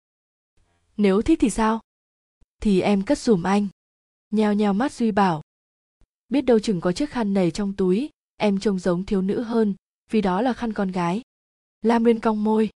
Nếu 0.96 1.22
thích 1.22 1.38
thì 1.40 1.50
sao? 1.50 1.80
Thì 2.60 2.80
em 2.80 3.02
cất 3.02 3.18
dùm 3.18 3.42
anh. 3.42 3.68
Nheo 4.30 4.54
nheo 4.54 4.72
mắt 4.72 4.92
duy 4.92 5.10
bảo. 5.10 5.42
Biết 6.28 6.42
đâu 6.42 6.58
chừng 6.58 6.80
có 6.80 6.92
chiếc 6.92 7.10
khăn 7.10 7.34
này 7.34 7.50
trong 7.50 7.72
túi, 7.76 8.10
em 8.36 8.60
trông 8.60 8.78
giống 8.78 9.04
thiếu 9.04 9.22
nữ 9.22 9.42
hơn, 9.42 9.74
vì 10.10 10.20
đó 10.20 10.42
là 10.42 10.52
khăn 10.52 10.72
con 10.72 10.90
gái. 10.90 11.22
Lam 11.82 12.02
nguyên 12.02 12.20
cong 12.20 12.44
môi 12.44 12.70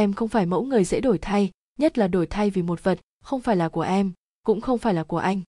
em 0.00 0.12
không 0.12 0.28
phải 0.28 0.46
mẫu 0.46 0.64
người 0.64 0.84
dễ 0.84 1.00
đổi 1.00 1.18
thay, 1.18 1.50
nhất 1.78 1.98
là 1.98 2.08
đổi 2.08 2.26
thay 2.26 2.50
vì 2.50 2.62
một 2.62 2.84
vật, 2.84 3.00
không 3.22 3.40
phải 3.40 3.56
là 3.56 3.68
của 3.68 3.80
em, 3.80 4.12
cũng 4.42 4.60
không 4.60 4.78
phải 4.78 4.94
là 4.94 5.04
của 5.04 5.18
anh. 5.18 5.40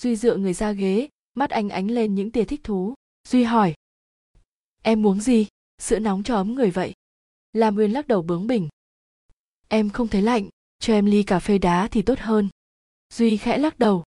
Duy 0.00 0.16
dựa 0.16 0.36
người 0.36 0.54
ra 0.54 0.72
ghế, 0.72 1.08
mắt 1.34 1.50
anh 1.50 1.68
ánh 1.68 1.90
lên 1.90 2.14
những 2.14 2.30
tia 2.30 2.44
thích 2.44 2.60
thú. 2.64 2.94
Duy 3.28 3.42
hỏi, 3.42 3.74
em 4.82 5.02
muốn 5.02 5.20
gì? 5.20 5.46
Sữa 5.78 5.98
nóng 5.98 6.22
cho 6.22 6.36
ấm 6.36 6.54
người 6.54 6.70
vậy. 6.70 6.94
Lam 7.52 7.74
nguyên 7.74 7.92
lắc 7.92 8.08
đầu 8.08 8.22
bướng 8.22 8.46
bỉnh, 8.46 8.68
em 9.68 9.90
không 9.90 10.08
thấy 10.08 10.22
lạnh, 10.22 10.48
cho 10.78 10.94
em 10.94 11.06
ly 11.06 11.22
cà 11.22 11.38
phê 11.38 11.58
đá 11.58 11.88
thì 11.88 12.02
tốt 12.02 12.18
hơn. 12.18 12.48
Duy 13.14 13.36
khẽ 13.36 13.58
lắc 13.58 13.78
đầu, 13.78 14.04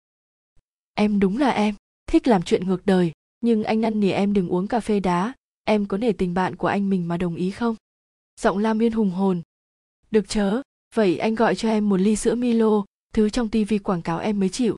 em 0.93 1.19
đúng 1.19 1.37
là 1.37 1.49
em, 1.49 1.75
thích 2.07 2.27
làm 2.27 2.43
chuyện 2.43 2.67
ngược 2.67 2.85
đời, 2.85 3.11
nhưng 3.41 3.63
anh 3.63 3.81
năn 3.81 3.99
nỉ 3.99 4.11
em 4.11 4.33
đừng 4.33 4.49
uống 4.49 4.67
cà 4.67 4.79
phê 4.79 4.99
đá, 4.99 5.33
em 5.63 5.85
có 5.85 5.97
nể 5.97 6.11
tình 6.11 6.33
bạn 6.33 6.55
của 6.55 6.67
anh 6.67 6.89
mình 6.89 7.07
mà 7.07 7.17
đồng 7.17 7.35
ý 7.35 7.51
không? 7.51 7.75
Giọng 8.41 8.57
lam 8.57 8.77
nguyên 8.77 8.91
hùng 8.91 9.11
hồn 9.11 9.41
được 10.15 10.29
chớ, 10.29 10.61
vậy 10.95 11.17
anh 11.17 11.35
gọi 11.35 11.55
cho 11.55 11.69
em 11.69 11.89
một 11.89 11.97
ly 11.97 12.15
sữa 12.15 12.35
milo, 12.35 12.83
thứ 13.13 13.29
trong 13.29 13.49
tivi 13.49 13.77
quảng 13.77 14.01
cáo 14.01 14.19
em 14.19 14.39
mới 14.39 14.49
chịu. 14.49 14.75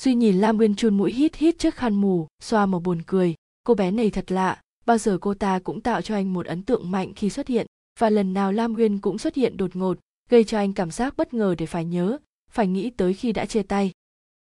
Duy 0.00 0.14
nhìn 0.14 0.36
lam 0.36 0.56
nguyên 0.56 0.74
chun 0.74 0.96
mũi 0.96 1.12
hít 1.12 1.36
hít 1.36 1.58
trước 1.58 1.74
khăn 1.74 1.94
mù, 1.94 2.26
xoa 2.42 2.66
mà 2.66 2.78
buồn 2.78 3.02
cười. 3.06 3.34
Cô 3.64 3.74
bé 3.74 3.90
này 3.90 4.10
thật 4.10 4.32
lạ, 4.32 4.60
bao 4.86 4.98
giờ 4.98 5.18
cô 5.20 5.34
ta 5.34 5.58
cũng 5.58 5.80
tạo 5.80 6.02
cho 6.02 6.14
anh 6.14 6.32
một 6.32 6.46
ấn 6.46 6.62
tượng 6.62 6.90
mạnh 6.90 7.12
khi 7.16 7.30
xuất 7.30 7.48
hiện, 7.48 7.66
và 7.98 8.10
lần 8.10 8.34
nào 8.34 8.52
lam 8.52 8.72
nguyên 8.72 8.98
cũng 8.98 9.18
xuất 9.18 9.34
hiện 9.34 9.56
đột 9.56 9.76
ngột, 9.76 9.98
gây 10.28 10.44
cho 10.44 10.58
anh 10.58 10.72
cảm 10.72 10.90
giác 10.90 11.16
bất 11.16 11.34
ngờ 11.34 11.54
để 11.58 11.66
phải 11.66 11.84
nhớ, 11.84 12.18
phải 12.50 12.66
nghĩ 12.66 12.90
tới 12.90 13.14
khi 13.14 13.32
đã 13.32 13.46
chia 13.46 13.62
tay. 13.62 13.92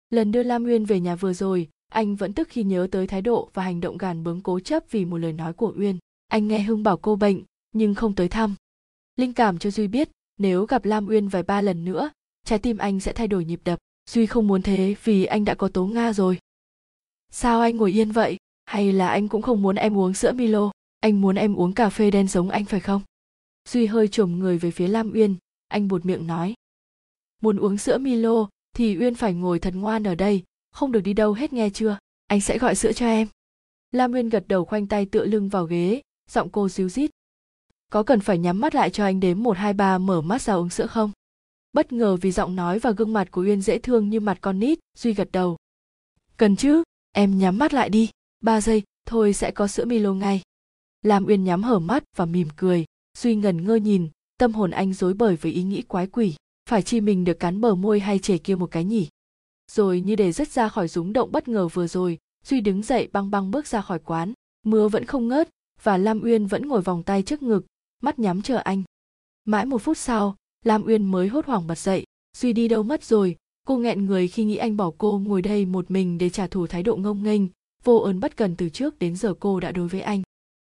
Lần 0.09 0.31
đưa 0.31 0.43
lam 0.43 0.63
nguyên 0.63 0.86
về 0.86 0.99
nhà 0.99 1.15
vừa 1.15 1.33
rồi, 1.33 1.69
anh 1.91 2.15
vẫn 2.15 2.33
tức 2.33 2.47
khi 2.51 2.63
nhớ 2.63 2.88
tới 2.91 3.07
thái 3.07 3.21
độ 3.21 3.49
và 3.53 3.63
hành 3.63 3.81
động 3.81 3.97
gàn 3.97 4.23
bướng 4.23 4.41
cố 4.41 4.59
chấp 4.59 4.83
vì 4.91 5.05
một 5.05 5.17
lời 5.17 5.33
nói 5.33 5.53
của 5.53 5.73
uyên. 5.77 5.97
Anh 6.27 6.47
nghe 6.47 6.59
hưng 6.59 6.83
bảo 6.83 6.97
cô 6.97 7.15
bệnh, 7.15 7.43
nhưng 7.71 7.95
không 7.95 8.15
tới 8.15 8.27
thăm. 8.27 8.55
Linh 9.15 9.33
cảm 9.33 9.57
cho 9.57 9.71
duy 9.71 9.88
biết 9.88 10.09
nếu 10.38 10.65
gặp 10.65 10.86
lam 10.86 11.07
uyên 11.07 11.27
vài 11.27 11.43
ba 11.43 11.61
lần 11.61 11.86
nữa, 11.86 12.09
trái 12.45 12.59
tim 12.59 12.77
anh 12.77 12.99
sẽ 12.99 13.13
thay 13.13 13.27
đổi 13.27 13.45
nhịp 13.45 13.59
đập. 13.63 13.79
Duy 14.09 14.25
không 14.25 14.47
muốn 14.47 14.61
thế 14.61 14.95
vì 15.03 15.25
anh 15.25 15.45
đã 15.45 15.55
có 15.55 15.67
tố 15.67 15.86
nga 15.86 16.13
rồi. 16.13 16.39
Sao 17.31 17.61
anh 17.61 17.77
ngồi 17.77 17.91
yên 17.91 18.11
vậy? 18.11 18.38
Hay 18.65 18.93
là 18.93 19.09
anh 19.09 19.27
cũng 19.27 19.41
không 19.41 19.61
muốn 19.61 19.75
em 19.75 19.97
uống 19.97 20.13
sữa 20.13 20.31
milo? 20.31 20.71
Anh 20.99 21.21
muốn 21.21 21.36
em 21.36 21.55
uống 21.55 21.73
cà 21.73 21.89
phê 21.89 22.11
đen 22.11 22.27
giống 22.27 22.49
anh 22.49 22.65
phải 22.65 22.79
không? 22.79 23.01
Duy 23.69 23.86
hơi 23.86 24.07
chồm 24.07 24.39
người 24.39 24.57
về 24.57 24.71
phía 24.71 24.88
lam 24.88 25.11
uyên. 25.13 25.36
Anh 25.67 25.88
buột 25.88 26.05
miệng 26.05 26.27
nói. 26.27 26.53
Muốn 27.41 27.57
uống 27.57 27.77
sữa 27.77 27.97
milo 27.97 28.49
thì 28.75 28.97
uyên 28.99 29.15
phải 29.15 29.33
ngồi 29.33 29.59
thật 29.59 29.73
ngoan 29.75 30.03
ở 30.03 30.15
đây. 30.15 30.43
Không 30.71 30.91
được 30.91 31.01
đi 31.01 31.13
đâu 31.13 31.33
hết 31.33 31.53
nghe 31.53 31.69
chưa? 31.69 31.97
Anh 32.27 32.41
sẽ 32.41 32.57
gọi 32.57 32.75
sữa 32.75 32.91
cho 32.93 33.05
em. 33.07 33.27
Lam 33.91 34.13
uyên 34.13 34.29
gật 34.29 34.47
đầu 34.47 34.65
khoanh 34.65 34.88
tay 34.88 35.05
tựa 35.05 35.25
lưng 35.25 35.49
vào 35.49 35.65
ghế. 35.65 36.01
Giọng 36.29 36.49
cô 36.49 36.69
ríu 36.69 36.89
rít 36.89 37.11
có 37.96 38.04
cần 38.04 38.20
phải 38.20 38.38
nhắm 38.38 38.60
mắt 38.60 38.76
lại 38.76 38.89
cho 38.89 39.04
anh 39.04 39.20
đếm 39.20 39.43
một, 39.43 39.58
hai, 39.58 39.74
ba, 39.74 39.98
mở 39.98 40.22
mắt 40.22 40.41
ra 40.41 40.54
uống 40.54 40.70
sữa 40.70 40.88
không? 40.88 41.12
Bất 41.74 41.93
ngờ 41.93 42.16
vì 42.16 42.32
giọng 42.32 42.56
nói 42.56 42.80
và 42.80 42.91
gương 42.91 43.14
mặt 43.14 43.32
của 43.32 43.41
uyên 43.41 43.62
dễ 43.62 43.78
thương 43.78 44.10
như 44.10 44.20
mặt 44.20 44.38
con 44.41 44.60
nít, 44.60 44.80
duy 44.98 45.14
gật 45.14 45.32
đầu. 45.32 45.58
Cần 46.38 46.56
chứ, 46.56 46.84
em 47.12 47.38
nhắm 47.38 47.58
mắt 47.58 47.74
lại 47.74 47.89
đi, 47.89 48.10
ba 48.41 48.62
giây, 48.62 48.84
thôi 49.06 49.34
sẽ 49.34 49.52
có 49.52 49.68
sữa 49.68 49.86
milo 49.86 50.14
ngay. 50.14 50.41
Làm 51.02 51.26
uyên 51.26 51.43
nhắm 51.43 51.64
hở 51.64 51.80
mắt 51.80 52.04
và 52.16 52.26
mỉm 52.26 52.48
cười, 52.56 52.86
duy 53.18 53.36
ngần 53.36 53.66
ngơ 53.66 53.76
nhìn, 53.76 54.10
tâm 54.38 54.54
hồn 54.54 54.72
anh 54.72 54.93
rối 54.93 55.14
bời 55.14 55.36
với 55.36 55.52
ý 55.52 55.64
nghĩ 55.64 55.82
quái 55.82 56.08
quỷ, 56.08 56.36
phải 56.70 56.82
chi 56.82 57.02
mình 57.02 57.24
được 57.24 57.39
cắn 57.39 57.62
bờ 57.62 57.76
môi 57.76 58.00
hay 58.00 58.20
chề 58.20 58.38
kia 58.38 58.56
một 58.56 58.72
cái 58.72 58.84
nhỉ? 58.84 59.08
Rồi 59.72 60.02
như 60.02 60.16
để 60.16 60.32
dứt 60.32 60.48
ra 60.48 60.70
khỏi 60.70 60.88
rúng 60.88 61.14
động 61.14 61.32
bất 61.32 61.48
ngờ 61.48 61.68
vừa 61.68 61.88
rồi, 61.88 62.18
duy 62.46 62.62
đứng 62.62 62.84
dậy 62.84 63.10
băng 63.12 63.32
băng 63.32 63.52
bước 63.52 63.68
ra 63.68 63.82
khỏi 63.82 64.00
quán, 64.00 64.34
mưa 64.64 64.88
vẫn 64.88 65.06
không 65.06 65.28
ngớt 65.28 65.50
và 65.84 65.98
lam 65.98 66.22
uyên 66.24 66.48
vẫn 66.48 66.68
ngồi 66.68 66.82
vòng 66.82 67.04
tay 67.04 67.24
trước 67.24 67.43
ngực 67.43 67.66
mắt 68.04 68.20
nhắm 68.20 68.41
chờ 68.41 68.58
anh. 68.58 68.84
Mãi 69.46 69.66
một 69.66 69.82
phút 69.82 69.98
sau, 69.98 70.36
lam 70.64 70.84
uyên 70.86 71.06
mới 71.06 71.28
hốt 71.28 71.46
hoảng 71.46 71.68
bật 71.68 71.78
dậy 71.78 72.06
duy 72.36 72.54
đi 72.54 72.68
đâu 72.68 72.84
mất 72.84 73.04
rồi, 73.04 73.36
cô 73.68 73.78
nghẹn 73.78 74.06
người 74.06 74.28
khi 74.28 74.43
nghĩ 74.43 74.56
anh 74.56 74.78
bỏ 74.78 74.91
cô 74.98 75.20
ngồi 75.20 75.41
đây 75.41 75.66
một 75.66 75.91
mình 75.91 76.18
để 76.18 76.30
trả 76.30 76.48
thù 76.48 76.68
thái 76.68 76.84
độ 76.84 76.96
ngông 76.96 77.24
nghênh, 77.24 77.41
vô 77.84 77.98
ơn 77.98 78.20
bất 78.20 78.38
cần 78.38 78.56
từ 78.56 78.70
trước 78.70 79.00
đến 79.00 79.16
giờ 79.16 79.34
cô 79.39 79.60
đã 79.60 79.72
đối 79.72 79.88
với 79.88 80.02
anh. 80.02 80.22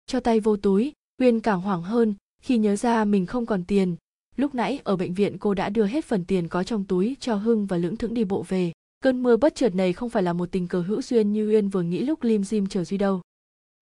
Cho 0.06 0.20
tay 0.20 0.40
vô 0.40 0.56
túi, 0.56 0.92
uyên 1.22 1.40
càng 1.40 1.60
hoảng 1.60 1.82
hơn 1.82 2.14
khi 2.42 2.58
nhớ 2.58 2.76
ra 2.76 3.04
mình 3.04 3.26
không 3.26 3.46
còn 3.46 3.64
tiền. 3.64 3.96
Lúc 4.36 4.54
nãy 4.54 4.80
ở 4.84 4.96
bệnh 4.96 5.14
viện 5.14 5.38
cô 5.38 5.54
đã 5.54 5.68
đưa 5.68 5.84
hết 5.84 6.04
phần 6.04 6.24
tiền 6.24 6.48
có 6.48 6.64
trong 6.64 6.84
túi 6.84 7.16
cho 7.20 7.34
hưng 7.34 7.66
và 7.66 7.76
lưỡng 7.76 7.96
thững 7.96 8.14
đi 8.14 8.24
bộ 8.24 8.44
về. 8.48 8.72
Cơn 9.00 9.22
mưa 9.22 9.36
bất 9.36 9.54
chợt 9.54 9.74
này 9.74 9.92
không 9.92 10.10
phải 10.10 10.22
là 10.22 10.32
một 10.32 10.48
tình 10.52 10.68
cờ 10.68 10.80
hữu 10.80 11.02
duyên 11.02 11.32
như 11.32 11.48
uyên 11.48 11.68
vừa 11.68 11.82
nghĩ 11.82 12.04
lúc 12.04 12.22
lim 12.22 12.44
dim 12.44 12.66
chờ 12.66 12.84
duy 12.84 12.98
đâu. 12.98 13.20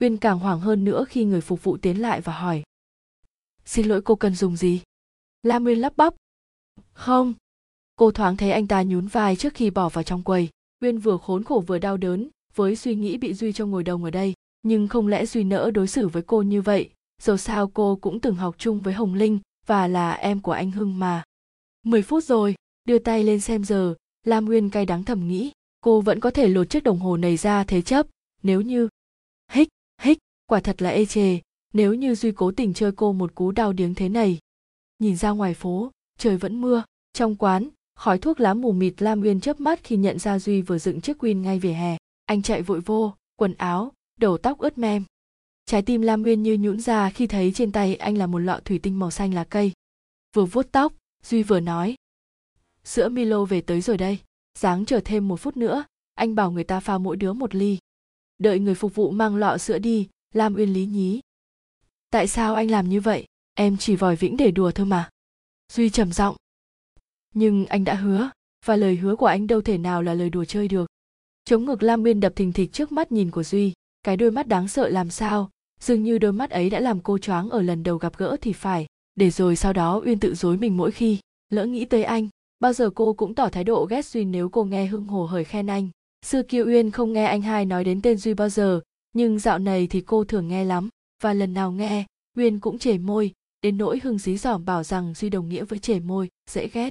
Uyên 0.00 0.16
càng 0.16 0.38
hoảng 0.38 0.60
hơn 0.60 0.84
nữa 0.84 1.04
khi 1.08 1.24
người 1.24 1.40
phục 1.40 1.62
vụ 1.62 1.76
tiến 1.76 2.02
lại 2.02 2.20
và 2.20 2.32
hỏi 2.32 2.62
xin 3.68 3.86
lỗi 3.86 4.02
cô 4.02 4.16
cần 4.16 4.34
dùng 4.34 4.56
gì? 4.56 4.80
Lam 5.42 5.64
nguyên 5.64 5.80
lắp 5.80 5.96
bắp. 5.96 6.14
Không. 6.92 7.34
Cô 7.96 8.10
thoáng 8.10 8.36
thấy 8.36 8.50
anh 8.50 8.66
ta 8.66 8.82
nhún 8.82 9.06
vai 9.06 9.36
trước 9.36 9.54
khi 9.54 9.70
bỏ 9.70 9.88
vào 9.88 10.04
trong 10.04 10.22
quầy. 10.22 10.48
Nguyên 10.80 10.98
vừa 10.98 11.16
khốn 11.16 11.44
khổ 11.44 11.64
vừa 11.66 11.78
đau 11.78 11.96
đớn, 11.96 12.28
với 12.54 12.76
suy 12.76 12.94
nghĩ 12.94 13.16
bị 13.16 13.34
duy 13.34 13.52
cho 13.52 13.66
ngồi 13.66 13.82
đồng 13.82 14.04
ở 14.04 14.10
đây, 14.10 14.34
nhưng 14.62 14.88
không 14.88 15.08
lẽ 15.08 15.26
duy 15.26 15.44
nỡ 15.44 15.70
đối 15.70 15.88
xử 15.88 16.08
với 16.08 16.22
cô 16.22 16.42
như 16.42 16.62
vậy? 16.62 16.90
Dù 17.22 17.36
sao 17.36 17.70
cô 17.74 17.96
cũng 17.96 18.20
từng 18.20 18.34
học 18.34 18.54
chung 18.58 18.80
với 18.80 18.94
hồng 18.94 19.14
linh, 19.14 19.38
và 19.66 19.86
là 19.86 20.12
em 20.12 20.40
của 20.40 20.52
anh 20.52 20.70
hưng 20.70 20.98
mà. 20.98 21.22
Mười 21.82 22.02
phút 22.02 22.24
rồi, 22.24 22.54
đưa 22.84 22.98
tay 22.98 23.24
lên 23.24 23.40
xem 23.40 23.64
giờ, 23.64 23.94
lam 24.24 24.44
nguyên 24.44 24.70
cay 24.70 24.86
đắng 24.86 25.04
thầm 25.04 25.28
nghĩ, 25.28 25.52
cô 25.80 26.00
vẫn 26.00 26.20
có 26.20 26.30
thể 26.30 26.48
lột 26.48 26.70
chiếc 26.70 26.82
đồng 26.82 26.98
hồ 26.98 27.16
này 27.16 27.36
ra 27.36 27.64
thế 27.64 27.82
chấp, 27.82 28.06
nếu 28.42 28.60
như. 28.60 28.88
Hích 29.52 29.68
hích, 30.02 30.18
quả 30.46 30.60
thật 30.60 30.82
là 30.82 30.90
ê 30.90 31.06
chề 31.06 31.38
nếu 31.72 31.94
như 31.94 32.14
duy 32.14 32.32
cố 32.32 32.50
tình 32.50 32.74
chơi 32.74 32.92
cô 32.92 33.12
một 33.12 33.34
cú 33.34 33.50
đau 33.50 33.72
điếng 33.72 33.94
thế 33.94 34.08
này, 34.08 34.38
nhìn 34.98 35.16
ra 35.16 35.30
ngoài 35.30 35.54
phố, 35.54 35.90
trời 36.18 36.36
vẫn 36.36 36.60
mưa. 36.60 36.82
Trong 37.12 37.36
quán, 37.36 37.68
khói 37.96 38.18
thuốc 38.18 38.40
lá 38.40 38.54
mù 38.54 38.72
mịt 38.72 39.02
lam 39.02 39.22
uyên 39.22 39.40
chớp 39.40 39.60
mắt 39.60 39.80
khi 39.84 39.96
nhận 39.96 40.18
ra 40.18 40.38
duy 40.38 40.62
vừa 40.62 40.78
dựng 40.78 41.00
chiếc 41.00 41.18
queen 41.18 41.42
ngay 41.42 41.58
về 41.58 41.72
hè. 41.72 41.96
Anh 42.26 42.42
chạy 42.42 42.62
vội 42.62 42.80
vô, 42.80 43.14
quần 43.36 43.54
áo, 43.54 43.92
đầu 44.20 44.38
tóc 44.38 44.58
ướt 44.58 44.78
mem 44.78 45.04
trái 45.68 45.82
tim 45.82 46.02
lam 46.02 46.22
uyên 46.22 46.42
như 46.42 46.56
nhũn 46.60 46.80
ra 46.80 47.10
khi 47.10 47.26
thấy 47.26 47.52
trên 47.52 47.72
tay 47.72 47.96
anh 47.96 48.18
là 48.18 48.26
một 48.26 48.38
lọ 48.38 48.60
thủy 48.64 48.78
tinh 48.78 48.98
màu 48.98 49.10
xanh 49.10 49.34
lá 49.34 49.44
cây. 49.44 49.72
Vừa 50.36 50.44
vuốt 50.44 50.66
tóc, 50.72 50.92
duy 51.22 51.42
vừa 51.42 51.60
nói, 51.60 51.94
sữa 52.84 53.08
milo 53.08 53.44
về 53.44 53.60
tới 53.60 53.80
rồi 53.80 53.96
đây. 53.96 54.18
Dáng 54.58 54.84
chờ 54.84 55.00
thêm 55.04 55.28
một 55.28 55.36
phút 55.36 55.56
nữa, 55.56 55.84
anh 56.14 56.34
bảo 56.34 56.50
người 56.50 56.64
ta 56.64 56.80
pha 56.80 56.98
mỗi 56.98 57.16
đứa 57.16 57.32
một 57.32 57.54
ly. 57.54 57.78
Đợi 58.38 58.58
người 58.58 58.74
phục 58.74 58.94
vụ 58.94 59.10
mang 59.10 59.36
lọ 59.36 59.58
sữa 59.58 59.78
đi. 59.78 60.08
Lam 60.34 60.54
uyên 60.54 60.72
lý 60.72 60.86
nhí 60.86 61.20
tại 62.10 62.28
sao 62.28 62.54
anh 62.54 62.70
làm 62.70 62.88
như 62.88 63.00
vậy? 63.00 63.24
Em 63.54 63.76
chỉ 63.76 63.96
vòi 63.96 64.16
vĩnh 64.16 64.36
để 64.36 64.50
đùa 64.50 64.70
thôi 64.70 64.86
mà. 64.86 65.08
Duy 65.72 65.90
trầm 65.90 66.12
giọng. 66.12 66.36
Nhưng 67.34 67.66
anh 67.66 67.84
đã 67.84 67.94
hứa, 67.94 68.30
và 68.64 68.76
lời 68.76 68.96
hứa 68.96 69.16
của 69.16 69.26
anh 69.26 69.46
đâu 69.46 69.60
thể 69.60 69.78
nào 69.78 70.02
là 70.02 70.14
lời 70.14 70.30
đùa 70.30 70.44
chơi 70.44 70.68
được. 70.68 70.86
Chống 71.44 71.64
ngực 71.64 71.82
lam 71.82 72.02
biên 72.02 72.20
đập 72.20 72.32
thình 72.36 72.52
thịch 72.52 72.72
trước 72.72 72.92
mắt 72.92 73.12
nhìn 73.12 73.30
của 73.30 73.42
duy. 73.42 73.72
Cái 74.02 74.16
đôi 74.16 74.30
mắt 74.30 74.46
đáng 74.48 74.68
sợ 74.68 74.88
làm 74.88 75.10
sao? 75.10 75.50
Dường 75.80 76.02
như 76.02 76.18
đôi 76.18 76.32
mắt 76.32 76.50
ấy 76.50 76.70
đã 76.70 76.80
làm 76.80 77.00
cô 77.00 77.18
choáng 77.18 77.50
ở 77.50 77.62
lần 77.62 77.82
đầu 77.82 77.96
gặp 77.96 78.16
gỡ 78.16 78.36
thì 78.40 78.52
phải. 78.52 78.86
Để 79.14 79.30
rồi 79.30 79.56
sau 79.56 79.72
đó 79.72 80.02
uyên 80.04 80.20
tự 80.20 80.34
dối 80.34 80.56
mình 80.56 80.76
mỗi 80.76 80.90
khi. 80.90 81.18
Lỡ 81.48 81.66
nghĩ 81.66 81.84
tới 81.84 82.04
anh, 82.04 82.28
bao 82.60 82.72
giờ 82.72 82.90
cô 82.94 83.12
cũng 83.12 83.34
tỏ 83.34 83.48
thái 83.48 83.64
độ 83.64 83.84
ghét 83.84 84.06
duy 84.06 84.24
nếu 84.24 84.48
cô 84.48 84.64
nghe 84.64 84.86
hưng 84.86 85.04
hồ 85.04 85.26
hởi 85.26 85.44
khen 85.44 85.66
anh. 85.66 85.88
Xưa 86.26 86.42
kia 86.42 86.64
uyên 86.64 86.90
không 86.90 87.12
nghe 87.12 87.24
anh 87.24 87.42
hai 87.42 87.64
nói 87.64 87.84
đến 87.84 88.02
tên 88.02 88.16
duy 88.16 88.34
bao 88.34 88.48
giờ, 88.48 88.80
nhưng 89.12 89.38
dạo 89.38 89.58
này 89.58 89.86
thì 89.86 90.00
cô 90.00 90.24
thường 90.24 90.48
nghe 90.48 90.64
lắm 90.64 90.88
và 91.22 91.32
lần 91.32 91.54
nào 91.54 91.72
nghe 91.72 92.06
uyên 92.36 92.60
cũng 92.60 92.78
chề 92.78 92.98
môi, 92.98 93.32
đến 93.62 93.78
nỗi 93.78 94.00
hưng 94.02 94.18
dí 94.18 94.36
dỏm 94.36 94.64
bảo 94.64 94.82
rằng 94.82 95.14
duy 95.14 95.30
đồng 95.30 95.48
nghĩa 95.48 95.64
với 95.64 95.78
chề 95.78 96.00
môi, 96.00 96.28
dễ 96.50 96.68
ghét. 96.68 96.90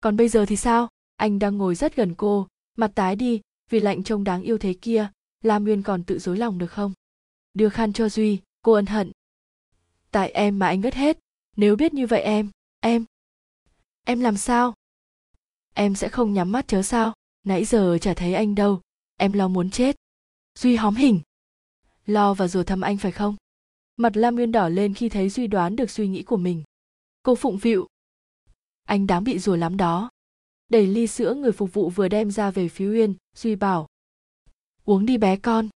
Còn 0.00 0.16
bây 0.16 0.28
giờ 0.28 0.46
thì 0.46 0.56
sao? 0.56 0.88
Anh 1.16 1.38
đang 1.38 1.58
ngồi 1.58 1.74
rất 1.74 1.96
gần 1.96 2.14
cô, 2.14 2.48
mặt 2.76 2.92
tái 2.94 3.16
đi, 3.16 3.40
vì 3.70 3.80
lạnh 3.80 4.02
trông 4.02 4.24
đáng 4.24 4.42
yêu 4.42 4.58
thế 4.58 4.74
kia 4.74 5.10
lam 5.44 5.64
uyên 5.64 5.82
còn 5.82 6.04
tự 6.04 6.18
dối 6.18 6.36
lòng 6.36 6.58
được 6.58 6.70
không? 6.70 6.92
Đưa 7.54 7.68
khăn 7.68 7.92
cho 7.92 8.08
duy, 8.08 8.40
cô 8.62 8.72
ân 8.72 8.86
hận. 8.86 9.12
Tại 10.10 10.30
em 10.30 10.58
mà 10.58 10.66
anh 10.66 10.80
ngất 10.80 10.94
hết, 10.94 11.18
nếu 11.56 11.76
biết 11.76 11.94
như 11.94 12.06
vậy 12.06 12.20
em 12.20 12.50
em 12.80 13.04
em 14.04 14.20
làm 14.20 14.36
sao? 14.36 14.74
Em 15.74 15.94
sẽ 15.94 16.08
không 16.08 16.32
nhắm 16.32 16.52
mắt 16.52 16.68
chớ 16.68 16.82
sao, 16.82 17.14
nãy 17.44 17.64
giờ 17.64 17.98
chả 18.00 18.14
thấy 18.14 18.34
anh 18.34 18.54
đâu, 18.54 18.80
em 19.16 19.32
lo 19.32 19.48
muốn 19.48 19.70
chết. 19.70 19.96
Duy 20.58 20.76
hóm 20.76 20.94
hình 20.94 21.20
lo 22.06 22.34
và 22.34 22.48
rùa 22.48 22.62
thăm 22.62 22.80
anh 22.80 22.96
phải 22.96 23.12
không? 23.12 23.36
Mặt 24.00 24.16
lam 24.16 24.34
nguyên 24.34 24.52
đỏ 24.52 24.68
lên 24.68 24.94
khi 24.94 25.08
thấy 25.08 25.28
duy 25.28 25.46
đoán 25.46 25.76
được 25.76 25.90
suy 25.90 26.08
nghĩ 26.08 26.22
của 26.22 26.36
mình. 26.36 26.62
Cô 27.22 27.34
phụng 27.34 27.58
phịu. 27.58 27.86
Anh 28.84 29.06
đáng 29.06 29.24
bị 29.24 29.38
rùa 29.38 29.56
lắm 29.56 29.76
đó. 29.76 30.10
Đẩy 30.68 30.86
ly 30.86 31.06
sữa 31.06 31.34
người 31.34 31.52
phục 31.52 31.72
vụ 31.72 31.90
vừa 31.90 32.08
đem 32.08 32.30
ra 32.30 32.50
về 32.50 32.68
phía 32.68 32.90
uyên 32.90 33.14
duy 33.36 33.56
bảo. 33.56 33.86
Uống 34.84 35.06
đi 35.06 35.18
bé 35.18 35.36
con. 35.36 35.68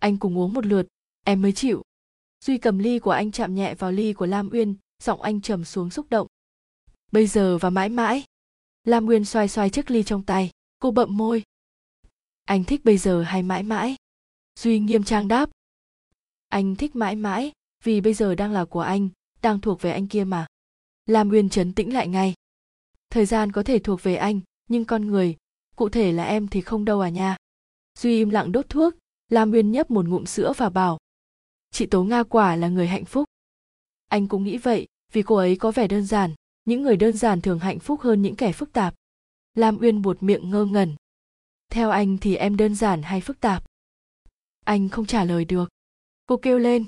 Anh 0.00 0.18
cùng 0.18 0.38
uống 0.38 0.52
một 0.52 0.66
lượt, 0.66 0.86
em 1.24 1.42
mới 1.42 1.52
chịu. 1.52 1.82
Duy 2.44 2.58
cầm 2.58 2.78
ly 2.78 2.98
của 2.98 3.10
anh 3.10 3.32
chạm 3.32 3.54
nhẹ 3.54 3.74
vào 3.74 3.92
ly 3.92 4.12
của 4.12 4.26
lam 4.26 4.50
uyên, 4.52 4.74
giọng 5.02 5.22
anh 5.22 5.40
trầm 5.40 5.64
xuống 5.64 5.90
xúc 5.90 6.06
động. 6.10 6.26
Bây 7.12 7.26
giờ 7.26 7.58
và 7.58 7.70
mãi 7.70 7.88
mãi. 7.88 8.24
Lam 8.84 9.06
uyên 9.06 9.24
xoay 9.24 9.48
xoay 9.48 9.70
chiếc 9.70 9.90
ly 9.90 10.02
trong 10.02 10.22
tay, 10.22 10.50
cô 10.78 10.90
bậm 10.90 11.16
môi. 11.16 11.42
Anh 12.44 12.64
thích 12.64 12.84
bây 12.84 12.98
giờ 12.98 13.22
hay 13.22 13.42
mãi 13.42 13.62
mãi? 13.62 13.96
Duy 14.58 14.78
nghiêm 14.78 15.04
trang 15.04 15.28
đáp 15.28 15.50
anh 16.56 16.76
thích 16.76 16.96
mãi 16.96 17.16
mãi, 17.16 17.52
vì 17.84 18.00
bây 18.00 18.14
giờ 18.14 18.34
đang 18.34 18.52
là 18.52 18.64
của 18.64 18.80
anh, 18.80 19.08
đang 19.42 19.60
thuộc 19.60 19.82
về 19.82 19.90
anh 19.90 20.06
kia 20.08 20.24
mà. 20.24 20.46
Lam 21.06 21.30
uyên 21.30 21.48
chấn 21.48 21.72
tĩnh 21.72 21.94
lại 21.94 22.08
ngay. 22.08 22.34
Thời 23.10 23.26
gian 23.26 23.52
có 23.52 23.62
thể 23.62 23.78
thuộc 23.78 24.02
về 24.02 24.16
anh, 24.16 24.40
nhưng 24.68 24.84
con 24.84 25.06
người, 25.06 25.36
cụ 25.76 25.88
thể 25.88 26.12
là 26.12 26.24
em 26.24 26.48
thì 26.48 26.60
không 26.60 26.84
đâu 26.84 27.00
à 27.00 27.08
nha. 27.08 27.36
Duy 27.98 28.18
im 28.18 28.30
lặng 28.30 28.52
đốt 28.52 28.68
thuốc, 28.68 28.94
lam 29.28 29.52
uyên 29.52 29.70
nhấp 29.70 29.90
một 29.90 30.08
ngụm 30.08 30.24
sữa 30.24 30.52
và 30.56 30.68
bảo, 30.68 30.98
chị 31.70 31.86
tố 31.86 32.04
nga 32.04 32.22
quả 32.22 32.56
là 32.56 32.68
người 32.68 32.86
hạnh 32.86 33.04
phúc. 33.04 33.24
Anh 34.08 34.28
cũng 34.28 34.44
nghĩ 34.44 34.58
vậy, 34.58 34.86
vì 35.12 35.22
cô 35.22 35.36
ấy 35.36 35.56
có 35.56 35.70
vẻ 35.70 35.88
đơn 35.88 36.06
giản, 36.06 36.34
những 36.64 36.82
người 36.82 36.96
đơn 36.96 37.16
giản 37.16 37.40
thường 37.40 37.58
hạnh 37.58 37.78
phúc 37.78 38.00
hơn 38.00 38.22
những 38.22 38.36
kẻ 38.36 38.52
phức 38.52 38.72
tạp. 38.72 38.94
Lam 39.54 39.78
uyên 39.78 40.02
buột 40.02 40.22
miệng 40.22 40.50
ngơ 40.50 40.64
ngẩn, 40.64 40.96
theo 41.70 41.90
anh 41.90 42.18
thì 42.18 42.36
em 42.36 42.56
đơn 42.56 42.74
giản 42.74 43.02
hay 43.02 43.20
phức 43.20 43.40
tạp? 43.40 43.64
Anh 44.64 44.88
không 44.88 45.06
trả 45.06 45.24
lời 45.24 45.44
được 45.44 45.68
cô 46.26 46.36
kêu 46.36 46.58
lên. 46.58 46.84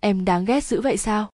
Em 0.00 0.24
đáng 0.24 0.44
ghét 0.44 0.64
dữ 0.64 0.80
vậy 0.80 0.96
sao? 0.96 1.30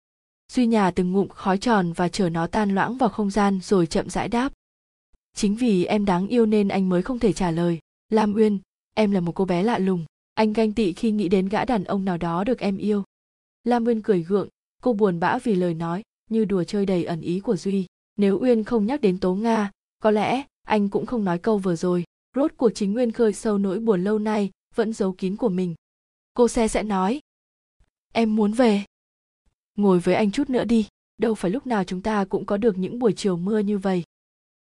Duy 0.52 0.66
nhà 0.66 0.90
từng 0.90 1.12
ngụm 1.12 1.28
khói 1.28 1.58
tròn 1.58 1.92
và 1.92 2.08
chở 2.08 2.28
nó 2.28 2.46
tan 2.46 2.74
loãng 2.74 2.96
vào 2.96 3.08
không 3.08 3.30
gian 3.30 3.60
rồi 3.62 3.86
chậm 3.86 4.10
rãi 4.10 4.28
đáp. 4.28 4.52
Chính 5.34 5.56
vì 5.56 5.84
em 5.84 6.04
đáng 6.04 6.26
yêu 6.26 6.46
nên 6.46 6.68
anh 6.68 6.88
mới 6.88 7.02
không 7.02 7.18
thể 7.18 7.32
trả 7.32 7.50
lời. 7.50 7.78
Lam 8.08 8.34
uyên, 8.34 8.58
em 8.94 9.10
là 9.10 9.20
một 9.20 9.32
cô 9.32 9.44
bé 9.44 9.62
lạ 9.62 9.78
lùng. 9.78 10.04
Anh 10.34 10.52
ganh 10.52 10.72
tị 10.72 10.92
khi 10.92 11.10
nghĩ 11.10 11.28
đến 11.28 11.48
gã 11.48 11.64
đàn 11.64 11.84
ông 11.84 12.04
nào 12.04 12.18
đó 12.18 12.44
được 12.44 12.58
em 12.58 12.76
yêu. 12.76 13.02
Lam 13.64 13.84
uyên 13.84 14.02
cười 14.02 14.22
gượng, 14.22 14.48
cô 14.82 14.92
buồn 14.92 15.20
bã 15.20 15.38
vì 15.38 15.54
lời 15.54 15.74
nói, 15.74 16.02
như 16.30 16.44
đùa 16.44 16.64
chơi 16.64 16.86
đầy 16.86 17.04
ẩn 17.04 17.20
ý 17.20 17.40
của 17.40 17.56
duy. 17.56 17.86
Nếu 18.16 18.38
uyên 18.40 18.64
không 18.64 18.86
nhắc 18.86 19.00
đến 19.00 19.18
tố 19.18 19.34
nga, 19.34 19.70
có 19.98 20.10
lẽ 20.10 20.44
anh 20.62 20.88
cũng 20.88 21.06
không 21.06 21.24
nói 21.24 21.38
câu 21.38 21.58
vừa 21.58 21.76
rồi. 21.76 22.04
Rốt 22.36 22.52
cuộc 22.56 22.70
chính 22.74 22.92
nguyên 22.92 23.12
khơi 23.12 23.32
sâu 23.32 23.58
nỗi 23.58 23.78
buồn 23.78 24.04
lâu 24.04 24.18
nay 24.18 24.50
vẫn 24.74 24.92
giấu 24.92 25.12
kín 25.12 25.36
của 25.36 25.48
mình 25.48 25.74
cô 26.34 26.48
xe 26.48 26.68
sẽ 26.68 26.82
nói. 26.82 27.20
Em 28.12 28.36
muốn 28.36 28.52
về. 28.52 28.84
Ngồi 29.76 29.98
với 30.00 30.14
anh 30.14 30.30
chút 30.30 30.50
nữa 30.50 30.64
đi. 30.64 30.88
Đâu 31.18 31.34
phải 31.34 31.50
lúc 31.50 31.66
nào 31.66 31.84
chúng 31.84 32.02
ta 32.02 32.24
cũng 32.24 32.46
có 32.46 32.56
được 32.56 32.78
những 32.78 32.98
buổi 32.98 33.12
chiều 33.16 33.36
mưa 33.36 33.58
như 33.58 33.78
vậy. 33.78 34.02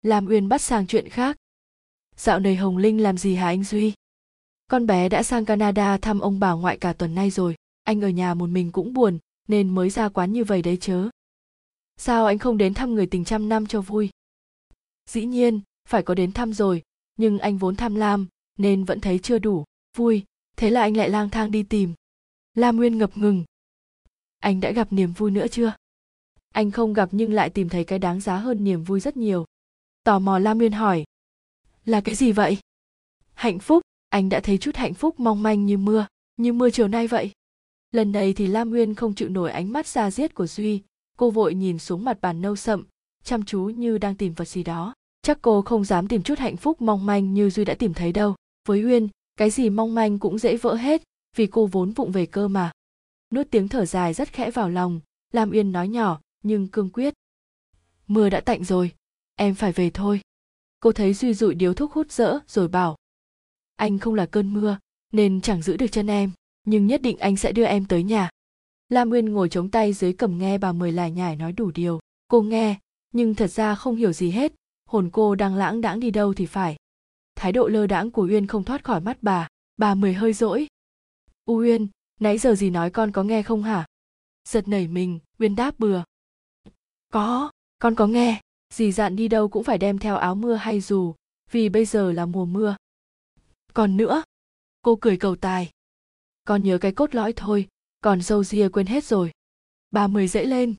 Lam 0.02 0.28
uyên 0.28 0.50
bắt 0.50 0.62
sang 0.62 0.88
chuyện 0.88 1.10
khác. 1.10 1.38
Dạo 2.16 2.40
này 2.40 2.56
hồng 2.56 2.78
linh 2.78 3.04
làm 3.04 3.18
gì 3.18 3.36
hả 3.36 3.46
anh 3.46 3.64
duy? 3.64 3.94
Con 4.68 4.88
bé 4.88 5.10
đã 5.10 5.24
sang 5.24 5.46
canada 5.46 5.98
thăm 5.98 6.20
ông 6.20 6.40
bà 6.40 6.52
ngoại 6.52 6.78
cả 6.78 6.94
tuần 6.94 7.16
nay 7.16 7.30
rồi. 7.30 7.56
Anh 7.84 8.02
ở 8.02 8.10
nhà 8.10 8.34
một 8.34 8.48
mình 8.48 8.72
cũng 8.72 8.94
buồn, 8.94 9.18
nên 9.48 9.70
mới 9.70 9.90
ra 9.90 10.10
quán 10.10 10.34
như 10.34 10.44
vậy 10.44 10.62
đấy 10.62 10.78
chớ. 10.82 11.10
Sao 11.98 12.26
anh 12.26 12.40
không 12.40 12.58
đến 12.58 12.74
thăm 12.74 12.96
người 12.96 13.06
tình 13.06 13.26
trăm 13.26 13.50
năm 13.50 13.66
cho 13.66 13.82
vui? 13.82 14.10
Dĩ 15.10 15.26
nhiên, 15.26 15.62
phải 15.88 16.04
có 16.04 16.14
đến 16.14 16.32
thăm 16.32 16.54
rồi, 16.54 16.82
nhưng 17.18 17.40
anh 17.40 17.58
vốn 17.58 17.76
tham 17.76 17.96
lam, 17.96 18.28
nên 18.58 18.84
vẫn 18.84 19.00
thấy 19.00 19.20
chưa 19.20 19.40
đủ, 19.40 19.64
vui 19.98 20.24
thế 20.58 20.70
là 20.70 20.82
anh 20.82 20.98
lại 20.98 21.10
lang 21.10 21.30
thang 21.30 21.52
đi 21.52 21.64
tìm. 21.64 21.94
Lam 22.54 22.78
nguyên 22.78 22.98
ngập 22.98 23.18
ngừng. 23.18 23.44
Anh 24.40 24.60
đã 24.60 24.72
gặp 24.72 24.94
niềm 24.94 25.14
vui 25.14 25.32
nữa 25.32 25.48
chưa? 25.48 25.74
Anh 26.54 26.72
không 26.72 26.94
gặp 26.94 27.10
nhưng 27.12 27.34
lại 27.34 27.50
tìm 27.50 27.70
thấy 27.70 27.84
cái 27.84 28.00
đáng 28.00 28.20
giá 28.20 28.38
hơn 28.38 28.64
niềm 28.64 28.84
vui 28.84 29.00
rất 29.00 29.18
nhiều. 29.18 29.46
Tò 30.04 30.20
mò 30.20 30.40
lam 30.40 30.58
nguyên 30.58 30.72
hỏi. 30.72 31.04
Là 31.86 32.02
cái 32.02 32.16
gì 32.16 32.32
vậy? 32.32 32.58
Hạnh 33.34 33.60
phúc, 33.60 33.82
anh 34.10 34.30
đã 34.30 34.40
thấy 34.40 34.58
chút 34.58 34.76
hạnh 34.76 34.94
phúc 34.94 35.20
mong 35.20 35.44
manh 35.44 35.66
như 35.66 35.78
mưa 35.78 36.08
như 36.38 36.54
mưa 36.54 36.70
chiều 36.70 36.88
nay 36.88 37.08
vậy. 37.08 37.32
Lần 37.92 38.12
này 38.12 38.34
thì 38.34 38.48
lam 38.48 38.70
nguyên 38.70 38.96
không 38.96 39.16
chịu 39.16 39.30
nổi 39.30 39.52
ánh 39.52 39.74
mắt 39.74 39.88
ra 39.88 40.12
diết 40.12 40.34
của 40.34 40.48
duy. 40.48 40.82
Cô 41.18 41.32
vội 41.32 41.54
nhìn 41.54 41.80
xuống 41.80 42.06
mặt 42.06 42.22
bàn 42.22 42.42
nâu 42.42 42.56
sậm, 42.56 42.84
chăm 43.24 43.46
chú 43.46 43.62
như 43.64 43.98
đang 43.98 44.16
tìm 44.16 44.34
vật 44.34 44.48
gì 44.48 44.64
đó. 44.64 44.94
Chắc 45.22 45.42
cô 45.42 45.62
không 45.62 45.84
dám 45.84 46.08
tìm 46.08 46.24
chút 46.24 46.40
hạnh 46.40 46.58
phúc 46.58 46.82
mong 46.82 47.06
manh 47.06 47.34
như 47.34 47.50
duy 47.50 47.66
đã 47.66 47.74
tìm 47.74 47.94
thấy 47.94 48.12
đâu. 48.12 48.36
Với 48.68 48.84
uyên 48.84 49.10
cái 49.38 49.50
gì 49.50 49.70
mong 49.70 49.96
manh 49.96 50.20
cũng 50.20 50.38
dễ 50.38 50.58
vỡ 50.58 50.76
hết, 50.76 51.04
vì 51.36 51.48
cô 51.48 51.66
vốn 51.66 51.92
vụng 51.92 52.12
về 52.12 52.26
cơ 52.26 52.48
mà. 52.48 52.72
Nuốt 53.32 53.48
tiếng 53.52 53.68
thở 53.68 53.86
dài 53.86 54.14
rất 54.14 54.34
khẽ 54.34 54.52
vào 54.52 54.70
lòng, 54.70 55.00
lam 55.32 55.52
uyên 55.52 55.72
nói 55.72 55.88
nhỏ, 55.88 56.22
nhưng 56.44 56.68
cương 56.68 56.90
quyết. 56.90 57.14
Mưa 58.08 58.30
đã 58.30 58.40
tạnh 58.40 58.64
rồi, 58.64 58.92
em 59.36 59.56
phải 59.56 59.72
về 59.72 59.90
thôi. 59.90 60.22
Cô 60.80 60.92
thấy 60.92 61.14
duy 61.14 61.34
dụi 61.34 61.56
điếu 61.56 61.74
thuốc 61.74 61.94
hút 61.94 62.12
rỡ 62.12 62.40
rồi 62.48 62.68
bảo, 62.68 62.98
anh 63.76 64.00
không 64.00 64.14
là 64.14 64.26
cơn 64.26 64.54
mưa, 64.54 64.78
nên 65.12 65.42
chẳng 65.42 65.62
giữ 65.62 65.78
được 65.78 65.88
chân 65.92 66.08
em, 66.08 66.32
nhưng 66.64 66.88
nhất 66.88 67.02
định 67.02 67.18
anh 67.18 67.38
sẽ 67.38 67.52
đưa 67.52 67.66
em 67.66 67.86
tới 67.86 68.04
nhà. 68.04 68.30
Lam 68.90 69.10
Uyên 69.12 69.26
ngồi 69.26 69.50
chống 69.50 69.70
tay 69.70 69.94
dưới 69.94 70.14
cầm 70.14 70.38
nghe 70.38 70.58
bà 70.58 70.72
mười 70.72 70.92
lải 70.92 71.12
nhải 71.12 71.36
nói 71.36 71.52
đủ 71.52 71.72
điều. 71.72 72.00
Cô 72.28 72.42
nghe, 72.42 72.80
nhưng 73.12 73.36
thật 73.36 73.48
ra 73.48 73.76
không 73.76 73.96
hiểu 73.96 74.14
gì 74.14 74.32
hết, 74.32 74.54
hồn 74.86 75.10
cô 75.14 75.36
đang 75.36 75.56
lãng 75.56 75.82
đãng 75.82 76.00
đi 76.00 76.12
đâu 76.12 76.34
thì 76.34 76.46
phải 76.46 76.76
thái 77.36 77.52
độ 77.52 77.68
lơ 77.68 77.88
đãng 77.88 78.12
của 78.12 78.28
uyên 78.30 78.48
không 78.48 78.64
thoát 78.64 78.84
khỏi 78.84 79.02
mắt 79.02 79.18
bà. 79.22 79.48
Bà 79.78 79.96
mười 79.96 80.14
hơi 80.14 80.34
dỗi 80.34 80.68
u 81.46 81.58
uyên, 81.58 81.88
nãy 82.20 82.38
giờ 82.38 82.56
gì 82.56 82.70
nói 82.70 82.90
con 82.90 83.12
có 83.12 83.24
nghe 83.24 83.44
không 83.44 83.64
hả? 83.64 83.86
Giật 84.48 84.68
nảy 84.68 84.88
mình, 84.88 85.20
uyên 85.40 85.56
đáp 85.56 85.80
bừa. 85.80 86.04
Có, 87.14 87.52
con 87.80 87.96
có 87.96 88.08
nghe. 88.08 88.42
Dì 88.74 88.92
dặn 88.92 89.16
đi 89.16 89.28
đâu 89.28 89.50
cũng 89.50 89.64
phải 89.64 89.78
đem 89.78 90.00
theo 90.00 90.16
áo 90.16 90.36
mưa 90.36 90.56
hay 90.56 90.82
dù, 90.82 91.16
vì 91.52 91.70
bây 91.70 91.86
giờ 91.86 92.12
là 92.12 92.26
mùa 92.26 92.46
mưa. 92.46 92.76
Còn 93.74 93.98
nữa? 93.98 94.24
Cô 94.82 94.98
cười 95.02 95.18
cầu 95.18 95.36
tài. 95.36 95.72
Con 96.44 96.64
nhớ 96.64 96.78
cái 96.78 96.92
cốt 96.92 97.16
lõi 97.16 97.34
thôi, 97.34 97.68
còn 98.02 98.22
dâu 98.22 98.44
ria 98.44 98.70
quên 98.70 98.86
hết 98.86 99.04
rồi. 99.04 99.32
Bà 99.92 100.08
mười 100.08 100.28
dễ 100.28 100.46
lên. 100.46 100.76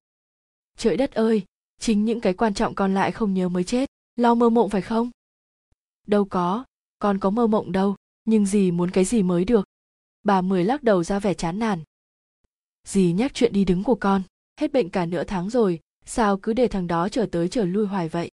Trời 0.78 0.96
đất 0.96 1.12
ơi, 1.12 1.44
chính 1.80 2.04
những 2.04 2.20
cái 2.20 2.34
quan 2.34 2.54
trọng 2.54 2.74
còn 2.74 2.94
lại 2.94 3.12
không 3.12 3.34
nhớ 3.34 3.48
mới 3.48 3.64
chết. 3.64 3.90
Lo 4.16 4.34
mơ 4.34 4.50
mộng 4.50 4.70
phải 4.70 4.82
không? 4.82 5.10
Đâu 6.06 6.24
có, 6.24 6.64
con 6.98 7.18
có 7.18 7.30
mơ 7.30 7.46
mộng 7.46 7.72
đâu, 7.72 7.96
nhưng 8.24 8.46
dì 8.46 8.70
muốn 8.70 8.90
cái 8.90 9.04
gì 9.04 9.22
mới 9.22 9.44
được? 9.44 9.64
Bà 10.22 10.40
mười 10.40 10.64
lắc 10.64 10.82
đầu 10.82 11.04
ra 11.04 11.18
vẻ 11.18 11.34
chán 11.34 11.58
nản. 11.58 11.82
Dì 12.84 13.12
nhắc 13.12 13.34
chuyện 13.34 13.52
đi 13.52 13.64
đứng 13.64 13.84
của 13.84 13.94
con, 13.94 14.22
hết 14.60 14.72
bệnh 14.72 14.90
cả 14.90 15.06
nửa 15.06 15.24
tháng 15.24 15.50
rồi, 15.50 15.80
sao 16.04 16.36
cứ 16.36 16.52
để 16.52 16.68
thằng 16.68 16.86
đó 16.86 17.08
trở 17.08 17.26
tới 17.32 17.48
trở 17.48 17.64
lui 17.64 17.86
hoài 17.86 18.08
vậy? 18.08 18.30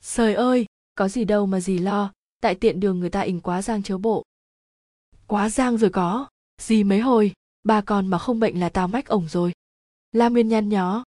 Trời 0.00 0.34
ơi, 0.34 0.66
có 0.94 1.08
gì 1.08 1.24
đâu 1.24 1.46
mà 1.46 1.60
dì 1.60 1.78
lo, 1.78 2.12
tại 2.40 2.54
tiện 2.54 2.80
đường 2.80 3.00
người 3.00 3.10
ta 3.10 3.20
ỉnh 3.20 3.40
quá 3.40 3.62
giang 3.62 3.82
chớ 3.82 3.98
bộ. 3.98 4.24
Quá 5.26 5.48
giang 5.48 5.78
rồi 5.78 5.90
có 5.90 6.28
gì 6.60 6.84
mấy 6.84 7.00
hồi, 7.00 7.32
ba 7.64 7.80
con 7.80 8.06
mà 8.06 8.18
không 8.18 8.40
bệnh 8.40 8.60
là 8.60 8.68
tao 8.68 8.88
mách 8.88 9.06
ổng 9.06 9.28
rồi. 9.28 9.52
La 10.12 10.28
nguyên 10.28 10.48
nhăn 10.48 10.68
nhó. 10.68 11.04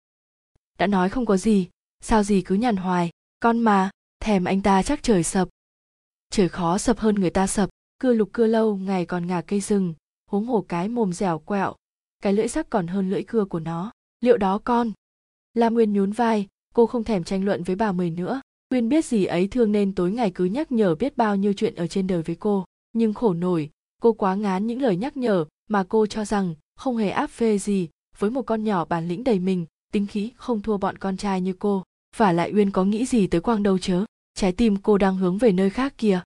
Đã 0.78 0.86
nói 0.86 1.08
không 1.08 1.26
có 1.26 1.36
gì, 1.36 1.68
sao 2.00 2.22
gì 2.22 2.42
cứ 2.42 2.54
nhằn 2.54 2.76
hoài, 2.76 3.10
con 3.40 3.58
mà, 3.58 3.90
thèm 4.20 4.44
anh 4.44 4.62
ta 4.62 4.82
chắc 4.82 5.02
trời 5.02 5.22
sập 5.22 5.48
trời 6.34 6.48
khó 6.48 6.78
sập 6.78 6.98
hơn 6.98 7.14
người 7.14 7.30
ta 7.30 7.46
sập, 7.46 7.70
cưa 7.98 8.12
lục 8.12 8.28
cưa 8.32 8.46
lâu, 8.46 8.76
ngày 8.76 9.06
còn 9.06 9.26
ngả 9.26 9.40
cây 9.40 9.60
rừng, 9.60 9.94
huống 10.30 10.46
hồ 10.46 10.64
cái 10.68 10.88
mồm 10.88 11.12
dẻo 11.12 11.38
quẹo, 11.38 11.74
cái 12.22 12.32
lưỡi 12.32 12.48
sắc 12.48 12.70
còn 12.70 12.86
hơn 12.86 13.10
lưỡi 13.10 13.22
cưa 13.22 13.44
của 13.44 13.60
nó. 13.60 13.90
Liệu 14.20 14.36
đó 14.36 14.58
con? 14.64 14.92
La 15.54 15.68
nguyên 15.68 15.92
nhún 15.92 16.12
vai, 16.12 16.46
cô 16.74 16.86
không 16.86 17.04
thèm 17.04 17.24
tranh 17.24 17.44
luận 17.44 17.62
với 17.62 17.76
bà 17.76 17.92
mười 17.92 18.10
nữa. 18.10 18.40
Quyên 18.68 18.88
biết 18.88 19.04
gì 19.04 19.24
ấy 19.24 19.48
thương 19.48 19.72
nên 19.72 19.94
tối 19.94 20.10
ngày 20.10 20.30
cứ 20.30 20.44
nhắc 20.44 20.72
nhở 20.72 20.94
biết 20.94 21.16
bao 21.16 21.36
nhiêu 21.36 21.52
chuyện 21.52 21.74
ở 21.74 21.86
trên 21.86 22.06
đời 22.06 22.22
với 22.22 22.36
cô, 22.36 22.64
nhưng 22.92 23.14
khổ 23.14 23.34
nổi, 23.34 23.70
cô 24.02 24.12
quá 24.12 24.34
ngán 24.34 24.66
những 24.66 24.82
lời 24.82 24.96
nhắc 24.96 25.16
nhở 25.16 25.44
mà 25.68 25.84
cô 25.88 26.06
cho 26.06 26.24
rằng 26.24 26.54
không 26.76 26.96
hề 26.96 27.10
áp 27.10 27.30
phê 27.30 27.58
gì 27.58 27.88
với 28.18 28.30
một 28.30 28.42
con 28.42 28.64
nhỏ 28.64 28.84
bản 28.84 29.08
lĩnh 29.08 29.24
đầy 29.24 29.38
mình, 29.38 29.66
tính 29.92 30.06
khí 30.06 30.32
không 30.36 30.62
thua 30.62 30.76
bọn 30.76 30.98
con 30.98 31.16
trai 31.16 31.40
như 31.40 31.52
cô. 31.52 31.82
Và 32.16 32.32
lại 32.32 32.52
uyên 32.54 32.70
có 32.70 32.84
nghĩ 32.84 33.06
gì 33.06 33.26
tới 33.26 33.40
quang 33.40 33.62
đâu 33.62 33.78
chớ? 33.78 34.04
Trái 34.34 34.52
tim 34.52 34.76
cô 34.76 34.98
đang 34.98 35.16
hướng 35.16 35.38
về 35.38 35.52
nơi 35.52 35.70
khác 35.70 35.94
kìa. 35.98 36.20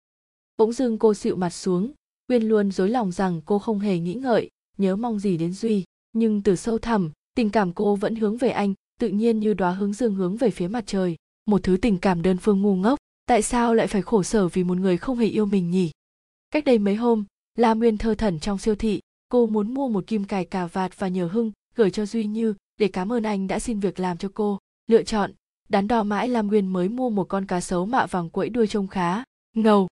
Bỗng 0.56 0.72
dưng 0.72 0.98
cô 0.98 1.14
xịu 1.14 1.36
mặt 1.36 1.50
xuống, 1.50 1.92
uyên 2.28 2.42
luôn 2.42 2.70
dối 2.70 2.88
lòng 2.88 3.12
rằng 3.12 3.40
cô 3.44 3.58
không 3.58 3.78
hề 3.78 3.98
nghĩ 3.98 4.14
ngợi, 4.14 4.50
nhớ 4.78 4.96
mong 4.96 5.18
gì 5.18 5.36
đến 5.36 5.52
duy. 5.52 5.84
Nhưng 6.12 6.42
từ 6.42 6.56
sâu 6.56 6.78
thẳm, 6.78 7.10
tình 7.34 7.50
cảm 7.50 7.72
cô 7.72 7.96
vẫn 7.96 8.16
hướng 8.16 8.36
về 8.36 8.50
anh, 8.50 8.74
tự 9.00 9.08
nhiên 9.08 9.40
như 9.40 9.54
đóa 9.54 9.70
hướng 9.70 9.92
dương 9.92 10.14
hướng 10.14 10.36
về 10.36 10.50
phía 10.50 10.68
mặt 10.68 10.84
trời. 10.86 11.16
Một 11.46 11.62
thứ 11.62 11.76
tình 11.82 11.98
cảm 11.98 12.22
đơn 12.22 12.36
phương 12.38 12.62
ngu 12.62 12.76
ngốc, 12.76 12.98
tại 13.26 13.42
sao 13.42 13.74
lại 13.74 13.86
phải 13.86 14.02
khổ 14.02 14.22
sở 14.22 14.48
vì 14.48 14.64
một 14.64 14.78
người 14.78 14.96
không 14.96 15.18
hề 15.18 15.26
yêu 15.26 15.46
mình 15.46 15.70
nhỉ? 15.70 15.90
Cách 16.50 16.64
đây 16.64 16.78
mấy 16.78 16.94
hôm, 16.94 17.24
la 17.54 17.74
nguyên 17.74 17.98
thơ 17.98 18.14
thẩn 18.14 18.40
trong 18.40 18.58
siêu 18.58 18.74
thị, 18.74 19.00
cô 19.28 19.46
muốn 19.46 19.74
mua 19.74 19.88
một 19.88 20.06
kim 20.06 20.24
cài 20.24 20.44
cà 20.44 20.66
vạt 20.66 20.98
và 20.98 21.08
nhờ 21.08 21.26
hưng 21.26 21.52
gửi 21.74 21.90
cho 21.90 22.06
duy 22.06 22.24
như 22.24 22.54
để 22.78 22.88
cảm 22.88 23.12
ơn 23.12 23.22
anh 23.22 23.46
đã 23.46 23.58
xin 23.58 23.80
việc 23.80 24.00
làm 24.00 24.16
cho 24.16 24.30
cô. 24.34 24.58
Lựa 24.86 25.02
chọn 25.02 25.32
đắn 25.68 25.88
đo 25.88 26.02
mãi 26.02 26.28
lam 26.28 26.46
nguyên 26.46 26.66
mới 26.66 26.88
mua 26.88 27.10
một 27.10 27.24
con 27.24 27.46
cá 27.46 27.60
sấu 27.60 27.86
mạ 27.86 28.06
vàng 28.06 28.30
quẫy 28.30 28.48
đuôi 28.48 28.66
trông 28.66 28.86
khá 28.86 29.24
ngầu. 29.54 29.88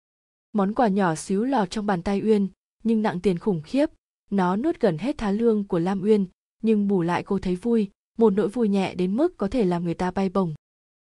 Món 0.52 0.74
quà 0.74 0.88
nhỏ 0.88 1.14
xíu 1.14 1.44
lọt 1.44 1.70
trong 1.70 1.86
bàn 1.86 2.02
tay 2.02 2.20
uyên, 2.24 2.48
nhưng 2.84 3.02
nặng 3.02 3.20
tiền 3.20 3.38
khủng 3.38 3.62
khiếp. 3.62 3.90
Nó 4.30 4.56
nuốt 4.56 4.80
gần 4.80 4.98
hết 4.98 5.18
thá 5.18 5.30
lương 5.30 5.64
của 5.64 5.78
lam 5.78 6.02
uyên, 6.02 6.26
nhưng 6.62 6.88
bù 6.88 7.02
lại 7.02 7.22
cô 7.22 7.38
thấy 7.38 7.56
vui, 7.56 7.90
một 8.18 8.30
nỗi 8.30 8.48
vui 8.48 8.68
nhẹ 8.68 8.94
đến 8.94 9.16
mức 9.16 9.36
có 9.36 9.48
thể 9.48 9.64
làm 9.64 9.84
người 9.84 9.94
ta 9.94 10.10
bay 10.10 10.28
bổng. 10.28 10.54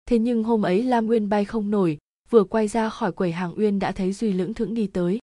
Thế 0.05 0.19
nhưng 0.19 0.43
hôm 0.43 0.61
ấy 0.61 0.83
lam 0.83 1.07
uyên 1.07 1.29
bay 1.29 1.45
không 1.45 1.71
nổi, 1.71 1.97
vừa 2.29 2.43
quay 2.43 2.67
ra 2.67 2.89
khỏi 2.89 3.11
quầy 3.11 3.31
hàng 3.31 3.53
uyên 3.57 3.79
đã 3.79 3.91
thấy 3.91 4.13
duy 4.13 4.31
lững 4.31 4.53
thững 4.53 4.73
đi 4.73 4.87
tới. 4.87 5.19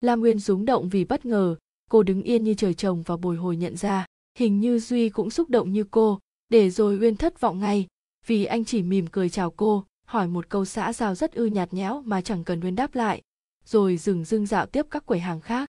Lam 0.00 0.22
uyên 0.22 0.38
rúng 0.38 0.64
động 0.64 0.88
vì 0.88 1.04
bất 1.04 1.26
ngờ, 1.26 1.56
cô 1.90 2.02
đứng 2.02 2.22
yên 2.22 2.44
như 2.44 2.54
trời 2.54 2.74
trồng 2.74 3.02
và 3.02 3.16
bồi 3.16 3.36
hồi 3.36 3.56
nhận 3.56 3.76
ra, 3.76 4.06
hình 4.38 4.60
như 4.60 4.78
duy 4.78 5.08
cũng 5.08 5.30
xúc 5.30 5.50
động 5.50 5.72
như 5.72 5.84
cô, 5.90 6.18
để 6.48 6.70
rồi 6.70 6.98
uyên 6.98 7.16
thất 7.16 7.40
vọng 7.40 7.58
ngay 7.58 7.86
vì 8.28 8.44
anh 8.44 8.64
chỉ 8.64 8.82
mỉm 8.82 9.06
cười 9.06 9.28
chào 9.28 9.50
cô, 9.50 9.84
hỏi 10.06 10.28
một 10.28 10.48
câu 10.48 10.64
xã 10.64 10.92
giao 10.92 11.14
rất 11.14 11.32
ư 11.32 11.46
nhạt 11.46 11.74
nhẽo 11.74 12.02
mà 12.04 12.20
chẳng 12.20 12.44
cần 12.44 12.60
nguyên 12.60 12.74
đáp 12.74 12.94
lại, 12.94 13.22
rồi 13.64 13.96
dừng 13.96 14.24
dưng 14.24 14.46
dạo 14.46 14.66
tiếp 14.66 14.86
các 14.90 15.06
quầy 15.06 15.20
hàng 15.20 15.40
khác. 15.40 15.68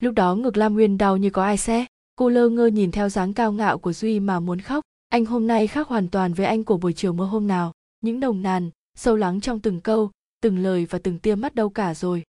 Lúc 0.00 0.14
đó 0.14 0.34
ngực 0.34 0.56
lam 0.56 0.74
nguyên 0.74 0.98
đau 0.98 1.16
như 1.16 1.30
có 1.30 1.44
ai 1.44 1.56
xe 1.56 1.86
cô 2.16 2.28
lơ 2.28 2.48
ngơ 2.48 2.66
nhìn 2.66 2.90
theo 2.90 3.08
dáng 3.08 3.34
cao 3.34 3.52
ngạo 3.52 3.78
của 3.78 3.92
duy 3.92 4.20
mà 4.20 4.40
muốn 4.40 4.60
khóc. 4.60 4.84
Anh 5.08 5.24
hôm 5.24 5.46
nay 5.46 5.66
khác 5.66 5.88
hoàn 5.88 6.08
toàn 6.08 6.32
với 6.32 6.46
anh 6.46 6.64
của 6.64 6.76
buổi 6.76 6.92
chiều 6.92 7.12
mưa 7.12 7.24
hôm 7.24 7.46
nào. 7.46 7.72
Những 8.00 8.20
nồng 8.20 8.42
nàn, 8.42 8.70
sâu 8.94 9.16
lắng 9.16 9.40
trong 9.40 9.60
từng 9.60 9.80
câu, 9.80 10.10
từng 10.42 10.58
lời 10.58 10.86
và 10.90 10.98
từng 10.98 11.18
tia 11.18 11.34
mắt 11.34 11.54
đâu 11.54 11.68
cả 11.68 11.94
rồi. 11.94 12.22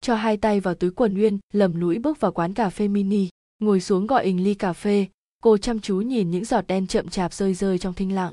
Cho 0.00 0.14
hai 0.14 0.36
tay 0.36 0.60
vào 0.60 0.74
túi 0.74 0.90
quần 0.90 1.14
uyên, 1.14 1.38
lầm 1.52 1.80
lũi 1.80 1.98
bước 1.98 2.20
vào 2.20 2.32
quán 2.32 2.54
cà 2.54 2.70
phê 2.70 2.88
mini. 2.88 3.28
Ngồi 3.58 3.80
xuống 3.80 4.06
gọi 4.06 4.24
ình 4.24 4.44
ly 4.44 4.54
cà 4.54 4.72
phê, 4.72 5.06
cô 5.42 5.58
chăm 5.58 5.80
chú 5.80 5.96
nhìn 5.96 6.30
những 6.30 6.44
giọt 6.44 6.66
đen 6.66 6.86
chậm 6.86 7.08
chạp 7.08 7.32
rơi 7.32 7.54
rơi 7.54 7.78
trong 7.78 7.94
thinh 7.94 8.14
lặng 8.14 8.32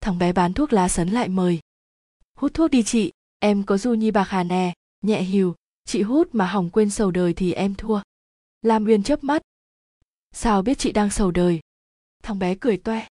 thằng 0.00 0.18
bé 0.18 0.32
bán 0.32 0.52
thuốc 0.52 0.72
lá 0.72 0.88
sấn 0.88 1.08
lại 1.08 1.28
mời. 1.28 1.60
Hút 2.34 2.54
thuốc 2.54 2.70
đi 2.70 2.82
chị, 2.82 3.12
em 3.38 3.64
có 3.64 3.78
du 3.78 3.94
nhi 3.94 4.10
bạc 4.10 4.28
hà 4.28 4.42
nè, 4.42 4.74
nhẹ 5.02 5.22
hiu 5.22 5.54
chị 5.88 6.02
hút 6.02 6.28
mà 6.32 6.46
hỏng 6.46 6.70
quên 6.70 6.90
sầu 6.90 7.10
đời 7.10 7.34
thì 7.34 7.52
em 7.52 7.74
thua. 7.74 8.00
Lam 8.62 8.84
uyên 8.84 9.02
chớp 9.02 9.24
mắt. 9.24 9.42
Sao 10.32 10.62
biết 10.62 10.78
chị 10.78 10.92
đang 10.92 11.10
sầu 11.10 11.30
đời? 11.30 11.60
Thằng 12.22 12.38
bé 12.38 12.54
cười 12.60 12.76
toe. 12.76 13.08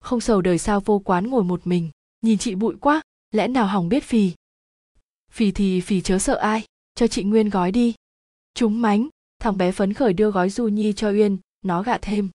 Không 0.00 0.20
sầu 0.20 0.42
đời 0.42 0.58
sao 0.58 0.80
vô 0.80 0.98
quán 0.98 1.26
ngồi 1.26 1.44
một 1.44 1.66
mình, 1.66 1.90
nhìn 2.22 2.38
chị 2.38 2.54
bụi 2.54 2.76
quá, 2.80 3.02
lẽ 3.30 3.48
nào 3.48 3.66
hỏng 3.66 3.88
biết 3.88 4.04
phì? 4.04 4.32
Phì 5.30 5.52
thì 5.52 5.80
phì 5.80 6.00
chớ 6.00 6.18
sợ 6.18 6.34
ai, 6.34 6.64
cho 6.94 7.06
chị 7.06 7.24
nguyên 7.24 7.48
gói 7.48 7.72
đi. 7.72 7.94
Chúng 8.54 8.80
mánh, 8.82 9.08
thằng 9.38 9.56
bé 9.56 9.72
phấn 9.72 9.94
khởi 9.94 10.12
đưa 10.12 10.30
gói 10.30 10.50
du 10.50 10.68
nhi 10.68 10.92
cho 10.92 11.10
uyên, 11.10 11.38
nó 11.62 11.82
gạ 11.82 11.98
thêm. 12.02 12.30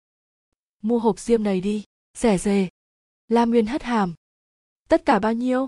Mua 0.81 0.99
hộp 0.99 1.19
diêm 1.19 1.43
này 1.43 1.61
đi, 1.61 1.83
rẻ 2.17 2.37
rề 2.37 2.67
lam 3.29 3.49
Nguyên 3.49 3.65
hất 3.65 3.83
hàm. 3.83 4.13
Tất 4.87 5.05
cả 5.05 5.19
bao 5.19 5.33
nhiêu? 5.33 5.67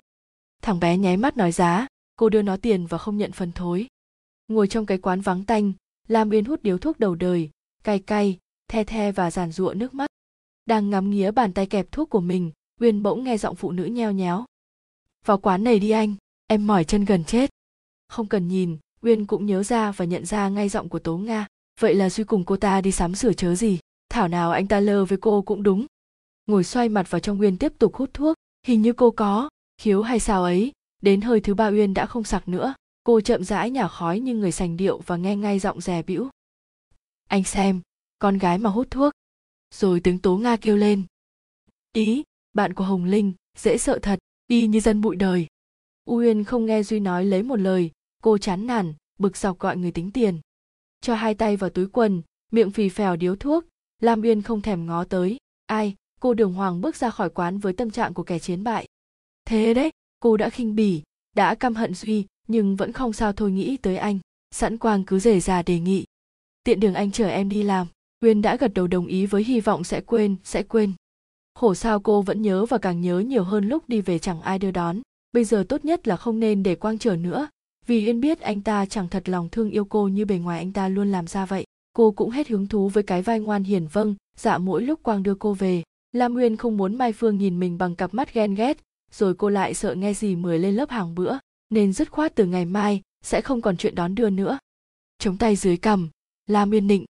Thằng 0.62 0.80
bé 0.80 0.98
nháy 0.98 1.18
mắt 1.18 1.38
nói 1.38 1.52
giá, 1.52 1.88
cô 2.16 2.30
đưa 2.30 2.42
nó 2.42 2.58
tiền 2.58 2.88
và 2.88 2.98
không 2.98 3.18
nhận 3.18 3.32
phần 3.32 3.52
thối. 3.52 3.88
Ngồi 4.48 4.68
trong 4.68 4.86
cái 4.86 4.98
quán 4.98 5.22
vắng 5.22 5.44
tanh, 5.46 5.74
lam 6.08 6.30
uyên 6.30 6.46
hút 6.46 6.64
điếu 6.64 6.78
thuốc 6.78 7.00
đầu 7.00 7.16
đời, 7.16 7.50
cay 7.84 8.00
cay, 8.00 8.40
the 8.68 8.84
the 8.84 9.12
và 9.12 9.32
giàn 9.32 9.52
giụa 9.52 9.74
nước 9.74 9.94
mắt. 9.94 10.10
Đang 10.66 10.90
ngắm 10.90 11.10
nghía 11.10 11.32
bàn 11.32 11.54
tay 11.54 11.66
kẹp 11.66 11.92
thuốc 11.92 12.10
của 12.10 12.20
mình 12.20 12.52
uyên 12.80 13.04
bỗng 13.04 13.24
nghe 13.24 13.38
giọng 13.38 13.56
phụ 13.56 13.72
nữ 13.72 13.84
nheo 13.86 14.12
nhéo. 14.12 14.46
Vào 15.26 15.38
quán 15.38 15.64
này 15.64 15.80
đi 15.80 15.90
anh, 15.90 16.16
em 16.48 16.68
mỏi 16.68 16.84
chân 16.84 17.06
gần 17.06 17.24
chết. 17.24 17.50
Không 18.08 18.28
cần 18.28 18.48
nhìn 18.48 18.78
uyên 19.02 19.26
cũng 19.26 19.46
nhớ 19.46 19.64
ra 19.64 19.92
và 19.92 20.06
nhận 20.06 20.26
ra 20.26 20.50
ngay 20.50 20.70
giọng 20.70 20.90
của 20.90 21.00
tố 21.00 21.18
nga. 21.18 21.48
Vậy 21.80 21.96
là 21.96 22.10
suy 22.10 22.24
cùng 22.24 22.46
cô 22.46 22.58
ta 22.58 22.82
đi 22.82 22.92
sắm 22.92 23.16
sửa 23.16 23.34
chớ 23.34 23.56
gì. 23.56 23.80
Thảo 24.10 24.28
nào 24.28 24.52
anh 24.52 24.68
ta 24.68 24.80
lơ 24.80 25.06
với 25.06 25.18
cô 25.22 25.42
cũng 25.42 25.64
đúng 25.64 25.86
ngồi 26.52 26.64
xoay 26.64 26.90
mặt 26.90 27.12
vào 27.12 27.20
trong 27.20 27.42
uyên 27.42 27.58
tiếp 27.58 27.74
tục 27.80 27.96
hút 27.96 28.10
thuốc. 28.14 28.36
Hình 28.68 28.82
như 28.82 28.94
cô 28.94 29.12
có 29.12 29.50
khiếu 29.78 30.02
hay 30.02 30.20
sao 30.20 30.44
ấy. 30.44 30.72
Đến 31.02 31.22
hơi 31.22 31.40
thứ 31.42 31.54
ba 31.54 31.68
uyên 31.68 31.94
đã 31.94 32.06
không 32.06 32.24
sặc 32.24 32.48
nữa. 32.48 32.74
Cô 33.04 33.22
chậm 33.22 33.44
rãi 33.44 33.70
nhả 33.70 33.88
khói 33.88 34.20
như 34.20 34.36
người 34.36 34.52
sành 34.52 34.78
điệu 34.78 34.98
và 35.06 35.18
nghe 35.18 35.36
ngay 35.36 35.60
giọng 35.60 35.82
rè 35.82 36.04
bĩu. 36.04 36.30
Anh 37.30 37.44
xem, 37.44 37.82
con 38.20 38.38
gái 38.38 38.58
mà 38.58 38.70
hút 38.70 38.88
thuốc. 38.92 39.14
Rồi 39.74 40.00
tiếng 40.00 40.20
tố 40.20 40.38
nga 40.38 40.58
kêu 40.58 40.78
lên. 40.78 41.04
Ý, 41.94 42.24
bạn 42.54 42.74
của 42.74 42.84
hồng 42.84 43.06
linh, 43.06 43.34
dễ 43.58 43.78
sợ 43.78 44.00
thật 44.02 44.20
đi 44.48 44.68
như 44.68 44.80
dân 44.80 45.02
bụi 45.02 45.16
đời. 45.16 45.48
Uyên 46.06 46.44
không 46.44 46.66
nghe 46.66 46.84
duy 46.84 47.00
nói 47.00 47.26
lấy 47.26 47.44
một 47.44 47.60
lời. 47.60 47.92
Cô 48.24 48.38
chán 48.38 48.68
nản, 48.68 48.94
bực 49.20 49.38
dọc 49.38 49.60
gọi 49.60 49.78
người 49.78 49.92
tính 49.92 50.12
tiền. 50.12 50.40
Cho 51.02 51.16
hai 51.16 51.36
tay 51.36 51.58
vào 51.58 51.70
túi 51.70 51.88
quần, 51.88 52.22
miệng 52.52 52.72
phì 52.72 52.90
phèo 52.90 53.16
điếu 53.16 53.36
thuốc. 53.36 53.66
Lam 54.00 54.22
uyên 54.22 54.42
không 54.42 54.62
thèm 54.62 54.86
ngó 54.86 55.04
tới. 55.04 55.38
Ai 55.66 55.96
cô 56.22 56.34
đường 56.34 56.54
hoàng 56.54 56.82
bước 56.82 56.96
ra 56.96 57.10
khỏi 57.10 57.30
quán 57.30 57.58
với 57.58 57.74
tâm 57.74 57.92
trạng 57.92 58.14
của 58.14 58.24
kẻ 58.24 58.40
chiến 58.40 58.64
bại. 58.64 58.86
Thế 59.46 59.74
đấy, 59.74 59.92
cô 60.20 60.38
đã 60.38 60.50
khinh 60.50 60.76
bỉ, 60.76 61.02
đã 61.36 61.56
căm 61.56 61.76
hận 61.76 61.94
duy, 61.94 62.26
nhưng 62.48 62.76
vẫn 62.76 62.92
không 62.92 63.14
sao 63.14 63.34
thôi 63.34 63.52
nghĩ 63.52 63.78
tới 63.78 63.98
anh. 63.98 64.20
Sẵn 64.52 64.78
quang 64.78 65.04
cứ 65.04 65.20
rể 65.20 65.40
già 65.40 65.62
đề 65.62 65.80
nghị. 65.80 66.06
Tiện 66.64 66.80
đường 66.80 66.94
anh 66.94 67.12
chở 67.12 67.28
em 67.28 67.50
đi 67.50 67.64
làm. 67.64 67.88
Uyên 68.24 68.42
đã 68.42 68.56
gật 68.56 68.74
đầu 68.74 68.88
đồng 68.88 69.08
ý 69.08 69.26
với 69.26 69.44
hy 69.44 69.60
vọng 69.60 69.84
sẽ 69.84 70.02
quên 70.02 70.36
sẽ 70.44 70.64
quên. 70.64 70.94
Khổ 71.56 71.74
sao 71.74 72.00
cô 72.00 72.22
vẫn 72.22 72.42
nhớ 72.42 72.66
và 72.66 72.78
càng 72.78 73.02
nhớ 73.02 73.20
nhiều 73.20 73.44
hơn 73.44 73.70
lúc 73.70 73.90
đi 73.90 74.02
về 74.02 74.20
chẳng 74.20 74.42
ai 74.42 74.60
đưa 74.60 74.72
đón. 74.72 75.02
Bây 75.32 75.44
giờ 75.44 75.66
tốt 75.70 75.86
nhất 75.86 76.08
là 76.08 76.16
không 76.18 76.40
nên 76.40 76.64
để 76.64 76.76
quang 76.76 76.98
chở 76.98 77.16
nữa. 77.16 77.48
Vì 77.88 78.06
uyên 78.08 78.22
biết 78.22 78.40
anh 78.40 78.62
ta 78.62 78.86
chẳng 78.86 79.08
thật 79.08 79.30
lòng 79.30 79.50
thương 79.50 79.70
yêu 79.70 79.86
cô 79.86 80.08
như 80.08 80.26
bề 80.26 80.38
ngoài 80.38 80.60
anh 80.60 80.72
ta 80.72 80.88
luôn 80.88 81.12
làm 81.12 81.28
ra 81.28 81.46
vậy. 81.46 81.66
Cô 81.94 82.12
cũng 82.12 82.30
hết 82.30 82.48
hứng 82.48 82.68
thú 82.68 82.90
với 82.90 83.04
cái 83.04 83.22
vai 83.22 83.40
ngoan 83.40 83.64
hiền 83.64 83.88
vâng 83.88 84.16
dạ 84.38 84.58
mỗi 84.58 84.82
lúc 84.82 85.04
quang 85.04 85.24
đưa 85.24 85.36
cô 85.36 85.54
về 85.54 85.84
lam 86.12 86.36
uyên 86.36 86.58
không 86.58 86.78
muốn 86.78 86.96
mai 86.96 87.14
phương 87.14 87.38
nhìn 87.38 87.60
mình 87.60 87.78
bằng 87.78 87.96
cặp 87.96 88.14
mắt 88.14 88.34
ghen 88.34 88.56
ghét, 88.56 88.78
rồi 89.12 89.34
cô 89.34 89.50
lại 89.50 89.74
sợ 89.74 89.96
nghe 89.96 90.14
gì 90.14 90.36
mời 90.36 90.60
lên 90.60 90.76
lớp 90.76 90.90
hàng 90.90 91.16
bữa, 91.16 91.38
nên 91.70 91.94
dứt 91.94 92.12
khoát 92.12 92.36
từ 92.36 92.46
ngày 92.46 92.66
mai 92.66 93.02
sẽ 93.24 93.42
không 93.42 93.62
còn 93.62 93.78
chuyện 93.78 93.96
đón 93.96 94.16
đưa 94.16 94.30
nữa. 94.30 94.60
Chống 95.18 95.38
tay 95.38 95.56
dưới 95.56 95.78
cằm, 95.78 96.10
lam 96.48 96.72
uyên 96.72 96.88
nịnh. 96.88 97.06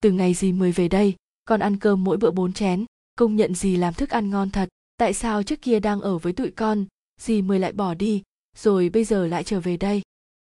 Từ 0.00 0.12
ngày 0.12 0.34
gì 0.34 0.52
mời 0.52 0.72
về 0.72 0.88
đây 0.88 1.14
con 1.48 1.60
ăn 1.60 1.76
cơm 1.76 2.04
mỗi 2.04 2.16
bữa 2.16 2.30
bốn 2.30 2.52
chén, 2.52 2.84
công 3.16 3.36
nhận 3.36 3.54
gì 3.54 3.76
làm 3.76 3.94
thức 3.94 4.10
ăn 4.10 4.30
ngon 4.30 4.50
thật, 4.50 4.68
tại 4.96 5.14
sao 5.14 5.42
trước 5.42 5.62
kia 5.62 5.80
đang 5.80 6.00
ở 6.00 6.18
với 6.18 6.32
tụi 6.32 6.50
con, 6.50 6.84
gì 7.20 7.42
mời 7.42 7.58
lại 7.58 7.72
bỏ 7.72 7.94
đi, 7.94 8.22
rồi 8.56 8.88
bây 8.88 9.04
giờ 9.04 9.26
lại 9.26 9.44
trở 9.44 9.60
về 9.60 9.76
đây? 9.76 10.02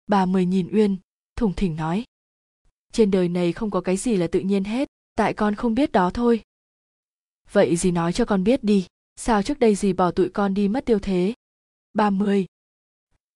Bà 0.08 0.26
mời 0.26 0.46
nhìn 0.46 0.70
uyên 0.74 0.98
thủng 1.36 1.54
thỉnh 1.54 1.76
nói. 1.76 2.04
Trên 2.92 3.12
đời 3.12 3.30
này 3.30 3.54
không 3.54 3.72
có 3.72 3.82
cái 3.82 3.98
gì 3.98 4.18
là 4.18 4.28
tự 4.28 4.40
nhiên 4.40 4.64
hết, 4.64 4.90
tại 5.16 5.34
con 5.34 5.56
không 5.56 5.76
biết 5.76 5.92
đó 5.92 6.10
thôi 6.14 6.42
vậy 7.54 7.76
dì 7.76 7.92
nói 7.92 8.14
cho 8.14 8.26
con 8.26 8.44
biết 8.44 8.64
đi, 8.64 8.86
sao 9.16 9.44
trước 9.44 9.60
đây 9.60 9.76
dì 9.76 9.94
bỏ 9.94 10.12
tụi 10.12 10.30
con 10.30 10.54
đi 10.54 10.68
mất 10.68 10.86
tiêu 10.86 11.00
thế? 11.00 11.34
Ba 11.94 12.10
mươi. 12.10 12.46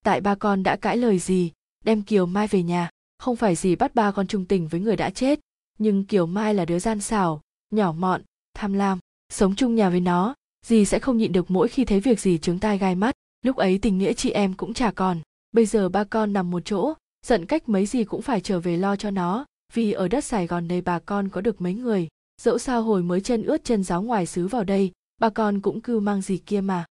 Tại 0.04 0.22
ba 0.22 0.36
con 0.36 0.64
đã 0.64 0.76
cãi 0.76 0.98
lời 0.98 1.20
dì, 1.20 1.52
đem 1.86 2.02
kiều 2.02 2.26
mai 2.26 2.48
về 2.48 2.64
nhà. 2.64 2.90
Không 3.18 3.36
phải 3.36 3.56
dì 3.56 3.76
bắt 3.76 3.96
ba 3.96 4.12
con 4.12 4.28
trung 4.28 4.46
tình 4.46 4.68
với 4.68 4.80
người 4.82 4.96
đã 4.96 5.10
chết, 5.10 5.40
nhưng 5.80 6.06
kiều 6.06 6.26
mai 6.26 6.54
là 6.54 6.66
đứa 6.66 6.80
gian 6.80 7.02
xảo, 7.02 7.42
nhỏ 7.72 7.92
mọn, 7.92 8.22
tham 8.54 8.74
lam. 8.74 9.00
Sống 9.30 9.56
chung 9.56 9.76
nhà 9.76 9.90
với 9.90 10.00
nó, 10.00 10.36
dì 10.66 10.86
sẽ 10.86 11.00
không 11.00 11.18
nhịn 11.18 11.32
được 11.32 11.52
mỗi 11.52 11.68
khi 11.68 11.86
thấy 11.86 12.00
việc 12.00 12.20
gì 12.20 12.38
trướng 12.38 12.60
tai 12.60 12.78
gai 12.78 12.96
mắt. 12.96 13.16
Lúc 13.42 13.56
ấy 13.56 13.80
tình 13.82 13.98
nghĩa 13.98 14.14
chị 14.14 14.32
em 14.32 14.54
cũng 14.54 14.74
chả 14.74 14.92
còn. 14.92 15.22
Bây 15.52 15.66
giờ 15.66 15.90
ba 15.90 16.04
con 16.04 16.34
nằm 16.34 16.52
một 16.52 16.62
chỗ, 16.66 16.94
giận 17.26 17.46
cách 17.46 17.70
mấy 17.70 17.86
gì 17.86 18.04
cũng 18.04 18.22
phải 18.22 18.42
trở 18.42 18.60
về 18.60 18.78
lo 18.78 18.96
cho 18.96 19.12
nó, 19.12 19.46
vì 19.74 19.92
ở 19.92 20.08
đất 20.08 20.24
sài 20.24 20.48
gòn 20.48 20.68
này 20.68 20.82
bà 20.82 21.00
con 21.00 21.30
có 21.30 21.42
được 21.42 21.62
mấy 21.62 21.74
người 21.74 22.08
dẫu 22.42 22.60
sao 22.60 22.84
hồi 22.84 23.04
mới 23.04 23.22
chân 23.22 23.44
ướt 23.44 23.64
chân 23.64 23.84
giáo 23.84 24.02
ngoài 24.02 24.26
xứ 24.26 24.48
vào 24.48 24.64
đây, 24.64 24.92
bà 25.18 25.30
con 25.30 25.62
cũng 25.62 25.82
cứ 25.82 26.00
mang 26.00 26.22
gì 26.22 26.38
kia 26.38 26.62
mà. 26.62 26.86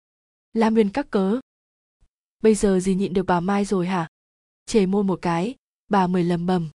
Lam 0.53 0.73
nguyên 0.73 0.89
các 0.89 1.09
cớ. 1.09 1.39
Bây 2.43 2.55
giờ 2.55 2.79
gì 2.79 2.95
nhịn 2.95 3.13
được 3.13 3.23
bà 3.23 3.39
mai 3.39 3.65
rồi 3.65 3.87
hả? 3.87 4.07
Chề 4.65 4.85
môi 4.85 5.03
một 5.03 5.19
cái, 5.21 5.55
bà 5.87 6.07
mười 6.07 6.23
lầm 6.23 6.45
bầm. 6.45 6.69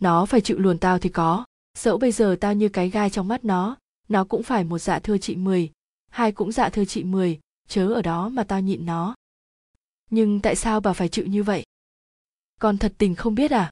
Nó 0.00 0.26
phải 0.26 0.40
chịu 0.40 0.58
luồn 0.58 0.78
tao 0.78 0.98
thì 0.98 1.08
có. 1.08 1.44
Dẫu 1.78 1.98
bây 1.98 2.12
giờ 2.12 2.36
tao 2.40 2.54
như 2.54 2.68
cái 2.68 2.90
gai 2.90 3.10
trong 3.10 3.28
mắt 3.28 3.44
nó 3.44 3.76
nó 4.08 4.24
cũng 4.24 4.42
phải 4.42 4.64
một 4.64 4.78
dạ 4.78 4.98
thưa 4.98 5.18
chị 5.18 5.36
mười. 5.36 5.70
Hai 6.08 6.32
cũng 6.32 6.52
dạ 6.52 6.68
thưa 6.68 6.84
chị 6.84 7.04
mười, 7.04 7.40
chớ 7.68 7.88
ở 7.88 8.02
đó 8.02 8.28
mà 8.28 8.44
tao 8.44 8.60
nhịn 8.60 8.86
nó. 8.86 9.14
Nhưng 10.10 10.40
tại 10.40 10.56
sao 10.56 10.80
bà 10.80 10.92
phải 10.92 11.08
chịu 11.08 11.26
như 11.26 11.42
vậy? 11.42 11.64
Con 12.60 12.78
thật 12.78 12.92
tình 12.98 13.14
không 13.14 13.34
biết 13.34 13.50
à? 13.50 13.70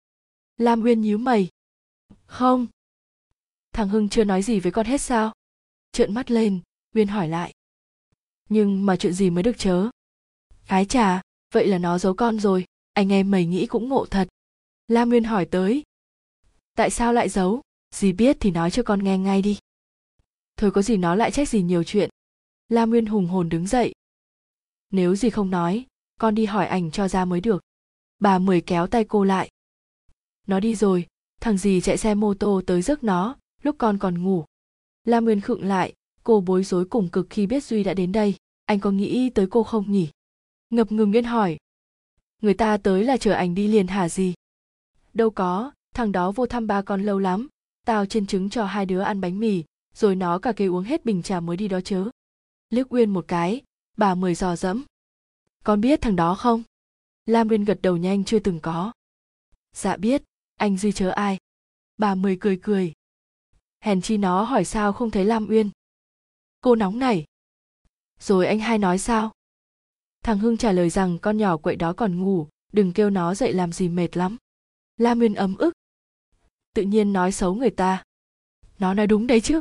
Lam 0.57 0.83
uyên 0.83 1.01
nhíu 1.01 1.19
mày. 1.19 1.49
Không 2.27 2.67
thằng 3.79 3.89
hưng 3.89 4.09
chưa 4.09 4.25
nói 4.25 4.43
gì 4.43 4.61
với 4.61 4.73
con 4.73 4.87
hết 4.87 5.01
sao? 5.01 5.33
Trợn 5.93 6.15
mắt 6.15 6.31
lên 6.31 6.61
uyên 6.95 7.09
hỏi 7.09 7.29
lại. 7.29 7.55
Nhưng 8.49 8.87
mà 8.87 8.97
chuyện 8.97 9.13
gì 9.13 9.31
mới 9.31 9.43
được 9.43 9.59
chớ? 9.59 9.91
Ái 10.67 10.85
trà, 10.85 11.21
vậy 11.55 11.67
là 11.67 11.79
nó 11.79 11.99
giấu 11.99 12.15
con 12.15 12.41
rồi 12.41 12.65
anh 12.93 13.13
em 13.13 13.31
mày 13.31 13.47
nghĩ 13.47 13.67
cũng 13.67 13.89
ngộ 13.89 14.07
thật. 14.07 14.29
Lam 14.89 15.11
uyên 15.11 15.25
hỏi 15.25 15.47
tới. 15.51 15.83
Tại 16.77 16.91
sao 16.91 17.13
lại 17.13 17.29
giấu? 17.29 17.63
Dì 17.95 18.13
biết 18.13 18.37
thì 18.41 18.51
nói 18.51 18.71
cho 18.71 18.83
con 18.83 19.05
nghe 19.05 19.19
ngay 19.19 19.43
đi. 19.43 19.59
Thôi 20.57 20.71
có 20.71 20.83
gì 20.83 20.97
nó 20.97 21.15
lại 21.15 21.31
trách 21.31 21.49
gì 21.49 21.63
nhiều 21.63 21.85
chuyện. 21.85 22.11
Lam 22.69 22.91
nguyên 22.91 23.07
hùng 23.07 23.27
hồn 23.27 23.49
đứng 23.49 23.67
dậy. 23.67 23.95
Nếu 24.91 25.17
gì 25.17 25.31
không 25.31 25.51
nói 25.51 25.87
con 26.21 26.35
đi 26.35 26.45
hỏi 26.45 26.67
ảnh 26.67 26.91
cho 26.91 27.09
ra 27.09 27.25
mới 27.25 27.41
được. 27.41 27.63
Bà 28.19 28.39
mười 28.39 28.61
kéo 28.61 28.87
tay 28.87 29.05
cô 29.05 29.25
lại. 29.25 29.51
Nó 30.47 30.61
đi 30.61 30.75
rồi 30.75 31.07
thằng 31.41 31.59
gì 31.59 31.81
chạy 31.81 31.97
xe 31.97 32.15
mô 32.15 32.35
tô 32.35 32.63
tới 32.67 32.83
rước 32.83 33.05
nó 33.05 33.37
lúc 33.63 33.77
con 33.79 33.99
còn 33.99 34.23
ngủ. 34.23 34.45
Lam 35.05 35.25
nguyên 35.25 35.41
khựng 35.41 35.65
lại, 35.65 35.95
cô 36.25 36.41
bối 36.41 36.65
rối 36.65 36.85
cùng 36.85 37.09
cực 37.09 37.27
khi 37.31 37.47
biết 37.47 37.65
duy 37.65 37.85
đã 37.85 37.95
đến 37.95 38.13
đây, 38.13 38.35
anh 38.65 38.81
có 38.81 38.91
nghĩ 38.91 39.31
tới 39.31 39.47
cô 39.51 39.63
không 39.63 39.93
nhỉ? 39.93 40.09
Ngập 40.71 40.93
ngừng 40.93 41.13
yên 41.13 41.25
hỏi. 41.25 41.59
Người 42.43 42.55
ta 42.55 42.77
tới 42.77 43.05
là 43.05 43.17
chờ 43.17 43.33
anh 43.33 43.55
đi 43.55 43.69
liền 43.69 43.87
hả 43.87 44.09
gì 44.09 44.35
đâu 45.15 45.31
có, 45.31 45.73
thằng 45.95 46.13
đó 46.13 46.33
vô 46.33 46.47
thăm 46.47 46.67
ba 46.67 46.83
con 46.83 47.03
lâu 47.03 47.19
lắm, 47.19 47.49
tao 47.87 48.07
trên 48.07 48.27
trứng 48.27 48.51
cho 48.51 48.65
hai 48.65 48.87
đứa 48.87 49.01
ăn 49.01 49.21
bánh 49.21 49.39
mì, 49.39 49.65
rồi 49.95 50.17
nó 50.17 50.39
cả 50.39 50.53
kêu 50.53 50.75
uống 50.75 50.85
hết 50.85 51.05
bình 51.05 51.23
trà 51.23 51.41
mới 51.41 51.57
đi 51.57 51.69
đó 51.69 51.81
chớ 51.81 52.11
liếc 52.71 52.93
uyên 52.93 53.11
một 53.11 53.25
cái, 53.29 53.63
bà 53.97 54.15
mười 54.15 54.35
dò 54.35 54.57
dẫm. 54.57 54.85
Con 55.65 55.81
biết 55.81 56.01
thằng 56.01 56.17
đó 56.17 56.35
không? 56.35 56.63
Lam 57.27 57.49
uyên 57.49 57.65
gật 57.65 57.79
đầu 57.83 57.97
nhanh, 57.97 58.25
chưa 58.25 58.39
từng 58.39 58.61
có. 58.61 58.93
Dạ 59.73 59.97
biết, 59.97 60.23
anh 60.57 60.77
duy 60.77 60.93
chớ 60.93 61.11
ai. 61.11 61.39
Bà 61.99 62.15
mười 62.15 62.37
cười 62.41 62.59
cười 62.63 62.93
hèn 63.81 64.01
chi 64.01 64.17
nó 64.17 64.43
hỏi 64.43 64.65
sao 64.65 64.93
không 64.93 65.11
thấy 65.11 65.25
lam 65.25 65.49
uyên? 65.49 65.71
Cô 66.61 66.75
nóng 66.75 66.99
nảy. 66.99 67.25
Rồi 68.21 68.47
anh 68.47 68.59
hai 68.59 68.79
nói 68.79 68.99
sao? 68.99 69.33
Thằng 70.25 70.39
hưng 70.39 70.57
trả 70.57 70.73
lời 70.73 70.91
rằng 70.91 71.19
con 71.19 71.39
nhỏ 71.39 71.57
quậy 71.57 71.77
đó 71.77 71.93
còn 71.93 72.21
ngủ, 72.21 72.49
đừng 72.73 72.93
kêu 72.93 73.11
nó 73.11 73.35
dậy 73.35 73.53
làm 73.53 73.73
gì 73.73 73.89
mệt 73.89 74.17
lắm. 74.17 74.37
Lam 74.97 75.21
uyên 75.21 75.35
ấm 75.35 75.57
ức. 75.57 75.75
Tự 76.75 76.83
nhiên 76.83 77.13
nói 77.13 77.33
xấu 77.33 77.55
người 77.55 77.71
ta. 77.71 78.03
Nó 78.79 78.95
nói 78.95 79.07
đúng 79.07 79.27
đấy 79.27 79.41
chứ. 79.41 79.61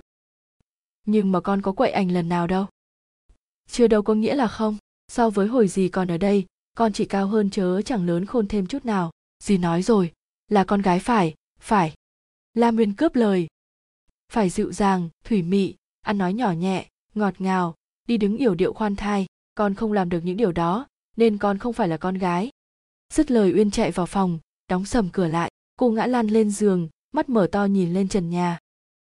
Nhưng 1.05 1.31
mà 1.31 1.39
con 1.39 1.61
có 1.61 1.71
quậy 1.71 1.91
ảnh 1.91 2.11
lần 2.11 2.29
nào 2.29 2.47
đâu. 2.47 2.65
Chưa 3.67 3.87
đâu 3.87 4.01
có 4.01 4.13
nghĩa 4.13 4.35
là 4.35 4.47
không. 4.47 4.77
So 5.07 5.29
với 5.29 5.47
hồi 5.47 5.67
gì 5.67 5.89
còn 5.89 6.07
ở 6.07 6.17
đây, 6.17 6.45
con 6.75 6.93
chỉ 6.93 7.05
cao 7.05 7.27
hơn 7.27 7.49
chớ 7.49 7.81
chẳng 7.81 8.05
lớn 8.05 8.25
khôn 8.25 8.47
thêm 8.47 8.67
chút 8.67 8.85
nào. 8.85 9.11
Dì 9.43 9.57
nói 9.57 9.81
rồi? 9.81 10.13
Là 10.47 10.63
con 10.63 10.81
gái 10.81 10.99
phải 10.99 11.35
phải. 11.59 11.93
Lam 12.53 12.77
Uyên 12.77 12.93
cướp 12.93 13.15
lời 13.15 13.47
phải 14.31 14.49
dịu 14.49 14.71
dàng, 14.71 15.09
thủy 15.23 15.41
mị, 15.41 15.75
ăn 16.01 16.17
nói 16.17 16.33
nhỏ 16.33 16.51
nhẹ, 16.51 16.87
ngọt 17.13 17.41
ngào, 17.41 17.75
đi 18.07 18.17
đứng 18.17 18.37
yểu 18.37 18.55
điệu 18.55 18.73
khoan 18.73 18.95
thai, 18.95 19.25
con 19.55 19.73
không 19.73 19.93
làm 19.93 20.09
được 20.09 20.19
những 20.23 20.37
điều 20.37 20.51
đó, 20.51 20.87
nên 21.17 21.37
con 21.37 21.57
không 21.57 21.73
phải 21.73 21.87
là 21.87 21.97
con 21.97 22.17
gái. 22.17 22.49
Dứt 23.13 23.31
lời 23.31 23.53
uyên 23.55 23.71
chạy 23.71 23.91
vào 23.91 24.05
phòng, 24.05 24.39
đóng 24.69 24.85
sầm 24.85 25.09
cửa 25.09 25.27
lại, 25.27 25.51
cô 25.79 25.91
ngã 25.91 26.05
lan 26.05 26.27
lên 26.27 26.49
giường, 26.49 26.89
mắt 27.11 27.29
mở 27.29 27.47
to 27.51 27.65
nhìn 27.65 27.93
lên 27.93 28.07
trần 28.07 28.29
nhà. 28.29 28.59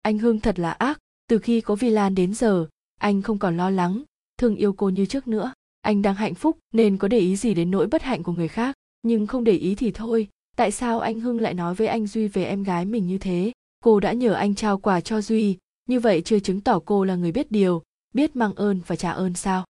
Anh 0.02 0.18
hưng 0.18 0.40
thật 0.40 0.59
là 0.59 0.70
ác, 0.70 0.98
từ 1.28 1.39
khi 1.39 1.60
có 1.60 1.74
vi 1.74 1.90
lan 1.90 2.14
đến 2.14 2.34
giờ, 2.34 2.66
anh 3.01 3.22
không 3.22 3.39
còn 3.39 3.56
lo 3.56 3.70
lắng, 3.70 4.02
thương 4.39 4.56
yêu 4.56 4.72
cô 4.72 4.89
như 4.89 5.06
trước 5.06 5.28
nữa. 5.28 5.52
Anh 5.80 6.02
đang 6.02 6.14
hạnh 6.14 6.34
phúc, 6.34 6.59
nên 6.72 6.97
có 6.97 7.09
để 7.09 7.18
ý 7.18 7.36
gì 7.36 7.55
đến 7.55 7.70
nỗi 7.70 7.86
bất 7.86 8.02
hạnh 8.02 8.22
của 8.22 8.32
người 8.32 8.48
khác, 8.48 8.76
nhưng 9.02 9.26
không 9.26 9.44
để 9.44 9.52
ý 9.52 9.74
thì 9.74 9.90
thôi, 9.90 10.28
tại 10.56 10.70
sao 10.70 11.01
anh 11.01 11.20
hưng 11.20 11.40
lại 11.40 11.55
nói 11.55 11.74
với 11.74 11.86
anh 11.86 12.06
duy 12.06 12.28
về 12.28 12.44
em 12.44 12.62
gái 12.62 12.84
mình 12.84 13.06
như 13.06 13.18
thế? 13.18 13.52
Cô 13.82 14.00
đã 14.00 14.12
nhờ 14.12 14.32
anh 14.32 14.54
trao 14.54 14.78
quà 14.78 15.00
cho 15.00 15.20
duy. 15.20 15.59
Như 15.88 16.00
vậy 16.00 16.22
chưa 16.24 16.38
chứng 16.38 16.60
tỏ 16.60 16.80
cô 16.84 17.04
là 17.04 17.14
người 17.14 17.32
biết 17.32 17.50
điều, 17.50 17.82
biết 18.14 18.36
mang 18.36 18.54
ơn 18.54 18.80
và 18.86 18.96
trả 18.96 19.10
ơn 19.10 19.34
sao? 19.34 19.64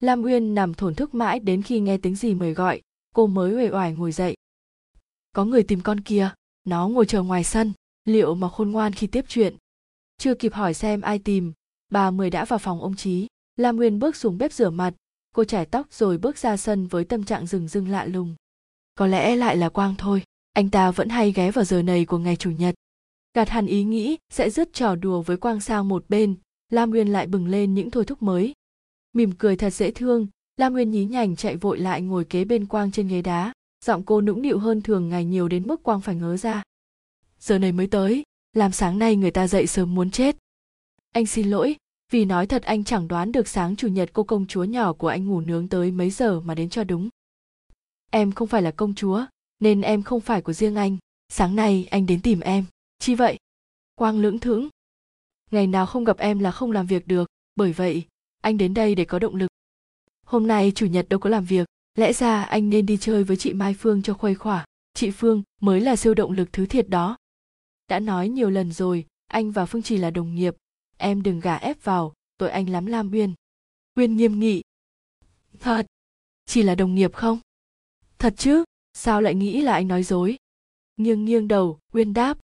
Lam 0.00 0.22
uyên 0.22 0.54
nằm 0.54 0.74
thổn 0.74 0.94
thức 0.94 1.14
mãi 1.14 1.40
đến 1.40 1.62
khi 1.62 1.80
nghe 1.80 1.98
tiếng 1.98 2.16
gì 2.16 2.34
mời 2.34 2.54
gọi. 2.54 2.80
Cô 3.14 3.26
mới 3.26 3.54
uể 3.54 3.70
oải 3.70 3.92
ngồi 3.92 4.12
dậy. 4.12 4.36
Có 5.32 5.44
người 5.44 5.62
tìm 5.62 5.80
con 5.80 6.00
kia. 6.00 6.30
Nó 6.64 6.88
ngồi 6.88 7.06
chờ 7.06 7.22
ngoài 7.22 7.44
sân. 7.44 7.72
Liệu 8.04 8.34
mà 8.34 8.48
khôn 8.48 8.70
ngoan 8.70 8.92
khi 8.92 9.06
tiếp 9.06 9.24
chuyện? 9.28 9.56
Chưa 10.18 10.34
kịp 10.34 10.52
hỏi 10.54 10.74
xem 10.74 11.00
ai 11.00 11.18
tìm, 11.18 11.52
bà 11.90 12.10
mười 12.10 12.30
đã 12.30 12.44
vào 12.44 12.58
phòng 12.58 12.80
ông 12.80 12.96
trí 12.96 13.26
lam 13.58 13.78
uyên 13.78 13.98
bước 13.98 14.16
xuống 14.16 14.38
bếp 14.38 14.52
rửa 14.52 14.70
mặt. 14.70 14.94
Cô 15.34 15.44
chải 15.44 15.66
tóc 15.66 15.86
rồi 15.92 16.18
bước 16.18 16.38
ra 16.38 16.56
sân 16.56 16.86
với 16.86 17.04
tâm 17.04 17.24
trạng 17.24 17.46
rừng 17.46 17.68
rưng 17.68 17.88
lạ 17.88 18.04
lùng. 18.04 18.34
Có 18.94 19.06
lẽ 19.06 19.36
lại 19.36 19.56
là 19.56 19.68
quang 19.68 19.94
thôi. 19.98 20.22
Anh 20.52 20.70
ta 20.70 20.90
vẫn 20.90 21.08
hay 21.08 21.32
ghé 21.32 21.50
vào 21.50 21.64
giờ 21.64 21.82
này 21.82 22.04
của 22.04 22.18
ngày 22.18 22.36
chủ 22.36 22.50
nhật 22.50 22.74
gạt 23.34 23.48
hẳn 23.48 23.66
ý 23.66 23.84
nghĩ, 23.84 24.16
sẽ 24.30 24.50
dứt 24.50 24.72
trò 24.72 24.94
đùa 24.94 25.22
với 25.22 25.36
quang 25.36 25.60
sang 25.60 25.88
một 25.88 26.04
bên. 26.08 26.34
Lam 26.70 26.90
nguyên 26.90 27.12
lại 27.12 27.26
bừng 27.26 27.46
lên 27.46 27.74
những 27.74 27.90
thôi 27.90 28.04
thúc 28.04 28.22
mới. 28.22 28.52
Mỉm 29.12 29.32
cười 29.38 29.56
thật 29.56 29.70
dễ 29.70 29.90
thương, 29.90 30.26
lam 30.56 30.72
nguyên 30.72 30.90
nhí 30.90 31.04
nhảnh 31.04 31.36
chạy 31.36 31.56
vội 31.56 31.78
lại 31.78 32.02
ngồi 32.02 32.24
kế 32.24 32.44
bên 32.44 32.66
quang 32.66 32.92
trên 32.92 33.08
ghế 33.08 33.22
đá. 33.22 33.52
Giọng 33.84 34.02
cô 34.02 34.20
nũng 34.20 34.42
nịu 34.42 34.58
hơn 34.58 34.82
thường 34.82 35.08
ngày 35.08 35.24
nhiều 35.24 35.48
đến 35.48 35.66
mức 35.66 35.82
quang 35.82 36.00
phải 36.00 36.14
ngớ 36.14 36.36
ra. 36.36 36.62
Giờ 37.40 37.58
này 37.58 37.72
mới 37.72 37.86
tới, 37.86 38.22
làm 38.52 38.72
sáng 38.72 38.98
nay 38.98 39.16
người 39.16 39.30
ta 39.30 39.48
dậy 39.48 39.66
sớm 39.66 39.94
muốn 39.94 40.10
chết. 40.10 40.36
Anh 41.12 41.26
xin 41.26 41.50
lỗi, 41.50 41.76
vì 42.12 42.24
nói 42.24 42.46
thật 42.46 42.62
anh 42.62 42.84
chẳng 42.84 43.08
đoán 43.08 43.32
được 43.32 43.48
sáng 43.48 43.76
chủ 43.76 43.88
nhật 43.88 44.10
cô 44.12 44.22
công 44.22 44.46
chúa 44.46 44.64
nhỏ 44.64 44.92
của 44.92 45.08
anh 45.08 45.26
ngủ 45.26 45.40
nướng 45.40 45.68
tới 45.68 45.90
mấy 45.90 46.10
giờ 46.10 46.40
mà 46.40 46.54
đến 46.54 46.68
cho 46.68 46.84
đúng. 46.84 47.08
Em 48.10 48.32
không 48.32 48.48
phải 48.48 48.62
là 48.62 48.70
công 48.70 48.94
chúa, 48.94 49.24
nên 49.60 49.80
em 49.80 50.02
không 50.02 50.20
phải 50.20 50.42
của 50.42 50.52
riêng 50.52 50.76
anh. 50.76 50.96
Sáng 51.28 51.56
nay 51.56 51.88
anh 51.90 52.06
đến 52.06 52.20
tìm 52.22 52.40
em 52.40 52.64
chi 52.98 53.14
vậy? 53.14 53.38
Quang 53.94 54.18
lưỡng 54.18 54.38
thưởng 54.38 54.68
ngày 55.50 55.66
nào 55.66 55.86
không 55.86 56.04
gặp 56.04 56.18
em 56.18 56.38
là 56.38 56.50
không 56.50 56.72
làm 56.72 56.86
việc 56.86 57.06
được, 57.06 57.28
bởi 57.56 57.72
vậy, 57.72 58.06
anh 58.42 58.58
đến 58.58 58.74
đây 58.74 58.94
để 58.94 59.04
có 59.04 59.18
động 59.18 59.34
lực. 59.34 59.50
Hôm 60.26 60.46
nay 60.46 60.72
chủ 60.74 60.86
nhật 60.86 61.08
đâu 61.08 61.20
có 61.20 61.30
làm 61.30 61.44
việc, 61.44 61.68
lẽ 61.94 62.12
ra 62.12 62.42
anh 62.42 62.70
nên 62.70 62.86
đi 62.86 62.96
chơi 62.96 63.24
với 63.24 63.36
chị 63.36 63.52
mai 63.52 63.74
phương 63.74 64.02
cho 64.02 64.14
khuây 64.14 64.34
khỏa. 64.34 64.66
Chị 64.94 65.10
phương 65.10 65.42
mới 65.60 65.80
là 65.80 65.96
siêu 65.96 66.14
động 66.14 66.32
lực 66.32 66.48
thứ 66.52 66.66
thiệt 66.66 66.88
đó. 66.88 67.16
Đã 67.88 68.00
nói 68.00 68.28
nhiều 68.28 68.50
lần 68.50 68.72
rồi, 68.72 69.06
anh 69.26 69.50
và 69.50 69.66
phương 69.66 69.82
chỉ 69.82 69.96
là 69.96 70.10
đồng 70.10 70.34
nghiệp. 70.34 70.54
Em 70.96 71.22
đừng 71.22 71.40
gả 71.40 71.56
ép 71.56 71.84
vào, 71.84 72.12
tội 72.38 72.50
anh 72.50 72.68
lắm 72.68 72.86
lam 72.86 73.10
uyên. 73.12 73.34
Uyên 73.96 74.16
nghiêm 74.16 74.38
nghị. 74.38 74.62
Thật? 75.60 75.86
Chỉ 76.46 76.62
là 76.62 76.74
đồng 76.74 76.94
nghiệp 76.94 77.14
không? 77.14 77.38
Thật 78.18 78.34
chứ, 78.36 78.64
sao 78.94 79.22
lại 79.22 79.34
nghĩ 79.34 79.62
là 79.62 79.72
anh 79.72 79.88
nói 79.88 80.02
dối? 80.02 80.36
Nghiêng 80.96 81.24
nghiêng 81.24 81.48
đầu, 81.48 81.78
uyên 81.92 82.14
đáp 82.14 82.38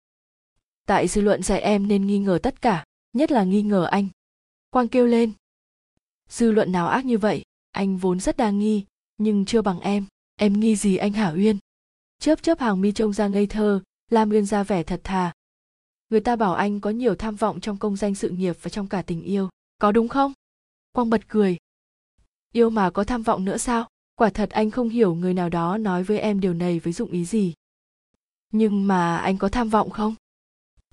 tại 0.86 1.08
dư 1.08 1.20
luận 1.20 1.42
dạy 1.42 1.60
em 1.60 1.88
nên 1.88 2.06
nghi 2.06 2.18
ngờ 2.18 2.38
tất 2.42 2.62
cả, 2.62 2.84
nhất 3.12 3.32
là 3.32 3.44
nghi 3.44 3.62
ngờ 3.62 3.84
anh. 3.84 4.08
Quang 4.70 4.88
kêu 4.88 5.06
lên. 5.06 5.32
Dư 6.28 6.50
luận 6.50 6.72
nào 6.72 6.88
ác 6.88 7.04
như 7.04 7.18
vậy? 7.18 7.42
Anh 7.70 7.96
vốn 7.96 8.20
rất 8.20 8.36
đa 8.36 8.50
nghi, 8.50 8.84
nhưng 9.18 9.44
chưa 9.44 9.62
bằng 9.62 9.80
em. 9.80 10.04
Em 10.36 10.60
nghi 10.60 10.76
gì 10.76 10.96
anh 10.96 11.12
hả 11.12 11.32
uyên? 11.32 11.58
Chớp 12.18 12.42
chớp 12.42 12.60
hàng 12.60 12.80
mi 12.80 12.92
trông 12.92 13.12
ra 13.12 13.28
ngây 13.28 13.46
thơ, 13.46 13.82
lam 14.10 14.30
uyên 14.30 14.46
ra 14.46 14.62
vẻ 14.62 14.82
thật 14.82 15.00
thà. 15.04 15.32
Người 16.10 16.20
ta 16.20 16.36
bảo 16.36 16.54
anh 16.54 16.80
có 16.80 16.90
nhiều 16.90 17.14
tham 17.14 17.36
vọng 17.36 17.60
trong 17.60 17.76
công 17.76 17.96
danh 17.96 18.14
sự 18.14 18.28
nghiệp 18.28 18.56
và 18.62 18.68
trong 18.68 18.88
cả 18.88 19.02
tình 19.02 19.22
yêu. 19.22 19.48
Có 19.78 19.92
đúng 19.92 20.08
không? 20.08 20.32
Quang 20.92 21.10
bật 21.10 21.28
cười. 21.28 21.56
Yêu 22.52 22.70
mà 22.70 22.90
có 22.90 23.04
tham 23.04 23.22
vọng 23.22 23.44
nữa 23.44 23.56
sao? 23.56 23.88
Quả 24.14 24.30
thật 24.30 24.50
anh 24.50 24.70
không 24.70 24.88
hiểu 24.88 25.14
người 25.14 25.34
nào 25.34 25.48
đó 25.48 25.78
nói 25.78 26.02
với 26.02 26.18
em 26.18 26.40
điều 26.40 26.54
này 26.54 26.78
với 26.78 26.92
dụng 26.92 27.10
ý 27.10 27.24
gì. 27.24 27.54
Nhưng 28.52 28.86
mà 28.86 29.16
anh 29.16 29.38
có 29.38 29.48
tham 29.48 29.68
vọng 29.68 29.90
không? 29.90 30.14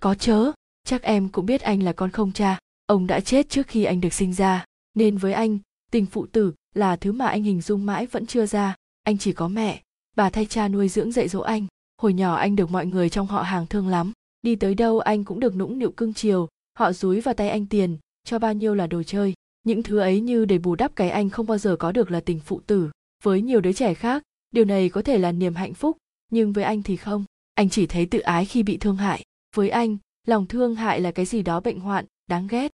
Có 0.01 0.15
chớ, 0.15 0.51
chắc 0.83 1.01
em 1.01 1.29
cũng 1.29 1.45
biết 1.45 1.61
anh 1.61 1.83
là 1.83 1.93
con 1.93 2.11
không 2.11 2.31
cha. 2.31 2.59
Ông 2.85 3.07
đã 3.07 3.19
chết 3.19 3.49
trước 3.49 3.67
khi 3.67 3.83
anh 3.83 4.01
được 4.01 4.13
sinh 4.13 4.33
ra. 4.33 4.65
Nên 4.93 5.17
với 5.17 5.33
anh, 5.33 5.59
tình 5.91 6.05
phụ 6.05 6.25
tử 6.25 6.53
là 6.75 6.95
thứ 6.95 7.11
mà 7.11 7.27
anh 7.27 7.43
hình 7.43 7.61
dung 7.61 7.85
mãi 7.85 8.05
vẫn 8.05 8.25
chưa 8.25 8.45
ra. 8.45 8.75
Anh 9.03 9.17
chỉ 9.17 9.33
có 9.33 9.47
mẹ, 9.47 9.81
bà 10.15 10.29
thay 10.29 10.45
cha 10.45 10.67
nuôi 10.67 10.89
dưỡng 10.89 11.11
dạy 11.11 11.27
dỗ 11.27 11.39
anh. 11.39 11.67
Hồi 12.01 12.13
nhỏ 12.13 12.35
anh 12.35 12.55
được 12.55 12.71
mọi 12.71 12.85
người 12.85 13.09
trong 13.09 13.27
họ 13.27 13.41
hàng 13.41 13.67
thương 13.67 13.87
lắm. 13.87 14.11
Đi 14.41 14.55
tới 14.55 14.75
đâu 14.75 14.99
anh 14.99 15.23
cũng 15.23 15.39
được 15.39 15.55
nũng 15.55 15.79
nịu 15.79 15.91
cưng 15.91 16.13
chiều. 16.13 16.47
Họ 16.79 16.93
dúi 16.93 17.21
vào 17.21 17.33
tay 17.33 17.49
anh 17.49 17.65
tiền, 17.65 17.97
cho 18.23 18.39
bao 18.39 18.53
nhiêu 18.53 18.75
là 18.75 18.87
đồ 18.87 19.03
chơi. 19.03 19.33
Những 19.63 19.83
thứ 19.83 19.99
ấy 19.99 20.21
như 20.21 20.45
để 20.45 20.57
bù 20.57 20.75
đắp 20.75 20.95
cái 20.95 21.09
anh 21.09 21.29
không 21.29 21.47
bao 21.47 21.57
giờ 21.57 21.75
có 21.75 21.91
được 21.91 22.11
là 22.11 22.19
tình 22.19 22.39
phụ 22.39 22.61
tử. 22.67 22.89
Với 23.23 23.41
nhiều 23.41 23.61
đứa 23.61 23.73
trẻ 23.73 23.93
khác, 23.93 24.23
điều 24.51 24.65
này 24.65 24.89
có 24.89 25.01
thể 25.01 25.17
là 25.17 25.31
niềm 25.31 25.55
hạnh 25.55 25.73
phúc, 25.73 25.97
nhưng 26.31 26.53
với 26.53 26.63
anh 26.63 26.83
thì 26.83 26.95
không. 26.95 27.25
Anh 27.53 27.69
chỉ 27.69 27.87
thấy 27.87 28.05
tự 28.05 28.19
ái 28.19 28.45
khi 28.45 28.63
bị 28.63 28.77
thương 28.77 28.97
hại 28.97 29.23
với 29.55 29.69
anh, 29.69 29.97
lòng 30.27 30.47
thương 30.47 30.75
hại 30.75 31.01
là 31.01 31.11
cái 31.11 31.25
gì 31.25 31.41
đó 31.41 31.59
bệnh 31.59 31.79
hoạn, 31.79 32.05
đáng 32.27 32.47
ghét. 32.47 32.71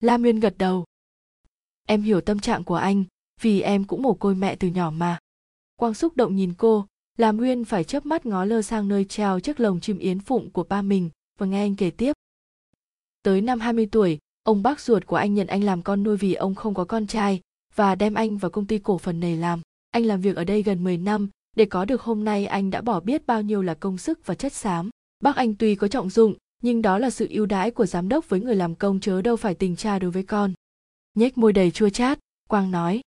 Lam 0.00 0.22
nguyên 0.22 0.40
gật 0.40 0.54
đầu. 0.58 0.84
Em 1.86 2.02
hiểu 2.02 2.20
tâm 2.20 2.38
trạng 2.38 2.64
của 2.64 2.74
anh, 2.74 3.04
vì 3.40 3.60
em 3.60 3.84
cũng 3.84 4.02
mồ 4.02 4.14
côi 4.14 4.34
mẹ 4.34 4.56
từ 4.56 4.68
nhỏ 4.68 4.90
mà. 4.90 5.18
Quang 5.76 5.94
xúc 5.94 6.16
động 6.16 6.36
nhìn 6.36 6.54
cô 6.58 6.86
làm 7.18 7.36
nguyên 7.36 7.64
phải 7.64 7.84
chớp 7.84 8.06
mắt 8.06 8.26
ngó 8.26 8.44
lơ 8.44 8.62
sang 8.62 8.88
nơi 8.88 9.04
treo 9.04 9.40
chiếc 9.40 9.60
lồng 9.60 9.80
chim 9.80 9.98
yến 9.98 10.20
phụng 10.20 10.50
của 10.50 10.64
ba 10.64 10.82
mình, 10.82 11.10
và 11.38 11.46
nghe 11.46 11.60
anh 11.60 11.76
kể 11.76 11.90
tiếp. 11.90 12.12
Tới 13.22 13.40
năm 13.40 13.60
20 13.60 13.88
tuổi, 13.92 14.18
ông 14.42 14.62
bác 14.62 14.80
ruột 14.80 15.06
của 15.06 15.16
anh 15.16 15.34
nhận 15.34 15.46
anh 15.46 15.64
làm 15.64 15.82
con 15.82 16.02
nuôi 16.02 16.16
vì 16.16 16.34
ông 16.34 16.54
không 16.54 16.74
có 16.74 16.84
con 16.84 17.06
trai, 17.06 17.40
và 17.74 17.94
đem 17.94 18.14
anh 18.14 18.38
vào 18.38 18.50
công 18.50 18.66
ty 18.66 18.78
cổ 18.78 18.98
phần 18.98 19.20
này 19.20 19.36
làm. 19.36 19.60
Anh 19.90 20.04
làm 20.04 20.20
việc 20.20 20.36
ở 20.36 20.44
đây 20.44 20.62
gần 20.62 20.84
10 20.84 20.96
năm, 20.96 21.28
để 21.56 21.64
có 21.64 21.84
được 21.84 22.02
hôm 22.02 22.24
nay 22.24 22.46
anh 22.46 22.70
đã 22.70 22.80
bỏ 22.80 23.00
biết 23.00 23.26
bao 23.26 23.42
nhiêu 23.42 23.62
là 23.62 23.74
công 23.74 23.98
sức 23.98 24.26
và 24.26 24.34
chất 24.34 24.52
xám 24.52 24.90
bác 25.22 25.36
anh 25.36 25.54
tuy 25.54 25.74
có 25.74 25.88
trọng 25.88 26.10
dụng, 26.10 26.34
nhưng 26.62 26.82
đó 26.82 26.98
là 26.98 27.10
sự 27.10 27.26
ưu 27.30 27.46
đãi 27.46 27.70
của 27.70 27.86
giám 27.86 28.08
đốc 28.08 28.28
với 28.28 28.40
người 28.40 28.56
làm 28.56 28.74
công 28.74 29.00
chớ 29.00 29.22
đâu 29.22 29.36
phải 29.36 29.54
tình 29.54 29.76
cha 29.76 29.98
đối 29.98 30.10
với 30.10 30.22
con. 30.22 30.52
Nhếch 31.14 31.38
môi 31.38 31.52
đầy 31.52 31.70
chua 31.70 31.88
chát, 31.88 32.18
quang 32.48 32.70
nói. 32.70 33.00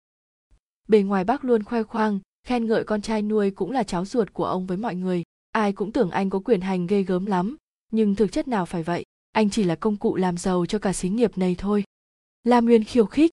Bề 0.88 1.02
ngoài 1.02 1.24
bác 1.24 1.44
luôn 1.44 1.62
khoe 1.62 1.82
khoang, 1.82 2.20
khen 2.46 2.66
ngợi 2.66 2.84
con 2.84 3.02
trai 3.02 3.22
nuôi 3.22 3.50
cũng 3.50 3.70
là 3.70 3.82
cháu 3.82 4.04
ruột 4.04 4.32
của 4.32 4.44
ông 4.44 4.66
với 4.66 4.76
mọi 4.76 4.94
người. 4.94 5.22
Ai 5.52 5.72
cũng 5.72 5.92
tưởng 5.92 6.10
anh 6.10 6.30
có 6.30 6.38
quyền 6.38 6.60
hành 6.60 6.86
ghê 6.86 7.02
gớm 7.02 7.26
lắm, 7.26 7.56
nhưng 7.92 8.14
thực 8.14 8.32
chất 8.32 8.48
nào 8.48 8.66
phải 8.66 8.82
vậy? 8.82 9.04
Anh 9.32 9.50
chỉ 9.50 9.64
là 9.64 9.74
công 9.74 9.96
cụ 9.96 10.16
làm 10.16 10.36
giàu 10.36 10.66
cho 10.66 10.78
cả 10.78 10.92
xí 10.92 11.08
nghiệp 11.08 11.38
này 11.38 11.54
thôi. 11.58 11.84
Lam 12.44 12.64
nguyên 12.64 12.84
khiêu 12.84 13.06
khích. 13.06 13.30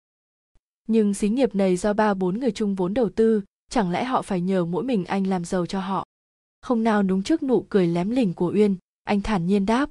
Nhưng 0.88 1.14
xí 1.14 1.30
nghiệp 1.30 1.56
này 1.56 1.78
do 1.78 1.94
ba 1.94 2.14
bốn 2.14 2.40
người 2.40 2.52
chung 2.52 2.76
vốn 2.76 2.94
đầu 2.94 3.10
tư, 3.10 3.42
chẳng 3.70 3.92
lẽ 3.92 4.04
họ 4.04 4.22
phải 4.22 4.42
nhờ 4.42 4.66
mỗi 4.66 4.84
mình 4.84 5.06
anh 5.06 5.28
làm 5.28 5.46
giàu 5.46 5.66
cho 5.66 5.80
họ? 5.80 6.07
Không 6.68 6.84
nào 6.84 7.04
đúng 7.04 7.24
trước 7.24 7.44
nụ 7.44 7.66
cười 7.70 7.88
lém 7.88 8.10
lỉnh 8.10 8.34
của 8.34 8.52
uyên, 8.56 8.76
anh 9.04 9.22
thản 9.22 9.48
nhiên 9.48 9.66
đáp. 9.66 9.90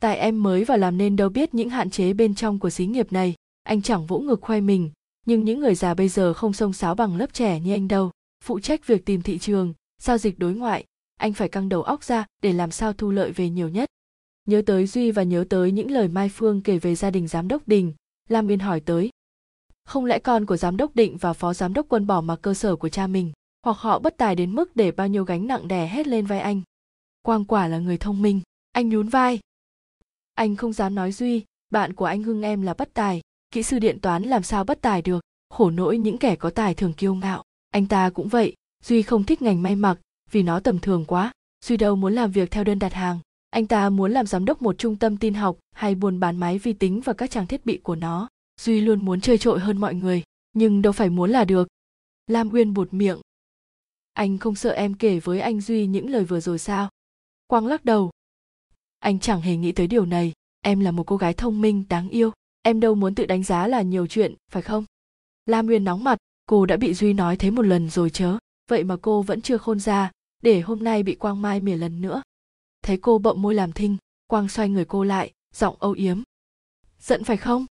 Tại 0.00 0.16
em 0.18 0.42
mới 0.42 0.64
vào 0.64 0.78
làm 0.78 0.98
nên 0.98 1.16
đâu 1.16 1.28
biết 1.28 1.54
những 1.54 1.70
hạn 1.70 1.90
chế 1.90 2.12
bên 2.12 2.34
trong 2.34 2.58
của 2.58 2.70
xí 2.70 2.86
nghiệp 2.86 3.12
này, 3.12 3.34
anh 3.62 3.82
chẳng 3.82 4.06
vỗ 4.06 4.18
ngực 4.18 4.40
khoe 4.40 4.60
mình, 4.60 4.90
nhưng 5.26 5.44
những 5.44 5.60
người 5.60 5.74
già 5.74 5.94
bây 5.94 6.08
giờ 6.08 6.34
không 6.34 6.52
xông 6.52 6.72
xáo 6.72 6.94
bằng 6.94 7.16
lớp 7.16 7.32
trẻ 7.32 7.60
như 7.60 7.72
anh 7.72 7.88
đâu. 7.88 8.10
Phụ 8.44 8.60
trách 8.60 8.86
việc 8.86 9.04
tìm 9.04 9.22
thị 9.22 9.38
trường, 9.38 9.74
giao 10.02 10.18
dịch 10.18 10.38
đối 10.38 10.54
ngoại, 10.54 10.84
anh 11.16 11.32
phải 11.32 11.48
căng 11.48 11.68
đầu 11.68 11.82
óc 11.82 12.04
ra 12.04 12.26
để 12.42 12.52
làm 12.52 12.70
sao 12.70 12.92
thu 12.92 13.10
lợi 13.10 13.32
về 13.32 13.50
nhiều 13.50 13.68
nhất. 13.68 13.88
Nhớ 14.48 14.62
tới 14.66 14.86
duy 14.86 15.10
và 15.10 15.22
nhớ 15.22 15.44
tới 15.48 15.72
những 15.72 15.90
lời 15.90 16.08
mai 16.08 16.28
phương 16.28 16.62
kể 16.62 16.78
về 16.78 16.94
gia 16.94 17.10
đình 17.10 17.28
giám 17.28 17.48
đốc 17.48 17.68
đình, 17.68 17.92
lam 18.28 18.50
yên 18.50 18.58
hỏi 18.58 18.80
tới. 18.80 19.10
Không 19.84 20.04
lẽ 20.04 20.18
con 20.18 20.46
của 20.46 20.56
giám 20.56 20.76
đốc 20.76 20.96
định 20.96 21.16
và 21.16 21.32
phó 21.32 21.54
giám 21.54 21.72
đốc 21.72 21.86
quân 21.88 22.06
bỏ 22.06 22.20
mặc 22.20 22.38
cơ 22.42 22.54
sở 22.54 22.76
của 22.76 22.88
cha 22.88 23.06
mình? 23.06 23.32
Hoặc 23.66 23.78
họ 23.78 23.98
bất 23.98 24.16
tài 24.16 24.34
đến 24.34 24.54
mức 24.54 24.76
để 24.76 24.92
bao 24.92 25.08
nhiêu 25.08 25.24
gánh 25.24 25.46
nặng 25.46 25.68
đè 25.68 25.86
hết 25.86 26.06
lên 26.06 26.26
vai 26.26 26.40
anh. 26.40 26.62
Quang 27.22 27.44
quả 27.44 27.68
là 27.68 27.78
người 27.78 27.98
thông 27.98 28.22
minh, 28.22 28.40
anh 28.72 28.88
nhún 28.88 29.08
vai. 29.08 29.40
Anh 30.34 30.56
không 30.56 30.72
dám 30.72 30.94
nói 30.94 31.12
duy, 31.12 31.44
bạn 31.70 31.92
của 31.92 32.04
anh 32.04 32.22
hưng 32.22 32.42
em 32.42 32.62
là 32.62 32.74
bất 32.74 32.94
tài, 32.94 33.20
kỹ 33.50 33.62
sư 33.62 33.78
điện 33.78 34.00
toán 34.00 34.22
làm 34.22 34.42
sao 34.42 34.64
bất 34.64 34.80
tài 34.80 35.02
được, 35.02 35.20
khổ 35.50 35.70
nỗi 35.70 35.98
những 35.98 36.18
kẻ 36.18 36.36
có 36.36 36.50
tài 36.50 36.74
thường 36.74 36.92
kiêu 36.92 37.14
ngạo. 37.14 37.42
Anh 37.70 37.86
ta 37.86 38.10
cũng 38.10 38.28
vậy, 38.28 38.54
duy 38.84 39.02
không 39.02 39.24
thích 39.24 39.42
ngành 39.42 39.62
may 39.62 39.76
mặc, 39.76 39.98
vì 40.30 40.42
nó 40.42 40.60
tầm 40.60 40.78
thường 40.78 41.04
quá, 41.04 41.32
duy 41.64 41.76
đâu 41.76 41.96
muốn 41.96 42.14
làm 42.14 42.30
việc 42.30 42.50
theo 42.50 42.64
đơn 42.64 42.78
đặt 42.78 42.92
hàng. 42.92 43.18
Anh 43.50 43.66
ta 43.66 43.90
muốn 43.90 44.12
làm 44.12 44.26
giám 44.26 44.44
đốc 44.44 44.62
một 44.62 44.78
trung 44.78 44.96
tâm 44.96 45.16
tin 45.16 45.34
học, 45.34 45.58
hay 45.72 45.94
buôn 45.94 46.20
bán 46.20 46.36
máy 46.36 46.58
vi 46.58 46.72
tính 46.72 47.00
và 47.00 47.12
các 47.12 47.30
trang 47.30 47.46
thiết 47.46 47.66
bị 47.66 47.78
của 47.78 47.96
nó. 47.96 48.28
Duy 48.60 48.80
luôn 48.80 49.04
muốn 49.04 49.20
chơi 49.20 49.38
trội 49.38 49.60
hơn 49.60 49.78
mọi 49.78 49.94
người, 49.94 50.22
nhưng 50.52 50.82
đâu 50.82 50.92
phải 50.92 51.10
muốn 51.10 51.30
là 51.30 51.44
được. 51.44 51.68
Lam 52.26 52.50
uyên 52.52 52.74
bụt 52.74 52.88
miệng 52.92 53.20
anh 54.16 54.38
không 54.38 54.54
sợ 54.54 54.70
em 54.70 54.94
kể 54.94 55.20
với 55.20 55.40
anh 55.40 55.60
duy 55.60 55.86
những 55.86 56.10
lời 56.10 56.24
vừa 56.24 56.40
rồi 56.40 56.58
sao? 56.58 56.88
Quang 57.46 57.66
lắc 57.66 57.84
đầu. 57.84 58.10
Anh 58.98 59.18
chẳng 59.18 59.40
hề 59.40 59.56
nghĩ 59.56 59.72
tới 59.72 59.86
điều 59.86 60.06
này. 60.06 60.32
Em 60.60 60.80
là 60.80 60.90
một 60.90 61.04
cô 61.06 61.16
gái 61.16 61.34
thông 61.34 61.60
minh, 61.60 61.84
đáng 61.88 62.08
yêu. 62.08 62.30
Em 62.62 62.80
đâu 62.80 62.94
muốn 62.94 63.14
tự 63.14 63.26
đánh 63.26 63.42
giá 63.42 63.66
là 63.66 63.82
nhiều 63.82 64.06
chuyện, 64.06 64.34
phải 64.50 64.62
không? 64.62 64.84
Lam 65.46 65.66
uyên 65.66 65.84
nóng 65.84 66.04
mặt. 66.04 66.18
Cô 66.46 66.66
đã 66.66 66.76
bị 66.76 66.94
duy 66.94 67.12
nói 67.12 67.36
thế 67.36 67.50
một 67.50 67.62
lần 67.62 67.90
rồi 67.90 68.10
chớ. 68.10 68.38
Vậy 68.68 68.84
mà 68.84 68.96
cô 69.02 69.22
vẫn 69.22 69.40
chưa 69.40 69.58
khôn 69.58 69.80
ra, 69.80 70.10
để 70.42 70.60
hôm 70.60 70.84
nay 70.84 71.02
bị 71.02 71.14
quang 71.14 71.42
mai 71.42 71.60
mỉa 71.60 71.76
lần 71.76 72.00
nữa. 72.00 72.22
Thấy 72.82 72.96
cô 72.96 73.18
bậm 73.18 73.42
môi 73.42 73.54
làm 73.54 73.72
thinh, 73.72 73.96
quang 74.26 74.48
xoay 74.48 74.68
người 74.68 74.84
cô 74.84 75.04
lại, 75.04 75.32
giọng 75.54 75.76
âu 75.78 75.92
yếm. 75.92 76.22
Giận 77.00 77.24
phải 77.24 77.36
không? 77.36 77.66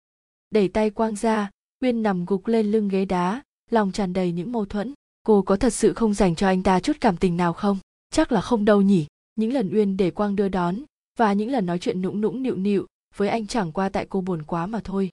Đẩy 0.51 0.69
tay 0.69 0.91
quang 0.91 1.17
ra, 1.17 1.51
uyên 1.81 2.03
nằm 2.03 2.25
gục 2.25 2.47
lên 2.47 2.73
lưng 2.73 2.89
ghế 2.89 3.05
đá, 3.05 3.43
lòng 3.71 3.93
tràn 3.93 4.13
đầy 4.13 4.33
những 4.33 4.53
mâu 4.53 4.65
thuẫn 4.65 4.95
cô 5.23 5.43
có 5.43 5.57
thật 5.57 5.75
sự 5.75 5.93
không 5.93 6.15
dành 6.15 6.35
cho 6.35 6.47
anh 6.47 6.63
ta 6.63 6.81
chút 6.81 6.97
cảm 7.01 7.17
tình 7.17 7.37
nào 7.37 7.53
không? 7.53 7.79
Chắc 8.11 8.33
là 8.33 8.41
không 8.41 8.65
đâu 8.65 8.83
nhỉ? 8.83 9.07
Những 9.37 9.53
lần 9.53 9.71
uyên 9.73 9.97
để 9.97 10.11
quang 10.11 10.37
đưa 10.37 10.49
đón 10.49 10.79
và 11.19 11.33
những 11.33 11.51
lần 11.51 11.67
nói 11.67 11.79
chuyện 11.79 12.03
nũng 12.03 12.21
nũng 12.21 12.43
nịu 12.43 12.57
nịu 12.57 12.87
với 13.17 13.29
anh 13.29 13.47
chẳng 13.47 13.73
qua 13.73 13.89
tại 13.89 14.07
cô 14.09 14.21
buồn 14.21 14.43
quá 14.43 14.67
mà 14.67 14.81
thôi. 14.85 15.11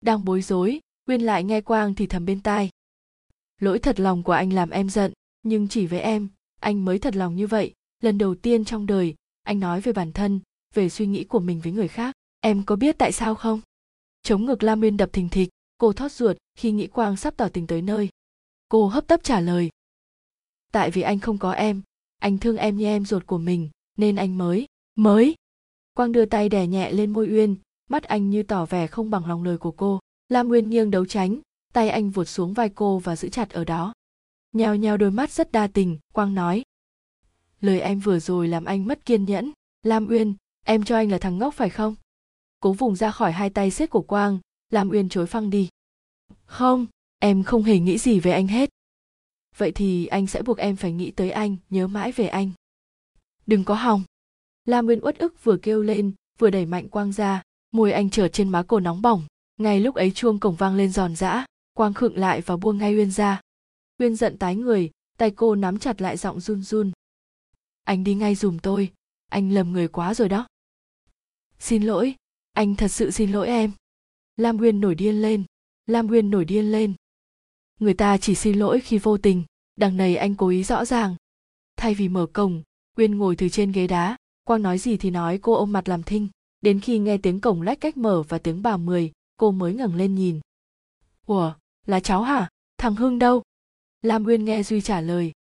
Đang 0.00 0.24
bối 0.24 0.42
rối, 0.42 0.80
uyên 1.08 1.20
lại 1.20 1.44
nghe 1.44 1.60
quang 1.60 1.94
thì 1.94 2.06
thầm 2.06 2.26
bên 2.26 2.40
tai. 2.40 2.70
Lỗi 3.60 3.78
thật 3.78 4.00
lòng 4.00 4.22
của 4.22 4.32
anh 4.32 4.52
làm 4.52 4.70
em 4.70 4.90
giận, 4.90 5.12
nhưng 5.42 5.68
chỉ 5.68 5.86
với 5.86 6.00
em, 6.00 6.28
anh 6.60 6.84
mới 6.84 6.98
thật 6.98 7.16
lòng 7.16 7.36
như 7.36 7.46
vậy. 7.46 7.72
Lần 8.00 8.18
đầu 8.18 8.34
tiên 8.34 8.64
trong 8.64 8.86
đời, 8.86 9.14
anh 9.42 9.60
nói 9.60 9.80
về 9.80 9.92
bản 9.92 10.12
thân, 10.12 10.40
về 10.74 10.88
suy 10.88 11.06
nghĩ 11.06 11.24
của 11.24 11.40
mình 11.40 11.60
với 11.60 11.72
người 11.72 11.88
khác. 11.88 12.14
Em 12.40 12.62
có 12.62 12.76
biết 12.76 12.98
tại 12.98 13.12
sao 13.12 13.34
không? 13.34 13.60
Chống 14.22 14.46
ngực 14.46 14.62
lam 14.62 14.80
uyên 14.80 14.96
đập 14.96 15.12
thình 15.12 15.28
thịch, 15.28 15.48
cô 15.78 15.92
thót 15.92 16.12
ruột 16.12 16.36
khi 16.54 16.72
nghĩ 16.72 16.86
quang 16.86 17.16
sắp 17.16 17.34
tỏ 17.36 17.48
tình 17.48 17.66
tới 17.66 17.82
nơi 17.82 18.08
cô 18.72 18.86
hấp 18.86 19.06
tấp 19.06 19.20
trả 19.22 19.40
lời. 19.40 19.70
Tại 20.70 20.90
vì 20.90 21.02
anh 21.02 21.20
không 21.20 21.38
có 21.38 21.52
em, 21.52 21.82
anh 22.18 22.38
thương 22.38 22.56
em 22.56 22.76
như 22.76 22.84
em 22.84 23.04
ruột 23.04 23.26
của 23.26 23.38
mình, 23.38 23.70
nên 23.96 24.16
anh 24.16 24.38
mới 24.38 24.66
mới. 24.94 25.34
Quang 25.96 26.12
đưa 26.12 26.24
tay 26.24 26.48
đè 26.48 26.66
nhẹ 26.66 26.92
lên 26.92 27.12
môi 27.12 27.28
uyên, 27.28 27.56
mắt 27.90 28.02
anh 28.02 28.30
như 28.30 28.42
tỏ 28.42 28.66
vẻ 28.66 28.86
không 28.86 29.10
bằng 29.10 29.26
lòng 29.26 29.42
lời 29.42 29.58
của 29.58 29.70
cô. 29.70 30.00
Lam 30.28 30.48
uyên 30.48 30.70
nghiêng 30.70 30.90
đấu 30.90 31.06
tránh, 31.06 31.40
tay 31.72 31.88
anh 31.88 32.10
vụt 32.10 32.28
xuống 32.28 32.52
vai 32.52 32.68
cô 32.68 32.98
và 32.98 33.16
giữ 33.16 33.28
chặt 33.28 33.50
ở 33.50 33.64
đó. 33.64 33.92
Nhào 34.52 34.76
nhào 34.76 34.96
đôi 34.96 35.10
mắt 35.10 35.30
rất 35.30 35.52
đa 35.52 35.66
tình, 35.66 35.98
quang 36.12 36.34
nói. 36.34 36.62
Lời 37.60 37.80
em 37.80 38.00
vừa 38.00 38.18
rồi 38.18 38.48
làm 38.48 38.64
anh 38.64 38.86
mất 38.86 39.04
kiên 39.04 39.24
nhẫn. 39.24 39.52
Lam 39.82 40.08
uyên 40.08 40.34
em 40.66 40.84
cho 40.84 40.96
anh 40.96 41.10
là 41.10 41.18
thằng 41.18 41.38
ngốc 41.38 41.54
phải 41.54 41.70
không? 41.70 41.94
Cố 42.60 42.72
vùng 42.72 42.96
ra 42.96 43.10
khỏi 43.10 43.32
hai 43.32 43.50
tay 43.50 43.70
xếp 43.70 43.90
của 43.90 44.02
quang 44.02 44.38
lam 44.70 44.90
uyên 44.90 45.08
chối 45.08 45.26
phăng 45.26 45.50
đi. 45.50 45.68
Không 46.44 46.86
em 47.22 47.42
không 47.42 47.62
hề 47.62 47.78
nghĩ 47.78 47.98
gì 47.98 48.20
về 48.20 48.32
anh 48.32 48.46
hết. 48.46 48.70
Vậy 49.56 49.72
thì 49.72 50.06
anh 50.06 50.26
sẽ 50.26 50.42
buộc 50.42 50.58
em 50.58 50.76
phải 50.76 50.92
nghĩ 50.92 51.10
tới 51.10 51.30
anh, 51.30 51.56
nhớ 51.70 51.86
mãi 51.86 52.12
về 52.12 52.28
anh. 52.28 52.50
Đừng 53.46 53.64
có 53.64 53.74
hòng. 53.74 54.02
Lam 54.64 54.86
Nguyên 54.86 55.04
uất 55.04 55.18
ức 55.18 55.44
vừa 55.44 55.56
kêu 55.56 55.82
lên, 55.82 56.12
vừa 56.38 56.50
đẩy 56.50 56.66
mạnh 56.66 56.88
quang 56.88 57.12
ra, 57.12 57.42
môi 57.72 57.92
anh 57.92 58.10
trở 58.10 58.28
trên 58.28 58.48
má 58.48 58.62
cô 58.68 58.80
nóng 58.80 59.02
bỏng. 59.02 59.24
Ngay 59.56 59.80
lúc 59.80 59.94
ấy 59.94 60.10
chuông 60.10 60.40
cổng 60.40 60.56
vang 60.56 60.76
lên 60.76 60.92
giòn 60.92 61.16
giã, 61.16 61.46
quang 61.72 61.94
khựng 61.94 62.16
lại 62.16 62.40
và 62.40 62.56
buông 62.56 62.78
ngay 62.78 62.96
uyên 62.96 63.10
ra. 63.10 63.40
Uyên 63.98 64.16
giận 64.16 64.38
tái 64.38 64.56
người, 64.56 64.90
tay 65.18 65.30
cô 65.30 65.54
nắm 65.54 65.78
chặt 65.78 66.00
lại 66.00 66.16
giọng 66.16 66.40
run 66.40 66.62
run. 66.62 66.92
Anh 67.84 68.04
đi 68.04 68.14
ngay 68.14 68.34
dùm 68.34 68.58
tôi, 68.58 68.92
anh 69.28 69.50
lầm 69.50 69.72
người 69.72 69.88
quá 69.88 70.14
rồi 70.14 70.28
đó. 70.28 70.46
Xin 71.58 71.82
lỗi, 71.82 72.14
anh 72.52 72.76
thật 72.76 72.88
sự 72.88 73.10
xin 73.10 73.32
lỗi 73.32 73.46
em. 73.46 73.72
Lam 74.36 74.58
uyên 74.58 74.80
nổi 74.80 74.94
điên 74.94 75.22
lên, 75.22 75.44
lam 75.86 76.08
uyên 76.08 76.30
nổi 76.30 76.44
điên 76.44 76.72
lên 76.72 76.94
người 77.82 77.94
ta 77.94 78.18
chỉ 78.18 78.34
xin 78.34 78.58
lỗi 78.58 78.80
khi 78.80 78.98
vô 78.98 79.18
tình. 79.18 79.44
Đằng 79.76 79.96
này 79.96 80.16
anh 80.16 80.34
cố 80.34 80.48
ý 80.48 80.64
rõ 80.64 80.84
ràng. 80.84 81.16
Thay 81.76 81.94
vì 81.94 82.08
mở 82.08 82.26
cổng 82.32 82.62
Quyên 82.96 83.18
ngồi 83.18 83.36
từ 83.36 83.48
trên 83.48 83.72
ghế 83.72 83.86
đá. 83.86 84.16
Quang 84.44 84.62
nói 84.62 84.78
gì 84.78 84.96
thì 84.96 85.10
nói, 85.10 85.38
cô 85.38 85.54
ôm 85.54 85.72
mặt 85.72 85.88
làm 85.88 86.02
thinh. 86.02 86.28
Đến 86.60 86.80
khi 86.80 86.98
nghe 86.98 87.18
tiếng 87.18 87.40
cổng 87.40 87.62
lách 87.62 87.80
cách 87.80 87.96
mở 87.96 88.22
và 88.22 88.38
tiếng 88.38 88.62
bà 88.62 88.76
mười, 88.76 89.12
cô 89.36 89.50
mới 89.50 89.74
ngẩng 89.74 89.94
lên 89.94 90.14
nhìn. 90.14 90.40
Ủa, 91.26 91.54
là 91.86 92.00
cháu 92.00 92.22
hả? 92.22 92.48
Thằng 92.78 92.94
hưng 92.94 93.18
đâu? 93.18 93.42
Lam 94.02 94.24
uyên 94.24 94.44
nghe 94.44 94.62
duy 94.62 94.80
trả 94.80 95.00
lời. 95.00 95.32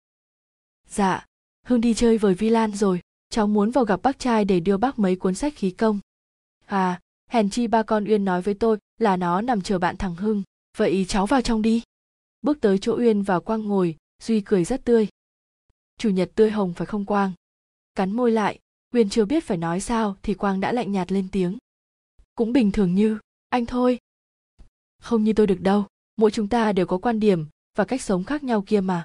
Dạ 0.88 1.26
hưng 1.66 1.80
đi 1.80 1.94
chơi 1.94 2.18
với 2.18 2.34
vi 2.34 2.48
lan 2.48 2.72
rồi. 2.72 3.00
Cháu 3.30 3.46
muốn 3.46 3.70
vào 3.70 3.84
gặp 3.84 4.02
bác 4.02 4.18
trai 4.18 4.44
để 4.44 4.60
đưa 4.60 4.76
bác 4.76 4.98
mấy 4.98 5.16
cuốn 5.16 5.34
sách 5.34 5.52
khí 5.56 5.70
công. 5.70 6.00
À 6.66 7.00
hèn 7.28 7.50
chi 7.50 7.66
ba 7.66 7.82
con 7.82 8.04
uyên 8.04 8.24
nói 8.24 8.42
với 8.42 8.54
tôi 8.54 8.78
là 8.98 9.16
nó 9.16 9.40
nằm 9.40 9.60
chờ 9.60 9.78
bạn 9.78 9.96
thằng 9.96 10.16
hưng. 10.16 10.42
Vậy 10.76 11.04
cháu 11.08 11.26
vào 11.26 11.42
trong 11.42 11.62
đi 11.62 11.82
bước 12.42 12.60
tới 12.60 12.78
chỗ 12.78 12.96
uyên 12.96 13.22
và 13.22 13.40
quang 13.40 13.64
ngồi, 13.64 13.96
duy 14.22 14.40
cười 14.40 14.64
rất 14.64 14.84
tươi. 14.84 15.08
Chủ 15.98 16.10
nhật 16.10 16.30
tươi 16.34 16.50
hồng 16.50 16.74
phải 16.74 16.86
không 16.86 17.04
quang? 17.04 17.32
Cắn 17.94 18.12
môi 18.12 18.30
lại, 18.32 18.58
uyên 18.92 19.08
chưa 19.08 19.24
biết 19.24 19.44
phải 19.44 19.56
nói 19.56 19.80
sao 19.80 20.16
thì 20.22 20.34
quang 20.34 20.60
đã 20.60 20.72
lạnh 20.72 20.92
nhạt 20.92 21.12
lên 21.12 21.28
tiếng. 21.32 21.58
Cũng 22.34 22.52
bình 22.52 22.72
thường 22.72 22.94
như, 22.94 23.18
anh 23.48 23.66
thôi. 23.66 23.98
Không 24.98 25.24
như 25.24 25.32
tôi 25.32 25.46
được 25.46 25.60
đâu, 25.60 25.84
mỗi 26.16 26.30
chúng 26.30 26.48
ta 26.48 26.72
đều 26.72 26.86
có 26.86 26.98
quan 26.98 27.20
điểm 27.20 27.46
và 27.76 27.84
cách 27.84 28.02
sống 28.02 28.24
khác 28.24 28.42
nhau 28.42 28.64
kia 28.66 28.80
mà. 28.80 29.04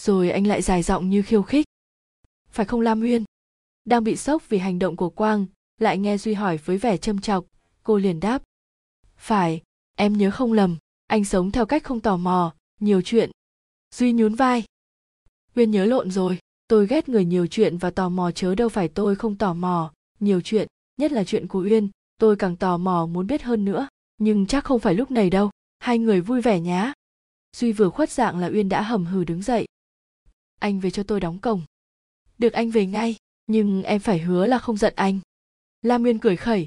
Rồi 0.00 0.30
anh 0.30 0.46
lại 0.46 0.62
dài 0.62 0.82
giọng 0.82 1.10
như 1.10 1.22
khiêu 1.22 1.42
khích. 1.42 1.66
Phải 2.48 2.66
không 2.66 2.80
lam 2.80 3.00
uyên? 3.00 3.24
Đang 3.84 4.04
bị 4.04 4.16
sốc 4.16 4.48
vì 4.48 4.58
hành 4.58 4.78
động 4.78 4.96
của 4.96 5.10
quang, 5.10 5.46
lại 5.78 5.98
nghe 5.98 6.18
duy 6.18 6.34
hỏi 6.34 6.56
với 6.56 6.78
vẻ 6.78 6.96
châm 6.96 7.20
chọc, 7.20 7.44
cô 7.82 7.96
liền 7.96 8.20
đáp. 8.20 8.42
Phải, 9.16 9.62
em 9.96 10.18
nhớ 10.18 10.30
không 10.30 10.52
lầm, 10.52 10.76
anh 11.06 11.24
sống 11.24 11.50
theo 11.50 11.66
cách 11.66 11.84
không 11.84 12.00
tò 12.00 12.16
mò 12.16 12.54
nhiều 12.84 13.02
chuyện. 13.02 13.30
Duy 13.94 14.12
nhún 14.12 14.34
vai. 14.34 14.64
Uyên 15.54 15.70
nhớ 15.70 15.84
lộn 15.84 16.10
rồi, 16.10 16.38
tôi 16.68 16.86
ghét 16.86 17.08
người 17.08 17.24
nhiều 17.24 17.46
chuyện 17.46 17.78
và 17.78 17.90
tò 17.90 18.08
mò 18.08 18.30
chớ 18.30 18.54
đâu 18.54 18.68
phải 18.68 18.88
tôi 18.88 19.16
không 19.16 19.36
tò 19.36 19.54
mò. 19.54 19.92
Nhiều 20.20 20.40
chuyện, 20.40 20.68
nhất 20.96 21.12
là 21.12 21.24
chuyện 21.24 21.48
của 21.48 21.60
uyên, 21.60 21.90
tôi 22.18 22.36
càng 22.36 22.56
tò 22.56 22.76
mò 22.76 23.06
muốn 23.06 23.26
biết 23.26 23.42
hơn 23.42 23.64
nữa. 23.64 23.88
Nhưng 24.18 24.46
chắc 24.46 24.64
không 24.64 24.80
phải 24.80 24.94
lúc 24.94 25.10
này 25.10 25.30
đâu, 25.30 25.50
hai 25.78 25.98
người 25.98 26.20
vui 26.20 26.40
vẻ 26.40 26.60
nhá. 26.60 26.92
Duy 27.56 27.72
vừa 27.72 27.90
khuất 27.90 28.10
dạng 28.10 28.38
là 28.38 28.46
uyên 28.46 28.68
đã 28.68 28.82
hầm 28.82 29.06
hừ 29.06 29.24
đứng 29.24 29.42
dậy. 29.42 29.66
Anh 30.60 30.80
về 30.80 30.90
cho 30.90 31.02
tôi 31.02 31.20
đóng 31.20 31.38
cổng. 31.38 31.62
Được 32.38 32.52
anh 32.52 32.70
về 32.70 32.86
ngay, 32.86 33.16
nhưng 33.46 33.82
em 33.82 34.00
phải 34.00 34.18
hứa 34.18 34.46
là 34.46 34.58
không 34.58 34.76
giận 34.76 34.92
anh. 34.96 35.20
Lam 35.82 36.04
uyên 36.04 36.18
cười 36.18 36.36
khẩy. 36.36 36.66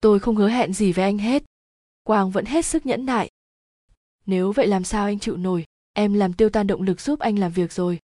Tôi 0.00 0.18
không 0.18 0.36
hứa 0.36 0.48
hẹn 0.48 0.72
gì 0.72 0.92
với 0.92 1.04
anh 1.04 1.18
hết. 1.18 1.44
Quang 2.02 2.30
vẫn 2.30 2.44
hết 2.44 2.66
sức 2.66 2.86
nhẫn 2.86 3.06
nại 3.06 3.30
nếu 4.26 4.52
vậy 4.52 4.66
làm 4.66 4.84
sao 4.84 5.04
anh 5.04 5.18
chịu 5.18 5.36
nổi? 5.36 5.64
Em 5.92 6.12
làm 6.14 6.32
tiêu 6.32 6.48
tan 6.48 6.66
động 6.66 6.82
lực 6.82 7.00
giúp 7.00 7.18
anh 7.18 7.38
làm 7.38 7.52
việc 7.52 7.72
rồi. 7.72 7.98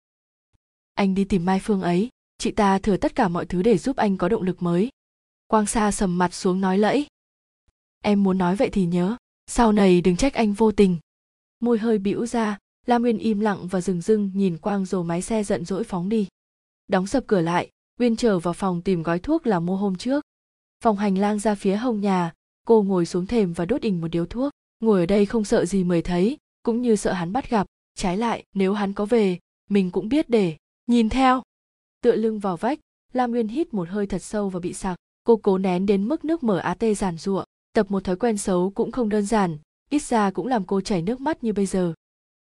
Anh 0.94 1.14
đi 1.14 1.24
tìm 1.24 1.44
mai 1.44 1.60
phương 1.62 1.82
ấy. 1.82 2.08
Chị 2.38 2.50
ta 2.50 2.78
thừa 2.78 2.96
tất 2.96 3.14
cả 3.14 3.28
mọi 3.28 3.46
thứ 3.46 3.62
để 3.62 3.78
giúp 3.78 3.96
anh 3.96 4.16
có 4.16 4.28
động 4.28 4.42
lực 4.42 4.62
mới. 4.62 4.90
Quang 5.46 5.66
sa 5.66 5.90
sầm 5.90 6.18
mặt 6.18 6.34
xuống 6.34 6.60
nói 6.60 6.78
lẫy. 6.78 7.06
Em 8.02 8.22
muốn 8.22 8.38
nói 8.38 8.56
vậy 8.56 8.70
thì 8.70 8.86
nhớ. 8.86 9.16
Sau 9.46 9.72
này 9.72 10.00
đừng 10.00 10.16
trách 10.16 10.34
anh 10.34 10.52
vô 10.52 10.72
tình. 10.72 10.98
Môi 11.60 11.78
hơi 11.78 11.98
bĩu 11.98 12.26
ra 12.26 12.58
lam 12.88 13.02
uyên 13.02 13.18
im 13.18 13.40
lặng 13.40 13.66
và 13.66 13.80
dừng 13.80 14.00
dưng 14.00 14.30
nhìn 14.34 14.58
quang 14.58 14.84
rồi 14.84 15.04
máy 15.04 15.22
xe 15.22 15.44
giận 15.44 15.64
dỗi 15.64 15.84
phóng 15.84 16.08
đi. 16.08 16.28
Đóng 16.88 17.06
sập 17.06 17.26
cửa 17.26 17.40
lại, 17.40 17.70
uyên 18.00 18.16
trở 18.16 18.38
vào 18.38 18.54
phòng 18.54 18.82
tìm 18.82 19.02
gói 19.02 19.18
thuốc 19.18 19.46
là 19.46 19.60
mua 19.60 19.76
hôm 19.76 19.96
trước. 19.96 20.24
Phòng 20.80 20.96
hành 20.96 21.18
lang 21.18 21.38
ra 21.38 21.54
phía 21.54 21.76
hông 21.76 22.00
nhà, 22.00 22.32
cô 22.66 22.82
ngồi 22.82 23.06
xuống 23.06 23.26
thềm 23.26 23.52
và 23.52 23.64
đốt 23.64 23.82
ình 23.82 24.00
một 24.00 24.08
điếu 24.08 24.26
thuốc 24.26 24.52
ngồi 24.80 25.00
ở 25.00 25.06
đây 25.06 25.26
không 25.26 25.44
sợ 25.44 25.64
gì 25.64 25.84
mời 25.84 26.02
thấy, 26.02 26.36
cũng 26.62 26.82
như 26.82 26.96
sợ 26.96 27.12
hắn 27.12 27.32
bắt 27.32 27.50
gặp. 27.50 27.66
Trái 27.94 28.16
lại, 28.16 28.44
nếu 28.54 28.72
hắn 28.72 28.92
có 28.92 29.04
về, 29.04 29.38
mình 29.70 29.90
cũng 29.90 30.08
biết 30.08 30.30
để. 30.30 30.56
Nhìn 30.86 31.08
theo. 31.08 31.42
Tựa 32.02 32.16
lưng 32.16 32.38
vào 32.38 32.56
vách, 32.56 32.78
lam 33.12 33.30
nguyên 33.30 33.48
hít 33.48 33.74
một 33.74 33.88
hơi 33.88 34.06
thật 34.06 34.22
sâu 34.22 34.48
và 34.48 34.60
bị 34.60 34.72
sặc. 34.72 34.96
Cô 35.24 35.36
cố 35.36 35.58
nén 35.58 35.86
đến 35.86 36.08
mức 36.08 36.24
nước 36.24 36.42
mở 36.42 36.58
á 36.58 36.74
tê 36.74 36.94
giàn 36.94 37.18
giụa. 37.18 37.44
Tập 37.72 37.90
một 37.90 38.04
thói 38.04 38.16
quen 38.16 38.38
xấu 38.38 38.70
cũng 38.70 38.92
không 38.92 39.08
đơn 39.08 39.26
giản, 39.26 39.58
ít 39.90 40.02
ra 40.02 40.30
cũng 40.30 40.46
làm 40.46 40.64
cô 40.64 40.80
chảy 40.80 41.02
nước 41.02 41.20
mắt 41.20 41.44
như 41.44 41.52
bây 41.52 41.66
giờ. 41.66 41.94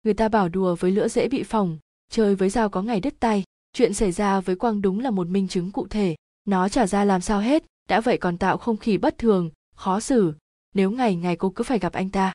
Người 0.04 0.14
ta 0.14 0.28
bảo 0.28 0.48
đùa 0.48 0.76
với 0.80 0.90
lửa 0.90 1.08
dễ 1.08 1.28
bị 1.28 1.42
phỏng, 1.42 1.78
chơi 2.10 2.34
với 2.34 2.50
dao 2.50 2.68
có 2.68 2.82
ngày 2.82 3.00
đứt 3.00 3.14
tay. 3.20 3.44
Chuyện 3.72 3.94
xảy 3.94 4.12
ra 4.12 4.40
với 4.40 4.56
quang 4.56 4.82
đúng 4.82 5.00
là 5.00 5.10
một 5.10 5.28
minh 5.28 5.48
chứng 5.48 5.72
cụ 5.72 5.86
thể. 5.86 6.16
Nó 6.44 6.68
trả 6.68 6.86
ra 6.86 7.04
làm 7.04 7.20
sao 7.20 7.40
hết, 7.40 7.64
đã 7.88 8.00
vậy 8.00 8.18
còn 8.18 8.38
tạo 8.38 8.56
không 8.56 8.76
khí 8.76 8.98
bất 8.98 9.18
thường, 9.18 9.50
khó 9.74 10.00
xử 10.00 10.34
nếu 10.74 10.90
ngày 10.90 11.16
ngày 11.16 11.36
cô 11.36 11.50
cứ 11.50 11.64
phải 11.64 11.78
gặp 11.78 11.92
anh 11.92 12.10
ta. 12.10 12.32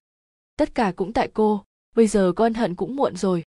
Tất 0.57 0.75
cả 0.75 0.93
cũng 0.95 1.13
tại 1.13 1.29
cô, 1.33 1.63
bây 1.95 2.07
giờ 2.07 2.33
con 2.35 2.53
hận 2.53 2.75
cũng 2.75 2.95
muộn 2.95 3.15
rồi. 3.15 3.43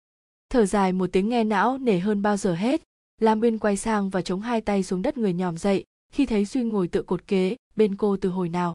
Thở 0.50 0.66
dài 0.66 0.92
một 0.92 1.06
tiếng 1.12 1.28
nghe 1.28 1.44
não 1.44 1.78
nể 1.78 1.98
hơn 1.98 2.22
bao 2.22 2.36
giờ 2.36 2.54
hết. 2.54 2.82
Lam 3.20 3.40
uyên 3.40 3.58
quay 3.58 3.76
sang 3.76 4.10
và 4.10 4.22
chống 4.22 4.40
hai 4.40 4.60
tay 4.60 4.82
xuống 4.82 5.02
đất 5.02 5.18
người 5.18 5.32
nhòm 5.32 5.58
dậy, 5.58 5.84
khi 6.12 6.26
thấy 6.26 6.44
duy 6.44 6.62
ngồi 6.62 6.88
tựa 6.88 7.02
cột 7.02 7.26
kế 7.26 7.56
bên 7.76 7.96
cô 7.96 8.16
từ 8.16 8.28
hồi 8.28 8.48
nào. 8.48 8.74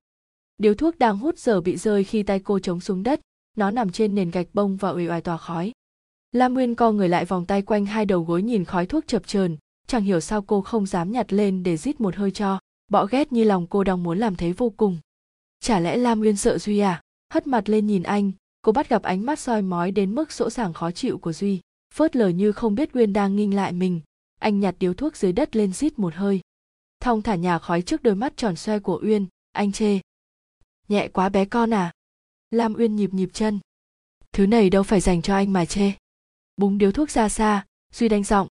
Điếu 0.58 0.74
thuốc 0.74 1.00
đang 1.00 1.18
hút 1.18 1.40
giờ 1.40 1.62
bị 1.62 1.78
rơi 1.78 2.04
khi 2.04 2.24
tay 2.24 2.40
cô 2.40 2.60
chống 2.60 2.80
xuống 2.80 3.04
đất, 3.04 3.22
nó 3.58 3.72
nằm 3.72 3.92
trên 3.92 4.16
nền 4.16 4.32
gạch 4.32 4.48
bông 4.54 4.78
và 4.78 4.90
uể 4.90 5.10
oải 5.10 5.22
tỏa 5.22 5.38
khói. 5.38 5.72
Lam 6.32 6.54
nguyên 6.54 6.76
co 6.76 6.92
người 6.92 7.10
lại 7.10 7.26
vòng 7.26 7.46
tay 7.46 7.62
quanh 7.62 7.86
hai 7.86 8.06
đầu 8.06 8.24
gối 8.24 8.42
nhìn 8.42 8.66
khói 8.66 8.86
thuốc 8.86 9.08
chập 9.08 9.28
chờn, 9.28 9.58
chẳng 9.88 10.04
hiểu 10.04 10.20
sao 10.20 10.42
cô 10.42 10.62
không 10.62 10.86
dám 10.86 11.12
nhặt 11.12 11.34
lên 11.34 11.64
để 11.64 11.78
rít 11.78 12.02
một 12.02 12.16
hơi 12.16 12.32
cho. 12.32 12.60
Bọ 12.92 13.06
ghét 13.06 13.32
như 13.32 13.44
lòng 13.44 13.68
cô 13.68 13.84
đang 13.84 14.04
muốn 14.04 14.18
làm 14.18 14.36
thế 14.36 14.52
vô 14.52 14.70
cùng 14.78 14.98
chả 15.66 15.80
lẽ 15.80 15.98
lam 15.98 16.22
uyên 16.22 16.38
sợ 16.38 16.58
duy 16.58 16.80
à? 16.80 17.02
Hất 17.34 17.48
mặt 17.48 17.70
lên 17.70 17.88
nhìn 17.88 18.04
anh, 18.04 18.32
cô 18.62 18.72
bắt 18.72 18.90
gặp 18.90 19.04
ánh 19.04 19.26
mắt 19.26 19.40
soi 19.40 19.62
mói 19.62 19.92
đến 19.92 20.16
mức 20.16 20.32
sỗ 20.32 20.50
sàng 20.50 20.74
khó 20.74 20.92
chịu 20.92 21.18
của 21.18 21.34
duy, 21.34 21.62
phớt 21.94 22.16
lờ 22.16 22.28
như 22.28 22.52
không 22.52 22.76
biết 22.76 22.90
uyên 22.94 23.14
đang 23.14 23.36
nghinh 23.36 23.56
lại 23.56 23.72
mình. 23.72 24.02
Anh 24.40 24.60
nhặt 24.60 24.76
điếu 24.80 24.94
thuốc 24.94 25.16
dưới 25.18 25.32
đất 25.32 25.56
lên 25.56 25.74
rít 25.74 26.00
một 26.00 26.14
hơi. 26.16 26.42
Thong 27.00 27.22
thả 27.22 27.36
nhà 27.36 27.60
khói 27.60 27.82
trước 27.82 28.04
đôi 28.04 28.16
mắt 28.16 28.38
tròn 28.38 28.56
xoe 28.56 28.80
của 28.80 29.00
uyên, 29.04 29.28
anh 29.52 29.72
chê. 29.72 30.00
Nhẹ 30.88 31.08
quá 31.08 31.30
bé 31.30 31.46
con 31.46 31.74
à? 31.74 31.94
Lam 32.52 32.74
uyên 32.74 32.96
nhịp 32.96 33.14
nhịp 33.14 33.30
chân. 33.34 33.60
Thứ 34.32 34.48
này 34.48 34.70
đâu 34.70 34.84
phải 34.84 35.00
dành 35.00 35.22
cho 35.22 35.36
anh 35.36 35.54
mà 35.54 35.66
chê. 35.66 35.92
Búng 36.58 36.78
điếu 36.78 36.92
thuốc 36.92 37.10
ra 37.10 37.30
xa, 37.30 37.66
duy 37.94 38.10
đanh 38.10 38.24
giọng. 38.24 38.48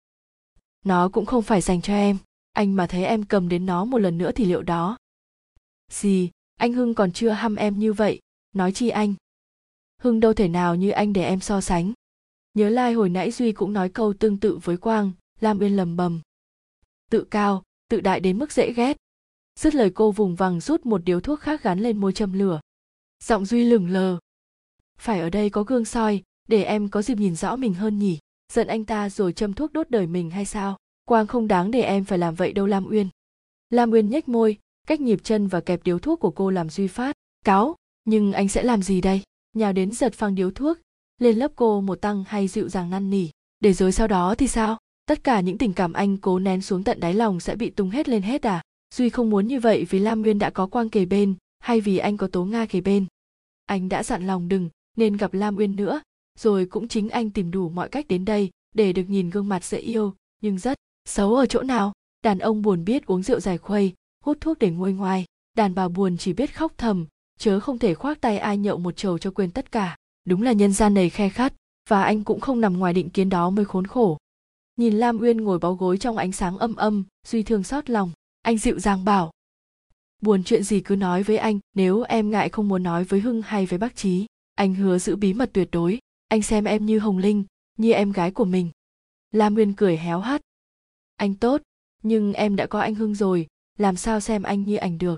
Nó 0.85 1.09
cũng 1.09 1.25
không 1.25 1.43
phải 1.43 1.61
dành 1.61 1.81
cho 1.81 1.93
em, 1.93 2.17
anh 2.51 2.75
mà 2.75 2.87
thấy 2.87 3.05
em 3.05 3.23
cầm 3.23 3.49
đến 3.49 3.65
nó 3.65 3.85
một 3.85 3.97
lần 3.97 4.17
nữa 4.17 4.31
thì 4.35 4.45
liệu 4.45 4.61
đó? 4.61 4.97
Gì 5.91 6.29
anh 6.55 6.73
hưng 6.73 6.93
còn 6.93 7.11
chưa 7.11 7.29
hăm 7.29 7.55
em 7.55 7.79
như 7.79 7.93
vậy, 7.93 8.19
nói 8.53 8.71
chi 8.71 8.89
anh? 8.89 9.13
Hưng 10.01 10.19
đâu 10.19 10.33
thể 10.33 10.47
nào 10.47 10.75
như 10.75 10.89
anh 10.89 11.13
để 11.13 11.23
em 11.23 11.39
so 11.39 11.61
sánh. 11.61 11.93
Nhớ 12.53 12.69
lai 12.69 12.93
hồi 12.93 13.09
nãy 13.09 13.31
duy 13.31 13.51
cũng 13.51 13.73
nói 13.73 13.89
câu 13.89 14.13
tương 14.13 14.37
tự 14.37 14.59
với 14.63 14.77
quang, 14.77 15.11
lam 15.39 15.59
uyên 15.59 15.75
lầm 15.75 15.95
bầm. 15.95 16.21
Tự 17.11 17.23
cao, 17.23 17.63
tự 17.89 18.01
đại 18.01 18.19
đến 18.19 18.39
mức 18.39 18.51
dễ 18.51 18.73
ghét. 18.73 18.97
Dứt 19.59 19.75
lời 19.75 19.91
cô 19.95 20.11
vùng 20.11 20.35
vằng 20.35 20.59
rút 20.59 20.85
một 20.85 21.01
điếu 21.05 21.19
thuốc 21.19 21.39
khác 21.39 21.63
gắn 21.63 21.79
lên 21.79 21.97
môi 21.97 22.13
châm 22.13 22.33
lửa. 22.33 22.59
Giọng 23.23 23.45
duy 23.45 23.63
lửng 23.63 23.87
lờ. 23.89 24.19
Phải 24.97 25.19
ở 25.19 25.29
đây 25.29 25.49
có 25.49 25.63
gương 25.63 25.85
soi, 25.85 26.23
để 26.47 26.63
em 26.63 26.89
có 26.89 27.01
dịp 27.01 27.17
nhìn 27.17 27.35
rõ 27.35 27.55
mình 27.55 27.73
hơn 27.73 27.99
nhỉ? 27.99 28.19
Giận 28.51 28.67
anh 28.67 28.85
ta 28.85 29.09
rồi 29.09 29.33
châm 29.33 29.53
thuốc 29.53 29.73
đốt 29.73 29.89
đời 29.89 30.07
mình 30.07 30.29
hay 30.29 30.45
sao? 30.45 30.77
Quang 31.05 31.27
không 31.27 31.47
đáng 31.47 31.71
để 31.71 31.81
em 31.81 32.03
phải 32.03 32.17
làm 32.17 32.35
vậy 32.35 32.53
đâu 32.53 32.65
lam 32.65 32.85
uyên. 32.85 33.09
Lam 33.69 33.91
uyên 33.91 34.09
nhếch 34.09 34.27
môi 34.27 34.57
cách 34.87 35.01
nhịp 35.01 35.19
chân 35.23 35.47
và 35.47 35.61
kẹp 35.61 35.83
điếu 35.83 35.99
thuốc 35.99 36.19
của 36.19 36.31
cô 36.31 36.49
làm 36.49 36.69
duy 36.69 36.87
phát. 36.87 37.15
Cáo 37.45 37.75
nhưng 38.05 38.33
anh 38.33 38.49
sẽ 38.49 38.63
làm 38.63 38.81
gì 38.81 39.01
đây? 39.01 39.21
Nhào 39.53 39.73
đến 39.73 39.91
giật 39.91 40.13
phăng 40.13 40.35
điếu 40.35 40.51
thuốc. 40.51 40.77
Lên 41.19 41.37
lớp 41.37 41.51
cô, 41.55 41.81
một 41.81 41.95
tăng 41.95 42.23
hay 42.27 42.47
dịu 42.47 42.69
dàng 42.69 42.89
năn 42.89 43.09
nỉ. 43.09 43.27
Để 43.59 43.73
rồi 43.73 43.91
sau 43.91 44.07
đó 44.07 44.35
thì 44.35 44.47
sao? 44.47 44.77
Tất 45.05 45.23
cả 45.23 45.39
những 45.39 45.57
tình 45.57 45.73
cảm 45.73 45.93
anh 45.93 46.17
cố 46.17 46.39
nén 46.39 46.61
xuống 46.61 46.83
tận 46.83 46.99
đáy 46.99 47.13
lòng 47.13 47.39
sẽ 47.39 47.55
bị 47.55 47.69
tung 47.69 47.89
hết 47.89 48.09
lên 48.09 48.21
hết 48.21 48.43
à? 48.43 48.61
Duy 48.95 49.09
không 49.09 49.29
muốn 49.29 49.47
như 49.47 49.59
vậy 49.59 49.85
vì 49.89 49.99
lam 49.99 50.21
nguyên 50.21 50.39
đã 50.39 50.49
có 50.49 50.67
quang 50.67 50.89
kề 50.89 51.05
bên, 51.05 51.35
hay 51.59 51.81
vì 51.81 51.97
anh 51.97 52.17
có 52.17 52.27
tố 52.27 52.45
nga 52.45 52.65
kề 52.65 52.81
bên. 52.81 53.05
Anh 53.65 53.89
đã 53.89 54.03
dặn 54.03 54.27
lòng 54.27 54.47
đừng 54.47 54.69
nên 54.97 55.17
gặp 55.17 55.33
lam 55.33 55.57
uyên 55.57 55.75
nữa, 55.75 56.01
rồi 56.39 56.65
cũng 56.65 56.87
chính 56.87 57.09
anh 57.09 57.29
tìm 57.29 57.51
đủ 57.51 57.69
mọi 57.69 57.89
cách 57.89 58.07
đến 58.07 58.25
đây 58.25 58.49
để 58.75 58.93
được 58.93 59.03
nhìn 59.07 59.29
gương 59.29 59.49
mặt 59.49 59.63
dễ 59.63 59.77
yêu, 59.77 60.13
nhưng 60.41 60.57
rất 60.57 60.77
xấu 61.05 61.35
ở 61.35 61.45
chỗ 61.45 61.61
nào? 61.61 61.93
Đàn 62.23 62.39
ông 62.39 62.61
buồn 62.61 62.85
biết 62.85 63.05
uống 63.05 63.23
rượu 63.23 63.39
dài 63.39 63.57
khuây 63.57 63.93
hút 64.23 64.37
thuốc 64.41 64.59
để 64.59 64.71
nguôi 64.71 64.93
ngoai. 64.93 65.25
Đàn 65.57 65.75
bà 65.75 65.87
buồn 65.87 66.17
chỉ 66.17 66.33
biết 66.33 66.55
khóc 66.55 66.73
thầm, 66.77 67.05
chớ 67.39 67.59
không 67.59 67.79
thể 67.79 67.93
khoác 67.93 68.21
tay 68.21 68.37
ai 68.37 68.57
nhậu 68.57 68.77
một 68.77 68.97
chầu 68.97 69.17
cho 69.17 69.31
quên 69.31 69.51
tất 69.51 69.71
cả. 69.71 69.97
Đúng 70.25 70.41
là 70.41 70.51
nhân 70.51 70.73
gian 70.73 70.93
này 70.93 71.09
khe 71.09 71.29
khắt, 71.29 71.53
và 71.89 72.03
anh 72.03 72.23
cũng 72.23 72.39
không 72.39 72.61
nằm 72.61 72.77
ngoài 72.77 72.93
định 72.93 73.09
kiến 73.09 73.29
đó 73.29 73.49
mới 73.49 73.65
khốn 73.65 73.87
khổ. 73.87 74.17
Nhìn 74.77 74.93
lam 74.93 75.19
uyên 75.19 75.37
ngồi 75.37 75.59
bó 75.59 75.73
gối 75.73 75.97
trong 75.97 76.17
ánh 76.17 76.31
sáng 76.31 76.57
âm 76.57 76.75
âm 76.75 77.03
duy 77.27 77.43
thương 77.43 77.63
xót 77.63 77.89
lòng, 77.89 78.11
anh 78.41 78.57
dịu 78.57 78.79
dàng 78.79 79.05
bảo, 79.05 79.31
buồn 80.21 80.43
chuyện 80.43 80.63
gì 80.63 80.81
cứ 80.81 80.95
nói 80.95 81.23
với 81.23 81.37
anh, 81.37 81.59
nếu 81.75 82.01
em 82.01 82.31
ngại 82.31 82.49
không 82.49 82.67
muốn 82.67 82.83
nói 82.83 83.03
với 83.03 83.19
hưng 83.19 83.41
hay 83.41 83.65
với 83.65 83.79
bác 83.79 83.95
trí 83.95 84.25
anh 84.55 84.75
hứa 84.75 84.97
giữ 84.97 85.15
bí 85.15 85.33
mật 85.33 85.49
tuyệt 85.53 85.69
đối, 85.71 85.99
anh 86.27 86.41
xem 86.41 86.63
em 86.63 86.85
như 86.85 86.99
hồng 86.99 87.17
linh, 87.17 87.43
như 87.77 87.91
em 87.91 88.11
gái 88.11 88.31
của 88.31 88.45
mình. 88.45 88.69
Lam 89.31 89.55
uyên 89.55 89.73
cười 89.73 89.97
héo 89.97 90.19
hắt, 90.19 90.41
anh 91.15 91.35
tốt, 91.35 91.61
nhưng 92.03 92.33
em 92.33 92.55
đã 92.55 92.65
có 92.65 92.79
anh 92.79 92.95
hưng 92.95 93.15
rồi 93.15 93.47
làm 93.77 93.95
sao 93.95 94.19
xem 94.19 94.43
anh 94.43 94.63
như 94.63 94.75
ảnh 94.75 94.97
được? 94.97 95.17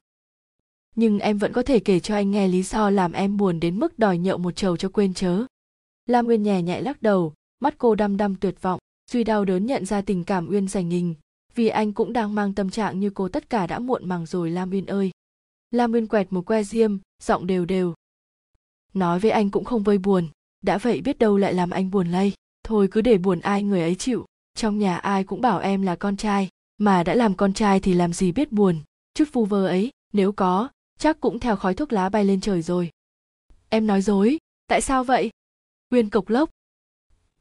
Nhưng 0.96 1.20
em 1.20 1.38
vẫn 1.38 1.54
có 1.54 1.64
thể 1.64 1.80
kể 1.80 2.00
cho 2.00 2.16
anh 2.16 2.32
nghe 2.32 2.48
lý 2.48 2.64
do 2.64 2.90
làm 2.90 3.12
em 3.12 3.38
buồn 3.38 3.60
đến 3.60 3.80
mức 3.80 4.00
đòi 4.00 4.18
nhậu 4.18 4.38
một 4.38 4.56
chầu 4.56 4.78
cho 4.78 4.90
quên 4.90 5.14
chớ. 5.14 5.46
Lam 6.06 6.26
nguyên 6.26 6.44
nhẹ 6.44 6.62
nhẹ 6.62 6.82
lắc 6.82 7.02
đầu, 7.02 7.34
mắt 7.60 7.76
cô 7.78 7.96
đăm 7.96 8.18
đăm 8.18 8.36
tuyệt 8.36 8.62
vọng 8.62 8.80
duy 9.12 9.24
đau 9.24 9.46
đớn 9.46 9.66
nhận 9.66 9.86
ra 9.86 10.02
tình 10.02 10.24
cảm 10.24 10.48
uyên 10.50 10.68
dành 10.68 10.90
nghình 10.90 11.16
vì 11.56 11.68
anh 11.68 11.94
cũng 11.94 12.14
đang 12.14 12.36
mang 12.36 12.54
tâm 12.54 12.70
trạng 12.70 13.00
như 13.00 13.10
cô 13.10 13.30
tất 13.30 13.50
cả 13.50 13.68
đã 13.68 13.80
muộn 13.80 14.10
màng 14.10 14.26
rồi 14.26 14.52
lam 14.52 14.72
uyên 14.72 14.86
ơi. 14.86 15.12
Lam 15.72 15.92
uyên 15.92 16.08
quẹt 16.08 16.28
một 16.30 16.46
que 16.46 16.64
diêm, 16.64 16.98
giọng 17.24 17.48
đều 17.48 17.66
đều. 17.66 17.94
Nói 18.94 19.20
với 19.20 19.32
anh 19.32 19.52
cũng 19.52 19.64
không 19.64 19.84
vơi 19.84 19.98
buồn, 19.98 20.28
đã 20.62 20.78
vậy 20.78 21.02
biết 21.02 21.20
đâu 21.20 21.38
lại 21.38 21.54
làm 21.54 21.70
anh 21.70 21.92
buồn 21.92 22.08
lây. 22.08 22.34
Thôi 22.64 22.88
cứ 22.92 23.02
để 23.02 23.18
buồn 23.18 23.40
ai 23.40 23.64
người 23.64 23.82
ấy 23.82 23.96
chịu, 23.96 24.26
trong 24.56 24.80
nhà 24.80 24.98
ai 24.98 25.24
cũng 25.24 25.42
bảo 25.42 25.60
em 25.60 25.82
là 25.82 25.96
con 25.96 26.18
trai 26.18 26.50
mà 26.78 27.04
đã 27.04 27.16
làm 27.16 27.36
con 27.36 27.54
trai 27.54 27.80
thì 27.80 27.94
làm 27.94 28.14
gì 28.14 28.32
biết 28.32 28.52
buồn? 28.52 28.80
Chút 29.14 29.26
vu 29.34 29.46
vơ 29.46 29.68
ấy, 29.68 29.92
nếu 30.14 30.32
có, 30.32 30.70
chắc 31.00 31.20
cũng 31.20 31.40
theo 31.40 31.56
khói 31.56 31.74
thuốc 31.74 31.94
lá 31.94 32.10
bay 32.10 32.26
lên 32.26 32.42
trời 32.42 32.62
rồi. 32.62 32.92
Em 33.70 33.88
nói 33.88 34.02
dối, 34.02 34.38
tại 34.68 34.82
sao 34.82 35.04
vậy? 35.04 35.30
Uyên 35.90 36.10
cộc 36.10 36.30
lốc. 36.30 36.50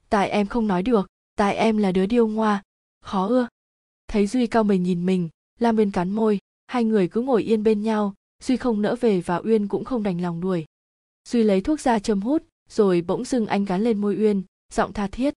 Tại 0.09 0.31
em 0.31 0.47
không 0.47 0.67
nói 0.67 0.83
được, 0.83 1.07
tại 1.37 1.57
em 1.57 1.77
là 1.77 1.93
đứa 1.93 2.07
điêu 2.07 2.27
ngoa, 2.27 2.63
khó 3.01 3.27
ưa. 3.27 3.49
Thấy 4.09 4.27
duy 4.27 4.47
cao 4.47 4.65
mình 4.65 4.83
nhìn 4.83 5.07
mình, 5.07 5.29
lam 5.59 5.77
uyên 5.77 5.91
cắn 5.91 6.11
môi, 6.11 6.39
hai 6.67 6.85
người 6.85 7.09
cứ 7.09 7.21
ngồi 7.21 7.43
yên 7.43 7.63
bên 7.63 7.83
nhau, 7.83 8.15
duy 8.43 8.57
không 8.57 8.83
nỡ 8.83 8.97
về 9.01 9.21
và 9.21 9.37
uyên 9.45 9.69
cũng 9.69 9.85
không 9.85 10.03
đành 10.03 10.21
lòng 10.21 10.41
đuổi. 10.41 10.65
Duy 11.29 11.43
lấy 11.43 11.61
thuốc 11.61 11.81
ra 11.81 11.99
châm 11.99 12.21
hút, 12.21 12.43
rồi 12.69 13.01
bỗng 13.01 13.25
dưng 13.25 13.47
anh 13.47 13.65
gắn 13.65 13.83
lên 13.83 14.01
môi 14.01 14.17
uyên, 14.17 14.43
giọng 14.73 14.93
tha 14.93 15.07
thiết. 15.07 15.35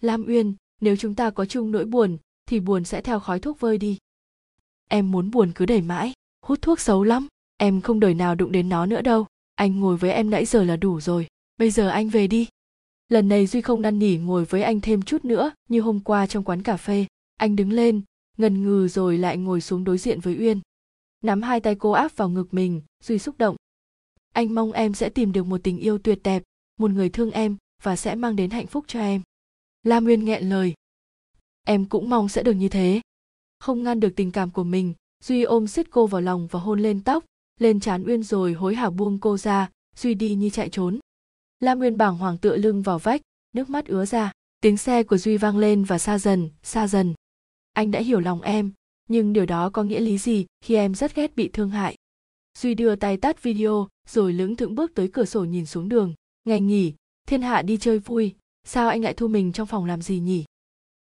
Lam 0.00 0.24
uyên, 0.26 0.54
nếu 0.80 0.96
chúng 0.96 1.14
ta 1.14 1.30
có 1.30 1.44
chung 1.44 1.70
nỗi 1.70 1.84
buồn 1.84 2.18
thì 2.46 2.60
buồn 2.60 2.84
sẽ 2.84 3.00
theo 3.00 3.20
khói 3.20 3.40
thuốc 3.40 3.60
vơi 3.60 3.78
đi. 3.78 3.98
Em 4.88 5.10
muốn 5.10 5.30
buồn 5.30 5.52
cứ 5.54 5.66
để 5.66 5.80
mãi, 5.80 6.12
hút 6.46 6.62
thuốc 6.62 6.80
xấu 6.80 7.04
lắm, 7.04 7.26
em 7.56 7.80
không 7.80 8.00
đời 8.00 8.14
nào 8.14 8.34
đụng 8.34 8.52
đến 8.52 8.68
nó 8.68 8.86
nữa 8.86 9.02
đâu. 9.02 9.26
Anh 9.54 9.80
ngồi 9.80 9.96
với 9.96 10.12
em 10.12 10.30
nãy 10.30 10.44
giờ 10.44 10.64
là 10.64 10.76
đủ 10.76 11.00
rồi, 11.00 11.26
bây 11.58 11.70
giờ 11.70 11.88
anh 11.88 12.08
về 12.08 12.26
đi. 12.26 12.48
Lần 13.08 13.28
này 13.28 13.46
duy 13.46 13.60
không 13.60 13.82
năn 13.82 13.98
nỉ 13.98 14.16
ngồi 14.16 14.44
với 14.44 14.62
anh 14.62 14.80
thêm 14.80 15.02
chút 15.02 15.24
nữa, 15.24 15.50
như 15.68 15.80
hôm 15.80 16.00
qua 16.00 16.26
trong 16.26 16.44
quán 16.44 16.62
cà 16.62 16.76
phê. 16.76 17.06
Anh 17.36 17.56
đứng 17.56 17.72
lên, 17.72 18.02
ngần 18.38 18.62
ngừ 18.62 18.88
rồi 18.88 19.18
lại 19.18 19.36
ngồi 19.36 19.60
xuống 19.60 19.84
đối 19.84 19.98
diện 19.98 20.20
với 20.20 20.36
uyên. 20.38 20.60
Nắm 21.22 21.42
hai 21.42 21.60
tay 21.60 21.74
cô 21.74 21.90
áp 21.90 22.16
vào 22.16 22.28
ngực 22.28 22.54
mình, 22.54 22.82
duy 23.02 23.18
xúc 23.18 23.34
động. 23.38 23.56
Anh 24.32 24.54
mong 24.54 24.72
em 24.72 24.94
sẽ 24.94 25.08
tìm 25.08 25.32
được 25.32 25.46
một 25.46 25.60
tình 25.64 25.78
yêu 25.78 25.98
tuyệt 25.98 26.18
đẹp, 26.22 26.42
một 26.78 26.90
người 26.90 27.08
thương 27.08 27.30
em 27.30 27.56
và 27.82 27.96
sẽ 27.96 28.14
mang 28.14 28.36
đến 28.36 28.50
hạnh 28.50 28.66
phúc 28.66 28.84
cho 28.88 29.00
em. 29.00 29.22
Lam 29.82 30.06
uyên 30.06 30.24
nghẹn 30.24 30.48
lời 30.48 30.74
em 31.64 31.84
cũng 31.84 32.10
mong 32.10 32.28
sẽ 32.28 32.42
được 32.42 32.52
như 32.52 32.68
thế. 32.68 33.00
Không 33.58 33.82
ngăn 33.82 34.00
được 34.00 34.12
tình 34.16 34.30
cảm 34.30 34.50
của 34.50 34.64
mình, 34.64 34.94
duy 35.24 35.42
ôm 35.42 35.66
xiết 35.66 35.90
cô 35.90 36.06
vào 36.06 36.20
lòng 36.20 36.46
và 36.50 36.60
hôn 36.60 36.80
lên 36.80 37.00
tóc, 37.00 37.24
lên 37.60 37.80
trán 37.80 38.04
uyên 38.04 38.22
rồi 38.22 38.52
hối 38.52 38.74
hả 38.74 38.90
buông 38.90 39.18
cô 39.18 39.36
ra, 39.36 39.70
duy 39.96 40.14
đi 40.14 40.34
như 40.34 40.50
chạy 40.50 40.68
trốn. 40.68 40.98
Lam 41.60 41.80
uyên 41.80 41.96
bàng 41.96 42.18
hoàng 42.18 42.38
tựa 42.38 42.56
lưng 42.56 42.82
vào 42.82 42.98
vách, 42.98 43.20
nước 43.52 43.70
mắt 43.70 43.86
ứa 43.86 44.04
ra. 44.04 44.32
Tiếng 44.60 44.76
xe 44.76 45.02
của 45.02 45.18
duy 45.18 45.36
vang 45.36 45.58
lên 45.58 45.84
và 45.84 45.98
xa 45.98 46.18
dần 46.18 46.50
xa 46.62 46.88
dần. 46.88 47.14
Anh 47.72 47.90
đã 47.90 48.00
hiểu 48.00 48.20
lòng 48.20 48.42
em, 48.42 48.72
nhưng 49.08 49.32
điều 49.32 49.46
đó 49.46 49.70
có 49.70 49.82
nghĩa 49.82 50.00
lý 50.00 50.18
gì 50.18 50.46
khi 50.60 50.74
em 50.74 50.94
rất 50.94 51.14
ghét 51.14 51.36
bị 51.36 51.50
thương 51.52 51.70
hại? 51.70 51.96
Duy 52.58 52.74
đưa 52.74 52.96
tay 52.96 53.16
tắt 53.16 53.42
video, 53.42 53.88
rồi 54.08 54.32
lững 54.32 54.56
thững 54.56 54.74
bước 54.74 54.94
tới 54.94 55.08
cửa 55.08 55.24
sổ 55.24 55.44
nhìn 55.44 55.66
xuống 55.66 55.88
đường. 55.88 56.14
Ngày 56.44 56.60
nghỉ, 56.60 56.94
thiên 57.28 57.42
hạ 57.42 57.62
đi 57.62 57.76
chơi 57.76 57.98
vui. 57.98 58.34
Sao 58.64 58.88
anh 58.88 59.02
lại 59.02 59.14
thu 59.14 59.28
mình 59.28 59.52
trong 59.52 59.66
phòng 59.66 59.84
làm 59.84 60.02
gì 60.02 60.18
nhỉ? 60.18 60.44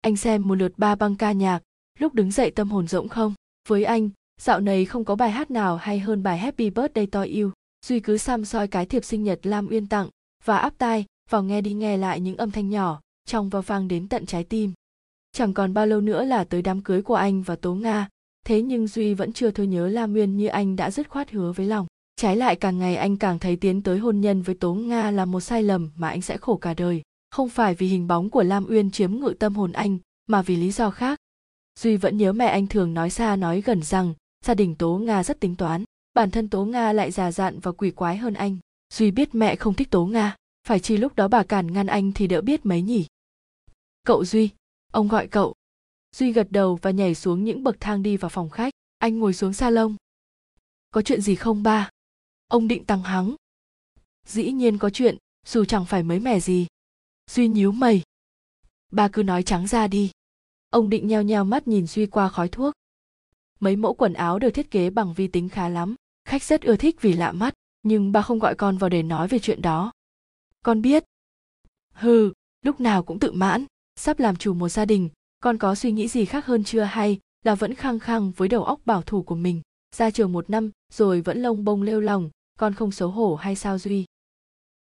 Anh 0.02 0.16
xem 0.16 0.48
một 0.48 0.56
lượt 0.56 0.74
ba 0.78 0.96
băng 0.96 1.16
ca 1.16 1.32
nhạc, 1.32 1.60
lúc 2.00 2.14
đứng 2.14 2.32
dậy 2.32 2.52
tâm 2.52 2.70
hồn 2.70 2.88
rỗng 2.88 3.08
không? 3.08 3.34
Với 3.68 3.84
anh, 3.84 4.10
dạo 4.42 4.60
này 4.60 4.86
không 4.86 5.06
có 5.06 5.16
bài 5.16 5.32
hát 5.32 5.52
nào 5.52 5.78
hay 5.78 6.00
hơn 6.00 6.24
bài 6.24 6.38
happy 6.38 6.70
birthday 6.70 7.06
to 7.06 7.20
you. 7.20 7.52
Duy 7.86 8.00
cứ 8.00 8.18
xăm 8.18 8.46
soi 8.46 8.68
cái 8.68 8.86
thiệp 8.86 9.06
sinh 9.06 9.24
nhật 9.24 9.40
lam 9.44 9.68
uyên 9.68 9.88
tặng 9.88 10.10
và 10.46 10.58
áp 10.58 10.74
tai 10.78 11.06
vào 11.30 11.44
nghe 11.44 11.62
đi 11.62 11.74
nghe 11.74 11.98
lại 11.98 12.20
những 12.20 12.38
âm 12.38 12.52
thanh 12.52 12.70
nhỏ 12.70 13.02
trong 13.26 13.50
và 13.50 13.62
vang 13.62 13.88
đến 13.88 14.08
tận 14.08 14.26
trái 14.26 14.44
tim. 14.44 14.74
Chẳng 15.32 15.54
còn 15.54 15.74
bao 15.74 15.86
lâu 15.86 16.02
nữa 16.02 16.24
là 16.24 16.44
tới 16.44 16.62
đám 16.62 16.82
cưới 16.82 17.02
của 17.02 17.16
anh 17.16 17.42
và 17.42 17.56
tố 17.56 17.74
nga. 17.74 18.08
Thế 18.46 18.62
nhưng 18.62 18.88
duy 18.88 19.14
vẫn 19.14 19.34
chưa 19.34 19.52
thôi 19.52 19.68
nhớ 19.68 19.88
lam 19.88 20.14
uyên 20.14 20.38
như 20.38 20.48
anh 20.48 20.76
đã 20.76 20.92
dứt 20.92 21.10
khoát 21.10 21.32
hứa 21.32 21.52
với 21.52 21.66
lòng. 21.66 21.88
Trái 22.16 22.36
lại 22.36 22.56
càng 22.56 22.80
ngày 22.80 22.96
anh 22.96 23.18
càng 23.18 23.40
thấy 23.40 23.56
tiến 23.56 23.82
tới 23.82 24.00
hôn 24.00 24.22
nhân 24.22 24.42
với 24.42 24.56
tố 24.56 24.74
nga 24.74 25.12
là 25.12 25.26
một 25.26 25.40
sai 25.40 25.64
lầm 25.64 25.92
mà 25.96 26.10
anh 26.10 26.22
sẽ 26.22 26.38
khổ 26.38 26.58
cả 26.58 26.74
đời 26.74 27.02
không 27.30 27.50
phải 27.50 27.76
vì 27.76 27.88
hình 27.88 28.08
bóng 28.08 28.30
của 28.30 28.44
lam 28.44 28.66
uyên 28.66 28.92
chiếm 28.92 29.12
ngự 29.14 29.34
tâm 29.40 29.56
hồn 29.56 29.72
anh, 29.72 29.98
mà 30.28 30.42
vì 30.42 30.56
lý 30.56 30.72
do 30.72 30.92
khác. 30.92 31.20
Duy 31.80 31.98
vẫn 31.98 32.18
nhớ 32.18 32.34
mẹ 32.34 32.46
anh 32.46 32.68
thường 32.68 32.94
nói 32.94 33.10
xa 33.10 33.36
nói 33.36 33.62
gần 33.62 33.84
rằng, 33.84 34.14
gia 34.46 34.54
đình 34.54 34.76
tố 34.76 34.98
nga 34.98 35.24
rất 35.24 35.40
tính 35.40 35.56
toán, 35.56 35.84
bản 36.14 36.32
thân 36.32 36.50
tố 36.50 36.66
nga 36.66 36.94
lại 36.94 37.12
già 37.12 37.32
dặn 37.32 37.60
và 37.60 37.72
quỷ 37.72 37.92
quái 37.92 38.18
hơn 38.18 38.34
anh. 38.34 38.58
Duy 38.94 39.12
biết 39.12 39.36
mẹ 39.36 39.56
không 39.56 39.74
thích 39.74 39.90
tố 39.92 40.06
nga, 40.06 40.36
phải 40.68 40.80
chi 40.80 40.98
lúc 40.98 41.16
đó 41.16 41.28
bà 41.28 41.44
cản 41.44 41.74
ngăn 41.74 41.88
anh 41.88 42.12
thì 42.12 42.28
đỡ 42.28 42.42
biết 42.42 42.66
mấy 42.66 42.82
nhỉ? 42.82 43.06
Cậu 44.04 44.26
duy, 44.26 44.50
ông 44.92 45.08
gọi 45.08 45.28
cậu. 45.28 45.54
Duy 46.16 46.34
gật 46.34 46.48
đầu 46.50 46.80
và 46.82 46.92
nhảy 46.92 47.16
xuống 47.16 47.44
những 47.44 47.64
bậc 47.64 47.76
thang 47.80 48.04
đi 48.04 48.18
vào 48.18 48.30
phòng 48.30 48.50
khách. 48.50 48.74
Anh 48.98 49.20
ngồi 49.20 49.34
xuống 49.34 49.54
salon. 49.54 49.96
Có 50.92 51.02
chuyện 51.02 51.22
gì 51.22 51.36
không 51.36 51.64
ba? 51.64 51.90
Ông 52.48 52.68
định 52.68 52.86
tăng 52.86 53.04
hắng 53.04 53.36
dĩ 54.30 54.52
nhiên 54.52 54.78
có 54.78 54.90
chuyện, 54.90 55.18
dù 55.46 55.66
chẳng 55.66 55.86
phải 55.86 56.04
mới 56.04 56.20
mẻ 56.20 56.40
gì 56.40 56.68
duy 57.30 57.48
nhíu 57.48 57.72
mày. 57.72 58.02
Ba 58.92 59.08
cứ 59.08 59.24
nói 59.24 59.44
trắng 59.44 59.68
ra 59.68 59.88
đi. 59.88 60.12
Ông 60.70 60.90
định 60.90 61.08
nheo 61.08 61.22
nheo 61.22 61.44
mắt 61.44 61.68
nhìn 61.68 61.88
duy 61.88 62.06
qua 62.06 62.30
khói 62.30 62.50
thuốc. 62.50 62.74
Mấy 63.60 63.76
mẫu 63.76 63.94
quần 63.94 64.14
áo 64.14 64.40
được 64.40 64.50
thiết 64.52 64.72
kế 64.72 64.90
bằng 64.90 65.14
vi 65.14 65.28
tính 65.28 65.50
khá 65.50 65.70
lắm. 65.70 65.96
Khách 66.26 66.44
rất 66.44 66.62
ưa 66.62 66.76
thích 66.76 67.02
vì 67.02 67.14
lạ 67.14 67.32
mắt, 67.32 67.54
nhưng 67.84 68.12
ba 68.12 68.22
không 68.22 68.40
gọi 68.40 68.56
con 68.56 68.78
vào 68.78 68.90
để 68.90 69.04
nói 69.04 69.28
về 69.28 69.40
chuyện 69.40 69.62
đó. 69.62 69.92
Con 70.64 70.82
biết. 70.82 71.04
Hừ, 71.94 72.34
lúc 72.62 72.80
nào 72.80 73.04
cũng 73.04 73.20
tự 73.20 73.32
mãn. 73.32 73.66
Sắp 73.96 74.20
làm 74.20 74.36
chủ 74.36 74.54
một 74.54 74.70
gia 74.70 74.86
đình, 74.86 75.10
con 75.40 75.58
có 75.58 75.76
suy 75.76 75.92
nghĩ 75.92 76.08
gì 76.08 76.26
khác 76.26 76.46
hơn 76.46 76.64
chưa 76.64 76.84
hay 76.84 77.20
là 77.44 77.56
vẫn 77.56 77.76
khăng 77.76 78.00
khăng 78.00 78.32
với 78.32 78.48
đầu 78.48 78.64
óc 78.64 78.80
bảo 78.86 79.02
thủ 79.02 79.24
của 79.24 79.36
mình. 79.36 79.62
Ra 79.96 80.12
trường 80.12 80.34
một 80.34 80.50
năm, 80.50 80.72
rồi 80.94 81.22
vẫn 81.22 81.42
lông 81.42 81.66
bông 81.66 81.82
lêu 81.82 82.02
lòng 82.02 82.30
con 82.60 82.74
không 82.74 82.92
xấu 82.92 83.10
hổ 83.10 83.36
hay 83.36 83.56
sao 83.56 83.78
duy? 83.78 84.06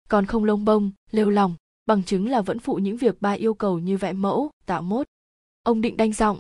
Con 0.09 0.27
không 0.27 0.45
lông 0.45 0.65
bông, 0.65 0.91
lêu 1.11 1.31
lòng 1.31 1.57
bằng 1.87 2.03
chứng 2.03 2.29
là 2.29 2.41
vẫn 2.41 2.59
phụ 2.59 2.75
những 2.75 2.97
việc 2.97 3.23
ba 3.23 3.33
yêu 3.33 3.55
cầu 3.55 3.79
như 3.79 3.97
vẽ 3.97 4.13
mẫu, 4.13 4.51
tạo 4.67 4.83
mốt. 4.83 5.07
Ông 5.63 5.81
định 5.81 5.97
đanh 5.97 6.13
giọng. 6.13 6.39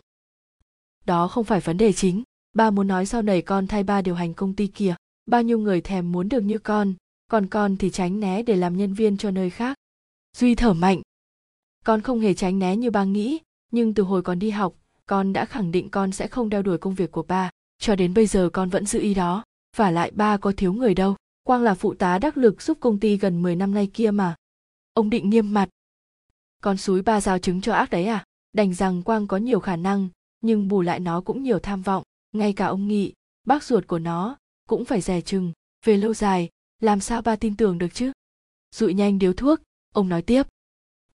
Đó 1.04 1.28
không 1.28 1.44
phải 1.44 1.60
vấn 1.60 1.76
đề 1.76 1.92
chính. 1.92 2.22
Ba 2.54 2.70
muốn 2.70 2.86
nói 2.86 3.06
sau 3.06 3.22
này 3.22 3.42
con 3.42 3.66
thay 3.66 3.82
ba 3.84 4.02
điều 4.02 4.14
hành 4.14 4.34
công 4.34 4.54
ty 4.54 4.66
kia. 4.66 4.94
Bao 5.26 5.42
nhiêu 5.42 5.58
người 5.58 5.80
thèm 5.80 6.12
muốn 6.12 6.28
được 6.28 6.40
như 6.40 6.58
con, 6.58 6.94
còn 7.28 7.46
con 7.46 7.76
thì 7.76 7.90
tránh 7.90 8.20
né 8.20 8.42
để 8.42 8.56
làm 8.56 8.76
nhân 8.76 8.94
viên 8.94 9.16
cho 9.16 9.30
nơi 9.30 9.50
khác. 9.50 9.76
Duy 10.36 10.54
thở 10.54 10.72
mạnh. 10.72 11.02
Con 11.84 12.00
không 12.00 12.20
hề 12.20 12.34
tránh 12.34 12.58
né 12.58 12.76
như 12.76 12.90
ba 12.90 13.04
nghĩ, 13.04 13.38
nhưng 13.70 13.94
từ 13.94 14.02
hồi 14.02 14.22
còn 14.22 14.38
đi 14.38 14.50
học, 14.50 14.74
con 15.06 15.32
đã 15.32 15.44
khẳng 15.44 15.72
định 15.72 15.90
con 15.90 16.12
sẽ 16.12 16.28
không 16.28 16.48
đeo 16.48 16.62
đuổi 16.62 16.78
công 16.78 16.94
việc 16.94 17.12
của 17.12 17.22
ba. 17.22 17.50
Cho 17.78 17.96
đến 17.96 18.14
bây 18.14 18.26
giờ 18.26 18.50
con 18.52 18.68
vẫn 18.68 18.86
giữ 18.86 19.00
ý 19.00 19.14
đó. 19.14 19.44
Và 19.76 19.90
lại 19.90 20.10
ba 20.10 20.36
có 20.36 20.52
thiếu 20.56 20.72
người 20.72 20.94
đâu. 20.94 21.16
Quang 21.42 21.62
là 21.62 21.74
phụ 21.74 21.94
tá 21.94 22.18
đắc 22.18 22.36
lực 22.36 22.62
giúp 22.62 22.78
công 22.80 22.98
ty 22.98 23.16
gần 23.16 23.42
10 23.42 23.56
năm 23.56 23.74
nay 23.74 23.90
kia 23.94 24.10
mà 24.10 24.34
ông 24.94 25.10
định 25.10 25.30
nghiêm 25.30 25.54
mặt. 25.54 25.68
Con 26.62 26.76
suối 26.76 27.02
ba 27.02 27.20
giao 27.20 27.38
chứng 27.38 27.60
cho 27.60 27.72
ác 27.72 27.90
đấy 27.90 28.06
à? 28.06 28.24
Đành 28.52 28.74
rằng 28.74 29.02
quang 29.02 29.26
có 29.26 29.36
nhiều 29.36 29.60
khả 29.60 29.76
năng, 29.76 30.08
nhưng 30.40 30.68
bù 30.68 30.82
lại 30.82 31.00
nó 31.00 31.20
cũng 31.20 31.42
nhiều 31.42 31.58
tham 31.58 31.82
vọng. 31.82 32.02
Ngay 32.32 32.52
cả 32.52 32.66
ông 32.66 32.88
nghị, 32.88 33.12
bác 33.46 33.64
ruột 33.64 33.86
của 33.86 33.98
nó, 33.98 34.36
cũng 34.68 34.84
phải 34.84 35.00
rẻ 35.00 35.20
chừng. 35.20 35.52
Về 35.84 35.96
lâu 35.96 36.14
dài, 36.14 36.48
làm 36.80 37.00
sao 37.00 37.22
ba 37.22 37.36
tin 37.36 37.56
tưởng 37.56 37.78
được 37.78 37.94
chứ? 37.94 38.12
Dụi 38.74 38.94
nhanh 38.94 39.18
điếu 39.18 39.32
thuốc, 39.32 39.60
ông 39.92 40.08
nói 40.08 40.22
tiếp. 40.22 40.42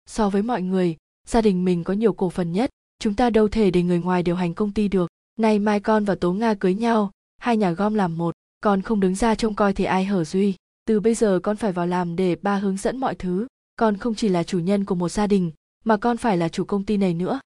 So 0.05 0.29
với 0.29 0.41
mọi 0.41 0.61
người, 0.61 0.97
gia 1.27 1.41
đình 1.41 1.65
mình 1.65 1.83
có 1.83 1.93
nhiều 1.93 2.13
cổ 2.13 2.29
phần 2.29 2.51
nhất. 2.51 2.69
Chúng 2.99 3.15
ta 3.15 3.29
đâu 3.29 3.47
thể 3.47 3.71
để 3.71 3.83
người 3.83 3.99
ngoài 3.99 4.23
điều 4.23 4.35
hành 4.35 4.53
công 4.53 4.71
ty 4.71 4.87
được. 4.87 5.07
Nay 5.39 5.59
mai 5.59 5.79
con 5.79 6.05
và 6.05 6.15
tố 6.15 6.33
nga 6.33 6.53
cưới 6.53 6.73
nhau, 6.73 7.11
hai 7.37 7.57
nhà 7.57 7.71
gom 7.71 7.93
làm 7.93 8.17
một. 8.17 8.35
Con 8.61 8.81
không 8.81 8.99
đứng 8.99 9.15
ra 9.15 9.35
trông 9.35 9.55
coi 9.55 9.73
thì 9.73 9.83
ai 9.83 10.05
hở 10.05 10.23
duy. 10.23 10.55
Từ 10.85 10.99
bây 10.99 11.15
giờ 11.15 11.39
con 11.43 11.57
phải 11.57 11.71
vào 11.71 11.87
làm 11.87 12.15
để 12.15 12.35
ba 12.35 12.55
hướng 12.55 12.77
dẫn 12.77 12.97
mọi 12.97 13.15
thứ 13.15 13.47
con 13.75 13.97
không 13.97 14.15
chỉ 14.15 14.29
là 14.29 14.43
chủ 14.43 14.59
nhân 14.59 14.85
của 14.85 14.95
một 14.95 15.09
gia 15.09 15.27
đình, 15.27 15.51
mà 15.83 15.97
con 15.97 16.17
phải 16.17 16.37
là 16.37 16.49
chủ 16.49 16.65
công 16.65 16.85
ty 16.85 16.97
này 16.97 17.13
nữa. 17.13 17.39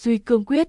Duy 0.00 0.18
cương 0.18 0.44
quyết. 0.44 0.68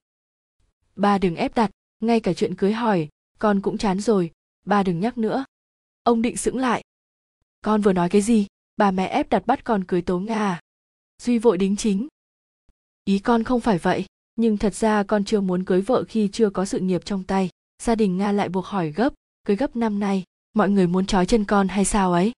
Ba 0.95 1.17
đừng 1.17 1.35
ép 1.35 1.55
đặt, 1.55 1.71
ngay 1.99 2.19
cả 2.19 2.33
chuyện 2.33 2.55
cưới 2.55 2.73
hỏi, 2.73 3.09
con 3.39 3.61
cũng 3.61 3.77
chán 3.77 3.99
rồi, 3.99 4.31
ba 4.65 4.83
đừng 4.83 4.99
nhắc 4.99 5.17
nữa. 5.17 5.45
Ông 6.03 6.21
định 6.21 6.37
sững 6.37 6.57
lại. 6.57 6.83
Con 7.61 7.81
vừa 7.81 7.93
nói 7.93 8.09
cái 8.09 8.21
gì? 8.21 8.47
Bà 8.77 8.91
mẹ 8.91 9.07
ép 9.07 9.29
đặt 9.29 9.45
bắt 9.45 9.63
con 9.63 9.83
cưới 9.83 10.01
tố 10.01 10.19
nga 10.19 10.35
à? 10.35 10.61
Duy 11.21 11.37
vội 11.37 11.57
đính 11.57 11.75
chính. 11.75 12.07
Ý 13.05 13.19
con 13.19 13.43
không 13.43 13.61
phải 13.61 13.77
vậy, 13.77 14.05
nhưng 14.35 14.57
thật 14.57 14.75
ra 14.75 15.03
con 15.03 15.25
chưa 15.25 15.41
muốn 15.41 15.65
cưới 15.65 15.81
vợ 15.81 16.03
khi 16.07 16.29
chưa 16.33 16.49
có 16.49 16.65
sự 16.65 16.79
nghiệp 16.79 17.05
trong 17.05 17.23
tay. 17.23 17.49
Gia 17.83 17.95
đình 17.95 18.17
nga 18.17 18.31
lại 18.31 18.49
buộc 18.49 18.65
hỏi 18.65 18.91
gấp, 18.91 19.13
cưới 19.45 19.57
gấp 19.57 19.75
năm 19.75 19.99
nay, 19.99 20.23
mọi 20.53 20.69
người 20.69 20.87
muốn 20.87 21.05
trói 21.05 21.25
chân 21.25 21.45
con 21.45 21.67
hay 21.67 21.85
sao 21.85 22.13
ấy? 22.13 22.31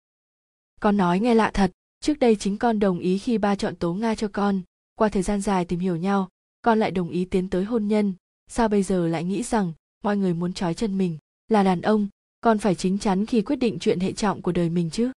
Con 0.81 0.97
nói 0.97 1.19
nghe 1.19 1.35
lạ 1.35 1.51
thật 1.53 1.71
trước 2.03 2.19
đây 2.19 2.35
chính 2.35 2.57
con 2.57 2.79
đồng 2.79 2.99
ý 2.99 3.17
khi 3.17 3.37
ba 3.37 3.55
chọn 3.55 3.75
tố 3.75 3.93
nga 3.93 4.15
cho 4.15 4.27
con. 4.27 4.61
Qua 4.95 5.09
thời 5.09 5.23
gian 5.23 5.41
dài 5.41 5.65
tìm 5.65 5.79
hiểu 5.79 5.95
nhau, 5.95 6.29
con 6.61 6.79
lại 6.79 6.91
đồng 6.91 7.09
ý 7.09 7.25
tiến 7.25 7.49
tới 7.49 7.63
hôn 7.63 7.87
nhân. 7.87 8.13
Sao 8.47 8.67
bây 8.67 8.83
giờ 8.83 9.07
lại 9.07 9.23
nghĩ 9.23 9.43
rằng 9.43 9.73
mọi 10.03 10.17
người 10.17 10.33
muốn 10.33 10.53
trói 10.53 10.73
chân 10.73 10.97
mình? 10.97 11.17
Là 11.47 11.63
đàn 11.63 11.81
ông, 11.81 12.07
con 12.41 12.57
phải 12.57 12.75
chính 12.75 12.97
chắn 12.97 13.25
khi 13.25 13.41
quyết 13.41 13.55
định 13.55 13.77
chuyện 13.79 13.99
hệ 13.99 14.13
trọng 14.13 14.41
của 14.41 14.51
đời 14.51 14.69
mình 14.69 14.89
chứ. 14.89 15.11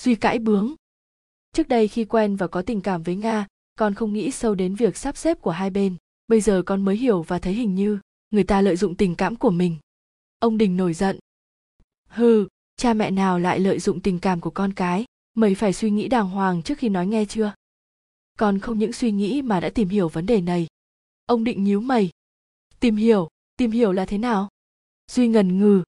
Duy 0.00 0.14
cãi 0.14 0.38
bướng. 0.38 0.74
Trước 1.52 1.68
đây 1.68 1.88
khi 1.88 2.04
quen 2.04 2.36
và 2.36 2.46
có 2.46 2.62
tình 2.62 2.80
cảm 2.80 3.02
với 3.02 3.16
nga, 3.16 3.46
con 3.78 3.94
không 3.94 4.12
nghĩ 4.12 4.30
sâu 4.30 4.54
đến 4.54 4.74
việc 4.74 4.96
sắp 4.96 5.16
xếp 5.16 5.40
của 5.40 5.50
hai 5.50 5.70
bên. 5.70 5.96
Bây 6.26 6.40
giờ 6.40 6.62
con 6.66 6.84
mới 6.84 6.96
hiểu 6.96 7.22
và 7.22 7.38
thấy 7.38 7.52
hình 7.54 7.74
như 7.74 7.98
người 8.30 8.44
ta 8.44 8.60
lợi 8.60 8.76
dụng 8.76 8.94
tình 8.94 9.14
cảm 9.14 9.36
của 9.36 9.50
mình. 9.50 9.76
Ông 10.38 10.58
đình 10.58 10.76
nổi 10.76 10.94
giận. 10.94 11.18
Hừ, 12.08 12.46
cha 12.76 12.94
mẹ 12.94 13.10
nào 13.10 13.38
lại 13.38 13.60
lợi 13.60 13.78
dụng 13.78 14.00
tình 14.00 14.18
cảm 14.18 14.40
của 14.40 14.50
con 14.50 14.72
cái? 14.72 15.04
Mày 15.38 15.54
phải 15.54 15.72
suy 15.72 15.90
nghĩ 15.90 16.08
đàng 16.08 16.28
hoàng 16.28 16.62
trước 16.62 16.78
khi 16.78 16.88
nói 16.88 17.06
nghe 17.06 17.24
chưa? 17.24 17.52
Còn 18.38 18.58
không 18.58 18.78
những 18.78 18.92
suy 18.92 19.12
nghĩ 19.12 19.42
mà 19.42 19.60
đã 19.60 19.70
tìm 19.70 19.88
hiểu 19.88 20.08
vấn 20.08 20.26
đề 20.26 20.40
này. 20.40 20.66
Ông 21.26 21.44
định 21.44 21.64
nhíu 21.64 21.80
mày. 21.80 22.10
Tìm 22.80 22.96
hiểu 22.96 23.28
tìm 23.56 23.70
hiểu 23.70 23.92
là 23.92 24.04
thế 24.04 24.18
nào? 24.18 24.48
Duy 25.10 25.28
ngần 25.28 25.58
ngừ. 25.58 25.82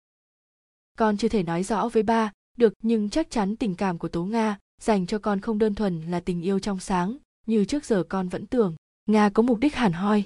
Con 0.99 1.17
chưa 1.17 1.29
thể 1.29 1.43
nói 1.43 1.63
rõ 1.63 1.89
với 1.89 2.03
ba 2.03 2.33
được, 2.57 2.73
nhưng 2.83 3.11
chắc 3.11 3.31
chắn 3.31 3.57
tình 3.57 3.75
cảm 3.75 3.99
của 3.99 4.09
tố 4.09 4.25
nga 4.25 4.59
dành 4.81 5.07
cho 5.07 5.19
con 5.19 5.41
không 5.41 5.59
đơn 5.59 5.75
thuần 5.75 6.11
là 6.11 6.21
tình 6.21 6.43
yêu 6.43 6.59
trong 6.59 6.81
sáng, 6.81 7.17
như 7.47 7.65
trước 7.65 7.85
giờ 7.85 8.05
con 8.09 8.29
vẫn 8.29 8.47
tưởng. 8.47 8.77
Nga 9.07 9.31
có 9.31 9.43
mục 9.43 9.59
đích 9.59 9.75
hẳn 9.75 9.93
hoi. 9.93 10.25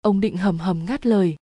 Ông 0.00 0.20
định 0.20 0.36
hầm 0.36 0.58
hầm 0.58 0.84
ngắt 0.84 1.06
lời. 1.06 1.36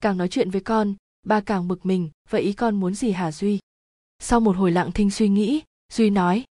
Càng 0.00 0.18
nói 0.18 0.28
chuyện 0.28 0.50
với 0.50 0.60
con, 0.60 0.94
ba 1.22 1.40
càng 1.40 1.68
bực 1.68 1.86
mình, 1.86 2.10
vậy 2.30 2.42
ý 2.42 2.52
con 2.52 2.80
muốn 2.80 2.94
gì 2.94 3.10
hả 3.10 3.32
duy? 3.32 3.58
Sau 4.18 4.40
một 4.40 4.56
hồi 4.56 4.72
lặng 4.72 4.92
thinh 4.92 5.10
suy 5.10 5.28
nghĩ 5.28 5.62
duy 5.92 6.10
nói, 6.10 6.44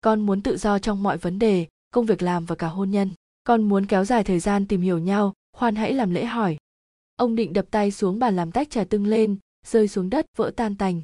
con 0.00 0.20
muốn 0.20 0.42
tự 0.42 0.56
do 0.56 0.78
trong 0.78 1.02
mọi 1.02 1.18
vấn 1.18 1.38
đề, 1.38 1.66
công 1.90 2.06
việc 2.06 2.22
làm 2.22 2.44
và 2.44 2.54
cả 2.54 2.68
hôn 2.68 2.90
nhân. 2.90 3.10
Con 3.44 3.62
muốn 3.62 3.86
kéo 3.86 4.04
dài 4.04 4.24
thời 4.24 4.40
gian 4.40 4.66
tìm 4.66 4.80
hiểu 4.80 4.98
nhau, 4.98 5.32
khoan 5.56 5.74
hãy 5.74 5.92
làm 5.92 6.10
lễ 6.10 6.24
hỏi. 6.24 6.56
Ông 7.16 7.34
định 7.34 7.52
đập 7.52 7.66
tay 7.70 7.90
xuống 7.90 8.18
bàn 8.18 8.36
làm 8.36 8.52
tách 8.52 8.70
trà 8.70 8.84
tưng 8.84 9.06
lên, 9.06 9.36
rơi 9.66 9.88
xuống 9.88 10.10
đất, 10.10 10.26
vỡ 10.36 10.52
tan 10.56 10.76
tành. 10.76 11.00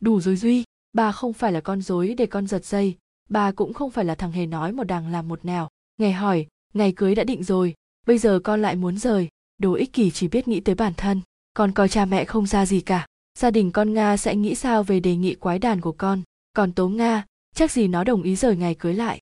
Đủ 0.00 0.20
rồi 0.20 0.36
duy, 0.36 0.64
bà 0.92 1.12
không 1.12 1.32
phải 1.32 1.52
là 1.52 1.60
con 1.60 1.82
dối 1.82 2.14
để 2.18 2.26
con 2.26 2.46
giật 2.46 2.64
dây, 2.64 2.96
bà 3.28 3.52
cũng 3.52 3.74
không 3.74 3.90
phải 3.90 4.04
là 4.04 4.14
thằng 4.14 4.32
hề 4.32 4.46
nói 4.46 4.72
một 4.72 4.84
đằng 4.84 5.12
làm 5.12 5.28
một 5.28 5.44
nẻo. 5.44 5.68
Ngày 5.96 6.12
hỏi, 6.12 6.46
ngày 6.74 6.92
cưới 6.92 7.14
đã 7.14 7.24
định 7.24 7.44
rồi, 7.44 7.74
bây 8.06 8.18
giờ 8.18 8.40
con 8.44 8.62
lại 8.62 8.76
muốn 8.76 8.98
rời, 8.98 9.28
đồ 9.58 9.72
ích 9.72 9.92
kỷ 9.92 10.10
chỉ 10.10 10.28
biết 10.28 10.48
nghĩ 10.48 10.60
tới 10.60 10.74
bản 10.74 10.92
thân. 10.96 11.20
Con 11.54 11.72
coi 11.72 11.88
cha 11.88 12.04
mẹ 12.04 12.24
không 12.24 12.46
ra 12.46 12.66
gì 12.66 12.80
cả, 12.80 13.06
gia 13.38 13.50
đình 13.50 13.70
con 13.70 13.94
nga 13.94 14.16
sẽ 14.16 14.36
nghĩ 14.36 14.54
sao 14.54 14.82
về 14.82 15.00
đề 15.00 15.16
nghị 15.16 15.34
quái 15.34 15.58
đàn 15.58 15.80
của 15.80 15.92
con? 15.92 16.22
Còn 16.58 16.72
tố 16.72 16.88
nga, 16.88 17.24
chắc 17.54 17.72
gì 17.72 17.88
nó 17.88 18.04
đồng 18.04 18.22
ý 18.22 18.36
rời 18.36 18.56
ngày 18.56 18.74
cưới 18.74 18.94
lại. 18.94 19.20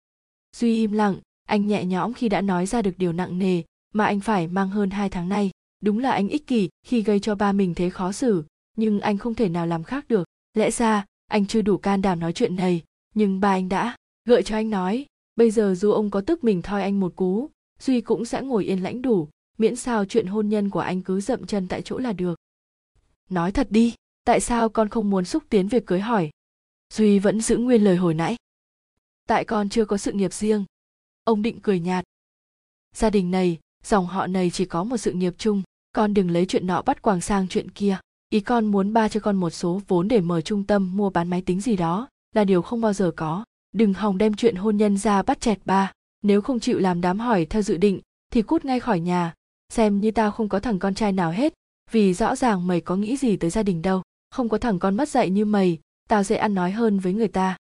Duy 0.57 0.77
im 0.77 0.93
lặng, 0.93 1.17
anh 1.49 1.67
nhẹ 1.67 1.85
nhõm 1.85 2.15
khi 2.15 2.29
đã 2.29 2.41
nói 2.41 2.67
ra 2.67 2.83
được 2.83 2.99
điều 2.99 3.13
nặng 3.13 3.39
nề 3.39 3.63
mà 3.95 4.05
anh 4.05 4.21
phải 4.21 4.47
mang 4.47 4.69
hơn 4.69 4.91
hai 4.91 5.09
tháng 5.09 5.29
nay. 5.29 5.51
Đúng 5.81 5.99
là 5.99 6.11
anh 6.11 6.29
ích 6.29 6.47
kỷ 6.47 6.69
khi 6.87 7.03
gây 7.03 7.21
cho 7.21 7.35
ba 7.35 7.53
mình 7.53 7.75
thế 7.75 7.91
khó 7.91 8.13
xử, 8.13 8.45
nhưng 8.77 9.01
anh 9.01 9.19
không 9.19 9.35
thể 9.35 9.49
nào 9.49 9.67
làm 9.67 9.85
khác 9.85 10.09
được. 10.09 10.29
Lẽ 10.55 10.71
ra, 10.71 11.05
anh 11.27 11.47
chưa 11.47 11.63
đủ 11.63 11.77
can 11.77 12.03
đảm 12.03 12.21
nói 12.21 12.33
chuyện 12.33 12.57
này, 12.57 12.83
nhưng 13.15 13.41
ba 13.41 13.51
anh 13.51 13.69
đã 13.69 13.97
gợi 14.25 14.43
cho 14.43 14.57
anh 14.57 14.71
nói, 14.71 15.07
bây 15.37 15.51
giờ 15.51 15.75
dù 15.75 15.93
ông 15.93 16.11
có 16.11 16.21
tức 16.21 16.45
mình 16.45 16.63
thoi 16.63 16.83
anh 16.83 17.01
một 17.01 17.17
cú, 17.17 17.51
duy 17.81 18.01
cũng 18.01 18.25
sẽ 18.25 18.43
ngồi 18.43 18.65
yên 18.65 18.83
lãnh 18.83 19.03
đủ, 19.03 19.29
miễn 19.59 19.77
sao 19.77 20.05
chuyện 20.05 20.27
hôn 20.27 20.49
nhân 20.49 20.71
của 20.71 20.81
anh 20.81 21.03
cứ 21.03 21.21
dậm 21.21 21.47
chân 21.47 21.69
tại 21.69 21.83
chỗ 21.83 21.99
là 21.99 22.13
được. 22.13 22.39
Nói 23.31 23.53
thật 23.53 23.67
đi, 23.71 23.95
tại 24.25 24.41
sao 24.41 24.69
con 24.69 24.89
không 24.89 25.11
muốn 25.11 25.25
xúc 25.25 25.43
tiến 25.49 25.69
việc 25.69 25.87
cưới 25.87 26.01
hỏi? 26.01 26.31
Duy 26.93 27.19
vẫn 27.19 27.41
giữ 27.41 27.57
nguyên 27.57 27.85
lời 27.85 27.97
hồi 27.97 28.15
nãy. 28.15 28.37
Tại 29.29 29.45
con 29.45 29.69
chưa 29.69 29.85
có 29.85 29.97
sự 29.97 30.13
nghiệp 30.13 30.33
riêng. 30.33 30.65
Ông 31.25 31.43
định 31.43 31.61
cười 31.63 31.81
nhạt. 31.81 32.05
Gia 32.95 33.11
đình 33.11 33.31
này, 33.31 33.59
dòng 33.85 34.07
họ 34.07 34.27
này 34.27 34.51
chỉ 34.51 34.65
có 34.65 34.85
một 34.85 34.97
sự 34.97 35.13
nghiệp 35.13 35.35
chung. 35.39 35.63
Con 35.93 36.15
đừng 36.15 36.31
lấy 36.31 36.47
chuyện 36.47 36.67
nọ 36.67 36.83
bắt 36.83 37.03
quàng 37.03 37.21
sang 37.21 37.49
chuyện 37.49 37.71
kia. 37.71 37.99
Ý 38.29 38.41
con 38.41 38.67
muốn 38.67 38.93
ba 38.93 39.09
cho 39.09 39.21
con 39.21 39.37
một 39.37 39.51
số 39.51 39.81
vốn 39.89 40.09
để 40.09 40.21
mở 40.21 40.41
trung 40.41 40.65
tâm 40.65 40.97
mua 40.97 41.11
bán 41.11 41.31
máy 41.31 41.43
tính 41.43 41.61
gì 41.61 41.77
đó 41.77 42.09
là 42.35 42.45
điều 42.45 42.63
không 42.63 42.81
bao 42.81 42.93
giờ 42.93 43.11
có. 43.17 43.45
Đừng 43.73 43.95
hòng 43.95 44.19
đem 44.19 44.35
chuyện 44.35 44.57
hôn 44.57 44.77
nhân 44.77 44.97
ra 44.97 45.23
bắt 45.23 45.41
chẹt 45.41 45.59
ba. 45.65 45.93
Nếu 46.23 46.41
không 46.41 46.61
chịu 46.61 46.79
làm 46.79 47.01
đám 47.01 47.19
hỏi 47.19 47.47
theo 47.51 47.63
dự 47.63 47.77
định, 47.77 48.01
thì 48.31 48.43
cút 48.43 48.65
ngay 48.65 48.81
khỏi 48.81 49.01
nhà. 49.01 49.35
Xem 49.73 50.01
như 50.01 50.11
tao 50.11 50.31
không 50.31 50.49
có 50.49 50.61
thằng 50.61 50.79
con 50.79 50.95
trai 50.95 51.13
nào 51.13 51.31
hết, 51.31 51.55
vì 51.91 52.15
rõ 52.15 52.37
ràng 52.37 52.67
mày 52.67 52.81
có 52.81 52.97
nghĩ 52.97 53.17
gì 53.17 53.37
tới 53.37 53.51
gia 53.51 53.63
đình 53.63 53.83
đâu. 53.83 54.03
Không 54.31 54.49
có 54.49 54.59
thằng 54.59 54.79
con 54.79 54.97
mất 54.97 55.09
dạy 55.09 55.31
như 55.31 55.45
mày 55.45 55.79
tao 56.13 56.23
dễ 56.23 56.37
ăn 56.37 56.55
nói 56.55 56.71
hơn 56.71 56.99
với 56.99 57.13
người 57.13 57.29
ta. 57.29 57.57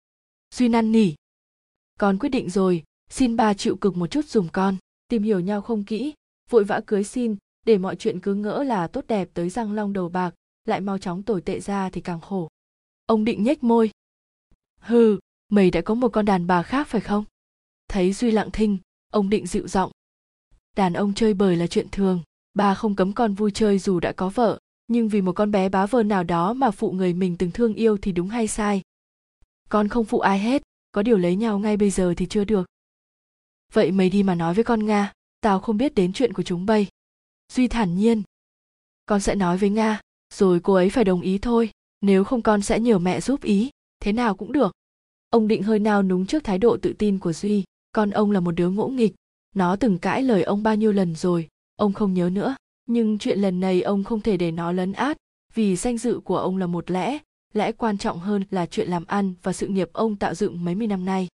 Duy 0.55 0.67
năn 0.67 0.91
nỉ. 0.91 1.13
Con 1.99 2.17
quyết 2.17 2.29
định 2.29 2.49
rồi, 2.49 2.83
xin 3.09 3.35
ba 3.35 3.53
chịu 3.53 3.75
cực 3.75 3.97
một 3.97 4.07
chút 4.07 4.25
dùm 4.25 4.47
con, 4.53 4.77
tìm 5.07 5.23
hiểu 5.23 5.39
nhau 5.39 5.61
không 5.61 5.83
kỹ, 5.83 6.13
vội 6.49 6.63
vã 6.63 6.81
cưới 6.87 7.03
xin, 7.03 7.35
để 7.65 7.77
mọi 7.77 7.95
chuyện 7.95 8.19
cứ 8.19 8.35
ngỡ 8.35 8.63
là 8.63 8.87
tốt 8.87 9.05
đẹp 9.07 9.29
tới 9.33 9.49
răng 9.49 9.71
long 9.73 9.93
đầu 9.93 10.09
bạc, 10.09 10.33
lại 10.65 10.81
mau 10.81 10.97
chóng 10.97 11.23
tồi 11.23 11.41
tệ 11.41 11.59
ra 11.59 11.89
thì 11.89 12.01
càng 12.01 12.21
khổ. 12.21 12.49
Ông 13.05 13.25
định 13.25 13.43
nhếch 13.43 13.63
môi. 13.63 13.91
Hừ, 14.79 15.19
mày 15.49 15.71
đã 15.71 15.81
có 15.81 15.93
một 15.93 16.09
con 16.09 16.25
đàn 16.25 16.47
bà 16.47 16.63
khác 16.63 16.87
phải 16.87 17.01
không? 17.01 17.25
Thấy 17.87 18.13
duy 18.13 18.31
lặng 18.31 18.49
thinh, 18.53 18.77
ông 19.11 19.29
định 19.29 19.47
dịu 19.47 19.67
giọng. 19.67 19.91
Đàn 20.77 20.93
ông 20.93 21.13
chơi 21.13 21.33
bời 21.33 21.55
là 21.55 21.67
chuyện 21.67 21.87
thường 21.91 22.21
bà 22.53 22.75
không 22.75 22.95
cấm 22.95 23.13
con 23.13 23.33
vui 23.33 23.51
chơi 23.51 23.79
dù 23.79 23.99
đã 23.99 24.11
có 24.11 24.29
vợ 24.29 24.59
nhưng 24.87 25.09
vì 25.09 25.21
một 25.21 25.33
con 25.33 25.51
bé 25.51 25.69
bá 25.69 25.85
vơ 25.85 26.03
nào 26.03 26.23
đó 26.23 26.53
mà 26.53 26.71
phụ 26.71 26.91
người 26.91 27.13
mình 27.13 27.37
từng 27.37 27.51
thương 27.51 27.73
yêu 27.73 27.97
thì 28.01 28.11
đúng 28.11 28.29
hay 28.29 28.47
sai? 28.47 28.81
Con 29.69 29.87
không 29.87 30.05
phụ 30.05 30.19
ai 30.19 30.39
hết, 30.39 30.63
có 30.91 31.03
điều 31.03 31.17
lấy 31.17 31.35
nhau 31.35 31.59
ngay 31.59 31.77
bây 31.77 31.89
giờ 31.89 32.13
thì 32.17 32.25
chưa 32.25 32.43
được. 32.43 32.65
Vậy 33.73 33.91
mày 33.91 34.09
đi 34.09 34.23
mà 34.23 34.35
nói 34.35 34.53
với 34.53 34.63
con 34.63 34.85
nga, 34.85 35.13
tao 35.41 35.59
không 35.59 35.77
biết 35.77 35.95
đến 35.95 36.13
chuyện 36.13 36.33
của 36.33 36.43
chúng 36.43 36.65
bay. 36.65 36.87
Duy 37.53 37.67
thản 37.67 37.95
nhiên. 37.95 38.23
Con 39.05 39.21
sẽ 39.21 39.35
nói 39.35 39.57
với 39.57 39.69
nga, 39.69 40.01
rồi 40.33 40.59
cô 40.59 40.73
ấy 40.73 40.89
phải 40.89 41.03
đồng 41.03 41.21
ý 41.21 41.37
thôi, 41.37 41.71
nếu 42.01 42.23
không 42.23 42.41
con 42.41 42.61
sẽ 42.61 42.79
nhờ 42.79 42.99
mẹ 42.99 43.21
giúp 43.21 43.43
ý, 43.43 43.69
thế 43.99 44.13
nào 44.13 44.35
cũng 44.35 44.51
được. 44.51 44.71
Ông 45.29 45.47
định 45.47 45.63
hơi 45.63 45.79
nao 45.79 46.03
núng 46.03 46.25
trước 46.25 46.43
thái 46.43 46.57
độ 46.57 46.77
tự 46.81 46.93
tin 46.93 47.19
của 47.19 47.33
duy, 47.33 47.63
con 47.91 48.09
ông 48.09 48.31
là 48.31 48.39
một 48.39 48.51
đứa 48.51 48.69
ngỗ 48.69 48.87
nghịch. 48.87 49.15
Nó 49.55 49.75
từng 49.75 49.97
cãi 49.97 50.23
lời 50.23 50.43
ông 50.43 50.63
bao 50.63 50.75
nhiêu 50.75 50.91
lần 50.91 51.15
rồi, 51.15 51.47
ông 51.75 51.93
không 51.93 52.13
nhớ 52.13 52.29
nữa 52.29 52.55
nhưng 52.87 53.17
chuyện 53.17 53.39
lần 53.39 53.59
này 53.59 53.81
ông 53.81 54.03
không 54.03 54.21
thể 54.21 54.37
để 54.37 54.51
nó 54.51 54.71
lấn 54.71 54.93
át, 54.93 55.17
vì 55.53 55.75
danh 55.75 55.97
dự 55.97 56.19
của 56.19 56.37
ông 56.37 56.57
là 56.57 56.67
một 56.67 56.91
lẽ 56.91 57.19
lẽ 57.53 57.71
quan 57.71 57.97
trọng 57.97 58.19
hơn 58.19 58.43
là 58.49 58.65
chuyện 58.65 58.89
làm 58.89 59.05
ăn 59.05 59.33
và 59.43 59.53
sự 59.53 59.67
nghiệp 59.67 59.89
ông 59.93 60.15
tạo 60.15 60.33
dựng 60.33 60.65
mấy 60.65 60.75
mươi 60.75 60.87
năm 60.87 61.05
nay. 61.05 61.27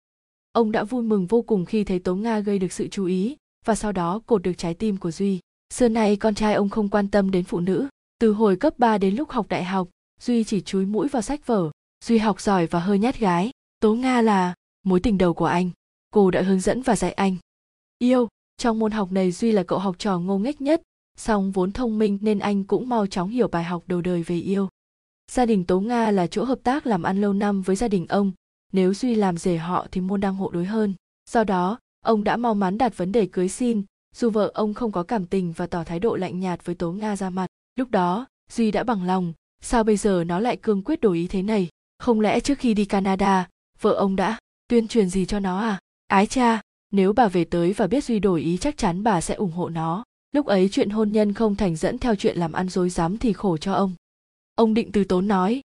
Ông 0.51 0.71
đã 0.71 0.83
vui 0.83 1.03
mừng 1.03 1.27
vô 1.27 1.41
cùng 1.41 1.65
khi 1.65 1.83
thấy 1.83 1.99
tố 1.99 2.15
nga 2.15 2.39
gây 2.39 2.59
được 2.59 2.71
sự 2.71 2.87
chú 2.87 3.05
ý, 3.05 3.35
và 3.65 3.75
sau 3.75 3.91
đó 3.91 4.21
cột 4.25 4.41
được 4.41 4.53
trái 4.57 4.73
tim 4.73 4.97
của 4.97 5.11
duy. 5.11 5.39
Xưa 5.73 5.87
nay 5.87 6.15
con 6.15 6.35
trai 6.35 6.53
ông 6.53 6.69
không 6.69 6.89
quan 6.89 7.07
tâm 7.07 7.31
đến 7.31 7.43
phụ 7.43 7.59
nữ. 7.59 7.87
Từ 8.19 8.31
hồi 8.31 8.55
cấp 8.55 8.79
3 8.79 8.97
đến 8.97 9.15
lúc 9.15 9.29
học 9.29 9.45
đại 9.49 9.63
học, 9.63 9.87
duy 10.21 10.43
chỉ 10.43 10.61
chúi 10.61 10.85
mũi 10.85 11.07
vào 11.07 11.21
sách 11.21 11.47
vở, 11.47 11.71
duy 12.05 12.17
học 12.17 12.41
giỏi 12.41 12.67
và 12.67 12.79
hơi 12.79 12.99
nhát 12.99 13.19
gái. 13.19 13.51
Tố 13.79 13.93
nga 13.93 14.21
là 14.21 14.53
mối 14.83 14.99
tình 14.99 15.17
đầu 15.17 15.33
của 15.33 15.45
anh. 15.45 15.69
Cô 16.11 16.31
đã 16.31 16.41
hướng 16.41 16.59
dẫn 16.59 16.81
và 16.81 16.95
dạy 16.95 17.11
anh. 17.11 17.35
Yêu, 17.99 18.27
trong 18.57 18.79
môn 18.79 18.91
học 18.91 19.11
này 19.11 19.31
duy 19.31 19.51
là 19.51 19.63
cậu 19.63 19.79
học 19.79 19.95
trò 19.99 20.19
ngô 20.19 20.37
nghếch 20.37 20.61
nhất 20.61 20.81
song 21.17 21.51
vốn 21.51 21.71
thông 21.71 21.99
minh 21.99 22.17
nên 22.21 22.39
anh 22.39 22.63
cũng 22.63 22.89
mau 22.89 23.07
chóng 23.07 23.29
hiểu 23.29 23.47
bài 23.47 23.63
học 23.63 23.83
đầu 23.87 24.01
đời 24.01 24.23
về 24.23 24.35
yêu. 24.35 24.67
Gia 25.31 25.45
đình 25.45 25.65
tố 25.65 25.79
nga 25.79 26.11
là 26.11 26.27
chỗ 26.27 26.43
hợp 26.43 26.59
tác 26.63 26.87
làm 26.87 27.03
ăn 27.03 27.21
lâu 27.21 27.33
năm 27.33 27.61
với 27.61 27.75
gia 27.75 27.87
đình 27.87 28.07
ông. 28.07 28.31
Nếu 28.73 28.93
duy 28.93 29.15
làm 29.15 29.37
rể 29.37 29.57
họ 29.57 29.87
thì 29.91 30.01
môn 30.01 30.19
đang 30.19 30.35
hộ 30.35 30.49
đối 30.49 30.65
hơn. 30.65 30.93
Do 31.29 31.43
đó, 31.43 31.79
ông 32.05 32.23
đã 32.23 32.37
mau 32.37 32.55
mắn 32.55 32.77
đặt 32.77 32.97
vấn 32.97 33.11
đề 33.11 33.25
cưới 33.25 33.49
xin, 33.49 33.83
dù 34.15 34.29
vợ 34.29 34.51
ông 34.53 34.73
không 34.73 34.91
có 34.91 35.03
cảm 35.03 35.25
tình 35.25 35.51
và 35.51 35.67
tỏ 35.67 35.83
thái 35.83 35.99
độ 35.99 36.15
lạnh 36.15 36.39
nhạt 36.39 36.65
với 36.65 36.75
tố 36.75 36.91
nga 36.91 37.15
ra 37.15 37.29
mặt. 37.29 37.47
Lúc 37.75 37.91
đó, 37.91 38.25
duy 38.51 38.71
đã 38.71 38.83
bằng 38.83 39.03
lòng. 39.03 39.33
Sao 39.61 39.83
bây 39.83 39.97
giờ 39.97 40.23
nó 40.27 40.39
lại 40.39 40.57
cương 40.57 40.83
quyết 40.83 41.01
đổi 41.01 41.17
ý 41.17 41.27
thế 41.27 41.41
này? 41.41 41.69
Không 41.99 42.19
lẽ 42.19 42.39
trước 42.39 42.59
khi 42.59 42.73
đi 42.73 42.85
canada, 42.85 43.49
vợ 43.81 43.91
ông 43.91 44.15
đã 44.15 44.39
tuyên 44.67 44.87
truyền 44.87 45.09
gì 45.09 45.25
cho 45.25 45.39
nó 45.39 45.59
à? 45.59 45.79
Ái 46.07 46.25
cha, 46.25 46.61
nếu 46.91 47.13
bà 47.13 47.27
về 47.27 47.43
tới 47.43 47.73
và 47.73 47.87
biết 47.87 48.03
duy 48.03 48.19
đổi 48.19 48.41
ý 48.41 48.57
chắc 48.57 48.77
chắn 48.77 49.03
bà 49.03 49.21
sẽ 49.21 49.33
ủng 49.33 49.51
hộ 49.51 49.69
nó 49.69 50.03
lúc 50.33 50.45
ấy 50.45 50.69
chuyện 50.69 50.89
hôn 50.89 51.11
nhân 51.11 51.33
không 51.33 51.55
thành 51.55 51.75
dẫn 51.75 51.97
theo 51.97 52.15
chuyện 52.15 52.37
làm 52.37 52.51
ăn 52.51 52.69
dối 52.69 52.89
dám 52.89 53.17
thì 53.17 53.33
khổ 53.33 53.57
cho 53.57 53.73
ông. 53.73 53.93
Ông 54.55 54.73
định 54.73 54.91
từ 54.91 55.03
tốn 55.03 55.27
nói, 55.27 55.61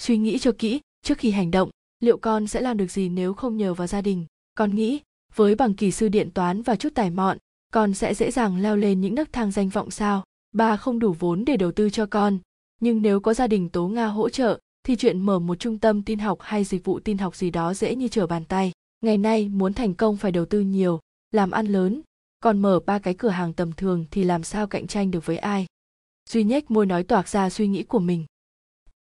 suy 0.00 0.16
nghĩ 0.18 0.38
cho 0.38 0.52
kỹ, 0.58 0.80
trước 1.02 1.18
khi 1.18 1.30
hành 1.30 1.50
động, 1.50 1.70
liệu 2.00 2.18
con 2.18 2.46
sẽ 2.46 2.60
làm 2.60 2.76
được 2.76 2.90
gì 2.90 3.08
nếu 3.08 3.34
không 3.34 3.56
nhờ 3.56 3.74
vào 3.74 3.86
gia 3.86 4.00
đình? 4.00 4.26
Con 4.54 4.74
nghĩ, 4.74 5.00
với 5.34 5.54
bằng 5.54 5.74
kỳ 5.74 5.90
sư 5.90 6.08
điện 6.08 6.30
toán 6.30 6.62
và 6.62 6.76
chút 6.76 6.88
tài 6.94 7.10
mọn, 7.10 7.38
con 7.72 7.94
sẽ 7.94 8.14
dễ 8.14 8.30
dàng 8.30 8.62
leo 8.62 8.76
lên 8.76 9.00
những 9.00 9.14
nấc 9.14 9.32
thang 9.32 9.50
danh 9.50 9.68
vọng 9.68 9.90
sao? 9.90 10.24
Ba 10.52 10.76
không 10.76 10.98
đủ 10.98 11.12
vốn 11.18 11.44
để 11.44 11.56
đầu 11.56 11.72
tư 11.72 11.90
cho 11.90 12.06
con, 12.06 12.38
nhưng 12.80 13.02
nếu 13.02 13.20
có 13.20 13.34
gia 13.34 13.46
đình 13.46 13.68
tố 13.68 13.88
nga 13.88 14.06
hỗ 14.06 14.28
trợ, 14.28 14.60
thì 14.84 14.96
chuyện 14.96 15.20
mở 15.20 15.38
một 15.38 15.58
trung 15.58 15.78
tâm 15.78 16.02
tin 16.02 16.18
học 16.18 16.38
hay 16.40 16.64
dịch 16.64 16.84
vụ 16.84 17.00
tin 17.00 17.18
học 17.18 17.36
gì 17.36 17.50
đó 17.50 17.74
dễ 17.74 17.94
như 17.94 18.08
trở 18.08 18.26
bàn 18.26 18.44
tay. 18.44 18.72
Ngày 19.00 19.18
nay, 19.18 19.48
muốn 19.48 19.74
thành 19.74 19.94
công 19.94 20.16
phải 20.16 20.32
đầu 20.32 20.44
tư 20.44 20.60
nhiều, 20.60 21.00
làm 21.30 21.50
ăn 21.50 21.66
lớn 21.66 22.00
còn 22.40 22.62
mở 22.62 22.80
ba 22.86 22.98
cái 22.98 23.14
cửa 23.14 23.28
hàng 23.28 23.52
tầm 23.52 23.72
thường 23.72 24.04
thì 24.10 24.24
làm 24.24 24.42
sao 24.42 24.66
cạnh 24.66 24.86
tranh 24.86 25.10
được 25.10 25.26
với 25.26 25.38
ai? 25.38 25.66
Duy 26.30 26.44
nhếch 26.44 26.70
môi 26.70 26.86
nói 26.86 27.02
toạc 27.02 27.28
ra 27.28 27.50
suy 27.50 27.68
nghĩ 27.68 27.82
của 27.82 27.98
mình. 27.98 28.24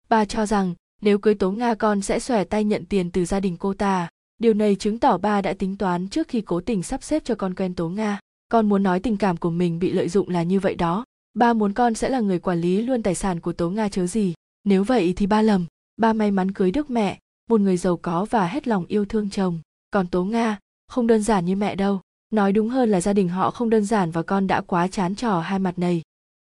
Ba 0.08 0.24
cho 0.24 0.46
rằng, 0.46 0.74
nếu 1.02 1.18
cưới 1.18 1.34
tố 1.34 1.50
nga 1.50 1.74
con 1.74 2.02
sẽ 2.02 2.18
xòe 2.18 2.44
tay 2.44 2.64
nhận 2.64 2.84
tiền 2.86 3.10
từ 3.10 3.24
gia 3.24 3.40
đình 3.40 3.56
cô 3.56 3.74
ta. 3.74 4.08
Điều 4.38 4.54
này 4.54 4.74
chứng 4.74 4.98
tỏ 4.98 5.18
ba 5.18 5.42
đã 5.42 5.52
tính 5.52 5.76
toán 5.76 6.08
trước 6.08 6.28
khi 6.28 6.40
cố 6.40 6.60
tình 6.60 6.82
sắp 6.82 7.02
xếp 7.02 7.24
cho 7.24 7.34
con 7.34 7.54
quen 7.54 7.74
tố 7.74 7.88
nga. 7.88 8.20
Con 8.48 8.68
muốn 8.68 8.82
nói 8.82 9.00
tình 9.00 9.16
cảm 9.16 9.36
của 9.36 9.50
mình 9.50 9.78
bị 9.78 9.92
lợi 9.92 10.08
dụng 10.08 10.28
là 10.28 10.42
như 10.42 10.60
vậy 10.60 10.74
đó. 10.74 11.04
Ba 11.34 11.52
muốn 11.52 11.72
con 11.72 11.94
sẽ 11.94 12.08
là 12.08 12.20
người 12.20 12.38
quản 12.38 12.60
lý 12.60 12.82
luôn 12.82 13.02
tài 13.02 13.14
sản 13.14 13.40
của 13.40 13.52
tố 13.52 13.70
nga 13.70 13.88
chớ 13.88 14.06
gì. 14.06 14.34
Nếu 14.64 14.84
vậy 14.84 15.12
thì 15.16 15.26
ba 15.26 15.42
lầm. 15.42 15.66
Ba 15.96 16.12
may 16.12 16.30
mắn 16.30 16.52
cưới 16.52 16.70
đức 16.70 16.90
mẹ, 16.90 17.18
một 17.50 17.60
người 17.60 17.76
giàu 17.76 17.96
có 17.96 18.24
và 18.24 18.46
hết 18.46 18.68
lòng 18.68 18.86
yêu 18.86 19.04
thương 19.04 19.30
chồng. 19.30 19.60
Còn 19.90 20.06
tố 20.06 20.24
nga, 20.24 20.58
không 20.88 21.06
đơn 21.06 21.22
giản 21.22 21.44
như 21.44 21.56
mẹ 21.56 21.74
đâu 21.74 22.00
nói 22.30 22.52
đúng 22.52 22.68
hơn 22.68 22.90
là 22.90 23.00
gia 23.00 23.12
đình 23.12 23.28
họ 23.28 23.50
không 23.50 23.70
đơn 23.70 23.84
giản 23.84 24.10
và 24.10 24.22
con 24.22 24.46
đã 24.46 24.60
quá 24.60 24.88
chán 24.88 25.14
trò 25.14 25.40
hai 25.40 25.58
mặt 25.58 25.78
này. 25.78 26.02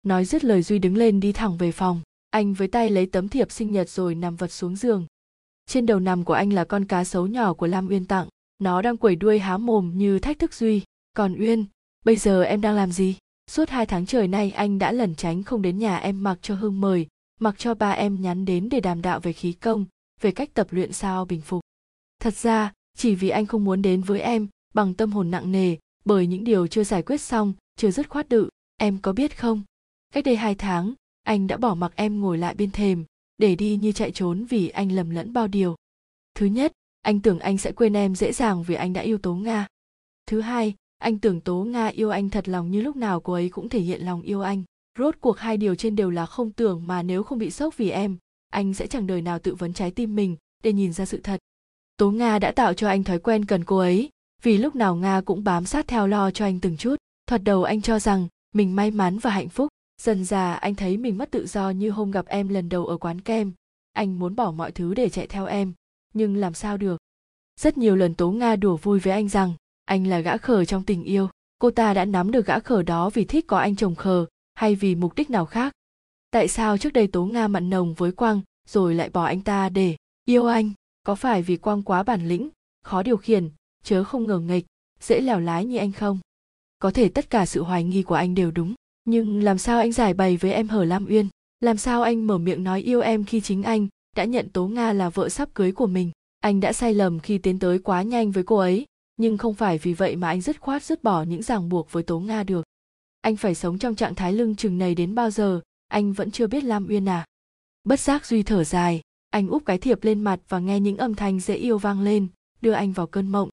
Nói 0.04 0.26
dứt 0.26 0.44
lời 0.44 0.62
duy 0.62 0.80
đứng 0.80 0.98
lên 0.98 1.20
đi 1.20 1.32
thẳng 1.32 1.58
về 1.58 1.72
phòng. 1.72 2.02
Anh 2.30 2.54
với 2.54 2.68
tay 2.68 2.90
lấy 2.90 3.06
tấm 3.06 3.30
thiệp 3.30 3.52
sinh 3.52 3.72
nhật 3.72 3.90
rồi 3.90 4.16
nằm 4.16 4.36
vật 4.36 4.52
xuống 4.52 4.76
giường. 4.76 5.06
Trên 5.66 5.86
đầu 5.86 6.00
nằm 6.00 6.24
của 6.24 6.34
anh 6.34 6.54
là 6.54 6.64
con 6.64 6.86
cá 6.86 7.04
sấu 7.04 7.28
nhỏ 7.28 7.54
của 7.54 7.68
lam 7.68 7.88
uyên 7.88 8.06
tặng. 8.06 8.28
Nó 8.60 8.82
đang 8.82 8.98
quẩy 8.98 9.16
đuôi 9.16 9.40
há 9.40 9.58
mồm 9.58 9.98
như 9.98 10.20
thách 10.20 10.40
thức 10.40 10.54
duy. 10.54 10.82
Còn 11.14 11.40
uyên, 11.40 11.66
bây 12.06 12.16
giờ 12.16 12.44
em 12.44 12.62
đang 12.62 12.76
làm 12.76 12.92
gì? 12.92 13.16
Suốt 13.52 13.70
hai 13.70 13.86
tháng 13.86 14.06
trời 14.06 14.28
nay 14.28 14.52
anh 14.52 14.80
đã 14.80 14.92
lẩn 14.92 15.16
tránh 15.16 15.44
không 15.44 15.62
đến 15.62 15.80
nhà 15.80 15.98
em 15.98 16.24
mặc 16.24 16.38
cho 16.42 16.56
hương 16.56 16.82
mời, 16.82 17.08
mặc 17.40 17.56
cho 17.58 17.74
ba 17.74 17.92
em 17.92 18.22
nhắn 18.22 18.46
đến 18.46 18.70
để 18.70 18.80
đàm 18.80 19.02
đạo 19.02 19.20
về 19.20 19.34
khí 19.34 19.54
công, 19.54 19.86
về 20.22 20.32
cách 20.32 20.50
tập 20.54 20.68
luyện 20.72 20.94
sao 20.94 21.26
bình 21.26 21.42
phục. 21.42 21.62
Thật 22.20 22.34
ra, 22.34 22.74
chỉ 22.98 23.16
vì 23.16 23.30
anh 23.30 23.46
không 23.46 23.64
muốn 23.64 23.82
đến 23.82 24.02
với 24.02 24.20
em 24.20 24.48
bằng 24.74 24.94
tâm 24.94 25.12
hồn 25.12 25.32
nặng 25.32 25.52
nề 25.52 25.78
bởi 26.06 26.28
những 26.28 26.44
điều 26.44 26.68
chưa 26.68 26.84
giải 26.84 27.02
quyết 27.02 27.22
xong, 27.22 27.54
chưa 27.76 27.92
dứt 27.92 28.10
khoát 28.10 28.30
đự 28.30 28.50
em 28.78 28.98
có 28.98 29.14
biết 29.14 29.38
không? 29.38 29.64
Cách 30.14 30.24
đây 30.24 30.36
hai 30.36 30.56
tháng, 30.56 30.94
anh 31.24 31.48
đã 31.48 31.58
bỏ 31.58 31.76
mặc 31.76 31.92
em 31.96 32.22
ngồi 32.22 32.38
lại 32.38 32.56
bên 32.56 32.72
thềm 32.72 33.06
để 33.38 33.56
đi 33.56 33.76
như 33.82 33.92
chạy 33.92 34.12
trốn 34.12 34.46
vì 34.46 34.70
anh 34.70 34.92
lầm 34.92 35.10
lẫn 35.10 35.34
bao 35.34 35.48
điều. 35.48 35.76
Thứ 36.36 36.46
nhất, 36.46 36.72
anh 37.02 37.20
tưởng 37.20 37.40
anh 37.40 37.58
sẽ 37.58 37.72
quên 37.72 37.94
em 37.94 38.16
dễ 38.16 38.34
dàng 38.34 38.64
vì 38.64 38.76
anh 38.76 38.94
đã 38.94 39.02
yêu 39.02 39.18
tố 39.18 39.36
nga. 39.36 39.68
Thứ 40.26 40.42
hai, 40.42 40.76
anh 40.98 41.20
tưởng 41.20 41.42
tố 41.42 41.64
nga 41.64 41.88
yêu 41.88 42.10
anh 42.10 42.30
thật 42.30 42.50
lòng 42.50 42.72
như 42.72 42.82
lúc 42.82 42.96
nào 42.96 43.20
cô 43.20 43.34
ấy 43.34 43.50
cũng 43.50 43.70
thể 43.70 43.80
hiện 43.80 44.02
lòng 44.02 44.22
yêu 44.22 44.42
anh. 44.42 44.64
Rốt 44.98 45.16
cuộc 45.22 45.38
hai 45.38 45.58
điều 45.58 45.76
trên 45.76 45.96
đều 45.96 46.10
là 46.10 46.26
không 46.26 46.52
tưởng 46.52 46.88
mà 46.88 47.04
nếu 47.04 47.24
không 47.24 47.40
bị 47.40 47.52
sốc 47.52 47.78
vì 47.78 47.90
em, 47.90 48.18
anh 48.50 48.74
sẽ 48.74 48.88
chẳng 48.88 49.08
đời 49.08 49.22
nào 49.22 49.40
tự 49.40 49.56
vấn 49.56 49.74
trái 49.74 49.92
tim 49.92 50.16
mình 50.16 50.36
để 50.64 50.74
nhìn 50.74 50.94
ra 50.94 51.06
sự 51.06 51.20
thật. 51.24 51.40
Tố 51.98 52.12
nga 52.12 52.40
đã 52.40 52.52
tạo 52.52 52.74
cho 52.74 52.88
anh 52.88 53.04
thói 53.04 53.20
quen 53.20 53.46
cần 53.46 53.64
cô 53.64 53.78
ấy 53.78 54.10
vì 54.42 54.58
lúc 54.58 54.76
nào 54.76 54.96
nga 54.96 55.22
cũng 55.22 55.44
bám 55.44 55.66
sát 55.66 55.88
theo 55.88 56.08
lo 56.08 56.32
cho 56.32 56.46
anh 56.46 56.60
từng 56.60 56.78
chút, 56.78 56.96
thoạt 57.28 57.44
đầu 57.44 57.64
anh 57.64 57.82
cho 57.82 58.00
rằng 58.00 58.28
mình 58.54 58.76
may 58.76 58.92
mắn 58.92 59.18
và 59.20 59.30
hạnh 59.30 59.50
phúc. 59.50 59.68
Dần 60.02 60.26
già 60.26 60.54
anh 60.54 60.76
thấy 60.76 60.98
mình 60.98 61.18
mất 61.18 61.32
tự 61.32 61.48
do 61.48 61.70
như 61.70 61.92
hôm 61.92 62.12
gặp 62.12 62.26
em 62.26 62.48
lần 62.48 62.70
đầu 62.70 62.86
ở 62.86 62.98
quán 62.98 63.22
kem. 63.22 63.52
Anh 63.94 64.20
muốn 64.20 64.36
bỏ 64.36 64.52
mọi 64.52 64.72
thứ 64.72 64.94
để 64.94 65.10
chạy 65.10 65.28
theo 65.28 65.46
em, 65.46 65.74
nhưng 66.14 66.36
làm 66.36 66.54
sao 66.54 66.78
được? 66.78 67.02
Rất 67.60 67.78
nhiều 67.78 67.96
lần 67.96 68.14
tố 68.14 68.32
nga 68.32 68.56
đùa 68.56 68.78
vui 68.78 69.00
với 69.00 69.14
anh 69.14 69.30
rằng 69.30 69.54
anh 69.86 70.08
là 70.08 70.20
gã 70.20 70.38
khờ 70.38 70.66
trong 70.66 70.84
tình 70.84 71.04
yêu. 71.04 71.30
Cô 71.60 71.72
ta 71.72 71.94
đã 71.94 72.06
nắm 72.06 72.32
được 72.32 72.46
gã 72.46 72.60
khờ 72.60 72.84
đó 72.84 73.10
vì 73.10 73.26
thích 73.26 73.48
có 73.48 73.58
anh 73.58 73.76
chồng 73.76 73.96
khờ 73.96 74.26
hay 74.54 74.76
vì 74.76 74.96
mục 74.96 75.16
đích 75.16 75.30
nào 75.30 75.46
khác. 75.46 75.74
Tại 76.32 76.48
sao 76.48 76.78
trước 76.78 76.94
đây 76.94 77.08
tố 77.08 77.26
nga 77.26 77.48
mặn 77.48 77.70
nồng 77.70 77.94
với 77.94 78.12
quang 78.12 78.42
rồi 78.68 78.96
lại 78.96 79.10
bỏ 79.10 79.26
anh 79.26 79.42
ta 79.42 79.70
để 79.70 79.96
yêu 80.26 80.46
anh? 80.46 80.72
Có 81.04 81.16
phải 81.16 81.42
vì 81.42 81.58
quang 81.58 81.84
quá 81.84 82.04
bản 82.04 82.28
lĩnh, 82.28 82.50
khó 82.84 83.04
điều 83.04 83.18
khiển 83.18 83.50
chớ 83.84 84.04
không 84.04 84.28
ngờ 84.28 84.40
nghịch, 84.40 84.66
dễ 85.00 85.22
lèo 85.22 85.40
lái 85.40 85.66
như 85.66 85.78
anh 85.78 85.92
không. 85.92 86.20
Có 86.80 86.92
thể 86.92 87.10
tất 87.10 87.30
cả 87.30 87.46
sự 87.46 87.64
hoài 87.64 87.84
nghi 87.84 88.04
của 88.04 88.16
anh 88.16 88.36
đều 88.36 88.52
đúng, 88.52 88.74
nhưng 89.06 89.44
làm 89.44 89.58
sao 89.58 89.80
anh 89.80 89.92
giải 89.92 90.14
bày 90.14 90.38
với 90.38 90.54
em 90.54 90.68
hở 90.68 90.84
lam 90.84 91.06
uyên? 91.06 91.28
Làm 91.60 91.78
sao 91.78 92.02
anh 92.02 92.28
mở 92.28 92.38
miệng 92.38 92.64
nói 92.64 92.82
yêu 92.82 93.02
em 93.02 93.24
khi 93.24 93.42
chính 93.42 93.64
anh 93.64 93.88
đã 94.16 94.24
nhận 94.24 94.50
tố 94.50 94.68
nga 94.68 94.94
là 94.94 95.10
vợ 95.10 95.30
sắp 95.30 95.50
cưới 95.54 95.72
của 95.72 95.88
mình? 95.88 96.12
Anh 96.40 96.60
đã 96.60 96.74
sai 96.74 96.94
lầm 96.94 97.20
khi 97.20 97.38
tiến 97.38 97.60
tới 97.60 97.80
quá 97.80 98.02
nhanh 98.02 98.32
với 98.32 98.44
cô 98.44 98.58
ấy, 98.58 98.86
nhưng 99.18 99.38
không 99.38 99.54
phải 99.54 99.78
vì 99.78 99.94
vậy 99.94 100.16
mà 100.16 100.28
anh 100.28 100.42
dứt 100.42 100.60
khoát 100.60 100.84
dứt 100.84 101.04
bỏ 101.04 101.24
những 101.24 101.44
ràng 101.44 101.70
buộc 101.70 101.92
với 101.92 102.04
tố 102.04 102.20
nga 102.20 102.44
được. 102.44 102.66
Anh 103.22 103.36
phải 103.36 103.56
sống 103.56 103.78
trong 103.78 103.96
trạng 103.96 104.16
thái 104.16 104.34
lưng 104.34 104.56
chừng 104.56 104.78
này 104.78 104.96
đến 104.96 105.16
bao 105.16 105.30
giờ? 105.30 105.62
Anh 105.88 106.14
vẫn 106.14 106.32
chưa 106.32 106.48
biết 106.48 106.64
lam 106.64 106.88
uyên 106.88 107.10
à? 107.10 107.26
Bất 107.84 108.00
giác 108.00 108.26
duy 108.26 108.44
thở 108.44 108.64
dài, 108.64 109.02
anh 109.30 109.48
úp 109.48 109.66
cái 109.66 109.78
thiệp 109.78 110.04
lên 110.04 110.22
mặt 110.22 110.40
và 110.50 110.60
nghe 110.60 110.80
những 110.80 110.98
âm 110.98 111.16
thanh 111.16 111.40
dễ 111.40 111.56
yêu 111.56 111.78
vang 111.78 112.02
lên, 112.02 112.28
đưa 112.62 112.72
anh 112.72 112.92
vào 112.92 113.08
cơn 113.08 113.28
mộng 113.28 113.50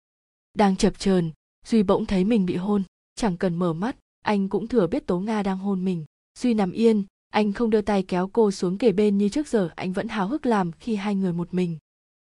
đang 0.56 0.76
chập 0.76 0.98
chờn, 0.98 1.30
duy 1.66 1.82
bỗng 1.82 2.06
thấy 2.06 2.24
mình 2.24 2.46
bị 2.46 2.56
hôn, 2.56 2.82
chẳng 3.14 3.36
cần 3.36 3.54
mở 3.54 3.72
mắt, 3.72 3.96
anh 4.22 4.48
cũng 4.48 4.68
thừa 4.68 4.86
biết 4.86 5.06
tố 5.06 5.20
nga 5.20 5.42
đang 5.42 5.58
hôn 5.58 5.84
mình. 5.84 6.04
Duy 6.38 6.54
nằm 6.54 6.72
yên, 6.72 7.04
anh 7.28 7.52
không 7.52 7.70
đưa 7.70 7.80
tay 7.80 8.02
kéo 8.02 8.30
cô 8.32 8.50
xuống 8.50 8.78
kề 8.78 8.92
bên 8.92 9.18
như 9.18 9.28
trước 9.28 9.48
giờ, 9.48 9.70
anh 9.76 9.92
vẫn 9.92 10.08
háo 10.08 10.28
hức 10.28 10.46
làm 10.46 10.72
khi 10.72 10.96
hai 10.96 11.14
người 11.14 11.32
một 11.32 11.54
mình. 11.54 11.78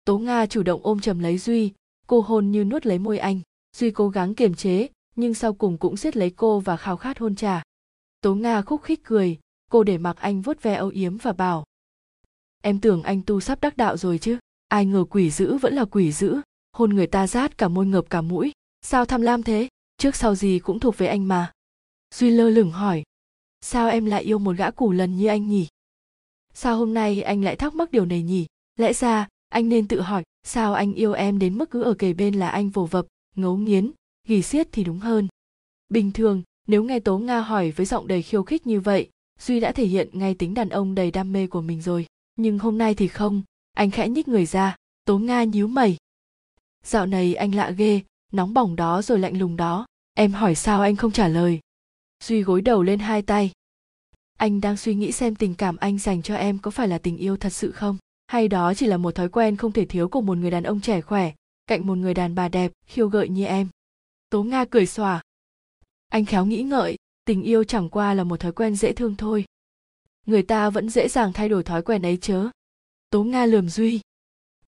Tố 0.06 0.18
nga 0.18 0.46
chủ 0.46 0.64
động 0.64 0.82
ôm 0.84 1.00
chầm 1.00 1.20
lấy 1.20 1.38
duy, 1.38 1.72
cô 2.08 2.22
hôn 2.22 2.52
như 2.52 2.64
nuốt 2.64 2.86
lấy 2.86 3.00
môi 3.00 3.18
anh. 3.18 3.40
Duy 3.78 3.92
cố 3.92 4.10
gắng 4.10 4.36
kiềm 4.36 4.54
chế, 4.54 4.88
nhưng 5.16 5.34
sau 5.34 5.54
cùng 5.54 5.78
cũng 5.78 5.98
siết 5.98 6.18
lấy 6.18 6.30
cô 6.30 6.60
và 6.60 6.78
khao 6.78 6.98
khát 6.98 7.20
hôn 7.20 7.36
trà. 7.36 7.64
Tố 8.22 8.36
nga 8.36 8.62
khúc 8.62 8.84
khích 8.84 9.04
cười, 9.04 9.40
cô 9.72 9.84
để 9.84 9.98
mặc 9.98 10.18
anh 10.20 10.42
vuốt 10.42 10.62
ve 10.62 10.74
âu 10.74 10.90
yếm 10.90 11.18
và 11.18 11.34
bảo, 11.34 11.64
em 12.66 12.80
tưởng 12.80 13.04
anh 13.04 13.22
tu 13.22 13.40
sắp 13.40 13.62
đắc 13.62 13.78
đạo 13.78 13.98
rồi 13.98 14.18
chứ, 14.18 14.38
ai 14.68 14.86
ngờ 14.86 15.06
quỷ 15.10 15.30
dữ 15.30 15.58
vẫn 15.58 15.74
là 15.74 15.86
quỷ 15.86 16.12
dữ 16.12 16.42
hôn 16.74 16.90
người 16.90 17.08
ta 17.08 17.28
rát 17.28 17.58
cả 17.58 17.68
môi 17.68 17.86
ngợp 17.86 18.06
cả 18.10 18.22
mũi. 18.22 18.52
Sao 18.82 19.06
tham 19.06 19.22
lam 19.22 19.44
thế? 19.44 19.68
Trước 19.98 20.16
sau 20.16 20.36
gì 20.36 20.60
cũng 20.60 20.80
thuộc 20.80 20.98
về 20.98 21.08
anh 21.08 21.28
mà. 21.28 21.52
Duy 22.16 22.30
lơ 22.30 22.50
lửng 22.50 22.72
hỏi. 22.72 23.04
Sao 23.62 23.90
em 23.90 24.06
lại 24.06 24.24
yêu 24.24 24.40
một 24.40 24.56
gã 24.58 24.72
củ 24.72 24.92
lần 24.92 25.18
như 25.18 25.28
anh 25.28 25.48
nhỉ? 25.48 25.68
Sao 26.54 26.78
hôm 26.78 26.94
nay 26.94 27.22
anh 27.22 27.44
lại 27.44 27.56
thắc 27.56 27.76
mắc 27.76 27.92
điều 27.92 28.06
này 28.06 28.24
nhỉ? 28.24 28.46
Lẽ 28.76 28.94
ra, 28.94 29.28
anh 29.50 29.70
nên 29.70 29.88
tự 29.88 30.02
hỏi, 30.02 30.24
sao 30.44 30.74
anh 30.74 30.94
yêu 30.94 31.14
em 31.14 31.40
đến 31.40 31.58
mức 31.58 31.72
cứ 31.72 31.82
ở 31.82 31.94
kề 31.94 32.14
bên 32.14 32.34
là 32.34 32.50
anh 32.50 32.70
vồ 32.70 32.86
vập, 32.86 33.06
ngấu 33.36 33.58
nghiến, 33.58 33.92
gỉ 34.28 34.42
xiết 34.42 34.68
thì 34.72 34.84
đúng 34.84 35.00
hơn. 35.00 35.28
Bình 35.90 36.12
thường, 36.12 36.42
nếu 36.68 36.84
nghe 36.84 37.00
tố 37.00 37.18
nga 37.18 37.42
hỏi 37.42 37.72
với 37.72 37.86
giọng 37.86 38.08
đầy 38.08 38.22
khiêu 38.22 38.44
khích 38.44 38.68
như 38.68 38.80
vậy, 38.80 39.10
duy 39.40 39.60
đã 39.60 39.72
thể 39.72 39.86
hiện 39.86 40.10
ngay 40.14 40.36
tính 40.36 40.54
đàn 40.54 40.70
ông 40.70 40.96
đầy 40.96 41.12
đam 41.12 41.34
mê 41.34 41.48
của 41.48 41.62
mình 41.62 41.82
rồi. 41.82 42.06
Nhưng 42.36 42.60
hôm 42.60 42.78
nay 42.78 42.96
thì 42.96 43.08
không, 43.08 43.44
anh 43.74 43.92
khẽ 43.92 44.10
nhích 44.10 44.28
người 44.28 44.46
ra, 44.46 44.76
tố 45.06 45.20
nga 45.20 45.44
nhíu 45.44 45.68
mày 45.68 45.98
dạo 46.84 47.06
này 47.06 47.36
anh 47.36 47.56
lạ 47.56 47.72
ghê, 47.72 48.02
nóng 48.32 48.54
bỏng 48.54 48.76
đó 48.76 49.02
rồi 49.02 49.20
lạnh 49.20 49.38
lùng 49.38 49.56
đó. 49.56 49.86
Em 50.14 50.32
hỏi 50.32 50.56
sao 50.56 50.82
anh 50.82 50.96
không 50.96 51.12
trả 51.12 51.28
lời? 51.28 51.60
Duy 52.24 52.42
gối 52.44 52.62
đầu 52.62 52.84
lên 52.84 53.00
hai 53.00 53.22
tay. 53.22 53.52
Anh 54.38 54.62
đang 54.62 54.78
suy 54.78 54.96
nghĩ 54.96 55.12
xem 55.12 55.36
tình 55.36 55.56
cảm 55.56 55.78
anh 55.78 56.00
dành 56.00 56.22
cho 56.22 56.36
em 56.36 56.60
có 56.60 56.72
phải 56.72 56.88
là 56.88 56.98
tình 56.98 57.18
yêu 57.18 57.38
thật 57.38 57.50
sự 57.50 57.72
không? 57.72 57.98
Hay 58.28 58.48
đó 58.48 58.74
chỉ 58.74 58.88
là 58.88 58.98
một 58.98 59.16
thói 59.16 59.30
quen 59.30 59.56
không 59.56 59.72
thể 59.72 59.86
thiếu 59.86 60.10
của 60.10 60.22
một 60.22 60.38
người 60.38 60.52
đàn 60.52 60.64
ông 60.64 60.82
trẻ 60.82 61.02
khỏe, 61.02 61.32
cạnh 61.68 61.88
một 61.88 61.98
người 61.98 62.14
đàn 62.14 62.36
bà 62.36 62.50
đẹp, 62.50 62.72
khiêu 62.86 63.08
gợi 63.08 63.30
như 63.30 63.46
em. 63.46 63.68
Tố 64.30 64.44
nga 64.44 64.66
cười 64.66 64.86
xòa. 64.86 65.22
Anh 66.10 66.26
khéo 66.26 66.46
nghĩ 66.46 66.64
ngợi, 66.64 66.96
tình 67.26 67.44
yêu 67.44 67.64
chẳng 67.64 67.90
qua 67.90 68.14
là 68.14 68.24
một 68.24 68.40
thói 68.40 68.52
quen 68.52 68.76
dễ 68.76 68.94
thương 68.94 69.16
thôi. 69.16 69.46
Người 70.26 70.44
ta 70.44 70.70
vẫn 70.70 70.90
dễ 70.90 71.08
dàng 71.08 71.34
thay 71.34 71.50
đổi 71.50 71.64
thói 71.64 71.82
quen 71.82 72.02
ấy 72.02 72.18
chớ. 72.18 72.50
Tố 73.10 73.24
nga 73.24 73.46
lườm 73.46 73.70
duy. 73.70 74.02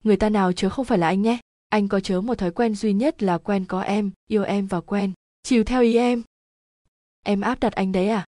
Người 0.04 0.18
ta 0.18 0.30
nào 0.30 0.54
chớ 0.54 0.70
không 0.70 0.86
phải 0.86 0.98
là 0.98 1.08
anh 1.08 1.22
nhé 1.22 1.40
anh 1.76 1.88
có 1.88 2.00
chớ 2.00 2.22
một 2.22 2.36
thói 2.36 2.52
quen 2.52 2.76
duy 2.76 2.94
nhất 2.94 3.24
là 3.24 3.38
quen 3.38 3.66
có 3.66 3.82
em, 3.82 4.12
yêu 4.28 4.44
em 4.44 4.68
và 4.68 4.82
quen. 4.82 5.14
Chiều 5.44 5.64
theo 5.64 5.82
ý 5.82 5.98
em. 5.98 6.24
Em 7.24 7.42
áp 7.42 7.60
đặt 7.60 7.74
anh 7.74 7.92
đấy 7.92 8.10
à? 8.10 8.26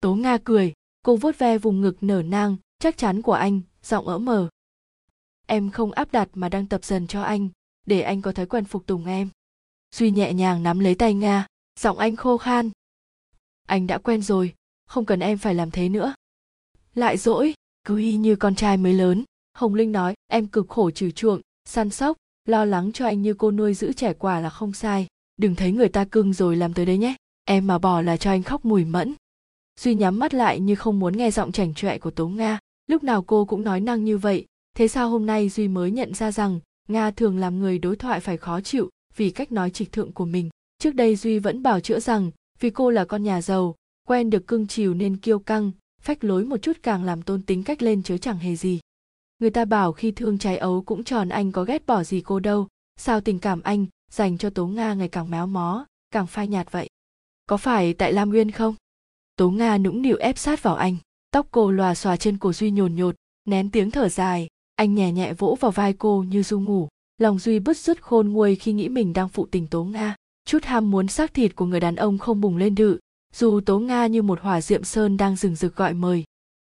Tố 0.00 0.14
nga 0.14 0.38
cười. 0.44 0.72
Cô 1.02 1.16
vuốt 1.16 1.38
ve 1.38 1.58
vùng 1.58 1.80
ngực 1.80 2.02
nở 2.02 2.22
nang, 2.22 2.56
chắc 2.78 2.96
chắn 2.98 3.22
của 3.22 3.32
anh, 3.32 3.60
giọng 3.82 4.08
ỡ 4.08 4.18
mờ. 4.18 4.48
Em 5.46 5.70
không 5.70 5.92
áp 5.92 6.12
đặt 6.12 6.28
mà 6.34 6.48
đang 6.48 6.66
tập 6.66 6.84
dần 6.84 7.06
cho 7.06 7.22
anh, 7.22 7.48
để 7.86 8.00
anh 8.00 8.22
có 8.22 8.32
thói 8.32 8.46
quen 8.46 8.64
phục 8.64 8.86
tùng 8.86 9.06
em. 9.06 9.28
Duy 9.94 10.10
nhẹ 10.10 10.32
nhàng 10.32 10.62
nắm 10.62 10.78
lấy 10.78 10.94
tay 10.94 11.14
nga, 11.14 11.46
giọng 11.80 11.98
anh 11.98 12.16
khô 12.16 12.38
khan. 12.38 12.70
Anh 13.66 13.86
đã 13.86 13.98
quen 13.98 14.22
rồi, 14.22 14.54
không 14.86 15.04
cần 15.04 15.20
em 15.20 15.38
phải 15.38 15.54
làm 15.54 15.70
thế 15.70 15.88
nữa. 15.88 16.14
Lại 16.94 17.16
dỗi, 17.16 17.54
cứ 17.84 17.98
y 17.98 18.16
như 18.16 18.36
con 18.36 18.54
trai 18.54 18.76
mới 18.76 18.92
lớn. 18.92 19.24
Hồng 19.54 19.74
linh 19.74 19.92
nói, 19.92 20.14
em 20.26 20.46
cực 20.46 20.68
khổ 20.68 20.90
trừ 20.90 21.10
chuộng, 21.10 21.40
săn 21.64 21.90
sóc 21.90 22.16
lo 22.48 22.64
lắng 22.64 22.92
cho 22.92 23.06
anh 23.06 23.22
như 23.22 23.34
cô 23.34 23.50
nuôi 23.50 23.74
giữ 23.74 23.92
trẻ 23.92 24.12
quả 24.12 24.40
là 24.40 24.50
không 24.50 24.72
sai. 24.72 25.06
Đừng 25.36 25.54
thấy 25.54 25.72
người 25.72 25.88
ta 25.88 26.04
cưng 26.04 26.32
rồi 26.32 26.56
làm 26.56 26.74
tới 26.74 26.86
đấy 26.86 26.98
nhé. 26.98 27.14
Em 27.44 27.66
mà 27.66 27.78
bỏ 27.78 28.00
là 28.00 28.16
cho 28.16 28.30
anh 28.30 28.42
khóc 28.42 28.64
mùi 28.64 28.84
mẫn. 28.84 29.14
Duy 29.80 29.94
nhắm 29.94 30.18
mắt 30.18 30.34
lại 30.34 30.60
như 30.60 30.74
không 30.74 30.98
muốn 30.98 31.16
nghe 31.16 31.30
giọng 31.30 31.52
chảnh 31.52 31.74
chọe 31.74 31.98
của 31.98 32.10
tố 32.10 32.28
nga. 32.28 32.58
Lúc 32.86 33.04
nào 33.04 33.22
cô 33.22 33.44
cũng 33.44 33.62
nói 33.62 33.80
năng 33.80 34.04
như 34.04 34.18
vậy. 34.18 34.46
Thế 34.76 34.88
sao 34.88 35.10
hôm 35.10 35.26
nay 35.26 35.48
duy 35.48 35.68
mới 35.68 35.90
nhận 35.90 36.14
ra 36.14 36.32
rằng 36.32 36.60
nga 36.88 37.10
thường 37.10 37.38
làm 37.38 37.58
người 37.58 37.78
đối 37.78 37.96
thoại 37.96 38.20
phải 38.20 38.36
khó 38.36 38.60
chịu 38.60 38.90
vì 39.16 39.30
cách 39.30 39.52
nói 39.52 39.70
trịch 39.70 39.92
thượng 39.92 40.12
của 40.12 40.24
mình. 40.24 40.50
Trước 40.78 40.94
đây 40.94 41.16
duy 41.16 41.38
vẫn 41.38 41.62
bảo 41.62 41.80
chữa 41.80 42.00
rằng 42.00 42.30
vì 42.60 42.70
cô 42.70 42.90
là 42.90 43.04
con 43.04 43.22
nhà 43.22 43.42
giàu, 43.42 43.74
quen 44.08 44.30
được 44.30 44.46
cưng 44.46 44.66
chiều 44.66 44.94
nên 44.94 45.16
kiêu 45.16 45.38
căng, 45.38 45.70
phách 46.00 46.24
lối 46.24 46.44
một 46.44 46.62
chút 46.62 46.76
càng 46.82 47.04
làm 47.04 47.22
tôn 47.22 47.42
tính 47.42 47.64
cách 47.64 47.82
lên 47.82 48.02
chớ 48.02 48.18
chẳng 48.18 48.38
hề 48.38 48.56
gì 48.56 48.80
người 49.42 49.50
ta 49.50 49.64
bảo 49.64 49.92
khi 49.92 50.10
thương 50.10 50.38
trái 50.38 50.58
ấu 50.58 50.82
cũng 50.82 51.04
tròn 51.04 51.28
anh 51.28 51.52
có 51.52 51.64
ghét 51.64 51.86
bỏ 51.86 52.02
gì 52.02 52.20
cô 52.20 52.40
đâu. 52.40 52.68
Sao 52.96 53.20
tình 53.20 53.38
cảm 53.38 53.62
anh 53.62 53.86
dành 54.10 54.38
cho 54.38 54.50
tố 54.50 54.66
nga 54.66 54.94
ngày 54.94 55.08
càng 55.08 55.30
méo 55.30 55.46
mó, 55.46 55.86
càng 56.10 56.26
phai 56.26 56.48
nhạt 56.48 56.72
vậy? 56.72 56.88
Có 57.46 57.56
phải 57.56 57.94
tại 57.94 58.12
lam 58.12 58.30
Nguyên 58.30 58.50
không? 58.50 58.74
Tố 59.36 59.50
nga 59.50 59.78
nũng 59.78 60.02
nịu 60.02 60.16
ép 60.16 60.38
sát 60.38 60.62
vào 60.62 60.74
anh. 60.74 60.96
Tóc 61.30 61.46
cô 61.50 61.70
lòa 61.70 61.94
xòa 61.94 62.16
trên 62.16 62.38
cổ 62.38 62.52
duy 62.52 62.70
nhồn 62.70 62.94
nhột, 62.94 63.14
nén 63.44 63.70
tiếng 63.70 63.90
thở 63.90 64.08
dài. 64.08 64.48
Anh 64.76 64.94
nhẹ 64.94 65.12
nhẹ 65.12 65.32
vỗ 65.32 65.56
vào 65.60 65.70
vai 65.70 65.92
cô 65.92 66.24
như 66.28 66.42
du 66.42 66.60
ngủ. 66.60 66.88
Lòng 67.18 67.38
duy 67.38 67.58
bứt 67.58 67.76
rứt 67.76 68.02
khôn 68.02 68.28
nguôi 68.28 68.54
khi 68.56 68.72
nghĩ 68.72 68.88
mình 68.88 69.12
đang 69.12 69.28
phụ 69.28 69.46
tình 69.50 69.66
tố 69.66 69.84
nga. 69.84 70.14
Chút 70.44 70.64
ham 70.64 70.90
muốn 70.90 71.08
xác 71.08 71.34
thịt 71.34 71.56
của 71.56 71.66
người 71.66 71.80
đàn 71.80 71.96
ông 71.96 72.18
không 72.18 72.40
bùng 72.40 72.56
lên 72.56 72.74
đự. 72.74 72.98
Dù 73.34 73.60
tố 73.60 73.78
nga 73.78 74.06
như 74.06 74.22
một 74.22 74.40
hỏa 74.40 74.60
diệm 74.60 74.84
sơn 74.84 75.16
đang 75.16 75.36
rừng 75.36 75.54
rực 75.54 75.76
gọi 75.76 75.94
mời 75.94 76.24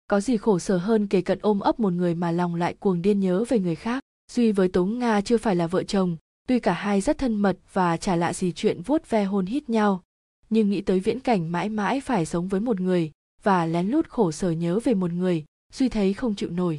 có 0.06 0.20
gì 0.20 0.36
khổ 0.36 0.58
sở 0.58 0.78
hơn 0.78 1.06
kể 1.06 1.20
cận 1.20 1.38
ôm 1.42 1.60
ấp 1.60 1.80
một 1.80 1.92
người 1.92 2.14
mà 2.14 2.30
lòng 2.30 2.54
lại 2.54 2.74
cuồng 2.74 3.02
điên 3.02 3.20
nhớ 3.20 3.44
về 3.48 3.58
người 3.58 3.74
khác? 3.74 4.02
Duy 4.32 4.52
với 4.52 4.68
tố 4.68 4.84
nga 4.84 5.20
chưa 5.20 5.36
phải 5.36 5.56
là 5.56 5.66
vợ 5.66 5.82
chồng, 5.82 6.16
tuy 6.48 6.60
cả 6.60 6.72
hai 6.72 7.00
rất 7.00 7.18
thân 7.18 7.34
mật 7.34 7.58
và 7.72 7.96
chả 7.96 8.16
lạ 8.16 8.32
gì 8.32 8.52
chuyện 8.52 8.82
vuốt 8.82 9.10
ve 9.10 9.24
hôn 9.24 9.46
hít 9.46 9.70
nhau. 9.70 10.02
Nhưng 10.50 10.70
nghĩ 10.70 10.80
tới 10.80 11.00
viễn 11.00 11.20
cảnh 11.20 11.52
mãi 11.52 11.68
mãi 11.68 12.00
phải 12.00 12.26
sống 12.26 12.48
với 12.48 12.60
một 12.60 12.80
người 12.80 13.10
và 13.42 13.66
lén 13.66 13.86
lút 13.86 14.08
khổ 14.08 14.32
sở 14.32 14.50
nhớ 14.50 14.80
về 14.84 14.94
một 14.94 15.12
người, 15.12 15.44
duy 15.72 15.88
thấy 15.88 16.14
không 16.14 16.34
chịu 16.34 16.50
nổi. 16.50 16.78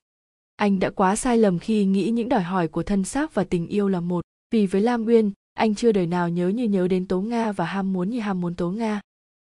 Anh 0.56 0.80
đã 0.80 0.90
quá 0.90 1.16
sai 1.16 1.38
lầm 1.38 1.60
khi 1.60 1.86
nghĩ 1.86 2.10
những 2.10 2.30
đòi 2.30 2.42
hỏi 2.42 2.68
của 2.68 2.84
thân 2.84 3.04
xác 3.04 3.34
và 3.34 3.44
tình 3.44 3.68
yêu 3.68 3.88
là 3.90 4.00
một. 4.00 4.22
Vì 4.52 4.68
với 4.68 4.82
lam 4.82 5.06
uyên, 5.06 5.32
anh 5.54 5.76
chưa 5.76 5.92
đời 5.92 6.08
nào 6.08 6.30
nhớ 6.30 6.48
như 6.48 6.64
nhớ 6.64 6.88
đến 6.88 7.08
tố 7.08 7.22
nga 7.22 7.52
và 7.52 7.66
ham 7.66 7.94
muốn 7.94 8.10
như 8.10 8.20
ham 8.20 8.42
muốn 8.42 8.56
tố 8.56 8.72
nga. 8.72 9.02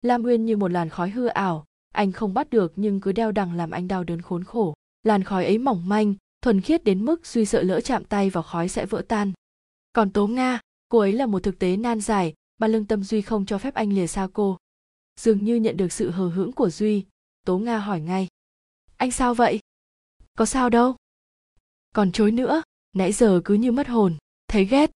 Lam 0.01 0.23
uyên 0.23 0.45
như 0.45 0.57
một 0.57 0.71
làn 0.71 0.89
khói 0.89 1.09
hư 1.09 1.25
ảo 1.25 1.65
anh 1.91 2.11
không 2.11 2.33
bắt 2.33 2.49
được 2.49 2.73
nhưng 2.75 3.01
cứ 3.01 3.11
đeo 3.11 3.31
đằng 3.31 3.53
làm 3.53 3.71
anh 3.71 3.87
đau 3.87 4.03
đớn 4.03 4.21
khốn 4.21 4.43
khổ. 4.43 4.73
Làn 5.03 5.23
khói 5.23 5.45
ấy 5.45 5.57
mỏng 5.57 5.89
manh, 5.89 6.15
thuần 6.41 6.61
khiết 6.61 6.83
đến 6.83 7.05
mức 7.05 7.25
duy 7.25 7.45
sợ 7.45 7.63
lỡ 7.63 7.81
chạm 7.81 8.03
tay 8.03 8.29
vào 8.29 8.43
khói 8.43 8.69
sẽ 8.69 8.85
vỡ 8.85 9.01
tan. 9.07 9.33
Còn 9.93 10.11
tố 10.11 10.27
nga, 10.27 10.59
cô 10.89 10.99
ấy 10.99 11.13
là 11.13 11.25
một 11.25 11.43
thực 11.43 11.59
tế 11.59 11.77
nan 11.77 12.01
giải, 12.01 12.33
mà 12.57 12.67
lương 12.67 12.85
tâm 12.85 13.03
duy 13.03 13.21
không 13.21 13.45
cho 13.45 13.57
phép 13.57 13.73
anh 13.73 13.93
lìa 13.93 14.07
xa 14.07 14.27
cô. 14.33 14.57
Dường 15.19 15.43
như 15.43 15.55
nhận 15.55 15.77
được 15.77 15.91
sự 15.91 16.09
hờ 16.09 16.29
hững 16.29 16.51
của 16.51 16.69
duy, 16.69 17.05
tố 17.45 17.57
nga 17.59 17.77
hỏi 17.77 18.01
ngay. 18.01 18.27
Anh 18.97 19.11
sao 19.11 19.33
vậy? 19.33 19.59
Có 20.37 20.45
sao 20.45 20.69
đâu. 20.69 20.95
Còn 21.95 22.11
chối 22.11 22.31
nữa, 22.31 22.61
nãy 22.93 23.11
giờ 23.11 23.41
cứ 23.45 23.53
như 23.53 23.71
mất 23.71 23.87
hồn, 23.87 24.17
thấy 24.47 24.65
ghét. 24.65 24.91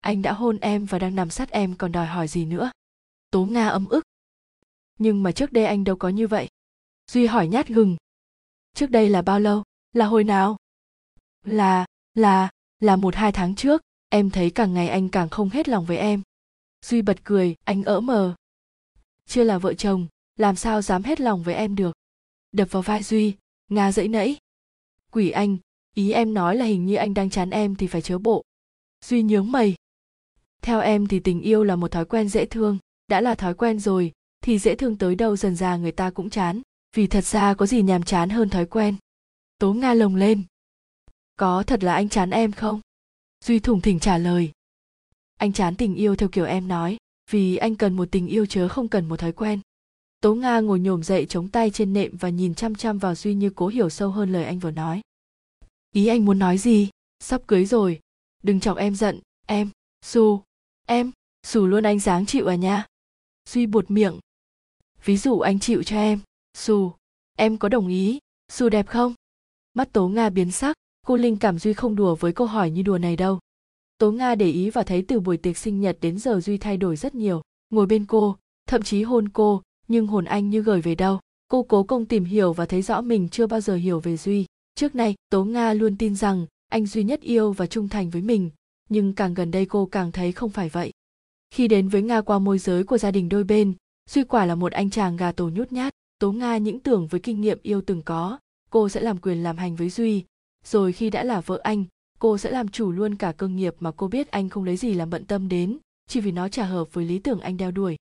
Anh 0.00 0.22
đã 0.22 0.32
hôn 0.32 0.58
em 0.60 0.84
và 0.84 0.98
đang 0.98 1.14
nằm 1.14 1.30
sát 1.30 1.50
em 1.50 1.74
còn 1.74 1.92
đòi 1.92 2.06
hỏi 2.06 2.28
gì 2.28 2.44
nữa? 2.44 2.70
Tố 3.30 3.46
nga 3.46 3.68
ấm 3.68 3.86
ức 3.88 4.04
nhưng 5.00 5.22
mà 5.22 5.32
trước 5.32 5.52
đây 5.52 5.64
anh 5.64 5.84
đâu 5.84 5.96
có 5.96 6.08
như 6.08 6.26
vậy. 6.26 6.48
Duy 7.10 7.26
hỏi 7.26 7.48
nhát 7.48 7.68
gừng. 7.68 7.96
Trước 8.74 8.90
đây 8.90 9.08
là 9.08 9.22
bao 9.22 9.40
lâu? 9.40 9.62
Là 9.92 10.06
hồi 10.06 10.24
nào? 10.24 10.56
Là 11.44 11.86
là 12.14 12.50
là 12.80 12.96
một 12.96 13.14
hai 13.14 13.32
tháng 13.32 13.54
trước. 13.54 13.82
Em 14.08 14.30
thấy 14.30 14.50
càng 14.50 14.74
ngày 14.74 14.88
anh 14.88 15.08
càng 15.08 15.28
không 15.28 15.48
hết 15.48 15.68
lòng 15.68 15.84
với 15.84 15.96
em. 15.96 16.22
Duy 16.86 17.02
bật 17.02 17.24
cười, 17.24 17.56
anh 17.64 17.84
ỡ 17.84 18.00
mờ. 18.00 18.34
Chưa 19.26 19.44
là 19.44 19.58
vợ 19.58 19.74
chồng, 19.74 20.06
làm 20.36 20.56
sao 20.56 20.82
dám 20.82 21.02
hết 21.02 21.20
lòng 21.20 21.42
với 21.42 21.54
em 21.54 21.74
được? 21.74 21.96
Đập 22.52 22.68
vào 22.70 22.82
vai 22.82 23.02
duy 23.02 23.34
nga 23.68 23.92
dẫy 23.92 24.08
nẫy 24.08 24.38
quỷ 25.10 25.30
anh, 25.30 25.56
ý 25.94 26.12
em 26.12 26.34
nói 26.34 26.56
là 26.56 26.64
hình 26.64 26.86
như 26.86 26.94
anh 26.94 27.14
đang 27.14 27.30
chán 27.30 27.50
em 27.50 27.76
thì 27.76 27.86
phải 27.86 28.02
chớ 28.02 28.18
bộ. 28.18 28.42
Duy 29.04 29.22
nhướng 29.22 29.52
mày. 29.52 29.74
Theo 30.62 30.80
em 30.80 31.06
thì 31.06 31.20
tình 31.20 31.40
yêu 31.40 31.64
là 31.64 31.76
một 31.76 31.90
thói 31.90 32.04
quen 32.04 32.28
dễ 32.28 32.46
thương, 32.46 32.78
đã 33.08 33.20
là 33.20 33.34
thói 33.34 33.54
quen 33.54 33.78
rồi 33.78 34.12
thì 34.40 34.58
dễ 34.58 34.74
thương 34.74 34.96
tới 34.96 35.14
đâu 35.14 35.36
dần 35.36 35.56
già 35.56 35.76
người 35.76 35.92
ta 35.92 36.10
cũng 36.10 36.30
chán. 36.30 36.62
Vì 36.96 37.06
thật 37.06 37.24
ra 37.24 37.54
có 37.54 37.66
gì 37.66 37.82
nhàm 37.82 38.02
chán 38.02 38.30
hơn 38.30 38.48
thói 38.48 38.66
quen. 38.66 38.96
Tố 39.58 39.72
nga 39.72 39.94
lồng 39.94 40.16
lên. 40.16 40.42
Có 41.36 41.62
thật 41.62 41.84
là 41.84 41.94
anh 41.94 42.08
chán 42.08 42.30
em 42.30 42.52
không? 42.52 42.80
Duy 43.44 43.58
thủng 43.58 43.80
thỉnh 43.80 43.98
trả 43.98 44.18
lời. 44.18 44.52
Anh 45.36 45.52
chán 45.52 45.74
tình 45.76 45.94
yêu 45.94 46.16
theo 46.16 46.28
kiểu 46.28 46.44
em 46.44 46.68
nói, 46.68 46.96
vì 47.30 47.56
anh 47.56 47.76
cần 47.76 47.96
một 47.96 48.08
tình 48.10 48.26
yêu 48.26 48.46
chớ 48.46 48.68
không 48.68 48.88
cần 48.88 49.08
một 49.08 49.16
thói 49.16 49.32
quen. 49.32 49.60
Tố 50.20 50.34
nga 50.34 50.60
ngồi 50.60 50.80
nhổm 50.80 51.02
dậy 51.02 51.26
chống 51.28 51.48
tay 51.48 51.70
trên 51.70 51.92
nệm 51.92 52.16
và 52.16 52.28
nhìn 52.28 52.54
chăm 52.54 52.74
chăm 52.74 52.98
vào 52.98 53.14
duy 53.14 53.34
như 53.34 53.50
cố 53.50 53.66
hiểu 53.66 53.90
sâu 53.90 54.10
hơn 54.10 54.32
lời 54.32 54.44
anh 54.44 54.58
vừa 54.58 54.70
nói. 54.70 55.00
Ý 55.92 56.06
anh 56.06 56.24
muốn 56.24 56.38
nói 56.38 56.58
gì? 56.58 56.88
Sắp 57.20 57.42
cưới 57.46 57.64
rồi. 57.64 58.00
Đừng 58.42 58.60
chọc 58.60 58.76
em 58.76 58.94
giận. 58.94 59.20
Em 59.46 59.70
su 60.02 60.42
em 60.86 61.10
su 61.46 61.66
luôn 61.66 61.84
anh 61.84 62.00
dáng 62.00 62.26
chịu 62.26 62.46
à 62.46 62.54
nha. 62.54 62.86
Duy 63.48 63.66
buột 63.66 63.90
miệng 63.90 64.18
ví 65.04 65.16
dụ 65.16 65.40
anh 65.40 65.58
chịu 65.58 65.82
cho 65.82 65.96
em. 65.96 66.18
Dù 66.58 66.92
em 67.36 67.56
có 67.56 67.68
đồng 67.68 67.88
ý. 67.88 68.18
Dù 68.52 68.68
đẹp 68.68 68.86
không? 68.86 69.14
Mắt 69.74 69.92
tố 69.92 70.08
nga 70.08 70.30
biến 70.30 70.50
sắc, 70.50 70.76
cô 71.06 71.16
linh 71.16 71.36
cảm 71.36 71.58
duy 71.58 71.72
không 71.72 71.96
đùa 71.96 72.14
với 72.14 72.32
câu 72.32 72.46
hỏi 72.46 72.70
như 72.70 72.82
đùa 72.82 72.98
này 72.98 73.16
đâu. 73.16 73.38
Tố 73.98 74.12
nga 74.12 74.34
để 74.34 74.50
ý 74.50 74.70
và 74.70 74.82
thấy 74.82 75.04
từ 75.08 75.20
buổi 75.20 75.36
tiệc 75.36 75.56
sinh 75.56 75.80
nhật 75.80 75.98
đến 76.00 76.18
giờ 76.18 76.40
duy 76.40 76.58
thay 76.58 76.76
đổi 76.76 76.96
rất 76.96 77.14
nhiều. 77.14 77.42
Ngồi 77.70 77.86
bên 77.86 78.06
cô, 78.06 78.36
thậm 78.66 78.82
chí 78.82 79.02
hôn 79.02 79.28
cô, 79.28 79.62
nhưng 79.88 80.06
hồn 80.06 80.24
anh 80.24 80.50
như 80.50 80.62
gửi 80.62 80.80
về 80.80 80.94
đâu. 80.94 81.20
Cô 81.48 81.62
cố 81.62 81.82
công 81.82 82.06
tìm 82.06 82.24
hiểu 82.24 82.52
và 82.52 82.66
thấy 82.66 82.82
rõ 82.82 83.00
mình 83.00 83.28
chưa 83.28 83.46
bao 83.46 83.60
giờ 83.60 83.74
hiểu 83.74 84.00
về 84.00 84.16
duy. 84.16 84.46
Trước 84.74 84.94
nay, 84.94 85.14
tố 85.30 85.44
nga 85.44 85.74
luôn 85.74 85.96
tin 85.96 86.16
rằng 86.16 86.46
anh 86.68 86.86
duy 86.86 87.04
nhất 87.04 87.20
yêu 87.20 87.52
và 87.52 87.66
trung 87.66 87.88
thành 87.88 88.10
với 88.10 88.22
mình, 88.22 88.50
nhưng 88.88 89.14
càng 89.14 89.34
gần 89.34 89.50
đây 89.50 89.66
cô 89.66 89.86
càng 89.86 90.12
thấy 90.12 90.32
không 90.32 90.50
phải 90.50 90.68
vậy. 90.68 90.92
Khi 91.50 91.68
đến 91.68 91.88
với 91.88 92.02
nga 92.02 92.20
qua 92.20 92.38
môi 92.38 92.58
giới 92.58 92.84
của 92.84 92.98
gia 92.98 93.10
đình 93.10 93.28
đôi 93.28 93.44
bên 93.44 93.74
duy 94.10 94.24
quả 94.24 94.46
là 94.46 94.54
một 94.54 94.72
anh 94.72 94.90
chàng 94.90 95.16
gà 95.16 95.32
tổ 95.32 95.48
nhút 95.48 95.72
nhát 95.72 95.92
tố 96.18 96.32
nga 96.32 96.56
những 96.56 96.80
tưởng 96.80 97.06
với 97.06 97.20
kinh 97.20 97.40
nghiệm 97.40 97.58
yêu 97.62 97.82
từng 97.86 98.02
có 98.02 98.38
cô 98.70 98.88
sẽ 98.88 99.00
làm 99.00 99.18
quyền 99.18 99.42
làm 99.42 99.56
hành 99.56 99.76
với 99.76 99.90
duy. 99.90 100.24
Rồi 100.64 100.92
khi 100.92 101.10
đã 101.10 101.24
là 101.24 101.40
vợ 101.40 101.60
anh 101.62 101.84
cô 102.18 102.38
sẽ 102.38 102.50
làm 102.50 102.68
chủ 102.68 102.92
luôn 102.92 103.14
cả 103.14 103.32
cơ 103.32 103.48
nghiệp 103.48 103.74
mà 103.80 103.90
cô 103.90 104.08
biết 104.08 104.30
anh 104.30 104.48
không 104.48 104.64
lấy 104.64 104.76
gì 104.76 104.94
làm 104.94 105.10
bận 105.10 105.24
tâm 105.24 105.48
đến 105.48 105.78
chỉ 106.08 106.20
vì 106.20 106.32
nó 106.32 106.48
trả 106.48 106.64
hợp 106.64 106.92
với 106.92 107.04
lý 107.04 107.18
tưởng 107.18 107.40
anh 107.40 107.56
đeo 107.56 107.70
đuổi. 107.70 107.96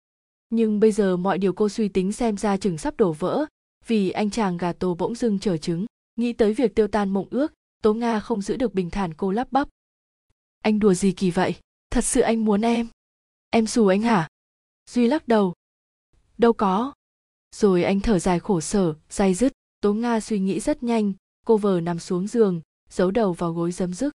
Nhưng 0.49 0.79
bây 0.79 0.91
giờ 0.91 1.17
mọi 1.17 1.37
điều 1.37 1.53
cô 1.53 1.69
suy 1.69 1.87
tính 1.87 2.11
xem 2.11 2.37
ra 2.37 2.57
chừng 2.57 2.77
sắp 2.77 2.97
đổ 2.97 3.13
vỡ 3.13 3.45
vì 3.87 4.09
anh 4.09 4.29
chàng 4.29 4.57
gà 4.57 4.73
tổ 4.73 4.95
bỗng 4.95 5.15
dưng 5.15 5.39
trở 5.39 5.57
chứng, 5.57 5.85
nghĩ 6.15 6.33
tới 6.33 6.53
việc 6.53 6.75
tiêu 6.75 6.87
tan 6.87 7.09
mộng 7.09 7.27
ước 7.29 7.53
tố 7.81 7.93
nga 7.93 8.19
không 8.19 8.41
giữ 8.41 8.57
được 8.57 8.73
bình 8.73 8.89
thản 8.89 9.13
cô 9.13 9.31
lắp 9.31 9.51
bắp. 9.51 9.67
Anh 10.61 10.79
đùa 10.79 10.93
gì 10.93 11.11
kỳ 11.11 11.31
vậy? 11.31 11.55
Thật 11.89 12.03
sự 12.03 12.21
anh 12.21 12.45
muốn 12.45 12.61
em. 12.61 12.87
Em 13.49 13.67
xù 13.67 13.87
anh 13.87 14.01
hả? 14.01 14.27
Duy 14.89 15.07
lắc 15.07 15.27
đầu 15.27 15.53
đâu 16.37 16.53
có. 16.53 16.93
Rồi 17.55 17.83
anh 17.83 17.99
thở 17.99 18.19
dài 18.19 18.39
khổ 18.39 18.61
sở 18.61 18.93
day 19.09 19.33
dứt. 19.33 19.53
Tố 19.81 19.93
nga 19.93 20.19
suy 20.19 20.39
nghĩ 20.39 20.59
rất 20.59 20.83
nhanh, 20.83 21.13
cô 21.45 21.57
vờ 21.57 21.81
nằm 21.81 21.99
xuống 21.99 22.27
giường, 22.27 22.61
giấu 22.89 23.11
đầu 23.11 23.33
vào 23.33 23.53
gối 23.53 23.71
dấm 23.71 23.93
dứt. 23.93 24.13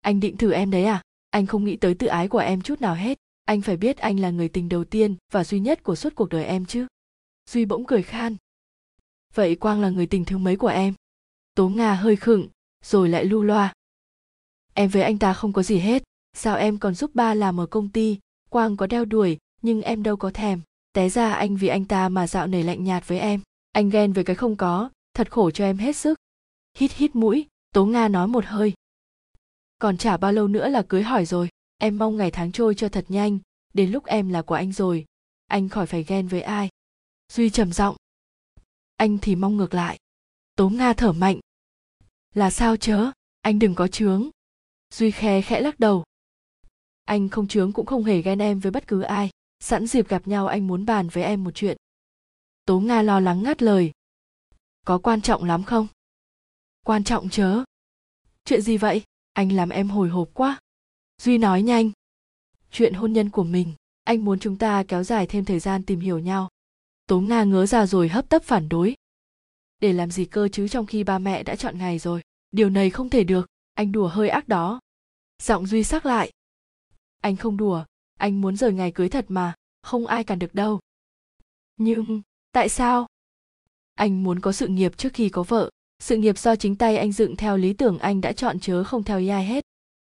Anh 0.00 0.20
định 0.20 0.36
thử 0.36 0.52
em 0.52 0.70
đấy 0.70 0.84
à? 0.84 1.02
Anh 1.30 1.46
không 1.46 1.64
nghĩ 1.64 1.76
tới 1.76 1.94
tự 1.94 2.06
ái 2.06 2.28
của 2.28 2.38
em 2.38 2.62
chút 2.62 2.80
nào 2.80 2.94
hết. 2.94 3.18
Anh 3.44 3.62
phải 3.62 3.76
biết 3.76 3.96
anh 3.96 4.20
là 4.20 4.30
người 4.30 4.48
tình 4.48 4.68
đầu 4.68 4.84
tiên 4.84 5.16
và 5.32 5.44
duy 5.44 5.60
nhất 5.60 5.82
của 5.82 5.94
suốt 5.94 6.14
cuộc 6.14 6.28
đời 6.28 6.44
em 6.44 6.66
chứ. 6.66 6.86
Duy 7.50 7.64
bỗng 7.64 7.84
cười 7.86 8.02
khan. 8.02 8.36
Vậy 9.34 9.56
quang 9.56 9.80
là 9.80 9.90
người 9.90 10.06
tình 10.06 10.24
thứ 10.24 10.38
mấy 10.38 10.56
của 10.56 10.68
em? 10.68 10.94
Tố 11.54 11.68
nga 11.68 11.94
hơi 11.94 12.16
khựng, 12.16 12.48
rồi 12.84 13.08
lại 13.08 13.24
lưu 13.24 13.42
loa. 13.42 13.72
Em 14.74 14.90
với 14.90 15.02
anh 15.02 15.18
ta 15.18 15.32
không 15.32 15.52
có 15.52 15.62
gì 15.62 15.78
hết. 15.78 16.02
Sao 16.32 16.56
em 16.56 16.78
còn 16.78 16.94
giúp 16.94 17.14
ba 17.14 17.34
làm 17.34 17.60
ở 17.60 17.66
công 17.66 17.88
ty? 17.88 18.18
Quang 18.48 18.76
có 18.76 18.86
đeo 18.86 19.04
đuổi, 19.04 19.38
nhưng 19.62 19.82
em 19.82 20.02
đâu 20.02 20.16
có 20.16 20.30
thèm 20.30 20.60
té 20.96 21.08
ra 21.08 21.32
anh 21.32 21.56
vì 21.56 21.68
anh 21.68 21.84
ta 21.84 22.08
mà 22.08 22.26
dạo 22.26 22.46
này 22.46 22.62
lạnh 22.62 22.84
nhạt 22.84 23.08
với 23.08 23.18
em. 23.18 23.40
Anh 23.72 23.90
ghen 23.90 24.12
với 24.12 24.24
cái 24.24 24.36
không 24.36 24.56
có, 24.56 24.90
thật 25.14 25.30
khổ 25.30 25.50
cho 25.50 25.64
em 25.64 25.78
hết 25.78 25.96
sức. 25.96 26.18
Hít 26.78 26.92
hít 26.92 27.16
mũi, 27.16 27.46
tố 27.72 27.86
nga 27.86 28.08
nói 28.08 28.28
một 28.28 28.44
hơi. 28.44 28.72
Còn 29.78 29.96
chả 29.96 30.16
bao 30.16 30.32
lâu 30.32 30.48
nữa 30.48 30.68
là 30.68 30.82
cưới 30.82 31.02
hỏi 31.02 31.26
rồi. 31.26 31.48
Em 31.78 31.98
mong 31.98 32.16
ngày 32.16 32.30
tháng 32.30 32.52
trôi 32.52 32.74
cho 32.74 32.88
thật 32.88 33.04
nhanh. 33.08 33.38
Đến 33.74 33.90
lúc 33.90 34.04
em 34.04 34.28
là 34.28 34.42
của 34.42 34.54
anh 34.54 34.72
rồi, 34.72 35.04
anh 35.46 35.68
khỏi 35.68 35.86
phải 35.86 36.02
ghen 36.02 36.28
với 36.28 36.42
ai. 36.42 36.68
Duy 37.32 37.50
trầm 37.50 37.72
giọng. 37.72 37.96
Anh 38.96 39.18
thì 39.18 39.34
mong 39.36 39.56
ngược 39.56 39.74
lại. 39.74 39.98
Tố 40.56 40.68
nga 40.68 40.92
thở 40.92 41.12
mạnh. 41.12 41.40
Là 42.34 42.50
sao 42.50 42.76
chớ? 42.76 43.10
Anh 43.40 43.58
đừng 43.58 43.74
có 43.74 43.88
chướng. 43.88 44.30
Duy 44.94 45.10
khe 45.10 45.42
khẽ 45.42 45.60
lắc 45.60 45.80
đầu. 45.80 46.04
Anh 47.04 47.28
không 47.28 47.48
chướng 47.48 47.72
cũng 47.72 47.86
không 47.86 48.04
hề 48.04 48.22
ghen 48.22 48.38
em 48.38 48.60
với 48.60 48.72
bất 48.72 48.86
cứ 48.86 49.00
ai 49.00 49.30
sẵn 49.60 49.86
dịp 49.86 50.08
gặp 50.08 50.28
nhau 50.28 50.46
anh 50.46 50.66
muốn 50.66 50.86
bàn 50.86 51.08
với 51.08 51.24
em 51.24 51.44
một 51.44 51.50
chuyện. 51.54 51.76
Tố 52.64 52.80
nga 52.80 53.02
lo 53.02 53.20
lắng 53.20 53.42
ngắt 53.42 53.62
lời. 53.62 53.92
Có 54.84 54.98
quan 54.98 55.22
trọng 55.22 55.44
lắm 55.44 55.64
không? 55.64 55.86
Quan 56.84 57.04
trọng 57.04 57.28
chớ. 57.28 57.64
Chuyện 58.44 58.62
gì 58.62 58.76
vậy? 58.76 59.02
Anh 59.32 59.52
làm 59.52 59.68
em 59.68 59.88
hồi 59.88 60.08
hộp 60.08 60.28
quá. 60.34 60.60
Duy 61.22 61.38
nói 61.38 61.62
nhanh. 61.62 61.90
Chuyện 62.70 62.94
hôn 62.94 63.12
nhân 63.12 63.30
của 63.30 63.44
mình, 63.44 63.72
anh 64.04 64.24
muốn 64.24 64.38
chúng 64.38 64.58
ta 64.58 64.84
kéo 64.88 65.04
dài 65.04 65.26
thêm 65.26 65.44
thời 65.44 65.58
gian 65.58 65.82
tìm 65.82 66.00
hiểu 66.00 66.18
nhau. 66.18 66.48
Tố 67.06 67.20
nga 67.20 67.44
ngớ 67.44 67.66
ra 67.66 67.86
rồi 67.86 68.08
hấp 68.08 68.28
tấp 68.28 68.42
phản 68.42 68.68
đối. 68.68 68.94
Để 69.80 69.92
làm 69.92 70.10
gì 70.10 70.24
cơ 70.24 70.48
chứ 70.48 70.68
trong 70.68 70.86
khi 70.86 71.04
ba 71.04 71.18
mẹ 71.18 71.42
đã 71.42 71.56
chọn 71.56 71.78
ngày 71.78 71.98
rồi. 71.98 72.22
Điều 72.50 72.70
này 72.70 72.90
không 72.90 73.10
thể 73.10 73.24
được. 73.24 73.46
Anh 73.74 73.92
đùa 73.92 74.08
hơi 74.08 74.28
ác 74.28 74.48
đó. 74.48 74.80
Giọng 75.42 75.66
duy 75.66 75.84
sắc 75.84 76.06
lại. 76.06 76.32
Anh 77.20 77.36
không 77.36 77.56
đùa 77.56 77.84
anh 78.18 78.40
muốn 78.40 78.56
rời 78.56 78.72
ngày 78.72 78.92
cưới 78.92 79.08
thật 79.08 79.24
mà, 79.28 79.54
không 79.82 80.06
ai 80.06 80.24
cản 80.24 80.38
được 80.38 80.54
đâu. 80.54 80.80
Nhưng, 81.76 82.22
tại 82.52 82.68
sao? 82.68 83.06
Anh 83.94 84.24
muốn 84.24 84.40
có 84.40 84.52
sự 84.52 84.68
nghiệp 84.68 84.96
trước 84.96 85.12
khi 85.12 85.28
có 85.28 85.42
vợ, 85.42 85.70
sự 85.98 86.16
nghiệp 86.16 86.38
do 86.38 86.56
chính 86.56 86.76
tay 86.76 86.96
anh 86.96 87.12
dựng 87.12 87.36
theo 87.36 87.56
lý 87.56 87.72
tưởng 87.72 87.98
anh 87.98 88.20
đã 88.20 88.32
chọn 88.32 88.60
chớ 88.60 88.84
không 88.84 89.02
theo 89.02 89.16
ai 89.18 89.46
hết. 89.46 89.64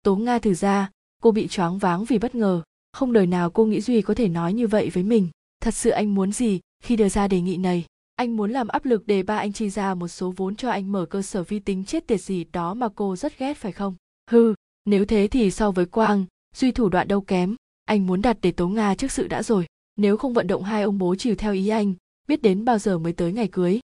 Tố 0.02 0.16
nga 0.16 0.38
thử 0.38 0.54
ra, 0.54 0.90
cô 1.22 1.30
bị 1.30 1.48
choáng 1.48 1.78
váng 1.78 2.04
vì 2.04 2.18
bất 2.18 2.34
ngờ, 2.34 2.62
không 2.92 3.12
đời 3.12 3.26
nào 3.26 3.50
cô 3.50 3.64
nghĩ 3.64 3.80
duy 3.80 4.02
có 4.02 4.14
thể 4.14 4.28
nói 4.28 4.52
như 4.52 4.66
vậy 4.66 4.90
với 4.90 5.02
mình. 5.02 5.28
Thật 5.60 5.74
sự 5.74 5.90
anh 5.90 6.14
muốn 6.14 6.32
gì 6.32 6.60
khi 6.82 6.96
đưa 6.96 7.08
ra 7.08 7.28
đề 7.28 7.40
nghị 7.40 7.56
này? 7.56 7.84
Anh 8.14 8.36
muốn 8.36 8.50
làm 8.50 8.68
áp 8.68 8.84
lực 8.84 9.06
để 9.06 9.22
ba 9.22 9.38
anh 9.38 9.52
chi 9.52 9.70
ra 9.70 9.94
một 9.94 10.08
số 10.08 10.32
vốn 10.36 10.56
cho 10.56 10.70
anh 10.70 10.92
mở 10.92 11.06
cơ 11.06 11.22
sở 11.22 11.42
vi 11.42 11.58
tính 11.58 11.84
chết 11.84 12.06
tiệt 12.06 12.20
gì 12.20 12.44
đó 12.44 12.74
mà 12.74 12.88
cô 12.94 13.16
rất 13.16 13.38
ghét 13.38 13.56
phải 13.56 13.72
không? 13.72 13.94
Hư 14.30 14.54
nếu 14.84 15.04
thế 15.04 15.28
thì 15.28 15.50
so 15.50 15.70
với 15.70 15.86
quang, 15.86 16.24
duy 16.56 16.72
thủ 16.72 16.88
đoạn 16.88 17.08
đâu 17.08 17.20
kém 17.20 17.56
anh 17.88 18.06
muốn 18.06 18.22
đặt 18.22 18.38
để 18.42 18.52
tố 18.52 18.68
nga 18.68 18.94
trước 18.94 19.12
sự 19.12 19.28
đã 19.28 19.42
rồi, 19.42 19.66
nếu 19.96 20.16
không 20.16 20.32
vận 20.32 20.46
động 20.46 20.62
hai 20.62 20.82
ông 20.82 20.98
bố 20.98 21.14
chiều 21.14 21.34
theo 21.34 21.52
ý 21.52 21.68
anh, 21.68 21.94
biết 22.26 22.42
đến 22.42 22.64
bao 22.64 22.78
giờ 22.78 22.98
mới 22.98 23.12
tới 23.12 23.32
ngày 23.32 23.48
cưới. 23.48 23.80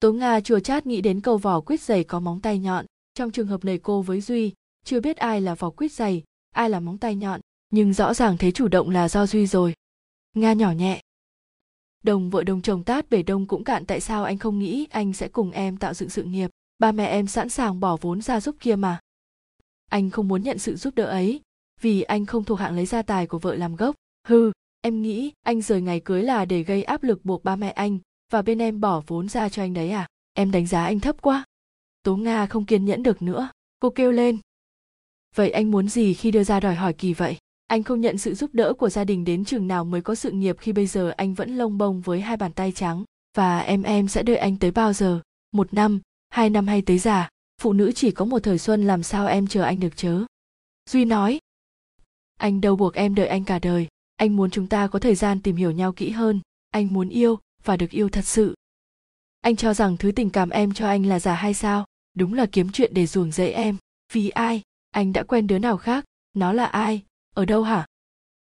Tố 0.00 0.12
nga 0.12 0.40
chùa 0.40 0.60
chát 0.60 0.86
nghĩ 0.86 1.00
đến 1.00 1.20
câu 1.20 1.38
vỏ 1.38 1.60
quýt 1.60 1.80
giày 1.80 2.04
có 2.04 2.20
móng 2.20 2.40
tay 2.40 2.58
nhọn. 2.58 2.86
Trong 3.14 3.30
trường 3.30 3.46
hợp 3.46 3.64
này 3.64 3.78
cô 3.78 4.02
với 4.02 4.20
duy, 4.20 4.52
chưa 4.84 5.00
biết 5.00 5.16
ai 5.16 5.40
là 5.40 5.54
vỏ 5.54 5.70
quýt 5.70 5.92
giày 5.92 6.22
ai 6.54 6.70
là 6.70 6.80
móng 6.80 6.98
tay 6.98 7.16
nhọn, 7.16 7.40
nhưng 7.70 7.92
rõ 7.92 8.14
ràng 8.14 8.36
thấy 8.36 8.52
chủ 8.52 8.68
động 8.68 8.90
là 8.90 9.08
do 9.08 9.26
duy 9.26 9.46
rồi. 9.46 9.74
Nga 10.34 10.52
nhỏ 10.52 10.72
nhẹ. 10.72 11.00
Đồng 12.04 12.30
vợ 12.30 12.42
đồng 12.44 12.62
chồng 12.62 12.84
tát 12.84 13.10
bể 13.10 13.22
đông 13.22 13.46
cũng 13.46 13.64
cạn, 13.64 13.86
tại 13.86 14.00
sao 14.00 14.24
anh 14.24 14.38
không 14.38 14.58
nghĩ 14.58 14.86
anh 14.90 15.12
sẽ 15.12 15.28
cùng 15.28 15.50
em 15.50 15.76
tạo 15.76 15.94
dựng 15.94 16.08
sự 16.08 16.22
nghiệp? 16.22 16.50
Ba 16.78 16.92
mẹ 16.92 17.06
em 17.06 17.26
sẵn 17.26 17.48
sàng 17.48 17.80
bỏ 17.80 17.96
vốn 18.00 18.22
ra 18.22 18.40
giúp 18.40 18.56
kia 18.60 18.76
mà. 18.76 19.00
Anh 19.90 20.10
không 20.10 20.28
muốn 20.28 20.42
nhận 20.42 20.58
sự 20.58 20.76
giúp 20.76 20.94
đỡ 20.94 21.04
ấy 21.04 21.40
vì 21.80 22.02
anh 22.02 22.26
không 22.26 22.44
thuộc 22.44 22.58
hạng 22.58 22.76
lấy 22.76 22.86
gia 22.86 23.02
tài 23.02 23.26
của 23.26 23.38
vợ 23.38 23.54
làm 23.54 23.76
gốc. 23.76 23.96
Hư 24.28 24.52
em 24.80 25.02
nghĩ 25.02 25.32
anh 25.42 25.62
rời 25.62 25.80
ngày 25.80 26.00
cưới 26.00 26.22
là 26.22 26.44
để 26.44 26.62
gây 26.62 26.82
áp 26.82 27.02
lực 27.02 27.24
buộc 27.24 27.44
ba 27.44 27.56
mẹ 27.56 27.70
anh 27.70 27.98
và 28.32 28.42
bên 28.42 28.58
em 28.58 28.80
bỏ 28.80 29.02
vốn 29.06 29.28
ra 29.28 29.48
cho 29.48 29.62
anh 29.62 29.74
đấy 29.74 29.90
à? 29.90 30.06
Em 30.34 30.50
đánh 30.50 30.66
giá 30.66 30.84
anh 30.84 31.00
thấp 31.00 31.22
quá. 31.22 31.44
Tố 32.02 32.16
nga 32.16 32.46
không 32.46 32.66
kiên 32.66 32.84
nhẫn 32.84 33.02
được 33.02 33.22
nữa. 33.22 33.48
Cô 33.80 33.90
kêu 33.90 34.12
lên. 34.12 34.38
Vậy 35.34 35.50
anh 35.50 35.70
muốn 35.70 35.88
gì 35.88 36.14
khi 36.14 36.30
đưa 36.30 36.44
ra 36.44 36.60
đòi 36.60 36.74
hỏi 36.74 36.92
kỳ 36.92 37.14
vậy? 37.14 37.36
Anh 37.66 37.82
không 37.82 38.00
nhận 38.00 38.18
sự 38.18 38.34
giúp 38.34 38.50
đỡ 38.52 38.72
của 38.78 38.88
gia 38.88 39.04
đình 39.04 39.24
đến 39.24 39.44
chừng 39.44 39.68
nào 39.68 39.84
mới 39.84 40.00
có 40.00 40.14
sự 40.14 40.30
nghiệp 40.30 40.56
khi 40.58 40.72
bây 40.72 40.86
giờ 40.86 41.12
anh 41.16 41.34
vẫn 41.34 41.56
lông 41.56 41.78
bông 41.78 42.00
với 42.00 42.20
hai 42.20 42.36
bàn 42.36 42.52
tay 42.52 42.72
trắng. 42.72 43.04
Và 43.36 43.58
em 43.58 43.82
em 43.82 44.08
sẽ 44.08 44.22
đợi 44.22 44.36
anh 44.36 44.56
tới 44.56 44.70
bao 44.70 44.92
giờ? 44.92 45.20
Một 45.52 45.74
năm, 45.74 46.00
hai 46.28 46.50
năm 46.50 46.66
hay 46.66 46.82
tới 46.82 46.98
già? 46.98 47.28
Phụ 47.62 47.72
nữ 47.72 47.92
chỉ 47.92 48.10
có 48.10 48.24
một 48.24 48.38
thời 48.42 48.58
xuân 48.58 48.86
làm 48.86 49.02
sao 49.02 49.26
em 49.26 49.46
chờ 49.46 49.62
anh 49.62 49.80
được 49.80 49.96
chớ? 49.96 50.24
Duy 50.90 51.04
nói 51.04 51.38
anh 52.38 52.60
đâu 52.60 52.76
buộc 52.76 52.94
em 52.94 53.14
đợi 53.14 53.26
anh 53.26 53.44
cả 53.44 53.58
đời. 53.58 53.86
Anh 54.16 54.36
muốn 54.36 54.50
chúng 54.50 54.66
ta 54.66 54.86
có 54.86 54.98
thời 54.98 55.14
gian 55.14 55.40
tìm 55.40 55.56
hiểu 55.56 55.70
nhau 55.70 55.92
kỹ 55.92 56.10
hơn. 56.10 56.40
Anh 56.70 56.92
muốn 56.92 57.08
yêu 57.08 57.38
và 57.64 57.76
được 57.76 57.90
yêu 57.90 58.08
thật 58.08 58.24
sự. 58.24 58.54
Anh 59.40 59.56
cho 59.56 59.74
rằng 59.74 59.96
thứ 59.96 60.12
tình 60.12 60.30
cảm 60.30 60.50
em 60.50 60.72
cho 60.72 60.86
anh 60.86 61.06
là 61.06 61.20
giả 61.20 61.34
hay 61.34 61.54
sao? 61.54 61.84
Đúng 62.14 62.34
là 62.34 62.46
kiếm 62.46 62.68
chuyện 62.72 62.94
để 62.94 63.06
ruồng 63.06 63.32
rẫy 63.32 63.50
em. 63.50 63.76
Vì 64.12 64.28
ai? 64.28 64.62
Anh 64.90 65.12
đã 65.12 65.22
quen 65.22 65.46
đứa 65.46 65.58
nào 65.58 65.76
khác? 65.76 66.04
Nó 66.34 66.52
là 66.52 66.64
ai? 66.64 67.02
Ở 67.34 67.44
đâu 67.44 67.62
hả? 67.62 67.86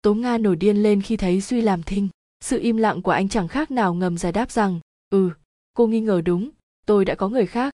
Tố 0.03 0.15
nga 0.15 0.39
nổi 0.39 0.57
điên 0.57 0.77
lên 0.77 1.03
khi 1.03 1.17
thấy 1.17 1.41
duy 1.41 1.61
làm 1.61 1.83
thinh. 1.83 2.09
Sự 2.41 2.61
im 2.61 2.77
lặng 2.77 3.03
của 3.03 3.11
anh 3.11 3.29
chẳng 3.29 3.49
khác 3.49 3.71
nào 3.71 3.95
ngầm 3.95 4.19
giải 4.19 4.33
đáp 4.33 4.51
rằng 4.51 4.81
ừ 5.11 5.31
cô 5.77 5.87
nghi 5.87 6.01
ngờ 6.01 6.21
đúng, 6.25 6.51
tôi 6.87 7.05
đã 7.05 7.15
có 7.15 7.29
người 7.29 7.47
khác. 7.47 7.75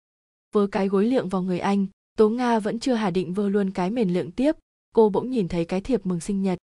Vớ 0.53 0.67
cái 0.67 0.89
gối 0.89 1.05
liệng 1.07 1.29
vào 1.29 1.43
người 1.43 1.59
anh, 1.59 1.87
tố 2.17 2.29
nga 2.29 2.59
vẫn 2.59 2.81
chưa 2.81 2.95
hà 2.95 3.11
định 3.11 3.35
vơ 3.35 3.49
luôn 3.49 3.71
cái 3.71 3.91
mền 3.91 4.11
lượng 4.11 4.31
tiếp 4.31 4.57
cô 4.99 5.09
bỗng 5.09 5.31
nhìn 5.31 5.49
thấy 5.49 5.65
cái 5.65 5.81
thiệp 5.81 6.07
mừng 6.07 6.21
sinh 6.21 6.43
nhật. 6.43 6.59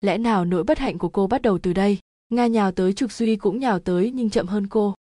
Lẽ 0.00 0.18
nào 0.18 0.44
nỗi 0.44 0.64
bất 0.64 0.78
hạnh 0.78 0.98
của 0.98 1.08
cô 1.08 1.26
bắt 1.26 1.42
đầu 1.42 1.58
từ 1.58 1.72
đây? 1.72 1.98
Nga 2.30 2.46
nhào 2.46 2.72
tới 2.72 2.92
trục 2.92 3.12
duy 3.12 3.36
cũng 3.36 3.58
nhào 3.58 3.78
tới 3.78 4.10
nhưng 4.14 4.30
chậm 4.30 4.46
hơn 4.46 4.66
cô. 4.66 4.94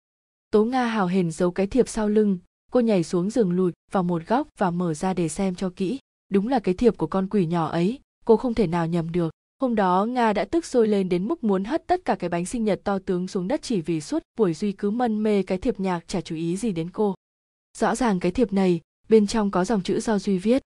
Tố 0.51 0.65
nga 0.65 0.85
hào 0.85 1.07
hển 1.07 1.31
giấu 1.31 1.51
cái 1.51 1.67
thiệp 1.67 1.87
sau 1.87 2.09
lưng, 2.09 2.37
cô 2.71 2.79
nhảy 2.79 3.03
xuống 3.03 3.29
giường 3.29 3.51
lùi 3.51 3.71
vào 3.91 4.03
một 4.03 4.21
góc 4.27 4.47
và 4.57 4.71
mở 4.71 4.93
ra 4.93 5.13
để 5.13 5.29
xem 5.29 5.55
cho 5.55 5.71
kỹ. 5.75 5.99
Đúng 6.29 6.47
là 6.47 6.59
cái 6.59 6.73
thiệp 6.73 6.97
của 6.97 7.07
con 7.07 7.27
quỷ 7.27 7.45
nhỏ 7.45 7.67
ấy, 7.67 7.99
cô 8.25 8.37
không 8.37 8.53
thể 8.53 8.67
nào 8.67 8.87
nhầm 8.87 9.11
được. 9.11 9.33
Hôm 9.61 9.75
đó 9.75 10.05
nga 10.05 10.33
đã 10.33 10.45
tức 10.45 10.65
sôi 10.65 10.87
lên 10.87 11.09
đến 11.09 11.27
mức 11.27 11.43
muốn 11.43 11.63
hất 11.63 11.87
tất 11.87 12.05
cả 12.05 12.15
cái 12.15 12.29
bánh 12.29 12.45
sinh 12.45 12.63
nhật 12.63 12.81
to 12.83 12.99
tướng 12.99 13.27
xuống 13.27 13.47
đất 13.47 13.61
chỉ 13.61 13.81
vì 13.81 14.01
suốt 14.01 14.23
buổi 14.37 14.53
duy 14.53 14.71
cứ 14.71 14.89
mân 14.89 15.23
mê 15.23 15.43
cái 15.43 15.57
thiệp 15.57 15.79
nhạc 15.79 16.07
chả 16.07 16.21
chú 16.21 16.35
ý 16.35 16.57
gì 16.57 16.71
đến 16.71 16.89
cô. 16.89 17.15
Rõ 17.77 17.95
ràng 17.95 18.19
cái 18.19 18.31
thiệp 18.31 18.53
này, 18.53 18.81
bên 19.09 19.27
trong 19.27 19.51
có 19.51 19.65
dòng 19.65 19.81
chữ 19.81 19.99
do 19.99 20.19
duy 20.19 20.37
viết. 20.37 20.61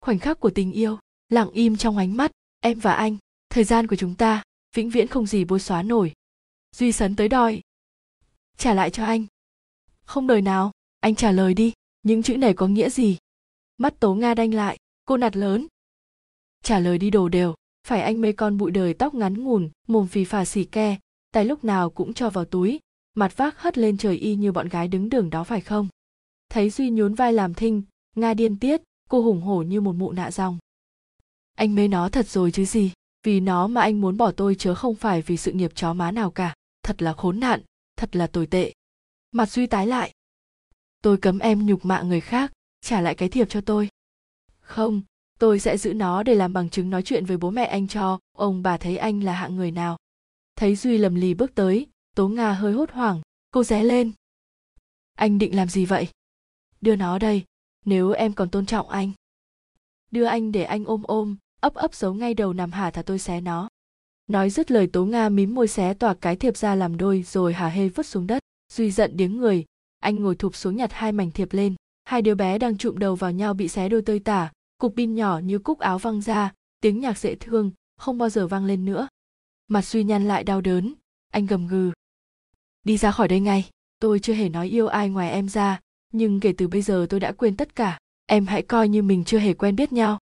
Khoảnh 0.00 0.18
khắc 0.18 0.40
của 0.40 0.50
tình 0.50 0.72
yêu 0.72 0.98
lặng 1.30 1.50
im 1.50 1.76
trong 1.76 1.96
ánh 1.96 2.16
mắt, 2.16 2.30
em 2.60 2.78
và 2.78 2.94
anh, 2.94 3.16
thời 3.50 3.64
gian 3.64 3.86
của 3.86 3.96
chúng 3.96 4.14
ta 4.14 4.42
vĩnh 4.76 4.90
viễn 4.90 5.06
không 5.06 5.26
gì 5.26 5.44
bôi 5.44 5.60
xóa 5.60 5.82
nổi. 5.82 6.12
Duy 6.76 6.92
sấn 6.92 7.16
tới 7.16 7.28
đòi. 7.28 7.60
Trả 8.56 8.74
lại 8.74 8.90
cho 8.90 9.04
anh. 9.04 9.26
Không 10.04 10.26
đời 10.26 10.42
nào, 10.42 10.72
anh 11.00 11.14
trả 11.14 11.32
lời 11.32 11.54
đi, 11.54 11.72
những 12.02 12.22
chữ 12.22 12.36
này 12.36 12.54
có 12.54 12.66
nghĩa 12.66 12.90
gì? 12.90 13.18
Mắt 13.78 14.00
tố 14.00 14.14
nga 14.14 14.34
đanh 14.34 14.54
lại, 14.54 14.78
cô 15.04 15.16
nạt 15.16 15.36
lớn. 15.36 15.66
Trả 16.62 16.78
lời 16.78 16.98
đi 16.98 17.10
đồ 17.10 17.28
đều, 17.28 17.54
phải 17.86 18.02
anh 18.02 18.20
mê 18.20 18.32
con 18.32 18.58
bụi 18.58 18.70
đời 18.70 18.94
tóc 18.94 19.14
ngắn 19.14 19.44
ngủn, 19.44 19.70
mồm 19.88 20.06
phì 20.06 20.24
phà 20.24 20.44
xì 20.44 20.64
ke, 20.64 20.98
tay 21.32 21.44
lúc 21.44 21.64
nào 21.64 21.90
cũng 21.90 22.14
cho 22.14 22.30
vào 22.30 22.44
túi, 22.44 22.80
mặt 23.14 23.36
vác 23.36 23.58
hất 23.58 23.78
lên 23.78 23.96
trời 23.96 24.16
y 24.16 24.34
như 24.34 24.52
bọn 24.52 24.68
gái 24.68 24.88
đứng 24.88 25.08
đường 25.08 25.30
đó 25.30 25.44
phải 25.44 25.60
không? 25.60 25.88
Thấy 26.48 26.70
duy 26.70 26.90
nhún 26.90 27.14
vai 27.14 27.32
làm 27.32 27.54
thinh, 27.54 27.82
nga 28.16 28.34
điên 28.34 28.58
tiết, 28.58 28.82
cô 29.08 29.22
hùng 29.22 29.40
hổ 29.40 29.62
như 29.62 29.80
một 29.80 29.92
mụ 29.92 30.12
nạ 30.12 30.30
rong 30.30 30.58
anh 31.60 31.74
mê 31.74 31.88
nó 31.88 32.08
thật 32.08 32.28
rồi 32.28 32.50
chứ 32.50 32.64
gì? 32.64 32.92
Vì 33.22 33.40
nó 33.40 33.66
mà 33.66 33.80
anh 33.80 34.00
muốn 34.00 34.16
bỏ 34.16 34.32
tôi 34.32 34.54
chớ 34.54 34.74
không 34.74 34.94
phải 34.94 35.22
vì 35.22 35.36
sự 35.36 35.52
nghiệp 35.52 35.72
chó 35.74 35.92
má 35.92 36.10
nào 36.10 36.30
cả. 36.30 36.54
Thật 36.82 37.02
là 37.02 37.12
khốn 37.12 37.40
nạn, 37.40 37.60
thật 37.96 38.16
là 38.16 38.26
tồi 38.26 38.46
tệ. 38.46 38.72
Mặt 39.32 39.50
duy 39.50 39.66
tái 39.66 39.86
lại. 39.86 40.12
Tôi 41.02 41.16
cấm 41.16 41.38
em 41.38 41.66
nhục 41.66 41.84
mạ 41.84 42.02
người 42.02 42.20
khác, 42.20 42.52
trả 42.80 43.00
lại 43.00 43.14
cái 43.14 43.28
thiệp 43.28 43.44
cho 43.48 43.60
tôi. 43.60 43.88
Không, 44.60 45.02
tôi 45.38 45.60
sẽ 45.60 45.78
giữ 45.78 45.94
nó 45.94 46.22
để 46.22 46.34
làm 46.34 46.52
bằng 46.52 46.70
chứng 46.70 46.90
nói 46.90 47.02
chuyện 47.02 47.24
với 47.24 47.36
bố 47.36 47.50
mẹ 47.50 47.64
anh 47.64 47.88
cho. 47.88 48.18
Ông 48.32 48.62
bà 48.62 48.76
thấy 48.76 48.96
anh 48.96 49.24
là 49.24 49.32
hạng 49.32 49.56
người 49.56 49.70
nào? 49.70 49.98
Thấy 50.56 50.76
duy 50.76 50.98
lầm 50.98 51.14
lì 51.14 51.34
bước 51.34 51.54
tới, 51.54 51.86
tố 52.16 52.28
nga 52.28 52.52
hơi 52.52 52.72
hốt 52.72 52.90
hoảng. 52.90 53.20
Cô 53.50 53.64
ré 53.64 53.84
lên. 53.84 54.12
Anh 55.14 55.38
định 55.38 55.56
làm 55.56 55.68
gì 55.68 55.84
vậy? 55.84 56.08
Đưa 56.80 56.96
nó 56.96 57.18
đây, 57.18 57.44
nếu 57.84 58.10
em 58.10 58.32
còn 58.32 58.50
tôn 58.50 58.66
trọng 58.66 58.88
anh. 58.88 59.12
Đưa 60.10 60.24
anh 60.24 60.52
để 60.52 60.64
anh 60.64 60.84
ôm 60.84 61.02
ôm 61.02 61.36
ấp 61.60 61.74
ấp 61.74 61.94
giấu 61.94 62.14
ngay 62.14 62.34
đầu 62.34 62.52
nằm 62.52 62.72
hả 62.72 62.90
thả 62.90 63.02
tôi 63.02 63.18
xé 63.18 63.40
nó. 63.40 63.68
Nói 64.26 64.50
dứt 64.50 64.70
lời 64.70 64.86
tố 64.86 65.04
nga 65.04 65.28
mím 65.28 65.54
môi 65.54 65.68
xé 65.68 65.94
toạc 65.94 66.18
cái 66.20 66.36
thiệp 66.36 66.56
ra 66.56 66.74
làm 66.74 66.96
đôi, 66.96 67.22
rồi 67.22 67.52
hả 67.52 67.68
hê 67.68 67.88
vứt 67.88 68.06
xuống 68.06 68.26
đất, 68.26 68.42
duy 68.72 68.90
giận 68.90 69.16
điếng 69.16 69.36
người. 69.36 69.64
Anh 69.98 70.16
ngồi 70.16 70.34
thụp 70.36 70.56
xuống 70.56 70.76
nhặt 70.76 70.92
hai 70.92 71.12
mảnh 71.12 71.30
thiệp 71.30 71.52
lên. 71.52 71.74
Hai 72.04 72.22
đứa 72.22 72.34
bé 72.34 72.58
đang 72.58 72.76
trụm 72.76 72.98
đầu 72.98 73.14
vào 73.14 73.32
nhau 73.32 73.54
bị 73.54 73.68
xé 73.68 73.88
đôi 73.88 74.02
tơi 74.02 74.18
tả, 74.18 74.52
cục 74.78 74.94
pin 74.96 75.14
nhỏ 75.14 75.38
như 75.38 75.58
cúc 75.58 75.78
áo 75.78 75.98
văng 75.98 76.20
ra, 76.20 76.52
tiếng 76.80 77.00
nhạc 77.00 77.18
dễ 77.18 77.34
thương, 77.34 77.70
không 77.96 78.18
bao 78.18 78.28
giờ 78.28 78.46
vang 78.46 78.64
lên 78.64 78.84
nữa. 78.84 79.08
Mặt 79.68 79.82
Suy 79.82 80.04
nhăn 80.04 80.28
lại 80.28 80.44
đau 80.44 80.60
đớn, 80.60 80.94
anh 81.30 81.46
gầm 81.46 81.66
gừ. 81.66 81.92
Đi 82.82 82.96
ra 82.96 83.10
khỏi 83.10 83.28
đây 83.28 83.40
ngay, 83.40 83.70
tôi 84.00 84.18
chưa 84.18 84.34
hề 84.34 84.48
nói 84.48 84.68
yêu 84.68 84.86
ai 84.86 85.08
ngoài 85.08 85.30
em 85.30 85.48
ra, 85.48 85.80
nhưng 86.12 86.40
kể 86.40 86.52
từ 86.58 86.68
bây 86.68 86.82
giờ 86.82 87.06
tôi 87.10 87.20
đã 87.20 87.32
quên 87.32 87.56
tất 87.56 87.76
cả. 87.76 87.98
Em 88.26 88.46
hãy 88.46 88.62
coi 88.62 88.88
như 88.88 89.02
mình 89.02 89.24
chưa 89.24 89.38
hề 89.38 89.54
quen 89.54 89.76
biết 89.76 89.92
nhau 89.92 90.18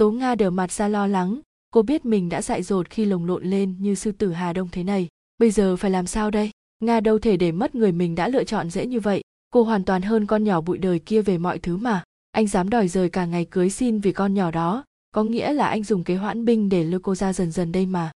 tố 0.00 0.10
nga 0.10 0.34
đờ 0.34 0.50
mặt 0.50 0.72
ra 0.72 0.88
lo 0.88 1.06
lắng. 1.06 1.40
Cô 1.70 1.82
biết 1.82 2.04
mình 2.04 2.28
đã 2.28 2.42
dại 2.42 2.62
dột 2.62 2.90
khi 2.90 3.04
lồng 3.04 3.26
lộn 3.26 3.44
lên 3.44 3.76
như 3.78 3.94
sư 3.94 4.12
tử 4.12 4.32
hà 4.32 4.52
đông 4.52 4.68
thế 4.72 4.84
này. 4.84 5.08
Bây 5.38 5.50
giờ 5.50 5.76
phải 5.76 5.90
làm 5.90 6.06
sao 6.06 6.30
đây? 6.30 6.50
Nga 6.84 7.00
đâu 7.00 7.18
thể 7.18 7.36
để 7.36 7.52
mất 7.52 7.74
người 7.74 7.92
mình 7.92 8.14
đã 8.14 8.28
lựa 8.28 8.44
chọn 8.44 8.70
dễ 8.70 8.86
như 8.86 9.00
vậy. 9.00 9.22
Cô 9.50 9.62
hoàn 9.62 9.84
toàn 9.84 10.02
hơn 10.02 10.26
con 10.26 10.44
nhỏ 10.44 10.60
bụi 10.60 10.78
đời 10.78 10.98
kia 10.98 11.22
về 11.22 11.38
mọi 11.38 11.58
thứ 11.58 11.76
mà. 11.76 12.04
Anh 12.30 12.46
dám 12.46 12.70
đòi 12.70 12.88
rời 12.88 13.08
cả 13.08 13.26
ngày 13.26 13.44
cưới 13.44 13.70
xin 13.70 14.00
vì 14.00 14.12
con 14.12 14.34
nhỏ 14.34 14.50
đó. 14.50 14.84
Có 15.10 15.24
nghĩa 15.24 15.52
là 15.52 15.68
anh 15.68 15.84
dùng 15.84 16.04
kế 16.04 16.16
hoãn 16.16 16.44
binh 16.44 16.68
để 16.68 16.84
lôi 16.84 17.00
cô 17.00 17.14
ra 17.14 17.32
dần 17.32 17.50
dần 17.50 17.72
đây 17.72 17.86
mà. 17.86 18.12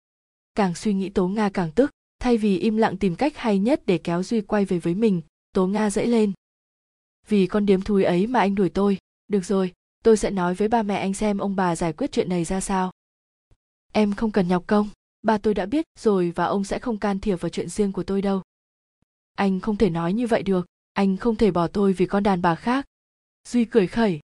Càng 0.55 0.75
suy 0.75 0.95
nghĩ 0.95 1.09
tố 1.09 1.29
nga 1.29 1.49
càng 1.49 1.71
tức. 1.75 1.91
Thay 2.19 2.37
vì 2.37 2.59
im 2.59 2.77
lặng 2.77 2.97
tìm 2.97 3.17
cách 3.17 3.37
hay 3.37 3.59
nhất 3.59 3.83
để 3.87 3.99
kéo 3.99 4.23
duy 4.23 4.41
quay 4.41 4.65
về 4.65 4.79
với 4.79 4.95
mình, 4.95 5.23
tố 5.53 5.67
nga 5.67 5.91
dẫy 5.91 6.07
lên. 6.07 6.33
Vì 7.29 7.47
con 7.47 7.67
điếm 7.67 7.83
thúi 7.83 8.05
ấy 8.05 8.27
mà 8.27 8.41
anh 8.41 8.55
đuổi 8.55 8.69
tôi. 8.69 8.99
Được 9.29 9.45
rồi 9.45 9.73
tôi 10.05 10.17
sẽ 10.17 10.31
nói 10.31 10.55
với 10.55 10.69
ba 10.69 10.83
mẹ 10.83 10.97
anh 10.97 11.15
xem 11.15 11.39
ông 11.39 11.57
bà 11.57 11.77
giải 11.77 11.93
quyết 11.93 12.13
chuyện 12.13 12.29
này 12.29 12.45
ra 12.45 12.61
sao. 12.61 12.91
Em 13.93 14.15
không 14.15 14.31
cần 14.31 14.49
nhọc 14.49 14.65
công. 14.67 14.89
Ba 15.23 15.39
tôi 15.39 15.55
đã 15.55 15.67
biết 15.67 15.85
rồi 15.99 16.33
và 16.35 16.45
ông 16.45 16.65
sẽ 16.65 16.79
không 16.79 16.99
can 16.99 17.21
thiệp 17.21 17.41
vào 17.41 17.49
chuyện 17.49 17.69
riêng 17.69 17.93
của 17.93 18.03
tôi 18.03 18.23
đâu. 18.23 18.43
Anh 19.35 19.61
không 19.61 19.77
thể 19.77 19.91
nói 19.91 20.13
như 20.13 20.27
vậy 20.27 20.43
được. 20.43 20.67
Anh 20.93 21.17
không 21.17 21.37
thể 21.37 21.51
bỏ 21.51 21.67
tôi 21.67 21.93
vì 21.93 22.07
con 22.07 22.23
đàn 22.23 22.43
bà 22.43 22.55
khác. 22.55 22.87
Duy 23.49 23.65
cười 23.65 23.87
khẩy. 23.87 24.21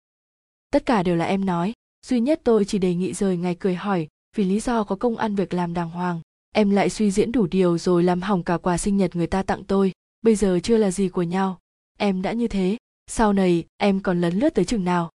Tất 0.71 0.87
cả 0.87 1.03
đều 1.03 1.17
là 1.17 1.25
em 1.25 1.45
nói. 1.45 1.73
Duy 2.07 2.21
nhất 2.21 2.41
tôi 2.45 2.65
chỉ 2.65 2.79
đề 2.79 2.95
nghị 2.95 3.13
rời 3.13 3.37
ngày 3.37 3.55
cười 3.55 3.75
hỏi 3.75 4.09
vì 4.37 4.45
lý 4.45 4.61
do 4.61 4.85
có 4.85 4.97
công 4.97 5.17
ăn 5.17 5.35
việc 5.35 5.55
làm 5.55 5.75
đàng 5.75 5.91
hoàng. 5.91 6.21
Em 6.55 6.71
lại 6.71 6.91
suy 6.91 7.11
diễn 7.11 7.33
đủ 7.33 7.47
điều 7.47 7.79
rồi 7.79 8.03
làm 8.03 8.23
hỏng 8.23 8.43
cả 8.43 8.59
quà 8.59 8.79
sinh 8.79 8.97
nhật 8.97 9.17
người 9.17 9.27
ta 9.27 9.43
tặng 9.43 9.65
tôi. 9.65 9.93
Bây 10.23 10.35
giờ 10.35 10.61
chưa 10.63 10.77
là 10.77 10.91
gì 10.91 11.09
của 11.09 11.23
nhau. 11.23 11.59
Em 11.99 12.23
đã 12.23 12.33
như 12.33 12.49
thế. 12.49 12.77
Sau 13.07 13.33
này, 13.33 13.65
em 13.77 14.01
còn 14.01 14.21
lấn 14.21 14.39
lướt 14.39 14.55
tới 14.55 14.65
chừng 14.65 14.85
nào? 14.85 15.11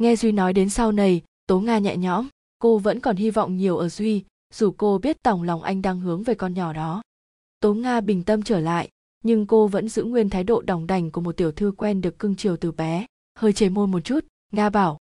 Nghe 0.00 0.16
duy 0.16 0.32
nói 0.32 0.52
đến 0.52 0.70
sau 0.70 0.92
này, 0.92 1.22
tố 1.46 1.60
nga 1.60 1.78
nhẹ 1.78 1.96
nhõm, 1.96 2.28
cô 2.58 2.78
vẫn 2.78 3.00
còn 3.00 3.16
hy 3.16 3.30
vọng 3.30 3.56
nhiều 3.56 3.76
ở 3.76 3.88
duy, 3.88 4.24
dù 4.54 4.74
cô 4.76 4.98
biết 4.98 5.22
tổng 5.22 5.42
lòng 5.42 5.62
anh 5.62 5.82
đang 5.82 6.00
hướng 6.00 6.22
về 6.22 6.34
con 6.34 6.54
nhỏ 6.54 6.72
đó. 6.72 7.02
Tố 7.60 7.74
nga 7.74 8.00
bình 8.00 8.24
tâm 8.24 8.42
trở 8.42 8.60
lại, 8.60 8.88
nhưng 9.24 9.46
cô 9.46 9.66
vẫn 9.66 9.88
giữ 9.88 10.04
nguyên 10.04 10.30
thái 10.30 10.44
độ 10.44 10.62
đỏng 10.62 10.86
đành 10.86 11.10
của 11.10 11.20
một 11.20 11.36
tiểu 11.36 11.52
thư 11.52 11.72
quen 11.76 12.00
được 12.00 12.18
cưng 12.18 12.36
chiều 12.36 12.56
từ 12.56 12.72
bé. 12.72 13.06
Hơi 13.38 13.52
chề 13.52 13.68
môi 13.68 13.86
một 13.86 14.00
chút, 14.00 14.24
nga 14.52 14.70
bảo, 14.70 14.98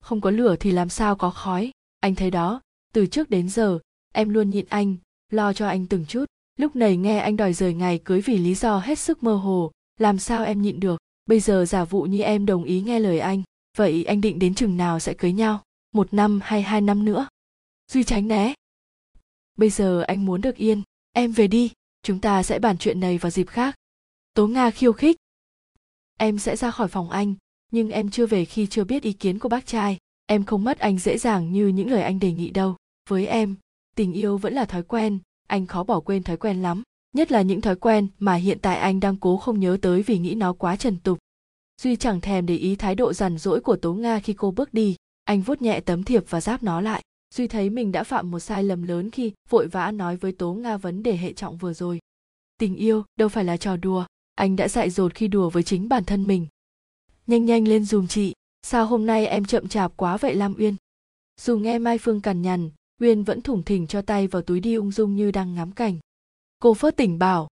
không 0.00 0.20
có 0.20 0.30
lửa 0.30 0.56
thì 0.60 0.70
làm 0.70 0.88
sao 0.88 1.16
có 1.16 1.30
khói. 1.30 1.70
Anh 2.00 2.14
thấy 2.14 2.30
đó, 2.30 2.60
từ 2.92 3.06
trước 3.06 3.30
đến 3.30 3.48
giờ, 3.48 3.78
em 4.14 4.28
luôn 4.28 4.50
nhịn 4.50 4.66
anh, 4.68 4.96
lo 5.30 5.52
cho 5.52 5.68
anh 5.68 5.86
từng 5.86 6.04
chút. 6.06 6.24
Lúc 6.58 6.76
này 6.76 6.96
nghe 6.96 7.18
anh 7.18 7.36
đòi 7.36 7.52
rời 7.52 7.74
ngày 7.74 8.00
cưới 8.04 8.20
vì 8.20 8.38
lý 8.38 8.54
do 8.54 8.78
hết 8.78 8.98
sức 8.98 9.22
mơ 9.22 9.34
hồ, 9.34 9.70
làm 9.98 10.18
sao 10.18 10.44
em 10.44 10.62
nhịn 10.62 10.80
được? 10.80 11.00
Bây 11.26 11.40
giờ 11.40 11.64
giả 11.64 11.84
vụ 11.84 12.02
như 12.02 12.22
em 12.22 12.46
đồng 12.46 12.64
ý 12.64 12.80
nghe 12.80 13.00
lời 13.00 13.18
anh 13.18 13.42
vậy 13.76 14.04
anh 14.04 14.20
định 14.20 14.38
đến 14.38 14.54
chừng 14.54 14.76
nào 14.76 15.00
sẽ 15.00 15.14
cưới 15.14 15.32
nhau? 15.32 15.62
Một 15.92 16.14
năm 16.14 16.40
hay 16.42 16.62
hai 16.62 16.80
năm 16.80 17.04
nữa? 17.04 17.28
Duy 17.92 18.04
tránh 18.04 18.28
né. 18.28 18.54
Bây 19.56 19.70
giờ 19.70 20.00
anh 20.00 20.24
muốn 20.24 20.40
được 20.40 20.56
yên, 20.56 20.82
em 21.12 21.32
về 21.32 21.46
đi, 21.46 21.70
chúng 22.02 22.20
ta 22.20 22.42
sẽ 22.42 22.58
bàn 22.58 22.78
chuyện 22.78 23.00
này 23.00 23.18
vào 23.18 23.30
dịp 23.30 23.48
khác. 23.48 23.74
Tố 24.34 24.46
nga 24.46 24.70
khiêu 24.70 24.92
khích. 24.92 25.16
Em 26.18 26.38
sẽ 26.38 26.56
ra 26.56 26.70
khỏi 26.70 26.88
phòng 26.88 27.10
anh, 27.10 27.34
nhưng 27.72 27.90
em 27.90 28.10
chưa 28.10 28.26
về 28.26 28.44
khi 28.44 28.66
chưa 28.66 28.84
biết 28.84 29.02
ý 29.02 29.12
kiến 29.12 29.38
của 29.38 29.48
bác 29.48 29.66
trai. 29.66 29.98
Em 30.26 30.44
không 30.44 30.64
mất 30.64 30.78
anh 30.78 30.98
dễ 30.98 31.18
dàng 31.18 31.52
như 31.52 31.68
những 31.68 31.90
lời 31.90 32.02
anh 32.02 32.18
đề 32.18 32.32
nghị 32.32 32.50
đâu. 32.50 32.76
Với 33.08 33.26
em, 33.26 33.54
tình 33.96 34.12
yêu 34.12 34.38
vẫn 34.38 34.54
là 34.54 34.64
thói 34.64 34.82
quen, 34.82 35.18
anh 35.46 35.66
khó 35.66 35.84
bỏ 35.84 36.00
quên 36.00 36.22
thói 36.22 36.36
quen 36.36 36.62
lắm, 36.62 36.82
nhất 37.12 37.32
là 37.32 37.42
những 37.42 37.60
thói 37.60 37.76
quen 37.76 38.08
mà 38.18 38.34
hiện 38.34 38.58
tại 38.62 38.78
anh 38.78 39.00
đang 39.00 39.16
cố 39.16 39.36
không 39.36 39.60
nhớ 39.60 39.78
tới 39.82 40.02
vì 40.02 40.18
nghĩ 40.18 40.34
nó 40.34 40.52
quá 40.52 40.76
trần 40.76 40.96
tục 40.98 41.18
duy 41.82 41.96
chẳng 41.96 42.20
thèm 42.20 42.46
để 42.46 42.56
ý 42.56 42.76
thái 42.76 42.94
độ 42.94 43.12
rằn 43.12 43.38
rỗi 43.38 43.60
của 43.60 43.76
tố 43.76 43.94
nga 43.94 44.20
khi 44.20 44.32
cô 44.32 44.50
bước 44.50 44.74
đi. 44.74 44.96
Anh 45.24 45.42
vuốt 45.42 45.62
nhẹ 45.62 45.80
tấm 45.80 46.02
thiệp 46.04 46.24
và 46.28 46.40
giáp 46.40 46.62
nó 46.62 46.80
lại. 46.80 47.02
Duy 47.34 47.48
thấy 47.48 47.70
mình 47.70 47.92
đã 47.92 48.04
phạm 48.04 48.30
một 48.30 48.40
sai 48.40 48.64
lầm 48.64 48.82
lớn 48.82 49.10
khi 49.10 49.32
vội 49.48 49.68
vã 49.68 49.90
nói 49.90 50.16
với 50.16 50.32
tố 50.32 50.54
nga 50.54 50.76
vấn 50.76 51.02
đề 51.02 51.16
hệ 51.16 51.32
trọng 51.32 51.56
vừa 51.56 51.72
rồi. 51.72 51.98
Tình 52.58 52.76
yêu 52.76 53.04
đâu 53.16 53.28
phải 53.28 53.44
là 53.44 53.56
trò 53.56 53.76
đùa. 53.76 54.04
Anh 54.34 54.56
đã 54.56 54.68
dại 54.68 54.90
dột 54.90 55.14
khi 55.14 55.28
đùa 55.28 55.50
với 55.50 55.62
chính 55.62 55.88
bản 55.88 56.04
thân 56.04 56.26
mình. 56.26 56.46
Nhanh 57.26 57.44
nhanh 57.44 57.68
lên 57.68 57.84
dùm 57.84 58.06
chị. 58.06 58.32
Sao 58.62 58.86
hôm 58.86 59.06
nay 59.06 59.26
em 59.26 59.44
chậm 59.44 59.68
chạp 59.68 59.92
quá 59.96 60.16
vậy 60.16 60.34
lam 60.34 60.54
uyên? 60.58 60.76
Dù 61.40 61.58
nghe 61.58 61.78
mai 61.78 61.98
phương 61.98 62.20
cằn 62.20 62.42
nhằn, 62.42 62.70
uyên 63.00 63.22
vẫn 63.24 63.40
thủng 63.40 63.62
thỉnh 63.62 63.86
cho 63.86 64.02
tay 64.02 64.26
vào 64.26 64.42
túi 64.42 64.60
đi 64.60 64.74
ung 64.74 64.92
dung 64.92 65.16
như 65.16 65.30
đang 65.30 65.54
ngắm 65.54 65.72
cảnh. 65.72 65.98
Cô 66.58 66.74
phớt 66.74 66.96
tỉnh 66.96 67.18
bảo, 67.18 67.48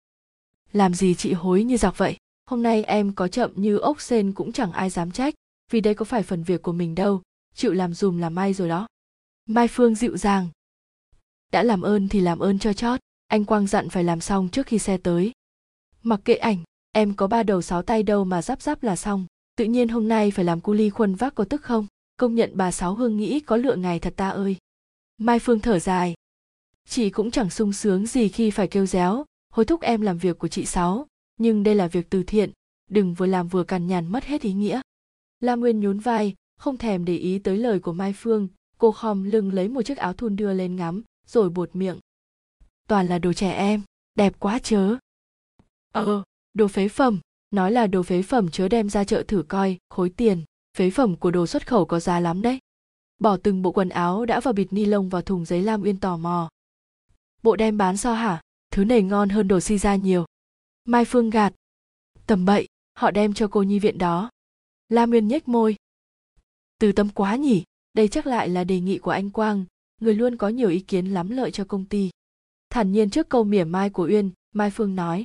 làm 0.72 0.94
gì 0.94 1.14
chị 1.14 1.32
hối 1.32 1.64
như 1.64 1.76
giặc 1.76 1.98
vậy? 1.98 2.16
Hôm 2.46 2.62
nay 2.62 2.84
em 2.84 3.12
có 3.12 3.28
chậm 3.28 3.50
như 3.54 3.78
ốc 3.78 4.00
sên 4.00 4.32
cũng 4.32 4.52
chẳng 4.52 4.72
ai 4.72 4.90
dám 4.90 5.10
trách, 5.10 5.34
vì 5.70 5.80
đây 5.80 5.94
có 5.94 6.04
phải 6.04 6.22
phần 6.22 6.42
việc 6.42 6.62
của 6.62 6.72
mình 6.72 6.94
đâu. 6.94 7.22
Chịu 7.54 7.72
làm 7.72 7.94
dùm 7.94 8.18
là 8.18 8.30
may 8.30 8.54
rồi 8.54 8.68
đó. 8.68 8.86
Mai 9.46 9.68
phương 9.68 9.94
dịu 9.94 10.16
dàng. 10.16 10.48
Đã 11.52 11.62
làm 11.62 11.82
ơn 11.82 12.08
thì 12.08 12.20
làm 12.20 12.38
ơn 12.38 12.58
cho 12.58 12.72
chót, 12.72 13.00
anh 13.26 13.44
quang 13.44 13.66
dặn 13.66 13.88
phải 13.88 14.04
làm 14.04 14.20
xong 14.20 14.48
trước 14.48 14.66
khi 14.66 14.78
xe 14.78 14.96
tới. 14.96 15.32
Mặc 16.02 16.20
kệ 16.24 16.34
ảnh, 16.34 16.58
em 16.92 17.14
có 17.14 17.26
ba 17.26 17.42
đầu 17.42 17.62
sáu 17.62 17.82
tay 17.82 18.02
đâu 18.02 18.24
mà 18.24 18.42
giáp 18.42 18.62
giáp 18.62 18.82
là 18.82 18.96
xong. 18.96 19.26
Tự 19.56 19.64
nhiên 19.64 19.88
hôm 19.88 20.08
nay 20.08 20.30
phải 20.30 20.44
làm 20.44 20.60
cu 20.60 20.72
ly 20.72 20.90
khuân 20.90 21.14
vác 21.14 21.34
có 21.34 21.44
tức 21.44 21.62
không? 21.62 21.86
Công 22.16 22.34
nhận 22.34 22.50
bà 22.54 22.70
sáu 22.70 22.94
hương 22.94 23.16
nghĩ 23.16 23.40
có 23.40 23.56
lựa 23.56 23.76
ngày 23.76 24.00
thật 24.00 24.14
ta 24.16 24.28
ơi. 24.28 24.56
Mai 25.18 25.38
phương 25.38 25.60
thở 25.60 25.78
dài. 25.78 26.14
Chị 26.88 27.10
cũng 27.10 27.30
chẳng 27.30 27.50
sung 27.50 27.72
sướng 27.72 28.06
gì 28.06 28.28
khi 28.28 28.50
phải 28.50 28.68
kêu 28.68 28.86
réo. 28.86 29.24
Hối 29.52 29.64
thúc 29.64 29.80
em 29.80 30.00
làm 30.00 30.18
việc 30.18 30.38
của 30.38 30.48
chị 30.48 30.64
sáu 30.64 31.06
nhưng 31.36 31.62
đây 31.62 31.74
là 31.74 31.86
việc 31.86 32.10
từ 32.10 32.22
thiện, 32.22 32.50
đừng 32.90 33.14
vừa 33.14 33.26
làm 33.26 33.48
vừa 33.48 33.64
cằn 33.64 33.86
nhằn 33.86 34.12
mất 34.12 34.24
hết 34.24 34.42
ý 34.42 34.52
nghĩa. 34.52 34.80
Lam 35.40 35.60
nguyên 35.60 35.80
nhún 35.80 35.98
vai, 35.98 36.34
không 36.58 36.76
thèm 36.76 37.04
để 37.04 37.16
ý 37.16 37.38
tới 37.38 37.56
lời 37.56 37.80
của 37.80 37.92
mai 37.92 38.12
phương. 38.16 38.48
Cô 38.78 38.92
khom 38.92 39.24
lưng 39.24 39.52
lấy 39.52 39.68
một 39.68 39.82
chiếc 39.82 39.98
áo 39.98 40.12
thun 40.12 40.36
đưa 40.36 40.52
lên 40.52 40.76
ngắm, 40.76 41.02
rồi 41.26 41.50
buột 41.50 41.70
miệng. 41.76 41.98
Toàn 42.88 43.06
là 43.06 43.18
đồ 43.18 43.32
trẻ 43.32 43.50
em, 43.50 43.82
đẹp 44.14 44.32
quá 44.38 44.58
chớ. 44.58 44.96
Ờ 45.92 46.22
đồ 46.54 46.68
phế 46.68 46.88
phẩm, 46.88 47.20
nói 47.50 47.72
là 47.72 47.86
đồ 47.86 48.02
phế 48.02 48.22
phẩm 48.22 48.48
chớ 48.50 48.68
đem 48.68 48.88
ra 48.88 49.04
chợ 49.04 49.22
thử 49.28 49.44
coi, 49.48 49.78
khối 49.90 50.10
tiền, 50.10 50.44
phế 50.76 50.90
phẩm 50.90 51.16
của 51.16 51.30
đồ 51.30 51.46
xuất 51.46 51.66
khẩu 51.66 51.84
có 51.84 52.00
giá 52.00 52.20
lắm 52.20 52.42
đấy. 52.42 52.58
Bỏ 53.18 53.36
từng 53.36 53.62
bộ 53.62 53.72
quần 53.72 53.88
áo 53.88 54.24
đã 54.24 54.40
vào 54.40 54.54
bịt 54.54 54.72
ni 54.72 54.84
lông 54.84 55.08
vào 55.08 55.22
thùng 55.22 55.44
giấy 55.44 55.62
lam 55.62 55.82
uyên 55.82 56.00
tò 56.00 56.16
mò. 56.16 56.48
Bộ 57.42 57.56
đem 57.56 57.76
bán 57.76 57.96
sao 57.96 58.14
hả? 58.14 58.40
Thứ 58.70 58.84
này 58.84 59.02
ngon 59.02 59.28
hơn 59.28 59.48
đồ 59.48 59.60
si 59.60 59.78
ra 59.78 59.96
nhiều 59.96 60.24
mai 60.86 61.04
phương 61.04 61.30
gạt. 61.30 61.52
Tầm 62.26 62.44
bậy, 62.44 62.68
họ 62.94 63.10
đem 63.10 63.34
cho 63.34 63.48
cô 63.48 63.62
nhi 63.62 63.78
viện 63.78 63.98
đó. 63.98 64.30
Lam 64.88 65.10
uyên 65.10 65.28
nhếch 65.28 65.48
môi. 65.48 65.76
Từ 66.78 66.92
tâm 66.92 67.08
quá 67.08 67.36
nhỉ, 67.36 67.64
đây 67.94 68.08
chắc 68.08 68.26
lại 68.26 68.48
là 68.48 68.64
đề 68.64 68.80
nghị 68.80 68.98
của 68.98 69.10
anh 69.10 69.30
quang, 69.30 69.64
người 70.00 70.14
luôn 70.14 70.36
có 70.36 70.48
nhiều 70.48 70.68
ý 70.68 70.80
kiến 70.80 71.06
lắm 71.06 71.30
lợi 71.30 71.50
cho 71.50 71.64
công 71.64 71.84
ty. 71.84 72.10
Thản 72.70 72.92
nhiên 72.92 73.10
trước 73.10 73.28
câu 73.28 73.44
mỉa 73.44 73.64
mai 73.64 73.90
của 73.90 74.06
uyên, 74.06 74.30
mai 74.52 74.70
phương 74.70 74.96
nói. 74.96 75.24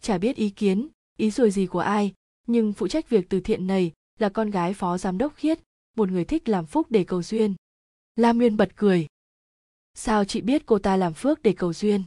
Chả 0.00 0.18
biết 0.18 0.36
ý 0.36 0.50
kiến, 0.50 0.88
ý 1.16 1.30
rồi 1.30 1.50
gì 1.50 1.66
của 1.66 1.78
ai, 1.78 2.14
nhưng 2.46 2.72
phụ 2.72 2.88
trách 2.88 3.08
việc 3.08 3.28
từ 3.28 3.40
thiện 3.40 3.66
này 3.66 3.92
là 4.18 4.28
con 4.28 4.50
gái 4.50 4.74
phó 4.74 4.98
giám 4.98 5.18
đốc 5.18 5.34
khiết, 5.34 5.60
một 5.96 6.08
người 6.08 6.24
thích 6.24 6.48
làm 6.48 6.66
phúc 6.66 6.86
để 6.90 7.04
cầu 7.04 7.22
duyên. 7.22 7.54
Lam 8.16 8.38
uyên 8.38 8.56
bật 8.56 8.76
cười. 8.76 9.06
Sao 9.94 10.24
chị 10.24 10.40
biết 10.40 10.62
cô 10.66 10.78
ta 10.78 10.96
làm 10.96 11.14
phước 11.14 11.42
để 11.42 11.52
cầu 11.52 11.72
duyên? 11.72 12.04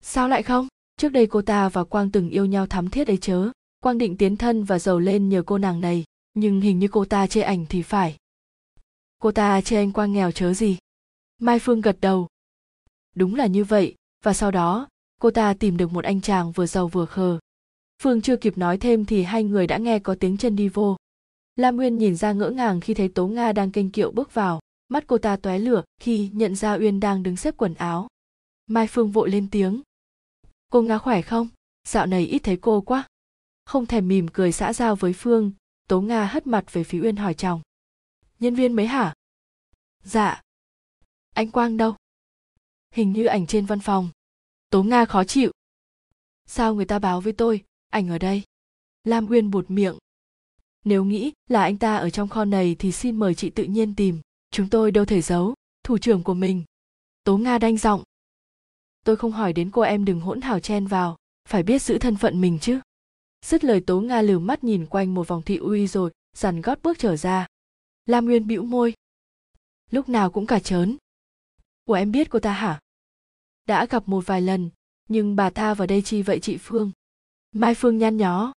Sao 0.00 0.28
lại 0.28 0.42
không? 0.42 0.68
Trước 0.98 1.08
đây 1.08 1.26
cô 1.26 1.42
ta 1.42 1.68
và 1.68 1.84
quang 1.84 2.10
từng 2.10 2.30
yêu 2.30 2.46
nhau 2.46 2.66
thắm 2.66 2.90
thiết 2.90 3.06
ấy 3.06 3.16
chớ. 3.16 3.50
Quang 3.80 3.98
định 3.98 4.16
tiến 4.16 4.36
thân 4.36 4.64
và 4.64 4.78
giàu 4.78 4.98
lên 4.98 5.28
nhờ 5.28 5.42
cô 5.46 5.58
nàng 5.58 5.80
này, 5.80 6.04
nhưng 6.34 6.60
hình 6.60 6.78
như 6.78 6.88
cô 6.88 7.04
ta 7.04 7.26
chê 7.26 7.40
ảnh 7.40 7.66
thì 7.68 7.82
phải. 7.82 8.16
Cô 9.18 9.32
ta 9.32 9.60
chê 9.60 9.76
anh 9.76 9.92
quang 9.92 10.12
nghèo 10.12 10.30
chớ 10.30 10.54
gì. 10.54 10.78
Mai 11.38 11.58
phương 11.58 11.80
gật 11.80 11.96
đầu. 12.00 12.28
Đúng 13.14 13.34
là 13.34 13.46
như 13.46 13.64
vậy, 13.64 13.94
và 14.24 14.32
sau 14.34 14.50
đó, 14.50 14.88
cô 15.20 15.30
ta 15.30 15.54
tìm 15.54 15.76
được 15.76 15.92
một 15.92 16.04
anh 16.04 16.20
chàng 16.20 16.52
vừa 16.52 16.66
giàu 16.66 16.88
vừa 16.88 17.06
khờ. 17.06 17.38
Phương 18.02 18.20
chưa 18.20 18.36
kịp 18.36 18.58
nói 18.58 18.78
thêm 18.78 19.04
thì 19.04 19.22
hai 19.22 19.44
người 19.44 19.66
đã 19.66 19.78
nghe 19.78 19.98
có 19.98 20.14
tiếng 20.20 20.36
chân 20.36 20.56
đi 20.56 20.68
vô. 20.68 20.96
Lam 21.56 21.76
uyên 21.76 21.98
nhìn 21.98 22.16
ra 22.16 22.32
ngỡ 22.32 22.50
ngàng 22.50 22.80
khi 22.80 22.94
thấy 22.94 23.08
tố 23.08 23.26
nga 23.28 23.52
đang 23.52 23.70
kênh 23.70 23.90
kiệu 23.90 24.10
bước 24.10 24.34
vào, 24.34 24.60
mắt 24.88 25.04
cô 25.06 25.18
ta 25.18 25.36
tóe 25.36 25.58
lửa 25.58 25.82
khi 26.00 26.30
nhận 26.32 26.54
ra 26.54 26.74
uyên 26.74 27.00
đang 27.00 27.22
đứng 27.22 27.36
xếp 27.36 27.54
quần 27.56 27.74
áo. 27.74 28.08
Mai 28.66 28.86
phương 28.86 29.10
vội 29.10 29.30
lên 29.30 29.48
tiếng 29.50 29.82
cô 30.68 30.82
nga 30.82 30.98
khỏe 30.98 31.22
không? 31.22 31.48
Dạo 31.84 32.06
này 32.06 32.26
ít 32.26 32.38
thấy 32.38 32.56
cô 32.56 32.80
quá. 32.80 33.06
Không 33.64 33.86
thèm 33.86 34.08
mỉm 34.08 34.28
cười 34.32 34.52
xã 34.52 34.72
giao 34.72 34.96
với 34.96 35.12
phương, 35.12 35.52
tố 35.88 36.00
nga 36.00 36.24
hất 36.24 36.46
mặt 36.46 36.72
về 36.72 36.84
phía 36.84 37.00
uyên 37.02 37.16
hỏi 37.16 37.34
chồng. 37.34 37.62
Nhân 38.40 38.54
viên 38.54 38.72
mấy 38.72 38.86
hả? 38.86 39.14
Dạ. 40.04 40.42
Anh 41.34 41.50
quang 41.50 41.76
đâu? 41.76 41.96
Hình 42.90 43.12
như 43.12 43.24
ảnh 43.24 43.46
trên 43.46 43.66
văn 43.66 43.80
phòng. 43.80 44.08
Tố 44.70 44.82
nga 44.82 45.04
khó 45.04 45.24
chịu. 45.24 45.52
Sao 46.46 46.74
người 46.74 46.84
ta 46.84 46.98
báo 46.98 47.20
với 47.20 47.32
tôi? 47.32 47.64
Ảnh 47.90 48.08
ở 48.08 48.18
đây. 48.18 48.42
Lam 49.04 49.26
uyên 49.26 49.50
buột 49.50 49.70
miệng. 49.70 49.98
Nếu 50.84 51.04
nghĩ 51.04 51.32
là 51.48 51.62
anh 51.62 51.78
ta 51.78 51.96
ở 51.96 52.10
trong 52.10 52.28
kho 52.28 52.44
này 52.44 52.76
thì 52.78 52.92
xin 52.92 53.16
mời 53.16 53.34
chị 53.34 53.50
tự 53.50 53.64
nhiên 53.64 53.94
tìm. 53.94 54.20
Chúng 54.50 54.70
tôi 54.70 54.90
đâu 54.90 55.04
thể 55.04 55.22
giấu. 55.22 55.54
Thủ 55.82 55.98
trưởng 55.98 56.22
của 56.22 56.34
mình. 56.34 56.64
Tố 57.24 57.38
nga 57.38 57.58
đanh 57.58 57.76
giọng 57.76 58.02
tôi 59.08 59.16
không 59.16 59.32
hỏi 59.32 59.52
đến 59.52 59.70
cô 59.70 59.82
em 59.82 60.04
đừng 60.04 60.20
hỗn 60.20 60.40
hào 60.40 60.60
chen 60.60 60.86
vào, 60.86 61.16
phải 61.48 61.62
biết 61.62 61.82
giữ 61.82 61.98
thân 61.98 62.16
phận 62.16 62.40
mình 62.40 62.58
chứ. 62.60 62.80
Dứt 63.44 63.64
lời 63.64 63.80
tố 63.86 64.00
nga 64.00 64.22
lườm 64.22 64.46
mắt 64.46 64.64
nhìn 64.64 64.86
quanh 64.86 65.14
một 65.14 65.28
vòng 65.28 65.42
thị 65.42 65.56
uy 65.56 65.86
rồi, 65.86 66.10
dằn 66.36 66.60
gót 66.60 66.78
bước 66.82 66.98
trở 66.98 67.16
ra. 67.16 67.46
Lam 68.06 68.24
nguyên 68.24 68.46
bĩu 68.46 68.62
môi. 68.62 68.94
Lúc 69.90 70.08
nào 70.08 70.30
cũng 70.30 70.46
cả 70.46 70.58
trớn. 70.58 70.96
Của 71.84 71.94
em 71.94 72.12
biết 72.12 72.30
cô 72.30 72.38
ta 72.38 72.52
hả? 72.52 72.80
Đã 73.66 73.86
gặp 73.86 74.08
một 74.08 74.26
vài 74.26 74.40
lần, 74.40 74.70
nhưng 75.08 75.36
bà 75.36 75.50
tha 75.50 75.74
vào 75.74 75.86
đây 75.86 76.02
chi 76.02 76.22
vậy 76.22 76.40
chị 76.40 76.56
phương? 76.56 76.90
Mai 77.52 77.74
phương 77.74 77.98
nhăn 77.98 78.16
nhó. 78.16 78.52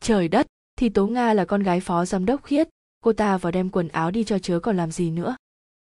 Trời 0.00 0.28
đất, 0.28 0.46
thì 0.76 0.88
tố 0.88 1.06
nga 1.06 1.34
là 1.34 1.44
con 1.44 1.62
gái 1.62 1.80
phó 1.80 2.04
giám 2.04 2.26
đốc 2.26 2.44
khiết, 2.44 2.68
cô 3.00 3.12
ta 3.12 3.38
vào 3.38 3.52
đem 3.52 3.70
quần 3.70 3.88
áo 3.88 4.10
đi 4.10 4.24
cho 4.24 4.38
chớ 4.38 4.60
còn 4.60 4.76
làm 4.76 4.92
gì 4.92 5.10
nữa. 5.10 5.36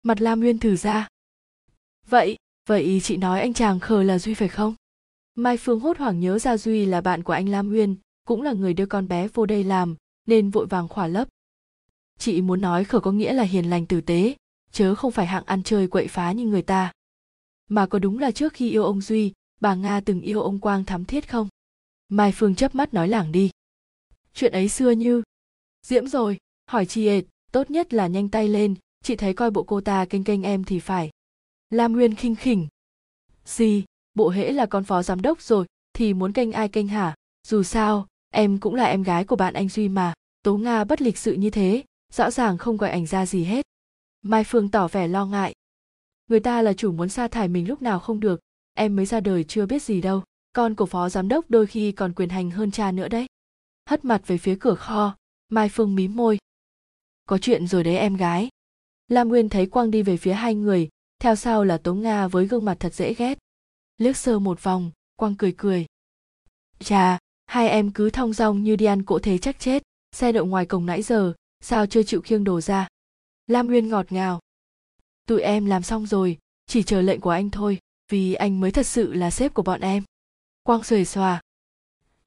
Mặt 0.03 0.21
lam 0.21 0.39
nguyên 0.39 0.59
thử 0.59 0.75
ra. 0.75 1.07
Vậy 2.07 2.37
vậy 2.69 2.99
chị 3.03 3.17
nói 3.17 3.39
anh 3.39 3.53
chàng 3.53 3.79
khờ 3.79 4.03
là 4.03 4.19
duy 4.19 4.33
phải 4.33 4.47
không? 4.47 4.75
Mai 5.35 5.57
phương 5.57 5.79
hốt 5.79 5.97
hoảng 5.97 6.19
nhớ 6.19 6.39
ra 6.39 6.57
duy 6.57 6.85
là 6.85 7.01
bạn 7.01 7.23
của 7.23 7.33
anh 7.33 7.49
lam 7.49 7.69
nguyên 7.69 7.95
cũng 8.27 8.41
là 8.41 8.53
người 8.53 8.73
đưa 8.73 8.85
con 8.85 9.07
bé 9.07 9.27
vô 9.27 9.45
đây 9.45 9.63
làm, 9.63 9.95
nên 10.27 10.49
vội 10.49 10.65
vàng 10.65 10.87
khỏa 10.87 11.07
lấp. 11.07 11.27
Chị 12.19 12.41
muốn 12.41 12.61
nói 12.61 12.83
khờ 12.83 12.99
có 12.99 13.11
nghĩa 13.11 13.33
là 13.33 13.43
hiền 13.43 13.69
lành 13.69 13.85
tử 13.85 14.01
tế, 14.01 14.35
chớ 14.71 14.95
không 14.95 15.11
phải 15.11 15.25
hạng 15.25 15.43
ăn 15.45 15.63
chơi 15.63 15.87
quậy 15.87 16.07
phá 16.07 16.31
như 16.31 16.45
người 16.45 16.61
ta. 16.61 16.91
Mà 17.69 17.85
có 17.85 17.99
đúng 17.99 18.19
là 18.19 18.31
trước 18.31 18.53
khi 18.53 18.69
yêu 18.69 18.83
ông 18.83 19.01
duy, 19.01 19.33
bà 19.61 19.75
nga 19.75 19.99
từng 19.99 20.21
yêu 20.21 20.41
ông 20.41 20.59
quang 20.59 20.85
thắm 20.85 21.05
thiết 21.05 21.29
không? 21.29 21.47
Mai 22.09 22.31
phương 22.35 22.55
chớp 22.55 22.75
mắt 22.75 22.93
nói 22.93 23.07
lảng 23.07 23.31
đi. 23.31 23.49
Chuyện 24.33 24.51
ấy 24.51 24.69
xưa 24.69 24.91
như 24.91 25.23
diễm 25.85 26.07
rồi, 26.07 26.37
hỏi 26.65 26.85
chị 26.85 27.07
ệt, 27.07 27.25
tốt 27.51 27.71
nhất 27.71 27.93
là 27.93 28.07
nhanh 28.07 28.29
tay 28.29 28.47
lên, 28.47 28.75
chị 29.03 29.15
thấy 29.15 29.33
coi 29.33 29.51
bộ 29.51 29.63
cô 29.63 29.81
ta 29.81 30.05
kênh 30.05 30.23
kênh 30.23 30.43
em 30.43 30.63
thì 30.63 30.79
phải 30.79 31.09
lam 31.69 31.93
nguyên 31.93 32.15
khinh 32.15 32.35
khỉnh. 32.35 32.67
Gì? 33.45 33.83
Bộ 34.13 34.29
hễ 34.29 34.51
là 34.51 34.65
con 34.65 34.83
phó 34.83 35.03
giám 35.03 35.21
đốc 35.21 35.41
rồi, 35.41 35.65
thì 35.93 36.13
muốn 36.13 36.33
canh 36.33 36.51
ai 36.51 36.69
canh 36.69 36.87
hả? 36.87 37.15
Dù 37.47 37.63
sao, 37.63 38.07
em 38.29 38.59
cũng 38.59 38.75
là 38.75 38.85
em 38.85 39.03
gái 39.03 39.25
của 39.25 39.35
bạn 39.35 39.53
anh 39.53 39.69
duy 39.69 39.89
mà, 39.89 40.13
tố 40.43 40.57
nga 40.57 40.83
bất 40.83 41.01
lịch 41.01 41.17
sự 41.17 41.33
như 41.33 41.49
thế, 41.49 41.83
rõ 42.13 42.31
ràng 42.31 42.57
không 42.57 42.77
gọi 42.77 42.89
ảnh 42.89 43.05
ra 43.05 43.25
gì 43.25 43.43
hết. 43.43 43.65
Mai 44.21 44.43
phương 44.43 44.71
tỏ 44.71 44.87
vẻ 44.87 45.07
lo 45.07 45.25
ngại. 45.25 45.53
Người 46.27 46.39
ta 46.39 46.61
là 46.61 46.73
chủ 46.73 46.91
muốn 46.91 47.09
sa 47.09 47.27
thải 47.27 47.47
mình 47.47 47.67
lúc 47.67 47.81
nào 47.81 47.99
không 47.99 48.19
được, 48.19 48.39
em 48.73 48.95
mới 48.95 49.05
ra 49.05 49.19
đời 49.19 49.43
chưa 49.43 49.65
biết 49.65 49.83
gì 49.83 50.01
đâu, 50.01 50.23
con 50.53 50.75
của 50.75 50.85
phó 50.85 51.09
giám 51.09 51.27
đốc 51.27 51.49
đôi 51.49 51.67
khi 51.67 51.91
còn 51.91 52.13
quyền 52.13 52.29
hành 52.29 52.51
hơn 52.51 52.71
cha 52.71 52.91
nữa 52.91 53.07
đấy. 53.07 53.27
Hất 53.89 54.05
mặt 54.05 54.21
về 54.27 54.37
phía 54.37 54.57
cửa 54.59 54.75
kho, 54.75 55.15
mai 55.49 55.69
phương 55.69 55.95
mím 55.95 56.15
môi. 56.15 56.37
Có 57.25 57.37
chuyện 57.37 57.67
rồi 57.67 57.83
đấy 57.83 57.97
em 57.97 58.15
gái. 58.15 58.49
Lam 59.07 59.29
nguyên 59.29 59.49
thấy 59.49 59.65
quang 59.65 59.91
đi 59.91 60.03
về 60.03 60.17
phía 60.17 60.33
hai 60.33 60.55
người 60.55 60.89
theo 61.19 61.35
sau 61.35 61.63
là 61.63 61.77
tống 61.77 62.01
nga 62.01 62.27
với 62.27 62.47
gương 62.47 62.65
mặt 62.65 62.77
thật 62.79 62.93
dễ 62.93 63.13
ghét. 63.13 63.37
Liếc 63.97 64.17
sơ 64.17 64.39
một 64.39 64.63
vòng, 64.63 64.91
quang 65.15 65.35
cười 65.35 65.53
cười. 65.57 65.85
Chà, 66.79 67.17
hai 67.45 67.69
em 67.69 67.91
cứ 67.91 68.09
thong 68.09 68.33
dong 68.33 68.63
như 68.63 68.75
đi 68.75 68.85
ăn 68.85 69.03
cỗ 69.03 69.19
thế 69.19 69.37
chắc 69.37 69.59
chết. 69.59 69.83
Xe 70.11 70.31
đậu 70.31 70.45
ngoài 70.45 70.65
cổng 70.65 70.85
nãy 70.85 71.01
giờ, 71.01 71.33
sao 71.61 71.85
chưa 71.85 72.03
chịu 72.03 72.21
khiêng 72.21 72.43
đồ 72.43 72.61
ra? 72.61 72.87
Lam 73.47 73.67
uyên 73.67 73.89
ngọt 73.89 74.11
ngào. 74.11 74.39
Tụi 75.27 75.41
em 75.41 75.65
làm 75.65 75.83
xong 75.83 76.05
rồi, 76.05 76.37
chỉ 76.65 76.83
chờ 76.83 77.01
lệnh 77.01 77.21
của 77.21 77.29
anh 77.29 77.49
thôi, 77.49 77.79
vì 78.11 78.33
anh 78.33 78.59
mới 78.59 78.71
thật 78.71 78.85
sự 78.85 79.13
là 79.13 79.31
sếp 79.31 79.53
của 79.53 79.61
bọn 79.61 79.81
em. 79.81 80.03
Quang 80.63 80.83
xuề 80.83 81.05
xòa. 81.05 81.41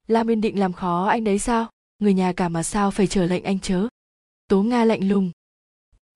Lam 0.07 0.27
uyên 0.27 0.41
định 0.41 0.59
làm 0.59 0.73
khó 0.73 1.07
anh 1.07 1.25
đấy 1.25 1.39
sao? 1.39 1.71
Người 1.99 2.15
nhà 2.15 2.33
cả 2.33 2.49
mà 2.49 2.63
sao 2.63 2.91
phải 2.91 3.07
chờ 3.07 3.27
lệnh 3.27 3.45
anh 3.45 3.59
chớ? 3.59 3.89
Tố 4.49 4.63
nga 4.63 4.85
lạnh 4.85 5.09
lùng. 5.09 5.31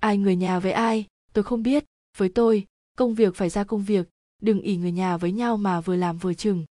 Ai, 0.01 0.19
người 0.19 0.37
nhà 0.37 0.59
với 0.59 0.73
ai? 0.73 1.07
Tôi 1.33 1.45
không 1.45 1.63
biết 1.63 1.85
với 2.19 2.29
tôi, 2.29 2.67
công 2.97 3.15
việc 3.15 3.37
phải 3.37 3.49
ra 3.49 3.65
công 3.65 3.85
việc, 3.85 4.09
đừng 4.43 4.61
ỉ 4.61 4.77
người 4.77 4.93
nhà 4.93 5.17
với 5.17 5.33
nhau 5.33 5.57
mà 5.57 5.81
vừa 5.81 5.97
làm 5.97 6.19
vừa 6.19 6.35
chừng. 6.35 6.65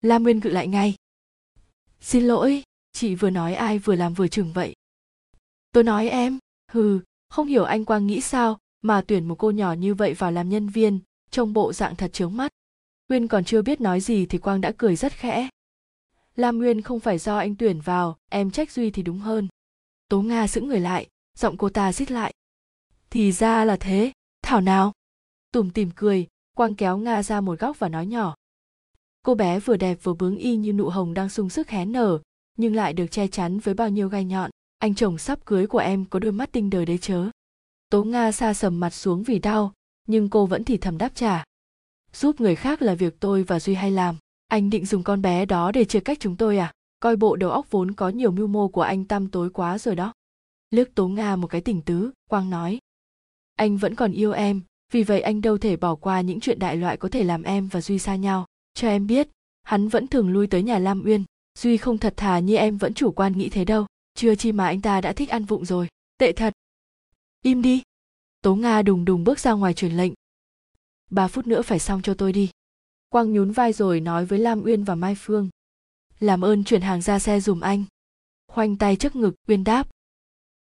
Lam 0.00 0.22
nguyên 0.22 0.40
cự 0.40 0.50
lại 0.50 0.68
ngay. 0.68 0.94
Xin 2.00 2.24
lỗi, 2.24 2.62
chị 2.92 3.14
vừa 3.14 3.30
nói 3.30 3.54
ai 3.54 3.78
vừa 3.78 3.94
làm 3.94 4.14
vừa 4.14 4.28
chừng 4.28 4.52
vậy? 4.52 4.74
Tôi 5.72 5.84
nói 5.84 6.08
em, 6.08 6.38
hừ, 6.70 7.00
không 7.28 7.46
hiểu 7.46 7.64
anh 7.64 7.84
quang 7.84 8.06
nghĩ 8.06 8.20
sao 8.20 8.58
mà 8.82 9.02
tuyển 9.06 9.28
một 9.28 9.34
cô 9.38 9.50
nhỏ 9.50 9.72
như 9.72 9.94
vậy 9.94 10.14
vào 10.14 10.32
làm 10.32 10.48
nhân 10.48 10.68
viên, 10.68 11.00
trông 11.30 11.52
bộ 11.52 11.72
dạng 11.72 11.96
thật 11.96 12.12
chướng 12.12 12.36
mắt. 12.36 12.52
Nguyên 13.08 13.28
còn 13.28 13.44
chưa 13.44 13.62
biết 13.62 13.80
nói 13.80 14.00
gì 14.00 14.26
thì 14.26 14.38
quang 14.38 14.60
đã 14.60 14.72
cười 14.78 14.96
rất 14.96 15.12
khẽ. 15.12 15.48
Lam 16.36 16.58
nguyên 16.58 16.82
không 16.82 17.00
phải 17.00 17.18
do 17.18 17.38
anh 17.38 17.56
tuyển 17.56 17.80
vào, 17.80 18.18
em 18.28 18.50
trách 18.50 18.70
duy 18.70 18.90
thì 18.90 19.02
đúng 19.02 19.18
hơn. 19.18 19.48
Tố 20.08 20.22
nga 20.22 20.46
sững 20.46 20.68
người 20.68 20.80
lại, 20.80 21.08
giọng 21.38 21.56
cô 21.56 21.68
ta 21.68 21.92
xích 21.92 22.10
lại. 22.10 22.34
Thì 23.10 23.32
ra 23.32 23.64
là 23.64 23.76
thế 23.76 24.12
thảo 24.52 24.60
nào? 24.60 24.92
Tùm 25.52 25.70
tìm 25.70 25.90
cười, 25.96 26.26
quang 26.56 26.74
kéo 26.74 26.98
nga 26.98 27.22
ra 27.22 27.40
một 27.40 27.58
góc 27.58 27.78
và 27.78 27.88
nói 27.88 28.06
nhỏ. 28.06 28.34
Cô 29.22 29.34
bé 29.34 29.60
vừa 29.60 29.76
đẹp 29.76 29.98
vừa 30.02 30.14
bướng 30.14 30.36
y 30.36 30.56
như 30.56 30.72
nụ 30.72 30.88
hồng 30.88 31.14
đang 31.14 31.28
sung 31.28 31.50
sức 31.50 31.70
hé 31.70 31.84
nở, 31.84 32.18
nhưng 32.58 32.74
lại 32.74 32.92
được 32.92 33.06
che 33.06 33.26
chắn 33.26 33.58
với 33.58 33.74
bao 33.74 33.88
nhiêu 33.88 34.08
gai 34.08 34.24
nhọn. 34.24 34.50
Anh 34.78 34.94
chồng 34.94 35.18
sắp 35.18 35.44
cưới 35.44 35.66
của 35.66 35.78
em 35.78 36.04
có 36.04 36.18
đôi 36.18 36.32
mắt 36.32 36.52
tinh 36.52 36.70
đời 36.70 36.86
đấy 36.86 36.98
chớ. 36.98 37.30
Tố 37.90 38.04
nga 38.04 38.32
xa 38.32 38.54
sầm 38.54 38.80
mặt 38.80 38.90
xuống 38.90 39.22
vì 39.22 39.38
đau, 39.38 39.72
nhưng 40.08 40.28
cô 40.28 40.46
vẫn 40.46 40.64
thì 40.64 40.76
thầm 40.76 40.98
đáp 40.98 41.10
trả. 41.14 41.44
Giúp 42.12 42.40
người 42.40 42.56
khác 42.56 42.82
là 42.82 42.94
việc 42.94 43.20
tôi 43.20 43.42
và 43.42 43.60
duy 43.60 43.74
hay 43.74 43.90
làm. 43.90 44.16
Anh 44.48 44.70
định 44.70 44.86
dùng 44.86 45.02
con 45.02 45.22
bé 45.22 45.46
đó 45.46 45.72
để 45.72 45.84
chia 45.84 46.00
cách 46.00 46.18
chúng 46.20 46.36
tôi 46.36 46.58
à? 46.58 46.72
Coi 47.00 47.16
bộ 47.16 47.36
đầu 47.36 47.50
óc 47.50 47.70
vốn 47.70 47.92
có 47.92 48.08
nhiều 48.08 48.30
mưu 48.30 48.46
mô 48.46 48.68
của 48.68 48.82
anh 48.82 49.04
tăm 49.04 49.28
tối 49.28 49.50
quá 49.50 49.78
rồi 49.78 49.96
đó. 49.96 50.12
Liếc 50.70 50.94
tố 50.94 51.08
nga 51.08 51.36
một 51.36 51.46
cái 51.46 51.60
tỉnh 51.60 51.82
tứ, 51.82 52.10
quang 52.28 52.50
nói 52.50 52.78
anh 53.54 53.76
vẫn 53.76 53.94
còn 53.94 54.12
yêu 54.12 54.32
em, 54.32 54.62
vì 54.92 55.02
vậy 55.02 55.20
anh 55.20 55.40
đâu 55.40 55.58
thể 55.58 55.76
bỏ 55.76 55.94
qua 55.94 56.20
những 56.20 56.40
chuyện 56.40 56.58
đại 56.58 56.76
loại 56.76 56.96
có 56.96 57.08
thể 57.08 57.24
làm 57.24 57.42
em 57.42 57.68
và 57.68 57.80
duy 57.80 57.98
xa 57.98 58.16
nhau. 58.16 58.46
Cho 58.74 58.88
em 58.88 59.06
biết, 59.06 59.28
hắn 59.62 59.88
vẫn 59.88 60.06
thường 60.06 60.32
lui 60.32 60.46
tới 60.46 60.62
nhà 60.62 60.78
lam 60.78 61.02
uyên. 61.04 61.24
Duy 61.58 61.76
không 61.76 61.98
thật 61.98 62.14
thà 62.16 62.38
như 62.38 62.56
em 62.56 62.76
vẫn 62.76 62.94
chủ 62.94 63.12
quan 63.12 63.38
nghĩ 63.38 63.48
thế 63.48 63.64
đâu. 63.64 63.86
Chưa 64.14 64.34
chi 64.34 64.52
mà 64.52 64.66
anh 64.66 64.80
ta 64.80 65.00
đã 65.00 65.12
thích 65.12 65.28
ăn 65.28 65.44
vụng 65.44 65.64
rồi. 65.64 65.88
Tệ 66.18 66.32
thật. 66.32 66.52
Im 67.42 67.62
đi. 67.62 67.82
Tố 68.42 68.54
nga 68.54 68.82
đùng 68.82 69.04
đùng 69.04 69.24
bước 69.24 69.40
ra 69.40 69.52
ngoài 69.52 69.74
truyền 69.74 69.92
lệnh. 69.92 70.12
Ba 71.10 71.28
phút 71.28 71.46
nữa 71.46 71.62
phải 71.62 71.78
xong 71.78 72.02
cho 72.02 72.14
tôi 72.14 72.32
đi. 72.32 72.50
Quang 73.08 73.32
nhún 73.32 73.50
vai 73.50 73.72
rồi 73.72 74.00
nói 74.00 74.26
với 74.26 74.38
lam 74.38 74.62
uyên 74.62 74.84
và 74.84 74.94
mai 74.94 75.14
phương. 75.18 75.48
Làm 76.20 76.44
ơn 76.44 76.64
chuyển 76.64 76.80
hàng 76.80 77.02
ra 77.02 77.18
xe 77.18 77.40
dùm 77.40 77.60
anh. 77.60 77.84
Khoanh 78.48 78.76
tay 78.76 78.96
trước 78.96 79.16
ngực, 79.16 79.34
uyên 79.48 79.64
đáp. 79.64 79.88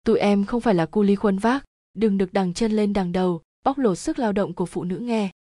Tụi 0.05 0.19
em 0.19 0.45
không 0.45 0.61
phải 0.61 0.73
là 0.73 0.85
cu 0.85 1.03
ly 1.03 1.15
khuân 1.15 1.37
vác 1.37 1.65
đừng 1.95 2.17
được 2.17 2.33
đằng 2.33 2.53
chân 2.53 2.71
lên 2.71 2.93
đằng 2.93 3.11
đầu, 3.11 3.41
bóc 3.63 3.77
lột 3.77 3.97
sức 3.97 4.19
lao 4.19 4.31
động 4.33 4.53
của 4.53 4.65
phụ 4.65 4.83
nữ 4.83 4.97
nghe. 4.97 5.31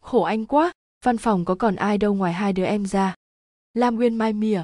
Khổ 0.00 0.22
anh 0.22 0.46
quá, 0.46 0.72
văn 1.04 1.18
phòng 1.18 1.44
có 1.44 1.54
còn 1.54 1.76
ai 1.76 1.98
đâu 1.98 2.14
ngoài 2.14 2.32
hai 2.32 2.52
đứa 2.52 2.64
em 2.64 2.86
ra. 2.86 3.14
Lam 3.74 3.96
nguyên 3.96 4.14
mai 4.14 4.32
mỉa. 4.32 4.62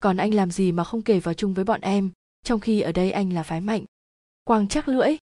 Còn 0.00 0.16
anh 0.16 0.34
làm 0.34 0.50
gì 0.50 0.72
mà 0.72 0.84
không 0.84 1.02
kể 1.02 1.20
vào 1.20 1.34
chung 1.34 1.54
với 1.54 1.64
bọn 1.64 1.80
em, 1.80 2.10
trong 2.42 2.60
khi 2.60 2.80
ở 2.80 2.92
đây 2.92 3.12
anh 3.12 3.32
là 3.32 3.42
phái 3.42 3.60
mạnh. 3.60 3.84
Quang 4.44 4.68
chắc 4.68 4.88
lưỡi. 4.88 5.16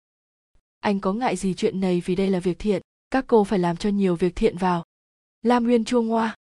Anh 0.81 1.01
có 1.01 1.13
ngại 1.13 1.37
gì 1.37 1.55
chuyện 1.55 1.81
này 1.81 2.03
vì 2.05 2.15
đây 2.15 2.29
là 2.29 2.41
việc 2.41 2.59
thiện, 2.59 2.83
các 3.11 3.25
cô 3.27 3.45
phải 3.45 3.59
làm 3.59 3.77
cho 3.77 3.91
nhiều 3.91 4.17
việc 4.17 4.37
thiện 4.37 4.57
vào. 4.57 4.85
Lam 5.43 5.65
nguyên 5.65 5.85
chua 5.85 6.03
ngoa. 6.03 6.37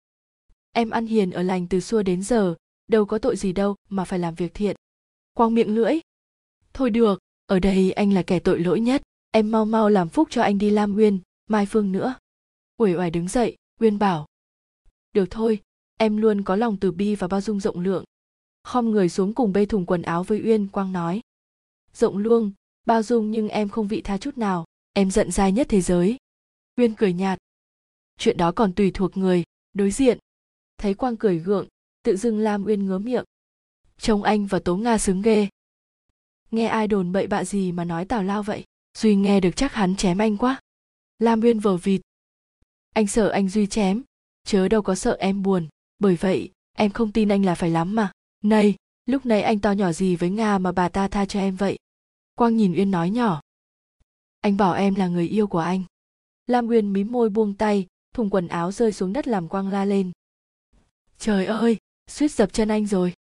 Em 0.71 0.89
ăn 0.89 1.05
hiền 1.05 1.31
ở 1.31 1.43
lành 1.43 1.67
từ 1.67 1.79
xưa 1.79 2.03
đến 2.03 2.23
giờ, 2.23 2.55
đâu 2.87 3.05
có 3.05 3.17
tội 3.17 3.35
gì 3.35 3.53
đâu 3.53 3.75
mà 3.89 4.05
phải 4.05 4.19
làm 4.19 4.35
việc 4.35 4.53
thiện. 4.53 4.75
Quang 5.33 5.53
miệng 5.55 5.75
lưỡi. 5.75 5.99
Thôi 6.73 6.89
được 6.89 7.19
ở 7.47 7.59
đây 7.59 7.91
anh 7.91 8.13
là 8.13 8.23
kẻ 8.23 8.39
tội 8.39 8.59
lỗi 8.59 8.79
nhất. 8.79 9.01
Em 9.31 9.51
mau 9.51 9.65
mau 9.65 9.89
làm 9.89 10.09
phúc 10.09 10.27
cho 10.31 10.41
anh 10.41 10.57
đi 10.57 10.69
lam 10.69 10.93
nguyên 10.93 11.19
mai 11.47 11.65
phương 11.65 11.91
nữa. 11.91 12.15
Uể 12.77 12.95
oải 12.95 13.11
đứng 13.11 13.27
dậy, 13.27 13.55
uyên 13.79 13.99
bảo. 13.99 14.25
Được 15.13 15.25
thôi, 15.29 15.61
em 15.97 16.17
luôn 16.17 16.43
có 16.43 16.55
lòng 16.55 16.77
từ 16.77 16.91
bi 16.91 17.15
và 17.15 17.27
bao 17.27 17.41
dung 17.41 17.59
rộng 17.59 17.79
lượng. 17.79 18.03
Khom 18.63 18.91
người 18.91 19.09
xuống 19.09 19.33
cùng 19.33 19.53
bê 19.53 19.65
thùng 19.65 19.85
quần 19.85 20.01
áo 20.01 20.23
với 20.23 20.41
uyên, 20.45 20.67
quang 20.67 20.91
nói. 20.91 21.21
Rộng 21.93 22.17
luông, 22.17 22.51
bao 22.85 23.03
dung 23.03 23.31
nhưng 23.31 23.49
em 23.49 23.69
không 23.69 23.87
vị 23.87 24.01
tha 24.01 24.17
chút 24.17 24.37
nào. 24.37 24.65
Em 24.93 25.11
giận 25.11 25.31
dai 25.31 25.51
nhất 25.51 25.67
thế 25.69 25.81
giới. 25.81 26.17
Uyên 26.77 26.95
cười 26.95 27.13
nhạt. 27.13 27.39
Chuyện 28.17 28.37
đó 28.37 28.51
còn 28.51 28.73
tùy 28.73 28.91
thuộc 28.93 29.17
người, 29.17 29.43
đối 29.73 29.91
diện. 29.91 30.17
Thấy 30.77 30.93
quang 30.93 31.17
cười 31.17 31.39
gượng, 31.39 31.67
tự 32.03 32.17
dưng 32.17 32.39
lam 32.39 32.65
uyên 32.65 32.85
ngớ 32.85 32.99
miệng. 32.99 33.23
Trông 33.97 34.23
anh 34.23 34.45
và 34.45 34.59
tố 34.59 34.77
nga 34.77 34.97
xứng 34.97 35.21
ghê 35.21 35.47
nghe 36.51 36.67
ai 36.67 36.87
đồn 36.87 37.11
bậy 37.11 37.27
bạ 37.27 37.43
gì 37.43 37.71
mà 37.71 37.83
nói 37.83 38.05
tào 38.05 38.23
lao 38.23 38.43
vậy? 38.43 38.63
Duy 38.97 39.15
nghe 39.15 39.39
được 39.39 39.55
chắc 39.55 39.73
hắn 39.73 39.95
chém 39.95 40.17
anh 40.17 40.37
quá. 40.37 40.59
Lam 41.19 41.41
uyên 41.41 41.59
vờ 41.59 41.77
vịt. 41.77 42.01
Anh 42.93 43.07
sợ 43.07 43.29
anh 43.29 43.49
duy 43.49 43.67
chém. 43.67 44.03
Chớ 44.43 44.67
đâu 44.67 44.81
có 44.81 44.95
sợ 44.95 45.17
em 45.19 45.43
buồn. 45.43 45.67
Bởi 45.99 46.15
vậy, 46.15 46.51
em 46.73 46.91
không 46.91 47.11
tin 47.11 47.29
anh 47.29 47.45
là 47.45 47.55
phải 47.55 47.69
lắm 47.69 47.95
mà. 47.95 48.11
Này, 48.43 48.75
lúc 49.05 49.25
nãy 49.25 49.41
anh 49.41 49.59
to 49.59 49.71
nhỏ 49.71 49.91
gì 49.91 50.15
với 50.15 50.29
nga 50.29 50.57
mà 50.57 50.71
bà 50.71 50.89
ta 50.89 51.07
tha 51.07 51.25
cho 51.25 51.39
em 51.39 51.55
vậy? 51.55 51.77
Quang 52.35 52.57
nhìn 52.57 52.75
uyên 52.75 52.91
nói 52.91 53.09
nhỏ. 53.09 53.41
Anh 54.41 54.57
bảo 54.57 54.73
em 54.73 54.95
là 54.95 55.07
người 55.07 55.27
yêu 55.27 55.47
của 55.47 55.59
anh. 55.59 55.83
Lam 56.47 56.67
uyên 56.67 56.93
mím 56.93 57.11
môi 57.11 57.29
buông 57.29 57.53
tay, 57.53 57.87
thùng 58.13 58.29
quần 58.29 58.47
áo 58.47 58.71
rơi 58.71 58.91
xuống 58.91 59.13
đất 59.13 59.27
làm 59.27 59.47
quang 59.47 59.67
la 59.67 59.85
lên. 59.85 60.11
Trời 61.17 61.45
ơi, 61.45 61.77
suýt 62.09 62.31
dập 62.31 62.53
chân 62.53 62.67
anh 62.67 62.85
rồi. 62.85 63.13